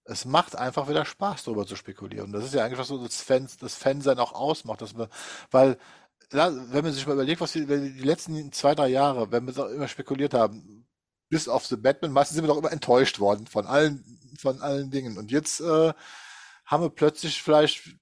Es 0.06 0.26
macht 0.26 0.54
einfach 0.56 0.88
wieder 0.88 1.04
Spaß, 1.04 1.44
darüber 1.44 1.66
zu 1.66 1.76
spekulieren. 1.76 2.30
Das 2.30 2.44
ist 2.44 2.54
ja 2.54 2.64
eigentlich 2.64 2.78
was 2.78 2.88
so 2.88 3.02
das, 3.02 3.22
Fans, 3.22 3.56
das 3.56 3.74
Fansein 3.74 4.18
auch 4.18 4.32
ausmacht. 4.32 4.82
Dass 4.82 4.94
man, 4.94 5.08
weil, 5.50 5.78
wenn 6.30 6.84
man 6.84 6.92
sich 6.92 7.06
mal 7.06 7.14
überlegt, 7.14 7.40
was 7.40 7.54
wir 7.54 7.66
die 7.66 8.02
letzten 8.02 8.52
zwei, 8.52 8.74
drei 8.74 8.88
Jahre, 8.88 9.32
wenn 9.32 9.46
wir 9.46 9.70
immer 9.70 9.88
spekuliert 9.88 10.34
haben, 10.34 10.86
bis 11.30 11.48
auf 11.48 11.66
The 11.66 11.76
Batman, 11.76 12.12
meistens 12.12 12.34
sind 12.36 12.44
wir 12.44 12.48
doch 12.48 12.58
immer 12.58 12.72
enttäuscht 12.72 13.18
worden 13.18 13.46
von 13.46 13.66
allen, 13.66 14.04
von 14.38 14.60
allen 14.60 14.90
Dingen. 14.90 15.16
Und 15.16 15.30
jetzt 15.30 15.60
äh, 15.60 15.94
haben 16.66 16.82
wir 16.82 16.90
plötzlich 16.90 17.42
vielleicht 17.42 17.96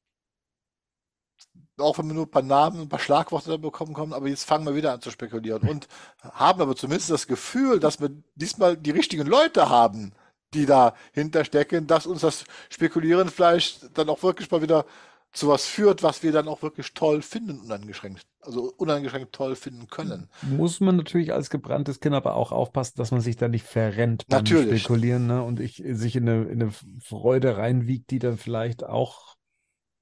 auch 1.78 1.98
wenn 1.98 2.06
wir 2.06 2.14
nur 2.14 2.26
ein 2.26 2.30
paar 2.30 2.42
Namen, 2.42 2.82
ein 2.82 2.88
paar 2.88 2.98
Schlagworte 2.98 3.58
bekommen 3.58 3.94
kommen, 3.94 4.12
aber 4.12 4.28
jetzt 4.28 4.44
fangen 4.44 4.66
wir 4.66 4.74
wieder 4.74 4.92
an 4.92 5.00
zu 5.00 5.10
spekulieren 5.10 5.68
und 5.68 5.88
haben 6.22 6.60
aber 6.60 6.76
zumindest 6.76 7.10
das 7.10 7.26
Gefühl, 7.26 7.80
dass 7.80 8.00
wir 8.00 8.10
diesmal 8.34 8.76
die 8.76 8.90
richtigen 8.90 9.26
Leute 9.26 9.68
haben, 9.68 10.12
die 10.54 10.66
dahinter 10.66 11.44
stecken, 11.44 11.86
dass 11.86 12.06
uns 12.06 12.20
das 12.20 12.44
Spekulieren 12.68 13.28
vielleicht 13.30 13.96
dann 13.96 14.08
auch 14.08 14.22
wirklich 14.22 14.50
mal 14.50 14.62
wieder 14.62 14.84
zu 15.32 15.48
was 15.48 15.64
führt, 15.64 16.02
was 16.02 16.22
wir 16.22 16.30
dann 16.30 16.46
auch 16.46 16.60
wirklich 16.60 16.92
toll 16.92 17.22
finden, 17.22 17.58
uneingeschränkt, 17.60 18.26
also 18.42 18.70
uneingeschränkt 18.76 19.32
toll 19.32 19.56
finden 19.56 19.86
können. 19.86 20.28
Muss 20.42 20.80
man 20.80 20.96
natürlich 20.96 21.32
als 21.32 21.48
gebranntes 21.48 22.00
Kind 22.00 22.14
aber 22.14 22.34
auch 22.34 22.52
aufpassen, 22.52 22.94
dass 22.96 23.12
man 23.12 23.22
sich 23.22 23.36
da 23.36 23.48
nicht 23.48 23.64
verrennt 23.64 24.26
beim 24.28 24.40
natürlich. 24.40 24.82
Spekulieren 24.82 25.26
ne? 25.26 25.42
und 25.42 25.58
ich, 25.58 25.82
sich 25.86 26.16
in 26.16 26.28
eine, 26.28 26.44
in 26.44 26.62
eine 26.62 26.72
Freude 27.00 27.56
reinwiegt, 27.56 28.10
die 28.10 28.18
dann 28.18 28.36
vielleicht 28.36 28.84
auch 28.84 29.36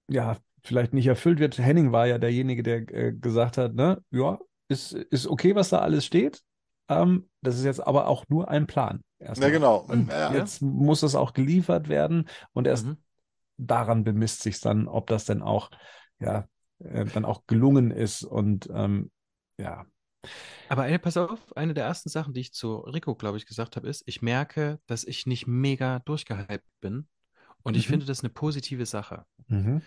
ja 0.08 0.36
vielleicht 0.62 0.92
nicht 0.92 1.06
erfüllt 1.06 1.38
wird. 1.38 1.58
Henning 1.58 1.92
war 1.92 2.06
ja 2.06 2.18
derjenige, 2.18 2.62
der 2.62 2.88
äh, 2.92 3.12
gesagt 3.12 3.58
hat, 3.58 3.74
ne, 3.74 4.02
ja, 4.10 4.38
ist, 4.68 4.92
ist 4.92 5.26
okay, 5.26 5.54
was 5.54 5.70
da 5.70 5.78
alles 5.78 6.04
steht. 6.04 6.42
Ähm, 6.88 7.28
das 7.42 7.56
ist 7.56 7.64
jetzt 7.64 7.86
aber 7.86 8.06
auch 8.06 8.24
nur 8.28 8.48
ein 8.48 8.66
Plan. 8.66 9.02
Ja, 9.18 9.32
genau. 9.34 9.78
Und 9.78 10.10
ja. 10.10 10.32
Jetzt 10.32 10.62
muss 10.62 11.02
es 11.02 11.14
auch 11.14 11.32
geliefert 11.32 11.88
werden 11.88 12.28
und 12.52 12.66
erst 12.66 12.86
mhm. 12.86 12.96
daran 13.58 14.04
bemisst 14.04 14.42
sich 14.42 14.60
dann, 14.60 14.88
ob 14.88 15.06
das 15.06 15.24
denn 15.24 15.42
auch, 15.42 15.70
ja, 16.20 16.46
äh, 16.78 17.04
dann 17.04 17.24
auch 17.24 17.46
gelungen 17.46 17.90
ist 17.90 18.22
und 18.24 18.68
ähm, 18.72 19.10
ja. 19.58 19.84
Aber 20.68 20.86
ey, 20.86 20.98
pass 20.98 21.16
auf, 21.16 21.38
eine 21.56 21.74
der 21.74 21.84
ersten 21.84 22.08
Sachen, 22.08 22.34
die 22.34 22.40
ich 22.40 22.52
zu 22.52 22.76
Rico, 22.76 23.14
glaube 23.14 23.36
ich, 23.38 23.46
gesagt 23.46 23.76
habe, 23.76 23.88
ist, 23.88 24.02
ich 24.06 24.22
merke, 24.22 24.80
dass 24.86 25.04
ich 25.04 25.26
nicht 25.26 25.46
mega 25.46 25.98
durchgehypt 26.00 26.68
bin 26.80 27.08
und 27.62 27.76
ich 27.76 27.86
mhm. 27.86 27.92
finde 27.92 28.06
das 28.06 28.20
eine 28.20 28.30
positive 28.30 28.86
Sache, 28.86 29.26
mhm. 29.48 29.82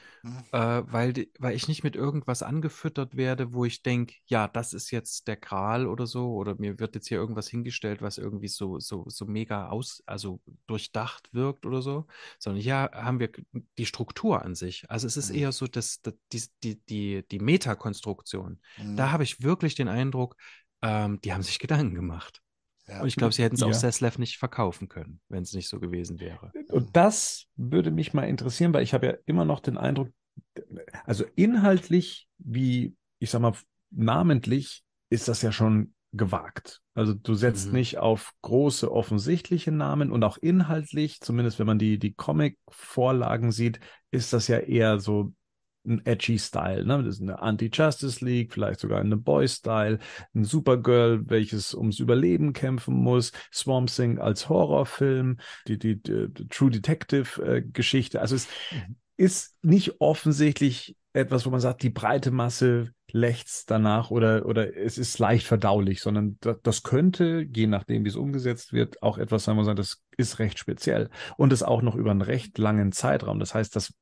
äh, 0.52 0.84
weil, 0.86 1.28
weil 1.40 1.56
ich 1.56 1.68
nicht 1.68 1.84
mit 1.84 1.96
irgendwas 1.96 2.44
angefüttert 2.44 3.18
werde, 3.18 3.54
wo 3.54 3.66
ich 3.66 3.82
denke, 3.82 4.16
ja, 4.26 4.48
das 4.48 4.74
ist 4.74 4.92
jetzt 4.92 5.28
der 5.28 5.38
Gral 5.38 5.88
oder 5.88 6.06
so, 6.06 6.34
oder 6.34 6.56
mir 6.60 6.80
wird 6.80 6.96
jetzt 6.96 7.08
hier 7.08 7.18
irgendwas 7.18 7.48
hingestellt, 7.48 8.02
was 8.02 8.18
irgendwie 8.18 8.48
so, 8.48 8.80
so, 8.80 9.06
so 9.08 9.26
mega 9.26 9.70
aus, 9.70 10.04
also 10.06 10.42
durchdacht 10.68 11.34
wirkt 11.34 11.66
oder 11.66 11.82
so, 11.82 12.06
sondern 12.38 12.62
hier 12.62 12.92
haben 12.94 13.20
wir 13.20 13.32
die 13.78 13.86
Struktur 13.86 14.44
an 14.44 14.54
sich. 14.56 14.90
Also 14.90 15.08
es 15.08 15.18
ist 15.18 15.32
mhm. 15.32 15.40
eher 15.40 15.52
so 15.52 15.68
dass, 15.68 16.02
dass 16.02 16.14
die, 16.32 16.44
die, 16.64 16.86
die, 16.86 17.28
die 17.30 17.40
Metakonstruktion. 17.40 18.60
Da 18.78 19.08
mhm. 19.08 19.12
habe 19.12 19.24
ich 19.24 19.42
wirklich 19.42 19.76
den 19.76 19.88
Eindruck, 19.88 20.36
ähm, 20.84 21.20
die 21.22 21.34
haben 21.34 21.44
sich 21.44 21.60
Gedanken 21.60 21.96
gemacht. 21.96 22.43
Ja. 22.88 23.02
Und 23.02 23.08
ich 23.08 23.16
glaube, 23.16 23.34
sie 23.34 23.44
hätten 23.44 23.56
es 23.56 23.62
ja. 23.62 23.68
auch 23.68 23.74
Seslev 23.74 24.18
nicht 24.18 24.38
verkaufen 24.38 24.90
können, 24.90 25.22
wenn 25.30 25.44
es 25.44 25.54
nicht 25.54 25.70
so 25.70 25.80
gewesen 25.80 26.20
wäre. 26.20 26.52
Und 26.70 26.96
das 26.96 27.46
würde 27.56 27.92
mich 27.92 28.14
mal 28.14 28.24
interessieren, 28.24 28.74
weil 28.74 28.84
ich 28.84 28.94
habe 28.94 29.06
ja 29.06 29.14
immer 29.26 29.46
noch 29.46 29.62
den 29.62 29.78
Eindruck, 29.78 30.10
also 31.06 31.24
inhaltlich 31.36 32.28
wie, 32.40 32.96
ich 33.20 33.30
sag 33.30 33.42
mal, 33.42 33.54
namentlich 33.92 34.84
ist 35.10 35.28
das 35.28 35.42
ja 35.42 35.52
schon 35.52 35.94
gewagt. 36.12 36.82
Also 36.94 37.14
du 37.14 37.34
setzt 37.34 37.68
mhm. 37.68 37.74
nicht 37.74 37.98
auf 37.98 38.34
große 38.42 38.92
offensichtliche 38.92 39.72
Namen 39.72 40.12
und 40.12 40.24
auch 40.24 40.38
inhaltlich, 40.38 41.22
zumindest 41.22 41.60
wenn 41.60 41.68
man 41.68 41.80
die, 41.80 41.98
die 41.98 42.14
Comic-Vorlagen 42.14 43.52
sieht, 43.52 43.80
ist 44.12 44.34
das 44.34 44.48
ja 44.48 44.60
eher 44.60 45.00
so 45.00 45.34
ein 45.86 46.06
edgy 46.06 46.40
Style. 46.40 46.86
Ne? 46.86 47.04
Das 47.04 47.16
ist 47.16 47.22
eine 47.22 47.42
Anti-Justice 47.42 48.24
League, 48.24 48.54
vielleicht 48.54 48.80
sogar 48.80 49.00
eine 49.00 49.18
Boy-Style, 49.18 50.00
ein 50.34 50.44
Supergirl, 50.44 51.30
welches 51.30 51.74
ums 51.74 52.00
Überleben 52.00 52.54
kämpfen 52.54 52.96
muss, 52.96 53.32
Swamp 53.54 53.90
Thing 53.90 54.20
als 54.20 54.50
Horrorfilm, 54.50 55.38
die, 55.68 55.78
die, 55.78 56.02
die, 56.02 56.28
die 56.30 56.48
True 56.48 56.72
Detective-Geschichte. 56.72 58.18
Äh, 58.18 58.22
also 58.22 58.36
es 58.36 58.48
mhm. 58.72 58.96
ist 59.18 59.58
nicht 59.62 60.00
offensichtlich 60.00 60.96
etwas, 61.14 61.46
wo 61.46 61.52
man 61.52 61.60
sagt, 61.60 61.84
die 61.84 61.92
breite 61.92 62.32
Masse 62.32 62.92
lechzt 63.12 63.70
danach 63.70 64.10
oder, 64.10 64.48
oder 64.48 64.76
es 64.76 64.98
ist 64.98 65.20
leicht 65.20 65.46
verdaulich, 65.46 66.02
sondern 66.02 66.38
das, 66.42 66.58
das 66.64 66.82
könnte, 66.82 67.46
je 67.48 67.68
nachdem, 67.68 68.04
wie 68.04 68.10
es 68.10 68.16
umgesetzt 68.16 68.74
wird, 68.74 69.04
auch 69.04 69.20
etwas 69.20 69.44
sein, 69.44 69.54
wo 69.54 69.58
man 69.58 69.66
sagt, 69.66 69.80
das 69.80 70.02
ist 70.18 70.40
recht 70.40 70.58
speziell 70.58 71.12
und 71.38 71.54
es 71.54 71.62
auch 71.62 71.84
noch 71.84 71.96
über 71.96 72.10
einen 72.10 72.24
recht 72.24 72.58
langen 72.58 72.92
Zeitraum. 72.92 73.40
Das 73.40 73.54
heißt, 73.54 73.76
das 73.76 73.94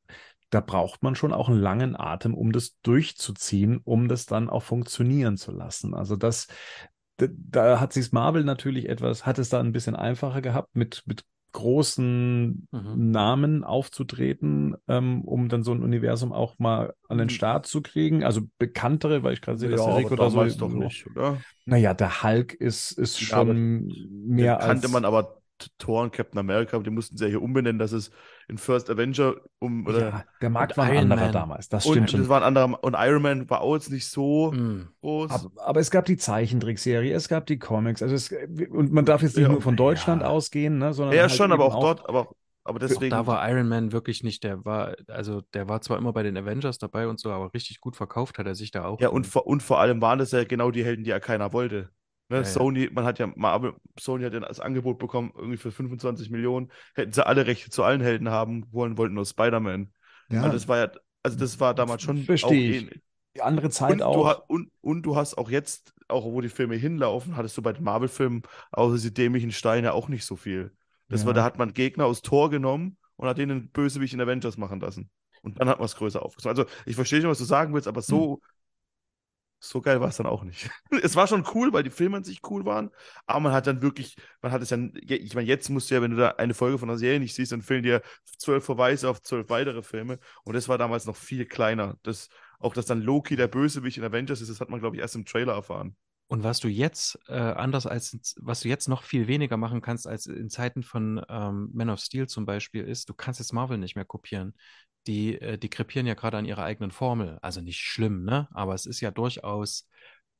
da 0.51 0.59
braucht 0.59 1.01
man 1.01 1.15
schon 1.15 1.33
auch 1.33 1.49
einen 1.49 1.59
langen 1.59 1.95
Atem, 1.99 2.35
um 2.35 2.51
das 2.51 2.77
durchzuziehen, 2.83 3.80
um 3.83 4.07
das 4.07 4.25
dann 4.25 4.49
auch 4.49 4.63
funktionieren 4.63 5.38
zu 5.38 5.51
lassen. 5.51 5.93
Also 5.93 6.17
das, 6.17 6.47
da, 7.17 7.27
da 7.30 7.80
hat 7.80 7.93
sich 7.93 8.11
Marvel 8.11 8.43
natürlich 8.43 8.89
etwas, 8.89 9.25
hat 9.25 9.39
es 9.39 9.49
da 9.49 9.59
ein 9.59 9.71
bisschen 9.71 9.95
einfacher 9.95 10.41
gehabt, 10.41 10.75
mit, 10.75 11.03
mit 11.05 11.23
großen 11.53 12.67
mhm. 12.71 13.11
Namen 13.11 13.63
aufzutreten, 13.63 14.75
ähm, 14.88 15.21
um 15.23 15.49
dann 15.49 15.63
so 15.63 15.73
ein 15.73 15.83
Universum 15.83 16.33
auch 16.33 16.59
mal 16.59 16.93
an 17.07 17.17
den 17.17 17.27
mhm. 17.27 17.31
Start 17.31 17.65
zu 17.65 17.81
kriegen. 17.81 18.23
Also 18.23 18.41
bekanntere, 18.57 19.23
weil 19.23 19.33
ich 19.33 19.41
gerade 19.41 19.57
sehe, 19.57 19.69
ja, 19.69 19.77
dass 19.77 19.85
der 19.85 19.97
Rick 19.97 20.11
oder 20.11 20.30
so. 20.30 20.67
doch 20.67 20.73
nicht, 20.73 21.07
oder? 21.07 21.41
Naja, 21.65 21.93
der 21.93 22.23
Hulk 22.23 22.53
ist, 22.53 22.91
ist 22.91 23.19
schon 23.19 23.89
ja, 23.89 24.05
mehr 24.09 24.59
als. 24.59 24.67
Kannte 24.67 24.89
man 24.89 25.05
aber 25.05 25.41
Thor 25.77 26.03
und 26.03 26.14
Captain 26.14 26.40
America, 26.40 26.77
die 26.80 26.90
mussten 26.90 27.17
sie 27.17 27.25
ja 27.25 27.30
hier 27.30 27.41
umbenennen, 27.41 27.80
dass 27.80 27.91
es 27.91 28.11
in 28.48 28.57
First 28.57 28.90
Avenger 28.90 29.35
um 29.59 29.85
oder 29.88 29.99
ja, 29.99 30.23
der 30.41 30.49
Markt 30.49 30.77
war 30.77 30.85
ein 30.85 30.98
anderer 30.98 31.22
Man. 31.22 31.31
damals, 31.31 31.69
das 31.69 31.83
stimmt 31.83 31.98
und, 31.98 32.11
schon. 32.11 32.19
Das 32.22 32.30
war 32.30 32.41
ein 32.41 32.43
anderer 32.43 32.83
und 32.83 32.95
Iron 32.98 33.22
Man 33.22 33.49
war 33.49 33.61
auch 33.61 33.75
jetzt 33.75 33.91
nicht 33.91 34.07
so 34.07 34.51
mm. 34.51 34.90
groß. 35.01 35.31
Aber, 35.31 35.51
aber, 35.64 35.80
es 35.80 35.91
gab 35.91 36.06
die 36.06 36.17
Zeichentrickserie, 36.17 37.14
es 37.14 37.27
gab 37.27 37.45
die 37.45 37.59
Comics, 37.59 38.01
also 38.01 38.15
es, 38.15 38.31
und 38.69 38.91
man 38.91 39.06
darf 39.06 39.22
jetzt 39.22 39.38
nicht 39.38 39.45
ja, 39.45 39.51
nur 39.51 39.61
von 39.61 39.75
Deutschland 39.75 40.22
ja. 40.22 40.27
ausgehen, 40.27 40.77
ne, 40.77 40.93
sondern 40.93 41.15
ja 41.15 41.23
halt 41.23 41.31
schon, 41.31 41.51
aber 41.51 41.65
auch, 41.65 41.75
auch 41.75 41.81
dort, 41.81 42.09
aber 42.09 42.30
aber 42.64 42.80
deswegen. 42.80 43.09
Da 43.09 43.25
war 43.25 43.48
Iron 43.49 43.67
Man 43.67 43.91
wirklich 43.91 44.23
nicht, 44.23 44.43
der 44.43 44.64
war, 44.65 44.95
also 45.07 45.41
der 45.53 45.67
war 45.67 45.81
zwar 45.81 45.98
immer 45.98 46.14
bei 46.14 46.23
den 46.23 46.38
Avengers 46.38 46.77
dabei 46.77 47.07
und 47.07 47.19
so, 47.19 47.31
aber 47.31 47.53
richtig 47.53 47.81
gut 47.81 47.95
verkauft 47.95 48.38
hat 48.38 48.45
er 48.45 48.56
sich 48.56 48.72
da 48.72 48.85
auch. 48.85 49.01
Ja, 49.01 49.09
und 49.09 49.25
vor, 49.25 49.48
und 49.48 49.64
vor 49.64 49.80
allem 49.80 50.01
waren 50.01 50.19
das 50.19 50.31
ja 50.31 50.43
genau 50.43 50.69
die 50.69 50.85
Helden, 50.85 51.03
die 51.03 51.09
ja 51.09 51.19
keiner 51.19 51.53
wollte. 51.53 51.90
Ne, 52.32 52.38
ja, 52.38 52.45
Sony, 52.45 52.90
man 52.93 53.03
hat 53.03 53.19
ja 53.19 53.30
Marvel, 53.35 53.74
Sony 54.00 54.24
hat 54.24 54.34
ja 54.34 54.40
das 54.40 54.61
Angebot 54.61 55.00
bekommen, 55.00 55.34
irgendwie 55.35 55.58
für 55.58 55.69
25 55.69 56.30
Millionen, 56.30 56.72
hätten 56.95 57.11
sie 57.11 57.26
alle 57.26 57.45
Rechte 57.45 57.69
zu 57.69 57.84
allen 57.84 58.00
Helden 58.00 58.30
haben 58.30 58.66
wollen, 58.72 58.98
wollten 58.98 59.16
nur 59.16 59.26
Spider-Man. 59.26 59.92
Ja. 60.30 60.43
Also 60.43 60.53
das 60.53 60.68
war 60.69 60.77
ja, 60.77 60.92
also 61.24 61.38
das 61.38 61.60
war 61.60 61.74
damals 61.74 62.03
schon 62.03 62.19
Verstehe 62.24 62.48
auch 62.48 62.82
ähnlich. 62.84 63.01
Die 63.35 63.42
andere 63.42 63.69
Zeit 63.69 63.92
und 63.92 64.01
auch. 64.01 64.34
Du, 64.34 64.43
und, 64.48 64.72
und 64.80 65.01
du 65.01 65.18
hast 65.18 65.38
auch 65.38 65.50
jetzt, 65.50 65.93
auch 66.08 66.24
wo 66.24 66.40
die 66.40 66.48
Filme 66.48 66.76
hinlaufen, 66.76 67.35
hattest 67.35 67.58
du 67.58 67.61
bei 67.61 67.74
den 67.74 67.84
Marvel-Filmen, 67.84 68.43
außer 68.72 68.98
die 68.98 69.14
dämlichen 69.14 69.51
Steine, 69.51 69.92
auch 69.92 70.08
nicht 70.08 70.24
so 70.24 70.38
viel. 70.38 70.72
Das 71.10 71.22
ja. 71.22 71.27
war, 71.27 71.34
da 71.34 71.43
hat 71.43 71.58
man 71.58 71.74
Gegner 71.74 72.06
aus 72.06 72.22
Tor 72.22 72.50
genommen 72.50 72.98
und 73.18 73.27
hat 73.27 73.40
denen 73.40 73.72
Bösewicht 73.72 74.14
in 74.14 74.22
Avengers 74.22 74.56
machen 74.56 74.80
lassen. 74.80 75.10
Und 75.42 75.60
dann 75.60 75.68
hat 75.68 75.80
man 75.80 75.85
es 75.85 75.98
größer 75.98 76.24
aufgezogen. 76.24 76.58
Also 76.58 76.72
ich 76.85 76.95
verstehe 76.95 77.19
schon, 77.19 77.30
was 77.30 77.40
du 77.40 77.43
sagen 77.43 77.74
willst, 77.74 77.90
aber 77.90 78.01
so, 78.01 78.35
hm 78.35 78.42
so 79.64 79.80
geil 79.80 80.01
war 80.01 80.09
es 80.09 80.17
dann 80.17 80.25
auch 80.25 80.43
nicht. 80.43 80.69
es 81.03 81.15
war 81.15 81.27
schon 81.27 81.45
cool, 81.53 81.72
weil 81.72 81.83
die 81.83 81.90
Filme 81.90 82.17
an 82.17 82.23
sich 82.23 82.41
cool 82.49 82.65
waren, 82.65 82.90
aber 83.25 83.40
man 83.40 83.53
hat 83.53 83.67
dann 83.67 83.81
wirklich, 83.81 84.15
man 84.41 84.51
hat 84.51 84.61
es 84.61 84.72
ja, 84.72 84.77
ich 84.81 85.35
meine, 85.35 85.48
jetzt 85.48 85.69
musst 85.69 85.90
du 85.90 85.95
ja, 85.95 86.01
wenn 86.01 86.11
du 86.11 86.17
da 86.17 86.30
eine 86.31 86.53
Folge 86.53 86.77
von 86.77 86.90
einer 86.90 86.98
Serie 86.98 87.19
nicht 87.19 87.35
siehst, 87.35 87.51
dann 87.51 87.61
fehlen 87.61 87.83
dir 87.83 88.01
zwölf 88.38 88.65
Verweise 88.65 89.09
auf 89.09 89.22
zwölf 89.22 89.49
weitere 89.49 89.83
Filme 89.83 90.19
und 90.43 90.56
das 90.56 90.67
war 90.67 90.77
damals 90.77 91.06
noch 91.06 91.15
viel 91.15 91.45
kleiner. 91.45 91.98
Das, 92.03 92.30
auch 92.59 92.73
dass 92.73 92.85
dann 92.85 93.01
Loki 93.01 93.35
der 93.35 93.48
Bösewicht 93.48 93.98
in 93.98 94.03
Avengers 94.03 94.41
ist, 94.41 94.49
das 94.49 94.59
hat 94.59 94.69
man, 94.69 94.80
glaube 94.80 94.95
ich, 94.95 95.01
erst 95.01 95.15
im 95.15 95.25
Trailer 95.25 95.53
erfahren. 95.53 95.95
Und 96.27 96.43
was 96.45 96.61
du 96.61 96.69
jetzt 96.69 97.19
äh, 97.27 97.33
anders 97.33 97.85
als 97.85 98.38
was 98.40 98.61
du 98.61 98.69
jetzt 98.69 98.88
noch 98.88 99.03
viel 99.03 99.27
weniger 99.27 99.57
machen 99.57 99.81
kannst 99.81 100.07
als 100.07 100.27
in 100.27 100.49
Zeiten 100.49 100.81
von 100.81 101.22
ähm, 101.27 101.69
Man 101.73 101.90
of 101.90 101.99
Steel 101.99 102.27
zum 102.27 102.45
Beispiel 102.45 102.85
ist, 102.85 103.09
du 103.09 103.14
kannst 103.14 103.41
jetzt 103.41 103.51
Marvel 103.51 103.77
nicht 103.77 103.95
mehr 103.95 104.06
kopieren 104.06 104.53
die, 105.07 105.39
äh, 105.39 105.57
die 105.57 105.69
krepieren 105.69 106.07
ja 106.07 106.13
gerade 106.13 106.38
an 106.38 106.45
ihrer 106.45 106.63
eigenen 106.63 106.91
Formel. 106.91 107.38
Also 107.41 107.61
nicht 107.61 107.80
schlimm, 107.80 108.23
ne? 108.23 108.47
Aber 108.53 108.73
es 108.73 108.85
ist 108.85 109.01
ja 109.01 109.11
durchaus, 109.11 109.88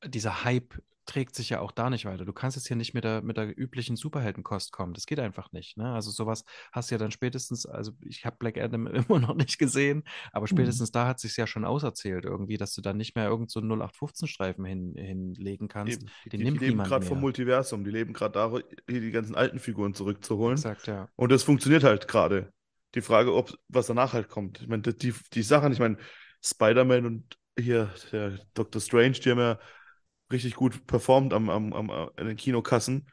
dieser 0.04 0.44
Hype 0.44 0.74
trägt 1.04 1.34
sich 1.34 1.50
ja 1.50 1.60
auch 1.60 1.72
da 1.72 1.90
nicht 1.90 2.04
weiter. 2.04 2.24
Du 2.24 2.32
kannst 2.32 2.56
jetzt 2.56 2.68
hier 2.68 2.76
nicht 2.76 2.94
mit 2.94 3.04
der, 3.04 3.22
mit 3.22 3.36
der 3.36 3.58
üblichen 3.58 3.96
Superheldenkost 3.96 4.72
kommen. 4.72 4.94
Das 4.94 5.06
geht 5.06 5.18
einfach 5.18 5.50
nicht. 5.52 5.76
Ne? 5.76 5.92
Also 5.92 6.10
sowas 6.10 6.44
hast 6.70 6.90
du 6.90 6.94
ja 6.94 6.98
dann 6.98 7.10
spätestens, 7.10 7.66
also 7.66 7.92
ich 8.00 8.24
habe 8.24 8.36
Black 8.38 8.58
Adam 8.58 8.86
immer 9.08 9.18
noch 9.18 9.34
nicht 9.34 9.58
gesehen, 9.58 10.04
aber 10.32 10.44
mhm. 10.44 10.56
spätestens 10.56 10.90
mhm. 10.90 10.92
da 10.92 11.08
hat 11.08 11.20
sich 11.20 11.36
ja 11.36 11.46
schon 11.46 11.64
auserzählt 11.64 12.24
irgendwie, 12.24 12.56
dass 12.56 12.74
du 12.74 12.82
dann 12.82 12.96
nicht 12.96 13.16
mehr 13.16 13.26
irgend 13.26 13.50
so 13.50 13.60
einen 13.60 13.72
0815-Streifen 13.72 14.64
hin, 14.64 14.94
hinlegen 14.96 15.68
kannst. 15.68 16.02
Die, 16.02 16.30
die, 16.30 16.38
die 16.38 16.44
leben 16.44 16.78
gerade 16.78 17.04
vom 17.04 17.20
Multiversum, 17.20 17.84
die 17.84 17.90
leben 17.90 18.12
gerade 18.12 18.32
da, 18.32 18.52
hier 18.88 19.00
die 19.00 19.10
ganzen 19.10 19.34
alten 19.34 19.58
Figuren 19.58 19.94
zurückzuholen. 19.94 20.56
Exakt, 20.56 20.86
ja. 20.86 21.08
Und 21.16 21.32
das 21.32 21.42
funktioniert 21.42 21.82
halt 21.82 22.06
gerade 22.06 22.52
die 22.94 23.00
Frage, 23.00 23.34
ob 23.34 23.54
was 23.68 23.86
danach 23.86 24.12
halt 24.12 24.28
kommt. 24.28 24.60
Ich 24.60 24.68
meine, 24.68 24.82
die, 24.82 25.14
die 25.32 25.42
Sachen, 25.42 25.72
ich 25.72 25.78
meine, 25.78 25.96
Spider-Man 26.42 27.06
und 27.06 27.38
hier 27.58 27.92
der 28.10 28.38
Doctor 28.54 28.80
Strange, 28.80 29.12
die 29.12 29.30
haben 29.30 29.38
ja 29.38 29.58
richtig 30.32 30.54
gut 30.54 30.86
performt 30.86 31.32
am, 31.32 31.50
am, 31.50 31.72
am, 31.72 31.90
an 31.90 32.26
den 32.26 32.36
Kinokassen. 32.36 33.08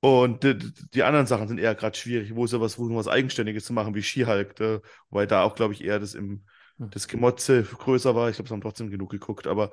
Und 0.00 0.44
die, 0.44 0.56
die 0.94 1.02
anderen 1.02 1.26
Sachen 1.26 1.48
sind 1.48 1.58
eher 1.58 1.74
gerade 1.74 1.96
schwierig, 1.96 2.34
wo 2.34 2.44
es 2.44 2.52
ja 2.52 2.60
was, 2.60 2.78
wo 2.78 2.94
was 2.94 3.08
Eigenständiges 3.08 3.64
zu 3.64 3.72
machen, 3.72 3.94
wie 3.94 4.02
She-Hulk, 4.02 4.54
da, 4.56 4.80
wobei 5.10 5.26
da 5.26 5.42
auch, 5.42 5.54
glaube 5.54 5.74
ich, 5.74 5.82
eher 5.82 5.98
das 5.98 6.14
im 6.14 6.44
hm. 6.78 6.90
das 6.90 7.08
Gemotze 7.08 7.62
größer 7.62 8.14
war. 8.14 8.28
Ich 8.28 8.36
glaube, 8.36 8.46
es 8.46 8.52
haben 8.52 8.60
trotzdem 8.60 8.90
genug 8.90 9.10
geguckt, 9.10 9.46
aber 9.46 9.72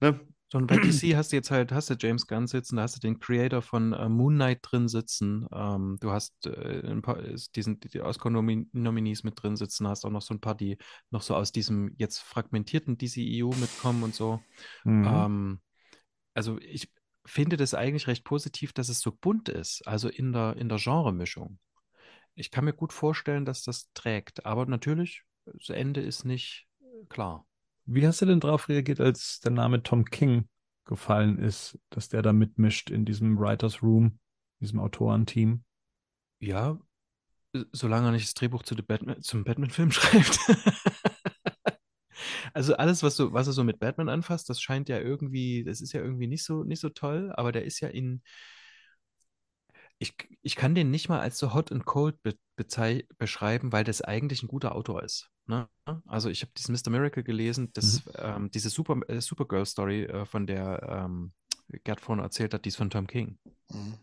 ne, 0.00 0.20
und 0.54 0.66
bei 0.66 0.76
DC 0.76 0.82
hast 1.16 1.32
du 1.32 1.36
jetzt 1.36 1.50
halt, 1.50 1.72
hast 1.72 1.90
du 1.90 1.94
James 1.98 2.26
Gunn 2.26 2.46
sitzen, 2.46 2.76
da 2.76 2.82
hast 2.82 2.96
du 2.96 3.00
den 3.00 3.18
Creator 3.18 3.60
von 3.60 3.92
äh, 3.92 4.08
Moon 4.08 4.34
Knight 4.34 4.60
drin 4.62 4.88
sitzen, 4.88 5.46
ähm, 5.52 5.98
du 6.00 6.12
hast 6.12 6.46
äh, 6.46 6.82
ein 6.86 7.02
paar, 7.02 7.20
diesen, 7.56 7.80
die 7.80 8.00
Oscar-Nominees 8.00 9.24
mit 9.24 9.42
drin 9.42 9.56
sitzen, 9.56 9.88
hast 9.88 10.04
auch 10.04 10.10
noch 10.10 10.22
so 10.22 10.32
ein 10.32 10.40
paar, 10.40 10.54
die 10.54 10.78
noch 11.10 11.22
so 11.22 11.34
aus 11.34 11.52
diesem 11.52 11.94
jetzt 11.98 12.20
fragmentierten 12.20 12.96
DCEU 12.96 13.50
mitkommen 13.56 14.02
und 14.02 14.14
so. 14.14 14.40
Mhm. 14.84 15.06
Ähm, 15.06 15.60
also 16.34 16.58
ich 16.60 16.92
finde 17.26 17.56
das 17.56 17.74
eigentlich 17.74 18.06
recht 18.06 18.24
positiv, 18.24 18.72
dass 18.72 18.88
es 18.88 19.00
so 19.00 19.12
bunt 19.12 19.48
ist, 19.48 19.86
also 19.86 20.08
in 20.08 20.32
der, 20.32 20.56
in 20.56 20.68
der 20.68 20.78
Genremischung. 20.78 21.58
Ich 22.34 22.50
kann 22.50 22.64
mir 22.64 22.74
gut 22.74 22.92
vorstellen, 22.92 23.44
dass 23.44 23.62
das 23.62 23.90
trägt, 23.94 24.44
aber 24.46 24.66
natürlich, 24.66 25.22
das 25.46 25.70
Ende 25.70 26.00
ist 26.00 26.24
nicht 26.24 26.66
klar. 27.08 27.46
Wie 27.86 28.06
hast 28.06 28.22
du 28.22 28.26
denn 28.26 28.40
darauf 28.40 28.68
reagiert, 28.68 29.00
als 29.00 29.40
der 29.40 29.52
Name 29.52 29.82
Tom 29.82 30.04
King 30.04 30.48
gefallen 30.84 31.38
ist, 31.38 31.78
dass 31.90 32.08
der 32.08 32.22
da 32.22 32.32
mitmischt 32.32 32.90
in 32.90 33.04
diesem 33.04 33.38
Writers 33.38 33.82
Room, 33.82 34.18
diesem 34.60 34.80
Autorenteam? 34.80 35.64
Ja, 36.40 36.78
solange 37.72 38.08
er 38.08 38.12
nicht 38.12 38.26
das 38.26 38.34
Drehbuch 38.34 38.62
zu 38.62 38.74
Batman, 38.76 39.22
zum 39.22 39.44
Batman-Film 39.44 39.90
schreibt. 39.92 40.38
also 42.52 42.74
alles, 42.76 43.02
was, 43.02 43.16
du, 43.16 43.32
was 43.32 43.46
er 43.46 43.52
so 43.52 43.64
mit 43.64 43.78
Batman 43.78 44.08
anfasst, 44.08 44.48
das 44.48 44.60
scheint 44.60 44.88
ja 44.88 44.98
irgendwie, 44.98 45.64
das 45.64 45.80
ist 45.80 45.92
ja 45.92 46.00
irgendwie 46.00 46.26
nicht 46.26 46.44
so, 46.44 46.64
nicht 46.64 46.80
so 46.80 46.88
toll, 46.88 47.32
aber 47.36 47.52
der 47.52 47.64
ist 47.64 47.80
ja 47.80 47.88
in, 47.88 48.22
ich, 49.98 50.14
ich 50.42 50.56
kann 50.56 50.74
den 50.74 50.90
nicht 50.90 51.08
mal 51.08 51.20
als 51.20 51.38
so 51.38 51.54
hot 51.54 51.70
and 51.72 51.84
cold 51.84 52.20
be 52.22 52.36
beschreiben, 53.18 53.72
weil 53.72 53.82
das 53.82 54.00
eigentlich 54.00 54.42
ein 54.42 54.48
guter 54.48 54.76
Autor 54.76 55.02
ist. 55.02 55.33
Ne? 55.46 55.68
Also 56.06 56.30
ich 56.30 56.42
habe 56.42 56.52
diesen 56.56 56.74
Mr. 56.74 56.90
Miracle 56.90 57.22
gelesen, 57.22 57.70
das, 57.74 58.04
mhm. 58.04 58.12
ähm, 58.18 58.50
diese 58.50 58.70
Super, 58.70 59.00
äh, 59.08 59.20
Supergirl-Story, 59.20 60.04
äh, 60.04 60.24
von 60.24 60.46
der 60.46 61.04
ähm, 61.06 61.32
Gerd 61.84 62.00
vorne 62.00 62.22
erzählt 62.22 62.54
hat, 62.54 62.64
die 62.64 62.68
ist 62.68 62.76
von 62.76 62.90
Tom 62.90 63.06
King. 63.06 63.38
Mhm. 63.70 63.94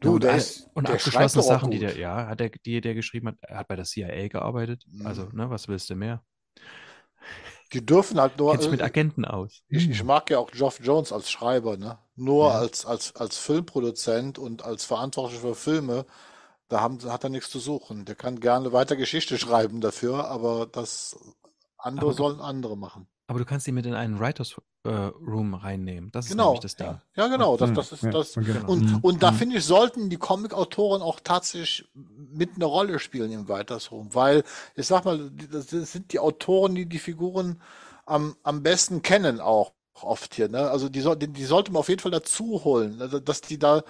Du, 0.00 0.14
und, 0.14 0.24
der 0.24 0.36
ist, 0.36 0.68
und 0.74 0.88
der 0.88 0.96
abgeschlossene 0.96 1.42
Sachen, 1.44 1.70
die 1.70 1.78
der, 1.78 1.96
ja, 1.96 2.26
hat 2.26 2.40
der, 2.40 2.50
die 2.50 2.80
der 2.80 2.94
geschrieben 2.94 3.28
hat, 3.28 3.36
er 3.42 3.58
hat 3.58 3.68
bei 3.68 3.76
der 3.76 3.84
CIA 3.84 4.28
gearbeitet. 4.28 4.84
Mhm. 4.88 5.06
Also, 5.06 5.28
ne, 5.32 5.50
was 5.50 5.68
willst 5.68 5.90
du 5.90 5.94
mehr? 5.94 6.24
Die 7.72 7.84
dürfen 7.84 8.18
halt 8.18 8.38
nur. 8.38 8.50
Kennt 8.50 8.62
sich 8.62 8.72
mit 8.72 8.82
Agenten 8.82 9.24
aus. 9.24 9.62
Ich, 9.68 9.88
ich, 9.88 10.02
mag 10.02 10.28
ja 10.30 10.38
auch 10.38 10.50
Geoff 10.50 10.80
Jones 10.82 11.12
als 11.12 11.30
Schreiber, 11.30 11.76
ne? 11.76 11.98
Nur 12.16 12.48
ja. 12.48 12.58
als, 12.58 12.84
als, 12.84 13.14
als 13.14 13.38
Filmproduzent 13.38 14.38
und 14.38 14.64
als 14.64 14.84
Verantwortlicher 14.84 15.40
für 15.40 15.54
Filme, 15.54 16.06
da 16.70 16.80
haben, 16.80 16.98
hat 17.10 17.24
er 17.24 17.30
nichts 17.30 17.50
zu 17.50 17.58
suchen. 17.58 18.04
Der 18.04 18.14
kann 18.14 18.40
gerne 18.40 18.72
weiter 18.72 18.96
Geschichte 18.96 19.36
schreiben 19.38 19.80
dafür, 19.80 20.28
aber 20.28 20.66
das 20.66 21.18
andere 21.76 22.06
aber, 22.06 22.14
sollen 22.14 22.40
andere 22.40 22.76
machen. 22.76 23.06
Aber 23.26 23.38
du 23.38 23.44
kannst 23.44 23.66
ihn 23.68 23.74
mit 23.74 23.86
in 23.86 23.94
einen 23.94 24.18
Writers 24.20 24.56
äh, 24.84 24.88
Room 24.88 25.54
reinnehmen. 25.54 26.10
Das 26.12 26.26
ist 26.26 26.30
genau, 26.30 26.58
das 26.58 26.76
da. 26.76 27.02
Ja, 27.16 27.26
genau. 27.26 27.56
Das, 27.56 27.72
das 27.72 27.92
ist 27.92 28.04
ja, 28.04 28.10
das. 28.10 28.34
Genau. 28.34 28.68
Und, 28.68 28.92
mhm. 28.92 28.98
und 29.02 29.22
da 29.22 29.32
mhm. 29.32 29.36
finde 29.36 29.56
ich, 29.58 29.64
sollten 29.64 30.10
die 30.10 30.16
Comic-Autoren 30.16 31.02
auch 31.02 31.18
tatsächlich 31.20 31.88
mit 31.94 32.54
eine 32.54 32.66
Rolle 32.66 33.00
spielen 33.00 33.32
im 33.32 33.48
Writers 33.48 33.90
Room, 33.90 34.14
weil 34.14 34.44
ich 34.76 34.86
sag 34.86 35.04
mal, 35.04 35.30
das 35.30 35.70
sind 35.70 36.12
die 36.12 36.20
Autoren, 36.20 36.76
die 36.76 36.86
die 36.86 36.98
Figuren 37.00 37.60
am, 38.06 38.36
am 38.44 38.62
besten 38.62 39.02
kennen 39.02 39.40
auch 39.40 39.72
oft 40.02 40.34
hier. 40.34 40.48
Ne? 40.48 40.70
Also 40.70 40.88
die, 40.88 41.02
die, 41.18 41.32
die 41.32 41.44
sollte 41.44 41.72
man 41.72 41.80
auf 41.80 41.88
jeden 41.88 42.00
Fall 42.00 42.12
dazu 42.12 42.62
holen, 42.64 43.02
also 43.02 43.18
dass 43.18 43.40
die 43.40 43.58
da 43.58 43.82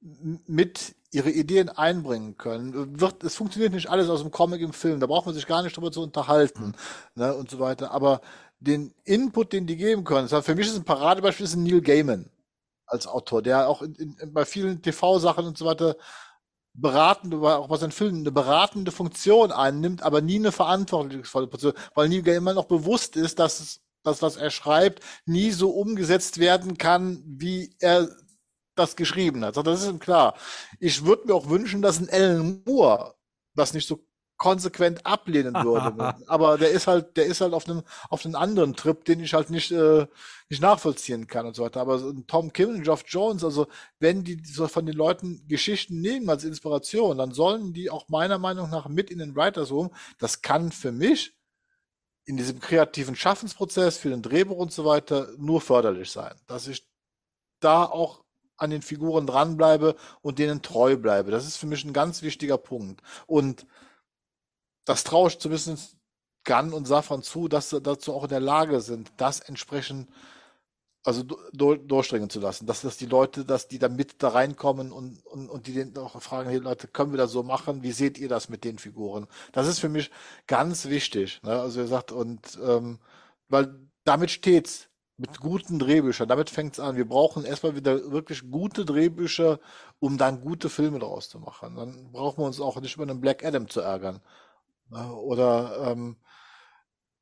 mit 0.00 0.94
ihre 1.10 1.30
Ideen 1.30 1.68
einbringen 1.68 2.36
können. 2.36 3.00
Wird, 3.00 3.24
es 3.24 3.34
funktioniert 3.34 3.72
nicht 3.72 3.88
alles 3.88 4.08
aus 4.08 4.20
dem 4.20 4.30
Comic 4.30 4.60
im 4.60 4.72
Film, 4.72 5.00
da 5.00 5.06
braucht 5.06 5.26
man 5.26 5.34
sich 5.34 5.46
gar 5.46 5.62
nicht 5.62 5.76
drüber 5.76 5.90
zu 5.90 6.02
unterhalten 6.02 6.74
ne, 7.14 7.34
und 7.34 7.50
so 7.50 7.58
weiter. 7.58 7.92
Aber 7.92 8.20
den 8.60 8.94
Input, 9.04 9.52
den 9.52 9.66
die 9.66 9.76
geben 9.76 10.04
können, 10.04 10.28
für 10.28 10.54
mich 10.54 10.66
ist 10.66 10.76
ein 10.76 10.84
Paradebeispiel 10.84 11.46
ist 11.46 11.54
ein 11.54 11.62
Neil 11.62 11.80
Gaiman 11.80 12.30
als 12.86 13.06
Autor, 13.06 13.42
der 13.42 13.68
auch 13.68 13.82
in, 13.82 14.16
in, 14.18 14.32
bei 14.32 14.44
vielen 14.44 14.82
TV-Sachen 14.82 15.46
und 15.46 15.56
so 15.58 15.64
weiter 15.64 15.96
beratende, 16.74 17.38
auch 17.38 17.68
bei 17.68 17.76
seinen 17.76 17.92
Filmen, 17.92 18.20
eine 18.20 18.32
beratende 18.32 18.92
Funktion 18.92 19.50
einnimmt, 19.50 20.02
aber 20.02 20.20
nie 20.20 20.36
eine 20.36 20.52
verantwortungsvolle 20.52 21.46
Position, 21.46 21.74
weil 21.94 22.08
Neil 22.08 22.22
Gaiman 22.22 22.58
auch 22.58 22.66
bewusst 22.66 23.16
ist, 23.16 23.38
dass 23.38 23.60
es, 23.60 23.80
das, 24.02 24.22
was 24.22 24.36
er 24.36 24.50
schreibt, 24.50 25.02
nie 25.26 25.50
so 25.50 25.70
umgesetzt 25.70 26.38
werden 26.38 26.78
kann, 26.78 27.22
wie 27.26 27.74
er 27.80 28.08
das 28.78 28.96
geschrieben 28.96 29.44
hat. 29.44 29.56
Das 29.56 29.82
ist 29.82 29.88
ihm 29.88 29.98
klar. 29.98 30.34
Ich 30.78 31.04
würde 31.04 31.26
mir 31.26 31.34
auch 31.34 31.48
wünschen, 31.48 31.82
dass 31.82 31.98
ein 31.98 32.10
Alan 32.10 32.62
Moore 32.64 33.14
das 33.54 33.74
nicht 33.74 33.88
so 33.88 34.08
konsequent 34.38 35.04
ablehnen 35.04 35.52
würde. 35.52 36.14
Aber 36.26 36.56
der 36.56 36.70
ist 36.70 36.86
halt, 36.86 37.16
der 37.16 37.26
ist 37.26 37.40
halt 37.40 37.52
auf 37.52 37.68
einem, 37.68 37.82
auf 38.08 38.24
einem 38.24 38.36
anderen 38.36 38.74
Trip, 38.74 39.04
den 39.04 39.20
ich 39.20 39.34
halt 39.34 39.50
nicht, 39.50 39.72
äh, 39.72 40.06
nicht 40.48 40.62
nachvollziehen 40.62 41.26
kann 41.26 41.44
und 41.44 41.54
so 41.54 41.64
weiter. 41.64 41.80
Aber 41.80 41.98
so 41.98 42.12
Tom 42.26 42.52
Kim 42.52 42.70
und 42.70 42.82
Geoff 42.82 43.04
Jones, 43.06 43.44
also 43.44 43.66
wenn 43.98 44.24
die 44.24 44.42
so 44.44 44.66
von 44.68 44.86
den 44.86 44.96
Leuten 44.96 45.46
Geschichten 45.48 46.00
nehmen 46.00 46.30
als 46.30 46.44
Inspiration, 46.44 47.18
dann 47.18 47.32
sollen 47.32 47.74
die 47.74 47.90
auch 47.90 48.08
meiner 48.08 48.38
Meinung 48.38 48.70
nach 48.70 48.88
mit 48.88 49.10
in 49.10 49.18
den 49.18 49.36
Writers 49.36 49.70
Room. 49.70 49.90
Das 50.18 50.40
kann 50.40 50.72
für 50.72 50.92
mich 50.92 51.34
in 52.24 52.36
diesem 52.36 52.60
kreativen 52.60 53.16
Schaffensprozess 53.16 53.96
für 53.96 54.10
den 54.10 54.22
Drehbuch 54.22 54.58
und 54.58 54.72
so 54.72 54.84
weiter 54.84 55.28
nur 55.38 55.60
förderlich 55.60 56.10
sein, 56.10 56.34
dass 56.46 56.68
ich 56.68 56.86
da 57.58 57.84
auch 57.84 58.22
an 58.58 58.70
den 58.70 58.82
Figuren 58.82 59.26
dranbleibe 59.26 59.96
und 60.20 60.38
denen 60.38 60.62
treu 60.62 60.96
bleibe. 60.96 61.30
Das 61.30 61.46
ist 61.46 61.56
für 61.56 61.66
mich 61.66 61.84
ein 61.84 61.92
ganz 61.92 62.22
wichtiger 62.22 62.58
Punkt. 62.58 63.00
Und 63.26 63.66
das 64.84 65.04
traue 65.04 65.28
ich 65.28 65.38
zumindest 65.38 65.96
Gunn 66.44 66.72
und 66.72 66.86
Safran 66.86 67.22
zu, 67.22 67.48
dass 67.48 67.70
sie 67.70 67.80
dazu 67.80 68.14
auch 68.14 68.24
in 68.24 68.30
der 68.30 68.40
Lage 68.40 68.80
sind, 68.80 69.12
das 69.16 69.40
entsprechend 69.40 70.08
also 71.04 71.22
durchdringen 71.22 72.28
zu 72.28 72.40
lassen, 72.40 72.66
dass, 72.66 72.82
dass 72.82 72.96
die 72.98 73.06
Leute, 73.06 73.44
dass 73.44 73.68
die 73.68 73.78
da 73.78 73.88
mit 73.88 74.22
da 74.22 74.28
reinkommen 74.28 74.92
und, 74.92 75.24
und, 75.26 75.48
und 75.48 75.66
die 75.66 75.72
den 75.72 75.96
auch 75.96 76.20
fragen, 76.20 76.50
hey 76.50 76.58
Leute, 76.58 76.88
können 76.88 77.12
wir 77.12 77.18
das 77.18 77.30
so 77.30 77.42
machen? 77.42 77.82
Wie 77.82 77.92
seht 77.92 78.18
ihr 78.18 78.28
das 78.28 78.48
mit 78.48 78.64
den 78.64 78.78
Figuren? 78.78 79.26
Das 79.52 79.66
ist 79.68 79.78
für 79.78 79.88
mich 79.88 80.10
ganz 80.46 80.86
wichtig. 80.86 81.40
Ne? 81.42 81.58
Also 81.58 81.80
ihr 81.80 81.86
sagt, 81.86 82.12
und 82.12 82.58
ähm, 82.62 82.98
weil 83.48 83.74
damit 84.04 84.30
steht's 84.30 84.87
mit 85.18 85.40
guten 85.40 85.78
Drehbüchern, 85.80 86.28
damit 86.28 86.48
fängt's 86.48 86.78
an. 86.80 86.96
Wir 86.96 87.08
brauchen 87.08 87.44
erstmal 87.44 87.74
wieder 87.74 88.12
wirklich 88.12 88.50
gute 88.50 88.84
Drehbücher, 88.84 89.58
um 89.98 90.16
dann 90.16 90.40
gute 90.40 90.68
Filme 90.68 91.00
daraus 91.00 91.28
zu 91.28 91.40
machen. 91.40 91.74
Dann 91.76 92.12
brauchen 92.12 92.38
wir 92.38 92.46
uns 92.46 92.60
auch 92.60 92.80
nicht 92.80 92.94
über 92.94 93.02
einen 93.02 93.20
Black 93.20 93.44
Adam 93.44 93.68
zu 93.68 93.80
ärgern. 93.80 94.20
Ne? 94.90 95.12
Oder 95.12 95.90
ähm, 95.90 96.16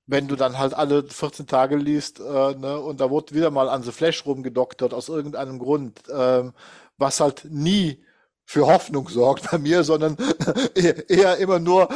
wenn 0.07 0.28
du 0.28 0.36
dann 0.36 0.58
halt 0.58 0.75
alle 0.75 1.05
14 1.05 1.47
Tage 1.47 1.76
liest, 1.76 2.20
äh, 2.20 2.55
ne, 2.55 2.78
und 2.78 3.00
da 3.00 3.10
wurde 3.10 3.34
wieder 3.34 3.50
mal 3.50 3.68
an 3.68 3.83
The 3.83 3.92
Flash 3.92 4.25
rumgedoktert 4.26 4.94
aus 4.94 5.08
irgendeinem 5.08 5.58
Grund, 5.58 6.02
ähm, 6.12 6.52
was 6.99 7.20
halt 7.20 7.47
nie 7.50 8.05
für 8.49 8.66
Hoffnung 8.68 9.08
sorgt 9.08 9.50
bei 9.50 9.58
mir, 9.58 9.83
sondern 9.83 10.16
eher 10.75 11.36
immer 11.39 11.58
nur 11.58 11.89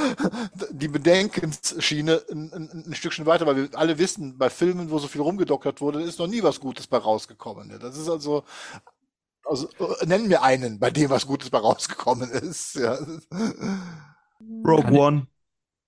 die 0.72 0.88
Bedenkensschiene 0.88 2.22
ein, 2.28 2.52
ein, 2.52 2.84
ein, 2.88 2.94
Stückchen 2.94 3.24
weiter, 3.24 3.46
weil 3.46 3.56
wir 3.56 3.68
alle 3.78 3.98
wissen, 3.98 4.36
bei 4.36 4.50
Filmen, 4.50 4.90
wo 4.90 4.98
so 4.98 5.06
viel 5.06 5.20
rumgedoktert 5.20 5.80
wurde, 5.80 6.02
ist 6.02 6.18
noch 6.18 6.26
nie 6.26 6.42
was 6.42 6.58
Gutes 6.58 6.88
bei 6.88 6.98
rausgekommen. 6.98 7.78
Das 7.80 7.96
ist 7.96 8.08
also, 8.08 8.42
also 9.44 9.68
nennen 10.04 10.28
wir 10.28 10.42
einen, 10.42 10.80
bei 10.80 10.90
dem 10.90 11.08
was 11.08 11.24
Gutes 11.24 11.50
bei 11.50 11.58
rausgekommen 11.58 12.28
ist. 12.30 12.74
Ja. 12.74 12.98
Rogue 14.66 14.90
One. 14.90 15.28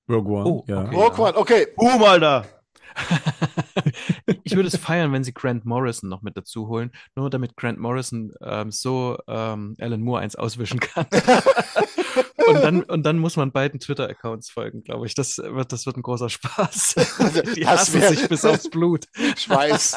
Rogue 0.09 0.33
One. 0.33 0.49
Oh, 0.49 0.65
ja. 0.69 0.85
Okay, 0.85 0.97
Rogue 0.97 1.19
One, 1.19 1.37
okay. 1.37 1.67
Boom, 1.77 2.05
Alter. 2.05 2.47
ich 4.45 4.55
würde 4.55 4.69
es 4.69 4.77
feiern, 4.77 5.13
wenn 5.13 5.25
sie 5.25 5.33
Grant 5.33 5.65
Morrison 5.65 6.09
noch 6.09 6.23
mit 6.23 6.37
dazu 6.37 6.69
holen, 6.69 6.91
nur 7.15 7.31
damit 7.31 7.57
Grant 7.57 7.79
Morrison 7.79 8.33
ähm, 8.43 8.71
so 8.71 9.19
ähm, 9.29 9.77
Alan 9.81 10.03
Moore 10.03 10.21
eins 10.21 10.37
auswischen 10.37 10.81
kann. 10.81 11.07
und, 12.47 12.63
dann, 12.63 12.83
und 12.83 13.03
dann 13.05 13.19
muss 13.19 13.37
man 13.37 13.53
beiden 13.53 13.81
Twitter-Accounts 13.81 14.51
folgen, 14.51 14.83
glaube 14.83 15.07
ich. 15.07 15.15
Das 15.15 15.39
wird, 15.39 15.73
das 15.73 15.87
wird 15.87 15.97
ein 15.97 16.03
großer 16.03 16.29
Spaß. 16.29 16.95
Die 17.57 17.61
das 17.61 17.71
hassen 17.71 18.03
sich 18.03 18.29
bis 18.29 18.45
aufs 18.45 18.69
Blut. 18.71 19.07
Ich 19.37 19.49
weiß. 19.49 19.97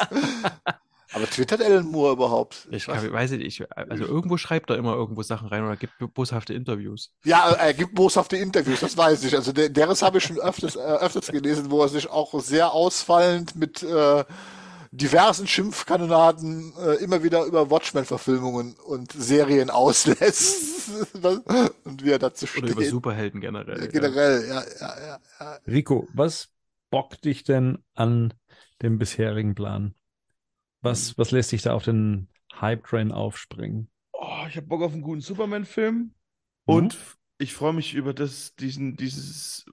Aber 1.12 1.26
twittert 1.26 1.62
Alan 1.62 1.86
Moore 1.86 2.12
überhaupt? 2.12 2.66
Ich, 2.70 2.86
kann, 2.86 3.12
weiß 3.12 3.30
nicht, 3.32 3.64
also 3.74 4.04
irgendwo 4.04 4.36
schreibt 4.36 4.70
er 4.70 4.76
immer 4.76 4.94
irgendwo 4.94 5.22
Sachen 5.22 5.48
rein 5.48 5.64
oder 5.64 5.76
gibt 5.76 5.92
boshafte 6.14 6.52
Interviews. 6.52 7.12
Ja, 7.24 7.50
er 7.50 7.74
gibt 7.74 7.94
boshafte 7.94 8.36
Interviews, 8.36 8.80
das 8.80 8.96
weiß 8.96 9.22
ich. 9.24 9.34
Also 9.34 9.52
der, 9.52 9.68
deres 9.68 10.02
habe 10.02 10.18
ich 10.18 10.24
schon 10.24 10.38
öfters, 10.38 10.76
äh, 10.76 10.80
öfters 10.80 11.28
gelesen, 11.28 11.70
wo 11.70 11.82
er 11.82 11.88
sich 11.88 12.10
auch 12.10 12.38
sehr 12.40 12.72
ausfallend 12.72 13.54
mit 13.54 13.82
äh, 13.82 14.24
diversen 14.90 15.46
Schimpfkanonaden 15.46 16.72
äh, 16.78 16.94
immer 16.96 17.22
wieder 17.22 17.44
über 17.44 17.70
Watchmen-Verfilmungen 17.70 18.74
und 18.74 19.12
Serien 19.12 19.70
auslässt. 19.70 20.90
und 21.84 22.04
wie 22.04 22.10
er 22.10 22.18
dazu 22.18 22.46
steht. 22.46 22.64
Oder 22.64 22.72
über 22.72 22.84
Superhelden 22.84 23.40
generell. 23.40 23.88
Generell, 23.88 24.46
ja, 24.48 24.62
ja, 24.80 25.06
ja. 25.06 25.20
ja. 25.40 25.58
Rico, 25.66 26.08
was 26.14 26.48
bockt 26.90 27.24
dich 27.24 27.44
denn 27.44 27.78
an 27.94 28.34
dem 28.82 28.98
bisherigen 28.98 29.54
Plan? 29.54 29.94
Was, 30.86 31.10
mhm. 31.10 31.14
was 31.18 31.30
lässt 31.32 31.50
sich 31.50 31.62
da 31.62 31.74
auf 31.74 31.84
den 31.84 32.28
Hype-Train 32.60 33.10
aufspringen? 33.10 33.90
Oh, 34.12 34.44
ich 34.48 34.56
habe 34.56 34.66
Bock 34.66 34.82
auf 34.82 34.92
einen 34.92 35.02
guten 35.02 35.20
Superman-Film. 35.20 35.96
Mhm. 35.96 36.12
Und 36.64 36.98
ich 37.38 37.52
freue 37.52 37.72
mich 37.72 37.94
über 37.94 38.14
das, 38.14 38.54
diesen, 38.54 38.96
dieses. 38.96 39.66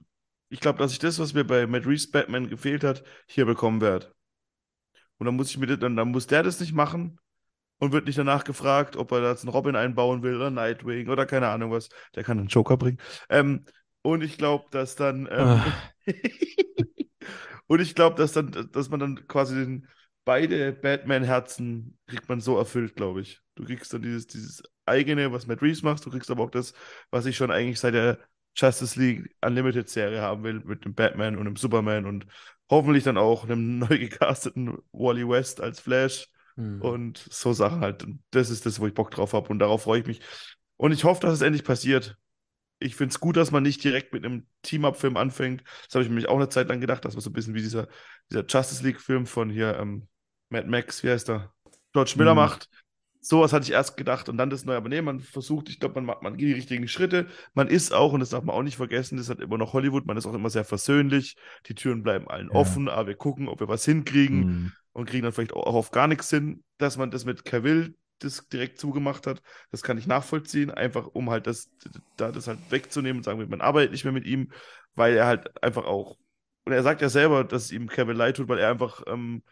Ich 0.48 0.60
glaube, 0.60 0.78
dass 0.78 0.92
ich 0.92 0.98
das, 0.98 1.18
was 1.18 1.32
mir 1.32 1.44
bei 1.44 1.66
Matt 1.66 1.86
Reeves 1.86 2.10
Batman 2.10 2.48
gefehlt 2.48 2.84
hat, 2.84 3.04
hier 3.26 3.46
bekommen 3.46 3.80
werde. 3.80 4.12
Und 5.18 5.26
dann 5.26 5.36
muss 5.36 5.50
ich 5.50 5.58
mir 5.58 5.66
dann, 5.78 5.96
dann 5.96 6.10
muss 6.10 6.26
der 6.26 6.42
das 6.42 6.60
nicht 6.60 6.72
machen 6.72 7.18
und 7.78 7.92
wird 7.92 8.06
nicht 8.06 8.18
danach 8.18 8.44
gefragt, 8.44 8.96
ob 8.96 9.12
er 9.12 9.20
da 9.20 9.30
jetzt 9.30 9.42
einen 9.42 9.52
Robin 9.52 9.76
einbauen 9.76 10.22
will 10.22 10.36
oder 10.36 10.50
Nightwing 10.50 11.08
oder 11.08 11.26
keine 11.26 11.48
Ahnung 11.48 11.70
was. 11.70 11.88
Der 12.14 12.24
kann 12.24 12.38
einen 12.38 12.48
Joker 12.48 12.76
bringen. 12.76 12.98
Ähm, 13.28 13.64
und 14.02 14.22
ich 14.22 14.36
glaube, 14.36 14.66
dass 14.70 14.96
dann 14.96 15.26
ähm, 15.30 15.62
ah. 15.62 15.64
und 17.66 17.80
ich 17.80 17.94
glaube, 17.94 18.16
dass 18.16 18.32
dann, 18.32 18.68
dass 18.72 18.90
man 18.90 19.00
dann 19.00 19.26
quasi 19.28 19.54
den, 19.54 19.88
beide 20.24 20.72
Batman-Herzen 20.72 21.98
kriegt 22.06 22.28
man 22.28 22.40
so 22.40 22.56
erfüllt, 22.58 22.96
glaube 22.96 23.20
ich. 23.20 23.40
Du 23.54 23.64
kriegst 23.64 23.92
dann 23.92 24.02
dieses, 24.02 24.26
dieses 24.26 24.62
eigene, 24.86 25.32
was 25.32 25.46
Matt 25.46 25.62
Reeves 25.62 25.82
macht, 25.82 26.04
du 26.04 26.10
kriegst 26.10 26.30
aber 26.30 26.44
auch 26.44 26.50
das, 26.50 26.74
was 27.10 27.26
ich 27.26 27.36
schon 27.36 27.50
eigentlich 27.50 27.80
seit 27.80 27.94
der 27.94 28.18
Justice 28.56 28.98
League 28.98 29.34
Unlimited-Serie 29.40 30.20
haben 30.20 30.42
will, 30.44 30.60
mit 30.64 30.84
dem 30.84 30.94
Batman 30.94 31.36
und 31.36 31.44
dem 31.44 31.56
Superman 31.56 32.06
und 32.06 32.26
hoffentlich 32.70 33.04
dann 33.04 33.18
auch 33.18 33.44
einem 33.44 33.78
neu 33.80 33.98
gecasteten 33.98 34.78
Wally 34.92 35.28
West 35.28 35.60
als 35.60 35.80
Flash 35.80 36.28
mhm. 36.56 36.80
und 36.80 37.26
so 37.30 37.52
Sachen 37.52 37.80
halt. 37.80 38.06
Das 38.30 38.50
ist 38.50 38.66
das, 38.66 38.80
wo 38.80 38.86
ich 38.86 38.94
Bock 38.94 39.10
drauf 39.10 39.32
habe 39.32 39.48
und 39.48 39.58
darauf 39.58 39.82
freue 39.82 40.00
ich 40.00 40.06
mich. 40.06 40.20
Und 40.76 40.92
ich 40.92 41.04
hoffe, 41.04 41.20
dass 41.20 41.34
es 41.34 41.42
endlich 41.42 41.64
passiert. 41.64 42.16
Ich 42.80 42.96
finde 42.96 43.12
es 43.12 43.20
gut, 43.20 43.36
dass 43.36 43.50
man 43.50 43.62
nicht 43.62 43.82
direkt 43.84 44.12
mit 44.12 44.24
einem 44.24 44.46
Team-Up-Film 44.62 45.16
anfängt. 45.16 45.62
Das 45.86 45.94
habe 45.94 46.02
ich 46.02 46.08
nämlich 46.08 46.28
auch 46.28 46.36
eine 46.36 46.48
Zeit 46.48 46.68
lang 46.68 46.80
gedacht. 46.80 47.04
Das 47.04 47.14
war 47.14 47.22
so 47.22 47.30
ein 47.30 47.32
bisschen 47.32 47.54
wie 47.54 47.62
dieser, 47.62 47.88
dieser 48.30 48.44
Justice 48.46 48.82
League-Film 48.84 49.26
von 49.26 49.48
hier, 49.48 49.78
ähm, 49.78 50.08
Mad 50.48 50.68
Max, 50.68 51.02
wie 51.02 51.10
heißt 51.10 51.30
er? 51.30 51.52
George 51.92 52.14
Miller 52.16 52.34
mhm. 52.34 52.40
macht. 52.40 52.68
Sowas 53.20 53.54
hatte 53.54 53.64
ich 53.64 53.72
erst 53.72 53.96
gedacht 53.96 54.28
und 54.28 54.36
dann 54.36 54.50
das 54.50 54.66
neue. 54.66 54.76
Aber 54.76 54.90
nee, 54.90 55.00
man 55.00 55.20
versucht, 55.20 55.70
ich 55.70 55.80
glaube, 55.80 55.94
man 55.94 56.04
macht 56.04 56.22
man 56.22 56.36
geht 56.36 56.48
die 56.48 56.52
richtigen 56.52 56.88
Schritte. 56.88 57.28
Man 57.54 57.68
ist 57.68 57.94
auch, 57.94 58.12
und 58.12 58.20
das 58.20 58.30
darf 58.30 58.44
man 58.44 58.54
auch 58.54 58.62
nicht 58.62 58.76
vergessen, 58.76 59.16
das 59.16 59.30
hat 59.30 59.40
immer 59.40 59.56
noch 59.56 59.72
Hollywood, 59.72 60.04
man 60.04 60.18
ist 60.18 60.26
auch 60.26 60.34
immer 60.34 60.50
sehr 60.50 60.64
versöhnlich. 60.64 61.36
Die 61.66 61.74
Türen 61.74 62.02
bleiben 62.02 62.28
allen 62.28 62.50
ja. 62.52 62.54
offen, 62.54 62.88
aber 62.88 63.08
wir 63.08 63.14
gucken, 63.14 63.48
ob 63.48 63.60
wir 63.60 63.68
was 63.68 63.84
hinkriegen 63.86 64.38
mhm. 64.38 64.72
und 64.92 65.08
kriegen 65.08 65.22
dann 65.22 65.32
vielleicht 65.32 65.54
auch 65.54 65.74
auf 65.74 65.90
gar 65.90 66.06
nichts 66.06 66.28
hin, 66.28 66.62
dass 66.76 66.98
man 66.98 67.10
das 67.10 67.24
mit 67.24 67.46
Cavill 67.46 67.94
das 68.18 68.46
direkt 68.48 68.78
zugemacht 68.78 69.26
hat. 69.26 69.42
Das 69.70 69.82
kann 69.82 69.98
ich 69.98 70.06
nachvollziehen, 70.06 70.70
einfach 70.70 71.06
um 71.06 71.30
halt 71.30 71.46
das, 71.46 71.70
da 72.16 72.30
das 72.30 72.46
halt 72.46 72.58
wegzunehmen 72.70 73.18
und 73.18 73.24
sagen, 73.24 73.44
man 73.48 73.60
arbeitet 73.60 73.92
nicht 73.92 74.04
mehr 74.04 74.12
mit 74.12 74.26
ihm, 74.26 74.52
weil 74.94 75.16
er 75.16 75.26
halt 75.26 75.62
einfach 75.62 75.84
auch, 75.84 76.18
und 76.64 76.72
er 76.72 76.82
sagt 76.82 77.02
ja 77.02 77.08
selber, 77.08 77.44
dass 77.44 77.64
es 77.64 77.72
ihm 77.72 77.88
Cavill 77.88 78.16
leid 78.16 78.36
tut, 78.36 78.48
weil 78.48 78.58
er 78.58 78.70
einfach 78.70 79.02
ähm, 79.06 79.42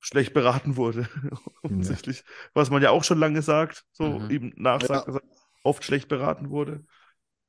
schlecht 0.00 0.32
beraten 0.32 0.76
wurde. 0.76 1.08
Offensichtlich. 1.62 2.18
Ja. 2.18 2.24
Was 2.54 2.70
man 2.70 2.82
ja 2.82 2.90
auch 2.90 3.04
schon 3.04 3.18
lange 3.18 3.42
sagt, 3.42 3.84
so 3.92 4.18
mhm. 4.18 4.30
eben 4.30 4.52
nachsagt, 4.56 5.06
ja. 5.06 5.12
dass 5.12 5.22
er 5.22 5.28
oft 5.62 5.84
schlecht 5.84 6.08
beraten 6.08 6.50
wurde. 6.50 6.84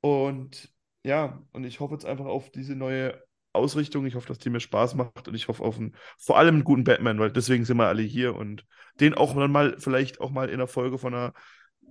Und 0.01 0.71
ja, 1.03 1.41
und 1.51 1.63
ich 1.63 1.79
hoffe 1.79 1.93
jetzt 1.93 2.05
einfach 2.05 2.25
auf 2.25 2.51
diese 2.51 2.75
neue 2.75 3.23
Ausrichtung. 3.53 4.05
Ich 4.05 4.15
hoffe, 4.15 4.27
dass 4.27 4.39
die 4.39 4.49
mir 4.49 4.59
Spaß 4.59 4.95
macht 4.95 5.27
und 5.27 5.33
ich 5.33 5.47
hoffe 5.47 5.63
auf 5.63 5.77
einen, 5.77 5.95
vor 6.17 6.37
allem 6.37 6.55
einen 6.55 6.63
guten 6.63 6.83
Batman, 6.83 7.19
weil 7.19 7.31
deswegen 7.31 7.65
sind 7.65 7.77
wir 7.77 7.87
alle 7.87 8.03
hier 8.03 8.35
und 8.35 8.65
den 8.99 9.13
auch 9.13 9.35
dann 9.35 9.51
mal, 9.51 9.75
vielleicht 9.79 10.19
auch 10.19 10.29
mal 10.29 10.49
in 10.49 10.59
der 10.59 10.67
Folge 10.67 10.97
von 10.97 11.13
einer, 11.13 11.33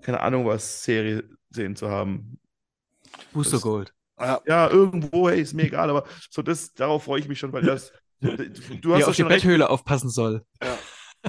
keine 0.03 0.21
Ahnung 0.21 0.47
was, 0.47 0.85
Serie 0.85 1.25
sehen 1.51 1.77
zu 1.77 1.91
haben. 1.91 2.39
Booster 3.33 3.59
Gold. 3.59 3.93
Ja, 4.19 4.69
irgendwo, 4.69 5.31
hey, 5.31 5.41
ist 5.41 5.55
mir 5.55 5.65
egal, 5.65 5.89
aber 5.89 6.05
so 6.29 6.43
das, 6.43 6.75
darauf 6.75 7.05
freue 7.05 7.21
ich 7.21 7.29
mich 7.29 7.39
schon, 7.39 7.55
weil 7.55 7.63
das 7.63 7.91
Du 8.21 8.95
hast 8.95 9.01
Die 9.01 9.05
auf 9.05 9.17
die 9.17 9.25
Betthöhle 9.25 9.71
aufpassen 9.71 10.11
soll. 10.11 10.45
Ja. 10.63 10.79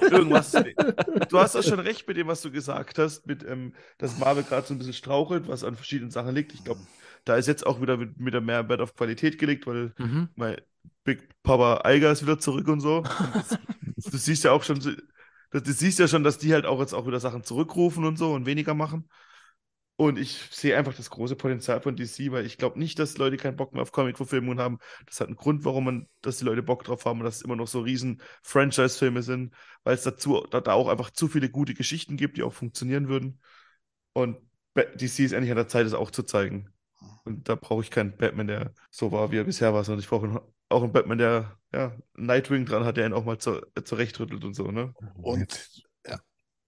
irgendwas. 0.02 0.52
du 1.30 1.40
hast 1.40 1.56
doch 1.56 1.64
schon 1.64 1.80
recht 1.80 2.08
mit 2.08 2.18
dem, 2.18 2.28
was 2.28 2.42
du 2.42 2.52
gesagt 2.52 2.98
hast, 2.98 3.26
mit, 3.28 3.44
ähm, 3.44 3.74
dass 3.98 4.18
Marvel 4.18 4.44
gerade 4.44 4.68
so 4.68 4.74
ein 4.74 4.78
bisschen 4.78 4.94
strauchelt, 4.94 5.48
was 5.48 5.64
an 5.64 5.76
verschiedenen 5.76 6.12
Sachen 6.12 6.36
liegt. 6.36 6.54
Ich 6.54 6.64
glaube, 6.64 6.82
da 7.26 7.36
ist 7.36 7.48
jetzt 7.48 7.66
auch 7.66 7.82
wieder 7.82 7.98
mit, 7.98 8.20
mit 8.20 8.34
der 8.34 8.42
mehr 8.42 8.68
Wert 8.70 8.82
auf 8.82 8.96
Qualität 8.96 9.38
gelegt, 9.38 9.68
weil 9.68 9.94
mhm. 9.98 10.30
mein 10.36 10.58
Big 11.04 11.28
Papa 11.44 11.82
Eiger 11.84 12.12
ist 12.12 12.22
wieder 12.22 12.40
zurück 12.40 12.68
und 12.68 12.80
so. 12.80 12.98
Und 12.98 13.36
das, 13.36 13.58
du 14.12 14.18
siehst 14.18 14.44
ja 14.44 14.52
auch 14.52 14.64
schon, 14.64 14.80
du, 14.80 15.62
du 15.62 15.72
siehst 15.72 16.00
ja 16.00 16.08
schon, 16.08 16.24
dass 16.24 16.38
die 16.38 16.54
halt 16.54 16.66
auch 16.66 16.80
jetzt 16.80 16.94
auch 16.94 17.08
wieder 17.08 17.20
Sachen 17.20 17.44
zurückrufen 17.44 18.06
und 18.06 18.18
so 18.18 18.34
und 18.34 18.46
weniger 18.46 18.74
machen. 18.74 19.10
Und 20.02 20.18
ich 20.18 20.48
sehe 20.50 20.76
einfach 20.76 20.96
das 20.96 21.12
große 21.12 21.36
Potenzial 21.36 21.80
von 21.80 21.96
DC, 21.96 22.32
weil 22.32 22.48
ich 22.48 22.58
glaube 22.58 22.80
nicht, 22.80 22.98
dass 22.98 23.20
Leute 23.20 23.38
keinen 23.38 23.56
Bock 23.56 23.72
mehr 23.74 23.84
auf 23.84 23.92
Comic-Verfilmungen 23.92 24.60
haben. 24.60 24.80
Das 25.06 25.20
hat 25.20 25.28
einen 25.28 25.36
Grund, 25.36 25.64
warum 25.64 25.86
man, 25.86 26.08
dass 26.24 26.40
die 26.40 26.44
Leute 26.44 26.64
Bock 26.64 26.84
drauf 26.84 27.06
haben 27.06 27.20
und 27.20 27.26
dass 27.26 27.36
es 27.36 27.42
immer 27.44 27.56
noch 27.56 27.68
so 27.68 27.82
riesen 27.82 28.20
Franchise-Filme 28.42 29.22
sind, 29.22 29.54
weil 29.84 29.94
es 29.94 30.02
dazu 30.02 30.44
da, 30.50 30.60
da 30.60 30.74
auch 30.74 30.88
einfach 30.88 31.12
zu 31.12 31.28
viele 31.28 31.52
gute 31.52 31.76
Geschichten 31.76 32.18
gibt, 32.18 32.38
die 32.38 32.42
auch 32.42 32.52
funktionieren 32.52 33.10
würden. 33.10 33.42
Und 34.14 34.38
DC 34.76 35.20
ist 35.20 35.34
endlich 35.34 35.52
an 35.52 35.58
der 35.58 35.68
Zeit, 35.68 35.86
das 35.86 35.94
auch 35.94 36.10
zu 36.10 36.24
zeigen. 36.24 36.74
Und 37.24 37.48
da 37.48 37.54
brauche 37.54 37.84
ich 37.84 37.92
keinen 37.92 38.18
Batman, 38.18 38.48
der 38.48 38.74
so 38.90 39.12
war, 39.12 39.32
wie 39.32 39.38
er 39.38 39.44
bisher 39.44 39.72
war, 39.72 39.84
sondern 39.84 40.00
ich 40.00 40.10
brauche 40.10 40.42
auch 40.70 40.82
einen 40.82 40.94
Batman, 40.94 41.20
der 41.20 41.60
ja, 41.72 41.96
Nightwing 42.16 42.66
dran 42.66 42.86
hat, 42.86 42.98
der 42.98 43.06
ihn 43.06 43.14
auch 43.14 43.26
mal 43.26 43.38
zu, 43.38 43.62
zurechtrüttelt 43.84 44.44
und 44.46 44.56
so, 44.56 44.72
ne? 44.72 44.96
Und 45.22 45.84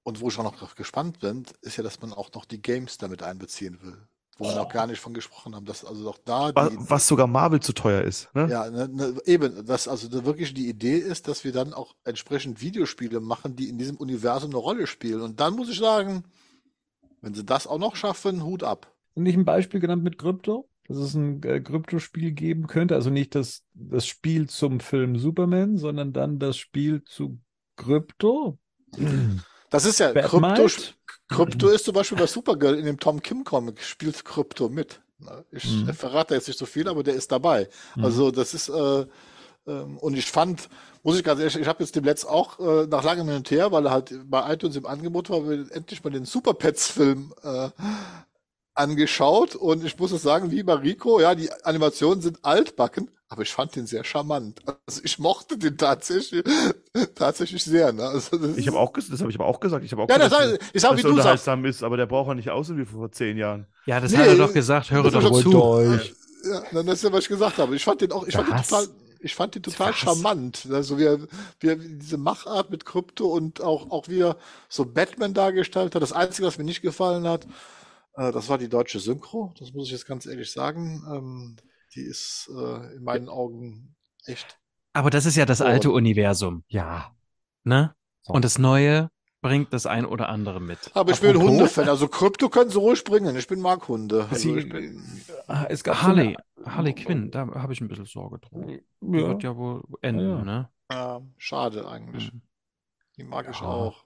und 0.04 0.22
wo 0.22 0.30
ich 0.30 0.38
auch 0.38 0.44
noch 0.44 0.76
gespannt 0.76 1.20
bin, 1.20 1.44
ist 1.62 1.78
ja, 1.78 1.84
dass 1.84 2.02
man 2.02 2.14
auch 2.14 2.32
noch 2.34 2.46
die 2.46 2.62
Games 2.62 2.98
damit 2.98 3.24
einbeziehen 3.24 3.80
will. 3.82 3.98
Wo 4.38 4.46
oh. 4.46 4.50
wir 4.50 4.56
noch 4.56 4.70
gar 4.70 4.88
nicht 4.88 5.00
von 5.00 5.14
gesprochen 5.14 5.56
haben, 5.56 5.66
dass 5.66 5.86
also 5.86 6.10
auch 6.10 6.18
da. 6.26 6.52
Was, 6.56 6.70
die, 6.70 6.78
was 6.80 7.08
sogar 7.08 7.28
Marvel 7.28 7.60
zu 7.60 7.74
teuer 7.74 8.02
ist, 8.02 8.34
ne? 8.34 8.48
Ja, 8.50 8.70
ne, 8.70 8.90
ne, 8.90 9.16
eben, 9.26 9.66
dass 9.66 9.88
also 9.88 10.12
wirklich 10.26 10.54
die 10.54 10.68
Idee 10.68 10.98
ist, 10.98 11.28
dass 11.28 11.44
wir 11.44 11.52
dann 11.52 11.74
auch 11.74 11.96
entsprechend 12.04 12.60
Videospiele 12.60 13.20
machen, 13.20 13.56
die 13.56 13.70
in 13.70 13.78
diesem 13.78 13.98
Universum 13.98 14.50
eine 14.50 14.60
Rolle 14.60 14.88
spielen. 14.88 15.22
Und 15.22 15.40
dann 15.40 15.56
muss 15.56 15.70
ich 15.70 15.78
sagen, 15.78 16.24
wenn 17.22 17.36
sie 17.36 17.46
das 17.46 17.68
auch 17.68 17.78
noch 17.78 17.96
schaffen, 17.96 18.44
Hut 18.44 18.64
ab. 18.64 18.92
Nicht 19.16 19.38
ein 19.38 19.46
Beispiel 19.46 19.80
genannt 19.80 20.04
mit 20.04 20.18
Krypto? 20.18 20.68
dass 20.88 20.98
es 20.98 21.14
ein 21.14 21.42
äh, 21.44 21.62
Kryptospiel 21.62 22.32
geben 22.32 22.68
könnte. 22.68 22.96
Also 22.96 23.10
nicht 23.10 23.36
das, 23.36 23.64
das 23.74 24.06
Spiel 24.06 24.50
zum 24.50 24.80
Film 24.80 25.18
Superman, 25.18 25.78
sondern 25.78 26.14
dann 26.14 26.40
das 26.40 26.58
Spiel 26.58 27.04
zu 27.04 27.40
Krypto. 27.78 28.60
Das 29.74 29.86
ist 29.86 30.00
ja, 30.00 30.12
Krypto, 30.12 30.68
Krypto 31.30 31.68
ist 31.70 31.86
zum 31.86 31.96
Beispiel 31.96 32.16
bei 32.20 32.28
Supergirl 32.28 32.78
in 32.78 32.86
dem 32.86 33.00
Tom 33.00 33.20
Kim 33.24 33.44
Comic, 33.44 33.82
spielt 33.82 34.24
Krypto 34.24 34.70
mit. 34.70 35.02
Ich 35.50 35.66
mhm. 35.66 35.92
verrate 35.96 36.36
jetzt 36.36 36.48
nicht 36.48 36.60
so 36.60 36.68
viel, 36.68 36.88
aber 36.88 37.02
der 37.02 37.16
ist 37.16 37.32
dabei. 37.32 37.68
Mhm. 37.96 38.06
Also 38.06 38.30
das 38.30 38.54
ist, 38.54 38.70
äh, 38.70 39.06
ähm, 39.66 39.98
und 39.98 40.16
ich 40.16 40.30
fand, 40.30 40.70
muss 41.02 41.18
ich 41.18 41.24
ganz 41.24 41.40
ehrlich, 41.40 41.58
ich 41.58 41.68
habe 41.68 41.84
jetzt 41.84 41.96
dem 41.96 42.04
Letzt 42.04 42.30
auch 42.30 42.60
äh, 42.60 42.86
nach 42.86 43.04
langem 43.04 43.26
hin 43.28 43.38
und 43.38 43.50
her, 43.50 43.72
weil 43.72 43.88
er 43.88 43.92
halt 43.94 44.14
bei 44.26 44.54
iTunes 44.54 44.76
im 44.76 44.86
Angebot 44.86 45.32
war, 45.32 45.42
endlich 45.50 46.04
mal 46.04 46.12
den 46.12 46.26
Super 46.26 46.54
Pets 46.54 46.90
Film 46.90 47.34
äh, 47.42 47.70
angeschaut 48.76 49.56
und 49.56 49.84
ich 49.84 49.98
muss 49.98 50.12
es 50.12 50.22
sagen, 50.22 50.52
wie 50.52 50.62
bei 50.62 50.76
Rico, 50.76 51.20
ja, 51.20 51.34
die 51.34 51.52
Animationen 51.64 52.22
sind 52.22 52.46
altbacken, 52.46 53.10
aber 53.34 53.42
ich 53.42 53.52
fand 53.52 53.76
den 53.76 53.88
sehr 53.88 54.04
charmant. 54.04 54.62
Also 54.86 55.02
ich 55.04 55.18
mochte 55.18 55.58
den 55.58 55.76
tatsächlich, 55.76 56.44
tatsächlich 57.16 57.64
sehr. 57.64 57.92
Ne? 57.92 58.04
Also 58.04 58.40
ich 58.56 58.68
habe 58.68 58.78
auch, 58.78 58.94
das 58.94 59.10
habe 59.20 59.32
ich 59.32 59.36
aber 59.36 59.48
auch 59.48 59.60
gesagt. 59.60 59.84
Ich 59.84 59.92
habe 59.92 60.04
auch 60.04 60.10
ja, 60.10 60.18
gesagt, 60.18 60.62
das, 60.62 60.70
ich 60.72 60.82
sag, 60.82 60.96
wie 60.96 61.02
du 61.02 61.16
sagst. 61.20 61.48
ist, 61.48 61.84
aber 61.84 61.98
der 61.98 62.06
braucht 62.06 62.28
ja 62.28 62.36
nicht 62.36 62.52
aussehen 62.52 62.78
wie 62.78 62.86
vor 62.86 63.12
zehn 63.12 63.36
Jahren. 63.38 63.66
Ja, 63.88 64.00
das 64.00 64.12
nee, 64.12 64.20
hat 64.20 64.28
er 64.28 64.36
doch 64.36 64.54
gesagt. 64.54 64.92
Höre 64.92 65.10
doch 65.10 65.42
zu. 65.42 65.50
Durch. 65.50 66.14
Ja, 66.44 66.84
das 66.84 66.94
ist 66.94 67.04
ja, 67.04 67.12
was 67.12 67.24
ich 67.24 67.30
gesagt 67.30 67.58
habe. 67.58 67.76
Ich 67.76 67.84
fand 67.84 68.02
den 68.02 68.12
auch, 68.12 68.28
ich 68.28 68.36
fand 68.36 68.50
den 68.50 68.58
total, 68.58 68.88
ich 69.20 69.34
fand 69.34 69.56
den 69.56 69.64
total 69.64 69.90
was? 69.90 69.96
charmant. 69.96 70.68
Also 70.72 71.00
wie 71.00 71.06
er, 71.06 71.20
wie 71.60 71.70
er 71.70 71.76
diese 71.76 72.18
Machart 72.18 72.70
mit 72.70 72.86
Krypto 72.86 73.26
und 73.26 73.62
auch, 73.62 73.90
auch 73.90 74.10
wie 74.10 74.22
er 74.22 74.38
so 74.70 74.86
Batman 74.86 75.34
dargestellt 75.34 75.96
hat. 75.96 76.04
Das 76.04 76.14
Einzige, 76.14 76.48
was 76.48 76.60
mir 76.60 76.66
nicht 76.66 76.84
gefallen 76.84 77.28
hat, 77.28 77.48
äh, 78.16 78.32
das 78.32 78.48
war 78.48 78.60
die 78.60 78.70
deutsche 78.70 79.00
Synchro, 79.00 79.56
das 79.58 79.74
muss 79.74 79.88
ich 79.88 79.94
jetzt 79.94 80.06
ganz 80.06 80.28
ehrlich 80.28 80.52
sagen. 80.52 81.58
Die 81.96 82.02
ist 82.02 82.50
äh, 82.54 82.96
in 82.96 83.04
meinen 83.04 83.30
Augen 83.30 83.96
echt. 84.26 84.60
Aber 84.94 85.10
das 85.10 85.26
ist 85.26 85.36
ja 85.36 85.46
das 85.46 85.62
alte 85.62 85.92
Universum. 85.92 86.64
Ja. 86.68 87.16
Ne? 87.64 87.96
So. 88.22 88.34
Und 88.34 88.46
das 88.46 88.58
Neue 88.58 89.10
bringt 89.42 89.74
das 89.74 89.86
ein 89.86 90.06
oder 90.06 90.30
andere 90.30 90.60
mit. 90.60 90.92
Aber 90.94 91.12
ich 91.12 91.20
bin 91.20 91.38
Hundefan, 91.38 91.90
also 91.90 92.08
Krypto 92.08 92.50
können 92.50 92.70
sie 92.70 92.80
ruhig 92.80 93.04
bringen. 93.04 93.36
Ich 93.36 93.48
bin 93.48 93.60
mag 93.60 93.88
Hunde. 93.88 94.28
Also 94.32 94.56
ich 94.56 94.70
bin, 94.70 95.04
ah, 95.48 95.66
es 95.70 95.84
gab 95.84 96.02
Harley, 96.02 96.38
so 96.56 96.64
eine, 96.64 96.76
Harley 96.76 96.94
Quinn, 96.94 97.30
da 97.30 97.48
habe 97.48 97.74
ich 97.74 97.82
ein 97.82 97.88
bisschen 97.88 98.06
Sorge 98.06 98.40
drum. 98.40 98.70
Ja. 98.70 98.80
Wird 99.02 99.44
ja 99.44 99.56
wohl 99.56 99.84
enden, 100.02 100.30
ja. 100.30 100.44
ne? 100.44 100.70
Ja, 100.90 101.22
schade 101.38 101.88
eigentlich. 101.88 102.34
Mhm. 102.34 102.42
Die 103.18 103.24
mag 103.24 103.48
ich 103.50 103.62
auch. 103.62 104.06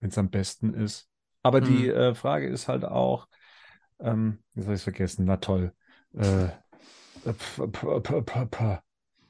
Wenn 0.00 0.10
es 0.10 0.18
am 0.18 0.30
besten 0.30 0.74
ist. 0.74 1.08
Aber 1.42 1.60
mhm. 1.60 1.64
die 1.64 1.88
äh, 1.88 2.14
Frage 2.14 2.48
ist 2.48 2.68
halt 2.68 2.84
auch, 2.84 3.28
ähm, 4.00 4.38
jetzt 4.54 4.64
habe 4.64 4.74
ich 4.74 4.80
es 4.80 4.84
vergessen, 4.84 5.24
na 5.26 5.36
toll. 5.36 5.72
Äh, 6.14 6.48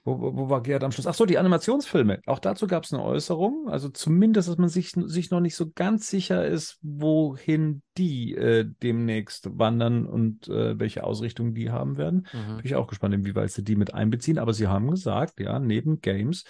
wo, 0.04 0.20
wo, 0.20 0.36
wo, 0.36 0.48
war 0.50 0.62
Gerd 0.62 0.82
am 0.82 0.90
Schluss? 0.90 1.06
Ach 1.06 1.14
so, 1.14 1.26
die 1.26 1.38
Animationsfilme. 1.38 2.20
Auch 2.26 2.40
dazu 2.40 2.66
gab 2.66 2.82
es 2.82 2.92
eine 2.92 3.04
Äußerung. 3.04 3.68
Also 3.68 3.88
zumindest, 3.88 4.48
dass 4.48 4.58
man 4.58 4.68
sich, 4.68 4.90
sich 4.90 5.30
noch 5.30 5.38
nicht 5.38 5.54
so 5.54 5.70
ganz 5.70 6.08
sicher 6.08 6.44
ist, 6.44 6.78
wohin 6.82 7.82
die 7.96 8.34
äh, 8.34 8.68
demnächst 8.82 9.56
wandern 9.58 10.06
und 10.06 10.48
äh, 10.48 10.78
welche 10.78 11.04
Ausrichtung 11.04 11.54
die 11.54 11.70
haben 11.70 11.98
werden. 11.98 12.26
Mhm. 12.32 12.56
Bin 12.56 12.66
ich 12.66 12.74
auch 12.74 12.88
gespannt, 12.88 13.14
inwieweit 13.14 13.52
sie 13.52 13.62
die 13.62 13.76
mit 13.76 13.94
einbeziehen. 13.94 14.38
Aber 14.38 14.52
sie 14.52 14.66
haben 14.66 14.90
gesagt, 14.90 15.38
ja, 15.38 15.60
neben 15.60 16.00
Games 16.00 16.44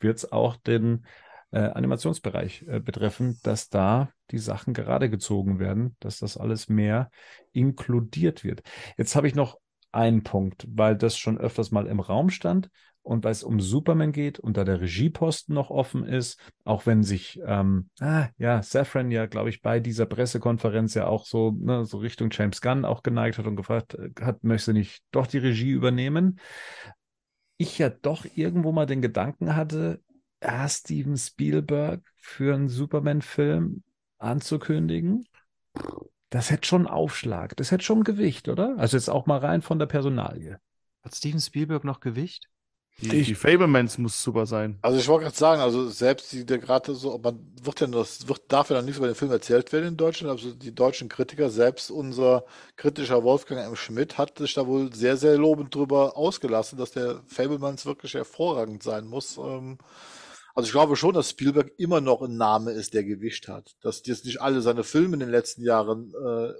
wird 0.00 0.18
es 0.18 0.30
auch 0.30 0.56
den 0.56 1.06
äh, 1.50 1.60
Animationsbereich 1.60 2.66
äh, 2.68 2.78
betreffen, 2.78 3.38
dass 3.42 3.70
da 3.70 4.10
die 4.30 4.38
Sachen 4.38 4.74
gerade 4.74 5.08
gezogen 5.08 5.58
werden, 5.58 5.96
dass 6.00 6.18
das 6.18 6.36
alles 6.36 6.68
mehr 6.68 7.10
inkludiert 7.52 8.44
wird. 8.44 8.60
Jetzt 8.98 9.16
habe 9.16 9.28
ich 9.28 9.34
noch 9.34 9.58
einen 9.98 10.22
Punkt, 10.22 10.66
weil 10.70 10.96
das 10.96 11.18
schon 11.18 11.38
öfters 11.38 11.72
mal 11.72 11.88
im 11.88 11.98
Raum 11.98 12.30
stand 12.30 12.70
und 13.02 13.24
weil 13.24 13.32
es 13.32 13.42
um 13.42 13.60
Superman 13.60 14.12
geht 14.12 14.38
und 14.38 14.56
da 14.56 14.64
der 14.64 14.80
Regieposten 14.80 15.54
noch 15.54 15.70
offen 15.70 16.04
ist, 16.04 16.40
auch 16.64 16.86
wenn 16.86 17.02
sich 17.02 17.40
ähm, 17.44 17.90
ah, 17.98 18.28
ja 18.38 18.62
Safran 18.62 19.10
ja, 19.10 19.26
glaube 19.26 19.50
ich, 19.50 19.60
bei 19.60 19.80
dieser 19.80 20.06
Pressekonferenz 20.06 20.94
ja 20.94 21.08
auch 21.08 21.26
so 21.26 21.50
ne, 21.50 21.84
so 21.84 21.98
Richtung 21.98 22.28
James 22.30 22.60
Gunn 22.60 22.84
auch 22.84 23.02
geneigt 23.02 23.38
hat 23.38 23.46
und 23.46 23.56
gefragt 23.56 23.94
äh, 23.94 24.10
hat, 24.20 24.44
möchte 24.44 24.72
nicht 24.72 25.02
doch 25.10 25.26
die 25.26 25.38
Regie 25.38 25.70
übernehmen. 25.70 26.38
Ich 27.56 27.78
ja 27.78 27.88
doch 27.88 28.24
irgendwo 28.36 28.70
mal 28.70 28.86
den 28.86 29.02
Gedanken 29.02 29.56
hatte, 29.56 30.00
ah, 30.40 30.68
Steven 30.68 31.16
Spielberg 31.16 32.02
für 32.18 32.54
einen 32.54 32.68
Superman-Film 32.68 33.82
anzukündigen, 34.18 35.26
das 36.30 36.50
hätte 36.50 36.66
schon 36.66 36.86
Aufschlag, 36.86 37.56
das 37.56 37.70
hätte 37.70 37.84
schon 37.84 38.04
Gewicht, 38.04 38.48
oder? 38.48 38.76
Also 38.78 38.96
jetzt 38.96 39.10
auch 39.10 39.26
mal 39.26 39.38
rein 39.38 39.62
von 39.62 39.78
der 39.78 39.86
Personalie. 39.86 40.60
Hat 41.02 41.14
Steven 41.14 41.40
Spielberg 41.40 41.84
noch 41.84 42.00
Gewicht? 42.00 42.48
Die, 43.00 43.22
die 43.22 43.34
Fablemans 43.36 43.96
muss 43.98 44.20
super 44.20 44.44
sein. 44.44 44.76
Also 44.82 44.98
ich 44.98 45.06
wollte 45.06 45.24
gerade 45.24 45.36
sagen, 45.36 45.60
also 45.60 45.88
selbst 45.88 46.32
die, 46.32 46.44
der 46.44 46.58
gerade 46.58 46.94
so, 46.96 47.16
man 47.18 47.38
wird 47.62 47.80
ja 47.80 47.86
das 47.86 48.26
wird 48.26 48.42
dafür 48.48 48.74
dann 48.74 48.86
nichts 48.86 48.98
über 48.98 49.06
den 49.06 49.14
Film 49.14 49.30
erzählt 49.30 49.72
werden 49.72 49.88
in 49.90 49.96
Deutschland. 49.96 50.32
Also 50.32 50.52
die 50.52 50.74
deutschen 50.74 51.08
Kritiker, 51.08 51.48
selbst 51.48 51.92
unser 51.92 52.44
kritischer 52.74 53.22
Wolfgang 53.22 53.64
M. 53.64 53.76
Schmidt 53.76 54.18
hat 54.18 54.38
sich 54.38 54.54
da 54.54 54.66
wohl 54.66 54.92
sehr, 54.92 55.16
sehr 55.16 55.38
lobend 55.38 55.72
drüber 55.72 56.16
ausgelassen, 56.16 56.76
dass 56.76 56.90
der 56.90 57.22
Fablemans 57.28 57.86
wirklich 57.86 58.14
hervorragend 58.14 58.82
sein 58.82 59.06
muss. 59.06 59.38
Ähm, 59.38 59.78
also 60.58 60.66
ich 60.66 60.72
glaube 60.72 60.96
schon, 60.96 61.14
dass 61.14 61.30
Spielberg 61.30 61.70
immer 61.78 62.00
noch 62.00 62.20
ein 62.20 62.36
Name 62.36 62.72
ist, 62.72 62.92
der 62.92 63.04
Gewicht 63.04 63.46
hat. 63.46 63.76
Dass 63.80 64.04
jetzt 64.06 64.24
nicht 64.24 64.42
alle 64.42 64.60
seine 64.60 64.82
Filme 64.82 65.14
in 65.14 65.20
den 65.20 65.28
letzten 65.28 65.62
Jahren 65.62 66.12
äh, 66.12 66.52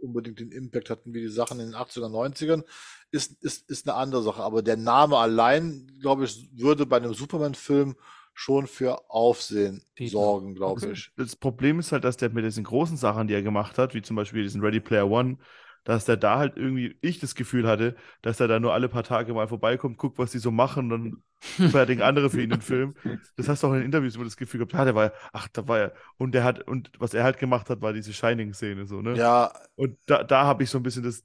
unbedingt 0.00 0.40
den 0.40 0.50
Impact 0.52 0.88
hatten 0.88 1.12
wie 1.12 1.20
die 1.20 1.28
Sachen 1.28 1.60
in 1.60 1.66
den 1.66 1.74
80er, 1.74 2.08
90ern, 2.08 2.64
ist, 3.10 3.42
ist, 3.42 3.68
ist 3.68 3.86
eine 3.86 3.98
andere 3.98 4.22
Sache. 4.22 4.42
Aber 4.42 4.62
der 4.62 4.78
Name 4.78 5.18
allein, 5.18 5.86
glaube 6.00 6.24
ich, 6.24 6.48
würde 6.54 6.86
bei 6.86 6.96
einem 6.96 7.12
Superman-Film 7.12 7.94
schon 8.32 8.66
für 8.66 9.10
Aufsehen 9.10 9.84
sorgen, 10.00 10.54
glaube 10.54 10.90
ich. 10.90 11.10
Das 11.18 11.36
Problem 11.36 11.78
ist 11.78 11.92
halt, 11.92 12.04
dass 12.04 12.16
der 12.16 12.30
mit 12.30 12.46
diesen 12.46 12.64
großen 12.64 12.96
Sachen, 12.96 13.28
die 13.28 13.34
er 13.34 13.42
gemacht 13.42 13.76
hat, 13.76 13.92
wie 13.92 14.00
zum 14.00 14.16
Beispiel 14.16 14.44
diesen 14.44 14.62
Ready 14.62 14.80
Player 14.80 15.10
One, 15.10 15.36
dass 15.84 16.04
der 16.04 16.16
da 16.16 16.38
halt 16.38 16.56
irgendwie, 16.56 16.96
ich 17.00 17.18
das 17.18 17.34
Gefühl 17.34 17.66
hatte, 17.66 17.96
dass 18.22 18.40
er 18.40 18.48
da 18.48 18.60
nur 18.60 18.72
alle 18.72 18.88
paar 18.88 19.02
Tage 19.02 19.34
mal 19.34 19.48
vorbeikommt, 19.48 19.98
guckt, 19.98 20.18
was 20.18 20.30
die 20.30 20.38
so 20.38 20.50
machen 20.50 20.92
und 20.92 21.22
dann 21.48 21.70
fertigen 21.70 22.02
andere 22.02 22.30
für 22.30 22.42
ihn 22.42 22.50
den 22.50 22.60
Film. 22.60 22.94
Das 23.36 23.48
hast 23.48 23.62
du 23.62 23.66
auch 23.66 23.72
in 23.72 23.82
Interviews 23.82 24.14
immer 24.14 24.24
das 24.24 24.36
Gefühl 24.36 24.58
gehabt, 24.58 24.74
ja, 24.74 24.84
der 24.84 24.94
war 24.94 25.04
ja, 25.06 25.12
ach, 25.32 25.48
da 25.52 25.66
war 25.66 25.78
ja, 25.78 25.92
und 26.18 26.32
der 26.32 26.44
hat, 26.44 26.66
und 26.68 26.90
was 26.98 27.14
er 27.14 27.24
halt 27.24 27.38
gemacht 27.38 27.68
hat, 27.68 27.80
war 27.82 27.92
diese 27.92 28.12
Shining-Szene 28.12 28.86
so, 28.86 29.02
ne? 29.02 29.16
Ja. 29.16 29.52
Und 29.74 29.98
da, 30.06 30.22
da 30.22 30.44
habe 30.44 30.62
ich 30.62 30.70
so 30.70 30.78
ein 30.78 30.84
bisschen 30.84 31.02
das 31.02 31.24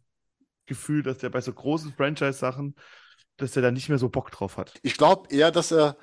Gefühl, 0.66 1.04
dass 1.04 1.20
der 1.20 1.30
bei 1.30 1.42
so 1.42 1.54
großen 1.54 1.94
Franchise-Sachen, 1.94 2.76
dass 3.38 3.52
der 3.52 3.62
da 3.62 3.72
nicht 3.72 3.90
mehr 3.90 4.00
so 4.00 4.10
Bock 4.10 4.32
drauf 4.32 4.58
hat. 4.58 4.74
Ich 4.82 4.98
glaube 4.98 5.30
eher, 5.30 5.52
dass 5.52 5.72
er 5.72 5.98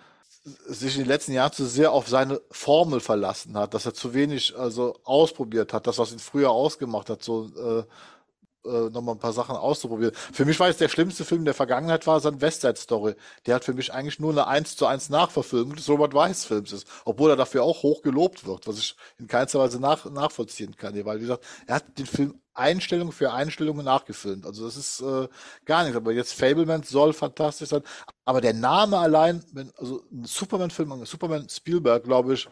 sich 0.45 0.97
in 0.97 1.03
den 1.03 1.09
letzten 1.09 1.33
Jahren 1.33 1.53
zu 1.53 1.65
sehr 1.65 1.93
auf 1.93 2.09
seine 2.09 2.41
Formel 2.51 3.01
verlassen 3.01 3.57
hat, 3.57 3.75
dass 3.75 3.87
er 3.87 3.95
zu 3.95 4.15
wenig 4.15 4.57
also 4.57 4.99
ausprobiert 5.05 5.73
hat, 5.73 5.87
das 5.87 5.99
was 5.99 6.13
ihn 6.13 6.19
früher 6.19 6.51
ausgemacht 6.51 7.09
hat, 7.09 7.23
so 7.23 7.51
äh, 7.57 7.85
äh, 8.65 8.91
nochmal 8.91 9.15
ein 9.15 9.19
paar 9.19 9.33
Sachen 9.33 9.57
auszuprobieren. 9.57 10.15
Für 10.15 10.45
mich 10.45 10.59
war 10.61 10.69
es 10.69 10.77
der 10.77 10.89
schlimmste 10.89 11.25
Film 11.25 11.45
der 11.45 11.55
Vergangenheit 11.55 12.07
war 12.07 12.21
sein 12.21 12.41
West 12.41 12.63
Side 12.63 12.77
Story. 12.77 13.15
Der 13.47 13.57
hat 13.57 13.65
für 13.65 13.75
mich 13.75 13.93
eigentlich 13.93 14.19
nur 14.19 14.33
eine 14.33 14.47
1 14.47 14.77
zu 14.77 14.87
1 14.87 15.11
Nachverfilmung 15.11 15.77
des 15.77 15.89
Robert 15.89 16.15
Weiss 16.15 16.45
Films 16.45 16.73
ist. 16.73 16.87
Obwohl 17.05 17.31
er 17.31 17.37
dafür 17.37 17.63
auch 17.63 17.83
hoch 17.83 18.03
gelobt 18.03 18.47
wird, 18.47 18.67
was 18.67 18.79
ich 18.79 18.97
in 19.19 19.27
keinster 19.27 19.59
Weise 19.59 19.81
nach, 19.81 20.05
nachvollziehen 20.11 20.77
kann. 20.77 20.95
Weil, 21.05 21.19
wie 21.19 21.23
gesagt, 21.23 21.45
er 21.67 21.77
hat 21.77 21.99
den 21.99 22.07
Film 22.07 22.41
Einstellung 22.55 23.13
für 23.13 23.33
Einstellung 23.33 23.83
nachgefilmt. 23.83 24.47
Also 24.47 24.65
das 24.65 24.77
ist 24.77 25.01
äh, 25.01 25.29
gar 25.65 25.83
nichts. 25.83 25.97
Aber 25.97 26.13
jetzt 26.13 26.35
Fableman 26.35 26.85
soll 26.85 27.13
fantastisch 27.13 27.71
sein. 27.71 27.83
Aber 28.25 28.41
der 28.41 28.55
Name 28.55 28.99
allein, 28.99 29.45
wenn, 29.53 29.73
also 29.77 30.05
ein 30.13 30.25
Superman-Film, 30.25 31.05
Superman 31.05 31.49
Spielberg, 31.49 32.05
glaube 32.05 32.35
ich, 32.35 32.49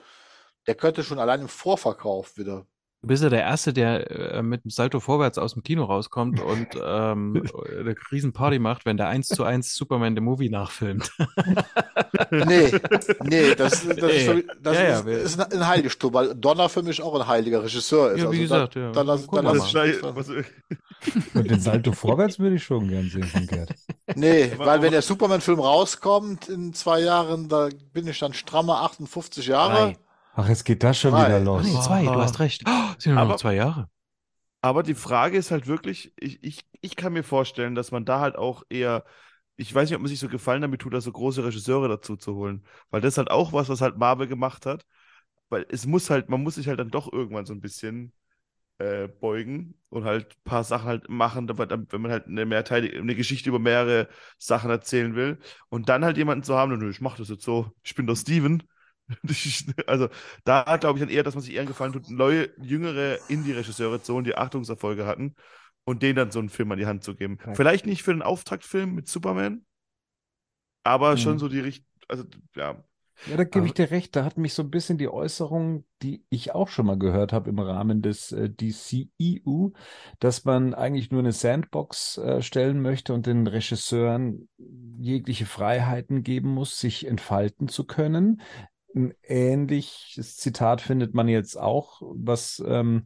der 0.66 0.74
könnte 0.74 1.05
schon 1.05 1.18
allein 1.18 1.41
im 1.41 1.49
Vorverkauf 1.49 2.36
wieder 2.36 2.66
Du 3.02 3.08
bist 3.08 3.20
ja 3.20 3.31
der 3.31 3.42
Erste, 3.42 3.72
der 3.72 4.10
äh, 4.10 4.42
mit 4.44 4.62
dem 4.62 4.70
Salto 4.70 5.00
vorwärts 5.00 5.36
aus 5.36 5.55
dem 5.55 5.64
Kino 5.64 5.82
rauskommt 5.84 6.40
und 6.40 6.68
ähm, 6.76 7.42
eine 7.81 7.97
Riesenparty 8.12 8.60
macht, 8.60 8.86
wenn 8.86 8.97
der 8.97 9.08
1 9.08 9.26
zu 9.26 9.42
1 9.42 9.74
Superman 9.74 10.14
the 10.14 10.20
Movie 10.20 10.48
nachfilmt. 10.48 11.10
nee, 12.31 12.70
nee, 13.24 13.55
das, 13.56 13.84
das, 13.84 14.12
ist, 14.12 14.24
für, 14.24 14.44
das 14.62 14.76
ja, 14.76 15.00
ist, 15.00 15.06
ja, 15.06 15.12
ist, 15.14 15.52
ein 15.52 15.66
Heiligtum, 15.66 16.14
weil 16.14 16.32
Donner 16.36 16.68
für 16.68 16.84
mich 16.84 17.02
auch 17.02 17.20
ein 17.20 17.26
heiliger 17.26 17.64
Regisseur 17.64 18.12
ist. 18.12 18.20
Ja, 18.20 18.31
wie 18.31 18.40
also 18.40 18.42
gesagt, 18.42 18.76
da, 18.76 18.81
ja. 18.81 18.92
Dann, 18.92 19.06
dann, 19.08 19.20
dann 19.32 19.56
das 19.56 20.31
und 21.34 21.50
den 21.50 21.60
Salto 21.60 21.90
vorwärts 21.90 22.39
würde 22.39 22.55
ich 22.55 22.62
schon 22.62 22.86
gern 22.86 23.08
sehen 23.08 23.24
von 23.24 23.48
Gerd. 23.48 23.74
Nee, 24.14 24.52
weil 24.56 24.81
wenn 24.82 24.92
der 24.92 25.02
Superman-Film 25.02 25.58
rauskommt 25.58 26.48
in 26.48 26.72
zwei 26.74 27.00
Jahren, 27.00 27.48
da 27.48 27.68
bin 27.92 28.06
ich 28.06 28.20
dann 28.20 28.32
strammer 28.32 28.82
58 28.82 29.47
Jahre. 29.48 29.92
Drei. 29.92 29.97
Ach, 30.34 30.48
jetzt 30.48 30.64
geht 30.64 30.82
das 30.82 30.98
schon 30.98 31.10
Zwei. 31.12 31.26
wieder 31.26 31.40
los. 31.40 31.64
Nee, 31.64 31.80
zwei, 31.80 32.04
du 32.04 32.14
hast 32.14 32.38
recht. 32.40 32.62
Oh, 32.66 32.70
sind 32.98 33.12
nur 33.14 33.22
Aber- 33.22 33.32
noch 33.32 33.36
zwei 33.38 33.54
Jahre. 33.54 33.88
Aber 34.64 34.82
die 34.84 34.94
Frage 34.94 35.36
ist 35.36 35.50
halt 35.50 35.66
wirklich, 35.66 36.12
ich, 36.20 36.42
ich, 36.44 36.60
ich 36.80 36.94
kann 36.94 37.12
mir 37.12 37.24
vorstellen, 37.24 37.74
dass 37.74 37.90
man 37.90 38.04
da 38.04 38.20
halt 38.20 38.36
auch 38.36 38.62
eher, 38.68 39.04
ich 39.56 39.74
weiß 39.74 39.88
nicht, 39.88 39.96
ob 39.96 40.02
man 40.02 40.08
sich 40.08 40.20
so 40.20 40.28
gefallen 40.28 40.62
damit 40.62 40.80
tut, 40.80 40.94
da 40.94 41.00
so 41.00 41.10
große 41.10 41.44
Regisseure 41.44 41.88
dazu 41.88 42.16
zu 42.16 42.36
holen. 42.36 42.64
Weil 42.90 43.00
das 43.00 43.14
ist 43.14 43.18
halt 43.18 43.30
auch 43.32 43.52
was, 43.52 43.68
was 43.68 43.80
halt 43.80 43.98
Marvel 43.98 44.28
gemacht 44.28 44.64
hat. 44.64 44.84
Weil 45.48 45.66
es 45.68 45.84
muss 45.86 46.10
halt, 46.10 46.28
man 46.30 46.42
muss 46.44 46.54
sich 46.54 46.68
halt 46.68 46.78
dann 46.78 46.90
doch 46.90 47.12
irgendwann 47.12 47.44
so 47.44 47.52
ein 47.54 47.60
bisschen 47.60 48.12
äh, 48.78 49.08
beugen 49.08 49.74
und 49.90 50.04
halt 50.04 50.26
ein 50.32 50.44
paar 50.44 50.64
Sachen 50.64 50.86
halt 50.88 51.08
machen, 51.08 51.50
aber 51.50 51.66
dann, 51.66 51.86
wenn 51.90 52.02
man 52.02 52.12
halt 52.12 52.26
eine 52.28 52.46
mehrteilige, 52.46 52.98
eine 52.98 53.16
Geschichte 53.16 53.48
über 53.50 53.58
mehrere 53.58 54.08
Sachen 54.38 54.70
erzählen 54.70 55.16
will. 55.16 55.38
Und 55.70 55.88
dann 55.88 56.04
halt 56.04 56.16
jemanden 56.18 56.44
zu 56.44 56.54
haben, 56.56 56.78
nö, 56.78 56.88
ich 56.90 57.00
mach 57.00 57.16
das 57.16 57.28
jetzt 57.30 57.44
so, 57.44 57.72
ich 57.82 57.94
bin 57.96 58.06
doch 58.06 58.16
Steven. 58.16 58.62
Also 59.86 60.08
da 60.44 60.76
glaube 60.78 60.98
ich 60.98 61.05
dann 61.05 61.10
eher, 61.14 61.22
dass 61.22 61.34
man 61.34 61.42
sich 61.42 61.55
eher 61.55 61.66
gefallen 61.66 61.92
tut, 61.92 62.08
neue, 62.10 62.50
jüngere 62.58 63.18
Indie-Regisseure 63.28 64.02
zu 64.02 64.14
holen, 64.14 64.24
die 64.24 64.36
Achtungserfolge 64.36 65.06
hatten 65.06 65.34
und 65.84 66.02
denen 66.02 66.16
dann 66.16 66.31
so 66.31 66.39
einen 66.39 66.48
Film 66.50 66.72
an 66.72 66.78
die 66.78 66.86
Hand 66.86 67.05
zu 67.05 67.14
geben. 67.14 67.39
Okay. 67.40 67.55
Vielleicht 67.55 67.86
nicht 67.86 68.02
für 68.02 68.12
den 68.12 68.22
Auftaktfilm 68.22 68.94
mit 68.94 69.08
Superman, 69.08 69.64
aber 70.84 71.16
schon 71.16 71.39
Mhm. 71.39 71.39
so 71.39 71.48
die 71.48 71.60
Richtung, 71.60 71.86
also 72.08 72.24
ja. 72.56 72.82
Ja, 73.24 73.36
da 73.36 73.44
gebe 73.44 73.66
ich 73.66 73.74
dir 73.74 73.92
recht. 73.92 74.16
Da 74.16 74.24
hat 74.24 74.36
mich 74.36 74.52
so 74.52 74.62
ein 74.64 74.70
bisschen 74.70 74.98
die 74.98 75.08
Äußerung, 75.08 75.84
die 76.02 76.24
ich 76.28 76.55
auch 76.56 76.66
schon 76.68 76.86
mal 76.86 76.98
gehört 76.98 77.32
habe 77.32 77.50
im 77.50 77.58
Rahmen 77.60 78.02
des 78.02 78.32
äh, 78.32 78.50
DCEU, 78.50 79.70
dass 80.18 80.44
man 80.44 80.74
eigentlich 80.74 81.12
nur 81.12 81.20
eine 81.20 81.31
Sandbox 81.31 82.18
äh, 82.18 82.42
stellen 82.42 82.82
möchte 82.82 83.14
und 83.14 83.26
den 83.26 83.47
Regisseuren 83.47 84.48
jegliche 84.98 85.47
Freiheiten 85.47 86.24
geben 86.24 86.48
muss, 86.52 86.81
sich 86.81 87.06
entfalten 87.06 87.68
zu 87.68 87.84
können. 87.86 88.40
Ein 88.94 89.14
ähnliches 89.22 90.36
Zitat 90.36 90.80
findet 90.80 91.14
man 91.14 91.28
jetzt 91.28 91.58
auch, 91.58 92.02
was 92.02 92.62
ähm, 92.66 93.04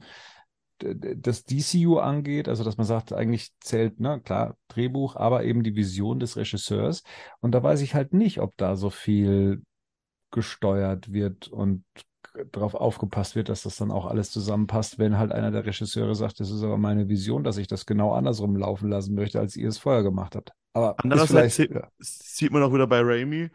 das 0.78 1.44
DCU 1.44 1.98
angeht, 1.98 2.48
also 2.48 2.62
dass 2.62 2.76
man 2.76 2.86
sagt, 2.86 3.12
eigentlich 3.12 3.52
zählt, 3.60 3.98
ne, 3.98 4.20
klar, 4.20 4.56
Drehbuch, 4.68 5.16
aber 5.16 5.44
eben 5.44 5.62
die 5.62 5.74
Vision 5.74 6.20
des 6.20 6.36
Regisseurs. 6.36 7.02
Und 7.40 7.52
da 7.52 7.62
weiß 7.62 7.80
ich 7.80 7.94
halt 7.94 8.12
nicht, 8.12 8.40
ob 8.40 8.56
da 8.56 8.76
so 8.76 8.90
viel 8.90 9.62
gesteuert 10.30 11.12
wird 11.12 11.48
und 11.48 11.84
darauf 12.52 12.74
aufgepasst 12.74 13.34
wird, 13.34 13.48
dass 13.48 13.62
das 13.62 13.76
dann 13.76 13.90
auch 13.90 14.04
alles 14.04 14.30
zusammenpasst, 14.30 14.98
wenn 14.98 15.18
halt 15.18 15.32
einer 15.32 15.50
der 15.50 15.64
Regisseure 15.64 16.14
sagt, 16.14 16.40
das 16.40 16.50
ist 16.50 16.62
aber 16.62 16.76
meine 16.76 17.08
Vision, 17.08 17.44
dass 17.44 17.56
ich 17.56 17.66
das 17.66 17.86
genau 17.86 18.12
andersrum 18.12 18.56
laufen 18.56 18.90
lassen 18.90 19.14
möchte, 19.14 19.40
als 19.40 19.56
ihr 19.56 19.68
es 19.68 19.78
vorher 19.78 20.02
gemacht 20.02 20.36
habt. 20.36 20.52
Aber 20.74 20.94
Andererseits 20.98 21.56
sieht 21.98 22.50
man 22.52 22.62
auch 22.62 22.74
wieder 22.74 22.86
bei 22.86 23.00
Raimi, 23.00 23.48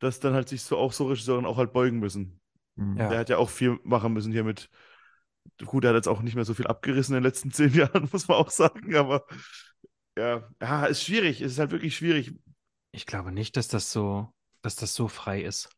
dass 0.00 0.18
dann 0.18 0.34
halt 0.34 0.48
sich 0.48 0.62
so 0.62 0.76
auch 0.76 0.92
so 0.92 1.06
Regisseure 1.06 1.46
auch 1.46 1.56
halt 1.56 1.72
beugen 1.72 2.00
müssen. 2.00 2.40
Hm. 2.76 2.96
Ja. 2.96 3.08
Der 3.08 3.18
hat 3.20 3.28
ja 3.28 3.38
auch 3.38 3.50
viel 3.50 3.78
machen 3.84 4.12
müssen 4.12 4.32
hier 4.32 4.44
mit. 4.44 4.68
Gut, 5.64 5.84
er 5.84 5.90
hat 5.90 5.96
jetzt 5.96 6.08
auch 6.08 6.22
nicht 6.22 6.34
mehr 6.34 6.44
so 6.44 6.54
viel 6.54 6.66
abgerissen 6.66 7.14
in 7.14 7.22
den 7.22 7.28
letzten 7.28 7.50
zehn 7.52 7.72
Jahren, 7.72 8.08
muss 8.12 8.26
man 8.26 8.38
auch 8.38 8.50
sagen, 8.50 8.94
aber 8.96 9.24
ja, 10.18 10.48
ja, 10.60 10.86
ist 10.86 11.04
schwierig. 11.04 11.40
Es 11.40 11.52
ist 11.52 11.58
halt 11.58 11.70
wirklich 11.70 11.96
schwierig. 11.96 12.34
Ich 12.92 13.06
glaube 13.06 13.30
nicht, 13.30 13.56
dass 13.56 13.68
das 13.68 13.92
so, 13.92 14.32
dass 14.62 14.74
das 14.74 14.94
so 14.94 15.06
frei 15.06 15.42
ist. 15.42 15.70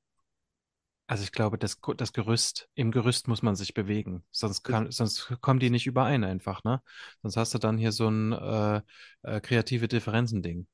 Also 1.07 1.25
ich 1.25 1.33
glaube, 1.33 1.59
das, 1.59 1.79
das 1.97 2.13
Gerüst, 2.13 2.69
im 2.75 2.91
Gerüst 2.91 3.29
muss 3.29 3.43
man 3.43 3.55
sich 3.55 3.75
bewegen. 3.75 4.25
Sonst 4.31 4.63
kann, 4.63 4.91
sonst 4.91 5.37
kommen 5.41 5.61
die 5.61 5.69
nicht 5.69 5.87
überein 5.87 6.25
einfach, 6.25 6.65
ne? 6.65 6.81
Sonst 7.21 7.37
hast 7.37 7.53
du 7.53 7.59
dann 7.59 7.77
hier 7.77 7.93
so 7.93 8.09
ein 8.09 8.33
äh, 8.33 8.81
äh, 9.23 9.41
kreative 9.41 9.89
Differenzen-Ding. 9.89 10.67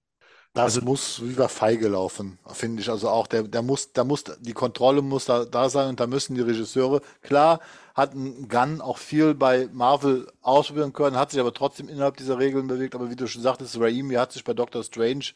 Das 0.59 0.75
Also- 0.77 0.83
muss 0.87 1.21
wie 1.23 1.35
bei 1.35 1.49
feige 1.49 1.89
laufen, 1.89 2.39
finde 2.53 2.83
ich. 2.83 2.91
Also 2.91 3.09
auch 3.09 3.27
der, 3.27 3.45
der 3.45 3.63
muss, 3.63 3.93
da 3.93 4.05
muss, 4.05 4.25
die 4.41 4.53
Kontrolle 4.53 5.03
muss 5.03 5.25
da, 5.27 5.45
da 5.45 5.69
sein 5.71 5.89
und 5.91 6.01
da 6.01 6.07
müssen 6.07 6.35
die 6.35 6.41
Regisseure, 6.43 7.01
klar, 7.23 7.61
hat 7.95 8.15
ein 8.15 8.49
Gunn 8.49 8.81
auch 8.81 8.99
viel 8.99 9.35
bei 9.35 9.69
Marvel 9.73 10.27
ausprobieren 10.43 10.93
können, 10.93 11.17
hat 11.17 11.31
sich 11.31 11.41
aber 11.41 11.55
trotzdem 11.55 11.89
innerhalb 11.89 12.17
dieser 12.17 12.39
Regeln 12.39 12.67
bewegt. 12.67 12.95
Aber 12.95 13.11
wie 13.11 13.17
du 13.17 13.27
schon 13.27 13.43
sagtest, 13.43 13.79
Raimi 13.81 14.15
hat 14.15 14.33
sich 14.33 14.45
bei 14.45 14.53
Doctor 14.55 14.83
Strange, 14.85 15.27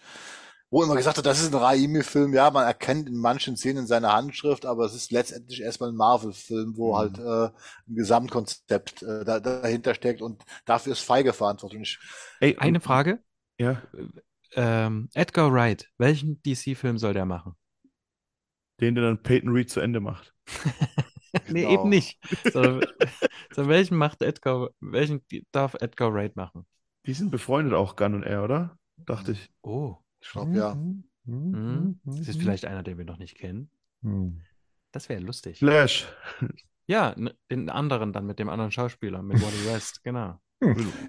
wo 0.71 0.83
immer 0.83 0.97
gesagt 0.97 1.19
hat, 1.19 1.27
das 1.27 1.41
ist 1.41 1.53
ein 1.55 1.61
Raimi-Film, 1.61 2.33
ja, 2.33 2.51
man 2.51 2.65
erkennt 2.65 3.07
in 3.09 3.17
manchen 3.17 3.57
Szenen 3.57 3.87
seine 3.87 4.13
Handschrift, 4.13 4.65
aber 4.65 4.87
es 4.87 4.95
ist 4.95 5.13
letztendlich 5.13 5.61
erstmal 5.61 5.91
ein 5.91 5.97
Marvel-Film, 5.97 6.77
wo 6.77 6.93
Mhm. 6.93 6.97
halt 6.97 7.19
äh, 7.19 7.55
ein 7.89 7.95
Gesamtkonzept 7.95 9.03
äh, 9.03 9.25
da, 9.25 9.39
dahinter 9.39 9.95
steckt 9.95 10.23
und 10.23 10.43
dafür 10.65 10.93
ist 10.95 11.01
feige 11.01 11.33
verantwortlich. 11.33 11.99
Ey, 12.41 12.57
Eine 12.59 12.81
Frage. 12.81 13.19
Ja, 13.59 13.83
Ähm, 14.55 15.09
Edgar 15.15 15.53
Wright, 15.53 15.91
welchen 15.99 16.43
DC-Film 16.43 16.99
soll 16.99 17.15
der 17.15 17.25
machen? 17.27 17.57
den, 18.81 18.95
der 18.97 19.05
dann 19.05 19.23
Peyton 19.23 19.51
Reed 19.51 19.71
zu 19.71 19.81
Ende 19.81 20.01
macht. 20.01 20.35
Nee, 21.49 21.63
Genau. 21.63 21.73
eben 21.81 21.89
nicht. 21.89 22.19
So, 22.53 22.81
so 23.55 23.67
welchen 23.67 23.97
macht 23.97 24.21
Edgar, 24.21 24.69
welchen 24.81 25.23
darf 25.51 25.73
Edgar 25.81 26.13
Wright 26.13 26.37
machen? 26.37 26.67
Die 27.07 27.15
sind 27.15 27.31
befreundet 27.31 27.73
auch, 27.73 27.97
Gunn 27.97 28.15
und 28.17 28.23
er, 28.23 28.45
oder? 28.45 28.79
Dachte 28.99 29.33
ich. 29.33 29.51
Oh, 29.63 29.97
Ich 30.21 30.29
glaube, 30.29 30.55
ja. 30.55 30.75
Mhm. 30.75 31.05
hm. 31.25 31.53
Mhm. 31.55 32.01
das 32.05 32.29
ist 32.29 32.39
vielleicht 32.39 32.67
einer, 32.67 32.83
den 32.83 32.99
wir 32.99 33.07
noch 33.07 33.17
nicht 33.17 33.39
kennen. 33.39 33.71
Mhm. 34.03 34.43
Das 34.91 35.09
wäre 35.09 35.23
lustig. 35.23 35.61
Flash. 35.61 36.07
Ja, 36.87 37.15
den 37.51 37.71
anderen 37.71 38.13
dann 38.13 38.27
mit 38.27 38.39
dem 38.39 38.51
anderen 38.51 38.71
Schauspieler, 38.73 39.23
mit 39.23 39.41
Wally 39.41 39.65
West, 39.75 40.05
genau. 40.05 40.39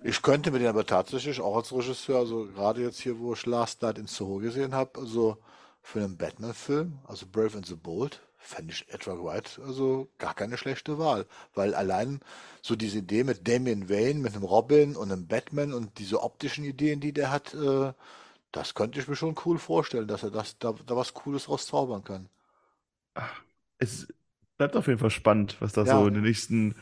Ich 0.03 0.21
könnte 0.21 0.51
mir 0.51 0.59
den 0.59 0.67
aber 0.67 0.85
tatsächlich 0.85 1.41
auch 1.41 1.55
als 1.57 1.71
Regisseur, 1.73 2.19
also 2.19 2.45
gerade 2.47 2.81
jetzt 2.81 2.99
hier, 3.01 3.19
wo 3.19 3.33
ich 3.33 3.45
Last 3.45 3.81
Night 3.81 3.97
in 3.97 4.07
Soho 4.07 4.37
gesehen 4.37 4.73
habe, 4.73 4.99
also 4.99 5.37
für 5.81 5.99
einen 5.99 6.17
Batman-Film, 6.17 6.99
also 7.05 7.25
Brave 7.31 7.57
and 7.57 7.65
the 7.65 7.75
Bold, 7.75 8.21
fände 8.37 8.73
ich 8.73 8.85
Edward 8.89 9.19
Wright 9.23 9.59
also 9.65 10.09
gar 10.17 10.33
keine 10.33 10.57
schlechte 10.57 10.97
Wahl. 10.99 11.25
Weil 11.55 11.73
allein 11.75 12.19
so 12.61 12.75
diese 12.75 12.99
Idee 12.99 13.23
mit 13.23 13.47
Damian 13.47 13.89
Wayne, 13.89 14.19
mit 14.19 14.33
einem 14.35 14.43
Robin 14.43 14.95
und 14.95 15.11
einem 15.11 15.27
Batman 15.27 15.73
und 15.73 15.97
diese 15.99 16.21
optischen 16.21 16.63
Ideen, 16.65 16.99
die 16.99 17.13
der 17.13 17.31
hat, 17.31 17.53
äh, 17.53 17.93
das 18.53 18.75
könnte 18.75 18.99
ich 18.99 19.07
mir 19.09 19.15
schon 19.17 19.35
cool 19.45 19.59
vorstellen, 19.59 20.07
dass 20.07 20.23
er 20.23 20.31
das, 20.31 20.57
da, 20.59 20.73
da 20.85 20.95
was 20.97 21.13
Cooles 21.13 21.49
rauszaubern 21.49 22.03
kann. 22.03 22.29
Es 23.77 24.07
bleibt 24.57 24.75
auf 24.75 24.87
jeden 24.87 24.99
Fall 24.99 25.09
spannend, 25.11 25.57
was 25.59 25.73
da 25.73 25.85
Ja. 25.85 25.95
so 25.95 26.07
in 26.07 26.13
den 26.15 26.23
nächsten 26.23 26.75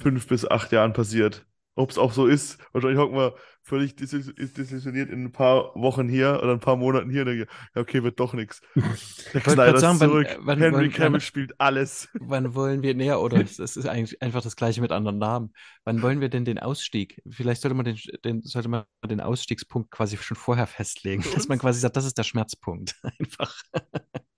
fünf 0.00 0.26
bis 0.28 0.46
acht 0.46 0.72
Jahren 0.72 0.92
passiert. 0.92 1.46
Ob 1.78 1.90
es 1.90 1.98
auch 1.98 2.12
so 2.12 2.26
ist. 2.26 2.58
Wahrscheinlich 2.72 2.98
hocken 2.98 3.16
wir 3.16 3.34
völlig 3.62 3.92
desil- 3.92 4.32
desillusioniert 4.34 5.10
in 5.10 5.24
ein 5.24 5.32
paar 5.32 5.74
Wochen 5.74 6.08
hier 6.08 6.40
oder 6.42 6.52
ein 6.52 6.60
paar 6.60 6.76
Monaten 6.76 7.10
hier 7.10 7.20
und 7.22 7.26
denken, 7.26 7.46
ja, 7.74 7.80
okay, 7.82 8.02
wird 8.02 8.18
doch 8.18 8.32
nichts. 8.32 8.62
Zack 9.32 9.46
wollte 9.46 9.50
Snyder 9.50 9.78
sagen, 9.78 9.98
zurück. 9.98 10.26
äh, 10.26 10.36
wann- 10.40 10.58
Henry 10.58 10.84
wann- 10.86 10.92
Cavill 10.92 11.12
wann- 11.12 11.20
spielt 11.20 11.60
alles. 11.60 12.08
Wann 12.20 12.54
wollen 12.54 12.82
wir, 12.82 12.94
näher 12.94 13.20
oder 13.20 13.40
es 13.42 13.58
es 13.58 13.76
ist 13.76 13.86
eigentlich 13.86 14.22
einfach 14.22 14.42
das 14.42 14.56
gleiche 14.56 14.80
mit 14.80 14.90
anderen 14.90 15.18
Namen. 15.18 15.52
Wann 15.84 16.00
wollen 16.00 16.20
wir 16.20 16.28
denn 16.30 16.44
den 16.46 16.58
Ausstieg? 16.58 17.20
Vielleicht 17.28 17.60
sollte 17.60 17.74
man 17.74 17.84
den, 17.84 17.98
den, 18.24 18.42
sollte 18.42 18.68
man 18.68 18.84
den 19.06 19.20
Ausstiegspunkt 19.20 19.90
quasi 19.90 20.16
schon 20.16 20.36
vorher 20.36 20.66
festlegen, 20.66 21.24
dass 21.34 21.48
man 21.48 21.58
quasi 21.58 21.78
sagt, 21.80 21.96
das 21.96 22.06
ist 22.06 22.16
der 22.16 22.24
Schmerzpunkt. 22.24 22.94
Einfach. 23.20 23.54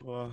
Boah, 0.01 0.31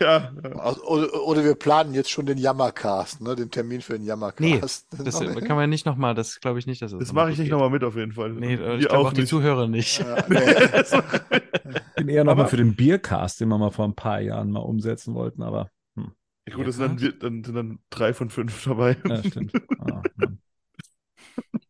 ja, 0.00 0.32
ja. 0.44 0.50
Also, 0.58 0.84
oder, 0.84 1.22
oder 1.26 1.42
wir 1.44 1.54
planen 1.54 1.94
jetzt 1.94 2.10
schon 2.10 2.26
den 2.26 2.36
Jammercast, 2.36 3.22
ne, 3.22 3.34
den 3.34 3.50
Termin 3.50 3.80
für 3.80 3.94
den 3.94 4.02
Nee, 4.02 4.08
Jammercast. 4.08 4.86
das 5.02 5.18
kann 5.20 5.56
man 5.56 5.70
nicht 5.70 5.86
nochmal, 5.86 6.14
das 6.14 6.40
glaube 6.40 6.58
ich 6.58 6.66
nicht, 6.66 6.82
dass 6.82 6.92
das 6.92 7.08
nochmal 7.08 7.24
mache 7.24 7.32
ich 7.32 7.38
nicht 7.38 7.50
nochmal 7.50 7.70
mit 7.70 7.84
auf 7.84 7.96
jeden 7.96 8.12
Fall. 8.12 8.32
Nee, 8.32 8.54
ich 8.54 8.86
glaube 8.88 9.08
auch 9.08 9.12
die 9.14 9.20
nicht. 9.22 9.30
Zuhörer 9.30 9.66
nicht. 9.66 10.00
Äh, 10.00 10.22
nee. 10.28 11.40
Ich 11.88 11.94
bin 11.96 12.08
eher 12.08 12.24
nochmal 12.24 12.48
für 12.48 12.58
den 12.58 12.76
Biercast, 12.76 13.40
den 13.40 13.48
wir 13.48 13.56
mal 13.58 13.70
vor 13.70 13.86
ein 13.86 13.94
paar 13.94 14.20
Jahren 14.20 14.50
mal 14.50 14.60
umsetzen 14.60 15.14
wollten, 15.14 15.42
aber 15.42 15.70
hm. 15.96 16.12
Ja, 16.46 16.54
gut, 16.54 16.66
das 16.66 16.76
sind 16.76 17.00
dann, 17.02 17.18
dann, 17.18 17.44
sind 17.44 17.54
dann 17.54 17.78
drei 17.90 18.12
von 18.12 18.28
fünf 18.28 18.62
dabei. 18.64 18.96
ja, 19.06 19.22
stimmt. 19.24 19.52
Ah, 19.78 20.02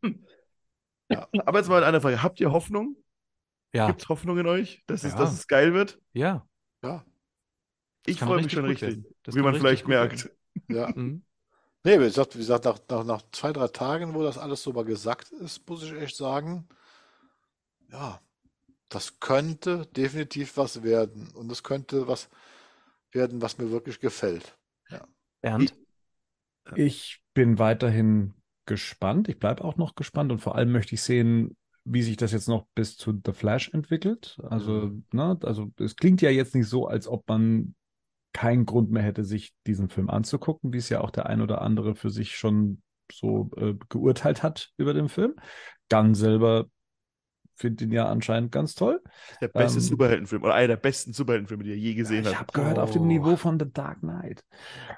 hm. 0.02 0.25
Ja, 1.10 1.28
aber 1.47 1.58
jetzt 1.58 1.68
mal 1.68 1.84
eine 1.84 2.00
Frage. 2.00 2.23
Habt 2.23 2.41
ihr 2.41 2.52
Hoffnung? 2.52 2.97
Ja. 3.73 3.86
Gibt 3.86 4.02
es 4.02 4.08
Hoffnung 4.08 4.39
in 4.39 4.47
euch, 4.47 4.83
dass 4.86 5.05
es, 5.05 5.12
Ja. 5.12 5.18
dass 5.18 5.33
es 5.33 5.47
geil 5.47 5.73
wird? 5.73 6.00
Ja. 6.12 6.47
Ja, 6.83 7.05
Ich 8.09 8.20
freue 8.20 8.43
mich 8.43 8.53
schon 8.53 8.65
richtig. 8.65 9.05
Das 9.23 9.35
wie 9.35 9.43
man 9.43 9.55
vielleicht 9.55 9.89
merkt. 9.89 10.31
ja. 10.69 10.91
Mhm. 10.97 11.23
Nee, 11.85 12.01
wie 12.01 12.05
gesagt, 12.05 12.35
wie 12.35 12.41
gesagt 12.41 12.65
nach, 12.65 12.81
nach, 12.89 13.05
nach 13.05 13.23
zwei, 13.31 13.53
drei 13.53 13.69
Tagen, 13.69 14.12
wo 14.12 14.23
das 14.25 14.37
alles 14.37 14.62
so 14.62 14.73
mal 14.73 14.85
gesagt 14.85 15.31
ist, 15.31 15.67
muss 15.69 15.85
ich 15.85 15.93
echt 15.93 16.17
sagen, 16.17 16.69
ja, 17.91 18.20
das 18.89 19.20
könnte 19.20 19.87
definitiv 19.97 20.57
was 20.57 20.83
werden. 20.83 21.31
Und 21.35 21.51
es 21.53 21.62
könnte 21.62 22.09
was 22.09 22.28
werden, 23.12 23.41
was 23.41 23.59
mir 23.59 23.70
wirklich 23.70 24.01
gefällt. 24.01 24.59
Bernd? 25.41 25.75
Ich 26.75 27.23
bin 27.35 27.59
weiterhin 27.59 28.35
gespannt. 28.67 29.28
Ich 29.28 29.39
bleibe 29.39 29.65
auch 29.65 29.77
noch 29.77 29.95
gespannt 29.95 30.31
und 30.33 30.41
vor 30.41 30.57
allem 30.57 30.73
möchte 30.73 30.95
ich 30.95 31.03
sehen, 31.03 31.57
wie 31.85 32.03
sich 32.03 32.17
das 32.17 32.33
jetzt 32.33 32.49
noch 32.49 32.67
bis 32.75 32.97
zu 32.97 33.19
The 33.25 33.33
Flash 33.33 33.70
entwickelt. 33.73 34.39
Also, 34.43 34.93
ne, 35.12 35.39
also 35.43 35.70
es 35.78 35.97
klingt 35.97 36.20
ja 36.20 36.31
jetzt 36.31 36.55
nicht 36.55 36.69
so, 36.69 36.87
als 36.87 37.09
ob 37.09 37.27
man 37.28 37.75
keinen 38.39 38.67
Grund 38.67 38.91
mehr 38.91 39.02
hätte, 39.02 39.25
sich 39.25 39.52
diesen 39.67 39.89
Film 39.89 40.10
anzugucken, 40.10 40.73
wie 40.73 40.78
es 40.78 40.89
ja 40.89 41.00
auch 41.00 41.10
der 41.10 41.26
ein 41.26 41.41
oder 41.41 41.62
andere 41.62 41.94
für 41.97 42.10
sich 42.10 42.36
schon 42.36 42.83
so 43.12 43.50
äh, 43.57 43.75
geurteilt 43.89 44.42
hat 44.42 44.70
über 44.76 44.94
den 44.94 45.08
Film. 45.08 45.34
Gunn 45.91 46.15
selber 46.15 46.67
findet 47.57 47.83
ihn 47.83 47.92
ja 47.92 48.08
anscheinend 48.08 48.52
ganz 48.52 48.75
toll. 48.75 49.02
Der 49.41 49.49
beste 49.49 49.81
Ähm, 49.81 49.81
Superheldenfilm 49.81 50.42
oder 50.44 50.55
einer 50.55 50.68
der 50.68 50.76
besten 50.76 51.12
Superheldenfilme, 51.12 51.65
die 51.65 51.70
er 51.73 51.76
je 51.78 51.94
gesehen 51.94 52.25
ich 52.25 52.28
hat. 52.28 52.41
habe 52.41 52.52
gehört, 52.52 52.78
auf 52.78 52.91
dem 52.91 53.02
Oh. 53.02 53.08
Niveau 53.08 53.36
von 53.36 53.58
The 53.58 53.67
Dark 53.73 54.00
Knight. 54.00 54.44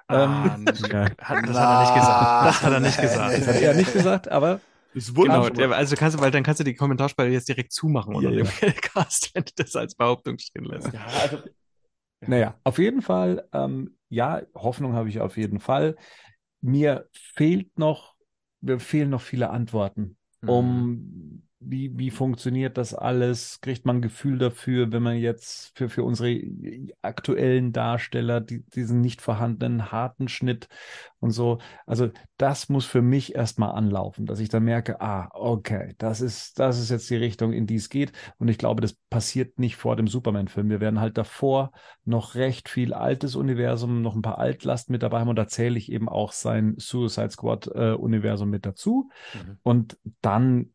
Ah, 0.09 0.57
Ähm, 0.57 0.75
ja. 0.79 1.11
ja. 1.11 1.15
hat, 1.21 1.49
das 1.49 1.61
hat 1.61 1.71
er 1.71 1.77
nicht 1.77 1.95
gesagt. 1.95 2.35
Das 2.41 2.63
hat 2.63 2.73
er 2.73 2.81
nicht 2.81 3.01
gesagt. 3.01 3.39
Das 3.39 3.47
hat 3.47 3.57
er 3.57 3.75
nicht 3.75 3.93
gesagt, 3.93 4.29
aber 4.29 4.61
Das 4.93 5.15
wurde 5.15 5.31
Genau, 5.31 5.45
schon 5.45 5.57
der, 5.57 5.71
mal- 5.71 5.73
also 5.73 5.97
kannst 5.97 6.17
du, 6.19 6.23
weil 6.23 6.31
dann 6.33 6.43
kannst 6.43 6.61
du 6.61 6.65
die 6.65 6.75
Kommentarspalte 6.75 7.33
jetzt 7.33 7.49
direkt 7.49 7.73
zumachen 7.73 8.15
unter 8.17 8.31
Ja, 8.31 8.45
dem 8.45 8.47
Cast, 8.83 9.35
wenn 9.35 9.45
du 9.45 9.53
das 9.57 9.77
als 9.77 9.95
Behauptung 9.95 10.39
stehen 10.39 10.65
lässt. 10.65 10.91
ja, 10.93 11.07
also, 11.15 11.43
Naja, 12.27 12.59
auf 12.65 12.79
jeden 12.79 13.03
Fall, 13.03 13.49
ähm, 13.53 13.97
ja, 14.09 14.43
Hoffnung 14.55 14.93
habe 14.95 15.09
ich 15.09 15.21
auf 15.21 15.37
jeden 15.37 15.61
Fall. 15.61 15.97
Mir 16.61 17.09
fehlt 17.13 17.79
noch, 17.79 18.17
mir 18.61 18.81
fehlen 18.81 19.11
noch 19.11 19.23
viele 19.23 19.51
Antworten, 19.51 20.17
Mhm. 20.43 20.51
um 20.53 21.49
wie, 21.61 21.97
wie 21.99 22.11
funktioniert 22.11 22.79
das 22.79 22.95
alles? 22.95 23.61
Kriegt 23.61 23.85
man 23.85 23.97
ein 23.97 24.03
Gefühl 24.03 24.39
dafür, 24.39 24.91
wenn 24.93 25.03
man 25.03 25.17
jetzt 25.17 25.77
für, 25.77 25.91
für 25.91 26.05
unsere 26.05 26.41
aktuellen 27.03 27.73
Darsteller 27.73 28.41
die, 28.41 28.63
diesen 28.63 29.03
nicht 29.03 29.21
vorhandenen 29.21 29.93
harten 29.93 30.29
Schnitt 30.29 30.69
und 31.19 31.33
so. 31.33 31.59
Also 31.87 32.11
das 32.39 32.71
muss 32.71 32.87
für 32.87 33.03
mich 33.03 33.35
erstmal 33.35 33.73
anlaufen, 33.73 34.25
dass 34.25 34.41
ich 34.41 34.49
dann 34.49 34.65
merke, 34.65 35.03
ah, 35.03 35.29
okay, 35.33 35.95
das 35.99 36.23
ist, 36.23 36.59
das 36.59 36.81
ist 36.81 36.91
jetzt 36.91 37.11
die 37.11 37.17
Richtung, 37.17 37.53
in 37.53 37.67
die 37.67 37.77
es 37.77 37.91
geht. 37.91 38.13
Und 38.39 38.49
ich 38.49 38.57
glaube, 38.57 38.81
das 38.81 38.95
passiert 39.11 39.59
nicht 39.59 39.77
vor 39.77 39.97
dem 39.97 40.09
Superman-Film. 40.09 40.71
Wir 40.71 40.81
werden 40.81 41.01
halt 41.01 41.19
davor 41.19 41.73
noch 42.07 42.37
recht 42.37 42.71
viel 42.71 42.95
altes 42.95 43.37
Universum, 43.37 44.01
noch 44.01 44.17
ein 44.17 44.23
paar 44.23 44.39
Altlasten 44.39 44.93
mit 44.93 45.03
dabei 45.03 45.21
haben. 45.21 45.29
Und 45.29 45.37
da 45.37 45.47
zähle 45.47 45.77
ich 45.77 45.93
eben 45.93 46.09
auch 46.09 46.33
sein 46.33 46.75
Suicide 46.79 47.31
Squad-Universum 47.31 48.49
mit 48.49 48.65
dazu. 48.65 49.11
Mhm. 49.35 49.59
Und 49.63 49.99
dann 50.23 50.71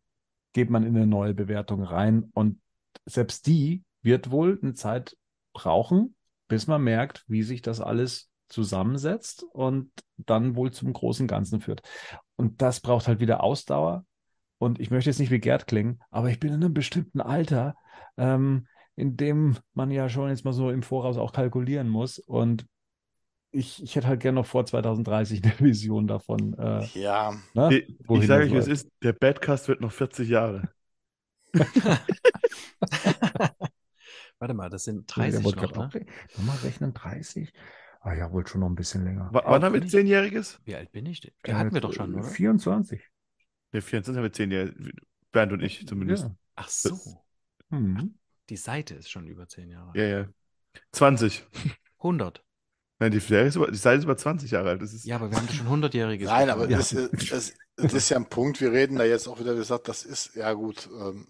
geht 0.56 0.70
man 0.70 0.84
in 0.84 0.96
eine 0.96 1.06
neue 1.06 1.34
Bewertung 1.34 1.84
rein. 1.84 2.32
Und 2.34 2.62
selbst 3.06 3.46
die 3.46 3.84
wird 4.02 4.32
wohl 4.32 4.58
eine 4.62 4.74
Zeit 4.74 5.18
brauchen, 5.52 6.16
bis 6.48 6.66
man 6.66 6.82
merkt, 6.82 7.26
wie 7.28 7.44
sich 7.44 7.62
das 7.62 7.82
alles 7.82 8.32
zusammensetzt 8.48 9.44
und 9.52 9.92
dann 10.16 10.56
wohl 10.56 10.72
zum 10.72 10.94
großen 10.94 11.28
Ganzen 11.28 11.60
führt. 11.60 11.82
Und 12.38 12.62
das 12.62 12.80
braucht 12.80 13.10
halt 13.10 13.20
wieder 13.20 13.44
Ausdauer. 13.44 14.06
Und 14.58 14.80
ich 14.80 14.92
möchte 14.92 15.10
jetzt 15.10 15.20
nicht 15.20 15.32
wie 15.32 15.40
Gerd 15.42 15.68
klingen, 15.68 16.00
aber 16.10 16.30
ich 16.30 16.40
bin 16.40 16.54
in 16.54 16.64
einem 16.64 16.74
bestimmten 16.74 17.20
Alter, 17.20 17.76
ähm, 18.16 18.68
in 18.96 19.18
dem 19.18 19.58
man 19.74 19.92
ja 19.92 20.08
schon 20.08 20.30
jetzt 20.30 20.46
mal 20.46 20.54
so 20.54 20.70
im 20.70 20.84
Voraus 20.84 21.18
auch 21.18 21.34
kalkulieren 21.34 21.90
muss. 21.90 22.18
Und 22.18 22.66
ich, 23.56 23.82
ich 23.84 23.96
hätte 23.96 24.08
halt 24.08 24.20
gerne 24.22 24.36
noch 24.36 24.46
vor 24.46 24.66
2030 24.66 25.44
eine 25.44 25.60
Vision 25.60 26.08
davon. 26.08 26.54
Äh, 26.58 26.86
Ja, 26.94 27.34
ne? 27.54 27.78
ich 27.78 27.96
wohin 28.08 28.22
ich 28.24 28.28
sage 28.28 28.46
euch, 28.46 28.54
es 28.54 28.68
ist, 28.68 28.90
der 29.04 29.14
Badcast 29.14 29.68
wird 29.68 29.82
noch 29.82 29.92
40 29.92 30.30
Jahre. 30.30 30.70
Warte 34.40 34.54
mal, 34.54 34.70
das 34.70 34.84
sind 34.84 35.10
Ja, 35.16 35.24
der 35.24 35.32
30 35.42 35.46
wollte 35.46 35.80
noch, 35.80 35.94
ne? 35.94 36.06
Nochmal 36.38 36.58
rechnen, 36.58 36.94
30? 36.94 37.54
Ah 38.02 38.14
ja, 38.14 38.32
wohl 38.32 38.46
schon 38.46 38.62
noch 38.62 38.68
ein 38.70 38.76
bisschen 38.76 39.04
länger. 39.04 39.30
W 39.34 39.40
wann 39.44 39.64
haben 39.64 39.74
wir 39.74 39.88
Zehnjähriges? 39.88 40.60
Wie 40.66 40.76
alt 40.76 40.92
bin 40.92 41.06
ich 41.08 41.22
denn? 41.22 41.32
Die 41.46 41.54
hatten 41.54 41.74
wir 41.74 41.82
doch 41.82 41.94
schon, 41.94 42.14
Äh, 42.14 42.18
oder? 42.18 42.24
24. 42.28 43.02
Ne, 43.72 43.82
24 43.82 44.18
haben 44.18 44.24
wir 44.24 44.34
Zehnjährige. 44.34 44.92
Bernd 45.32 45.54
und 45.54 45.62
ich 45.64 45.88
zumindest. 45.88 46.26
Ja. 46.26 46.36
Ach 46.56 46.68
so. 46.70 46.90
Das- 46.90 47.18
Hm. 47.72 48.20
Die 48.50 48.58
Seite 48.58 48.94
ist 48.94 49.10
schon 49.10 49.26
über 49.28 49.48
10 49.48 49.72
Jahre. 49.72 49.92
Ja, 49.98 50.04
ja. 50.06 50.28
20. 50.92 51.48
100. 51.98 52.44
Nein, 53.00 53.12
die, 53.12 53.20
Serie 53.20 53.48
ist 53.48 53.56
über, 53.58 53.70
die 53.70 53.78
Seite 53.78 53.98
ist 54.00 54.04
über 54.06 54.16
20 54.18 54.52
Jahre 54.52 54.70
alt. 54.70 54.82
Das 54.82 54.94
ist, 54.94 55.06
Ja, 55.06 55.18
aber 55.18 55.30
wir 55.30 55.38
haben 55.38 55.50
schon 55.50 55.68
100-Jähriges. 55.68 56.26
nein, 56.26 56.50
aber 56.50 56.70
Ja. 56.70 56.78
das, 56.78 56.94
ist- 56.94 57.32
das, 57.32 57.54
das 57.78 57.94
ist 57.94 58.10
ja 58.10 58.18
ein 58.18 58.28
Punkt. 58.30 58.62
Wir 58.62 58.72
reden 58.72 58.98
da 58.98 59.04
jetzt 59.04 59.28
auch 59.28 59.40
wieder, 59.40 59.54
wie 59.54 59.60
gesagt, 59.60 59.88
das 59.90 60.04
ist, 60.06 60.36
ja 60.36 60.54
gut, 60.54 60.90
ähm, 60.98 61.28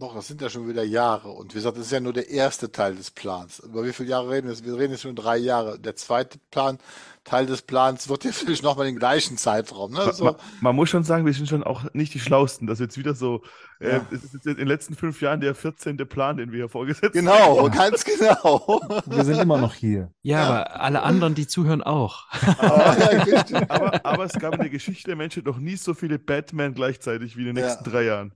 doch, 0.00 0.14
das 0.14 0.28
sind 0.28 0.40
ja 0.40 0.48
schon 0.48 0.68
wieder 0.68 0.84
Jahre. 0.84 1.28
Und 1.30 1.52
wie 1.54 1.58
gesagt, 1.58 1.76
das 1.76 1.86
ist 1.86 1.92
ja 1.92 1.98
nur 1.98 2.12
der 2.12 2.30
erste 2.30 2.70
Teil 2.70 2.94
des 2.94 3.10
Plans. 3.10 3.58
Über 3.58 3.84
wie 3.84 3.92
viele 3.92 4.10
Jahre 4.10 4.30
reden 4.30 4.48
wir? 4.48 4.64
Wir 4.64 4.78
reden 4.78 4.92
jetzt 4.92 5.02
schon 5.02 5.16
drei 5.16 5.36
Jahre. 5.38 5.78
Der 5.80 5.96
zweite 5.96 6.38
Plan, 6.52 6.78
Teil 7.24 7.46
des 7.46 7.62
Plans 7.62 8.08
wird 8.08 8.22
ja 8.24 8.30
vielleicht 8.32 8.62
nochmal 8.62 8.86
den 8.86 8.96
gleichen 8.96 9.36
Zeitraum. 9.36 9.92
Ne? 9.92 10.12
So, 10.12 10.24
ma- 10.26 10.36
man 10.60 10.76
muss 10.76 10.88
schon 10.88 11.02
sagen, 11.02 11.26
wir 11.26 11.32
sind 11.34 11.48
schon 11.48 11.64
auch 11.64 11.82
nicht 11.94 12.14
die 12.14 12.20
Schlausten. 12.20 12.68
Das 12.68 12.78
ist 12.78 12.84
jetzt 12.86 12.98
wieder 12.98 13.14
so, 13.14 13.42
äh, 13.80 13.96
Ja. 13.96 14.06
es 14.12 14.22
ist 14.22 14.34
jetzt 14.34 14.46
in 14.46 14.56
den 14.56 14.68
letzten 14.68 14.94
fünf 14.94 15.20
Jahren 15.20 15.40
der 15.40 15.56
14. 15.56 15.96
Plan, 16.08 16.36
den 16.36 16.52
wir 16.52 16.58
hier 16.58 16.68
vorgesetzt 16.68 17.12
genau, 17.14 17.66
Ja. 17.66 17.68
ganz 17.74 18.04
genau. 18.04 18.80
Wir 19.06 19.24
sind 19.24 19.38
immer 19.40 19.58
noch 19.58 19.74
hier. 19.74 20.12
Ja, 20.22 20.38
Ja. 20.38 20.46
aber 20.48 20.80
alle 20.80 21.02
anderen, 21.02 21.34
die 21.34 21.48
zuhören, 21.48 21.82
auch. 21.82 22.26
Aber, 22.58 22.96
haben. 22.96 23.66
Aber, 23.68 24.06
aber 24.06 24.24
es 24.26 24.34
gab 24.34 24.54
in 24.54 24.60
der 24.60 24.70
Geschichte 24.70 25.06
der 25.08 25.16
Menschheit 25.16 25.44
noch 25.44 25.58
nie 25.58 25.74
so 25.76 25.92
viele 25.92 26.20
Batman 26.20 26.72
gleichzeitig 26.74 27.36
wie 27.36 27.40
in 27.40 27.54
den 27.54 27.56
Ja. 27.56 27.64
nächsten 27.66 27.82
drei 27.90 28.04
Jahren. 28.04 28.32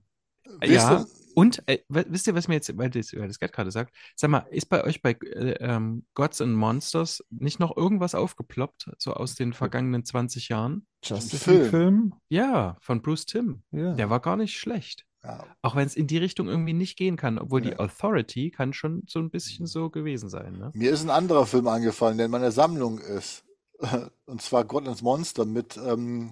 Wisst 0.59 0.73
Ja. 0.73 0.97
ihr- 0.99 1.05
Und 1.35 1.63
äh, 1.67 1.79
wisst 1.89 2.27
ihr, 2.27 2.35
was 2.35 2.47
mir 2.47 2.55
jetzt, 2.55 2.77
weil 2.77 2.89
das, 2.89 3.13
weil 3.13 3.27
das 3.27 3.39
Gerd 3.39 3.53
gerade 3.53 3.71
sagt, 3.71 3.93
sag 4.15 4.29
mal, 4.29 4.45
ist 4.51 4.67
bei 4.69 4.83
euch 4.83 5.01
bei 5.01 5.11
äh, 5.11 5.55
ähm, 5.59 6.05
Gods 6.13 6.41
and 6.41 6.55
Monsters 6.55 7.23
nicht 7.29 7.59
noch 7.59 7.75
irgendwas 7.75 8.15
aufgeploppt, 8.15 8.91
so 8.97 9.13
aus 9.13 9.35
den 9.35 9.53
vergangenen 9.53 10.05
20 10.05 10.49
Jahren? 10.49 10.85
Justice 11.03 11.43
Film. 11.43 11.69
Film. 11.69 12.13
Ja, 12.29 12.77
von 12.81 13.01
Bruce 13.01 13.25
Timm. 13.25 13.63
Ja. 13.71 13.93
Der 13.93 14.09
war 14.09 14.19
gar 14.19 14.37
nicht 14.37 14.57
schlecht. 14.57 15.05
Ja, 15.23 15.45
Auch 15.61 15.75
wenn 15.75 15.85
es 15.87 15.95
in 15.95 16.07
die 16.07 16.17
Richtung 16.17 16.49
irgendwie 16.49 16.73
nicht 16.73 16.97
gehen 16.97 17.15
kann, 17.15 17.39
obwohl 17.39 17.61
die 17.61 17.69
Ja. 17.69 17.79
Authority 17.79 18.51
kann 18.51 18.73
schon 18.73 19.03
so 19.07 19.19
ein 19.19 19.29
bisschen 19.29 19.65
so 19.67 19.89
gewesen 19.89 20.27
sein. 20.29 20.57
Ne? 20.57 20.71
Mir 20.73 20.91
ist 20.91 21.03
ein 21.03 21.09
anderer 21.09 21.45
Film 21.45 21.67
angefallen, 21.67 22.17
der 22.17 22.25
in 22.25 22.31
meiner 22.31 22.51
Sammlung 22.51 22.99
ist. 22.99 23.45
Und 24.25 24.41
zwar 24.41 24.65
Gotlands 24.65 25.01
Monster 25.01 25.45
mit, 25.45 25.77
ähm, 25.77 26.29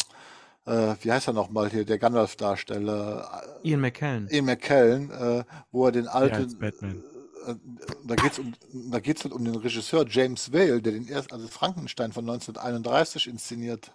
äh, 0.65 0.95
wie 1.01 1.11
heißt 1.11 1.27
er 1.27 1.33
nochmal 1.33 1.69
hier, 1.69 1.85
der 1.85 1.97
Gandalf-Darsteller, 1.97 3.43
Ian 3.63 3.81
McKellen. 3.81 4.27
Ian 4.29 4.45
McKellen, 4.45 5.11
äh, 5.11 5.43
wo 5.71 5.85
er 5.85 5.91
den 5.91 6.07
alten, 6.07 6.35
als 6.35 6.55
Batman. 6.55 7.03
äh, 7.47 7.55
da 8.05 8.15
geht's 8.15 8.39
um, 8.39 8.53
da 8.91 8.99
geht's 8.99 9.23
halt 9.23 9.33
um 9.33 9.43
den 9.43 9.55
Regisseur 9.55 10.05
James 10.07 10.53
Whale, 10.53 10.81
der 10.81 10.93
den 10.93 11.07
erst, 11.07 11.33
also 11.33 11.47
Frankenstein 11.47 12.11
von 12.11 12.29
1931 12.29 13.27
inszeniert, 13.27 13.91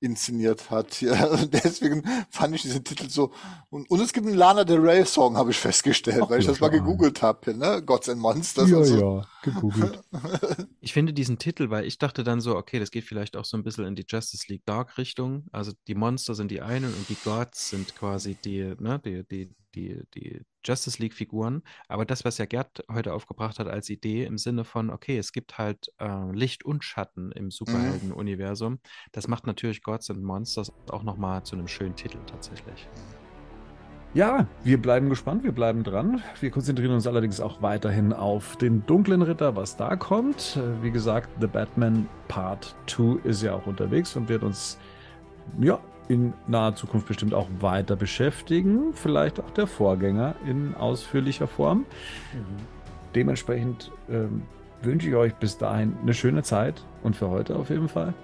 inszeniert 0.00 0.70
hat. 0.70 1.00
Ja, 1.00 1.36
deswegen 1.46 2.04
fand 2.30 2.54
ich 2.54 2.62
diesen 2.62 2.84
Titel 2.84 3.08
so. 3.08 3.32
Und, 3.70 3.90
und 3.90 4.00
es 4.00 4.12
gibt 4.12 4.26
einen 4.26 4.36
Lana 4.36 4.64
Del 4.64 4.80
Rey 4.80 5.04
Song, 5.04 5.36
habe 5.36 5.50
ich 5.50 5.58
festgestellt, 5.58 6.20
Ach, 6.22 6.30
weil 6.30 6.40
ich 6.40 6.46
das 6.46 6.60
mal 6.60 6.68
gegoogelt 6.68 7.22
habe, 7.22 7.54
ne? 7.54 7.82
Gods 7.82 8.08
and 8.08 8.20
Monsters 8.20 8.70
ja, 8.70 8.76
und 8.78 8.84
so. 8.84 9.00
ja, 9.00 9.26
gegoogelt. 9.42 10.00
Ich 10.80 10.92
finde 10.92 11.12
diesen 11.12 11.38
Titel, 11.38 11.70
weil 11.70 11.84
ich 11.84 11.98
dachte 11.98 12.24
dann 12.24 12.40
so, 12.40 12.56
okay, 12.56 12.78
das 12.78 12.90
geht 12.90 13.04
vielleicht 13.04 13.36
auch 13.36 13.44
so 13.44 13.56
ein 13.56 13.62
bisschen 13.62 13.84
in 13.84 13.94
die 13.94 14.06
Justice 14.08 14.46
League 14.48 14.64
Dark 14.64 14.96
Richtung. 14.96 15.44
Also 15.52 15.72
die 15.86 15.94
Monster 15.94 16.34
sind 16.34 16.50
die 16.50 16.62
einen 16.62 16.94
und 16.94 17.08
die 17.08 17.16
Gods 17.22 17.70
sind 17.70 17.94
quasi 17.94 18.36
die, 18.36 18.74
ne, 18.78 19.00
die, 19.04 19.24
die, 19.24 19.50
die, 19.74 20.02
die 20.14 20.42
Justice 20.64 21.00
League 21.00 21.14
Figuren. 21.14 21.62
Aber 21.88 22.04
das, 22.04 22.24
was 22.24 22.38
ja 22.38 22.46
Gerd 22.46 22.84
heute 22.90 23.12
aufgebracht 23.12 23.58
hat 23.58 23.68
als 23.68 23.88
Idee 23.90 24.24
im 24.24 24.38
Sinne 24.38 24.64
von, 24.64 24.90
okay, 24.90 25.18
es 25.18 25.32
gibt 25.32 25.58
halt 25.58 25.92
äh, 25.98 26.32
Licht 26.32 26.64
und 26.64 26.84
Schatten 26.84 27.32
im 27.32 27.50
Superhelden-Universum, 27.50 28.80
das 29.12 29.28
macht 29.28 29.46
natürlich 29.46 29.82
Gods 29.82 30.10
and 30.10 30.22
Monsters 30.22 30.72
auch 30.90 31.02
nochmal 31.02 31.42
zu 31.44 31.56
einem 31.56 31.68
schönen 31.68 31.96
Titel 31.96 32.18
tatsächlich. 32.26 32.88
Ja, 34.14 34.46
wir 34.64 34.80
bleiben 34.80 35.10
gespannt, 35.10 35.44
wir 35.44 35.52
bleiben 35.52 35.84
dran. 35.84 36.22
Wir 36.40 36.50
konzentrieren 36.50 36.92
uns 36.92 37.06
allerdings 37.06 37.40
auch 37.40 37.60
weiterhin 37.60 38.14
auf 38.14 38.56
den 38.56 38.84
dunklen 38.86 39.20
Ritter, 39.20 39.54
was 39.54 39.76
da 39.76 39.96
kommt. 39.96 40.58
Wie 40.80 40.90
gesagt, 40.90 41.28
The 41.40 41.46
Batman 41.46 42.08
Part 42.26 42.74
2 42.86 43.20
ist 43.24 43.42
ja 43.42 43.54
auch 43.54 43.66
unterwegs 43.66 44.16
und 44.16 44.30
wird 44.30 44.42
uns 44.42 44.78
ja 45.60 45.78
in 46.08 46.32
naher 46.46 46.74
Zukunft 46.74 47.06
bestimmt 47.06 47.34
auch 47.34 47.48
weiter 47.60 47.96
beschäftigen. 47.96 48.94
Vielleicht 48.94 49.40
auch 49.40 49.50
der 49.50 49.66
Vorgänger 49.66 50.34
in 50.46 50.74
ausführlicher 50.74 51.46
Form. 51.46 51.84
Dementsprechend 53.14 53.90
ähm, 54.08 54.42
wünsche 54.82 55.08
ich 55.08 55.14
euch 55.14 55.34
bis 55.34 55.58
dahin 55.58 55.96
eine 56.02 56.14
schöne 56.14 56.42
Zeit 56.42 56.84
und 57.02 57.16
für 57.16 57.28
heute 57.28 57.56
auf 57.56 57.70
jeden 57.70 57.88
Fall 57.88 58.14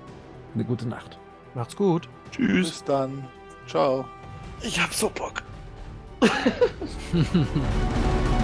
eine 0.55 0.65
gute 0.65 0.89
Nacht. 0.89 1.19
Macht's 1.55 1.77
gut. 1.77 2.09
Tschüss. 2.31 2.71
Bis 2.71 2.85
dann. 2.85 3.25
Ciao. 3.67 4.05
Ich 4.63 4.81
hab 4.81 4.93
so 4.93 5.11
Bock. 5.11 5.43